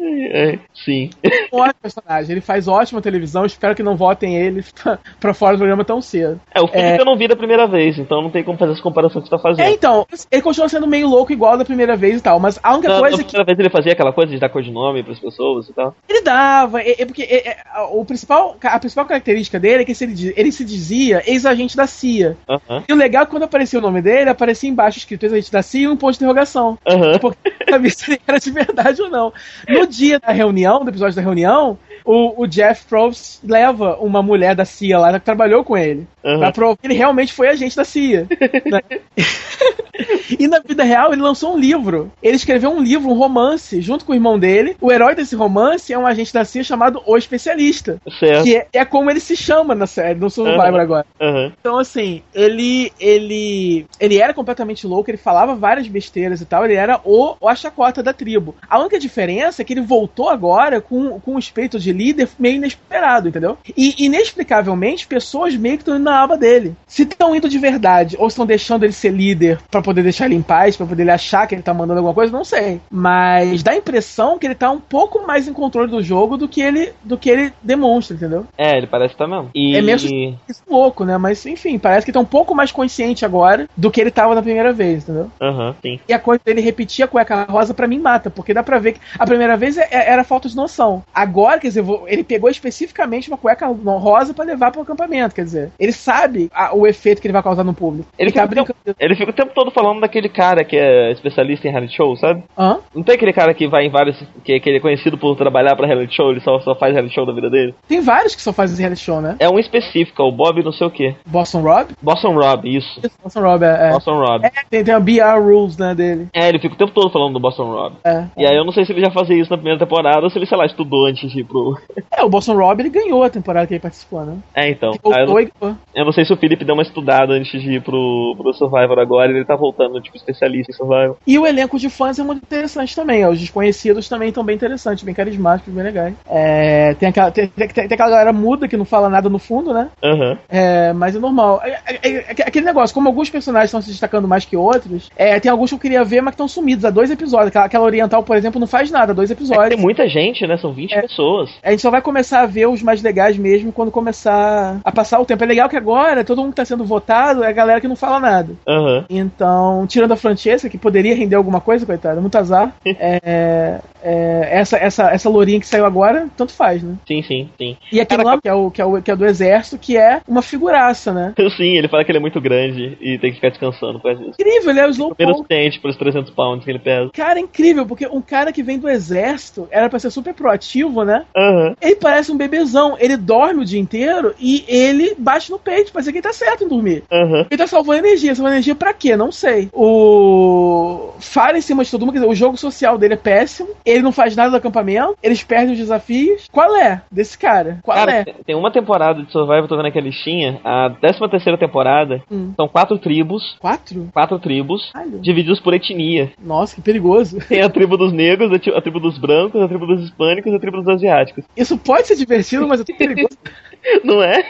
É, 0.00 0.58
sim. 0.84 1.10
Um 1.52 1.58
ótimo 1.58 1.80
personagem. 1.82 2.32
Ele 2.32 2.40
faz 2.40 2.68
ótima 2.68 3.00
televisão, 3.00 3.44
espero 3.52 3.74
que 3.74 3.82
não 3.82 3.96
votem 3.96 4.36
ele 4.36 4.64
pra, 4.82 4.98
pra 5.18 5.34
fora 5.34 5.56
do 5.56 5.58
programa 5.58 5.84
tão 5.84 6.00
cedo. 6.00 6.40
É, 6.54 6.60
o 6.60 6.68
Felipe 6.68 6.98
eu 6.98 7.04
não 7.04 7.16
vi 7.16 7.28
da 7.28 7.36
primeira 7.36 7.66
vez, 7.66 7.98
então 7.98 8.22
não 8.22 8.30
tem 8.30 8.42
como 8.42 8.58
fazer 8.58 8.72
essa 8.72 8.82
comparação 8.82 9.20
que 9.20 9.28
você 9.28 9.36
tá 9.36 9.42
fazendo. 9.42 9.66
É, 9.66 9.70
então, 9.70 10.06
ele 10.30 10.42
continua 10.42 10.68
sendo 10.68 10.86
meio 10.86 11.08
louco 11.08 11.32
igual 11.32 11.56
da 11.56 11.64
primeira 11.64 11.96
vez 11.96 12.18
e 12.18 12.22
tal, 12.22 12.38
mas 12.40 12.58
a 12.62 12.74
única 12.74 12.88
Na, 12.88 12.98
coisa 12.98 13.16
na 13.16 13.22
é 13.22 13.24
que 13.24 13.30
primeira 13.30 13.44
vez 13.44 13.58
ele 13.58 13.70
fazia 13.70 13.92
aquela 13.92 14.12
coisa 14.12 14.32
de 14.32 14.38
dar 14.38 14.48
codinome 14.48 15.02
pras 15.02 15.18
pessoas 15.18 15.68
e 15.68 15.72
tal. 15.72 15.94
Ele 16.08 16.22
dava, 16.22 16.80
é, 16.80 17.02
é 17.02 17.06
porque 17.06 17.22
é, 17.22 17.50
é, 17.50 17.56
o 17.92 18.04
principal, 18.04 18.56
a 18.62 18.78
principal 18.78 19.06
característica 19.06 19.58
dele 19.58 19.82
é 19.82 19.84
que 19.84 20.04
ele, 20.04 20.34
ele 20.36 20.52
se 20.52 20.64
dizia 20.64 21.22
ex-agente 21.26 21.76
da 21.76 21.86
CIA. 21.86 22.36
Aham. 22.48 22.84
E 22.88 22.92
o 22.92 22.96
legal 22.96 23.22
é 23.22 23.26
que 23.26 23.30
quando 23.30 23.44
aparecia 23.44 23.78
o 23.78 23.82
nome 23.82 24.02
dele, 24.02 24.30
aparecia 24.30 24.68
embaixo 24.68 24.98
escrito 24.98 25.24
ex-agente 25.24 25.52
da 25.52 25.62
CIA 25.62 25.82
e 25.82 25.88
um 25.88 25.96
ponto 25.96 26.12
de 26.12 26.18
interrogação. 26.18 26.78
Aham. 26.86 27.18
Porque 27.18 27.38
não 27.66 27.74
sabia 27.74 27.90
se 27.90 28.10
ele 28.10 28.20
era 28.26 28.38
de 28.38 28.50
verdade 28.50 29.02
ou 29.02 29.10
não. 29.10 29.32
No 29.68 29.86
dia 29.86 30.18
da 30.18 30.32
reunião, 30.32 30.84
do 30.84 30.90
episódio 30.90 31.16
da 31.16 31.22
reunião, 31.22 31.78
o, 32.10 32.42
o 32.42 32.46
Jeff 32.46 32.84
Probst 32.86 33.38
leva 33.44 33.96
uma 34.00 34.20
mulher 34.20 34.56
da 34.56 34.64
CIA 34.64 34.98
lá 34.98 35.12
que 35.12 35.24
trabalhou 35.24 35.62
com 35.62 35.76
ele. 35.76 36.08
Aham. 36.24 36.38
Pra 36.40 36.52
provar 36.52 36.76
que 36.76 36.86
ele 36.86 36.94
realmente 36.94 37.32
foi 37.32 37.48
agente 37.48 37.76
da 37.76 37.84
CIA. 37.84 38.26
né? 38.66 38.80
e 40.38 40.48
na 40.48 40.58
vida 40.58 40.82
real, 40.82 41.12
ele 41.12 41.22
lançou 41.22 41.54
um 41.54 41.58
livro. 41.58 42.10
Ele 42.22 42.34
escreveu 42.34 42.70
um 42.70 42.82
livro, 42.82 43.08
um 43.08 43.14
romance, 43.14 43.80
junto 43.80 44.04
com 44.04 44.12
o 44.12 44.14
irmão 44.14 44.38
dele. 44.38 44.76
O 44.80 44.90
herói 44.90 45.14
desse 45.14 45.36
romance 45.36 45.92
é 45.92 45.98
um 45.98 46.06
agente 46.06 46.32
da 46.32 46.44
CIA 46.44 46.64
chamado 46.64 47.00
O 47.06 47.16
Especialista. 47.16 48.00
Certo. 48.18 48.42
Que 48.42 48.56
é, 48.56 48.66
é 48.72 48.84
como 48.84 49.10
ele 49.10 49.20
se 49.20 49.36
chama 49.36 49.74
na 49.74 49.86
série, 49.86 50.18
no 50.18 50.28
Survivor 50.28 50.66
Aham. 50.66 50.80
agora. 50.80 51.06
Aham. 51.20 51.52
Então, 51.60 51.78
assim, 51.78 52.22
ele, 52.34 52.92
ele 52.98 53.86
ele 53.98 54.18
era 54.18 54.34
completamente 54.34 54.86
louco, 54.86 55.10
ele 55.10 55.18
falava 55.18 55.54
várias 55.54 55.86
besteiras 55.86 56.40
e 56.40 56.44
tal, 56.44 56.64
ele 56.64 56.74
era 56.74 57.00
o, 57.04 57.36
o 57.40 57.48
a 57.48 57.54
chacota 57.54 58.02
da 58.02 58.12
tribo. 58.12 58.54
A 58.68 58.78
única 58.78 58.98
diferença 58.98 59.62
é 59.62 59.64
que 59.64 59.72
ele 59.72 59.80
voltou 59.80 60.28
agora 60.28 60.80
com, 60.80 61.20
com 61.20 61.34
um 61.34 61.38
espírito 61.38 61.78
de 61.78 61.92
líder 62.00 62.28
meio 62.38 62.56
inesperado, 62.56 63.28
entendeu? 63.28 63.58
E, 63.76 64.04
inexplicavelmente, 64.04 65.06
pessoas 65.06 65.54
meio 65.54 65.76
que 65.76 65.82
estão 65.82 65.96
indo 65.96 66.04
na 66.04 66.22
aba 66.22 66.36
dele. 66.36 66.74
Se 66.86 67.02
estão 67.02 67.34
indo 67.34 67.48
de 67.48 67.58
verdade, 67.58 68.16
ou 68.18 68.26
estão 68.28 68.46
deixando 68.46 68.84
ele 68.84 68.92
ser 68.92 69.10
líder 69.10 69.58
pra 69.70 69.82
poder 69.82 70.02
deixar 70.02 70.26
ele 70.26 70.34
em 70.34 70.42
paz, 70.42 70.76
pra 70.76 70.86
poder 70.86 71.02
ele 71.02 71.10
achar 71.10 71.46
que 71.46 71.54
ele 71.54 71.62
tá 71.62 71.74
mandando 71.74 71.98
alguma 71.98 72.14
coisa, 72.14 72.32
não 72.32 72.44
sei. 72.44 72.80
Mas 72.90 73.62
dá 73.62 73.72
a 73.72 73.76
impressão 73.76 74.38
que 74.38 74.46
ele 74.46 74.54
tá 74.54 74.70
um 74.70 74.80
pouco 74.80 75.26
mais 75.26 75.46
em 75.46 75.52
controle 75.52 75.90
do 75.90 76.02
jogo 76.02 76.36
do 76.36 76.48
que 76.48 76.60
ele, 76.60 76.92
do 77.04 77.18
que 77.18 77.28
ele 77.28 77.52
demonstra, 77.62 78.16
entendeu? 78.16 78.46
É, 78.56 78.76
ele 78.76 78.86
parece 78.86 79.14
que 79.14 79.18
tá 79.18 79.26
mesmo. 79.26 79.50
E... 79.54 79.76
É 79.76 79.82
mesmo 79.82 80.38
louco, 80.68 81.04
né? 81.04 81.18
Mas 81.18 81.44
enfim, 81.46 81.78
parece 81.78 82.06
que 82.06 82.12
tá 82.12 82.20
um 82.20 82.24
pouco 82.24 82.54
mais 82.54 82.72
consciente 82.72 83.24
agora 83.24 83.68
do 83.76 83.90
que 83.90 84.00
ele 84.00 84.10
tava 84.10 84.34
na 84.34 84.42
primeira 84.42 84.72
vez, 84.72 85.02
entendeu? 85.02 85.30
Aham, 85.40 85.74
sim. 85.82 86.00
E 86.08 86.12
a 86.12 86.18
coisa 86.18 86.40
dele 86.44 86.60
repetir 86.60 87.04
a 87.04 87.08
cueca 87.08 87.44
rosa 87.48 87.74
pra 87.74 87.86
mim 87.86 87.98
mata, 87.98 88.30
porque 88.30 88.54
dá 88.54 88.62
pra 88.62 88.78
ver 88.78 88.92
que 88.94 89.00
a 89.18 89.26
primeira 89.26 89.56
vez 89.56 89.76
é- 89.76 89.88
é- 89.90 90.10
era 90.10 90.24
falta 90.24 90.48
de 90.48 90.56
noção. 90.56 91.02
Agora, 91.14 91.58
quer 91.58 91.68
dizer, 91.68 91.79
vou- 91.82 92.04
ele 92.08 92.22
pegou 92.24 92.48
especificamente 92.50 93.28
uma 93.28 93.36
cueca 93.38 93.66
rosa 93.66 94.32
pra 94.34 94.44
levar 94.44 94.70
pro 94.70 94.82
acampamento, 94.82 95.34
quer 95.34 95.44
dizer, 95.44 95.70
ele 95.78 95.92
sabe 95.92 96.50
a- 96.54 96.74
o 96.74 96.86
efeito 96.86 97.20
que 97.20 97.26
ele 97.26 97.32
vai 97.32 97.42
causar 97.42 97.64
no 97.64 97.74
público. 97.74 98.08
Ele, 98.18 98.28
Ele 98.30 98.32
tá 98.34 98.42
fica 98.42 98.54
brincando. 98.54 98.96
Ele 98.98 99.14
fica 99.16 99.30
o 99.30 99.34
tempo 99.34 99.52
todo 99.54 99.70
falando 99.70 100.00
daquele 100.00 100.28
cara 100.28 100.64
que 100.64 100.76
é 100.76 101.10
especialista 101.12 101.66
em 101.68 101.70
reality 101.70 101.96
show, 101.96 102.14
sabe? 102.16 102.42
Hã? 102.58 102.78
Não 102.94 103.02
tem 103.02 103.14
aquele 103.14 103.32
cara 103.32 103.52
que 103.54 103.68
vai 103.68 103.84
em 103.86 103.90
vários. 103.90 104.20
que, 104.44 104.58
que 104.60 104.68
ele 104.68 104.78
é 104.78 104.80
conhecido 104.80 105.18
por 105.18 105.36
trabalhar 105.36 105.74
pra 105.76 105.86
reality 105.86 106.14
show, 106.14 106.30
ele 106.30 106.40
só, 106.40 106.58
só 106.60 106.74
faz 106.74 106.92
reality 106.92 107.14
show 107.14 107.26
da 107.26 107.32
vida 107.32 107.50
dele? 107.50 107.74
Tem 107.88 108.00
vários 108.00 108.34
que 108.34 108.42
só 108.42 108.52
fazem 108.52 108.78
reality 108.78 109.02
show, 109.02 109.20
né? 109.20 109.36
É 109.38 109.48
um 109.48 109.58
específico, 109.58 110.22
é 110.22 110.24
o 110.24 110.32
Bob 110.32 110.62
não 110.62 110.72
sei 110.72 110.86
o 110.86 110.90
que. 110.90 111.14
Boston 111.26 111.60
Rob? 111.62 111.88
Boston 112.02 112.34
Rob, 112.34 112.68
isso. 112.76 113.00
Isso, 113.02 113.16
Boston 113.22 113.40
Rob, 113.40 113.62
é. 113.64 113.88
é. 113.88 113.90
Boston 113.90 114.18
Rob. 114.18 114.44
É, 114.46 114.50
tem, 114.70 114.84
tem 114.84 114.94
a 114.94 115.00
BR 115.00 115.38
Rules, 115.42 115.76
né, 115.76 115.94
dele. 115.94 116.28
É, 116.32 116.48
ele 116.48 116.58
fica 116.58 116.74
o 116.74 116.78
tempo 116.78 116.92
todo 116.92 117.10
falando 117.10 117.34
do 117.34 117.40
Boston 117.40 117.70
Rob. 117.70 117.96
É. 118.04 118.24
E 118.36 118.46
aí 118.46 118.56
eu 118.56 118.64
não 118.64 118.72
sei 118.72 118.84
se 118.84 118.92
ele 118.92 119.00
já 119.04 119.10
fazia 119.10 119.36
isso 119.40 119.50
na 119.50 119.56
primeira 119.56 119.78
temporada 119.78 120.20
ou 120.22 120.30
se 120.30 120.38
ele, 120.38 120.46
sei 120.46 120.56
lá, 120.58 120.66
estudou 120.66 121.06
antes 121.06 121.30
de 121.30 121.40
ir 121.40 121.44
pro. 121.44 121.69
É, 122.16 122.22
o 122.24 122.28
Boston 122.28 122.54
Rob, 122.56 122.80
ele 122.80 122.88
ganhou 122.90 123.22
a 123.24 123.30
temporada 123.30 123.66
que 123.66 123.74
ele 123.74 123.80
participou, 123.80 124.24
né? 124.24 124.36
É, 124.54 124.68
então. 124.70 124.90
Ele 124.92 125.00
eu, 125.30 125.40
e 125.40 125.52
ganhou. 125.60 125.76
eu 125.94 126.04
não 126.04 126.12
sei 126.12 126.24
se 126.24 126.32
o 126.32 126.36
Felipe 126.36 126.64
deu 126.64 126.74
uma 126.74 126.82
estudada 126.82 127.32
antes 127.32 127.60
de 127.62 127.72
ir 127.74 127.82
pro, 127.82 128.34
pro 128.36 128.52
Survivor 128.54 128.98
agora, 128.98 129.30
ele 129.30 129.44
tá 129.44 129.56
voltando, 129.56 130.00
tipo, 130.00 130.16
especialista 130.16 130.72
em 130.72 130.74
Survivor. 130.74 131.16
E 131.26 131.38
o 131.38 131.46
elenco 131.46 131.78
de 131.78 131.88
fãs 131.90 132.18
é 132.18 132.22
muito 132.22 132.42
interessante 132.42 132.94
também. 132.94 133.24
ó. 133.24 133.30
Os 133.30 133.40
desconhecidos 133.40 134.08
também 134.08 134.28
estão 134.28 134.44
bem 134.44 134.56
interessantes, 134.56 135.04
bem 135.04 135.14
carismáticos, 135.14 135.72
bem 135.72 135.84
legais. 135.84 136.14
É, 136.28 136.94
tem, 136.94 137.08
aquela, 137.08 137.30
tem, 137.30 137.48
tem- 137.48 137.68
tem 137.68 137.84
aquela 137.84 138.10
galera 138.10 138.32
muda 138.32 138.68
que 138.68 138.76
não 138.76 138.84
fala 138.84 139.08
nada 139.08 139.28
no 139.28 139.38
fundo, 139.38 139.72
né? 139.72 139.88
Aham. 140.02 140.38
É, 140.48 140.92
mas 140.92 141.14
é 141.14 141.18
normal. 141.18 141.60
É, 141.64 141.78
é- 141.86 141.98
é- 142.08 142.16
é 142.38 142.42
aquele 142.46 142.64
negócio, 142.66 142.94
como 142.94 143.08
alguns 143.08 143.30
personagens 143.30 143.68
estão 143.68 143.80
se 143.82 143.90
destacando 143.90 144.26
mais 144.28 144.44
que 144.44 144.56
outros, 144.56 145.10
é, 145.16 145.38
tem 145.40 145.50
alguns 145.50 145.70
que 145.70 145.74
eu 145.74 145.78
queria 145.80 146.04
ver, 146.04 146.20
mas 146.20 146.32
que 146.32 146.34
estão 146.34 146.48
sumidos 146.48 146.84
há 146.84 146.90
dois 146.90 147.10
episódios. 147.10 147.48
Aquela, 147.48 147.64
aquela 147.66 147.84
oriental, 147.84 148.22
por 148.22 148.36
exemplo, 148.36 148.60
não 148.60 148.66
faz 148.66 148.90
nada, 148.90 149.12
há 149.12 149.14
dois 149.14 149.30
episódios. 149.30 149.68
tem 149.68 149.78
muita 149.78 150.08
gente, 150.08 150.46
né? 150.46 150.56
São 150.56 150.72
20 150.72 150.92
É. 150.94 151.02
pessoas. 151.02 151.50
A 151.62 151.70
gente 151.70 151.82
só 151.82 151.90
vai 151.90 152.02
começar 152.02 152.40
a 152.40 152.46
ver 152.46 152.66
os 152.66 152.82
mais 152.82 153.02
legais 153.02 153.36
mesmo 153.36 153.72
quando 153.72 153.90
começar 153.90 154.80
a 154.84 154.92
passar 154.92 155.20
o 155.20 155.24
tempo. 155.24 155.42
É 155.44 155.46
legal 155.46 155.68
que 155.68 155.76
agora 155.76 156.24
todo 156.24 156.42
mundo 156.42 156.50
que 156.50 156.56
tá 156.56 156.64
sendo 156.64 156.84
votado 156.84 157.44
é 157.44 157.48
a 157.48 157.52
galera 157.52 157.80
que 157.80 157.88
não 157.88 157.96
fala 157.96 158.20
nada. 158.20 158.54
Aham. 158.68 159.04
Então, 159.08 159.86
tirando 159.86 160.12
a 160.12 160.16
Francesca, 160.16 160.68
que 160.68 160.78
poderia 160.78 161.14
render 161.14 161.36
alguma 161.36 161.60
coisa, 161.60 161.86
coitada, 161.86 162.20
muito 162.20 162.36
azar. 162.36 162.74
é, 162.84 163.80
é, 164.02 164.48
essa, 164.50 164.76
essa, 164.76 165.10
essa 165.10 165.28
lourinha 165.28 165.60
que 165.60 165.66
saiu 165.66 165.84
agora, 165.84 166.28
tanto 166.36 166.52
faz, 166.52 166.82
né? 166.82 166.96
Sim, 167.06 167.22
sim, 167.22 167.50
sim. 167.58 167.76
E 167.92 168.00
aquele 168.00 168.22
Cara, 168.22 168.36
lá, 168.36 168.40
que 168.40 168.48
é, 168.48 168.54
o, 168.54 168.70
que, 168.70 168.80
é 168.80 168.84
o, 168.84 169.02
que 169.02 169.10
é 169.10 169.16
do 169.16 169.26
exército, 169.26 169.78
que 169.78 169.96
é 169.96 170.20
uma 170.26 170.42
figuraça, 170.42 171.12
né? 171.12 171.34
Sim, 171.56 171.76
ele 171.76 171.88
fala 171.88 172.04
que 172.04 172.10
ele 172.10 172.18
é 172.18 172.20
muito 172.20 172.40
grande 172.40 172.96
e 173.00 173.18
tem 173.18 173.30
que 173.30 173.36
ficar 173.36 173.50
descansando 173.50 173.94
por 173.98 174.04
causa 174.04 174.20
disso. 174.20 174.36
Incrível, 174.40 174.70
ele 174.70 174.80
é 174.80 174.86
o 174.86 174.90
Slowpoke. 174.90 175.22
Menos 175.22 175.38
suficiente 175.38 175.80
pelos 175.80 175.96
300 175.96 176.30
pounds 176.30 176.64
que 176.64 176.70
ele 176.70 176.78
pesa. 176.78 177.10
Cara, 177.12 177.40
incrível, 177.40 177.84
porque 177.84 178.06
um 178.06 178.22
cara 178.22 178.52
que 178.52 178.62
vem 178.62 178.78
do 178.78 178.88
exército 178.88 179.68
era 179.70 179.88
pra 179.88 179.98
ser 179.98 180.10
super 180.10 180.32
proativo, 180.32 181.04
né? 181.04 181.24
Aham. 181.36 181.49
Aham. 181.50 181.74
Ele 181.80 181.96
parece 181.96 182.30
um 182.32 182.36
bebezão. 182.36 182.96
Ele 182.98 183.16
dorme 183.16 183.62
o 183.62 183.64
dia 183.64 183.80
inteiro 183.80 184.34
e 184.38 184.64
ele 184.68 185.14
bate 185.18 185.50
no 185.50 185.58
peito. 185.58 185.92
Parece 185.92 186.10
que 186.12 186.18
ele 186.18 186.22
tá 186.22 186.32
certo 186.32 186.64
em 186.64 186.68
dormir. 186.68 187.02
Aham. 187.10 187.46
Ele 187.50 187.58
tá 187.58 187.66
salvando 187.66 187.98
energia. 188.06 188.34
Salvando 188.34 188.54
energia 188.54 188.74
pra 188.74 188.92
quê? 188.92 189.16
Não 189.16 189.32
sei. 189.32 189.68
O. 189.72 191.10
Fala 191.20 191.58
em 191.58 191.60
cima 191.60 191.84
de 191.84 191.90
todo 191.90 192.02
mundo. 192.02 192.12
Quer 192.12 192.20
dizer, 192.20 192.30
o 192.30 192.34
jogo 192.34 192.56
social 192.56 192.96
dele 192.98 193.14
é 193.14 193.16
péssimo. 193.16 193.68
Ele 193.84 194.02
não 194.02 194.12
faz 194.12 194.34
nada 194.36 194.50
do 194.50 194.56
acampamento. 194.56 195.16
Eles 195.22 195.42
perdem 195.42 195.72
os 195.72 195.78
desafios. 195.78 196.48
Qual 196.50 196.74
é 196.76 197.02
desse 197.10 197.38
cara? 197.38 197.78
Qual 197.82 197.96
Cara, 197.96 198.12
é? 198.12 198.24
tem- 198.46 198.56
uma 198.56 198.70
temporada 198.72 199.22
de 199.22 199.30
Survival, 199.32 199.66
tô 199.68 199.76
vendo 199.76 199.86
aqui 199.86 199.98
a 199.98 200.02
listinha, 200.02 200.60
a 200.64 200.90
13 201.00 201.18
terceira 201.30 201.56
temporada, 201.58 202.22
Hum. 202.30 202.52
são 202.56 202.68
quatro 202.68 202.98
tribos, 202.98 203.56
Quatro? 203.60 204.08
quatro 204.12 204.38
tribos, 204.38 204.90
Caralho. 204.92 205.18
divididos 205.20 205.60
por 205.60 205.72
etnia. 205.74 206.30
Nossa, 206.42 206.74
que 206.74 206.82
perigoso. 206.82 207.38
Tem 207.48 207.62
a 207.62 207.68
tribo 207.70 207.96
dos 207.96 208.12
negros, 208.12 208.50
a 208.52 208.80
tribo 208.80 209.00
dos 209.00 209.16
brancos, 209.18 209.60
a 209.62 209.68
tribo 209.68 209.86
dos 209.86 210.02
hispânicos 210.04 210.52
e 210.52 210.56
a 210.56 210.58
tribo 210.60 210.78
dos 210.78 210.88
asiáticos. 210.88 211.39
Isso 211.56 211.76
pode 211.78 212.06
ser 212.06 212.16
divertido, 212.16 212.66
mas 212.66 212.80
é 212.80 212.84
perigoso. 212.84 213.36
Não 214.04 214.22
é? 214.22 214.44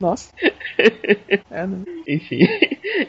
Nossa. 0.00 0.32
É, 1.50 1.66
né? 1.66 1.78
Enfim. 2.06 2.38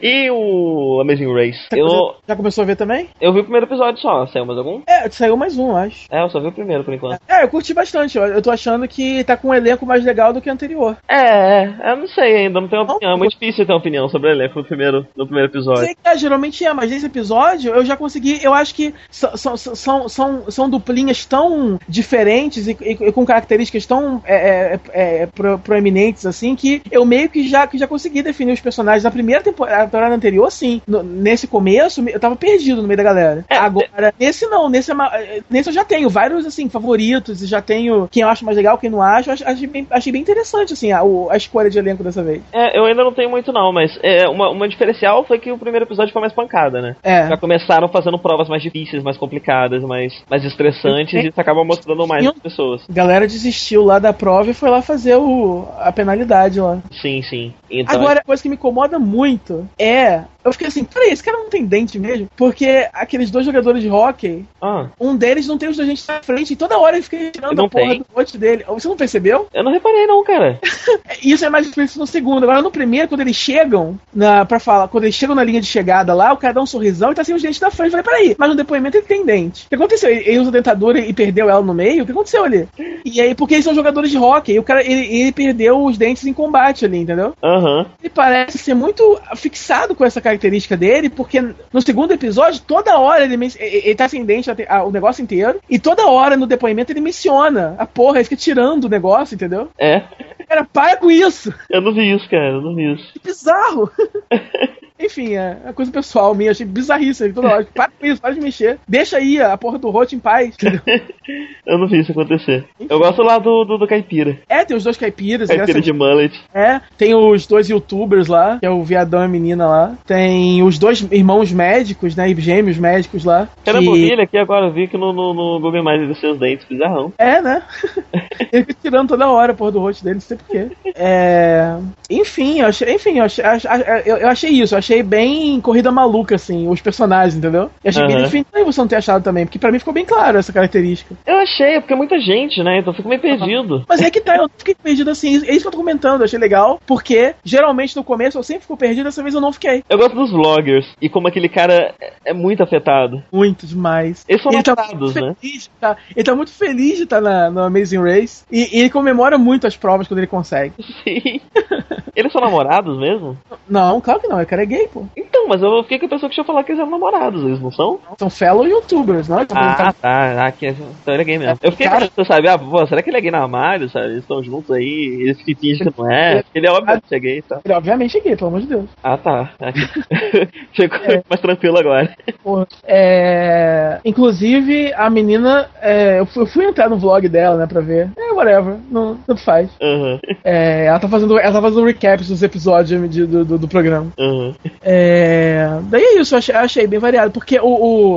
E 0.02 0.30
o 0.30 1.00
Amazing 1.02 1.32
Race? 1.34 1.58
Eu, 1.72 2.14
Já 2.26 2.34
começou 2.34 2.62
a 2.62 2.66
ver 2.66 2.76
também? 2.76 3.08
eu 3.20 3.32
vi 3.32 3.40
o 3.40 3.42
primeiro 3.42 3.66
episódio 3.66 4.00
só, 4.00 4.26
saiu 4.28 4.46
mais 4.46 4.58
algum? 4.58 4.80
É, 4.86 5.08
saiu 5.10 5.36
mais 5.36 5.58
um, 5.58 5.68
eu 5.70 5.76
acho. 5.76 6.06
É, 6.10 6.22
eu 6.22 6.30
só 6.30 6.40
vi 6.40 6.46
o 6.48 6.52
primeiro 6.52 6.82
por 6.84 6.94
enquanto. 6.94 7.20
É, 7.28 7.44
eu 7.44 7.48
curti 7.48 7.74
bastante. 7.74 8.16
Eu, 8.16 8.24
eu 8.26 8.40
tô 8.42 8.50
achando 8.50 8.88
que 8.88 9.22
tá 9.24 9.36
com 9.36 9.48
um 9.48 9.54
elenco 9.54 9.84
mais 9.84 10.04
legal 10.04 10.32
do 10.32 10.40
que 10.40 10.48
o 10.48 10.52
anterior. 10.52 10.96
É, 11.06 11.64
é, 11.82 11.92
eu 11.92 11.96
não 11.96 12.08
sei 12.08 12.36
ainda, 12.36 12.60
não 12.60 12.68
tenho 12.68 12.82
opinião. 12.82 13.12
É 13.12 13.16
muito 13.16 13.32
difícil 13.32 13.66
ter 13.66 13.72
uma 13.72 13.78
opinião 13.78 14.08
sobre 14.08 14.30
o 14.30 14.32
elenco 14.32 14.58
no 14.58 14.64
primeiro, 14.64 15.06
no 15.16 15.26
primeiro 15.26 15.50
episódio. 15.50 15.84
Sei 15.84 15.94
que 15.94 16.08
é, 16.08 16.16
geralmente 16.16 16.64
é, 16.64 16.72
mas 16.72 16.90
nesse 16.90 17.06
episódio 17.06 17.74
eu 17.74 17.84
já 17.84 17.96
consegui. 17.96 18.42
Eu 18.42 18.54
acho 18.54 18.74
que 18.74 18.94
são, 19.10 19.36
são, 19.36 19.56
são, 19.56 20.08
são, 20.08 20.50
são 20.50 20.70
duplinhas 20.70 21.26
tão 21.26 21.78
diferentes 21.88 22.66
e, 22.66 22.76
e- 22.80 23.08
e 23.08 23.12
com 23.12 23.26
características 23.26 23.84
tão 23.84 24.22
é, 24.24 24.74
é, 24.74 24.80
é, 25.22 25.27
pro- 25.34 25.58
proeminentes 25.58 26.26
assim 26.26 26.54
que 26.56 26.82
eu 26.90 27.04
meio 27.04 27.28
que 27.28 27.48
já, 27.48 27.66
que 27.66 27.78
já 27.78 27.86
consegui 27.86 28.22
definir 28.22 28.52
os 28.52 28.60
personagens. 28.60 29.04
Na 29.04 29.10
primeira 29.10 29.42
temporada, 29.42 29.84
temporada 29.84 30.14
anterior, 30.14 30.50
sim. 30.50 30.80
No- 30.86 31.02
nesse 31.02 31.46
começo, 31.46 32.04
eu 32.08 32.20
tava 32.20 32.36
perdido 32.36 32.82
no 32.82 32.88
meio 32.88 32.96
da 32.98 33.02
galera. 33.02 33.44
É, 33.48 33.56
Agora, 33.56 34.12
nesse 34.18 34.46
não, 34.46 34.68
nesse, 34.68 34.90
é 34.90 34.94
ma- 34.94 35.12
nesse 35.50 35.68
eu 35.68 35.72
já 35.74 35.84
tenho 35.84 36.08
vários 36.08 36.46
assim, 36.46 36.68
favoritos 36.68 37.42
e 37.42 37.46
já 37.46 37.60
tenho 37.60 38.08
quem 38.10 38.22
eu 38.22 38.28
acho 38.28 38.44
mais 38.44 38.56
legal, 38.56 38.78
quem 38.78 38.90
não 38.90 39.02
acho. 39.02 39.30
Achei 39.30 39.66
bem, 39.66 39.86
achei 39.90 40.12
bem 40.12 40.22
interessante 40.22 40.72
assim, 40.72 40.92
a, 40.92 41.00
a 41.30 41.36
escolha 41.36 41.70
de 41.70 41.78
elenco 41.78 42.02
dessa 42.02 42.22
vez. 42.22 42.40
É, 42.52 42.78
eu 42.78 42.84
ainda 42.84 43.04
não 43.04 43.12
tenho 43.12 43.30
muito 43.30 43.52
não, 43.52 43.72
mas 43.72 43.98
é, 44.02 44.28
uma, 44.28 44.50
uma 44.50 44.68
diferencial 44.68 45.24
foi 45.24 45.38
que 45.38 45.50
o 45.52 45.58
primeiro 45.58 45.84
episódio 45.86 46.12
foi 46.12 46.20
mais 46.20 46.32
pancada, 46.32 46.80
né? 46.80 46.96
É. 47.02 47.28
Já 47.28 47.36
começaram 47.36 47.88
fazendo 47.88 48.18
provas 48.18 48.48
mais 48.48 48.62
difíceis, 48.62 49.02
mais 49.02 49.16
complicadas, 49.16 49.82
mais, 49.82 50.22
mais 50.30 50.44
estressantes, 50.44 51.12
e 51.14 51.28
isso 51.28 51.40
acaba 51.40 51.64
mostrando 51.64 52.06
mais 52.06 52.30
pessoas. 52.42 52.82
A 52.88 52.92
galera 52.92 53.26
desistiu 53.26 53.84
lá 53.84 53.98
da 53.98 54.12
prova 54.12 54.50
e 54.50 54.54
foi 54.54 54.70
lá 54.70 54.80
fazer 54.82 55.12
o, 55.18 55.68
a 55.78 55.92
penalidade 55.92 56.60
lá. 56.60 56.78
Sim, 57.00 57.22
sim. 57.22 57.54
Então, 57.70 57.94
Agora, 57.94 58.20
a 58.20 58.24
coisa 58.24 58.42
que 58.42 58.48
me 58.48 58.54
incomoda 58.56 58.98
muito 58.98 59.68
é. 59.78 60.22
Eu 60.44 60.52
fiquei 60.52 60.68
assim, 60.68 60.84
peraí, 60.84 61.10
esse 61.10 61.22
cara 61.22 61.36
não 61.36 61.50
tem 61.50 61.66
dente 61.66 61.98
mesmo? 61.98 62.26
Porque 62.34 62.88
aqueles 62.94 63.30
dois 63.30 63.44
jogadores 63.44 63.82
de 63.82 63.90
hockey, 63.90 64.46
Ah, 64.62 64.86
um 64.98 65.14
deles 65.14 65.46
não 65.46 65.58
tem 65.58 65.68
os 65.68 65.76
dois 65.76 65.86
dentes 65.86 66.06
na 66.06 66.22
frente, 66.22 66.52
e 66.52 66.56
toda 66.56 66.78
hora 66.78 66.96
ele 66.96 67.02
fica 67.02 67.30
tirando 67.30 67.60
a 67.60 67.68
porra 67.68 67.90
tem? 67.90 67.98
do 67.98 68.06
rosto 68.14 68.38
dele. 68.38 68.64
Você 68.66 68.88
não 68.88 68.96
percebeu? 68.96 69.46
eu 69.52 69.62
não 69.62 69.72
reparei 69.72 70.06
não, 70.06 70.24
cara. 70.24 70.58
Isso 71.22 71.44
é 71.44 71.50
mais 71.50 71.66
explícito 71.66 71.98
no 71.98 72.06
segundo. 72.06 72.44
Agora, 72.44 72.62
no 72.62 72.70
primeiro, 72.70 73.08
quando 73.08 73.20
eles 73.20 73.36
chegam 73.36 73.98
na, 74.14 74.44
pra 74.46 74.58
falar, 74.58 74.88
quando 74.88 75.04
eles 75.04 75.16
chegam 75.16 75.34
na 75.34 75.44
linha 75.44 75.60
de 75.60 75.66
chegada 75.66 76.14
lá, 76.14 76.32
o 76.32 76.36
cara 76.38 76.54
dá 76.54 76.62
um 76.62 76.66
sorrisão 76.66 77.10
e 77.12 77.14
tá 77.14 77.24
sem 77.24 77.34
os 77.34 77.42
dentes 77.42 77.60
na 77.60 77.70
frente. 77.70 77.94
Eu 77.94 78.02
falei, 78.02 78.20
peraí, 78.22 78.36
mas 78.38 78.48
no 78.48 78.54
depoimento 78.54 78.96
ele 78.96 79.06
tem 79.06 79.26
dente. 79.26 79.66
O 79.66 79.68
que 79.68 79.74
aconteceu? 79.74 80.08
Ele, 80.08 80.22
ele 80.24 80.38
usa 80.38 80.50
dentadura 80.50 80.98
e 80.98 81.12
perdeu 81.12 81.50
ela 81.50 81.60
no 81.60 81.74
meio? 81.74 82.04
O 82.04 82.06
que 82.06 82.12
aconteceu 82.12 82.44
ali? 82.44 82.66
E 83.04 83.20
aí, 83.20 83.34
porque 83.34 83.54
eles 83.54 83.64
são 83.64 83.74
jogadores 83.74 84.10
de 84.10 84.16
hockey, 84.16 84.54
e 84.54 84.58
o 84.58 84.62
cara, 84.62 84.82
ele, 84.82 85.07
ele 85.08 85.32
perdeu 85.32 85.84
os 85.84 85.98
dentes 85.98 86.26
em 86.26 86.32
combate 86.32 86.84
ali, 86.84 86.98
entendeu? 86.98 87.34
Aham. 87.42 87.86
Ele 88.00 88.10
parece 88.10 88.58
ser 88.58 88.74
muito 88.74 89.20
fixado 89.36 89.94
com 89.94 90.04
essa 90.04 90.20
característica 90.20 90.76
dele, 90.76 91.08
porque 91.08 91.40
no 91.72 91.80
segundo 91.80 92.12
episódio, 92.12 92.62
toda 92.66 92.98
hora 92.98 93.24
ele, 93.24 93.52
ele 93.58 93.94
tá 93.94 94.08
sem 94.08 94.24
dente 94.24 94.50
o 94.50 94.90
negócio 94.90 95.22
inteiro, 95.22 95.60
e 95.68 95.78
toda 95.78 96.06
hora 96.06 96.36
no 96.36 96.46
depoimento 96.46 96.92
ele 96.92 97.00
menciona 97.00 97.74
a 97.78 97.86
porra, 97.86 98.18
ele 98.18 98.24
fica 98.24 98.36
tirando 98.36 98.84
o 98.84 98.88
negócio, 98.88 99.34
entendeu? 99.34 99.68
É. 99.78 100.02
Cara, 100.48 100.64
para 100.64 100.96
com 100.96 101.10
isso! 101.10 101.52
Eu 101.68 101.80
não 101.80 101.92
vi 101.92 102.10
isso, 102.14 102.28
cara. 102.28 102.48
Eu 102.48 102.62
não 102.62 102.74
vi 102.74 102.94
isso. 102.94 103.12
Que 103.12 103.20
bizarro! 103.20 103.90
Enfim, 105.00 105.34
é 105.34 105.56
uma 105.64 105.72
coisa 105.72 105.90
pessoal 105.92 106.34
minha, 106.34 106.50
achei 106.50 106.66
bizarríssimo 106.66 107.32
toda 107.34 107.48
hora. 107.48 107.68
Para 107.74 107.90
com 107.90 108.06
isso, 108.06 108.20
para 108.20 108.34
de 108.34 108.40
mexer. 108.40 108.78
Deixa 108.86 109.16
aí 109.18 109.40
a 109.40 109.56
porra 109.56 109.78
do 109.78 109.90
rote 109.90 110.16
em 110.16 110.18
paz. 110.18 110.54
Eu 111.66 111.78
não 111.78 111.86
vi 111.86 112.00
isso 112.00 112.12
acontecer. 112.12 112.64
Eu 112.88 112.98
gosto 112.98 113.22
lá 113.22 113.38
do, 113.38 113.64
do, 113.64 113.76
do 113.78 113.86
caipira. 113.86 114.38
É, 114.48 114.64
tem 114.64 114.76
os 114.76 114.84
dois 114.84 114.96
caipiras, 114.96 115.48
Caipira 115.48 115.80
de 115.80 115.92
mullet. 115.92 116.38
É, 116.54 116.80
tem 116.96 117.14
os 117.14 117.46
dois 117.46 117.68
youtubers 117.68 118.26
lá, 118.26 118.58
que 118.58 118.64
é 118.66 118.70
o 118.70 118.82
viadão 118.82 119.20
e 119.20 119.24
a 119.24 119.28
menina 119.28 119.66
lá. 119.66 119.94
Tem 120.06 120.62
os 120.62 120.78
dois 120.78 121.06
irmãos 121.12 121.52
médicos, 121.52 122.16
né? 122.16 122.30
e 122.30 122.40
Gêmeos 122.40 122.78
médicos 122.78 123.24
lá. 123.24 123.48
Cara, 123.64 123.78
que- 123.80 123.84
Bobilha 123.84 124.22
aqui 124.24 124.38
agora 124.38 124.66
eu 124.66 124.72
vi 124.72 124.88
que 124.88 124.96
no, 124.96 125.12
no, 125.12 125.34
no 125.34 125.60
Google 125.60 125.80
Imagens 125.80 126.08
dos 126.08 126.20
seus 126.20 126.38
dentes, 126.38 126.66
bizarrão. 126.66 127.12
É, 127.18 127.40
né? 127.42 127.62
Ele 128.52 128.64
fica 128.64 128.76
tirando 128.82 129.08
toda 129.08 129.28
hora 129.30 129.52
a 129.52 129.54
porra 129.54 129.72
do 129.72 129.80
rosto 129.80 130.02
dele, 130.02 130.14
não 130.14 130.20
sei 130.22 130.36
porquê. 130.38 130.68
É... 130.94 131.76
Enfim, 132.10 132.60
eu 132.60 132.66
achei, 132.68 132.94
enfim, 132.94 133.18
eu 133.18 133.24
achei, 133.24 133.44
ach- 133.44 133.66
ach- 133.66 134.06
eu, 134.06 134.16
eu 134.16 134.28
achei 134.28 134.50
isso, 134.50 134.74
eu 134.74 134.78
achei 134.78 134.87
bem 135.02 135.60
corrida 135.60 135.90
maluca, 135.92 136.34
assim, 136.34 136.68
os 136.68 136.80
personagens, 136.80 137.36
entendeu? 137.36 137.70
Eu 137.84 137.88
achei 137.90 138.06
bem 138.06 138.16
Aham. 138.16 138.24
definido 138.24 138.48
você 138.64 138.80
não 138.80 138.88
ter 138.88 138.96
achado 138.96 139.22
também, 139.22 139.44
porque 139.46 139.58
pra 139.58 139.70
mim 139.70 139.78
ficou 139.78 139.94
bem 139.94 140.04
claro 140.04 140.38
essa 140.38 140.52
característica. 140.52 141.14
Eu 141.26 141.36
achei, 141.36 141.76
é 141.76 141.80
porque 141.80 141.92
é 141.92 141.96
muita 141.96 142.18
gente, 142.20 142.62
né? 142.62 142.78
Então 142.78 142.92
eu 142.92 142.96
fico 142.96 143.08
meio 143.08 143.20
perdido. 143.20 143.84
Mas 143.88 144.00
é 144.00 144.10
que 144.10 144.20
tá, 144.20 144.36
eu 144.36 144.48
fiquei 144.56 144.74
perdido 144.74 145.10
assim, 145.10 145.36
é 145.46 145.52
isso 145.52 145.60
que 145.62 145.66
eu 145.68 145.72
tô 145.72 145.78
comentando, 145.78 146.20
eu 146.20 146.24
achei 146.24 146.38
legal, 146.38 146.80
porque 146.86 147.34
geralmente 147.44 147.96
no 147.96 148.04
começo 148.04 148.38
eu 148.38 148.42
sempre 148.42 148.62
fico 148.62 148.76
perdido, 148.76 149.04
dessa 149.04 149.22
vez 149.22 149.34
eu 149.34 149.40
não 149.40 149.52
fiquei. 149.52 149.82
Eu 149.88 149.98
gosto 149.98 150.14
dos 150.14 150.30
vloggers 150.30 150.86
e 151.00 151.08
como 151.08 151.28
aquele 151.28 151.48
cara 151.48 151.94
é- 152.24 152.32
muito 152.32 152.62
afetado. 152.62 153.22
Muito 153.32 153.66
demais. 153.66 154.24
Eles 154.28 154.42
são 154.42 154.52
ele 154.52 154.62
tá 154.62 154.74
namorados, 154.74 155.14
muito 155.14 155.26
né? 155.26 155.36
feliz, 155.40 155.70
tá, 155.80 155.96
ele 156.14 156.24
tá 156.24 156.34
muito 156.34 156.52
feliz 156.52 156.96
de 156.96 157.04
estar 157.04 157.20
na, 157.20 157.50
no 157.50 157.62
Amazing 157.62 158.02
Race. 158.02 158.44
E, 158.50 158.76
e 158.76 158.80
ele 158.80 158.90
comemora 158.90 159.36
muito 159.38 159.66
as 159.66 159.76
provas 159.76 160.06
quando 160.08 160.18
ele 160.18 160.26
consegue. 160.26 160.74
Sim. 161.04 161.40
Eles 162.16 162.32
são 162.32 162.40
namorados 162.40 162.98
mesmo? 162.98 163.38
Não, 163.68 164.00
claro 164.00 164.18
que 164.18 164.26
não, 164.26 164.42
o 164.42 164.46
cara 164.46 164.62
é 164.62 164.66
gay, 164.66 164.77
pô. 164.86 165.04
Então, 165.16 165.48
mas 165.48 165.62
eu 165.62 165.82
fiquei 165.82 165.98
com 165.98 166.06
a 166.06 166.08
pessoa 166.10 166.28
que 166.28 166.34
tinha 166.34 166.44
falado 166.44 166.64
que 166.64 166.72
eles 166.72 166.80
eram 166.80 166.90
namorados, 166.90 167.42
eles 167.42 167.60
não 167.60 167.70
são? 167.72 167.98
São 168.18 168.30
fellow 168.30 168.66
youtubers, 168.66 169.28
não? 169.28 169.42
Então, 169.42 169.56
Ah, 169.58 169.92
tá. 169.92 170.46
Ah, 170.46 170.52
que, 170.52 170.66
então 170.68 171.14
ele 171.14 171.22
é 171.22 171.24
gay 171.24 171.38
mesmo. 171.38 171.58
Eu 171.62 171.70
fiquei 171.72 171.88
Cara- 171.88 172.06
pensando, 172.06 172.26
sabe? 172.26 172.48
Ah, 172.48 172.58
pô, 172.58 172.86
será 172.86 173.02
que 173.02 173.10
ele 173.10 173.16
é 173.16 173.20
gay 173.20 173.30
na 173.30 173.40
armário, 173.42 173.88
sabe? 173.88 174.06
Eles 174.06 174.18
estão 174.20 174.42
juntos 174.42 174.70
aí, 174.70 175.18
eles 175.22 175.42
que 175.42 175.54
fingem 175.54 175.90
que 175.90 175.98
não 176.00 176.10
é. 176.10 176.42
Ele 176.54 176.66
é 176.66 176.70
óbvio 176.70 177.00
que 177.08 177.14
é 177.14 177.18
gay 177.18 177.38
e 177.38 177.42
tal. 177.42 177.60
Ele 177.64 177.74
obviamente 177.74 178.16
é 178.16 178.20
gay, 178.20 178.36
pelo 178.36 178.48
amor 178.48 178.60
de 178.60 178.66
Deus. 178.66 178.84
Ah, 179.02 179.16
tá. 179.16 179.50
Ficou 180.72 180.98
É. 181.04 181.22
mais 181.28 181.40
tranquilo 181.40 181.78
agora. 181.78 182.14
Porra. 182.42 182.66
É... 182.86 183.98
Inclusive, 184.04 184.92
a 184.94 185.08
menina. 185.10 185.68
é, 185.80 186.20
Eu, 186.20 186.26
fui, 186.26 186.64
entrar 186.64 186.88
no 186.88 186.98
vlog 186.98 187.28
dela, 187.28 187.56
né, 187.56 187.66
pra 187.66 187.80
ver. 187.80 188.10
É, 188.16 188.32
whatever. 188.32 188.76
Não, 188.90 189.16
tanto 189.26 189.42
faz. 189.42 189.70
Aham, 189.80 190.18
É, 190.44 190.86
ela 190.86 190.98
tá 190.98 191.08
fazendo. 191.08 191.38
Ela 191.38 191.52
tá 191.52 191.62
fazendo 191.62 191.84
recaps 191.84 192.28
dos 192.28 192.42
episódios 192.42 193.10
de- 193.10 193.26
do, 193.26 193.44
do, 193.44 193.58
do 193.58 193.68
programa. 193.68 194.12
aham. 194.18 194.54
É, 194.82 195.66
daí 195.84 196.02
é 196.02 196.20
isso, 196.20 196.34
eu 196.34 196.38
achei, 196.38 196.54
achei 196.54 196.86
bem 196.86 196.98
variado. 196.98 197.30
Porque 197.32 197.58
o, 197.60 197.66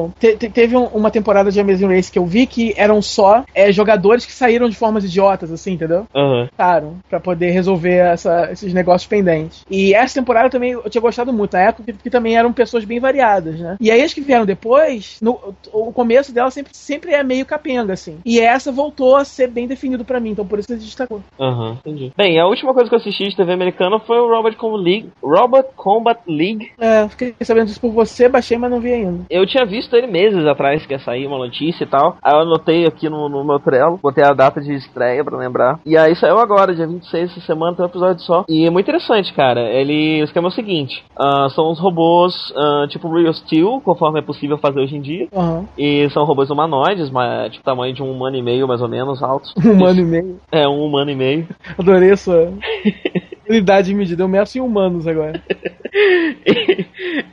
o- 0.05 0.11
te- 0.19 0.35
te- 0.37 0.49
teve 0.49 0.75
um- 0.75 0.85
uma 0.87 1.11
temporada 1.11 1.51
de 1.51 1.59
Amazing 1.59 1.87
Race 1.95 2.11
que 2.11 2.19
eu 2.19 2.25
vi 2.25 2.45
que 2.47 2.73
eram 2.77 3.01
só 3.01 3.43
é, 3.53 3.71
jogadores 3.71 4.25
que 4.25 4.31
saíram 4.33 4.69
de 4.69 4.75
formas 4.75 5.03
idiotas, 5.03 5.51
assim, 5.51 5.73
entendeu? 5.73 6.05
Aham. 6.15 6.49
Caro, 6.57 6.97
pra 7.09 7.19
poder 7.19 7.51
resolver 7.51 7.95
essa- 7.95 8.49
esses 8.51 8.73
negócios 8.73 9.07
pendentes. 9.07 9.65
E 9.69 9.93
essa 9.93 10.15
temporada 10.19 10.49
também 10.49 10.71
eu 10.71 10.89
tinha 10.89 11.01
gostado 11.01 11.31
muito, 11.33 11.53
na 11.53 11.61
época, 11.63 11.93
porque 11.93 12.09
também 12.09 12.35
eram 12.37 12.53
pessoas 12.53 12.83
bem 12.85 12.99
variadas, 12.99 13.59
né? 13.59 13.77
E 13.79 13.89
aí 13.91 14.01
as 14.01 14.13
que 14.13 14.21
vieram 14.21 14.45
depois, 14.45 15.17
no, 15.21 15.39
o 15.73 15.91
começo 15.91 16.33
dela 16.33 16.49
sempre, 16.51 16.75
sempre 16.75 17.13
é 17.13 17.23
meio 17.23 17.45
capenga, 17.45 17.93
assim. 17.93 18.17
E 18.25 18.39
essa 18.39 18.71
voltou 18.71 19.15
a 19.15 19.25
ser 19.25 19.47
bem 19.49 19.67
definido 19.67 20.03
pra 20.05 20.19
mim, 20.19 20.31
então 20.31 20.45
por 20.45 20.59
isso 20.59 20.67
que 20.67 20.75
destacou. 20.75 21.21
Aham, 21.39 21.77
entendi. 21.85 22.11
Bem, 22.17 22.39
a 22.39 22.47
última 22.47 22.73
coisa 22.73 22.89
que 22.89 22.95
eu 22.95 22.99
assisti 22.99 23.29
de 23.29 23.35
TV 23.35 23.53
americana 23.53 23.99
foi 23.99 24.17
o 24.19 24.27
Robot 24.29 24.55
Combat 24.57 24.83
League. 24.83 25.09
Robot 25.21 25.69
Combat 25.75 26.19
League. 26.27 26.40
É, 26.79 27.07
fiquei 27.07 27.35
sabendo 27.41 27.67
disso 27.67 27.81
por 27.81 27.91
você, 27.91 28.27
baixei, 28.27 28.57
mas 28.57 28.71
não 28.71 28.79
vi 28.79 28.93
ainda. 28.93 29.25
Eu 29.29 29.45
tinha 29.45 29.65
visto 29.65 29.95
ele 29.95 30.07
meses 30.07 30.45
atrás, 30.45 30.85
que 30.85 30.93
ia 30.93 30.99
sair 30.99 31.27
uma 31.27 31.37
notícia 31.37 31.83
e 31.83 31.87
tal. 31.87 32.17
Aí 32.21 32.33
eu 32.33 32.41
anotei 32.41 32.85
aqui 32.85 33.09
no, 33.09 33.29
no 33.29 33.43
meu 33.43 33.59
Trello, 33.59 33.99
botei 34.01 34.23
a 34.23 34.33
data 34.33 34.61
de 34.61 34.73
estreia 34.73 35.23
pra 35.23 35.37
lembrar. 35.37 35.79
E 35.85 35.97
aí 35.97 36.15
saiu 36.15 36.39
agora, 36.39 36.75
dia 36.75 36.87
26 36.87 37.31
essa 37.31 37.41
semana, 37.41 37.75
tem 37.75 37.85
um 37.85 37.89
episódio 37.89 38.23
só. 38.23 38.45
E 38.47 38.65
é 38.65 38.69
muito 38.69 38.85
interessante, 38.85 39.33
cara. 39.33 39.61
Ele, 39.61 40.21
o 40.21 40.25
esquema 40.25 40.47
é 40.47 40.49
o 40.49 40.53
seguinte: 40.53 41.03
ah, 41.17 41.47
são 41.49 41.71
os 41.71 41.79
robôs 41.79 42.53
ah, 42.55 42.85
tipo 42.89 43.11
Real 43.13 43.33
Steel, 43.33 43.81
conforme 43.83 44.19
é 44.19 44.23
possível 44.23 44.57
fazer 44.57 44.79
hoje 44.79 44.95
em 44.95 45.01
dia. 45.01 45.27
Aham. 45.33 45.65
E 45.77 46.09
são 46.11 46.25
robôs 46.25 46.49
humanoides, 46.49 47.09
mas 47.09 47.51
tipo 47.51 47.63
tamanho 47.63 47.93
de 47.93 48.01
um 48.01 48.11
humano 48.11 48.35
e 48.35 48.41
meio, 48.41 48.67
mais 48.67 48.81
ou 48.81 48.87
menos, 48.87 49.21
altos. 49.21 49.53
Um 49.71 49.85
ano 49.85 50.01
e 50.01 50.05
meio. 50.05 50.39
É, 50.51 50.67
um 50.67 50.83
humano 50.83 51.11
e 51.11 51.15
meio. 51.15 51.47
Adorei 51.77 52.11
a 52.11 52.17
sua 52.17 52.51
unidade 53.51 53.87
de 53.87 53.93
medida. 53.95 54.23
Eu 54.23 54.27
meço 54.27 54.57
em 54.57 54.61
humanos 54.61 55.07
agora. 55.07 55.41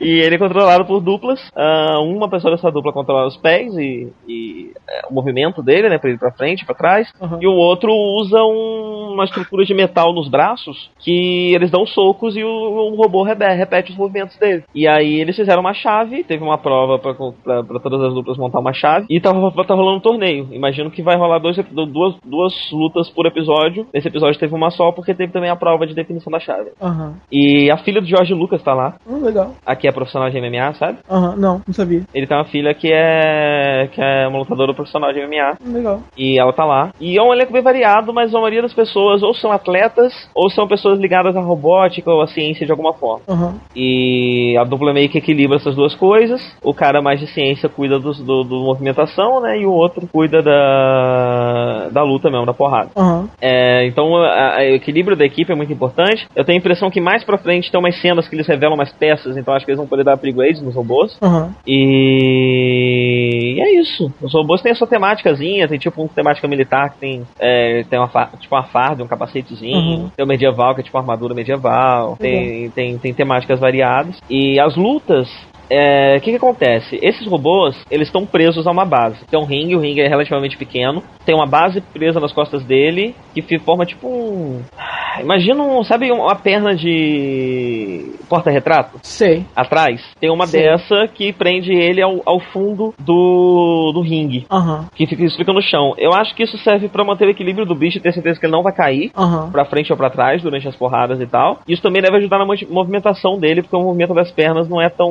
E 0.01 0.09
ele 0.19 0.35
é 0.35 0.37
controlado 0.37 0.85
por 0.85 0.99
duplas. 0.99 1.39
Ah, 1.55 1.99
uma 2.01 2.29
pessoa 2.29 2.53
dessa 2.55 2.71
dupla 2.71 2.91
controla 2.91 3.27
os 3.27 3.37
pés 3.37 3.73
e, 3.77 4.11
e, 4.27 4.71
é, 4.89 5.07
o 5.09 5.13
movimento 5.13 5.61
dele, 5.61 5.89
né? 5.89 5.97
Pra 5.97 6.09
ir 6.09 6.17
pra 6.19 6.31
frente, 6.31 6.65
pra 6.65 6.75
trás. 6.75 7.11
Uhum. 7.21 7.37
E 7.41 7.47
o 7.47 7.53
outro 7.53 7.91
usa 7.93 8.43
um- 8.43 9.11
uma 9.13 9.23
estrutura 9.25 9.63
de 9.65 9.73
metal 9.73 10.13
nos 10.13 10.27
braços 10.29 10.89
que 10.99 11.53
eles 11.53 11.69
dão 11.71 11.85
socos 11.85 12.35
e 12.35 12.43
o, 12.43 12.47
o 12.49 12.95
robô 12.95 13.23
rebe- 13.23 13.45
repete 13.53 13.91
os 13.91 13.97
movimentos 13.97 14.37
dele. 14.37 14.63
E 14.73 14.87
aí 14.87 15.19
eles 15.19 15.35
fizeram 15.35 15.61
uma 15.61 15.73
chave, 15.73 16.23
teve 16.23 16.43
uma 16.43 16.57
prova 16.57 16.97
pra, 16.99 17.13
pra, 17.13 17.63
pra 17.63 17.79
todas 17.79 18.01
as 18.01 18.13
duplas 18.13 18.37
montar 18.37 18.59
uma 18.59 18.73
chave. 18.73 19.05
E 19.09 19.19
tá, 19.19 19.31
tá 19.31 19.73
rolando 19.75 19.97
um 19.97 20.01
torneio. 20.01 20.47
Imagino 20.51 20.89
que 20.91 21.01
vai 21.01 21.15
rolar 21.17 21.39
dois, 21.39 21.57
duas, 21.71 22.15
duas 22.25 22.53
lutas 22.71 23.09
por 23.09 23.25
episódio. 23.25 23.85
Nesse 23.93 24.07
episódio 24.07 24.39
teve 24.39 24.53
uma 24.55 24.71
só 24.71 24.91
porque 24.91 25.13
teve 25.13 25.31
também 25.31 25.49
a 25.49 25.55
prova 25.55 25.85
de 25.85 25.93
definição 26.09 26.31
da 26.31 26.39
chave. 26.39 26.71
Aham. 26.81 27.13
E 27.31 27.69
a 27.71 27.77
filha 27.77 28.01
do 28.01 28.07
George 28.07 28.33
Lucas 28.33 28.61
tá 28.63 28.73
lá. 28.73 28.95
Hum, 29.07 29.23
legal. 29.23 29.51
Aqui 29.65 29.87
é 29.87 29.91
profissional 29.91 30.29
de 30.29 30.37
MMA, 30.41 30.73
sabe? 30.73 30.97
Aham, 31.09 31.35
não, 31.37 31.61
não 31.65 31.73
sabia. 31.73 32.01
Ele 32.13 32.25
tem 32.27 32.35
uma 32.37 32.45
filha 32.45 32.73
que 32.73 32.91
é 32.91 33.87
que 33.93 34.01
é 34.01 34.27
uma 34.27 34.39
lutadora 34.39 34.73
profissional 34.73 35.13
de 35.13 35.19
MMA 35.21 35.57
Legal. 35.73 36.01
e 36.17 36.39
ela 36.39 36.51
tá 36.51 36.65
lá. 36.65 36.89
E 36.99 37.17
é 37.17 37.21
um 37.21 37.31
elenco 37.33 37.53
bem 37.53 37.61
variado, 37.61 38.13
mas 38.13 38.33
a 38.33 38.37
maioria 38.39 38.61
das 38.61 38.73
pessoas 38.73 39.21
ou 39.23 39.33
são 39.33 39.51
atletas 39.51 40.13
ou 40.33 40.49
são 40.49 40.67
pessoas 40.67 40.99
ligadas 40.99 41.35
à 41.35 41.41
robótica 41.41 42.11
ou 42.11 42.21
à 42.21 42.27
ciência 42.27 42.65
de 42.65 42.71
alguma 42.71 42.93
forma. 42.93 43.21
Aham. 43.29 43.55
E 43.75 44.57
a 44.59 44.63
dupla 44.63 44.93
meio 44.93 45.09
que 45.09 45.17
equilibra 45.19 45.57
essas 45.57 45.75
duas 45.75 45.93
coisas. 45.95 46.41
O 46.63 46.73
cara 46.73 47.01
mais 47.01 47.19
de 47.19 47.27
ciência 47.27 47.69
cuida 47.69 47.99
dos- 47.99 48.19
do, 48.19 48.43
do 48.43 48.59
movimentação, 48.63 49.41
né? 49.41 49.59
E 49.59 49.65
o 49.65 49.71
outro 49.71 50.07
cuida 50.11 50.41
da, 50.41 51.89
da 51.91 52.03
luta 52.03 52.29
mesmo, 52.29 52.45
da 52.45 52.53
porrada. 52.53 52.89
Aham. 52.95 53.29
É, 53.41 53.85
então 53.85 54.15
a- 54.17 54.57
a- 54.57 54.59
o 54.59 54.75
equilíbrio 54.75 55.15
da 55.17 55.25
equipe 55.25 55.51
é 55.51 55.55
muito 55.55 55.71
importante. 55.73 55.98
Eu 56.35 56.43
tenho 56.45 56.57
a 56.57 56.59
impressão 56.59 56.89
que 56.89 57.01
mais 57.01 57.23
pra 57.23 57.37
frente 57.37 57.71
tem 57.71 57.79
umas 57.79 57.99
cenas 58.01 58.27
que 58.27 58.35
eles 58.35 58.47
revelam 58.47 58.75
umas 58.75 58.91
peças, 58.93 59.35
então 59.37 59.53
acho 59.53 59.65
que 59.65 59.71
eles 59.71 59.79
vão 59.79 59.87
poder 59.87 60.03
dar 60.03 60.13
upgrades 60.13 60.61
nos 60.61 60.75
robôs. 60.75 61.17
Aham. 61.21 61.53
E 61.67 63.59
é 63.59 63.79
isso. 63.81 64.11
Os 64.21 64.33
robôs 64.33 64.61
têm 64.61 64.71
a 64.71 64.75
sua 64.75 64.87
temáticazinha, 64.87 65.67
tem 65.67 65.77
tipo 65.79 66.01
uma 66.01 66.09
temática 66.09 66.47
militar 66.47 66.91
que 66.91 66.99
tem, 66.99 67.23
é, 67.39 67.83
tem 67.89 67.99
uma, 67.99 68.07
tipo 68.39 68.55
uma 68.55 68.63
farda, 68.63 69.03
um 69.03 69.07
capacetezinho, 69.07 69.77
Uhum. 69.79 70.09
tem 70.15 70.25
o 70.25 70.27
medieval, 70.27 70.73
que 70.75 70.81
é 70.81 70.83
tipo 70.83 70.97
uma 70.97 71.03
armadura 71.03 71.33
medieval, 71.33 72.15
tem, 72.17 72.69
tem, 72.71 72.97
tem 72.97 73.13
temáticas 73.13 73.59
variadas. 73.59 74.17
E 74.29 74.59
as 74.59 74.75
lutas. 74.75 75.27
É, 75.69 76.17
O 76.17 76.21
que, 76.21 76.31
que 76.31 76.37
acontece? 76.37 76.99
Esses 77.01 77.25
robôs, 77.27 77.75
eles 77.91 78.07
estão 78.07 78.25
presos 78.25 78.65
a 78.67 78.71
uma 78.71 78.85
base. 78.85 79.23
Tem 79.29 79.39
um 79.39 79.45
ringue, 79.45 79.75
o 79.75 79.79
ringue 79.79 80.01
é 80.01 80.07
relativamente 80.07 80.57
pequeno. 80.57 81.03
Tem 81.25 81.35
uma 81.35 81.45
base 81.45 81.81
presa 81.81 82.19
nas 82.19 82.31
costas 82.33 82.63
dele, 82.63 83.15
que 83.33 83.59
forma 83.59 83.85
tipo 83.85 84.07
um... 84.07 84.61
Imagina, 85.21 85.61
um, 85.63 85.83
sabe 85.83 86.11
uma 86.11 86.35
perna 86.35 86.73
de 86.75 88.11
porta-retrato? 88.29 88.99
Sei. 89.03 89.43
atrás, 89.55 90.01
tem 90.19 90.29
uma 90.29 90.45
dessa 90.47 91.07
que 91.13 91.33
prende 91.33 91.71
ele 91.73 92.01
ao, 92.01 92.21
ao 92.25 92.39
fundo 92.39 92.93
do, 92.99 93.91
do 93.93 94.01
ringue. 94.01 94.45
Aham. 94.51 94.87
Que 94.95 95.05
fica, 95.07 95.23
isso 95.25 95.35
fica 95.37 95.51
no 95.51 95.61
chão. 95.61 95.93
Eu 95.97 96.13
acho 96.13 96.33
que 96.35 96.43
isso 96.43 96.57
serve 96.59 96.87
pra 96.87 97.03
manter 97.03 97.25
o 97.27 97.31
equilíbrio 97.31 97.65
do 97.65 97.75
bicho 97.75 97.97
e 97.97 98.01
ter 98.01 98.13
certeza 98.13 98.39
que 98.39 98.45
ele 98.45 98.53
não 98.53 98.63
vai 98.63 98.73
cair 98.73 99.11
Aham. 99.17 99.49
pra 99.51 99.65
frente 99.65 99.91
ou 99.91 99.97
pra 99.97 100.09
trás 100.09 100.41
durante 100.41 100.67
as 100.67 100.75
porradas 100.75 101.19
e 101.19 101.25
tal. 101.27 101.59
Isso 101.67 101.81
também 101.81 102.01
deve 102.01 102.17
ajudar 102.17 102.37
na 102.37 102.45
mo- 102.45 102.53
movimentação 102.69 103.37
dele, 103.37 103.61
porque 103.61 103.75
o 103.75 103.81
movimento 103.81 104.13
das 104.13 104.31
pernas 104.31 104.69
não 104.69 104.81
é 104.81 104.89
tão 104.89 105.09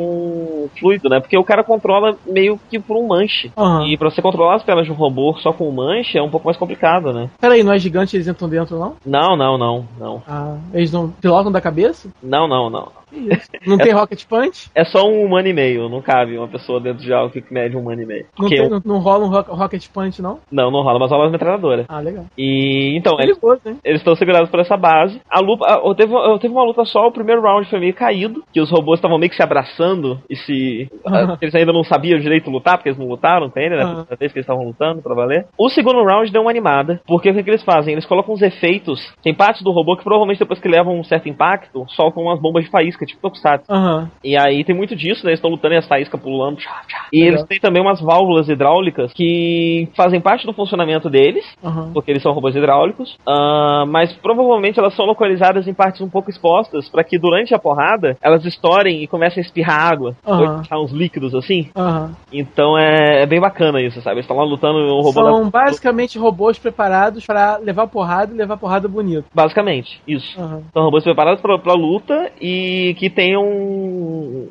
fluido, 0.78 1.08
né? 1.08 1.20
Porque 1.20 1.36
o 1.36 1.44
cara 1.44 1.64
controla 1.64 2.16
meio 2.26 2.58
que 2.70 2.78
por 2.78 2.96
um 2.96 3.06
manche. 3.06 3.52
Aham. 3.56 3.86
E 3.86 3.96
pra 3.96 4.10
você 4.10 4.22
controlar 4.22 4.56
as 4.56 4.62
pernas 4.62 4.86
de 4.86 4.92
um 4.92 4.94
robô 4.94 5.34
só 5.38 5.52
com 5.52 5.68
um 5.68 5.72
manche 5.72 6.18
é 6.18 6.22
um 6.22 6.30
pouco 6.30 6.46
mais 6.46 6.56
complicado, 6.56 7.12
né? 7.12 7.30
Peraí, 7.40 7.62
não 7.62 7.72
é 7.72 7.78
gigante 7.78 8.16
eles 8.16 8.28
entram 8.28 8.48
dentro, 8.48 8.78
não? 8.78 8.96
Não, 9.04 9.36
não, 9.36 9.58
não, 9.58 9.88
não. 9.98 10.22
Ah, 10.26 10.56
eles 10.72 10.92
não 10.92 11.10
pilotam 11.10 11.52
da 11.52 11.60
cabeça? 11.60 12.08
Não, 12.22 12.48
não, 12.48 12.70
não. 12.70 12.97
Isso? 13.12 13.48
Não 13.66 13.78
tem 13.78 13.92
Rocket 13.92 14.24
Punch? 14.26 14.70
É 14.74 14.84
só 14.84 15.06
um 15.06 15.24
humano 15.24 15.48
e 15.48 15.52
meio, 15.52 15.88
não 15.88 16.00
cabe 16.02 16.36
uma 16.36 16.48
pessoa 16.48 16.80
dentro 16.80 17.02
de 17.02 17.12
algo 17.12 17.30
que 17.32 17.42
mede 17.50 17.76
um 17.76 17.80
humano 17.80 18.02
e 18.02 18.06
meio. 18.06 18.26
Não, 18.38 18.48
tem, 18.48 18.68
não, 18.68 18.82
não 18.84 18.98
rola 18.98 19.24
um 19.24 19.28
ro- 19.28 19.54
Rocket 19.54 19.86
Punch, 19.88 20.20
não? 20.22 20.38
Não, 20.50 20.70
não 20.70 20.82
rola, 20.82 20.98
mas 20.98 21.10
rola 21.10 21.24
uma 21.24 21.30
metralhadora. 21.30 21.84
Ah, 21.88 22.00
legal. 22.00 22.26
E 22.36 22.96
então, 22.96 23.18
eles 23.20 23.38
hein? 23.66 23.78
eles 23.84 24.00
estão 24.00 24.14
segurados 24.14 24.50
por 24.50 24.60
essa 24.60 24.76
base. 24.76 25.20
A 25.30 25.40
luta, 25.40 25.66
eu 25.84 25.94
teve, 25.94 26.14
eu 26.14 26.38
teve 26.38 26.52
uma 26.52 26.64
luta 26.64 26.84
só, 26.84 27.06
o 27.06 27.12
primeiro 27.12 27.42
round 27.42 27.68
foi 27.68 27.80
meio 27.80 27.94
caído, 27.94 28.42
que 28.52 28.60
os 28.60 28.70
robôs 28.70 28.98
estavam 28.98 29.18
meio 29.18 29.30
que 29.30 29.36
se 29.36 29.42
abraçando 29.42 30.20
e 30.28 30.36
se. 30.36 30.88
Eles 31.40 31.54
ainda 31.54 31.72
não 31.72 31.84
sabiam 31.84 32.18
direito 32.18 32.50
lutar, 32.50 32.76
porque 32.76 32.88
eles 32.88 32.98
não 32.98 33.08
lutaram 33.08 33.50
com 33.50 33.58
ele, 33.58 33.76
né? 33.76 33.82
Aham. 33.82 34.06
A 34.10 34.14
vez 34.14 34.32
que 34.32 34.38
eles 34.38 34.44
estavam 34.44 34.64
lutando 34.64 35.02
pra 35.02 35.14
valer. 35.14 35.46
O 35.56 35.68
segundo 35.68 36.02
round 36.04 36.30
deu 36.32 36.42
uma 36.42 36.50
animada, 36.50 37.00
porque 37.06 37.30
o 37.30 37.34
que, 37.34 37.42
que 37.42 37.50
eles 37.50 37.62
fazem? 37.62 37.92
Eles 37.92 38.06
colocam 38.06 38.34
uns 38.34 38.42
efeitos. 38.42 39.12
Tem 39.22 39.34
partes 39.34 39.62
do 39.62 39.70
robô 39.70 39.96
que 39.96 40.04
provavelmente 40.04 40.38
depois 40.38 40.60
que 40.60 40.68
levam 40.68 40.98
um 40.98 41.04
certo 41.04 41.28
impacto, 41.28 41.84
soltam 41.88 42.24
umas 42.24 42.40
bombas 42.40 42.64
de 42.64 42.70
faísca, 42.98 43.06
tipo 43.06 43.22
Tokusatsu. 43.22 43.72
Aham. 43.72 44.10
E 44.24 44.36
aí 44.36 44.64
tem 44.64 44.74
muito 44.74 44.96
disso, 44.96 45.24
né? 45.24 45.30
Eles 45.30 45.38
estão 45.38 45.50
lutando 45.50 45.74
e 45.74 45.78
as 45.78 45.86
faíscas 45.86 46.20
pulando. 46.20 46.56
Tchá, 46.56 46.82
tchá. 46.86 47.06
E 47.12 47.20
Legal. 47.20 47.34
eles 47.34 47.48
têm 47.48 47.60
também 47.60 47.80
umas 47.82 48.00
válvulas 48.00 48.48
hidráulicas 48.48 49.12
que 49.12 49.88
fazem 49.94 50.20
parte 50.20 50.46
do 50.46 50.52
funcionamento 50.52 51.08
deles 51.08 51.44
Aham. 51.62 51.92
porque 51.92 52.10
eles 52.10 52.22
são 52.22 52.32
robôs 52.32 52.54
hidráulicos, 52.56 53.16
ah, 53.26 53.84
mas 53.86 54.12
provavelmente 54.14 54.78
elas 54.78 54.94
são 54.94 55.06
localizadas 55.06 55.66
em 55.68 55.74
partes 55.74 56.00
um 56.00 56.08
pouco 56.08 56.30
expostas 56.30 56.88
para 56.88 57.04
que 57.04 57.18
durante 57.18 57.54
a 57.54 57.58
porrada 57.58 58.16
elas 58.22 58.44
estourem 58.44 59.02
e 59.02 59.06
comecem 59.06 59.42
a 59.42 59.46
espirrar 59.46 59.92
água, 59.92 60.16
Aham. 60.26 60.62
ou 60.72 60.84
uns 60.84 60.92
líquidos 60.92 61.34
assim. 61.34 61.68
Aham. 61.76 62.14
Então 62.32 62.76
é, 62.76 63.22
é 63.22 63.26
bem 63.26 63.40
bacana 63.40 63.80
isso, 63.80 64.00
sabe? 64.00 64.16
Eles 64.16 64.24
estão 64.24 64.36
lá 64.36 64.44
lutando 64.44 64.78
um 64.78 65.00
robô 65.00 65.12
São 65.12 65.44
da... 65.44 65.50
basicamente 65.50 66.18
robôs 66.18 66.58
preparados 66.58 67.24
pra 67.24 67.58
levar 67.58 67.86
porrada 67.86 68.32
e 68.32 68.36
levar 68.36 68.56
porrada 68.56 68.88
bonito. 68.88 69.26
Basicamente, 69.34 70.00
isso. 70.06 70.34
São 70.72 70.82
robôs 70.82 71.04
preparados 71.04 71.40
pra 71.40 71.74
luta 71.74 72.30
e 72.40 72.87
que 72.94 73.10
tenham. 73.10 73.42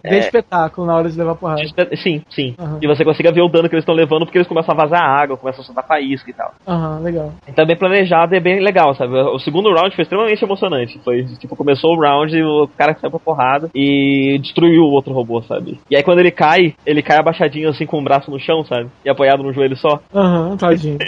Vê 0.04 0.16
é, 0.16 0.20
espetáculo 0.20 0.88
na 0.88 0.96
hora 0.96 1.10
de 1.10 1.18
levar 1.18 1.36
porrada. 1.36 1.62
espe- 1.64 1.96
Sim, 1.98 2.22
sim. 2.30 2.56
Aham. 2.60 2.80
E 2.82 2.88
você 2.88 3.04
consiga 3.04 3.32
ver 3.32 3.42
o 3.42 3.48
dano 3.50 3.68
que 3.70 3.76
eles 3.76 3.84
estão 3.84 3.96
levando 3.96 4.26
porque 4.26 4.38
eles 4.38 4.48
começam 4.48 4.74
a 4.74 4.78
vazar 4.78 5.02
água, 5.04 5.38
começam 5.38 5.62
a 5.62 5.66
soltar 5.66 5.86
faísca 5.88 6.30
e 6.30 6.34
tal. 6.34 6.54
Aham, 6.68 7.00
legal. 7.02 7.34
Então 7.48 7.64
é 7.64 7.68
bem 7.68 7.78
planejado 7.78 8.34
e 8.34 8.38
é 8.38 8.40
bem 8.42 8.60
legal, 8.62 8.94
sabe? 8.96 9.14
O 9.14 9.40
segundo 9.40 9.74
round 9.74 9.96
foi 9.96 10.04
extremamente 10.04 10.44
emocionante. 10.44 11.00
Foi, 11.04 11.24
tipo, 11.40 11.56
começou 11.56 11.96
o 11.96 12.00
round 12.00 12.36
e 12.36 12.44
o 12.44 12.68
cara 12.78 12.96
saiu 13.00 13.12
pra 13.12 13.20
porrada 13.20 13.70
e 13.74 14.38
destruiu 14.42 14.84
o 14.84 14.92
outro 14.92 15.14
robô, 15.14 15.42
sabe? 15.42 15.80
E 15.90 15.96
aí 15.96 16.04
quando 16.04 16.20
ele 16.20 16.32
cai, 16.32 16.74
ele 16.86 17.02
cai 17.02 17.18
abaixadinho 17.18 17.70
assim 17.70 17.86
com 17.86 18.00
o 18.00 18.04
braço 18.04 18.30
no 18.32 18.40
chão, 18.40 18.64
sabe? 18.64 18.88
E 19.06 19.10
apoiado 19.10 19.44
no 19.44 19.54
joelho 19.54 19.76
só. 19.78 20.00
Aham, 20.14 20.58
tadinho. 20.58 20.98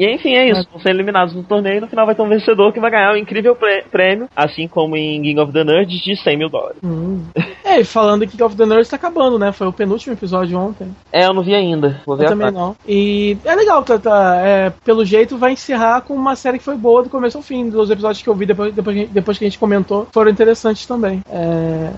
E 0.00 0.14
enfim, 0.14 0.34
é 0.34 0.48
isso. 0.48 0.66
Vão 0.72 0.80
ser 0.80 0.90
eliminados 0.90 1.34
no 1.34 1.42
torneio 1.42 1.76
e 1.76 1.80
no 1.80 1.86
final 1.86 2.06
vai 2.06 2.14
ter 2.14 2.22
um 2.22 2.28
vencedor 2.28 2.72
que 2.72 2.80
vai 2.80 2.90
ganhar 2.90 3.12
um 3.12 3.16
incrível 3.16 3.54
prê- 3.54 3.84
prêmio, 3.90 4.30
assim 4.34 4.66
como 4.66 4.96
em 4.96 5.20
King 5.20 5.38
of 5.38 5.52
the 5.52 5.62
Nerds, 5.62 6.00
de 6.00 6.16
100 6.16 6.38
mil 6.38 6.48
dólares. 6.48 6.78
Hum. 6.82 7.26
É, 7.70 7.80
e 7.80 7.84
falando 7.84 8.22
que 8.22 8.32
King 8.32 8.42
of 8.42 8.56
the 8.56 8.66
Nerds 8.66 8.88
tá 8.88 8.96
acabando, 8.96 9.38
né? 9.38 9.52
Foi 9.52 9.66
o 9.66 9.72
penúltimo 9.72 10.12
episódio 10.14 10.58
ontem. 10.58 10.88
É, 11.12 11.26
eu 11.26 11.34
não 11.34 11.42
vi 11.42 11.54
ainda. 11.54 12.00
Vou 12.06 12.16
ver 12.16 12.24
Eu 12.24 12.28
também 12.30 12.46
parte. 12.52 12.56
não. 12.58 12.76
E 12.86 13.36
é 13.44 13.54
legal, 13.54 13.82
tá, 13.82 13.98
tá, 13.98 14.36
é, 14.44 14.70
pelo 14.84 15.04
jeito 15.04 15.36
vai 15.38 15.52
encerrar 15.52 16.00
com 16.02 16.14
uma 16.14 16.34
série 16.36 16.58
que 16.58 16.64
foi 16.64 16.76
boa 16.76 17.02
do 17.02 17.10
começo 17.10 17.36
ao 17.36 17.42
fim. 17.42 17.68
Dos 17.68 17.90
episódios 17.90 18.22
que 18.22 18.28
eu 18.28 18.34
vi 18.34 18.46
depois, 18.46 18.74
depois, 18.74 18.96
que- 18.96 19.06
depois 19.06 19.38
que 19.38 19.44
a 19.44 19.48
gente 19.48 19.58
comentou, 19.58 20.06
foram 20.12 20.30
interessantes 20.30 20.86
também. 20.86 21.20
É, 21.30 21.90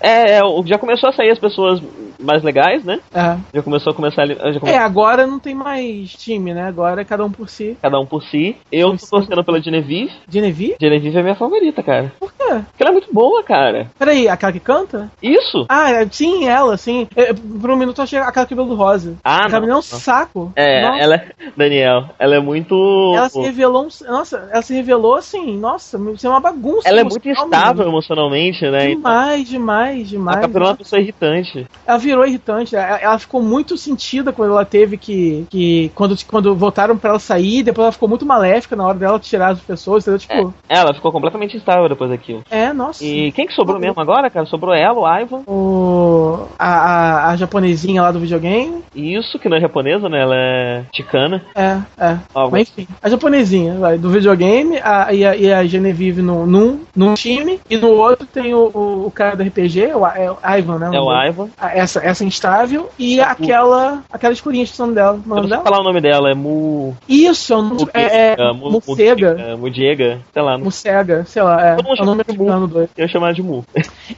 É, 0.00 0.38
é, 0.38 0.40
já 0.66 0.78
começou 0.78 1.08
a 1.08 1.12
sair 1.12 1.30
as 1.30 1.38
pessoas 1.38 1.80
mais 2.20 2.42
legais, 2.42 2.84
né? 2.84 2.98
é. 3.14 3.36
Já 3.54 3.62
começou 3.62 3.92
a 3.92 3.94
começar. 3.94 4.26
Já 4.26 4.34
É, 4.34 4.58
começou 4.58 4.80
agora 4.80 5.26
não 5.26 5.38
tem 5.38 5.54
mais 5.54 6.10
time, 6.12 6.52
né? 6.52 6.64
Agora 6.64 7.00
é 7.00 7.04
cada 7.04 7.24
um 7.24 7.30
por 7.30 7.48
si. 7.48 7.76
cada 7.80 7.98
um 7.98 8.06
por 8.06 8.22
si. 8.24 8.56
Eu 8.70 8.96
tô 8.96 9.06
torcendo 9.06 9.44
pela 9.44 9.60
Genevieve. 9.60 10.12
Genevieve? 10.28 10.76
Genevieve 10.80 11.18
é 11.18 11.22
minha 11.22 11.34
favorita, 11.34 11.82
cara. 11.82 12.12
Por 12.18 12.32
quê? 12.48 12.64
Porque 12.70 12.82
ela 12.82 12.90
é 12.90 12.92
muito 12.92 13.12
boa, 13.12 13.42
cara. 13.42 13.90
Peraí, 13.98 14.28
aquela 14.28 14.52
que 14.52 14.60
canta? 14.60 15.10
Isso! 15.22 15.66
Ah, 15.68 15.90
é, 15.90 16.06
sim, 16.10 16.46
ela, 16.48 16.76
sim. 16.76 17.06
É, 17.16 17.32
por 17.32 17.70
um 17.70 17.76
minuto 17.76 17.98
eu 17.98 18.04
achei 18.04 18.18
aquela 18.18 18.46
cabelo 18.46 18.74
rosa. 18.74 19.14
Ah, 19.24 19.36
aquela 19.46 19.52
não, 19.52 19.60
menina 19.60 19.76
é 19.76 19.78
um 19.78 19.82
saco. 19.82 20.52
É, 20.56 20.82
Nossa. 20.82 20.98
ela 21.02 21.14
é. 21.16 21.28
Daniel, 21.56 22.04
ela 22.18 22.36
é 22.36 22.40
muito. 22.40 22.74
Ela 23.16 23.28
se 23.28 23.40
revelou, 23.40 23.84
um- 23.86 24.10
nossa, 24.10 24.48
ela 24.52 24.62
se 24.62 24.74
revelou 24.74 25.14
assim, 25.16 25.56
nossa, 25.58 25.98
isso 26.14 26.26
é 26.26 26.30
uma 26.30 26.40
bagunça. 26.40 26.88
Ela 26.88 27.00
é 27.00 27.04
muito 27.04 27.28
estável 27.28 27.74
menino. 27.74 27.90
emocionalmente, 27.90 28.62
né? 28.70 28.90
Então, 28.90 28.98
Demais, 28.98 29.48
demais, 29.48 30.08
demais. 30.08 30.36
ela 30.38 30.46
tá 30.46 30.52
virando 30.52 30.68
uma 30.70 30.76
pessoa 30.76 31.00
irritante. 31.00 31.66
Ela 31.86 31.98
virou 31.98 32.26
irritante. 32.26 32.76
Ela, 32.76 32.96
ela 32.98 33.18
ficou 33.18 33.42
muito 33.42 33.76
sentida 33.76 34.32
quando 34.32 34.52
ela 34.52 34.64
teve 34.64 34.96
que. 34.96 35.46
que 35.50 35.90
quando, 35.94 36.16
quando 36.26 36.54
voltaram 36.54 36.96
pra 36.96 37.10
ela 37.10 37.18
sair, 37.18 37.62
depois 37.62 37.84
ela 37.84 37.92
ficou 37.92 38.08
muito 38.08 38.26
maléfica 38.26 38.76
na 38.76 38.86
hora 38.86 38.98
dela 38.98 39.18
tirar 39.18 39.48
as 39.52 39.60
pessoas, 39.60 40.06
entendeu? 40.06 40.18
Tipo, 40.18 40.54
Ela 40.68 40.94
ficou 40.94 41.10
completamente 41.12 41.56
instável 41.56 41.88
depois 41.88 42.10
daquilo. 42.10 42.37
É, 42.50 42.72
nossa. 42.72 43.04
E 43.04 43.32
quem 43.32 43.46
que 43.46 43.54
sobrou 43.54 43.78
mesmo 43.78 44.00
agora, 44.00 44.30
cara? 44.30 44.46
Sobrou 44.46 44.74
ela, 44.74 44.98
o 44.98 45.18
Ivan. 45.20 45.42
O, 45.46 46.46
a, 46.58 46.68
a, 46.68 47.30
a 47.30 47.36
japonesinha 47.36 48.02
lá 48.02 48.10
do 48.10 48.20
videogame. 48.20 48.82
Isso, 48.94 49.38
que 49.38 49.48
não 49.48 49.56
é 49.56 49.60
japonesa, 49.60 50.08
né? 50.08 50.20
Ela 50.22 50.34
é 50.36 50.82
ticana. 50.92 51.42
É, 51.54 51.78
é. 51.98 52.16
Ó, 52.34 52.50
Mas 52.50 52.68
enfim, 52.68 52.86
a 53.02 53.08
japonesinha 53.08 53.74
vai, 53.74 53.98
do 53.98 54.10
videogame 54.10 54.78
a, 54.82 55.12
e, 55.12 55.24
a, 55.24 55.36
e 55.36 55.52
a 55.52 55.64
Genevieve 55.64 56.22
no, 56.22 56.46
num, 56.46 56.80
num 56.94 57.14
time, 57.14 57.60
e 57.68 57.76
no 57.76 57.90
outro 57.90 58.26
tem 58.26 58.54
o, 58.54 58.70
o, 58.74 59.06
o 59.06 59.10
cara 59.10 59.36
do 59.36 59.42
RPG, 59.42 59.92
o, 59.94 60.06
é 60.06 60.30
o 60.30 60.36
Ivan, 60.58 60.78
né? 60.78 60.86
é 60.92 61.00
o 61.00 61.04
nome 61.04 61.28
Ivan. 61.28 61.48
A- 61.58 61.76
Essa, 61.76 62.00
essa 62.04 62.24
instável 62.24 62.88
e 62.98 63.20
aquela 63.20 64.02
aquela 64.10 64.32
escurinha, 64.32 64.64
o 64.64 64.80
nome 64.82 64.94
dela. 64.94 65.12
O 65.12 65.16
Eu 65.16 65.28
nome 65.36 65.48
não 65.48 65.56
sei 65.56 65.64
falar 65.64 65.80
o 65.80 65.84
nome 65.84 66.00
dela, 66.00 66.30
é 66.30 66.34
Mu. 66.34 66.96
Isso, 67.08 67.52
é 67.52 67.56
o 67.56 67.62
nome. 67.62 67.88
É, 67.94 68.32
é, 68.40 68.52
Mu- 68.52 68.70
Mucega. 68.86 69.56
Mudiega, 69.58 70.20
sei 70.32 70.42
lá. 70.42 70.58
Mucega, 70.58 71.24
sei 71.26 71.42
lá. 71.42 71.60
É, 71.66 71.74
Todo 71.76 71.86
mundo 71.86 71.98
é 71.98 72.02
o 72.02 72.06
nome 72.06 72.24
ficando 72.32 72.66
doido. 72.66 72.90
Eu 72.96 73.02
ia 73.04 73.08
chamar 73.08 73.32
de 73.32 73.42
Mu. 73.42 73.64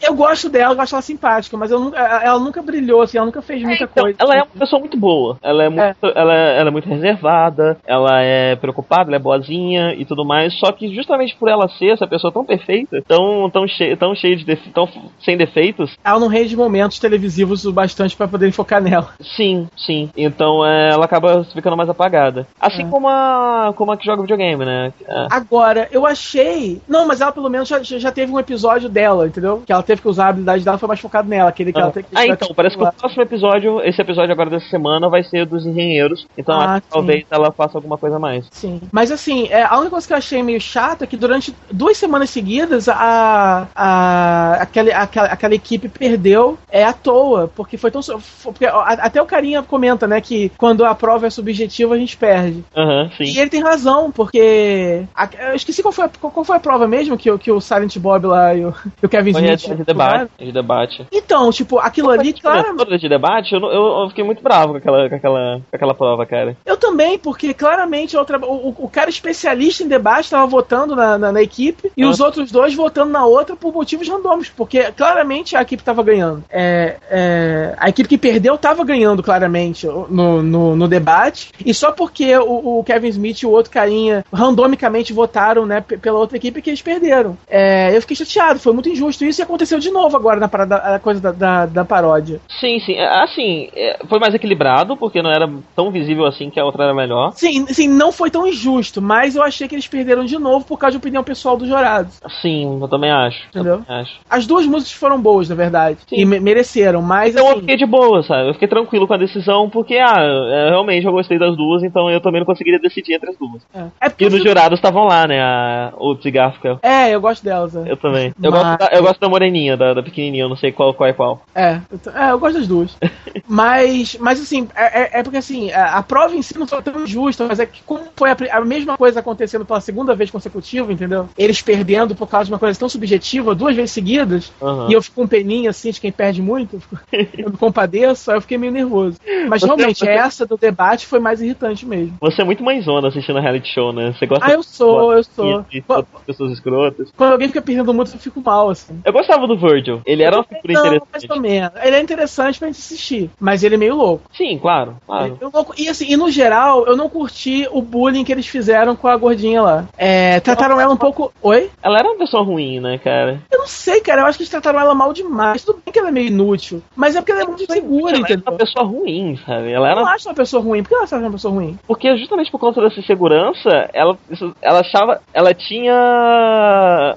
Eu 0.02 0.14
gosto 0.14 0.48
dela, 0.48 0.74
eu 0.74 0.80
acho 0.80 0.94
ela 0.94 1.02
simpática, 1.02 1.56
mas 1.56 1.70
eu 1.70 1.78
nunca, 1.80 1.98
ela 1.98 2.38
nunca 2.38 2.62
brilhou, 2.62 3.02
assim, 3.02 3.16
ela 3.18 3.26
nunca 3.26 3.42
fez 3.42 3.62
muita 3.62 3.84
Então, 3.84 4.02
coisa. 4.04 4.16
ela 4.20 4.34
é 4.34 4.38
uma 4.42 4.46
pessoa 4.58 4.80
muito 4.80 4.96
boa. 4.98 5.36
Ela 5.42 5.64
é 5.64 5.68
muito, 5.68 6.06
Ela, 6.14 6.34
é, 6.34 6.58
ela 6.60 6.68
é 6.68 6.72
muito 6.72 6.88
reservada, 6.88 7.78
ela 7.86 8.22
é 8.22 8.56
preocupada, 8.56 9.10
ela 9.10 9.16
é 9.16 9.18
boazinha 9.18 9.94
e 9.94 10.04
tudo 10.04 10.24
mais. 10.24 10.54
Só 10.58 10.72
que 10.72 10.94
justamente 10.94 11.36
por 11.36 11.48
ela 11.48 11.68
ser 11.68 11.90
essa 11.92 12.06
pessoa 12.06 12.32
tão 12.32 12.44
perfeita, 12.44 13.02
tão, 13.06 13.48
tão, 13.50 13.66
cheia, 13.66 13.96
tão 13.96 14.14
cheia 14.14 14.36
de 14.36 14.44
defe- 14.44 14.70
tão 14.70 14.88
sem 15.24 15.36
defeitos, 15.36 15.96
Ela 16.04 16.18
não 16.20 16.28
rende 16.28 16.56
momentos 16.56 16.98
televisivos 16.98 17.64
o 17.64 17.72
bastante 17.72 18.16
pra 18.16 18.28
poderem 18.28 18.52
focar 18.52 18.80
nela. 18.82 19.10
sim, 19.20 19.68
sim. 19.76 20.10
Então 20.16 20.64
é, 20.66 20.90
ela 20.90 21.04
acaba 21.04 21.44
ficando 21.44 21.76
mais 21.76 21.88
apagada. 21.88 22.46
Assim 22.60 22.82
É. 22.82 22.86
como 22.90 23.08
a 23.08 23.72
como 23.76 23.92
a 23.92 23.96
que 23.96 24.04
joga 24.06 24.22
videogame, 24.22 24.64
né? 24.64 24.92
É. 25.06 25.26
Agora, 25.30 25.88
eu 25.92 26.06
achei. 26.06 26.80
Não, 26.88 27.06
mas 27.06 27.20
ela 27.20 27.32
pelo 27.32 27.48
menos 27.48 27.68
já, 27.68 27.82
já 27.82 27.98
já 28.00 28.10
teve 28.10 28.32
um 28.32 28.38
episódio 28.38 28.88
dela, 28.88 29.26
entendeu? 29.26 29.62
Que 29.66 29.72
ela 29.72 29.82
teve 29.82 30.00
que 30.02 30.08
usar 30.08 30.26
a 30.26 30.28
habilidade 30.30 30.64
dela, 30.64 30.78
foi 30.78 30.88
mais 30.88 31.00
focado 31.00 31.28
nela. 31.28 31.48
Aquele 31.50 31.72
que 31.72 31.80
ela 31.80 31.90
teve 31.90 32.06
que 32.08 32.16
Ah, 32.16 32.26
então, 32.26 32.48
parece 32.54 32.76
que 32.76 32.82
o 32.82 32.92
próximo 32.92 33.22
episódio, 33.22 33.80
esse 33.82 34.00
episódio 34.00 34.32
agora 34.32 34.50
dessa 34.50 34.68
semana, 34.68 35.08
vai 35.08 35.22
ser 35.22 35.46
dos 35.46 35.64
engenheiros. 35.66 36.26
Então 36.36 36.54
Ah, 36.60 36.64
acho 36.74 36.80
que 36.82 36.86
sim. 36.88 36.92
talvez 36.92 37.24
ela 37.30 37.52
faça 37.52 37.78
alguma 37.78 37.96
coisa 37.98 38.16
a 38.16 38.18
mais. 38.18 38.46
Sim. 38.50 38.80
Mas 38.92 39.10
assim, 39.12 39.48
é, 39.50 39.62
a 39.62 39.74
única 39.76 39.90
coisa 39.90 40.06
que 40.06 40.12
eu 40.12 40.16
achei 40.18 40.42
meio 40.42 40.60
chata 40.60 41.04
é 41.04 41.06
que 41.06 41.16
durante 41.16 41.54
duas 41.70 41.96
semanas 41.96 42.30
seguidas 42.30 42.88
a, 42.88 43.68
a 43.74 44.54
aquela, 44.60 44.90
aquela, 44.96 45.26
aquela 45.28 45.54
equipe 45.54 45.88
perdeu 45.88 46.58
é 46.70 46.84
à 46.84 46.92
toa, 46.92 47.48
porque 47.54 47.76
foi 47.76 47.90
tão. 47.90 48.00
porque, 48.42 48.66
até 48.66 49.20
o 49.20 49.26
carinha 49.26 49.62
comenta, 49.62 50.06
né, 50.06 50.20
que 50.20 50.50
quando 50.56 50.84
a 50.84 50.94
prova 50.94 51.26
é 51.26 51.30
subjetiva 51.30 51.94
a 51.94 51.98
gente 51.98 52.16
perde. 52.16 52.64
Aham, 52.76 53.10
sim. 53.16 53.24
E 53.24 53.38
ele 53.38 53.50
tem 53.50 53.62
razão, 53.62 54.10
porque. 54.10 55.02
a- 55.14 55.28
eu 55.50 55.54
esqueci 55.54 55.82
qual 55.82 55.92
foi, 55.92 56.04
a, 56.04 56.08
qual 56.08 56.44
foi 56.44 56.56
a 56.56 56.60
prova 56.60 56.86
mesmo 56.86 57.16
que, 57.16 57.30
o- 57.30 57.38
que 57.38 57.50
o 57.50 57.60
Silent 57.60 57.89
Bob 57.98 58.26
lá 58.26 58.54
e 58.54 58.64
o, 58.64 58.74
e 59.02 59.06
o 59.06 59.08
Kevin 59.08 59.30
Smith. 59.30 59.76
de 59.76 59.84
debate. 59.84 60.30
a 60.38 60.44
De 60.44 60.52
debate. 60.52 61.06
Então, 61.12 61.50
tipo, 61.50 61.78
aquilo 61.78 62.10
ali. 62.10 62.32
Toda 62.32 62.98
de 62.98 63.08
debate, 63.08 63.54
eu, 63.54 63.60
eu, 63.60 64.02
eu 64.02 64.08
fiquei 64.08 64.24
muito 64.24 64.42
bravo 64.42 64.72
com 64.72 64.78
aquela, 64.78 65.08
com 65.08 65.14
aquela, 65.14 65.60
com 65.70 65.76
aquela 65.76 65.94
prova, 65.94 66.26
cara. 66.26 66.56
Eu 66.64 66.76
também, 66.76 67.18
porque 67.18 67.52
claramente 67.54 68.16
outra, 68.16 68.38
o, 68.38 68.74
o 68.78 68.88
cara 68.88 69.10
especialista 69.10 69.82
em 69.82 69.88
debate 69.88 70.24
estava 70.24 70.46
votando 70.46 70.94
na, 70.94 71.18
na, 71.18 71.32
na 71.32 71.42
equipe 71.42 71.90
e 71.96 72.02
Ah. 72.04 72.08
os 72.08 72.20
outros 72.20 72.50
dois 72.50 72.74
votando 72.74 73.10
na 73.10 73.24
outra 73.24 73.56
por 73.56 73.72
motivos 73.72 74.08
randômicos, 74.08 74.50
porque 74.50 74.90
claramente 74.92 75.56
a 75.56 75.62
equipe 75.62 75.82
estava 75.82 76.02
ganhando. 76.02 76.44
É, 76.50 76.96
é, 77.10 77.74
a 77.78 77.88
equipe 77.88 78.08
que 78.08 78.18
perdeu 78.18 78.54
estava 78.54 78.84
ganhando 78.84 79.22
claramente 79.22 79.86
no, 79.86 80.42
no, 80.42 80.76
no 80.76 80.88
debate 80.88 81.52
e 81.64 81.72
só 81.74 81.92
porque 81.92 82.36
o, 82.36 82.78
o 82.80 82.84
Kevin 82.84 83.08
Smith 83.08 83.42
e 83.42 83.46
o 83.46 83.50
outro 83.50 83.70
carinha 83.72 84.24
randomicamente 84.32 85.12
votaram 85.12 85.64
né, 85.66 85.80
pela 85.80 86.18
outra 86.18 86.36
equipe 86.36 86.60
que 86.62 86.70
eles 86.70 86.82
perderam. 86.82 87.36
É, 87.48 87.69
eu 87.94 88.00
fiquei 88.00 88.16
chateado, 88.16 88.58
foi 88.60 88.72
muito 88.72 88.88
injusto 88.88 89.24
isso 89.24 89.40
e 89.40 89.44
aconteceu 89.44 89.78
de 89.78 89.90
novo 89.90 90.16
agora 90.16 90.38
na 90.40 90.48
parada, 90.48 90.76
a 90.76 90.98
coisa 90.98 91.20
da, 91.20 91.32
da, 91.32 91.66
da 91.66 91.84
paródia. 91.84 92.40
Sim, 92.60 92.78
sim. 92.80 92.94
É, 92.94 93.20
Assim, 93.22 93.68
é, 93.74 93.98
foi 94.08 94.18
mais 94.18 94.34
equilibrado, 94.34 94.96
porque 94.96 95.22
não 95.22 95.30
era 95.30 95.48
tão 95.76 95.90
visível 95.90 96.24
assim 96.26 96.50
que 96.50 96.58
a 96.58 96.64
outra 96.64 96.84
era 96.84 96.94
melhor. 96.94 97.32
Sim, 97.34 97.66
sim, 97.68 97.88
não 97.88 98.10
foi 98.12 98.30
tão 98.30 98.46
injusto, 98.46 99.00
mas 99.02 99.36
eu 99.36 99.42
achei 99.42 99.68
que 99.68 99.74
eles 99.74 99.86
perderam 99.86 100.24
de 100.24 100.38
novo 100.38 100.64
por 100.64 100.78
causa 100.78 100.92
de 100.92 100.98
opinião 100.98 101.22
pessoal 101.22 101.56
dos 101.56 101.68
jurados. 101.68 102.18
Sim, 102.40 102.78
eu 102.80 102.88
também 102.88 103.10
acho. 103.10 103.38
Eu 103.54 103.60
Entendeu? 103.60 103.78
também 103.84 104.00
acho. 104.02 104.12
As 104.28 104.46
duas 104.46 104.66
músicas 104.66 104.92
foram 104.92 105.20
boas, 105.20 105.48
na 105.48 105.54
verdade. 105.54 105.98
Sim. 106.08 106.16
E 106.16 106.24
me- 106.24 106.40
mereceram, 106.40 107.02
mas 107.02 107.32
Então 107.34 107.44
eu 107.46 107.50
assim. 107.52 107.60
fiquei 107.60 107.76
de 107.76 107.86
boa, 107.86 108.22
sabe? 108.22 108.48
Eu 108.48 108.54
fiquei 108.54 108.68
tranquilo 108.68 109.06
com 109.06 109.14
a 109.14 109.18
decisão, 109.18 109.68
porque, 109.68 109.96
ah, 109.96 110.16
é, 110.18 110.70
realmente 110.70 111.06
eu 111.06 111.12
gostei 111.12 111.38
das 111.38 111.56
duas, 111.56 111.82
então 111.82 112.10
eu 112.10 112.20
também 112.20 112.40
não 112.40 112.46
conseguiria 112.46 112.80
decidir 112.80 113.14
entre 113.14 113.30
as 113.30 113.36
duas. 113.38 113.62
É, 113.74 114.06
é 114.06 114.08
porque 114.08 114.24
E 114.24 114.26
eu 114.26 114.30
fico- 114.30 114.44
jurados 114.48 114.78
estavam 114.78 115.04
lá, 115.04 115.26
né? 115.26 115.40
A 115.40 115.92
e 116.24 116.30
Garfield. 116.30 116.80
É, 116.82 117.10
eu 117.14 117.20
gosto 117.20 117.44
delas. 117.44 117.59
É, 117.86 117.92
Eu 117.92 117.96
também. 117.96 118.32
Eu, 118.42 118.50
Mas- 118.50 118.62
gosto 118.62 118.78
da, 118.78 118.86
eu 118.96 119.02
gosto 119.02 119.20
da 119.20 119.28
moreninha, 119.28 119.76
da, 119.76 119.94
da 119.94 120.02
pequenininha, 120.02 120.44
eu 120.44 120.48
não 120.48 120.56
sei 120.56 120.72
qual, 120.72 120.94
qual 120.94 121.08
é 121.08 121.12
qual. 121.12 121.42
é, 121.54 121.80
eu 121.90 122.12
é, 122.14 122.30
eu 122.32 122.38
gosto 122.38 122.58
das 122.58 122.66
duas. 122.68 122.96
mas, 123.48 124.16
mas 124.20 124.40
assim, 124.40 124.68
é, 124.74 125.02
é- 125.02 125.20
é 125.20 125.22
porque 125.22 125.38
assim, 125.38 125.70
a, 125.72 125.98
a 125.98 126.02
prova 126.02 126.34
em 126.34 126.42
si 126.42 126.58
não 126.58 126.66
foi 126.66 126.82
tão 126.82 127.02
injusta, 127.02 127.46
mas 127.46 127.58
é 127.60 127.66
que 127.66 127.82
como 127.82 128.04
foi 128.16 128.30
a, 128.30 128.36
a 128.52 128.60
mesma 128.64 128.96
coisa 128.96 129.20
acontecendo 129.20 129.64
pela 129.64 129.80
segunda 129.80 130.14
vez 130.14 130.30
consecutiva, 130.30 130.92
entendeu? 130.92 131.28
Eles 131.36 131.60
perdendo 131.62 132.14
por 132.14 132.26
causa 132.28 132.46
de 132.46 132.52
uma 132.52 132.58
coisa 132.58 132.78
tão 132.78 132.88
subjetiva 132.88 133.54
duas 133.54 133.74
vezes 133.76 133.90
seguidas, 133.92 134.52
Aham. 134.62 134.86
e 134.88 134.92
eu 134.92 135.02
fico 135.02 135.16
com 135.20 135.26
peninha 135.26 135.70
assim 135.70 135.90
de 135.90 136.00
quem 136.00 136.12
perde 136.12 136.40
muito, 136.42 136.80
eu 137.12 137.50
me 137.50 137.56
compadeço, 137.58 138.30
aí 138.30 138.36
eu 138.36 138.40
fiquei 138.40 138.58
meio 138.58 138.72
nervoso. 138.72 139.18
Mas 139.48 139.60
Você- 139.60 139.66
realmente, 139.66 139.98
você- 139.98 140.10
essa 140.10 140.46
do 140.46 140.56
debate 140.56 141.06
foi 141.06 141.18
mais 141.20 141.40
irritante 141.40 141.84
mesmo. 141.86 142.16
Você 142.20 142.42
é 142.42 142.44
muito 142.44 142.62
mãezona 142.62 143.08
assistindo 143.08 143.38
a 143.38 143.40
reality 143.40 143.68
show, 143.72 143.92
né? 143.92 144.12
Você 144.18 144.26
gosta 144.26 144.46
Ah, 144.46 144.52
eu 144.52 144.62
sou, 144.62 145.12
eu 145.12 145.22
sou. 145.24 145.62
de 145.70 145.82
pessoas 146.26 146.52
escrotas. 146.52 147.10
Quando 147.16 147.32
alguém 147.32 147.48
fica 147.50 147.62
perdendo 147.62 147.92
muito, 147.92 148.12
eu 148.14 148.18
fico 148.18 148.40
mal, 148.44 148.70
assim. 148.70 149.00
Eu 149.04 149.12
gostava 149.12 149.46
do 149.46 149.56
Virgil. 149.56 150.00
Ele 150.06 150.22
era 150.22 150.36
uma 150.36 150.44
figura 150.44 150.72
Não, 150.74 150.82
mais 150.82 150.94
interessante. 151.02 151.32
ou 151.32 151.40
menos. 151.40 151.70
Ele 151.82 151.96
é 151.96 152.00
interessante 152.00 152.58
pra 152.58 152.68
gente 152.68 152.78
assistir, 152.78 153.30
mas 153.38 153.62
ele 153.62 153.74
é 153.74 153.78
meio 153.78 153.96
louco. 153.96 154.24
Sim, 154.36 154.58
claro, 154.58 154.96
claro. 155.06 155.38
é 155.40 155.44
louco. 155.44 155.74
E 155.76 155.88
assim, 155.88 156.06
e 156.08 156.16
no 156.16 156.30
geral, 156.30 156.86
eu 156.86 156.96
não 156.96 157.08
curti 157.08 157.66
o 157.70 157.82
bullying 157.82 158.24
que 158.24 158.32
eles 158.32 158.46
fizeram 158.46 158.94
com 158.96 159.08
a 159.08 159.16
gordinha 159.16 159.62
lá. 159.62 159.84
É, 159.98 160.40
trataram 160.40 160.80
ela 160.80 160.92
um 160.92 160.96
pouco. 160.96 161.32
Oi? 161.42 161.70
Ela 161.82 161.98
era 161.98 162.08
uma 162.08 162.18
pessoa 162.18 162.42
ruim, 162.42 162.80
né, 162.80 162.98
cara? 162.98 163.40
Eu 163.50 163.58
não 163.60 163.66
sei, 163.66 164.00
cara. 164.00 164.22
Eu 164.22 164.26
acho 164.26 164.38
que 164.38 164.42
eles 164.42 164.50
trataram 164.50 164.78
ela 164.80 164.94
mal 164.94 165.12
demais. 165.12 165.64
Tudo 165.64 165.80
bem 165.84 165.92
que 165.92 165.98
ela 165.98 166.08
é 166.08 166.12
meio 166.12 166.28
inútil, 166.28 166.82
mas 166.94 167.16
é 167.16 167.20
porque 167.20 167.32
ela 167.32 167.42
é 167.42 167.46
muito 167.46 167.62
insegura, 167.64 168.16
Ela 168.16 168.18
era 168.26 168.34
entendeu? 168.34 168.52
uma 168.52 168.58
pessoa 168.58 168.84
ruim, 168.86 169.38
sabe? 169.46 169.70
Ela 169.72 169.90
Eu 169.90 169.96
não 169.96 170.02
era. 170.02 170.14
acho 170.14 170.28
uma 170.28 170.34
pessoa 170.34 170.62
ruim. 170.62 170.82
Por 170.82 170.88
que 170.90 170.94
ela 170.94 171.04
acha 171.04 171.16
uma 171.16 171.30
pessoa 171.30 171.54
ruim? 171.54 171.78
Porque 171.86 172.16
justamente 172.16 172.50
por 172.50 172.58
conta 172.60 172.80
dessa 172.80 173.00
insegurança, 173.00 173.88
ela, 173.92 174.16
ela 174.62 174.80
achava. 174.80 175.20
Ela 175.32 175.52
tinha. 175.54 175.92
ah, 175.94 177.16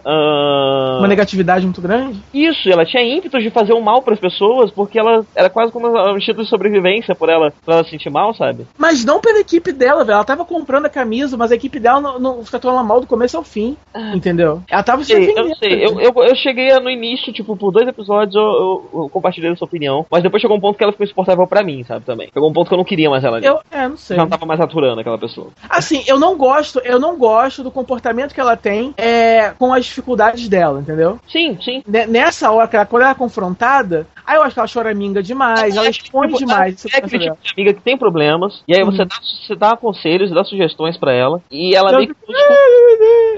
Uma 0.99 1.07
negatividade 1.07 1.65
muito 1.65 1.81
grande? 1.81 2.21
Isso, 2.33 2.69
ela 2.69 2.85
tinha 2.85 3.03
ímpetos 3.03 3.41
de 3.41 3.49
fazer 3.49 3.73
um 3.73 3.81
mal 3.81 4.01
pras 4.01 4.19
pessoas, 4.19 4.71
porque 4.71 4.99
ela 4.99 5.25
era 5.35 5.49
quase 5.49 5.71
como 5.71 5.87
um 5.87 6.17
instinto 6.17 6.43
de 6.43 6.49
sobrevivência 6.49 7.15
por 7.15 7.29
ela, 7.29 7.53
pra 7.65 7.75
ela 7.75 7.83
se 7.83 7.91
sentir 7.91 8.09
mal, 8.09 8.33
sabe? 8.33 8.67
Mas 8.77 9.05
não 9.05 9.19
pela 9.19 9.39
equipe 9.39 9.71
dela, 9.71 10.03
velho. 10.03 10.15
Ela 10.15 10.23
tava 10.23 10.45
comprando 10.45 10.85
a 10.85 10.89
camisa, 10.89 11.37
mas 11.37 11.51
a 11.51 11.55
equipe 11.55 11.79
dela 11.79 12.01
não, 12.01 12.19
não 12.19 12.43
tratou 12.43 12.71
ela 12.71 12.83
mal 12.83 12.99
do 12.99 13.07
começo 13.07 13.37
ao 13.37 13.43
fim. 13.43 13.77
Entendeu? 14.13 14.61
Ela 14.69 14.83
tava 14.83 15.03
se 15.03 15.13
Sei, 15.13 15.33
eu 15.35 15.55
sei. 15.55 15.85
Eu, 15.85 15.99
eu, 15.99 16.13
eu 16.23 16.35
cheguei 16.35 16.71
no 16.79 16.89
início, 16.89 17.31
tipo, 17.31 17.55
por 17.55 17.71
dois 17.71 17.87
episódios 17.87 18.35
eu, 18.35 18.41
eu, 18.41 18.89
eu 19.03 19.09
compartilhei 19.09 19.51
essa 19.51 19.65
opinião, 19.65 20.05
mas 20.09 20.23
depois 20.23 20.41
chegou 20.41 20.57
um 20.57 20.59
ponto 20.59 20.77
que 20.77 20.83
ela 20.83 20.91
ficou 20.91 21.05
insuportável 21.05 21.45
pra 21.47 21.63
mim, 21.63 21.83
sabe, 21.83 22.05
também. 22.05 22.29
Chegou 22.33 22.49
um 22.49 22.53
ponto 22.53 22.67
que 22.67 22.73
eu 22.73 22.77
não 22.77 22.85
queria 22.85 23.09
mais 23.09 23.23
ela 23.23 23.37
ali. 23.37 23.45
Eu, 23.45 23.59
é, 23.71 23.87
não 23.87 23.97
sei. 23.97 24.17
Já 24.17 24.23
não 24.23 24.29
tava 24.29 24.45
mais 24.45 24.59
aturando 24.59 24.99
aquela 24.99 25.17
pessoa. 25.17 25.49
Assim, 25.69 26.03
eu 26.07 26.19
não 26.19 26.37
gosto, 26.37 26.79
eu 26.79 26.99
não 26.99 27.17
gosto 27.17 27.63
do 27.63 27.71
comportamento 27.71 28.33
que 28.33 28.41
ela 28.41 28.55
tem 28.55 28.93
é, 28.97 29.51
com 29.51 29.73
as 29.73 29.85
dificuldades 29.85 30.12
dela, 30.49 30.79
entendeu? 30.79 31.19
Sim, 31.27 31.57
sim. 31.61 31.83
Ne- 31.87 32.05
Nessa 32.07 32.51
hora, 32.51 32.67
quando 32.85 33.01
ela 33.03 33.11
é 33.11 33.15
confrontada, 33.15 34.07
aí 34.25 34.35
eu 34.37 34.43
acho 34.43 34.53
que 34.53 34.59
ela 34.59 34.67
choraminga 34.67 35.21
demais, 35.23 35.75
ela 35.75 35.89
expõe 35.89 36.27
Tipo, 36.27 36.39
demais. 36.39 36.85
É 36.85 36.97
aquele 36.97 37.23
tipo 37.29 37.37
de 37.41 37.51
amiga 37.53 37.73
que 37.73 37.81
tem 37.81 37.97
problemas, 37.97 38.63
e 38.67 38.75
aí 38.75 38.83
você, 38.83 39.01
Uhum. 39.01 39.07
dá, 39.07 39.15
você 39.21 39.55
dá 39.55 39.77
conselhos, 39.77 40.31
dá 40.31 40.43
sugestões 40.43 40.97
pra 40.97 41.11
ela, 41.13 41.41
e 41.51 41.75
ela 41.75 41.91
Eu- 41.91 41.97
meio 41.97 42.15
que 42.15 42.23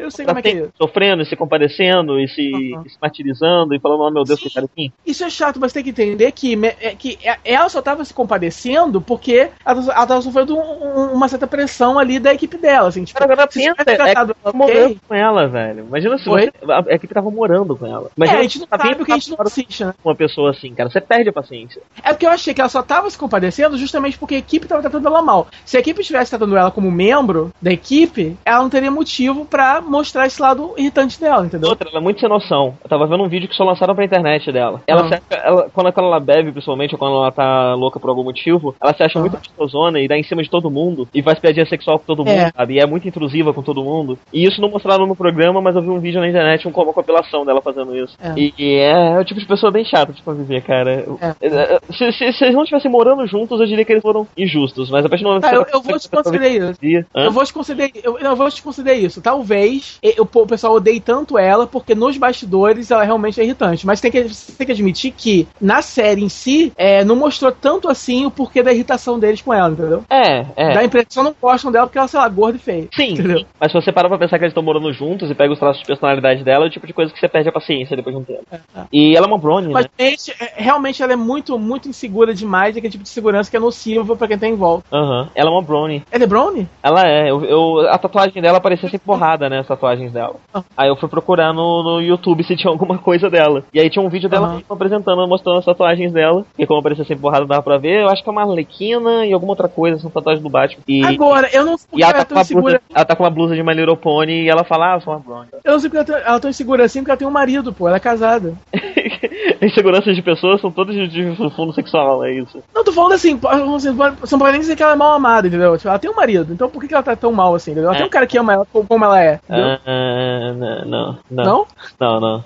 Eu 0.02 0.12
sei 0.12 0.26
como 0.26 0.38
é 0.40 0.42
que 0.42 0.50
é 0.50 0.68
sofrendo 0.78 1.24
e 1.24 1.26
se 1.26 1.36
compadecendo 1.36 2.20
e 2.20 2.28
se, 2.28 2.52
Uhum. 2.54 2.84
e 2.86 2.90
se 2.90 2.98
martirizando 3.02 3.74
e 3.74 3.80
falando, 3.80 4.02
oh 4.02 4.12
meu 4.12 4.24
Deus, 4.24 4.40
Sim. 4.40 4.48
que 4.50 4.54
cara 4.54 4.68
assim. 4.72 4.92
Isso 5.06 5.24
é 5.24 5.30
chato, 5.30 5.60
mas 5.60 5.74
tem 5.74 5.84
que 5.84 5.90
entender 5.90 6.32
que, 6.32 6.54
é- 6.80 6.96
que 6.96 7.18
é- 7.24 7.40
ela 7.44 7.68
só 7.70 7.82
tava 7.82 8.06
se 8.06 8.14
compadecendo 8.14 9.02
porque 9.02 9.50
ela, 9.66 9.82
ela 9.82 10.06
tava 10.08 10.22
sofrendo 10.22 10.56
um- 10.56 10.60
um- 10.62 11.14
uma 11.14 11.28
certa 11.28 11.48
pressão 11.48 11.98
ali 11.98 12.20
da 12.20 12.34
equipe 12.34 12.58
dela, 12.58 12.88
assim, 12.90 13.04
tipo, 13.04 13.18
Cara, 13.20 13.34
agora 13.34 13.48
pensa, 13.48 13.74
é 13.80 13.84
tratado 13.84 14.34
que 14.36 14.40
ela 14.44 14.54
tava 14.54 14.64
ok, 14.64 14.76
morando 14.76 15.00
com 15.08 15.16
ela, 15.16 15.48
velho. 15.48 15.86
Imagina 15.88 16.18
se 16.20 16.30
Oi? 16.30 16.42
você, 16.62 16.72
a, 16.72 16.80
a 16.92 16.96
equipe 16.96 17.14
tava 17.14 17.32
morando 17.32 17.76
com 17.76 17.86
ela. 17.86 18.08
é, 18.08 18.12
Imagina 18.18 18.40
a 18.40 18.44
gente 18.44 18.60
não 18.60 18.66
você 18.66 18.70
tá 18.70 18.78
sabe 18.78 18.96
porque 18.96 19.12
a 19.12 19.16
gente 19.16 19.30
não 19.32 19.38
assiste, 19.42 19.86
né? 19.86 19.94
com 20.04 20.10
uma 20.10 20.16
pessoa 20.16 20.52
assim, 20.52 20.74
cara. 20.76 20.90
Você 20.90 21.02
perde 21.02 21.30
a 21.30 21.34
paciência. 21.34 21.82
É 22.04 22.10
porque 22.14 22.26
eu 22.26 22.30
achei 22.30 22.54
que 22.54 22.62
ela 22.62 22.70
só 22.70 22.84
tava 22.84 23.10
se 23.10 23.18
compadecendo 23.18 23.78
justamente 23.78 24.18
porque 24.18 24.36
a 24.36 24.40
equipe 24.40 24.68
tava 24.68 24.82
tratando 24.82 25.08
ela 25.08 25.22
mal. 25.22 25.48
Se 25.66 25.78
a 25.78 25.80
equipe 25.80 26.02
estivesse 26.02 26.30
tratando 26.32 26.56
ela 26.58 26.72
como 26.72 26.92
membro 26.92 27.52
da 27.62 27.72
equipe, 27.72 28.38
ela 28.46 28.60
não 28.62 28.70
teria 28.70 28.92
motivo 28.92 29.46
pra 29.46 29.82
mostrar 29.82 30.26
esse 30.28 30.42
lado 30.42 30.74
irritante 30.78 31.20
dela, 31.20 31.46
entendeu? 31.46 31.70
Outra, 31.70 31.90
ela 31.90 32.00
é 32.00 32.02
muito 32.04 32.20
sem 32.20 32.30
noção. 32.30 32.76
Eu 32.84 32.90
tava 32.90 33.08
vendo 33.08 33.24
um 33.24 33.28
vídeo 33.30 33.48
que 33.50 33.56
só 33.56 33.64
lançaram 33.64 33.96
pra 33.96 34.04
internet 34.06 34.52
dela. 34.52 34.82
Ela, 34.88 35.08
se 35.08 35.14
acha- 35.16 35.24
ela- 35.44 35.70
quando, 35.74 35.94
ela 35.98 36.20
bebe, 36.20 36.52
principalmente, 36.52 36.94
ou 36.94 37.00
quando 37.00 37.16
ela 37.16 37.32
tá 37.32 37.74
louca 37.76 38.00
por 38.00 38.10
algum 38.10 38.24
motivo, 38.24 38.76
ela 38.82 38.94
se 38.94 39.04
acha 39.04 39.18
Ah. 39.18 39.22
muito 39.22 39.38
gostosona 39.38 40.00
e 40.00 40.08
dá 40.08 40.18
em 40.18 40.24
cima 40.24 40.44
de 40.44 40.50
todo 40.50 40.70
mundo 40.70 41.08
e 41.14 41.22
faz 41.22 41.40
piadinha 41.40 41.66
sexual 41.66 42.00
com 42.00 42.06
todo 42.06 42.20
mundo, 42.26 42.30
É. 42.40 42.52
sabe? 42.56 42.76
E 42.76 42.80
é 42.80 42.86
muito 42.86 43.08
intrusiva 43.08 43.54
com 43.54 43.62
todo 43.62 43.84
mundo. 43.84 44.18
E 44.34 44.46
isso 44.46 44.60
não 44.62 44.70
mostraram 44.70 45.06
no 45.06 45.16
programa, 45.16 45.62
mas 45.62 45.76
eu 45.76 45.82
vi 45.82 45.90
um 45.90 46.00
vídeo 46.00 46.20
na 46.20 46.28
internet, 46.28 46.68
um, 46.68 46.72
uma 46.72 46.94
compilação 46.94 47.46
dela 47.46 47.62
fazendo 47.62 47.96
isso. 47.96 48.16
É. 48.22 48.34
E, 48.38 48.54
e 48.58 48.76
é, 48.80 49.20
o 49.20 49.24
tipo 49.24 49.40
de 49.40 49.46
pessoa 49.48 49.72
bem 49.72 49.86
chata 49.86 50.12
de 50.14 50.22
conviver, 50.22 50.62
cara. 50.66 51.06
É. 51.42 51.80
Se, 51.94 52.12
se, 52.12 52.34
se 52.34 52.44
eles 52.44 52.56
não 52.56 52.64
estivessem 52.64 52.90
morando 52.92 53.26
juntos, 53.28 53.60
eu 53.60 53.66
diria 53.66 53.86
que 53.86 53.92
eles 53.92 54.02
foram 54.02 54.28
injustos. 54.38 54.90
Mas 54.90 55.06
a 55.06 55.10
partir 55.10 55.24
do 55.24 55.28
momento 55.30 55.44
Tá, 55.44 55.50
que 55.50 55.56
eu, 55.56 55.66
eu 55.74 55.82
vou 55.82 56.00
te 56.00 56.10
conceder 56.10 56.52
isso. 56.52 57.08
Eu 57.14 57.32
vou 57.32 57.46
te 57.46 57.54
conceder, 57.54 57.92
eu, 58.04 58.20
eu 58.20 58.36
vou 58.36 58.50
te 58.50 58.62
conceder 58.62 58.98
isso. 58.98 59.22
Talvez 59.22 60.00
e- 60.02 60.20
o, 60.20 60.26
pessoal 60.26 60.74
odeie 60.74 61.00
tanto 61.00 61.38
ela, 61.38 61.68
porque 61.68 61.96
nos 61.96 62.18
bastidores 62.18 62.92
ela 62.92 63.04
realmente 63.04 63.40
é 63.40 63.44
irritante. 63.44 63.86
Mas 63.86 64.02
tem 64.02 64.12
que, 64.12 64.24
você 64.24 64.52
tem 64.54 64.66
que 64.66 64.74
admitir 64.74 65.12
que 65.12 65.48
na 65.62 65.82
série 65.82 66.24
em 66.24 66.30
si, 66.30 66.72
é, 66.76 67.04
não 67.04 67.16
mostrou 67.16 67.52
tanto 67.52 67.90
assim 67.90 68.26
o 68.26 68.32
porquê 68.32 68.64
da 68.64 68.74
irritação 68.74 69.20
deles 69.20 69.42
com 69.42 69.54
ela, 69.54 69.70
entendeu? 69.70 70.04
É, 70.10 70.46
é. 70.56 70.74
Dá 70.74 70.80
a 70.80 70.86
impressão 70.86 71.24
que 71.24 71.30
não 71.30 71.36
gostam 71.42 71.72
dela 71.72 71.86
porque 71.88 71.98
ela, 71.98 72.08
sei 72.08 72.20
lá, 72.20 72.28
gorda 72.28 72.58
e 72.58 72.62
feia. 72.62 72.88
Sim, 72.94 73.14
Entendeu? 73.14 73.40
sim. 73.40 73.46
mas 73.60 73.72
se 73.72 73.80
você 73.80 73.92
parar 73.92 74.10
pra 74.10 74.18
pensar 74.18 74.38
que 74.38 74.44
eles 74.44 74.52
estão 74.52 74.64
morando 74.64 74.92
juntos 74.94 75.30
e 75.30 75.36
pega 75.36 75.54
os 75.54 75.60
traços 75.60 75.82
de 75.82 75.88
personalidade 75.88 76.44
dela, 76.44 76.66
é 76.66 76.68
o 76.68 76.72
tipo 76.72 76.88
de 76.88 76.94
coisa 76.94 77.14
que 77.14 77.20
você 77.20 77.28
perde 77.28 77.50
a 77.50 77.52
paciência 77.52 77.96
depois 77.96 78.16
de 78.16 78.22
um 78.22 78.26
tempo. 78.26 78.44
É, 78.52 78.56
é. 78.56 78.84
E 78.92 79.16
ela 79.16 79.26
é 79.26 79.30
uma 79.30 79.38
Brony, 79.38 79.72
Mas 79.72 79.86
né? 79.86 79.92
é, 80.00 80.55
realmente 80.56 81.02
ela 81.04 81.14
é 81.14 81.16
muito, 81.16 81.58
muito 81.60 81.88
insegura 81.90 82.34
demais, 82.34 82.76
é 82.76 82.80
aquele 82.80 82.92
tipo 82.92 83.04
de 83.04 83.10
segurança 83.10 83.50
que 83.50 83.58
é 83.58 83.60
nocivo 83.60 84.16
pra 84.16 84.28
quem 84.28 84.38
tá 84.38 84.48
em 84.48 84.56
volta. 84.56 84.86
Aham. 84.92 85.30
Ela 85.36 85.50
é 85.50 85.54
uma 85.54 85.62
Brony. 85.62 86.04
Ela 86.12 86.24
é 86.24 86.28
Brownie? 86.28 86.68
Ela 86.82 87.08
é. 87.08 87.30
Eu, 87.30 87.44
eu- 87.46 87.90
a 87.90 87.98
tatuagem 87.98 88.42
dela 88.42 88.60
parecia 88.60 88.90
sempre 88.90 89.06
borrada, 89.06 89.50
né? 89.50 89.60
As 89.60 89.68
tatuagens 89.68 90.12
dela. 90.12 90.36
Ah. 90.54 90.64
Aí 90.78 90.88
eu 90.90 90.96
fui 90.96 91.10
procurar 91.10 91.54
no, 91.54 91.84
no 91.84 92.02
YouTube 92.02 92.44
se 92.44 92.56
tinha 92.56 92.72
alguma 92.72 92.98
coisa 92.98 93.30
dela. 93.30 93.64
E 93.74 93.80
aí 93.80 93.90
tinha 93.90 94.04
um 94.04 94.10
vídeo 94.10 94.30
dela 94.30 94.50
mesmo 94.50 94.66
apresentando, 94.70 95.28
mostrando 95.28 95.60
as 95.60 95.66
tatuagens 95.66 96.12
dela. 96.12 96.46
E 96.58 96.66
como 96.66 96.82
parecia 96.84 97.04
sempre 97.06 97.22
borrada, 97.22 97.46
dava 97.46 97.62
pra 97.64 97.78
ver. 97.78 98.02
Eu 98.04 98.10
acho 98.10 98.24
que 98.24 98.30
é 98.30 98.32
uma 98.32 98.42
Arlequina 98.44 99.26
e 99.26 99.34
alguma 99.34 99.52
outra 99.54 99.68
coisa, 99.68 100.00
são 100.00 100.10
tatuagens 100.10 100.44
do 100.44 100.50
Batman. 100.50 100.84
E, 100.88 101.04
Agora, 101.06 101.50
eu 101.54 101.66
não 101.66 101.78
sei 101.78 101.88
e 101.88 101.90
porque 101.92 102.04
ela 102.04 102.12
ela 102.14 102.14
tá, 102.14 102.20
é 102.22 102.24
com 102.26 102.30
tão 102.30 102.38
uma 102.38 102.42
insegura. 102.44 102.64
blusa, 102.80 102.82
ela 102.96 103.06
tá 103.06 103.16
com 103.16 103.24
uma 103.24 103.30
blusa 103.30 103.56
de 103.56 103.64
My 103.64 103.74
Little 103.74 103.98
Pony 103.98 104.44
e 104.44 104.50
ela 104.50 104.64
fala, 104.64 104.94
ah, 104.94 104.96
eu 104.98 105.02
sou 105.02 105.14
uma 105.14 105.20
Brony. 105.20 105.48
Eu 105.64 105.74
não 105.74 105.80
sei 105.80 105.90
porque 105.90 106.12
ela, 106.12 106.20
tá- 106.22 106.28
ela 106.28 106.38
é 106.38 106.40
tão 106.40 106.50
insegura 106.50 106.84
assim, 106.86 107.00
porque 107.00 107.12
ela 107.12 107.18
tem 107.18 107.28
um 107.28 107.32
marido, 107.32 107.74
pô, 107.74 107.88
ela 107.88 107.98
é 107.98 108.00
casada. 108.00 108.54
Inseguranças 109.62 110.16
de 110.16 110.22
pessoas 110.46 110.62
são 110.62 110.72
todas 110.72 110.96
de, 111.10 111.36
fundo 111.56 111.74
sexual, 111.74 112.24
é 112.24 112.34
isso. 112.34 112.62
Não, 112.74 112.84
tô 112.84 112.92
falando 112.92 113.14
assim, 113.14 113.36
você 113.38 113.90
não 113.92 114.40
pode 114.40 114.52
nem 114.52 114.62
dizer 114.62 114.76
que 114.76 114.84
ela 114.84 114.94
é 114.94 114.96
mal 114.96 115.14
amada, 115.14 115.48
entendeu? 115.48 115.76
Tipo, 115.78 115.90
ela 115.90 116.00
tem 116.00 116.10
um 116.12 116.16
marido, 116.16 116.54
então 116.54 116.70
por 116.70 116.80
que, 116.82 116.88
que 116.88 116.94
ela 116.94 117.04
tá 117.04 117.16
tão 117.16 117.32
mal 117.32 117.56
assim, 117.56 117.72
entendeu? 117.72 117.90
Ela 117.90 117.96
É. 117.96 118.00
tem 118.00 118.08
um 118.08 118.10
cara 118.12 118.28
que 118.28 118.38
ama 118.38 118.54
ela 118.54 118.66
como, 118.66 119.06
ela 119.06 119.22
é, 119.24 119.40
entendeu? 119.44 119.66
Ah, 119.86 120.54
não, 120.56 120.86
não, 120.86 121.18
não. 121.32 121.66
não? 122.00 122.20
Não. 122.22 122.44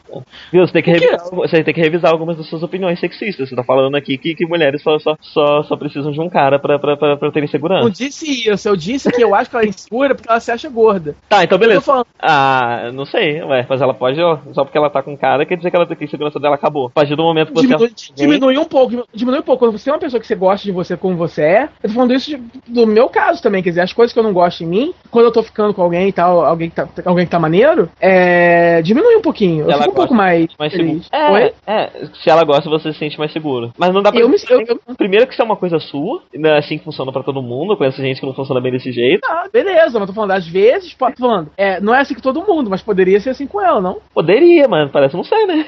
Viu, 0.51 0.65
você 0.65 0.73
tem, 0.73 0.83
que 0.83 0.91
revisar, 0.91 1.29
você 1.31 1.63
tem 1.63 1.73
que 1.73 1.81
revisar 1.81 2.11
algumas 2.11 2.37
das 2.37 2.47
suas 2.47 2.63
opiniões 2.63 2.99
sexistas. 2.99 3.49
Você 3.49 3.55
tá 3.55 3.63
falando 3.63 3.95
aqui 3.95 4.17
que, 4.17 4.35
que 4.35 4.45
mulheres 4.45 4.81
só, 4.81 4.97
só, 4.99 5.15
só, 5.21 5.63
só 5.63 5.75
precisam 5.75 6.11
de 6.11 6.21
um 6.21 6.29
cara 6.29 6.59
pra, 6.59 6.79
pra, 6.79 6.95
pra, 6.95 7.17
pra 7.17 7.31
terem 7.31 7.47
Não 7.47 7.51
segurança. 7.51 7.89
disse 7.91 8.49
isso, 8.49 8.67
eu 8.69 8.75
disse 8.75 9.11
que 9.11 9.23
eu 9.23 9.35
acho 9.35 9.49
que 9.49 9.55
ela 9.55 9.65
é 9.65 9.69
insegura 9.69 10.15
porque 10.15 10.29
ela 10.29 10.39
se 10.39 10.51
acha 10.51 10.69
gorda. 10.69 11.15
Tá, 11.27 11.43
então 11.43 11.55
Eu 11.55 11.59
beleza. 11.59 12.05
Ah, 12.21 12.91
não 12.93 13.05
sei, 13.05 13.41
ué, 13.43 13.65
mas 13.67 13.81
ela 13.81 13.93
pode, 13.93 14.21
ó, 14.21 14.37
só 14.53 14.63
porque 14.63 14.77
ela 14.77 14.89
tá 14.89 15.01
com 15.01 15.17
cara, 15.17 15.45
quer 15.45 15.55
dizer 15.55 15.69
que 15.71 15.75
ela 15.75 15.85
que 15.85 16.03
a 16.05 16.07
segurança 16.07 16.39
dela 16.39 16.55
acabou. 16.55 16.87
A 16.87 16.91
partir 16.91 17.15
do 17.15 17.23
momento 17.23 17.51
que 17.53 17.67
você. 17.67 17.88
Diminui, 18.15 18.57
um 18.57 18.65
pouco, 18.65 19.05
diminui 19.13 19.39
um 19.39 19.43
pouco. 19.43 19.59
Quando 19.65 19.77
você 19.77 19.89
é 19.89 19.93
uma 19.93 19.99
pessoa 19.99 20.19
que 20.19 20.27
você 20.27 20.35
gosta 20.35 20.65
de 20.65 20.71
você 20.71 20.95
como 20.97 21.15
você 21.15 21.41
é, 21.41 21.69
eu 21.83 21.89
tô 21.89 21.95
falando 21.95 22.13
isso 22.13 22.29
de- 22.29 22.41
do 22.67 22.85
meu 22.87 23.09
caso 23.09 23.41
também, 23.41 23.61
quer 23.63 23.69
dizer, 23.69 23.81
as 23.81 23.93
coisas 23.93 24.13
que 24.13 24.19
eu 24.19 24.23
não 24.23 24.33
gosto 24.33 24.63
em 24.63 24.67
mim, 24.67 24.93
quando 25.11 25.25
eu 25.25 25.31
tô 25.31 25.43
ficando 25.43 25.73
com 25.73 25.81
alguém 25.81 26.07
e 26.09 26.11
tal, 26.13 26.45
alguém 26.45 26.69
que 26.69 26.75
tá, 26.75 26.87
alguém 27.05 27.25
que 27.25 27.31
tá 27.31 27.39
maneiro, 27.39 27.89
é, 27.99 28.81
diminui 28.81 29.15
um 29.15 29.21
pouquinho. 29.21 29.65
Eu 29.65 29.71
Ela 29.71 29.83
fico 29.83 29.91
um 29.91 29.95
pouco 29.95 30.13
mais, 30.13 30.47
mais 30.57 30.71
seguro. 30.71 31.01
É, 31.11 31.53
é, 31.67 31.89
se 32.21 32.29
ela 32.29 32.43
gosta, 32.43 32.69
você 32.69 32.91
se 32.93 32.99
sente 32.99 33.17
mais 33.19 33.31
seguro. 33.31 33.71
Mas 33.77 33.93
não 33.93 34.01
dá 34.01 34.11
pra. 34.11 34.19
Eu 34.21 34.29
me- 34.29 34.37
eu- 34.49 34.61
eu- 34.61 34.79
Primeiro 34.97 35.25
que 35.27 35.33
isso 35.33 35.41
é 35.41 35.45
uma 35.45 35.55
coisa 35.55 35.79
sua, 35.79 36.21
não 36.33 36.49
é 36.49 36.57
assim 36.57 36.77
que 36.77 36.83
funciona 36.83 37.11
pra 37.11 37.23
todo 37.23 37.41
mundo. 37.41 37.73
Eu 37.73 37.77
conheço 37.77 38.01
gente 38.01 38.19
que 38.19 38.25
não 38.25 38.33
funciona 38.33 38.59
bem 38.61 38.71
desse 38.71 38.91
jeito. 38.91 39.21
Ah, 39.25 39.45
beleza, 39.51 39.97
mas 39.99 40.07
tô 40.07 40.13
falando, 40.13 40.31
às 40.31 40.47
vezes, 40.47 40.93
tô 40.93 41.09
falando, 41.17 41.49
é, 41.57 41.79
não 41.79 41.93
é 41.95 41.99
assim 42.01 42.13
com 42.13 42.21
todo 42.21 42.43
mundo, 42.45 42.69
mas 42.69 42.81
poderia 42.81 43.19
ser 43.19 43.29
assim 43.31 43.47
com 43.47 43.61
ela, 43.61 43.79
não? 43.79 43.97
Poderia, 44.13 44.67
mas 44.67 44.91
parece 44.91 45.15
não 45.15 45.23
sei, 45.23 45.45
né? 45.45 45.65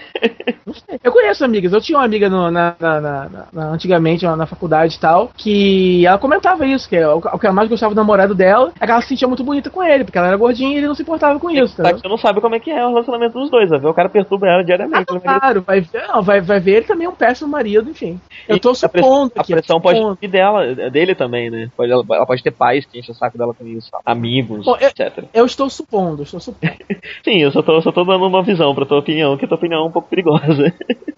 Não 0.66 0.74
sei. 0.74 1.00
Eu 1.04 1.12
conheço 1.12 1.44
amigas, 1.46 1.72
eu 1.74 1.82
tinha 1.82 1.98
uma 1.98 2.06
amiga 2.12 2.30
no- 2.30 2.52
na, 2.52 2.76
na- 2.80 3.02
na- 3.02 3.30
na- 3.52 3.68
antigamente, 3.72 4.26
na, 4.26 4.46
faculdade 4.46 4.96
e 4.96 5.00
tal, 5.00 5.30
que 5.38 6.06
ela 6.06 6.18
comentava 6.18 6.66
isso, 6.66 6.88
que 6.90 7.00
o, 7.04 7.18
o 7.18 7.40
que 7.40 7.46
ela 7.46 7.56
mais 7.56 7.70
gostava 7.70 7.94
do 7.94 7.98
namorado 7.98 8.36
dela 8.36 8.72
é 8.80 8.86
que 8.86 8.92
ela 8.92 9.02
se 9.02 9.08
sentia 9.10 9.28
muito 9.28 9.44
bonita 9.44 9.70
com 9.70 9.82
ele, 9.84 10.04
porque 10.04 10.18
ela 10.18 10.28
era 10.28 10.38
gordinha 10.38 10.74
e 10.74 10.78
ele 10.78 10.88
não 10.88 10.96
se 10.96 11.02
importava 11.02 11.40
com 11.40 11.50
isso, 11.50 11.74
entendeu? 11.74 11.98
você 12.00 12.08
não 12.08 12.18
sabe 12.18 12.42
como 12.42 12.56
é 12.56 12.60
que 12.60 12.70
é 12.70 12.86
o 12.86 12.90
relacionamento 12.90 13.40
dos 13.40 13.50
dois, 13.50 13.70
ver? 13.70 13.86
O 13.86 13.94
cara 13.94 14.10
perturba 14.10 14.48
ela 14.48 14.60
Ah, 14.62 14.64
diariamente. 14.64 15.06
ela 15.10 15.20
vai- 15.20 15.40
claro, 15.40 15.62
vai 15.62 15.82
ver, 15.82 16.08
não, 16.08 16.22
vai, 16.22 16.42
vai 16.42 16.60
ver 16.60 16.72
ele 16.78 16.86
também 16.86 17.06
é 17.08 17.10
um 17.10 17.16
péssimo 17.16 17.50
marido, 17.50 17.90
enfim. 17.90 18.20
Eu 18.48 18.60
tô 18.60 18.72
E 18.72 18.86
a 18.86 18.90
pressão- 18.90 19.10
supondo 19.10 19.32
A 19.38 19.42
aqui, 19.42 19.54
pressão 19.54 19.78
eu 19.78 19.82
pode 19.82 19.98
supondo. 20.00 20.18
vir 20.22 20.28
dela, 20.28 20.76
dele 20.90 21.16
também, 21.16 21.50
né? 21.50 21.70
Pode, 21.78 21.92
ela, 21.92 22.04
ela 22.12 22.26
pode 22.26 22.44
ter 22.44 22.52
pais 22.52 22.86
que 22.86 23.00
enchem 23.00 23.14
o 23.14 23.18
saco 23.18 23.38
dela 23.38 23.54
com 23.54 23.66
isso, 23.66 23.90
amigos, 24.06 24.66
Bom, 24.66 24.76
eu- 24.80 24.88
etc. 24.88 25.24
Eu 25.34 25.46
estou 25.46 25.70
supondo, 25.70 26.24
estou 26.24 26.40
supondo. 26.40 26.74
Sim, 27.24 27.38
eu 27.38 27.52
só 27.52 27.62
tô, 27.62 27.82
só 27.82 27.92
tô 27.92 28.04
dando 28.04 28.26
uma 28.26 28.44
visão 28.44 28.74
pra 28.76 28.86
tua 28.86 29.00
opinião, 29.00 29.38
que 29.38 29.46
a 29.46 29.48
tua 29.48 29.58
opinião 29.58 29.84
é 29.84 29.88
um 29.88 29.92
pouco 29.92 30.10
perigosa. 30.10 30.74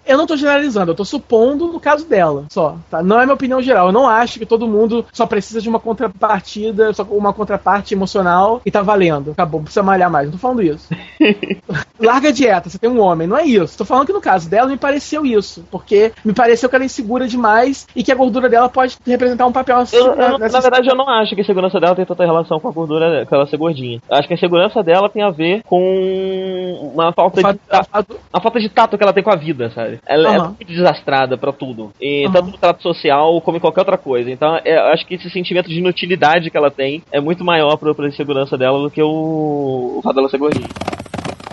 Eu 0.06 0.18
não 0.18 0.28
tô 0.28 0.36
generalizando, 0.36 0.83
eu 0.92 0.96
tô 0.96 1.06
supondo 1.06 1.68
no 1.68 1.80
caso 1.80 2.06
dela, 2.08 2.46
só, 2.52 2.78
tá? 2.90 3.02
Não 3.04 3.20
é 3.20 3.24
minha 3.26 3.34
opinião 3.36 3.62
geral. 3.62 3.88
Eu 3.88 3.92
não 3.94 4.08
acho 4.08 4.40
que 4.40 4.46
todo 4.46 4.68
mundo 4.68 5.06
só 5.14 5.26
precisa 5.26 5.62
de 5.62 5.70
uma 5.70 5.80
contrapartida, 5.80 6.94
só 6.94 7.04
uma 7.04 7.34
contraparte 7.34 7.94
emocional 7.94 8.62
e 8.66 8.72
tá 8.72 8.82
valendo. 8.82 9.32
Acabou, 9.32 9.60
não 9.60 9.66
precisa 9.66 9.84
malhar 9.84 10.10
mais. 10.10 10.26
Não 10.28 10.34
tô 10.34 10.38
falando 10.40 10.62
isso. 10.62 10.88
Larga 12.00 12.30
a 12.30 12.32
dieta, 12.32 12.70
você 12.70 12.78
tem 12.78 12.90
um 12.90 13.00
homem, 13.00 13.28
não 13.28 13.38
é 13.38 13.44
isso. 13.46 13.78
Tô 13.78 13.86
falando 13.86 14.06
que 14.08 14.14
no 14.14 14.22
caso 14.22 14.50
dela 14.50 14.68
me 14.68 14.78
pareceu 14.78 15.26
isso, 15.26 15.66
porque 15.72 16.12
me 16.24 16.34
pareceu 16.34 16.68
que 16.70 16.76
ela 16.76 16.84
é 16.84 16.88
insegura 16.88 17.28
demais 17.28 17.88
e 17.96 18.04
que 18.04 18.12
a 18.12 18.16
gordura 18.16 18.50
dela 18.50 18.68
pode 18.68 18.98
representar 19.06 19.46
um 19.46 19.52
papel 19.52 19.78
assim, 19.78 19.96
Eu- 19.98 20.08
eu 20.14 20.30
não- 20.32 20.38
nessa 20.38 20.58
na 20.58 20.62
verdade, 20.62 20.90
eu 20.90 20.96
não 20.96 21.08
acho 21.10 21.36
que 21.36 21.42
a 21.42 21.46
segurança 21.46 21.80
dela 21.80 21.96
tem 21.96 22.06
tanta 22.06 22.26
relação 22.26 22.60
com 22.60 22.68
a 22.68 22.72
gordura, 22.72 23.26
com 23.26 23.36
ela 23.36 23.46
ser 23.48 23.58
gordinha. 23.58 24.00
Eu 24.10 24.18
acho 24.18 24.28
que 24.28 24.34
a 24.34 24.38
segurança 24.38 24.84
dela 24.84 25.10
tem 25.10 25.24
a 25.24 25.30
ver 25.30 25.62
com 25.64 26.92
uma 26.94 27.12
falta 27.14 27.42
de 27.44 27.60
fato- 27.70 28.20
a 28.32 28.42
falta 28.42 28.60
de 28.60 28.70
tato 28.70 28.98
que 28.98 29.04
ela 29.04 29.14
tem 29.14 29.24
com 29.24 29.32
a 29.32 29.36
vida, 29.36 29.72
sabe? 29.74 30.00
Ela 30.06 30.34
é 30.34 30.38
Aham. 30.38 30.56
Desastrada 30.74 31.38
pra 31.38 31.52
tudo. 31.52 31.92
E 32.02 32.26
Aham. 32.26 32.34
tanto 32.34 32.52
no 32.52 32.58
trato 32.58 32.82
social 32.82 33.40
como 33.42 33.58
em 33.58 33.62
qualquer 33.62 33.82
outra 33.82 33.98
coisa. 33.98 34.30
Então, 34.30 34.60
é, 34.64 34.76
eu 34.76 34.94
acho 34.94 35.06
que 35.06 35.16
esse 35.16 35.30
sentimento 35.30 35.70
de 35.70 35.80
inutilidade 35.80 36.50
que 36.50 36.58
ela 36.58 36.72
tem 36.72 37.02
é 37.12 37.20
muito 37.20 37.44
maior 37.44 37.78
pra, 37.78 37.94
pra 37.94 38.08
insegurança 38.08 38.58
dela 38.58 38.80
do 38.80 38.92
que 38.92 39.02
o, 39.02 39.98
o 39.98 40.02
fato 40.04 40.16
dela 40.16 40.30
ser 40.30 40.38
gordinha. 40.38 40.68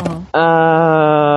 Aham. 0.00 0.24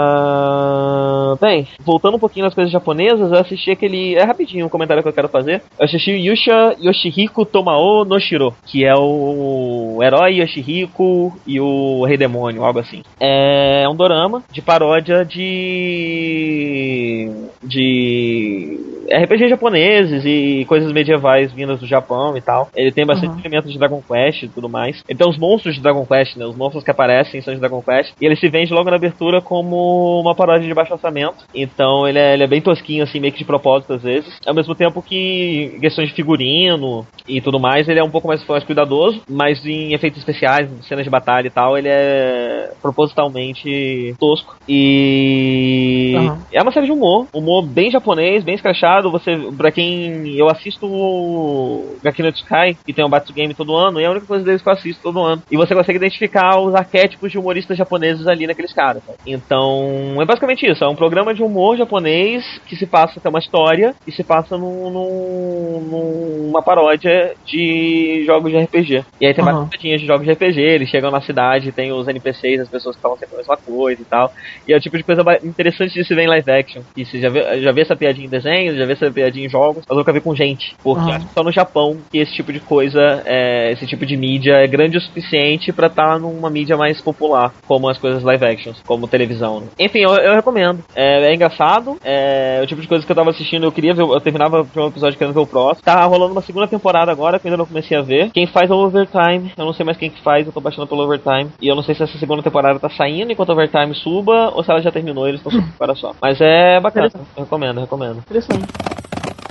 Ah, 0.05 1.35
bem, 1.41 1.67
voltando 1.81 2.15
um 2.15 2.19
pouquinho 2.19 2.45
nas 2.45 2.53
coisas 2.53 2.71
japonesas, 2.71 3.31
eu 3.31 3.39
assisti 3.39 3.71
aquele. 3.71 4.15
É 4.15 4.23
rapidinho 4.23 4.65
um 4.65 4.69
comentário 4.69 5.01
que 5.03 5.09
eu 5.09 5.13
quero 5.13 5.27
fazer. 5.29 5.61
Eu 5.79 5.85
assisti 5.85 6.11
o 6.11 6.17
Yusha 6.17 6.75
Yoshihiko 6.81 7.45
Tomao 7.45 8.05
no 8.05 8.19
Shiro, 8.19 8.53
que 8.65 8.85
é 8.85 8.93
o 8.95 9.99
herói 10.01 10.39
Yoshihiko 10.41 11.37
e 11.45 11.59
o 11.59 12.05
Rei 12.05 12.17
Demônio, 12.17 12.63
algo 12.63 12.79
assim. 12.79 13.01
É 13.19 13.85
um 13.89 13.95
dorama 13.95 14.43
de 14.51 14.61
paródia 14.61 15.25
de. 15.25 17.29
de. 17.63 18.79
RPG 19.13 19.49
japoneses 19.49 20.23
e 20.25 20.63
coisas 20.65 20.91
medievais 20.93 21.51
vindas 21.51 21.77
do 21.79 21.85
Japão 21.85 22.37
e 22.37 22.41
tal. 22.41 22.69
Ele 22.73 22.91
tem 22.91 23.05
bastante 23.05 23.33
Uhum. 23.33 23.39
elementos 23.41 23.71
de 23.71 23.77
Dragon 23.77 24.01
Quest 24.01 24.43
e 24.43 24.47
tudo 24.47 24.69
mais. 24.69 25.03
Tem 25.03 25.27
os 25.27 25.37
monstros 25.37 25.75
de 25.75 25.81
Dragon 25.81 26.05
Quest, 26.05 26.37
né? 26.37 26.45
Os 26.45 26.55
monstros 26.55 26.83
que 26.85 26.89
aparecem 26.89 27.41
são 27.41 27.53
de 27.53 27.59
Dragon 27.59 27.81
Quest. 27.81 28.13
E 28.19 28.25
ele 28.25 28.37
se 28.37 28.47
vende 28.53 28.71
logo 28.71 28.89
na 28.89 28.95
abertura 28.95 29.41
como 29.41 30.21
uma 30.21 30.35
paródia 30.35 30.67
de 30.67 30.73
baixo 30.73 30.93
orçamento. 30.93 31.45
Então 31.53 32.07
ele 32.07 32.19
é, 32.19 32.33
ele 32.33 32.43
é 32.43 32.47
bem 32.47 32.61
tosquinho, 32.61 33.03
assim, 33.03 33.19
meio 33.19 33.33
que 33.33 33.39
de 33.39 33.45
propósito 33.45 33.93
às 33.93 34.03
vezes. 34.03 34.39
Ao 34.45 34.53
mesmo 34.53 34.75
tempo 34.75 35.01
que 35.01 35.73
em 35.75 35.79
questões 35.79 36.09
de 36.09 36.15
figurino 36.15 37.05
e 37.27 37.41
tudo 37.41 37.59
mais, 37.59 37.89
ele 37.89 37.99
é 37.99 38.03
um 38.03 38.11
pouco 38.11 38.27
mais, 38.27 38.45
mais 38.47 38.63
cuidadoso. 38.63 39.21
Mas 39.27 39.65
em 39.65 39.93
efeitos 39.93 40.19
especiais, 40.19 40.71
em 40.71 40.83
cenas 40.83 41.03
de 41.03 41.09
batalha 41.09 41.47
e 41.47 41.49
tal, 41.49 41.77
ele 41.77 41.87
é 41.89 42.71
propositalmente 42.81 44.15
tosco. 44.19 44.55
E 44.69 46.13
Aham. 46.15 46.39
é 46.51 46.61
uma 46.61 46.71
série 46.71 46.85
de 46.85 46.91
humor. 46.91 47.27
Humor 47.33 47.65
bem 47.65 47.89
japonês, 47.89 48.43
bem 48.43 48.55
escrachado. 48.55 49.09
Você, 49.11 49.35
pra 49.57 49.71
quem. 49.71 50.37
Eu 50.37 50.47
assisto 50.47 50.85
o 50.85 51.97
Gaki 52.03 52.21
no 52.21 52.29
Sky, 52.29 52.77
que 52.85 52.93
tem 52.93 53.03
um 53.03 53.09
Batsu 53.09 53.33
Game 53.33 53.53
todo 53.53 53.75
ano, 53.75 53.99
e 53.99 54.03
é 54.03 54.07
a 54.07 54.11
única 54.11 54.27
coisa 54.27 54.43
deles 54.43 54.61
que 54.61 54.69
eu 54.69 54.73
assisto 54.73 55.01
todo 55.01 55.21
ano. 55.21 55.41
E 55.49 55.57
você 55.57 55.73
consegue 55.73 55.97
identificar 55.97 56.59
os 56.59 56.75
arquétipos 56.75 57.31
de 57.31 57.39
humoristas 57.39 57.77
japoneses 57.77 58.27
ali 58.27 58.42
naqueles 58.47 58.73
caras. 58.73 59.03
sabe? 59.05 59.17
Então, 59.25 60.17
é 60.21 60.25
basicamente 60.25 60.65
isso. 60.69 60.83
É 60.83 60.87
um 60.87 60.95
programa 60.95 61.33
de 61.33 61.43
humor 61.43 61.77
japonês 61.77 62.43
que 62.67 62.75
se 62.75 62.85
passa 62.87 63.19
até 63.19 63.29
uma 63.29 63.39
história 63.39 63.93
e 64.07 64.11
se 64.11 64.23
passa 64.23 64.57
num, 64.57 64.89
num- 64.89 66.47
numa 66.47 66.61
paródia 66.63 67.33
de 67.45 68.23
jogos 68.25 68.51
de 68.51 68.57
RPG. 68.57 69.03
E 69.19 69.25
aí 69.25 69.33
tem 69.33 69.43
Aham. 69.43 69.67
várias 69.71 69.99
de 70.01 70.05
jogos 70.05 70.25
de 70.25 70.31
RPG, 70.33 70.59
eles 70.61 70.89
chegam 70.89 71.11
na 71.11 71.21
cidade, 71.21 71.71
tem 71.71 71.91
os 71.91 72.07
NPCs, 72.07 72.61
as 72.61 72.69
pessoas 72.69 72.95
que 72.95 73.01
falam 73.01 73.17
sempre 73.17 73.35
a 73.35 73.37
mesma 73.37 73.57
coisa 73.57 74.01
e 74.01 74.05
tal. 74.05 74.31
E 74.67 74.73
é 74.73 74.77
o 74.77 74.79
tipo 74.79 74.97
de 74.97 75.03
coisa 75.03 75.21
interessante 75.43 75.93
de 75.93 76.03
se 76.05 76.15
ver 76.15 76.23
em 76.23 76.27
live 76.27 76.51
action. 76.51 76.81
E 76.95 77.05
você 77.05 77.19
já 77.19 77.29
vê, 77.29 77.61
já 77.61 77.71
vê 77.71 77.81
essa 77.81 77.95
piadinha 77.95 78.27
em 78.27 78.29
desenho, 78.29 78.75
já 78.77 78.85
vê 78.85 78.93
essa 78.93 79.11
piadinha 79.11 79.45
em 79.45 79.49
jogos, 79.49 79.83
mas 79.87 79.97
nunca 79.97 80.13
vi 80.13 80.21
com 80.21 80.35
gente. 80.35 80.75
Porque 80.83 81.11
acho 81.11 81.27
que 81.27 81.33
só 81.33 81.43
no 81.43 81.51
Japão 81.51 81.97
que 82.11 82.19
esse 82.19 82.33
tipo 82.33 82.51
de 82.53 82.59
coisa, 82.59 83.21
é, 83.25 83.71
esse 83.71 83.85
tipo 83.87 84.05
de 84.05 84.15
mídia 84.17 84.53
é 84.55 84.67
grande 84.67 84.97
o 84.97 85.01
suficiente 85.01 85.71
pra 85.73 85.87
estar 85.87 86.19
numa 86.19 86.49
mídia 86.49 86.77
mais 86.77 87.01
popular, 87.01 87.53
como 87.67 87.89
as 87.89 87.97
coisas 87.97 88.23
live 88.23 88.32
actions, 88.41 88.81
como 88.85 89.07
televisão. 89.07 89.61
né? 89.61 89.67
Enfim, 89.79 89.99
eu, 89.99 90.15
eu 90.15 90.33
recomendo. 90.33 90.83
É, 90.95 91.25
é 91.25 91.35
engraçado, 91.35 91.97
é 92.03 92.59
o 92.63 92.67
tipo 92.67 92.81
de 92.81 92.87
coisa 92.87 93.05
que 93.05 93.11
eu 93.11 93.15
tava 93.15 93.29
assistindo, 93.31 93.65
eu 93.65 93.71
queria 93.71 93.93
ver, 93.93 94.03
eu 94.03 94.19
terminava 94.21 94.61
o 94.61 94.65
primeiro 94.65 94.91
episódio 94.93 95.17
querendo 95.17 95.33
ver 95.33 95.41
o 95.41 95.47
próximo. 95.47 95.83
Tá 95.83 96.03
rolando 96.05 96.31
uma 96.33 96.41
segunda 96.41 96.67
temporada 96.67 97.11
agora, 97.11 97.39
que 97.39 97.47
eu 97.47 97.49
ainda 97.49 97.57
não 97.57 97.65
comecei 97.65 97.97
a 97.97 98.01
ver. 98.01 98.31
Quem 98.31 98.47
faz 98.47 98.69
é 98.69 98.73
o 98.73 98.77
Overtime, 98.77 99.51
eu 99.57 99.65
não 99.65 99.73
sei 99.73 99.85
mais 99.85 99.97
quem 99.97 100.09
que 100.09 100.21
faz, 100.21 100.45
eu 100.45 100.53
tô 100.53 100.61
baixando 100.61 100.87
pelo 100.87 101.03
Overtime. 101.03 101.49
E 101.61 101.67
eu 101.67 101.75
não 101.75 101.83
sei 101.83 101.95
se 101.95 102.03
essa 102.03 102.17
segunda 102.17 102.41
temporada 102.41 102.79
tá 102.79 102.89
saindo 102.89 103.31
enquanto 103.31 103.49
o 103.49 103.53
Overtime 103.53 103.93
suba, 103.95 104.51
ou 104.53 104.63
se 104.63 104.71
ela 104.71 104.81
já 104.81 104.91
terminou 104.91 105.25
e 105.25 105.31
eles 105.31 105.41
estão 105.45 105.61
para 105.77 105.95
só. 105.95 106.13
Mas 106.21 106.39
é 106.41 106.79
bacana, 106.79 107.09
eu 107.35 107.43
recomendo, 107.43 107.77
eu 107.77 107.81
recomendo. 107.81 108.17
Interessante. 108.19 108.63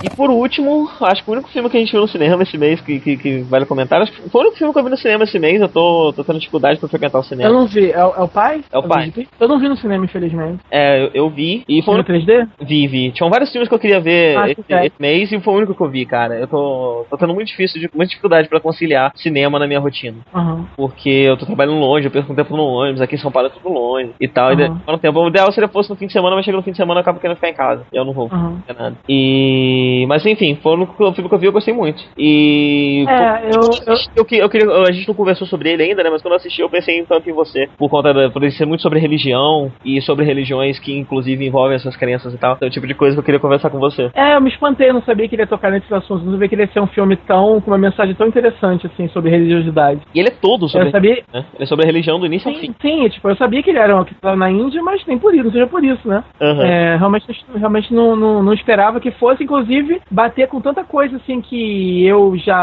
E 0.03 0.11
por 0.11 0.31
último, 0.31 0.89
acho 1.03 1.23
que 1.23 1.31
o 1.31 1.33
único 1.35 1.49
filme 1.51 1.71
que 1.71 1.77
a 1.77 1.81
gente 1.81 1.93
viu 1.93 2.01
no 2.01 2.09
cinema 2.09 2.43
esse 2.43 2.59
mês 2.59 2.81
que, 2.81 2.99
que, 2.99 3.17
que 3.17 3.39
vale 3.43 3.65
comentar, 3.67 4.03
acho 4.03 4.11
que 4.13 4.29
foi 4.31 4.41
o 4.41 4.45
único 4.45 4.59
filme 4.59 4.73
que 4.73 4.79
eu 4.81 4.85
vi 4.85 4.91
no 4.91 4.97
cinema 4.97 5.25
esse 5.25 5.39
mês, 5.39 5.61
eu 5.61 5.69
tô, 5.69 6.13
tô 6.15 6.25
tendo 6.25 6.39
dificuldade 6.41 6.81
pra 6.81 6.89
frequentar 6.89 7.21
o 7.21 7.23
cinema. 7.23 7.49
Eu 7.49 7.55
não 7.55 7.67
vi. 7.67 7.91
É, 7.93 8.05
o- 8.05 8.15
é 8.17 8.23
o 8.23 8.29
pai? 8.29 8.65
É 8.73 8.79
o 8.79 8.83
pai. 8.83 9.13
Eu 9.39 9.49
não 9.49 9.59
vi 9.61 9.69
no 9.69 9.77
cinema, 9.77 10.05
infelizmente. 10.05 10.59
É, 10.71 11.05
eu, 11.05 11.11
eu 11.15 11.31
vi, 11.31 11.63
e 11.69 11.83
foi 11.83 11.95
no 11.95 12.01
único 12.01 12.13
3D? 12.13 12.49
vi, 12.61 12.87
vi. 12.89 13.13
Tinham 13.13 13.31
vários 13.31 13.51
filmes 13.53 13.69
que 13.69 13.75
eu 13.75 13.79
queria 13.79 14.01
ver 14.01 14.37
Ah, 14.37 14.51
esse, 14.51 14.61
esse 14.69 14.95
mês 14.99 15.31
e 15.31 15.41
foi 15.41 15.55
o 15.55 15.57
único 15.59 15.75
que 15.75 15.83
eu 15.83 15.89
vi, 15.89 16.05
cara. 16.05 16.35
Eu 16.35 16.49
tô, 16.49 17.07
tô 17.09 17.17
tendo 17.17 17.33
muito 17.35 17.47
difícil, 17.49 17.81
de, 17.81 17.89
muita 17.95 18.11
dificuldade 18.11 18.49
pra 18.49 18.59
conciliar 18.61 19.13
cinema 19.15 19.59
na 19.59 19.67
minha 19.69 19.79
rotina. 19.81 20.17
Aham. 20.35 20.67
Porque 20.77 21.09
eu 21.11 21.37
tô 21.37 21.47
trabalhando 21.47 21.79
longe, 21.79 22.07
eu 22.07 22.11
perco 22.11 22.33
um 22.33 22.37
tempo 22.37 22.57
no 22.57 22.65
ônibus, 22.65 23.01
aqui 23.01 23.15
em 23.15 23.19
São 23.19 23.31
Paulo 23.31 23.49
é 23.49 23.51
tudo 23.53 23.69
longe 23.69 24.11
e 24.21 24.27
tal. 24.27 24.51
E 24.51 24.55
Aham. 24.55 24.57
demora 24.79 24.97
um 24.97 24.99
tempo. 24.99 25.21
O 25.21 25.29
ideal 25.29 25.53
seria 25.53 25.69
fosse 25.69 25.91
no 25.91 25.97
fim 25.97 26.07
de 26.07 26.13
semana, 26.13 26.35
mas 26.35 26.45
chega 26.45 26.57
no 26.57 26.63
fim 26.65 26.73
de 26.73 26.77
semana 26.77 26.99
eu 26.99 27.03
acabo 27.03 27.21
querendo 27.21 27.37
ficar 27.37 27.51
em 27.51 27.55
casa. 27.55 27.87
Eu 27.93 28.05
não 28.05 28.13
vou. 28.13 28.29
É 28.67 28.73
nada. 28.73 28.97
E. 29.09 29.92
Mas 30.07 30.25
enfim, 30.27 30.59
foi 30.63 30.77
o 30.77 31.13
filme 31.13 31.29
que 31.29 31.35
eu 31.35 31.39
vi, 31.39 31.47
eu 31.47 31.53
gostei 31.53 31.75
muito. 31.75 32.03
E. 32.19 33.05
É, 33.09 33.53
eu, 33.53 33.75
eu, 33.87 33.95
Eu, 34.17 34.25
que- 34.25 34.37
eu 34.39 34.49
queria, 34.49 34.71
a 34.71 34.93
gente 34.93 35.07
não 35.09 35.15
conversou 35.15 35.47
sobre 35.47 35.71
ele 35.71 35.83
ainda, 35.83 36.03
né? 36.03 36.11
Mas 36.11 36.23
quando 36.23 36.33
eu 36.33 36.37
assisti, 36.37 36.61
eu 36.63 36.69
pensei 36.71 36.99
em 36.99 37.05
tanto 37.05 37.29
em 37.29 37.33
você. 37.33 37.69
Por 37.79 37.89
conta 37.89 38.13
da, 38.13 38.31
por 38.31 38.43
ele 38.43 38.53
ser 38.53 38.67
muito 38.67 38.83
sobre 38.83 38.99
religião 38.99 39.71
e 39.85 40.01
sobre 40.03 40.25
religiões 40.25 40.79
que, 40.79 40.93
inclusive, 40.97 41.45
envolvem 41.47 41.77
essas 41.77 41.97
crenças 41.97 42.33
e 42.35 42.39
tal. 42.39 42.55
Então, 42.57 42.67
é 42.67 42.71
o 42.71 42.73
tipo 42.73 42.87
de 42.87 42.95
coisa 42.95 43.15
que 43.17 43.21
eu 43.21 43.25
queria 43.25 43.41
conversar 43.41 43.71
com 43.71 43.79
você. 43.79 44.11
é, 44.15 44.35
eu 44.37 44.41
me 44.41 44.51
espantei, 44.51 44.89
eu 44.91 44.95
não 44.95 45.03
sabia 45.03 45.29
que 45.29 45.35
ele 45.35 45.43
ia 45.43 45.47
tocar 45.47 45.71
nesses 45.71 45.91
assuntos, 45.93 46.25
não 46.25 46.33
sabia 46.33 46.49
que 46.49 46.55
ele 46.55 46.63
ia 46.63 46.69
ser 46.73 46.81
um 46.81 46.87
filme 46.87 47.17
tão, 47.17 47.61
com 47.61 47.71
uma 47.71 47.79
mensagem 47.79 48.15
tão 48.15 48.27
interessante, 48.27 48.87
assim, 48.87 49.09
sobre 49.09 49.31
religiosidade. 49.31 50.01
E 50.15 50.19
ele 50.21 50.29
é 50.29 50.33
todo 50.33 50.69
sobre. 50.69 50.89
Eu 50.89 50.93
sabia, 50.93 51.23
né? 51.33 51.45
Ele 51.55 51.63
é 51.65 51.67
sobre 51.67 51.85
a 51.85 51.87
religião 51.87 52.19
do 52.19 52.27
início 52.27 52.49
ao 52.49 52.55
sim, 52.55 52.61
fim. 52.61 52.75
sim, 52.81 53.09
tipo, 53.09 53.29
eu 53.29 53.37
sabia 53.37 53.63
que 53.63 53.71
ele 53.71 53.79
era 53.79 53.97
um 53.99 54.05
que 54.05 54.13
estava 54.13 54.37
na 54.37 54.51
Índia, 54.51 54.83
mas 54.83 55.05
nem 55.07 55.19
por 55.19 55.35
isso, 55.35 55.45
não 55.45 55.53
seja 55.53 55.67
por 55.67 55.85
isso, 55.85 56.07
né? 56.09 56.23
Aham. 56.41 56.63
É, 56.65 56.97
realmente, 56.97 57.27
realmente 57.57 57.95
não, 57.95 58.17
não, 58.17 58.43
não 58.43 58.53
esperava 58.53 59.01
que 59.01 59.11
fosse, 59.13 59.43
inclusive, 59.45 59.82
bater 60.11 60.49
com 60.49 60.61
tanta 60.61 60.85
coisa, 60.85 61.17
assim, 61.17 61.41
que 61.41 62.05
eu 62.07 62.37
já 62.37 62.57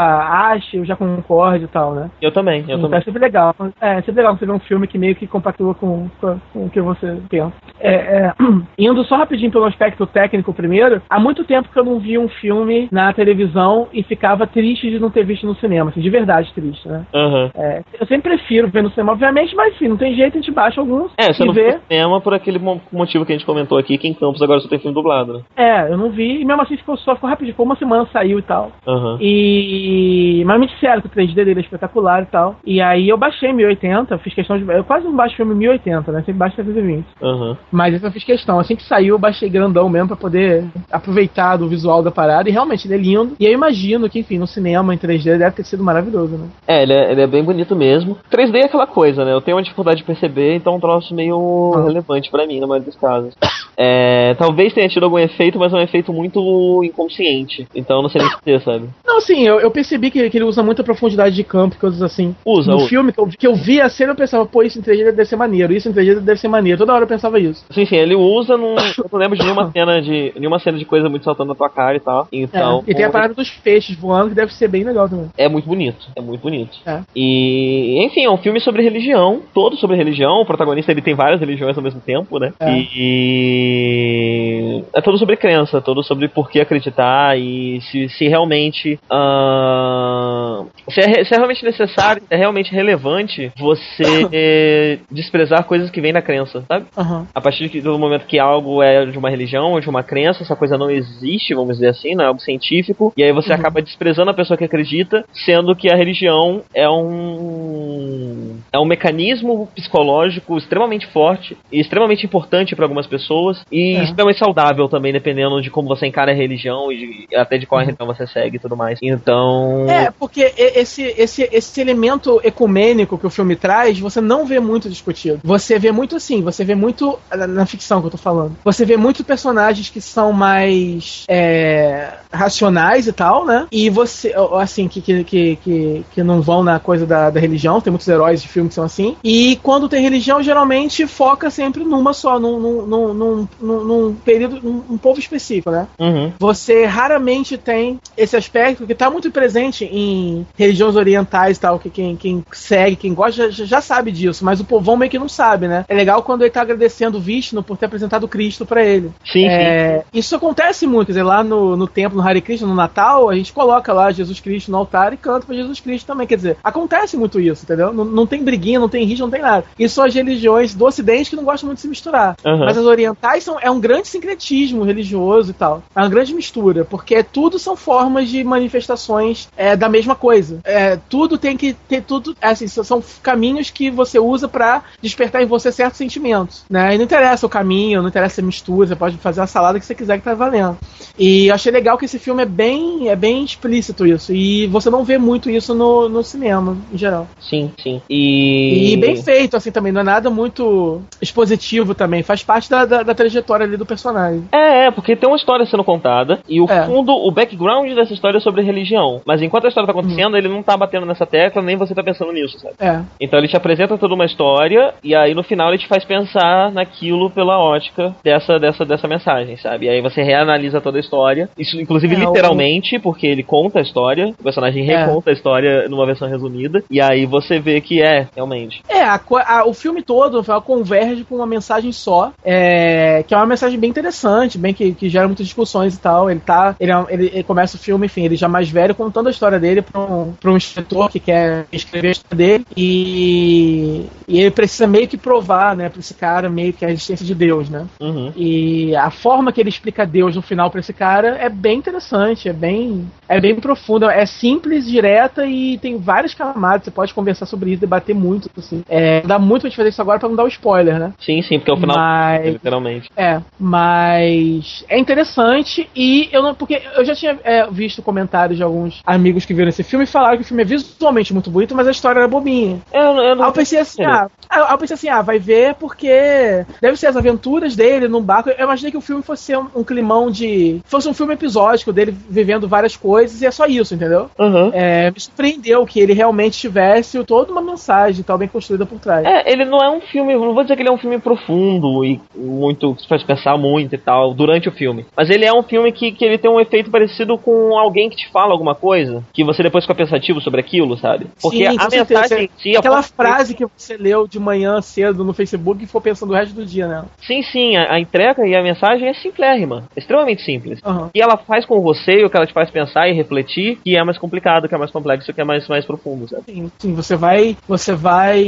acho, 0.52 0.76
eu 0.76 0.84
já 0.84 0.96
concordo 0.96 1.64
e 1.64 1.68
tal, 1.68 1.94
né? 1.94 2.10
Eu 2.20 2.32
também, 2.32 2.60
eu 2.60 2.76
Então 2.76 2.82
também. 2.82 2.98
é 2.98 3.02
sempre 3.02 3.20
legal. 3.20 3.54
É 3.80 3.96
sempre 4.02 4.16
legal 4.22 4.36
você 4.36 4.46
ver 4.46 4.52
um 4.52 4.58
filme 4.58 4.86
que 4.86 4.98
meio 4.98 5.14
que 5.16 5.26
compactua 5.26 5.74
com, 5.74 6.08
com, 6.20 6.38
com 6.52 6.66
o 6.66 6.70
que 6.70 6.80
você 6.80 7.18
pensa. 7.28 7.52
É, 7.80 7.92
é, 7.94 8.32
indo 8.78 9.04
só 9.04 9.16
rapidinho 9.16 9.50
pelo 9.50 9.64
aspecto 9.64 10.06
técnico 10.06 10.52
primeiro, 10.52 11.00
há 11.08 11.18
muito 11.18 11.44
tempo 11.44 11.68
que 11.72 11.78
eu 11.78 11.84
não 11.84 11.98
vi 11.98 12.18
um 12.18 12.28
filme 12.28 12.88
na 12.92 13.12
televisão 13.12 13.88
e 13.92 14.02
ficava 14.02 14.46
triste 14.46 14.90
de 14.90 14.98
não 14.98 15.10
ter 15.10 15.24
visto 15.24 15.46
no 15.46 15.54
cinema, 15.56 15.90
assim, 15.90 16.00
de 16.00 16.10
verdade 16.10 16.52
triste, 16.54 16.86
né? 16.88 17.06
Aham. 17.14 17.50
É, 17.54 17.82
eu 18.00 18.06
sempre 18.06 18.30
prefiro 18.36 18.68
ver 18.68 18.82
no 18.82 18.90
cinema, 18.90 19.12
obviamente, 19.12 19.54
mas 19.54 19.74
enfim, 19.74 19.88
não 19.88 19.96
tem 19.96 20.14
jeito, 20.14 20.36
a 20.36 20.40
gente 20.40 20.50
baixa 20.52 20.80
alguns 20.80 21.10
É, 21.18 21.32
você 21.32 21.42
e 21.42 21.46
não 21.46 21.54
vê. 21.54 21.70
viu 21.70 21.78
o 21.78 21.82
cinema 21.88 22.20
por 22.20 22.34
aquele 22.34 22.58
mo- 22.58 22.80
motivo 22.92 23.24
que 23.24 23.32
a 23.32 23.36
gente 23.36 23.46
comentou 23.46 23.78
aqui, 23.78 23.96
que 23.98 24.08
em 24.08 24.14
Campos 24.14 24.42
agora 24.42 24.60
só 24.60 24.68
tem 24.68 24.78
filme 24.78 24.94
dublado, 24.94 25.32
né? 25.34 25.40
É, 25.56 25.92
eu 25.92 25.96
não 25.96 26.10
vi, 26.10 26.40
e 26.40 26.44
mesmo 26.44 26.62
assim 26.62 26.76
ficou 26.76 26.96
só, 26.96 27.09
ficou 27.14 27.30
rapidinho, 27.30 27.52
ficou 27.54 27.66
uma 27.66 27.76
semana, 27.76 28.06
saiu 28.12 28.38
e 28.38 28.42
tal. 28.42 28.72
Aham. 28.86 29.18
E. 29.20 30.42
Mas 30.46 30.60
me 30.60 30.66
disseram 30.66 31.00
que 31.00 31.06
o 31.06 31.10
3D 31.10 31.34
dele 31.34 31.60
é 31.60 31.62
espetacular 31.62 32.22
e 32.22 32.26
tal. 32.26 32.56
E 32.64 32.80
aí 32.80 33.08
eu 33.08 33.16
baixei 33.18 33.52
1080, 33.52 34.18
fiz 34.18 34.34
questão 34.34 34.58
de. 34.58 34.68
Eu 34.70 34.84
quase 34.84 35.04
não 35.04 35.14
baixo 35.14 35.36
filme 35.36 35.54
1080, 35.54 36.12
né? 36.12 36.18
Sempre 36.20 36.32
baixo 36.34 36.56
720. 36.56 37.04
Aham. 37.22 37.56
Mas 37.70 37.94
esse 37.94 38.04
eu 38.04 38.12
fiz 38.12 38.24
questão. 38.24 38.58
Assim 38.58 38.76
que 38.76 38.82
saiu, 38.82 39.14
eu 39.14 39.18
baixei 39.18 39.48
grandão 39.48 39.88
mesmo 39.88 40.08
pra 40.08 40.16
poder 40.16 40.64
aproveitar 40.90 41.56
do 41.56 41.68
visual 41.68 42.02
da 42.02 42.10
parada. 42.10 42.48
E 42.48 42.52
realmente 42.52 42.86
ele 42.86 42.94
é 42.94 42.98
lindo. 42.98 43.34
E 43.38 43.46
eu 43.46 43.52
imagino 43.52 44.08
que, 44.08 44.18
enfim, 44.20 44.38
no 44.38 44.46
cinema 44.46 44.94
em 44.94 44.98
3D 44.98 45.38
deve 45.38 45.56
ter 45.56 45.64
sido 45.64 45.82
maravilhoso, 45.84 46.36
né? 46.36 46.48
É, 46.66 46.82
ele 46.82 46.92
é, 46.92 47.12
ele 47.12 47.20
é 47.22 47.26
bem 47.26 47.42
bonito 47.44 47.74
mesmo. 47.76 48.16
3D 48.30 48.56
é 48.56 48.64
aquela 48.64 48.86
coisa, 48.86 49.24
né? 49.24 49.32
Eu 49.32 49.40
tenho 49.40 49.56
uma 49.56 49.62
dificuldade 49.62 49.98
de 49.98 50.04
perceber, 50.04 50.54
então 50.56 50.74
é 50.74 50.76
um 50.76 50.80
troço 50.80 51.14
meio 51.14 51.72
Ah. 51.76 51.82
relevante 51.84 52.30
pra 52.30 52.46
mim, 52.46 52.60
na 52.60 52.66
maioria 52.66 52.86
dos 52.90 52.96
casos. 53.00 53.34
É, 53.82 54.34
talvez 54.34 54.74
tenha 54.74 54.86
tido 54.90 55.04
algum 55.04 55.18
efeito, 55.18 55.58
mas 55.58 55.72
é 55.72 55.76
um 55.76 55.80
efeito 55.80 56.12
muito 56.12 56.84
inconsciente. 56.90 57.66
Então 57.74 58.02
não 58.02 58.08
sei 58.08 58.22
nem 58.22 58.30
dizer, 58.38 58.60
sabe? 58.62 58.88
Não, 59.04 59.18
assim, 59.18 59.46
eu, 59.46 59.60
eu 59.60 59.70
percebi 59.70 60.10
que, 60.10 60.30
que 60.30 60.36
ele 60.36 60.44
usa 60.44 60.62
muita 60.62 60.84
profundidade 60.84 61.34
de 61.34 61.44
campo 61.44 61.76
e 61.76 61.78
coisas 61.78 62.02
assim. 62.02 62.34
Usa, 62.44 62.70
no 62.70 62.78
usa. 62.78 62.88
filme 62.88 63.12
que 63.12 63.20
eu, 63.20 63.26
que 63.26 63.46
eu 63.46 63.54
vi 63.54 63.80
a 63.80 63.88
cena, 63.88 64.12
eu 64.12 64.16
pensava, 64.16 64.46
pô, 64.46 64.62
isso 64.62 64.78
em 64.78 64.82
3D 64.82 65.04
deve 65.04 65.24
ser 65.24 65.36
maneiro, 65.36 65.72
isso 65.72 65.88
em 65.88 65.92
3D 65.92 66.20
deve 66.20 66.40
ser 66.40 66.48
maneiro. 66.48 66.78
Toda 66.78 66.92
hora 66.92 67.04
eu 67.04 67.08
pensava 67.08 67.38
isso. 67.38 67.64
Sim, 67.70 67.84
sim, 67.84 67.96
ele 67.96 68.14
usa 68.14 68.56
num. 68.56 68.74
Eu 68.74 69.06
não 69.10 69.18
lembro 69.18 69.38
de 69.38 69.44
nenhuma 69.44 69.70
cena 69.70 70.02
de. 70.02 70.32
nenhuma 70.36 70.58
cena 70.58 70.78
de 70.78 70.84
coisa 70.84 71.08
muito 71.08 71.24
saltando 71.24 71.48
na 71.48 71.54
tua 71.54 71.68
cara 71.68 71.96
e 71.96 72.00
tal. 72.00 72.28
Então. 72.32 72.84
É, 72.86 72.90
e 72.90 72.94
tem 72.94 73.04
a 73.04 73.10
parada 73.10 73.34
dos 73.34 73.50
peixes 73.50 73.96
voando, 73.96 74.30
que 74.30 74.34
deve 74.34 74.52
ser 74.54 74.68
bem 74.68 74.84
legal 74.84 75.08
também. 75.08 75.30
É 75.36 75.48
muito 75.48 75.66
bonito, 75.66 76.08
é 76.16 76.20
muito 76.20 76.40
bonito. 76.40 76.78
É. 76.86 77.00
E, 77.14 78.04
enfim, 78.04 78.24
é 78.24 78.30
um 78.30 78.38
filme 78.38 78.60
sobre 78.60 78.82
religião, 78.82 79.40
todo 79.54 79.76
sobre 79.76 79.96
religião. 79.96 80.40
O 80.40 80.46
protagonista 80.46 80.90
ele 80.90 81.02
tem 81.02 81.14
várias 81.14 81.40
religiões 81.40 81.76
ao 81.76 81.82
mesmo 81.82 82.00
tempo, 82.00 82.38
né? 82.38 82.52
É. 82.60 82.72
E 82.72 84.84
é 84.94 85.00
todo 85.00 85.18
sobre 85.18 85.36
crença, 85.36 85.80
todo 85.80 86.02
sobre 86.02 86.28
por 86.28 86.50
que 86.50 86.60
acreditar 86.80 87.38
e 87.38 87.80
se, 87.82 88.08
se 88.08 88.28
realmente 88.28 88.98
ah, 89.10 90.64
se, 90.90 91.00
é, 91.00 91.24
se 91.24 91.34
é 91.34 91.36
realmente 91.36 91.64
necessário, 91.64 92.22
se 92.22 92.34
é 92.34 92.36
realmente 92.36 92.72
relevante 92.72 93.52
você 93.58 94.98
desprezar 95.10 95.64
coisas 95.64 95.90
que 95.90 96.00
vêm 96.00 96.12
da 96.12 96.22
crença, 96.22 96.64
sabe? 96.66 96.86
Aham. 96.96 97.26
A 97.34 97.40
partir 97.40 97.68
do 97.80 97.98
momento 97.98 98.26
que 98.26 98.38
algo 98.38 98.82
é 98.82 99.04
de 99.06 99.18
uma 99.18 99.30
religião 99.30 99.72
ou 99.72 99.80
de 99.80 99.88
uma 99.88 100.02
crença, 100.02 100.42
essa 100.42 100.56
coisa 100.56 100.76
não 100.76 100.90
existe, 100.90 101.54
vamos 101.54 101.76
dizer 101.76 101.88
assim, 101.88 102.14
não 102.14 102.24
é 102.24 102.28
algo 102.28 102.40
científico, 102.40 103.12
e 103.16 103.22
aí 103.22 103.32
você 103.32 103.50
Uhum. 103.52 103.58
acaba 103.58 103.82
desprezando 103.82 104.30
a 104.30 104.34
pessoa 104.34 104.56
que 104.56 104.64
acredita, 104.64 105.24
sendo 105.44 105.74
que 105.74 105.90
a 105.92 105.96
religião 105.96 106.62
é 106.74 106.88
um 106.88 108.58
é 108.72 108.78
um 108.78 108.84
mecanismo 108.84 109.68
psicológico 109.74 110.56
extremamente 110.56 111.06
forte 111.08 111.56
e 111.72 111.80
extremamente 111.80 112.24
importante 112.24 112.74
para 112.76 112.84
algumas 112.84 113.06
pessoas 113.06 113.62
e 113.70 113.96
É. 113.96 114.02
extremamente 114.04 114.38
saudável 114.38 114.88
também, 114.88 115.12
dependendo 115.12 115.60
de 115.60 115.70
como 115.70 115.88
você 115.88 116.06
encara 116.06 116.30
a 116.30 116.34
religião 116.34 116.69
e 116.92 117.26
até 117.34 117.58
de 117.58 117.66
qual 117.66 117.80
Uhum. 117.80 117.86
religião 117.86 118.06
você 118.06 118.26
segue 118.26 118.56
e 118.56 118.60
tudo 118.60 118.76
mais. 118.76 118.98
Então, 119.02 119.86
É, 119.88 120.10
porque 120.10 120.52
esse, 120.56 121.02
esse, 121.16 121.48
esse 121.52 121.80
elemento 121.80 122.40
ecumênico 122.44 123.18
que 123.18 123.26
o 123.26 123.30
filme 123.30 123.56
traz, 123.56 123.98
você 123.98 124.20
não 124.20 124.44
vê 124.46 124.60
muito 124.60 124.88
discutido. 124.88 125.40
Você 125.42 125.78
vê 125.78 125.90
muito 125.92 126.16
assim, 126.16 126.42
você 126.42 126.64
vê 126.64 126.74
muito 126.74 127.18
na, 127.30 127.46
na 127.46 127.66
ficção 127.66 128.00
que 128.00 128.06
eu 128.06 128.10
tô 128.10 128.18
falando. 128.18 128.56
Você 128.64 128.84
vê 128.84 128.96
muito 128.96 129.24
personagens 129.24 129.88
que 129.88 130.00
são 130.00 130.32
mais 130.32 131.24
é, 131.28 132.12
racionais 132.32 133.06
e 133.06 133.12
tal, 133.12 133.44
né? 133.46 133.66
E 133.72 133.88
você, 133.90 134.34
assim, 134.58 134.88
que, 134.88 135.00
que, 135.00 135.24
que, 135.24 136.04
que, 136.12 136.22
não 136.22 136.40
vão 136.42 136.62
na 136.62 136.78
coisa 136.78 137.06
da, 137.06 137.30
da 137.30 137.40
religião, 137.40 137.80
tem 137.80 137.90
muitos 137.90 138.08
heróis 138.08 138.42
de 138.42 138.48
filme 138.48 138.68
que 138.68 138.74
são 138.74 138.84
assim. 138.84 139.16
E 139.24 139.58
quando 139.62 139.88
tem 139.88 140.02
religião, 140.02 140.42
geralmente 140.42 141.06
foca 141.06 141.50
sempre 141.50 141.84
numa 141.84 142.12
só, 142.12 142.38
num, 142.38 142.58
num, 142.60 142.86
num, 142.86 143.14
num, 143.14 143.48
num- 143.60 143.84
num 143.84 144.14
período, 144.14 144.60
num, 144.62 144.82
num 144.88 144.98
povo 144.98 145.18
específico, 145.18 145.70
né? 145.70 145.86
uhum, 145.98 146.32
você 146.38 146.59
raramente 146.86 147.56
tem 147.56 147.98
esse 148.16 148.36
aspecto 148.36 148.86
que 148.86 148.92
está 148.92 149.10
muito 149.10 149.30
presente 149.30 149.84
em 149.84 150.46
religiões 150.56 150.96
orientais 150.96 151.56
e 151.56 151.60
tal, 151.60 151.78
que 151.78 151.90
quem, 151.90 152.16
quem 152.16 152.44
segue, 152.52 152.96
quem 152.96 153.14
gosta, 153.14 153.50
já, 153.50 153.64
já 153.64 153.80
sabe 153.80 154.10
disso, 154.12 154.44
mas 154.44 154.60
o 154.60 154.64
povão 154.64 154.96
meio 154.96 155.10
que 155.10 155.18
não 155.18 155.28
sabe, 155.28 155.68
né? 155.68 155.84
É 155.88 155.94
legal 155.94 156.22
quando 156.22 156.42
ele 156.42 156.50
tá 156.50 156.62
agradecendo 156.62 157.18
o 157.18 157.20
Vishnu 157.20 157.62
por 157.62 157.76
ter 157.76 157.86
apresentado 157.86 158.28
Cristo 158.28 158.66
para 158.66 158.84
ele. 158.84 159.10
sim, 159.24 159.40
sim. 159.42 159.46
É, 159.48 160.04
isso 160.12 160.34
acontece 160.36 160.86
muito, 160.86 161.06
quer 161.06 161.12
dizer, 161.12 161.22
lá 161.22 161.42
no, 161.42 161.76
no 161.76 161.86
templo, 161.86 162.20
no 162.20 162.26
Hare 162.26 162.40
Krishna, 162.40 162.66
no 162.66 162.74
Natal, 162.74 163.28
a 163.28 163.34
gente 163.34 163.52
coloca 163.52 163.92
lá 163.92 164.10
Jesus 164.10 164.40
Cristo 164.40 164.70
no 164.70 164.78
altar 164.78 165.12
e 165.12 165.16
canta 165.16 165.46
pra 165.46 165.54
Jesus 165.54 165.80
Cristo 165.80 166.06
também, 166.06 166.26
quer 166.26 166.36
dizer, 166.36 166.56
acontece 166.62 167.16
muito 167.16 167.40
isso, 167.40 167.64
entendeu? 167.64 167.92
Não, 167.92 168.04
não 168.04 168.26
tem 168.26 168.42
briguinha, 168.42 168.80
não 168.80 168.88
tem 168.88 169.04
rixa, 169.04 169.22
não 169.22 169.30
tem 169.30 169.42
nada. 169.42 169.64
Isso 169.78 169.94
são 169.94 170.04
as 170.04 170.14
religiões 170.14 170.74
do 170.74 170.84
ocidente 170.84 171.30
que 171.30 171.36
não 171.36 171.44
gostam 171.44 171.66
muito 171.66 171.78
de 171.78 171.82
se 171.82 171.88
misturar. 171.88 172.36
Aham. 172.44 172.64
Mas 172.64 172.78
as 172.78 172.84
orientais 172.84 173.44
são, 173.44 173.58
é 173.60 173.70
um 173.70 173.80
grande 173.80 174.08
sincretismo 174.08 174.82
religioso 174.82 175.50
e 175.50 175.54
tal. 175.54 175.82
É 175.94 176.00
uma 176.00 176.08
grande 176.08 176.34
mistura, 176.34 176.49
porque 176.84 177.22
tudo 177.22 177.58
são 177.58 177.76
formas 177.76 178.28
de 178.28 178.42
manifestações 178.44 179.48
é, 179.56 179.76
da 179.76 179.88
mesma 179.88 180.14
coisa. 180.14 180.60
É, 180.64 180.98
tudo 181.08 181.38
tem 181.38 181.56
que 181.56 181.72
ter 181.72 182.02
tudo. 182.02 182.34
é 182.40 182.48
assim, 182.48 182.66
são- 182.68 183.02
caminhos 183.22 183.70
que 183.70 183.90
você 183.90 184.18
usa 184.18 184.48
pra 184.48 184.82
despertar 185.02 185.42
em 185.42 185.46
você 185.46 185.70
certos 185.72 185.98
sentimentos. 185.98 186.64
Né? 186.68 186.94
E 186.94 186.98
não 186.98 187.04
interessa 187.04 187.46
o 187.46 187.50
caminho, 187.50 188.02
não 188.02 188.08
interessa 188.08 188.40
a 188.40 188.44
mistura, 188.44 188.88
você 188.88 188.96
pode 188.96 189.16
fazer 189.18 189.40
a 189.40 189.46
salada 189.46 189.78
que 189.78 189.86
você 189.86 189.94
quiser 189.94 190.18
que 190.18 190.24
tá 190.24 190.34
valendo. 190.34 190.76
E 191.18 191.48
eu 191.48 191.54
achei 191.54 191.70
legal 191.72 191.98
que 191.98 192.04
esse 192.04 192.18
filme 192.18 192.42
é 192.42 192.46
bem, 192.46 193.08
é 193.08 193.16
bem 193.16 193.44
explícito 193.44 194.06
isso. 194.06 194.32
E 194.32 194.66
você 194.66 194.90
não 194.90 195.04
vê 195.04 195.18
muito 195.18 195.50
isso 195.50 195.74
no, 195.74 196.08
no 196.08 196.22
cinema, 196.22 196.76
em 196.92 196.98
geral. 196.98 197.28
Sim, 197.40 197.72
sim. 197.82 198.00
E, 198.08 198.92
E 198.92 198.96
bem 198.96 199.16
feito, 199.16 199.56
assim, 199.56 199.70
também. 199.70 199.92
Não 199.92 200.00
é 200.00 200.04
nada 200.04 200.30
muito 200.30 201.00
expositivo 201.20 201.94
também. 201.94 202.22
Faz 202.22 202.42
parte 202.42 202.68
da, 202.70 202.84
da, 202.84 203.02
da 203.02 203.14
trajetória 203.14 203.64
ali 203.66 203.76
do 203.76 203.86
personagem. 203.86 204.44
É, 204.52 204.86
é, 204.86 204.90
porque 204.90 205.16
tem 205.16 205.28
uma 205.28 205.36
história 205.36 205.66
sendo 205.66 205.84
contada 205.84 206.39
e 206.48 206.60
o 206.60 206.70
É. 206.70 206.84
fundo, 206.86 207.12
o 207.12 207.30
background 207.30 207.92
dessa 207.94 208.12
história 208.12 208.38
é 208.38 208.40
sobre 208.40 208.62
religião. 208.62 209.20
Mas 209.24 209.42
enquanto 209.42 209.64
a 209.66 209.68
história 209.68 209.86
tá 209.86 209.92
acontecendo, 209.92 210.36
ele 210.36 210.48
não 210.48 210.62
tá 210.62 210.76
batendo 210.76 211.06
nessa 211.06 211.26
tecla, 211.26 211.62
nem 211.62 211.76
você 211.76 211.94
tá 211.94 212.02
pensando 212.02 212.32
nisso, 212.32 212.58
sabe? 212.58 212.74
É. 212.80 213.00
Então 213.20 213.38
ele 213.38 213.48
te 213.48 213.56
apresenta 213.56 213.96
toda 213.98 214.14
uma 214.14 214.24
história 214.24 214.94
e 215.02 215.14
aí 215.14 215.34
no 215.34 215.42
final 215.42 215.68
ele 215.68 215.78
te 215.78 215.88
faz 215.88 216.04
pensar 216.04 216.70
naquilo 216.72 217.30
pela 217.30 217.58
ótica 217.58 218.14
dessa, 218.22 218.58
dessa, 218.58 218.84
dessa 218.84 219.08
mensagem, 219.08 219.56
sabe? 219.56 219.86
E 219.86 219.88
aí 219.88 220.00
você 220.00 220.22
reanalisa 220.22 220.80
toda 220.80 220.96
a 220.98 221.00
história. 221.00 221.48
Isso, 221.58 221.80
inclusive, 221.80 222.14
É, 222.14 222.18
o- 222.18 222.20
literalmente, 222.28 222.98
porque 222.98 223.26
ele 223.26 223.42
conta 223.42 223.78
a 223.78 223.82
história, 223.82 224.34
o 224.38 224.42
personagem 224.42 224.88
É. 224.90 224.96
reconta 225.04 225.30
a 225.30 225.32
história 225.32 225.88
numa 225.88 226.06
versão 226.06 226.28
resumida. 226.28 226.82
E 226.90 227.00
aí 227.00 227.26
você 227.26 227.58
vê 227.58 227.80
que 227.80 228.02
é, 228.02 228.26
realmente. 228.34 228.82
É, 228.88 229.02
a 229.02 229.20
a- 229.46 229.64
o 229.66 229.72
filme 229.72 230.02
todo 230.02 230.38
no 230.38 230.42
final, 230.42 230.60
converge 230.62 231.24
com 231.24 231.36
uma 231.36 231.46
mensagem 231.46 231.92
só, 231.92 232.32
é, 232.44 233.22
que 233.26 233.34
é 233.34 233.36
uma 233.36 233.46
mensagem 233.46 233.78
bem 233.78 233.90
interessante, 233.90 234.58
bem 234.58 234.72
que, 234.74 234.92
que 234.92 235.08
gera 235.08 235.26
muitas 235.26 235.46
discussões 235.46 235.94
e 235.94 236.00
tal. 236.00 236.29
Ele 236.32 236.40
tá. 236.40 236.74
Ele, 236.80 236.90
é 236.92 236.96
um- 236.98 237.06
ele- 237.08 237.30
ele 237.32 237.42
começa 237.42 237.76
o 237.76 237.80
filme, 237.80 238.06
enfim, 238.06 238.24
ele 238.24 238.36
já 238.36 238.48
mais 238.48 238.68
velho, 238.70 238.94
contando 238.94 239.28
a 239.28 239.30
história 239.30 239.58
dele 239.60 239.82
pra 239.82 240.00
um, 240.00 240.32
pra 240.32 240.50
um 240.50 240.56
escritor 240.56 241.08
que 241.10 241.20
quer 241.20 241.66
escrever 241.72 242.08
a 242.08 242.12
história 242.12 242.36
dele. 242.36 242.64
E, 242.76 244.06
e 244.28 244.40
ele 244.40 244.50
precisa 244.50 244.86
meio 244.86 245.08
que 245.08 245.16
provar, 245.16 245.76
né, 245.76 245.88
pra 245.88 246.00
esse 246.00 246.14
cara, 246.14 246.48
meio 246.48 246.72
que 246.72 246.84
a 246.84 246.90
existência 246.90 247.24
de 247.24 247.34
Deus, 247.34 247.68
né? 247.68 247.86
Uhum. 248.00 248.32
E 248.36 248.94
a 248.96 249.10
forma 249.10 249.52
que 249.52 249.60
ele 249.60 249.68
explica 249.68 250.06
Deus 250.06 250.36
no 250.36 250.42
final 250.42 250.70
pra 250.70 250.80
esse 250.80 250.92
cara 250.92 251.36
é 251.38 251.48
bem 251.48 251.78
interessante, 251.78 252.48
é 252.48 252.52
bem, 252.52 253.06
é 253.28 253.40
bem 253.40 253.54
profunda, 253.56 254.12
é 254.12 254.26
simples, 254.26 254.86
direta 254.86 255.46
e 255.46 255.78
tem 255.78 255.96
várias 255.98 256.34
camadas. 256.34 256.84
Você 256.84 256.90
pode 256.90 257.14
conversar 257.14 257.46
sobre 257.46 257.70
isso, 257.72 257.80
debater 257.80 258.14
muito, 258.14 258.50
assim. 258.56 258.82
É, 258.88 259.20
dá 259.22 259.38
muito 259.38 259.62
pra 259.62 259.70
gente 259.70 259.76
fazer 259.76 259.88
isso 259.90 260.02
agora 260.02 260.18
pra 260.18 260.28
não 260.28 260.36
dar 260.36 260.44
o 260.44 260.48
spoiler, 260.48 260.98
né? 260.98 261.12
Sim, 261.20 261.42
sim, 261.42 261.58
porque 261.58 261.70
é 261.70 261.74
o 261.74 261.76
final. 261.76 261.96
Mas- 261.96 262.46
Literalmente. 262.52 263.10
É, 263.16 263.40
mas 263.58 264.84
é 264.88 264.98
interessante 264.98 265.88
e 265.94 266.19
eu 266.32 266.42
não. 266.42 266.54
Porque 266.54 266.82
eu 266.96 267.04
já 267.04 267.14
tinha 267.14 267.38
é, 267.44 267.66
visto 267.70 268.02
comentários 268.02 268.56
de 268.56 268.62
alguns 268.62 269.00
amigos 269.06 269.44
que 269.44 269.54
viram 269.54 269.68
esse 269.68 269.82
filme 269.82 270.04
e 270.04 270.08
falaram 270.08 270.36
que 270.36 270.42
o 270.42 270.46
filme 270.46 270.62
é 270.62 270.66
visualmente 270.66 271.32
muito 271.32 271.50
bonito, 271.50 271.74
mas 271.74 271.88
a 271.88 271.90
história 271.90 272.20
era 272.20 272.28
bobinha. 272.28 272.80
Eu, 272.92 273.00
eu 273.00 273.36
não 273.36 273.44
Aí 273.44 273.50
eu 273.50 273.52
pensei 273.52 273.78
assim, 273.78 274.04
ah, 274.04 274.28
eu 274.70 274.78
pensei 274.78 274.94
assim, 274.94 275.08
ah, 275.08 275.22
vai 275.22 275.38
ver 275.38 275.74
porque 275.74 276.64
deve 276.80 276.96
ser 276.96 277.06
as 277.06 277.16
aventuras 277.16 277.76
dele 277.76 278.08
num 278.08 278.22
barco. 278.22 278.50
Eu 278.50 278.64
imaginei 278.64 278.90
que 278.90 278.98
o 278.98 279.02
filme 279.02 279.22
fosse 279.22 279.56
um, 279.56 279.66
um 279.76 279.84
climão 279.84 280.30
de. 280.30 280.80
fosse 280.84 281.08
um 281.08 281.14
filme 281.14 281.34
episódico 281.34 281.92
dele 281.92 282.14
vivendo 282.28 282.68
várias 282.68 282.96
coisas 282.96 283.40
e 283.42 283.46
é 283.46 283.50
só 283.50 283.66
isso, 283.66 283.94
entendeu? 283.94 284.30
Uhum. 284.38 284.70
É, 284.72 285.10
me 285.10 285.20
surpreendeu 285.20 285.84
que 285.86 286.00
ele 286.00 286.12
realmente 286.12 286.58
tivesse 286.58 287.22
toda 287.24 287.52
uma 287.52 287.62
mensagem 287.62 288.22
tal 288.22 288.38
bem 288.38 288.48
construída 288.48 288.86
por 288.86 288.98
trás. 288.98 289.24
É, 289.24 289.50
ele 289.50 289.64
não 289.64 289.78
é 289.78 289.90
um 289.90 290.00
filme, 290.00 290.34
não 290.34 290.54
vou 290.54 290.62
dizer 290.62 290.76
que 290.76 290.82
ele 290.82 290.88
é 290.88 290.92
um 290.92 290.98
filme 290.98 291.18
profundo 291.18 292.04
e 292.04 292.20
muito, 292.34 292.94
que 292.94 293.08
faz 293.08 293.22
pensar 293.22 293.56
muito 293.56 293.94
e 293.94 293.98
tal, 293.98 294.34
durante 294.34 294.68
o 294.68 294.72
filme. 294.72 295.06
Mas 295.16 295.30
ele 295.30 295.44
é 295.44 295.52
um 295.52 295.62
filme 295.62 295.92
que, 295.92 295.99
que 296.12 296.24
ele 296.24 296.38
tem 296.38 296.50
um 296.50 296.60
efeito 296.60 296.90
parecido 296.90 297.36
com 297.36 297.76
alguém 297.78 298.08
que 298.08 298.16
te 298.16 298.30
fala 298.30 298.52
alguma 298.52 298.74
coisa, 298.74 299.22
que 299.32 299.44
você 299.44 299.62
depois 299.62 299.84
fica 299.84 299.94
pensativo 299.94 300.40
sobre 300.40 300.60
aquilo, 300.60 300.96
sabe? 300.96 301.26
Porque 301.40 301.68
Sim, 301.70 301.76
a 301.78 301.88
mensagem 301.88 302.44
em 302.44 302.50
si... 302.60 302.76
Aquela 302.76 303.02
frase 303.02 303.54
que 303.54 303.66
você 303.66 303.96
leu 303.96 304.26
de 304.26 304.38
manhã 304.38 304.80
cedo 304.80 305.24
no 305.24 305.32
Facebook 305.34 305.82
e 305.82 305.86
ficou 305.86 306.00
pensando 306.00 306.30
o 306.30 306.34
resto 306.34 306.54
do 306.54 306.64
dia 306.64 306.86
nela. 306.86 307.06
Sim, 307.26 307.42
sim, 307.42 307.76
a, 307.76 307.94
a 307.94 308.00
entrega 308.00 308.46
e 308.46 308.54
a 308.54 308.62
mensagem 308.62 309.08
é 309.08 309.14
simplérrima, 309.14 309.84
extremamente 309.96 310.42
simples. 310.42 310.80
Aham. 310.84 311.10
E 311.14 311.20
ela 311.20 311.36
faz 311.36 311.66
com 311.66 311.80
você, 311.80 312.24
o 312.24 312.30
que 312.30 312.36
ela 312.36 312.46
te 312.46 312.52
faz 312.52 312.70
pensar 312.70 313.08
e 313.08 313.12
refletir, 313.12 313.78
que 313.82 313.96
é 313.96 314.04
mais 314.04 314.18
complicado, 314.18 314.68
que 314.68 314.74
é 314.74 314.78
mais 314.78 314.90
complexo, 314.90 315.32
que 315.32 315.40
é 315.40 315.44
mais, 315.44 315.66
mais 315.68 315.84
profundo, 315.84 316.28
sabe? 316.28 316.44
Sim, 316.46 316.70
sim, 316.78 316.94
você 316.94 317.16
vai. 317.16 317.56
Você 317.68 317.94
vai. 317.94 318.40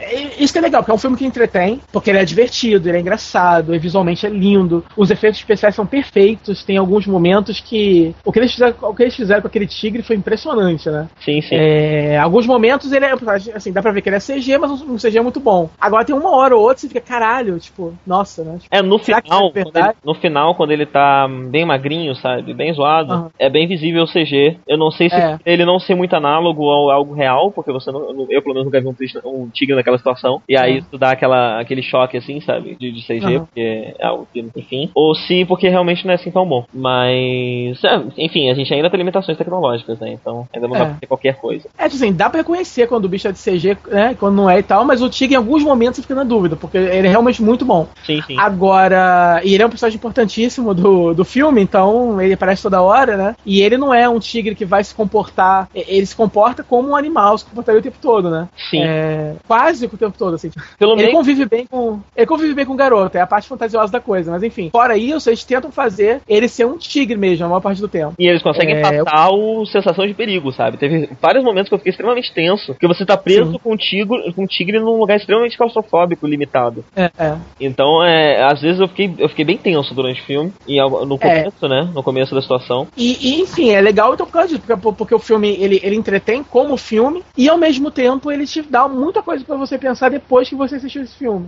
é- 0.00 0.34
Isso 0.38 0.52
que 0.52 0.58
é 0.58 0.62
legal, 0.62 0.82
porque 0.82 0.92
é 0.92 0.94
um 0.94 0.98
filme 0.98 1.16
que 1.16 1.24
entretém, 1.24 1.80
porque 1.92 2.10
ele 2.10 2.18
é 2.18 2.24
divertido, 2.24 2.88
ele 2.88 2.98
é 2.98 3.00
engraçado, 3.00 3.78
visualmente 3.78 4.26
é 4.26 4.30
lindo, 4.30 4.84
os 4.96 5.10
efeitos 5.10 5.40
especiais 5.40 5.74
são 5.74 5.86
perfeitos, 5.86 6.64
tem 6.64 6.76
alguns 6.76 6.93
momentos 7.06 7.60
que. 7.60 8.14
O 8.24 8.32
que 8.32 8.38
eles 8.38 8.52
fizeram, 8.52 8.74
o 8.82 8.94
que 8.94 9.02
eles 9.02 9.16
fizeram 9.16 9.40
com 9.42 9.48
aquele 9.48 9.66
tigre 9.66 10.02
foi 10.02 10.16
impressionante, 10.16 10.88
né? 10.88 11.08
Sim, 11.20 11.40
sim. 11.40 11.54
É, 11.56 12.18
alguns 12.18 12.46
momentos 12.46 12.92
ele 12.92 13.04
é. 13.04 13.14
Assim, 13.54 13.72
dá 13.72 13.82
pra 13.82 13.92
ver 13.92 14.02
que 14.02 14.08
ele 14.08 14.16
é 14.16 14.20
CG, 14.20 14.58
mas 14.58 14.70
um 14.82 14.96
CG 14.96 15.20
muito 15.20 15.40
bom. 15.40 15.68
Agora 15.80 16.04
tem 16.04 16.14
uma 16.14 16.30
hora 16.36 16.54
ou 16.56 16.62
outra 16.62 16.78
você 16.78 16.88
fica, 16.88 17.00
caralho, 17.00 17.58
tipo, 17.58 17.92
nossa, 18.06 18.44
né? 18.44 18.58
Tipo, 18.60 18.74
É, 18.74 18.82
no 18.82 18.98
que 18.98 19.06
final, 19.06 19.52
é 19.54 19.60
ele, 19.60 19.92
no 20.04 20.14
final, 20.14 20.54
quando 20.54 20.70
ele 20.72 20.86
tá 20.86 21.26
bem 21.50 21.64
magrinho, 21.64 22.14
sabe? 22.16 22.52
Bem 22.54 22.72
zoado, 22.72 23.12
Aham. 23.12 23.30
é 23.38 23.48
bem 23.50 23.66
visível 23.66 24.04
o 24.04 24.06
CG. 24.06 24.58
Eu 24.66 24.76
não 24.78 24.90
sei 24.90 25.08
se 25.08 25.16
É. 25.16 25.38
ele 25.44 25.64
não 25.64 25.78
ser 25.78 25.94
muito 25.94 26.14
análogo 26.14 26.68
ao 26.70 26.90
algo 26.90 27.14
real, 27.14 27.50
porque 27.52 27.72
você 27.72 27.90
não, 27.90 28.00
eu 28.30 28.42
pelo 28.42 28.54
menos 28.54 28.64
nunca 28.66 28.80
vi 28.80 28.88
um, 28.88 28.94
triste- 28.94 29.18
um 29.24 29.48
tigre 29.52 29.74
naquela 29.74 29.98
situação. 29.98 30.42
E 30.48 30.56
aí 30.56 30.74
É. 30.74 30.78
isso 30.78 30.98
dá 30.98 31.10
aquela, 31.12 31.60
aquele 31.60 31.82
choque 31.82 32.16
assim, 32.16 32.40
sabe? 32.40 32.76
De, 32.76 32.92
de 32.92 33.02
CG, 33.06 33.24
Aham. 33.24 33.38
porque 33.40 33.94
é 33.98 34.06
algo 34.06 34.28
que, 34.32 34.40
enfim. 34.56 34.90
Ou 34.94 35.14
se 35.14 35.44
porque 35.44 35.68
realmente 35.68 36.04
não 36.04 36.12
é 36.12 36.14
assim 36.16 36.30
tão 36.30 36.46
bom. 36.46 36.64
Mas, 36.84 37.82
é, 37.84 38.02
enfim, 38.18 38.50
a 38.50 38.54
gente 38.54 38.72
ainda 38.72 38.90
tem 38.90 38.98
limitações 38.98 39.36
tecnológicas, 39.38 39.98
né? 39.98 40.12
Então 40.12 40.46
ainda 40.54 40.68
não 40.68 40.74
dá 40.76 40.82
É. 40.84 40.86
pra 40.86 40.94
ter 41.00 41.06
qualquer 41.06 41.36
coisa. 41.36 41.68
É, 41.78 41.84
tipo 41.88 41.96
assim, 41.96 42.12
dá 42.12 42.28
pra 42.30 42.38
reconhecer 42.40 42.86
quando 42.86 43.04
o 43.06 43.08
bicho 43.08 43.26
é 43.28 43.32
de 43.32 43.38
CG, 43.38 43.76
né? 43.90 44.14
Quando 44.18 44.36
não 44.36 44.48
é 44.50 44.58
e 44.58 44.62
tal, 44.62 44.84
mas 44.84 45.02
o 45.02 45.08
tigre 45.08 45.34
em 45.34 45.38
alguns 45.38 45.62
momentos 45.62 45.96
você 45.96 46.02
fica 46.02 46.14
na 46.14 46.24
dúvida, 46.24 46.56
porque 46.56 46.76
ele 46.78 47.06
é 47.08 47.10
realmente 47.10 47.42
muito 47.42 47.64
bom. 47.64 47.88
Sim, 48.04 48.20
sim. 48.22 48.36
Agora, 48.38 49.40
e 49.44 49.54
ele 49.54 49.62
é 49.62 49.66
um 49.66 49.70
personagem 49.70 49.96
importantíssimo 49.96 50.74
do, 50.74 51.14
do 51.14 51.24
filme, 51.24 51.60
então 51.62 52.20
ele 52.20 52.34
aparece 52.34 52.62
toda 52.62 52.80
hora, 52.82 53.16
né? 53.16 53.36
E 53.44 53.60
ele 53.60 53.76
não 53.76 53.92
é 53.92 54.08
um 54.08 54.18
tigre 54.18 54.54
que 54.54 54.64
vai 54.64 54.82
se 54.84 54.94
comportar, 54.94 55.68
ele 55.74 56.06
se 56.06 56.14
comporta 56.14 56.62
como 56.62 56.90
um 56.90 56.96
animal, 56.96 57.36
se 57.38 57.44
comportaria 57.44 57.80
o 57.80 57.82
tempo 57.82 57.96
todo, 58.00 58.30
né? 58.30 58.48
Sim. 58.70 58.82
É, 58.82 59.34
quase 59.46 59.86
o 59.86 59.88
tempo 59.96 60.16
todo, 60.18 60.34
assim. 60.34 60.50
Pelo 60.78 60.92
Ele 60.92 61.02
menos. 61.02 61.14
convive 61.14 61.44
bem 61.46 61.66
com. 61.66 62.00
Ele 62.16 62.26
convive 62.26 62.54
bem 62.54 62.66
com 62.66 62.72
o 62.74 62.76
garoto, 62.76 63.16
é 63.16 63.20
a 63.20 63.26
parte 63.26 63.48
fantasiosa 63.48 63.92
da 63.92 64.00
coisa, 64.00 64.30
mas 64.30 64.42
enfim. 64.42 64.70
Fora 64.70 64.96
isso, 64.96 65.28
eles 65.28 65.44
tentam 65.44 65.70
fazer 65.70 66.20
ele 66.28 66.48
ser 66.48 66.66
um 66.66 66.73
tigre 66.78 67.16
mesmo, 67.16 67.44
a 67.46 67.48
maior 67.48 67.60
parte 67.60 67.80
do 67.80 67.88
tempo. 67.88 68.14
E 68.18 68.26
eles 68.26 68.42
conseguem 68.42 68.76
É, 68.76 68.80
passar 68.80 69.30
o 69.30 69.64
sensação 69.66 70.06
de 70.06 70.14
perigo, 70.14 70.52
sabe? 70.52 70.76
Teve 70.76 71.08
vários 71.20 71.44
momentos 71.44 71.68
que 71.68 71.74
eu 71.74 71.78
fiquei 71.78 71.90
extremamente 71.90 72.32
tenso, 72.32 72.72
porque 72.74 72.86
você 72.86 73.04
tá 73.04 73.16
preso 73.16 73.52
Sim. 73.52 73.58
com 73.62 73.72
um 73.74 73.76
tigre, 73.76 74.32
com 74.34 74.42
um 74.44 74.46
tigre 74.46 74.78
num 74.78 74.98
lugar 74.98 75.16
extremamente 75.16 75.56
claustrofóbico, 75.56 76.26
limitado. 76.26 76.84
É, 76.96 77.10
é. 77.18 77.36
Então, 77.60 78.02
é, 78.04 78.42
às 78.44 78.60
vezes 78.60 78.80
eu 78.80 78.88
fiquei, 78.88 79.12
eu 79.18 79.28
fiquei 79.28 79.44
bem 79.44 79.56
tenso 79.56 79.94
durante 79.94 80.20
o 80.20 80.24
filme, 80.24 80.52
e 80.66 80.80
no 80.80 81.18
É. 81.20 81.42
começo, 81.42 81.68
né? 81.68 81.88
No 81.94 82.02
começo 82.02 82.34
da 82.34 82.42
situação. 82.42 82.86
E, 82.96 83.16
e, 83.20 83.40
enfim, 83.40 83.70
é 83.70 83.80
legal 83.80 84.14
então 84.14 84.26
porque, 84.26 84.76
porque 84.96 85.14
o 85.14 85.18
filme 85.18 85.56
ele, 85.60 85.80
ele 85.82 85.96
entretém 85.96 86.42
como 86.42 86.76
filme 86.76 87.22
e 87.36 87.48
ao 87.48 87.56
mesmo 87.56 87.90
tempo 87.90 88.30
ele 88.30 88.46
te 88.46 88.62
dá 88.62 88.88
muita 88.88 89.22
coisa 89.22 89.44
pra 89.44 89.56
você 89.56 89.78
pensar 89.78 90.10
depois 90.10 90.48
que 90.48 90.54
você 90.54 90.76
assistiu 90.76 91.02
esse 91.02 91.16
filme. 91.16 91.46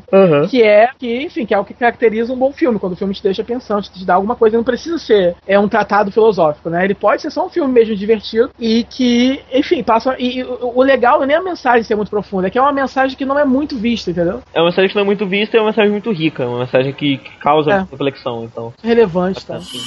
Que 0.50 0.62
é 0.62 0.88
que, 0.98 1.22
enfim, 1.22 1.44
que 1.44 1.54
é 1.54 1.58
o 1.58 1.64
que 1.64 1.74
caracteriza 1.74 2.32
um 2.32 2.36
bom 2.36 2.52
filme, 2.52 2.78
quando 2.78 2.92
o 2.92 2.96
filme 2.96 3.14
te 3.14 3.22
deixa 3.22 3.42
pensando, 3.44 3.82
te 3.82 4.04
dá 4.04 4.14
alguma 4.14 4.36
coisa, 4.36 4.56
não 4.56 4.64
precisa 4.64 4.98
ser 4.98 5.15
é 5.46 5.58
um 5.58 5.68
tratado 5.68 6.10
filosófico, 6.10 6.70
né? 6.70 6.84
Ele 6.84 6.94
pode 6.94 7.22
ser 7.22 7.30
só 7.30 7.46
um 7.46 7.50
filme 7.50 7.72
mesmo 7.72 7.94
divertido 7.96 8.50
e 8.58 8.84
que, 8.84 9.40
enfim, 9.52 9.82
passa. 9.82 10.14
E, 10.18 10.38
e 10.38 10.44
o 10.44 10.76
o 10.76 10.82
legal 10.82 11.16
não 11.18 11.24
é 11.24 11.26
nem 11.28 11.36
a 11.36 11.42
mensagem 11.42 11.82
ser 11.82 11.94
muito 11.96 12.10
profunda, 12.10 12.46
é 12.48 12.50
que 12.50 12.58
é 12.58 12.62
uma 12.62 12.72
mensagem 12.72 13.16
que 13.16 13.24
não 13.24 13.38
é 13.38 13.44
muito 13.44 13.76
vista, 13.78 14.10
entendeu? 14.10 14.42
É 14.52 14.60
uma 14.60 14.66
mensagem 14.66 14.88
que 14.90 14.94
não 14.94 15.02
é 15.02 15.06
muito 15.06 15.26
vista 15.26 15.56
e 15.56 15.58
é 15.58 15.60
uma 15.62 15.70
mensagem 15.70 15.90
muito 15.90 16.12
rica, 16.12 16.46
uma 16.46 16.60
mensagem 16.60 16.92
que, 16.92 17.18
que 17.18 17.30
causa 17.38 17.70
É. 17.70 17.86
reflexão, 17.90 18.44
então. 18.44 18.72
Relevante, 18.82 19.44
tá? 19.46 19.56
assim. 19.56 19.78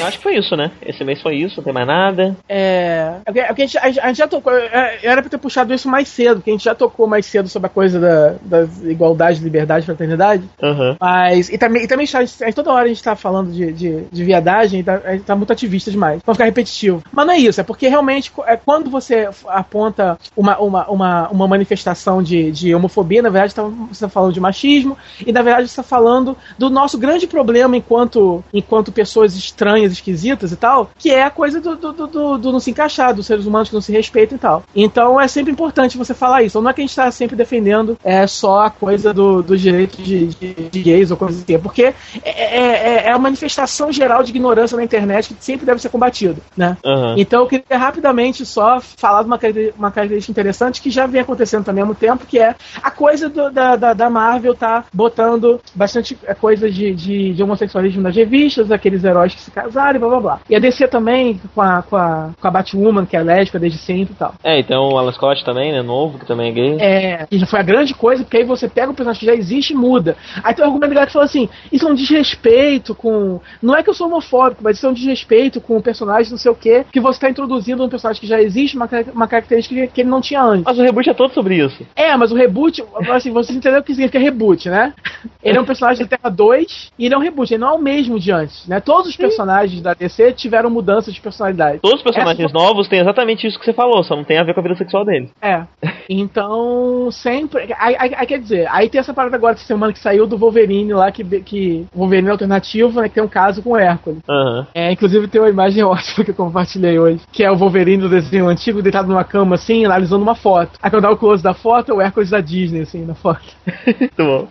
Bem, 0.00 0.06
acho 0.08 0.16
que 0.18 0.22
foi 0.22 0.36
isso, 0.38 0.56
né? 0.56 0.70
Esse 0.84 1.04
mês 1.04 1.20
foi 1.20 1.36
isso, 1.36 1.56
não 1.58 1.64
tem 1.64 1.72
mais 1.72 1.86
nada. 1.86 2.36
É. 2.48 3.14
é 3.26 3.32
porque- 3.32 3.40
é 3.40 3.50
a, 3.50 3.66
gente, 3.66 3.78
a 3.78 4.06
gente- 4.08 4.16
já 4.18 4.26
tocou. 4.28 4.52
é, 4.52 4.98
Era 5.02 5.20
pra 5.22 5.30
ter 5.30 5.38
puxado 5.38 5.72
isso 5.74 5.88
mais 5.88 6.08
cedo, 6.08 6.36
porque 6.36 6.50
a 6.50 6.54
gente 6.54 6.64
já 6.64 6.74
tocou 6.74 7.06
mais 7.06 7.26
cedo 7.26 7.48
sobre 7.48 7.66
a 7.66 7.70
coisa 7.70 7.98
da, 8.00 8.34
das 8.42 8.82
igualdade, 8.82 9.40
liberdade, 9.42 9.86
fraternidade. 9.86 10.44
Aham. 10.62 10.96
Mas. 11.00 11.48
E 11.50 11.58
também, 11.58 11.84
e 11.84 11.86
também 11.88 12.06
a 12.12 12.24
gente- 12.24 12.52
toda 12.54 12.72
hora 12.72 12.84
a 12.84 12.88
gente 12.88 13.02
tá 13.02 13.14
falando 13.16 13.50
de, 13.52 13.72
de, 13.72 14.02
de 14.10 14.24
viadagem, 14.24 14.82
tá- 14.82 15.00
a 15.04 15.12
gente 15.12 15.24
tá 15.24 15.34
muito 15.36 15.52
ativista 15.52 15.90
demais. 15.90 16.22
Pra 16.22 16.34
ficar 16.34 16.44
repetitivo. 16.46 17.02
Mas 17.12 17.26
não 17.26 17.34
é 17.34 17.38
isso, 17.38 17.60
é 17.60 17.64
porque 17.64 17.88
realmente 17.88 18.32
é 18.46 18.56
quando 18.56 18.90
você 18.90 19.28
aponta 19.48 20.18
uma, 20.36 20.58
uma, 20.58 20.88
uma, 20.90 21.28
uma 21.28 21.48
manifestação 21.48 22.22
de, 22.22 22.50
de 22.52 22.74
homofobia, 22.74 23.22
na 23.22 23.30
verdade 23.30 23.54
tá- 23.54 23.62
você 23.62 24.00
tá 24.04 24.08
falando 24.08 24.32
de 24.32 24.40
machismo, 24.40 24.96
e 25.26 25.32
na 25.32 25.42
verdade 25.42 25.68
você 25.68 25.76
tá 25.76 25.82
falando 25.82 26.36
do 26.58 26.70
nosso 26.70 26.98
grande 26.98 27.26
problema 27.26 27.76
enquanto, 27.76 28.42
enquanto 28.52 28.92
pessoas 28.92 29.34
estranhas, 29.36 29.89
esquisitas 29.92 30.52
e 30.52 30.56
tal, 30.56 30.90
que 30.98 31.10
é 31.10 31.22
a 31.22 31.30
coisa 31.30 31.60
do, 31.60 31.76
do, 31.76 31.92
do, 31.92 32.38
do- 32.38 32.52
não 32.52 32.60
se 32.60 32.70
encaixar, 32.70 33.14
dos 33.14 33.26
seres 33.26 33.46
humanos 33.46 33.68
que 33.68 33.74
não 33.74 33.80
se 33.80 33.92
respeitam 33.92 34.36
e 34.36 34.38
tal. 34.38 34.64
Então 34.74 35.20
é 35.20 35.28
sempre 35.28 35.52
importante 35.52 35.96
você 35.98 36.14
falar 36.14 36.42
isso. 36.42 36.60
Não 36.60 36.70
é 36.70 36.74
que 36.74 36.80
a 36.80 36.84
gente 36.84 36.94
tá 36.96 37.10
sempre 37.10 37.36
defendendo 37.36 37.98
é, 38.04 38.26
só 38.26 38.62
a 38.66 38.70
coisa 38.70 39.12
do, 39.14 39.42
dos 39.42 39.60
direitos 39.60 40.04
de, 40.04 40.26
de, 40.26 40.54
de 40.54 40.82
gays 40.82 41.10
ou 41.10 41.16
coisa 41.16 41.40
assim, 41.40 41.54
é 41.54 41.58
porque 41.58 41.94
é, 42.22 42.30
é, 42.30 43.06
é 43.06 43.10
a 43.12 43.18
manifestação 43.18 43.92
geral 43.92 44.22
de 44.22 44.30
ignorância 44.30 44.76
na 44.76 44.84
internet 44.84 45.34
que 45.34 45.44
sempre 45.44 45.66
deve 45.66 45.80
ser 45.80 45.88
combatido, 45.88 46.40
né? 46.56 46.76
Aham. 46.84 47.14
Então 47.18 47.40
eu 47.42 47.46
queria 47.46 47.78
rapidamente 47.78 48.44
só 48.44 48.80
falar 48.80 49.22
de 49.22 49.28
uma, 49.28 49.38
uma 49.76 49.90
característica 49.90 50.30
interessante 50.32 50.80
que 50.80 50.90
já 50.90 51.06
vem 51.06 51.20
acontecendo 51.20 51.64
também 51.64 51.82
há 51.82 51.86
muito 51.86 51.98
tempo, 51.98 52.26
que 52.26 52.38
é 52.38 52.54
a 52.82 52.90
coisa 52.90 53.28
do- 53.28 53.50
da, 53.50 53.76
da, 53.76 53.92
da 53.92 54.10
Marvel 54.10 54.54
tá 54.54 54.84
botando 54.92 55.60
bastante 55.74 56.16
é, 56.24 56.34
coisa 56.34 56.70
de, 56.70 56.94
de, 56.94 57.32
de 57.34 57.42
homossexualismo 57.42 58.02
nas 58.02 58.14
revistas, 58.14 58.70
aqueles 58.70 59.02
heróis 59.04 59.34
que 59.34 59.40
se 59.40 59.50
casaram 59.50 59.79
e 59.94 59.98
blá 59.98 60.08
blá 60.08 60.20
blá. 60.20 60.40
E 60.48 60.56
a 60.56 60.58
DC 60.58 60.88
também, 60.88 61.40
com 61.54 61.62
a, 61.62 61.82
com 61.82 61.96
a, 61.96 62.30
com 62.40 62.48
a 62.48 62.50
Batwoman, 62.50 63.06
que 63.06 63.16
é 63.16 63.22
lésbica 63.22 63.58
desde 63.58 63.78
sempre 63.78 64.14
e 64.14 64.16
tal. 64.16 64.34
É, 64.42 64.58
e 64.58 64.64
tem 64.64 64.76
o 64.76 64.98
Alan 64.98 65.12
Scott 65.12 65.44
também, 65.44 65.72
né? 65.72 65.82
Novo, 65.82 66.18
que 66.18 66.26
também 66.26 66.50
é 66.50 66.52
gay. 66.52 66.76
É, 66.80 67.26
e 67.30 67.38
já 67.38 67.46
foi 67.46 67.60
a 67.60 67.62
grande 67.62 67.94
coisa, 67.94 68.22
porque 68.22 68.38
aí 68.38 68.44
você 68.44 68.68
pega 68.68 68.90
um 68.90 68.94
personagem 68.94 69.20
que 69.20 69.26
já 69.26 69.34
existe 69.34 69.72
e 69.72 69.76
muda. 69.76 70.16
Aí 70.42 70.54
tem 70.54 70.64
um 70.64 70.68
argumento 70.68 70.90
legal 70.90 71.06
que 71.06 71.12
fala 71.12 71.24
assim: 71.24 71.48
isso 71.72 71.86
é 71.86 71.90
um 71.90 71.94
desrespeito 71.94 72.94
com. 72.94 73.40
Não 73.62 73.74
é 73.74 73.82
que 73.82 73.90
eu 73.90 73.94
sou 73.94 74.06
homofóbico, 74.06 74.62
mas 74.62 74.76
isso 74.76 74.86
é 74.86 74.90
um 74.90 74.94
desrespeito 74.94 75.60
com 75.60 75.76
o 75.76 75.82
personagem, 75.82 76.30
não 76.30 76.38
sei 76.38 76.50
o 76.50 76.54
quê, 76.54 76.84
que 76.90 77.00
você 77.00 77.20
tá 77.20 77.30
introduzindo 77.30 77.84
um 77.84 77.88
personagem 77.88 78.20
que 78.20 78.26
já 78.26 78.40
existe, 78.40 78.76
uma, 78.76 78.88
uma 79.12 79.28
característica 79.28 79.74
que, 79.74 79.86
que 79.88 80.00
ele 80.02 80.10
não 80.10 80.20
tinha 80.20 80.42
antes. 80.42 80.64
Mas 80.64 80.78
o 80.78 80.82
reboot 80.82 81.08
é 81.08 81.14
todo 81.14 81.32
sobre 81.32 81.56
isso. 81.56 81.86
É, 81.94 82.16
mas 82.16 82.32
o 82.32 82.34
reboot, 82.34 82.84
assim, 83.10 83.30
vocês 83.30 83.56
entenderam 83.56 83.82
o 83.82 83.84
que 83.84 83.92
significa 83.92 84.18
reboot, 84.18 84.68
né? 84.68 84.94
Ele 85.42 85.58
é 85.58 85.60
um 85.60 85.64
personagem 85.64 86.04
da 86.04 86.16
Terra 86.16 86.30
2 86.30 86.92
e 86.98 87.06
ele 87.06 87.14
é 87.14 87.18
um 87.18 87.20
reboot, 87.20 87.52
ele 87.52 87.60
não 87.60 87.68
é 87.68 87.72
o 87.72 87.78
mesmo 87.78 88.18
de 88.18 88.30
antes, 88.30 88.66
né? 88.66 88.80
Todos 88.80 89.08
os 89.08 89.16
personagens 89.16 89.69
da 89.80 89.94
DC 89.94 90.32
tiveram 90.32 90.70
mudanças 90.70 91.12
de 91.14 91.20
personalidade. 91.20 91.78
Todos 91.80 91.98
os 91.98 92.02
personagens 92.02 92.46
Essa- 92.46 92.54
novos 92.58 92.88
têm 92.88 93.00
exatamente 93.00 93.46
isso 93.46 93.58
que 93.58 93.64
você 93.64 93.72
falou, 93.72 94.02
só 94.02 94.16
não 94.16 94.24
tem 94.24 94.38
a 94.38 94.42
ver 94.44 94.54
com 94.54 94.60
a 94.60 94.62
vida 94.62 94.76
sexual 94.76 95.04
deles. 95.04 95.30
É. 95.40 95.62
Então, 96.08 97.08
sempre. 97.12 97.72
Aí, 97.78 97.96
aí- 97.98 98.14
aí 98.16 98.26
quer 98.26 98.38
dizer, 98.38 98.68
aí 98.70 98.88
tem 98.88 98.98
essa 99.00 99.14
parada 99.14 99.36
agora 99.36 99.54
essa 99.54 99.64
semana 99.64 99.92
que 99.92 99.98
saiu 99.98 100.26
do 100.26 100.36
Wolverine 100.38 100.92
lá, 100.92 101.10
que, 101.12 101.22
que 101.42 101.86
Wolverine 101.94 102.30
alternativo, 102.30 103.00
né? 103.00 103.08
Que 103.08 103.14
tem 103.16 103.22
um 103.24 103.28
caso 103.28 103.62
com 103.62 103.70
o 103.70 103.76
Hércules. 103.76 104.18
Aham. 104.28 104.66
É, 104.74 104.92
inclusive 104.92 105.28
tem 105.28 105.40
uma 105.40 105.50
imagem 105.50 105.82
ótima 105.84 106.24
que 106.24 106.30
eu 106.30 106.34
compartilhei 106.34 106.98
hoje, 106.98 107.20
que 107.32 107.44
é 107.44 107.50
o 107.50 107.56
Wolverine 107.56 108.02
do 108.02 108.08
desenho 108.08 108.48
antigo 108.48 108.82
deitado 108.82 109.08
numa 109.08 109.24
cama 109.24 109.54
assim, 109.56 109.84
analisando 109.84 110.22
uma 110.22 110.34
foto. 110.34 110.72
Aí 110.82 110.90
quando 110.90 111.02
dá 111.02 111.10
o 111.10 111.16
close 111.16 111.42
da 111.42 111.54
foto, 111.54 111.92
é 111.92 111.94
o 111.94 112.00
Hércules 112.00 112.30
da 112.30 112.40
Disney, 112.40 112.80
assim, 112.82 113.04
na 113.04 113.14
foto. 113.14 113.40
Muito 114.00 114.14
bom. 114.16 114.48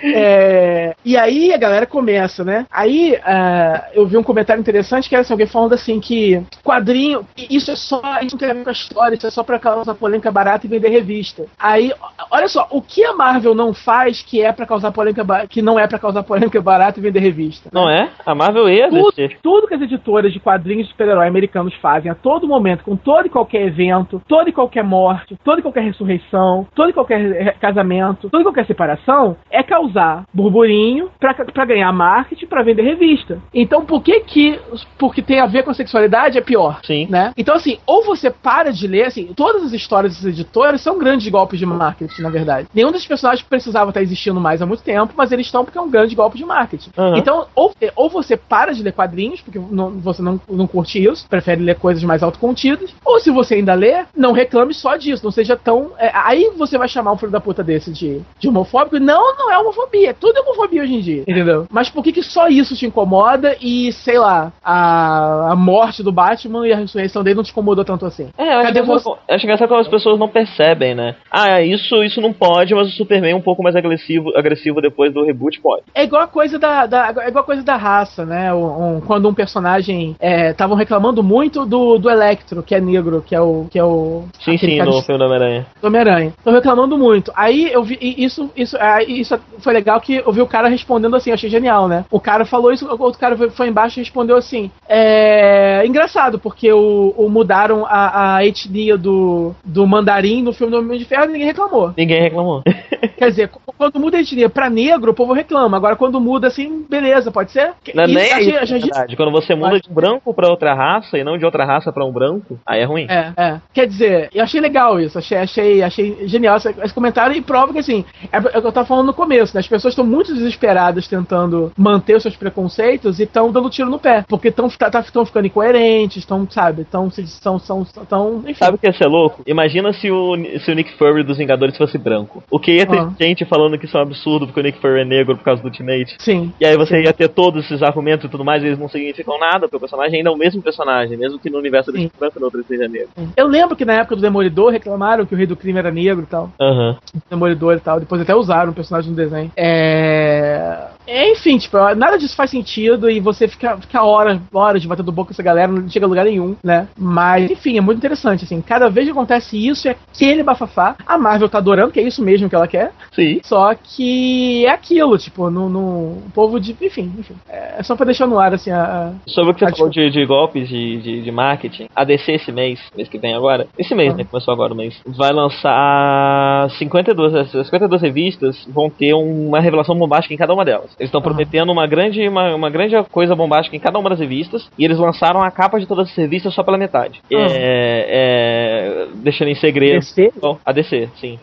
É, 0.00 0.94
e 1.04 1.16
aí 1.16 1.52
a 1.52 1.58
galera 1.58 1.86
começa, 1.86 2.44
né? 2.44 2.66
Aí 2.70 3.18
ah, 3.24 3.84
eu 3.94 4.06
vi 4.06 4.16
um 4.16 4.22
comentário 4.32 4.60
interessante 4.60 5.08
que 5.08 5.14
era 5.14 5.22
assim, 5.22 5.32
alguém 5.32 5.46
falando 5.46 5.74
assim 5.74 6.00
que 6.00 6.42
quadrinho, 6.64 7.26
isso 7.36 7.70
é 7.70 7.76
só, 7.76 8.00
isso 8.22 8.34
não 8.34 8.38
tem 8.38 8.50
a 8.50 8.54
ver 8.54 8.64
com 8.64 8.70
a 8.70 8.72
história, 8.72 9.14
isso 9.14 9.26
é 9.26 9.30
só 9.30 9.42
pra 9.42 9.58
causar 9.58 9.94
polêmica 9.94 10.30
barata 10.30 10.66
e 10.66 10.70
vender 10.70 10.88
revista. 10.88 11.44
Aí, 11.58 11.92
olha 12.30 12.48
só, 12.48 12.66
o 12.70 12.80
que 12.80 13.04
a 13.04 13.12
Marvel 13.12 13.54
não 13.54 13.74
faz 13.74 14.22
que 14.22 14.42
é 14.42 14.52
pra 14.52 14.66
causar 14.66 14.92
polêmica 14.92 15.46
que 15.48 15.60
não 15.62 15.78
é 15.78 15.86
pra 15.86 15.98
causar 15.98 16.22
polêmica 16.22 16.60
barata 16.60 16.98
e 16.98 17.02
vender 17.02 17.20
revista? 17.20 17.68
Não 17.72 17.88
é? 17.88 18.10
A 18.24 18.34
Marvel 18.34 18.68
e 18.68 18.82
a 18.82 18.88
Tudo, 18.88 19.12
tudo 19.42 19.68
que 19.68 19.74
as 19.74 19.82
editoras 19.82 20.32
de 20.32 20.40
quadrinhos 20.40 20.86
de 20.86 20.92
super-herói 20.92 21.28
americanos 21.28 21.74
fazem 21.74 22.10
a 22.10 22.14
todo 22.14 22.48
momento, 22.48 22.84
com 22.84 22.96
todo 22.96 23.26
e 23.26 23.30
qualquer 23.30 23.66
evento, 23.66 24.22
toda 24.26 24.48
e 24.48 24.52
qualquer 24.52 24.84
morte, 24.84 25.36
toda 25.44 25.60
e 25.60 25.62
qualquer 25.62 25.82
ressurreição, 25.82 26.66
todo 26.74 26.90
e 26.90 26.92
qualquer 26.92 27.18
re- 27.18 27.52
casamento, 27.60 28.28
toda 28.30 28.42
e 28.42 28.44
qualquer 28.44 28.66
separação, 28.66 29.36
é 29.50 29.62
causar 29.62 30.24
burburinho 30.32 31.10
pra 31.18 31.64
ganhar 31.64 31.92
marketing, 31.92 32.46
pra 32.46 32.62
vender 32.62 32.82
revista. 32.82 33.38
Então, 33.52 33.84
por 33.84 34.02
que 34.02 34.20
que, 34.22 34.58
porque 34.98 35.22
tem 35.22 35.40
a 35.40 35.46
ver 35.46 35.62
com 35.62 35.70
a 35.70 35.74
sexualidade, 35.74 36.38
é 36.38 36.40
pior? 36.40 36.80
Sim. 36.84 37.06
Né? 37.10 37.32
Então, 37.36 37.54
assim, 37.54 37.78
ou 37.86 38.04
você 38.04 38.30
para 38.30 38.72
de 38.72 38.86
ler, 38.86 39.04
assim, 39.06 39.26
todas 39.34 39.62
as 39.62 39.72
histórias 39.72 40.16
das 40.16 40.24
editoras 40.24 40.80
são 40.80 40.98
grandes 40.98 41.28
golpes 41.28 41.58
de 41.58 41.66
marketing, 41.66 42.22
na 42.22 42.30
verdade. 42.30 42.68
Nenhum 42.74 42.90
desses 42.92 43.06
personagens 43.06 43.46
precisava 43.46 43.90
estar 43.90 44.02
existindo 44.02 44.40
mais 44.40 44.62
há 44.62 44.66
muito 44.66 44.82
tempo, 44.82 45.12
mas 45.16 45.32
eles 45.32 45.46
estão 45.46 45.64
porque 45.64 45.78
é 45.78 45.80
um 45.80 45.90
grande 45.90 46.14
golpe 46.14 46.36
de 46.38 46.44
marketing. 46.44 46.90
Aham. 46.96 47.16
Então, 47.18 47.46
ou, 47.54 47.74
ou 47.96 48.08
você 48.08 48.36
para 48.36 48.72
de 48.72 48.82
ler 48.82 48.92
quadrinhos, 48.92 49.40
porque 49.40 49.58
não- 49.70 49.90
você 49.90 50.22
não, 50.22 50.40
não 50.48 50.66
curte 50.66 51.02
isso, 51.02 51.26
prefere 51.28 51.62
ler 51.62 51.76
coisas 51.76 52.02
mais 52.04 52.22
autocontidas, 52.22 52.94
ou 53.04 53.20
se 53.20 53.30
você 53.30 53.54
ainda 53.56 53.74
lê, 53.74 54.04
não 54.16 54.32
reclame 54.32 54.74
só 54.74 54.96
disso, 54.96 55.24
não 55.24 55.30
seja 55.30 55.56
tão. 55.56 55.92
é, 55.98 56.10
aí 56.14 56.50
você 56.56 56.78
vai 56.78 56.88
chamar 56.88 57.12
um 57.12 57.16
filho 57.16 57.32
da 57.32 57.40
puta 57.40 57.62
desse 57.62 57.92
de, 57.92 58.20
de 58.38 58.48
homofóbico. 58.48 58.98
Não, 58.98 59.36
não 59.36 59.50
é 59.50 59.58
homofobia, 59.58 60.14
tudo 60.14 60.36
é 60.38 60.40
homofobia 60.40 60.82
hoje 60.82 60.94
em 60.94 61.00
dia, 61.00 61.22
entendeu? 61.22 61.66
Mas 61.70 61.88
por 61.88 62.02
que, 62.02 62.12
que 62.12 62.22
só 62.22 62.48
isso 62.48 62.76
te 62.76 62.86
incomoda 62.86 63.56
e, 63.60 63.92
sei 64.12 64.18
lá, 64.18 64.52
a, 64.62 65.52
a 65.52 65.56
morte 65.56 66.02
do 66.02 66.12
Batman 66.12 66.66
e 66.68 66.72
a 66.72 66.76
ressurreição 66.76 67.22
dele 67.24 67.36
não 67.36 67.42
te 67.42 67.50
incomodou 67.50 67.82
tanto 67.82 68.04
assim? 68.04 68.28
É, 68.36 68.48
eu 68.54 68.58
acho, 68.58 68.66
Cadê 68.66 68.80
engraçado, 68.80 69.02
você? 69.16 69.32
acho 69.34 69.44
engraçado 69.46 69.68
como 69.68 69.80
as 69.80 69.88
pessoas 69.88 70.18
não 70.18 70.28
percebem, 70.28 70.94
né? 70.94 71.14
Ah, 71.30 71.62
isso, 71.62 72.02
isso 72.04 72.20
não 72.20 72.30
pode, 72.30 72.74
mas 72.74 72.88
o 72.88 72.90
Superman 72.90 73.32
é 73.32 73.34
um 73.36 73.40
pouco 73.40 73.62
mais 73.62 73.74
agressivo, 73.74 74.36
agressivo 74.36 74.82
depois 74.82 75.14
do 75.14 75.24
reboot 75.24 75.58
pode. 75.62 75.82
É 75.94 76.04
igual 76.04 76.22
a 76.22 76.26
coisa 76.26 76.58
da, 76.58 76.84
da- 76.84 77.14
é 77.22 77.28
igual 77.28 77.42
a 77.42 77.46
coisa 77.46 77.62
da 77.62 77.74
raça, 77.76 78.26
né? 78.26 78.52
Um- 78.52 78.96
um- 78.96 79.00
quando 79.00 79.26
um 79.30 79.32
personagem 79.34 80.14
estavam 80.20 80.76
reclamando 80.76 81.22
muito 81.22 81.64
do, 81.64 81.96
do 81.98 82.10
Electro, 82.10 82.62
que 82.62 82.74
é 82.74 82.80
negro, 82.80 83.22
que 83.26 83.34
é 83.34 83.40
o 83.40 83.66
que 83.70 83.78
é 83.78 83.84
o 83.84 84.24
Sim, 84.44 84.58
sim, 84.58 84.78
no 84.78 84.90
de- 85.00 85.06
filme 85.06 85.18
do 85.18 85.24
Homem-Aranha. 85.24 85.66
do 85.80 85.86
Homem-Aranha. 85.86 86.34
Estão 86.36 86.52
reclamando 86.52 86.98
muito. 86.98 87.32
Aí 87.34 87.72
eu 87.72 87.82
vi 87.82 87.96
e 87.98 88.22
isso 88.22 88.50
isso 88.54 88.76
isso 89.08 89.40
foi 89.60 89.72
legal 89.72 89.98
que 90.02 90.16
eu 90.16 90.32
vi 90.32 90.42
o 90.42 90.46
cara 90.46 90.68
respondendo 90.68 91.16
assim, 91.16 91.30
eu 91.30 91.34
achei 91.34 91.48
genial, 91.48 91.88
né? 91.88 92.04
O 92.10 92.20
cara 92.20 92.44
falou 92.44 92.70
isso, 92.72 92.86
o 92.86 93.02
outro 93.02 93.18
cara 93.18 93.36
foi 93.50 93.68
embaixo 93.68 93.91
e 93.96 94.02
respondeu 94.02 94.36
assim: 94.36 94.70
é 94.88 95.84
engraçado 95.86 96.38
porque 96.38 96.72
o, 96.72 97.14
o 97.16 97.28
mudaram 97.28 97.84
a, 97.86 98.36
a 98.36 98.46
etnia 98.46 98.96
do 98.96 99.54
do 99.64 99.86
mandarim 99.86 100.42
no 100.42 100.52
filme 100.52 100.70
do 100.70 100.78
Homem 100.78 100.98
de 100.98 101.04
Ferro 101.04 101.24
e 101.24 101.32
ninguém 101.32 101.46
reclamou. 101.46 101.92
Ninguém 101.96 102.20
reclamou. 102.20 102.62
Quer 103.24 103.30
dizer, 103.30 103.48
qu- 103.48 103.60
quando 103.76 103.98
muda 104.00 104.16
a 104.16 104.20
etnia 104.20 104.48
pra 104.48 104.68
negro, 104.70 105.10
o 105.10 105.14
povo 105.14 105.32
reclama. 105.32 105.76
Agora, 105.76 105.96
quando 105.96 106.20
muda 106.20 106.46
assim, 106.48 106.84
beleza, 106.88 107.30
pode 107.30 107.52
ser? 107.52 107.72
Não, 107.94 108.04
Isso, 108.04 108.14
nem 108.14 108.24
é 108.28 108.32
achei- 108.32 108.48
isso, 108.62 108.72
na 108.74 108.78
verdade. 108.80 109.16
Quando 109.16 109.30
você 109.32 109.54
muda 109.54 109.80
de 109.80 109.90
branco 109.90 110.32
pra 110.34 110.48
outra 110.48 110.74
raça 110.74 111.18
e 111.18 111.24
não 111.24 111.36
de 111.38 111.44
outra 111.44 111.64
raça 111.64 111.92
pra 111.92 112.04
um 112.04 112.12
branco, 112.12 112.58
aí 112.66 112.80
é 112.80 112.84
ruim. 112.84 113.06
É, 113.08 113.32
é. 113.36 113.60
Quer 113.72 113.86
dizer, 113.86 114.28
eu 114.34 114.42
achei 114.42 114.60
legal 114.60 115.00
isso, 115.00 115.18
achei, 115.18 115.38
achei, 115.38 115.82
achei 115.82 116.28
genial 116.28 116.56
esse, 116.56 116.68
esse 116.82 116.94
comentário 116.94 117.36
e 117.36 117.40
prova 117.42 117.72
que 117.72 117.78
assim, 117.78 118.04
é, 118.32 118.36
é 118.36 118.58
o 118.58 118.62
que 118.62 118.66
eu 118.68 118.72
tava 118.72 118.86
falando 118.86 119.06
no 119.06 119.14
começo, 119.14 119.54
né? 119.54 119.60
As 119.60 119.68
pessoas 119.68 119.92
estão 119.92 120.04
muito 120.04 120.32
desesperadas 120.34 121.06
tentando 121.08 121.72
manter 121.76 122.16
os 122.16 122.22
seus 122.22 122.36
preconceitos 122.36 123.18
e 123.20 123.24
estão 123.24 123.50
dando 123.52 123.70
tiro 123.70 123.90
no 123.90 123.98
pé. 123.98 124.24
Porque 124.28 124.48
estão 124.48 124.68
tá, 124.70 124.90
tá, 124.90 125.02
ficando 125.02 125.46
incoerentes, 125.46 126.18
estão, 126.18 126.46
sabe, 126.50 126.82
estão 126.82 127.10
são, 127.10 127.58
são, 127.58 127.84
são, 128.08 128.38
enfim. 128.46 128.54
Sabe 128.54 128.76
o 128.76 128.78
que 128.78 128.86
ia 128.86 128.92
ser 128.92 129.06
louco? 129.06 129.42
Imagina 129.46 129.92
se 129.92 130.10
o, 130.10 130.34
se 130.60 130.70
o 130.70 130.74
Nick 130.74 130.92
Fury 130.96 131.22
dos 131.24 131.38
Vingadores 131.38 131.76
fosse 131.76 131.98
branco. 131.98 132.42
O 132.50 132.58
que 132.58 132.72
ia 132.72 132.86
ter 132.86 132.98
Ah. 132.98 133.11
Gente 133.18 133.44
falando 133.44 133.78
que 133.78 133.86
isso 133.86 133.96
é 133.96 134.00
um 134.00 134.04
absurdo 134.04 134.46
porque 134.46 134.60
o 134.60 134.62
Nick 134.62 134.78
Fury 134.78 135.00
é 135.00 135.04
negro 135.04 135.36
por 135.36 135.44
causa 135.44 135.62
do 135.62 135.66
Ultimate. 135.66 136.16
Sim. 136.18 136.52
E 136.60 136.64
aí 136.64 136.76
você 136.76 137.02
ia 137.02 137.12
ter 137.12 137.28
todos 137.28 137.64
esses 137.64 137.82
argumentos 137.82 138.26
e 138.26 138.28
tudo 138.28 138.44
mais, 138.44 138.62
e 138.62 138.66
eles 138.66 138.78
não 138.78 138.88
significam 138.88 139.38
nada, 139.38 139.60
porque 139.60 139.76
o 139.76 139.80
personagem 139.80 140.18
ainda 140.18 140.30
é 140.30 140.32
o 140.32 140.36
mesmo 140.36 140.62
personagem, 140.62 141.16
mesmo 141.16 141.38
que 141.38 141.50
no 141.50 141.58
universo 141.58 141.92
branco 141.92 142.36
e 142.36 142.38
no 142.38 142.44
outro 142.46 142.64
seja 142.64 142.88
negro. 142.88 143.08
Eu 143.36 143.46
lembro 143.46 143.76
que 143.76 143.84
na 143.84 143.94
época 143.94 144.16
do 144.16 144.22
Demolidor 144.22 144.70
reclamaram 144.70 145.26
que 145.26 145.34
o 145.34 145.38
Rei 145.38 145.46
do 145.46 145.56
Crime 145.56 145.78
era 145.78 145.90
negro 145.90 146.22
e 146.22 146.26
tal. 146.26 146.50
Aham. 146.60 146.96
Demolidor 147.30 147.76
e 147.76 147.80
tal. 147.80 148.00
Depois 148.00 148.20
até 148.20 148.34
usaram 148.34 148.70
o 148.70 148.74
personagem 148.74 149.10
no 149.10 149.16
desenho. 149.16 149.50
É... 149.56 150.86
é, 151.06 151.32
Enfim, 151.32 151.58
tipo, 151.58 151.76
nada 151.94 152.16
disso 152.16 152.36
faz 152.36 152.50
sentido 152.50 153.10
e 153.10 153.20
você 153.20 153.48
fica, 153.48 153.76
fica 153.76 154.02
horas, 154.02 154.40
horas 154.52 154.82
de 154.82 154.88
batendo 154.88 155.12
boca 155.12 155.28
com 155.28 155.32
essa 155.32 155.42
galera, 155.42 155.70
não 155.70 155.88
chega 155.88 156.06
a 156.06 156.08
lugar 156.08 156.24
nenhum, 156.24 156.56
né? 156.62 156.88
Mas, 156.96 157.50
enfim, 157.50 157.78
é 157.78 157.80
muito 157.80 157.98
interessante, 157.98 158.44
assim. 158.44 158.60
Cada 158.60 158.88
vez 158.88 159.06
que 159.06 159.12
acontece 159.12 159.56
isso, 159.56 159.88
é 159.88 159.96
aquele 160.12 160.42
bafafá. 160.42 160.96
A 161.06 161.18
Marvel 161.18 161.48
tá 161.48 161.58
adorando, 161.58 161.92
que 161.92 162.00
é 162.00 162.02
isso 162.02 162.22
mesmo 162.22 162.48
que 162.48 162.54
ela 162.54 162.68
quer. 162.68 162.92
Sim. 163.12 163.40
Só 163.42 163.74
que 163.74 164.64
é 164.66 164.70
aquilo, 164.70 165.18
tipo, 165.18 165.50
no, 165.50 165.68
no 165.68 165.80
o 165.80 166.22
povo 166.34 166.58
de. 166.60 166.76
Enfim, 166.80 167.12
enfim. 167.18 167.34
É 167.48 167.82
só 167.82 167.94
pra 167.96 168.06
deixar 168.06 168.26
no 168.26 168.38
ar, 168.38 168.54
assim, 168.54 168.70
a. 168.70 168.82
a- 168.82 169.12
Sobre 169.26 169.50
o 169.50 169.54
que 169.54 169.60
você 169.60 169.66
Ah, 169.72 169.76
falou 169.76 169.90
de, 169.90 170.10
de 170.10 170.24
golpes 170.24 170.68
de, 170.68 170.96
de, 170.98 171.22
de 171.22 171.30
marketing, 171.32 171.88
a 171.94 172.04
DC 172.04 172.32
esse 172.32 172.50
mês, 172.52 172.80
mês 172.96 173.08
que 173.08 173.18
vem 173.18 173.34
agora, 173.34 173.66
esse 173.78 173.94
mês, 173.94 174.12
Ah. 174.14 174.16
né, 174.16 174.24
começou 174.24 174.52
agora 174.54 174.72
o 174.72 174.76
mês, 174.76 175.00
vai 175.06 175.32
lançar 175.32 176.70
52, 176.78 177.34
essas 177.34 177.66
52 177.66 178.00
revistas 178.02 178.66
vão 178.68 178.88
ter 178.90 179.14
uma 179.14 179.60
revelação 179.60 179.96
bombástica 179.96 180.34
em 180.34 180.38
cada 180.38 180.52
uma 180.54 180.64
delas. 180.64 180.90
Eles 180.98 181.08
estão 181.08 181.20
Ah. 181.20 181.24
prometendo 181.24 181.70
uma 181.72 181.86
grande, 181.86 182.26
uma, 182.28 182.54
uma 182.54 182.70
grande 182.70 182.94
coisa 183.10 183.34
bombástica 183.34 183.76
em 183.76 183.80
cada 183.80 183.98
uma 183.98 184.10
das 184.10 184.18
revistas, 184.20 184.68
e 184.78 184.84
eles 184.84 184.98
lançaram 184.98 185.42
a 185.42 185.50
capa 185.50 185.78
de 185.78 185.86
todas 185.86 186.08
as 186.08 186.16
revistas 186.16 186.54
só 186.54 186.62
pela 186.62 186.78
metade. 186.78 187.20
Ah. 187.32 187.36
É, 187.36 188.06
é, 188.08 189.06
deixando 189.16 189.48
em 189.48 189.54
segredo. 189.54 190.00
DC? 190.00 190.32
Bom, 190.40 190.58
a 190.64 190.72
DC, 190.72 191.08
sim. 191.16 191.38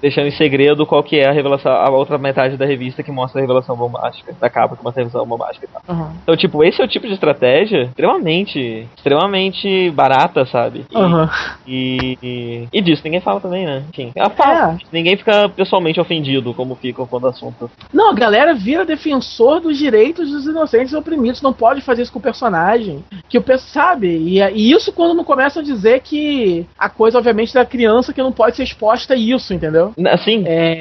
Deixando 0.00 0.26
em 0.28 0.32
segredo 0.32 0.86
qual 0.86 0.95
que 1.02 1.16
é 1.16 1.28
a 1.28 1.32
revelação, 1.32 1.72
a 1.72 1.90
outra 1.90 2.18
metade 2.18 2.56
da 2.56 2.66
revista 2.66 3.02
que 3.02 3.12
mostra 3.12 3.40
a 3.40 3.42
revelação 3.42 3.76
bombástica, 3.76 4.34
da 4.40 4.48
capa 4.48 4.76
que 4.76 4.82
mostra 4.82 5.02
a 5.02 5.04
revelação 5.04 5.28
bombástica 5.28 5.66
e 5.66 5.68
tal. 5.68 5.82
Aham. 5.94 6.12
Então, 6.22 6.36
tipo, 6.36 6.64
esse 6.64 6.80
é 6.80 6.84
o 6.84 6.88
tipo 6.88 7.06
de 7.06 7.14
estratégia 7.14 7.82
extremamente, 7.84 8.88
extremamente 8.96 9.90
barata, 9.90 10.46
sabe? 10.46 10.84
E, 10.90 10.96
Aham. 10.96 11.30
e, 11.66 12.18
e, 12.22 12.68
e 12.72 12.80
disso 12.80 13.02
ninguém 13.04 13.20
fala 13.20 13.40
também, 13.40 13.66
né? 13.66 13.82
Enfim, 13.90 14.12
ela 14.14 14.30
fala. 14.30 14.72
É. 14.72 14.76
Ninguém 14.90 15.16
fica 15.16 15.48
pessoalmente 15.48 16.00
ofendido, 16.00 16.54
como 16.54 16.74
ficam 16.74 17.06
quando 17.06 17.24
o 17.24 17.28
assunto. 17.28 17.70
Não, 17.92 18.10
a 18.10 18.14
galera 18.14 18.54
vira 18.54 18.84
defensor 18.84 19.60
dos 19.60 19.76
direitos 19.76 20.30
dos 20.30 20.46
inocentes 20.46 20.92
e 20.92 20.96
oprimidos. 20.96 21.42
Não 21.42 21.52
pode 21.52 21.80
fazer 21.82 22.02
isso 22.02 22.12
com 22.12 22.18
o 22.18 22.22
personagem. 22.22 23.04
Que 23.28 23.38
o 23.38 23.42
pessoal 23.42 23.66
sabe. 23.76 24.08
E, 24.08 24.40
e 24.40 24.72
isso 24.72 24.92
quando 24.92 25.14
não 25.14 25.24
começam 25.24 25.60
a 25.60 25.64
dizer 25.64 26.00
que 26.00 26.66
a 26.78 26.88
coisa, 26.88 27.18
obviamente, 27.18 27.52
da 27.52 27.64
criança 27.64 28.12
que 28.12 28.22
não 28.22 28.32
pode 28.32 28.56
ser 28.56 28.62
exposta 28.62 29.14
a 29.14 29.16
isso, 29.16 29.52
entendeu? 29.52 29.92
Assim, 30.08 30.44
É, 30.46 30.75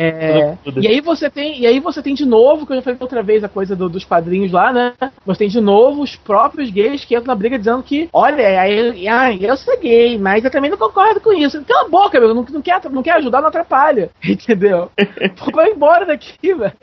Tudo. 0.63 0.81
e 0.81 0.87
aí 0.87 1.01
você 1.01 1.29
tem 1.29 1.59
e 1.59 1.67
aí 1.67 1.79
você 1.79 2.01
tem 2.01 2.13
de 2.13 2.25
novo 2.25 2.65
que 2.65 2.73
eu 2.73 2.77
já 2.77 2.81
falei 2.81 2.97
outra 2.99 3.23
vez 3.23 3.43
a 3.43 3.49
coisa 3.49 3.75
do- 3.75 3.89
dos 3.89 4.03
padrinhos 4.05 4.51
lá 4.51 4.71
né 4.71 4.93
você 5.25 5.39
tem 5.39 5.49
de 5.49 5.61
novo 5.61 6.01
os 6.01 6.15
próprios 6.15 6.69
gays 6.69 7.03
que 7.05 7.15
entram 7.15 7.27
na 7.27 7.35
briga 7.35 7.57
dizendo 7.57 7.83
que 7.83 8.09
olha 8.13 8.61
aí 8.61 9.07
ah, 9.07 9.33
eu 9.33 9.57
sou 9.57 9.79
gay 9.79 10.17
mas 10.17 10.43
eu 10.43 10.51
também 10.51 10.69
não 10.69 10.77
concordo 10.77 11.19
com 11.21 11.33
isso 11.33 11.63
cala 11.65 11.85
a 11.85 11.89
boca 11.89 12.19
meu 12.19 12.33
não, 12.33 12.45
não 12.49 12.61
quer 12.61 12.81
não 12.89 13.03
quer 13.03 13.13
ajudar 13.13 13.41
não 13.41 13.49
atrapalha 13.49 14.09
entendeu 14.23 14.89
vai 15.53 15.71
embora 15.71 16.05
daqui 16.05 16.53
velho 16.53 16.73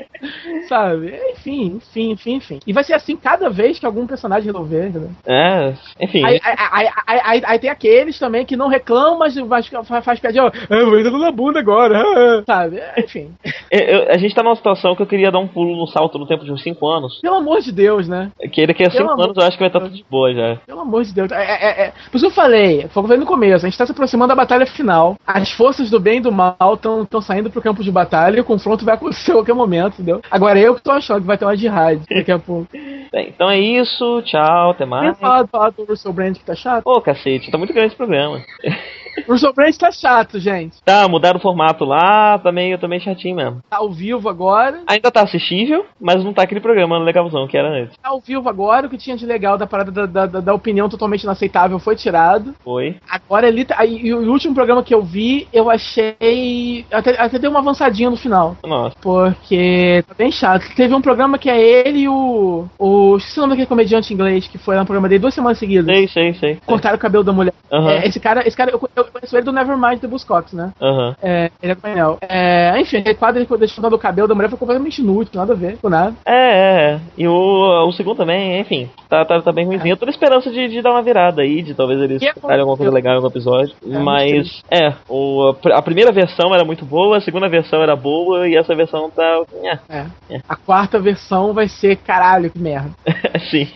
sabe 0.69 1.15
Enfim, 1.33 1.77
enfim, 1.77 2.11
enfim, 2.13 2.35
enfim. 2.35 2.59
E 2.67 2.73
vai 2.73 2.85
ser 2.85 2.95
assim 2.95 3.17
cada 3.17 3.51
vez 3.51 3.79
que 3.79 3.87
algum 3.87 4.07
personagem 4.07 4.47
resolver, 4.47 4.89
entendeu? 4.89 5.11
É, 5.27 5.73
enfim. 6.01 6.25
Aí, 6.25 6.41
aí, 6.45 6.89
aí, 7.07 7.43
aí, 7.45 7.59
tem 7.59 7.71
aqueles 7.71 8.19
também 8.19 8.45
que 8.45 8.57
não 8.57 8.69
reclamam, 8.69 9.19
mas, 9.19 9.37
mas 9.37 9.69
faz, 10.03 10.21
piadinha, 10.21 10.45
ó, 10.45 10.47
ah, 10.49 10.85
vou 10.85 10.99
entrar 10.99 11.13
na 11.19 11.31
bunda 11.31 11.61
agora, 11.61 12.03
ah", 12.03 12.43
sabe? 12.47 12.81
Enfim. 13.05 13.31
Eu- 13.71 13.81
eu- 13.81 14.11
a 14.11 14.17
gente 14.17 14.35
tá 14.35 14.43
numa 14.43 14.57
situação 14.57 14.95
que 14.95 15.03
eu 15.03 15.07
queria 15.07 15.31
dar 15.31 15.39
um 15.39 15.47
pulo 15.49 15.77
no 15.77 15.87
salto 15.87 16.19
no 16.19 16.27
tempo 16.27 16.45
de 16.45 16.53
uns 16.53 16.63
5 16.63 16.87
anos. 16.89 17.21
Pelo 17.21 17.37
amor 17.37 17.61
de 17.61 17.73
Deus, 17.73 18.09
né? 18.09 18.31
Que 18.53 18.67
daqui 18.67 18.85
a 18.85 18.91
Pelo 18.91 18.99
5 18.99 19.13
amor 19.13 19.25
anos 19.25 19.37
eu 19.37 19.43
acho 19.43 19.53
que 19.57 19.63
vai 19.63 19.69
estar 19.69 19.81
tudo 19.81 19.95
de 19.95 20.05
boa 20.11 20.33
já. 20.35 20.57
Pelo 20.67 20.81
amor 20.81 21.05
de 21.05 21.13
Deus. 21.15 21.31
É, 21.33 21.43
é, 21.43 21.87
é. 21.87 21.93
Por 22.11 22.17
isso 22.17 22.27
eu 22.27 22.31
falei, 22.31 22.81
foi 22.81 22.85
o 22.87 22.91
que 22.91 22.99
eu 22.99 23.03
falei 23.03 23.19
no 23.19 23.27
começo, 23.27 23.65
a 23.67 23.69
gente 23.69 23.79
tá 23.79 23.87
se 23.87 23.93
aproximando 23.93 24.29
da 24.29 24.35
batalha 24.35 24.67
final. 24.67 25.17
As 25.27 25.51
forças 25.53 25.91
do 25.91 25.99
bem 26.01 26.19
e 26.19 26.21
do 26.21 26.33
mal 26.33 26.75
estão 26.75 27.21
saindo 27.21 27.51
pro 27.51 27.63
campo 27.63 27.83
de 27.83 27.91
batalha 27.91 28.37
e 28.37 28.41
o 28.41 28.45
confronto 28.45 28.85
vai 28.85 28.95
acontecer 28.95 29.33
a 29.33 29.35
qualquer 29.35 29.55
momento, 29.55 29.95
entendeu? 29.95 30.21
Agora 30.31 30.59
eu 30.59 30.75
que 30.75 30.83
tô 30.83 30.91
achando 30.93 31.21
que 31.21 31.27
vai 31.27 31.39
ter 31.39 31.45
uma 31.45 31.57
jihad 31.57 32.01
daqui 32.09 32.33
a 32.33 32.39
pouco. 32.39 32.69
Bem, 33.13 33.29
então 33.29 33.51
é 33.51 33.59
isso, 33.59 34.23
tchau, 34.23 34.71
até 34.71 34.87
mais. 34.87 35.19
falar, 35.19 35.47
falar 35.47 35.71
do 35.71 35.85
Russell 35.85 36.13
Brand 36.13 36.35
que 36.37 36.45
tá 36.45 36.55
chato? 36.55 36.83
Ô, 36.87 37.01
cacete, 37.01 37.51
tá 37.51 37.59
muito 37.59 37.73
grande 37.73 37.89
esse 37.89 37.97
programa. 37.97 38.41
O 39.29 39.53
Brand 39.53 39.75
tá 39.77 39.91
chato, 39.91 40.39
gente. 40.39 40.77
Tá, 40.85 41.07
mudaram 41.09 41.39
o 41.39 41.43
formato 41.43 41.85
lá, 41.85 42.39
tá 42.39 42.51
meio, 42.51 42.79
tá 42.79 42.89
meio 42.89 43.01
chatinho 43.03 43.37
mesmo. 43.37 43.61
Tá 43.69 43.77
ao 43.79 43.91
vivo 43.91 44.29
agora. 44.29 44.81
Ainda 44.87 45.11
tá 45.11 45.23
assistível, 45.23 45.85
mas 46.01 46.25
não 46.25 46.33
tá 46.33 46.43
aquele 46.43 46.61
programa 46.61 46.99
legalzão 46.99 47.47
que 47.47 47.57
era 47.57 47.69
antes. 47.69 47.97
Tá 48.03 48.09
ao 48.09 48.21
vivo 48.21 48.49
agora. 48.49 48.87
O 48.87 48.91
que 48.91 48.97
tinha 48.99 49.17
de 49.17 49.27
legal 49.27 49.59
da 49.59 49.67
parada 49.67 49.91
da, 49.91 50.27
da, 50.27 50.41
da- 50.41 50.55
opinião 50.55 50.89
totalmente 50.89 51.23
inaceitável 51.25 51.79
foi 51.79 51.97
tirado. 51.97 52.55
Foi. 52.63 52.97
Agora 53.09 53.49
ele 53.49 53.65
tá. 53.65 53.85
E 53.85 54.13
o 54.15 54.31
último 54.31 54.55
programa 54.55 54.83
que 54.83 54.95
eu 54.95 55.03
vi, 55.03 55.49
eu 55.53 55.71
achei. 55.71 56.85
Até, 56.91 57.21
até 57.21 57.39
deu 57.39 57.51
uma 57.51 57.61
avançadinha 57.61 58.11
no 58.11 58.17
final. 58.17 58.57
Nossa. 58.65 58.97
Porque 59.01 60.05
tá 60.07 60.15
bem 60.15 60.31
chato. 60.31 60.65
Teve 60.75 60.95
um 60.95 61.01
programa 61.03 61.39
que 61.39 61.51
é 61.51 61.61
ele 61.61 62.01
e 62.01 62.09
o. 62.09 62.67
o 62.79 63.17
esqueci 63.17 63.39
o 63.39 63.43
nome 63.43 63.53
daquele 63.53 63.67
comediante 63.67 64.13
inglês 64.15 64.47
que 64.47 64.59
foi 64.59 64.75
lá 64.75 64.83
no 64.83 64.87
programa 64.87 65.09
dele 65.09 65.21
duas 65.21 65.35
semanas 65.35 65.59
seguidas. 65.59 65.87
Sei, 65.87 66.09
sei, 66.09 66.35
sei. 66.35 66.59
Cortaram 66.67 66.97
o 66.97 67.01
cabelo 67.01 67.25
da 67.25 67.33
mulher. 67.33 67.55
Aham. 67.73 67.91
É, 67.93 68.07
esse 68.07 68.21
cara, 68.21 68.47
esse 68.47 68.57
cara, 68.57 68.71
eu, 68.71 68.81
eu 68.97 69.02
conheço 69.05 69.37
ele 69.37 69.45
do 69.45 69.53
Nevermind 69.53 70.01
The 70.01 70.07
Buzzcocks, 70.07 70.53
né? 70.53 70.73
Aham. 70.81 71.17
É, 71.23 71.51
ele 71.63 71.73
é 71.73 71.75
do 71.75 71.81
painel. 71.81 72.19
É, 72.23 72.79
enfim, 72.81 72.99
aquele 72.99 73.15
quadro 73.15 73.59
deixou 73.59 73.89
do 73.91 73.99
cabelo 73.99 74.29
da 74.29 74.35
mulher 74.35 74.49
foi 74.49 74.59
completamente 74.59 75.01
inútil, 75.01 75.39
nada 75.39 75.53
a 75.53 75.57
ver 75.57 75.79
com 75.79 75.89
nada. 75.89 76.15
É, 76.25 76.33
é, 76.35 76.91
é. 76.95 77.01
E 77.17 77.27
o, 77.29 77.87
o 77.89 77.93
segundo 77.93 78.17
também, 78.19 78.61
enfim, 78.61 78.89
tá, 79.09 79.25
tá, 79.25 79.41
tá 79.41 79.53
bem 79.53 79.67
ruimzinho. 79.67 79.93
Eu 79.93 79.97
tô 79.97 80.07
na 80.07 80.13
esperança 80.13 80.51
de, 80.51 80.69
de 80.69 80.83
dar 80.83 80.91
uma 80.93 81.03
virada 81.03 81.43
aí, 81.43 81.63
de 81.63 81.75
talvez 81.75 82.01
eles 82.01 82.21
Que 82.21 82.29
é 82.29 82.33
contarem 82.33 82.61
alguma 82.61 82.77
coisa 82.77 82.91
bom. 82.91 82.95
legal 82.97 83.13
em 83.13 83.17
algum 83.17 83.29
episódio. 83.29 83.75
É, 83.85 83.99
Mas, 83.99 84.63
é, 84.71 84.93
o, 85.09 85.49
a 85.49 85.55
pr- 85.55 85.73
a 85.73 85.83
primeira 85.83 86.13
versão 86.13 86.55
era 86.55 86.65
muito 86.65 86.85
boa, 86.85 87.19
a 87.19 87.21
segunda 87.21 87.49
versão 87.49 87.83
era 87.83 87.97
boa 87.97 88.49
e 88.49 88.57
essa 88.57 88.75
versão 88.75 89.11
tá. 89.11 89.43
É. 89.89 90.07
A 90.49 90.57
quarta 90.57 90.99
versão 90.99 91.53
vai 91.53 91.69
ser 91.69 91.97
caralho, 91.97 92.51
que 92.51 92.59
merda. 92.59 92.91
É, 93.07 93.39
sim. 93.51 93.69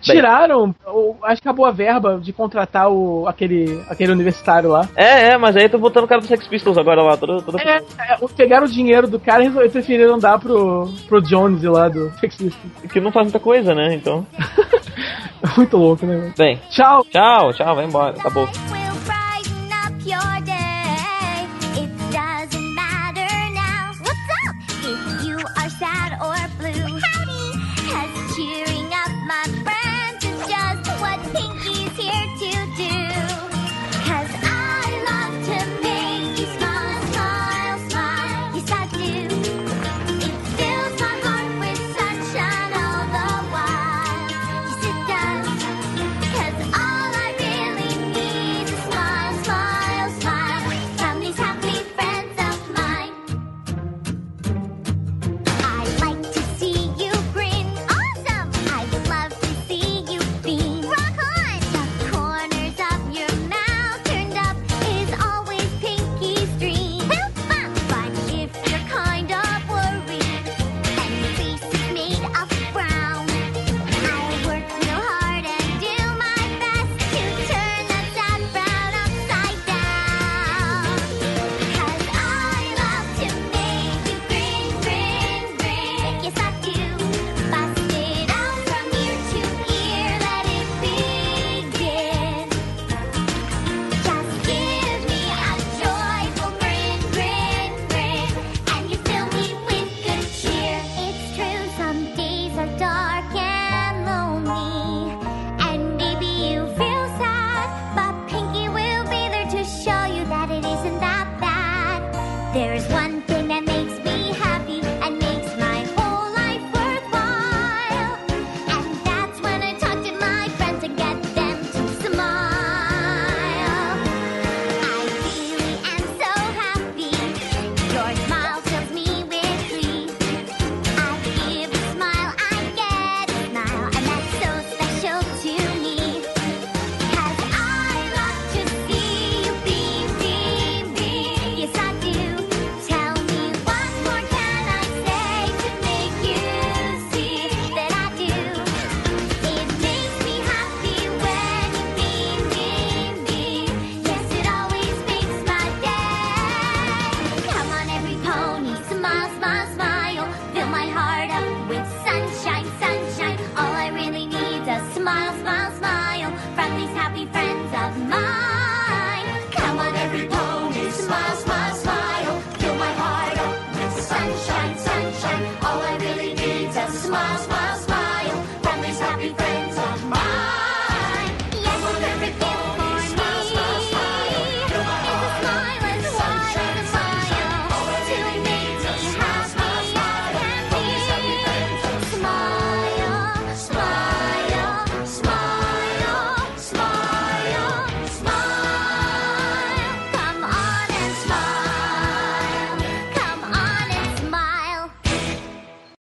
Tiraram, 0.00 0.74
acho 1.22 1.42
que 1.42 1.48
acabou 1.48 1.66
a 1.66 1.70
verba 1.70 2.18
de 2.22 2.32
contratar 2.32 2.90
o, 2.90 3.26
aquele, 3.26 3.82
aquele 3.88 4.12
universitário 4.12 4.47
lá. 4.68 4.88
É, 4.96 5.30
é, 5.30 5.38
mas 5.38 5.56
aí 5.56 5.68
tô 5.68 5.78
botando 5.78 6.04
o 6.04 6.08
cara 6.08 6.20
do 6.20 6.26
Sex 6.26 6.46
Pistols 6.46 6.78
agora 6.78 7.02
lá, 7.02 7.16
toda, 7.16 7.42
toda 7.42 7.60
É, 7.62 7.78
é, 7.78 8.18
pegaram 8.36 8.66
o 8.66 8.70
dinheiro 8.70 9.06
do 9.06 9.20
cara 9.20 9.44
e 9.44 9.50
preferiram 9.50 10.18
dar 10.18 10.38
pro, 10.38 10.88
pro 11.08 11.20
Jones 11.20 11.62
lá 11.62 11.88
do 11.88 12.10
Sexista. 12.18 12.58
que 12.88 13.00
não 13.00 13.12
faz 13.12 13.26
muita 13.26 13.40
coisa, 13.40 13.74
né? 13.74 13.94
Então. 13.94 14.26
Muito 15.56 15.76
louco, 15.76 16.04
né? 16.04 16.32
Bem, 16.36 16.60
Tchau! 16.70 17.04
tchau, 17.10 17.52
tchau, 17.52 17.74
vai 17.76 17.84
embora, 17.84 18.10
acabou. 18.18 18.48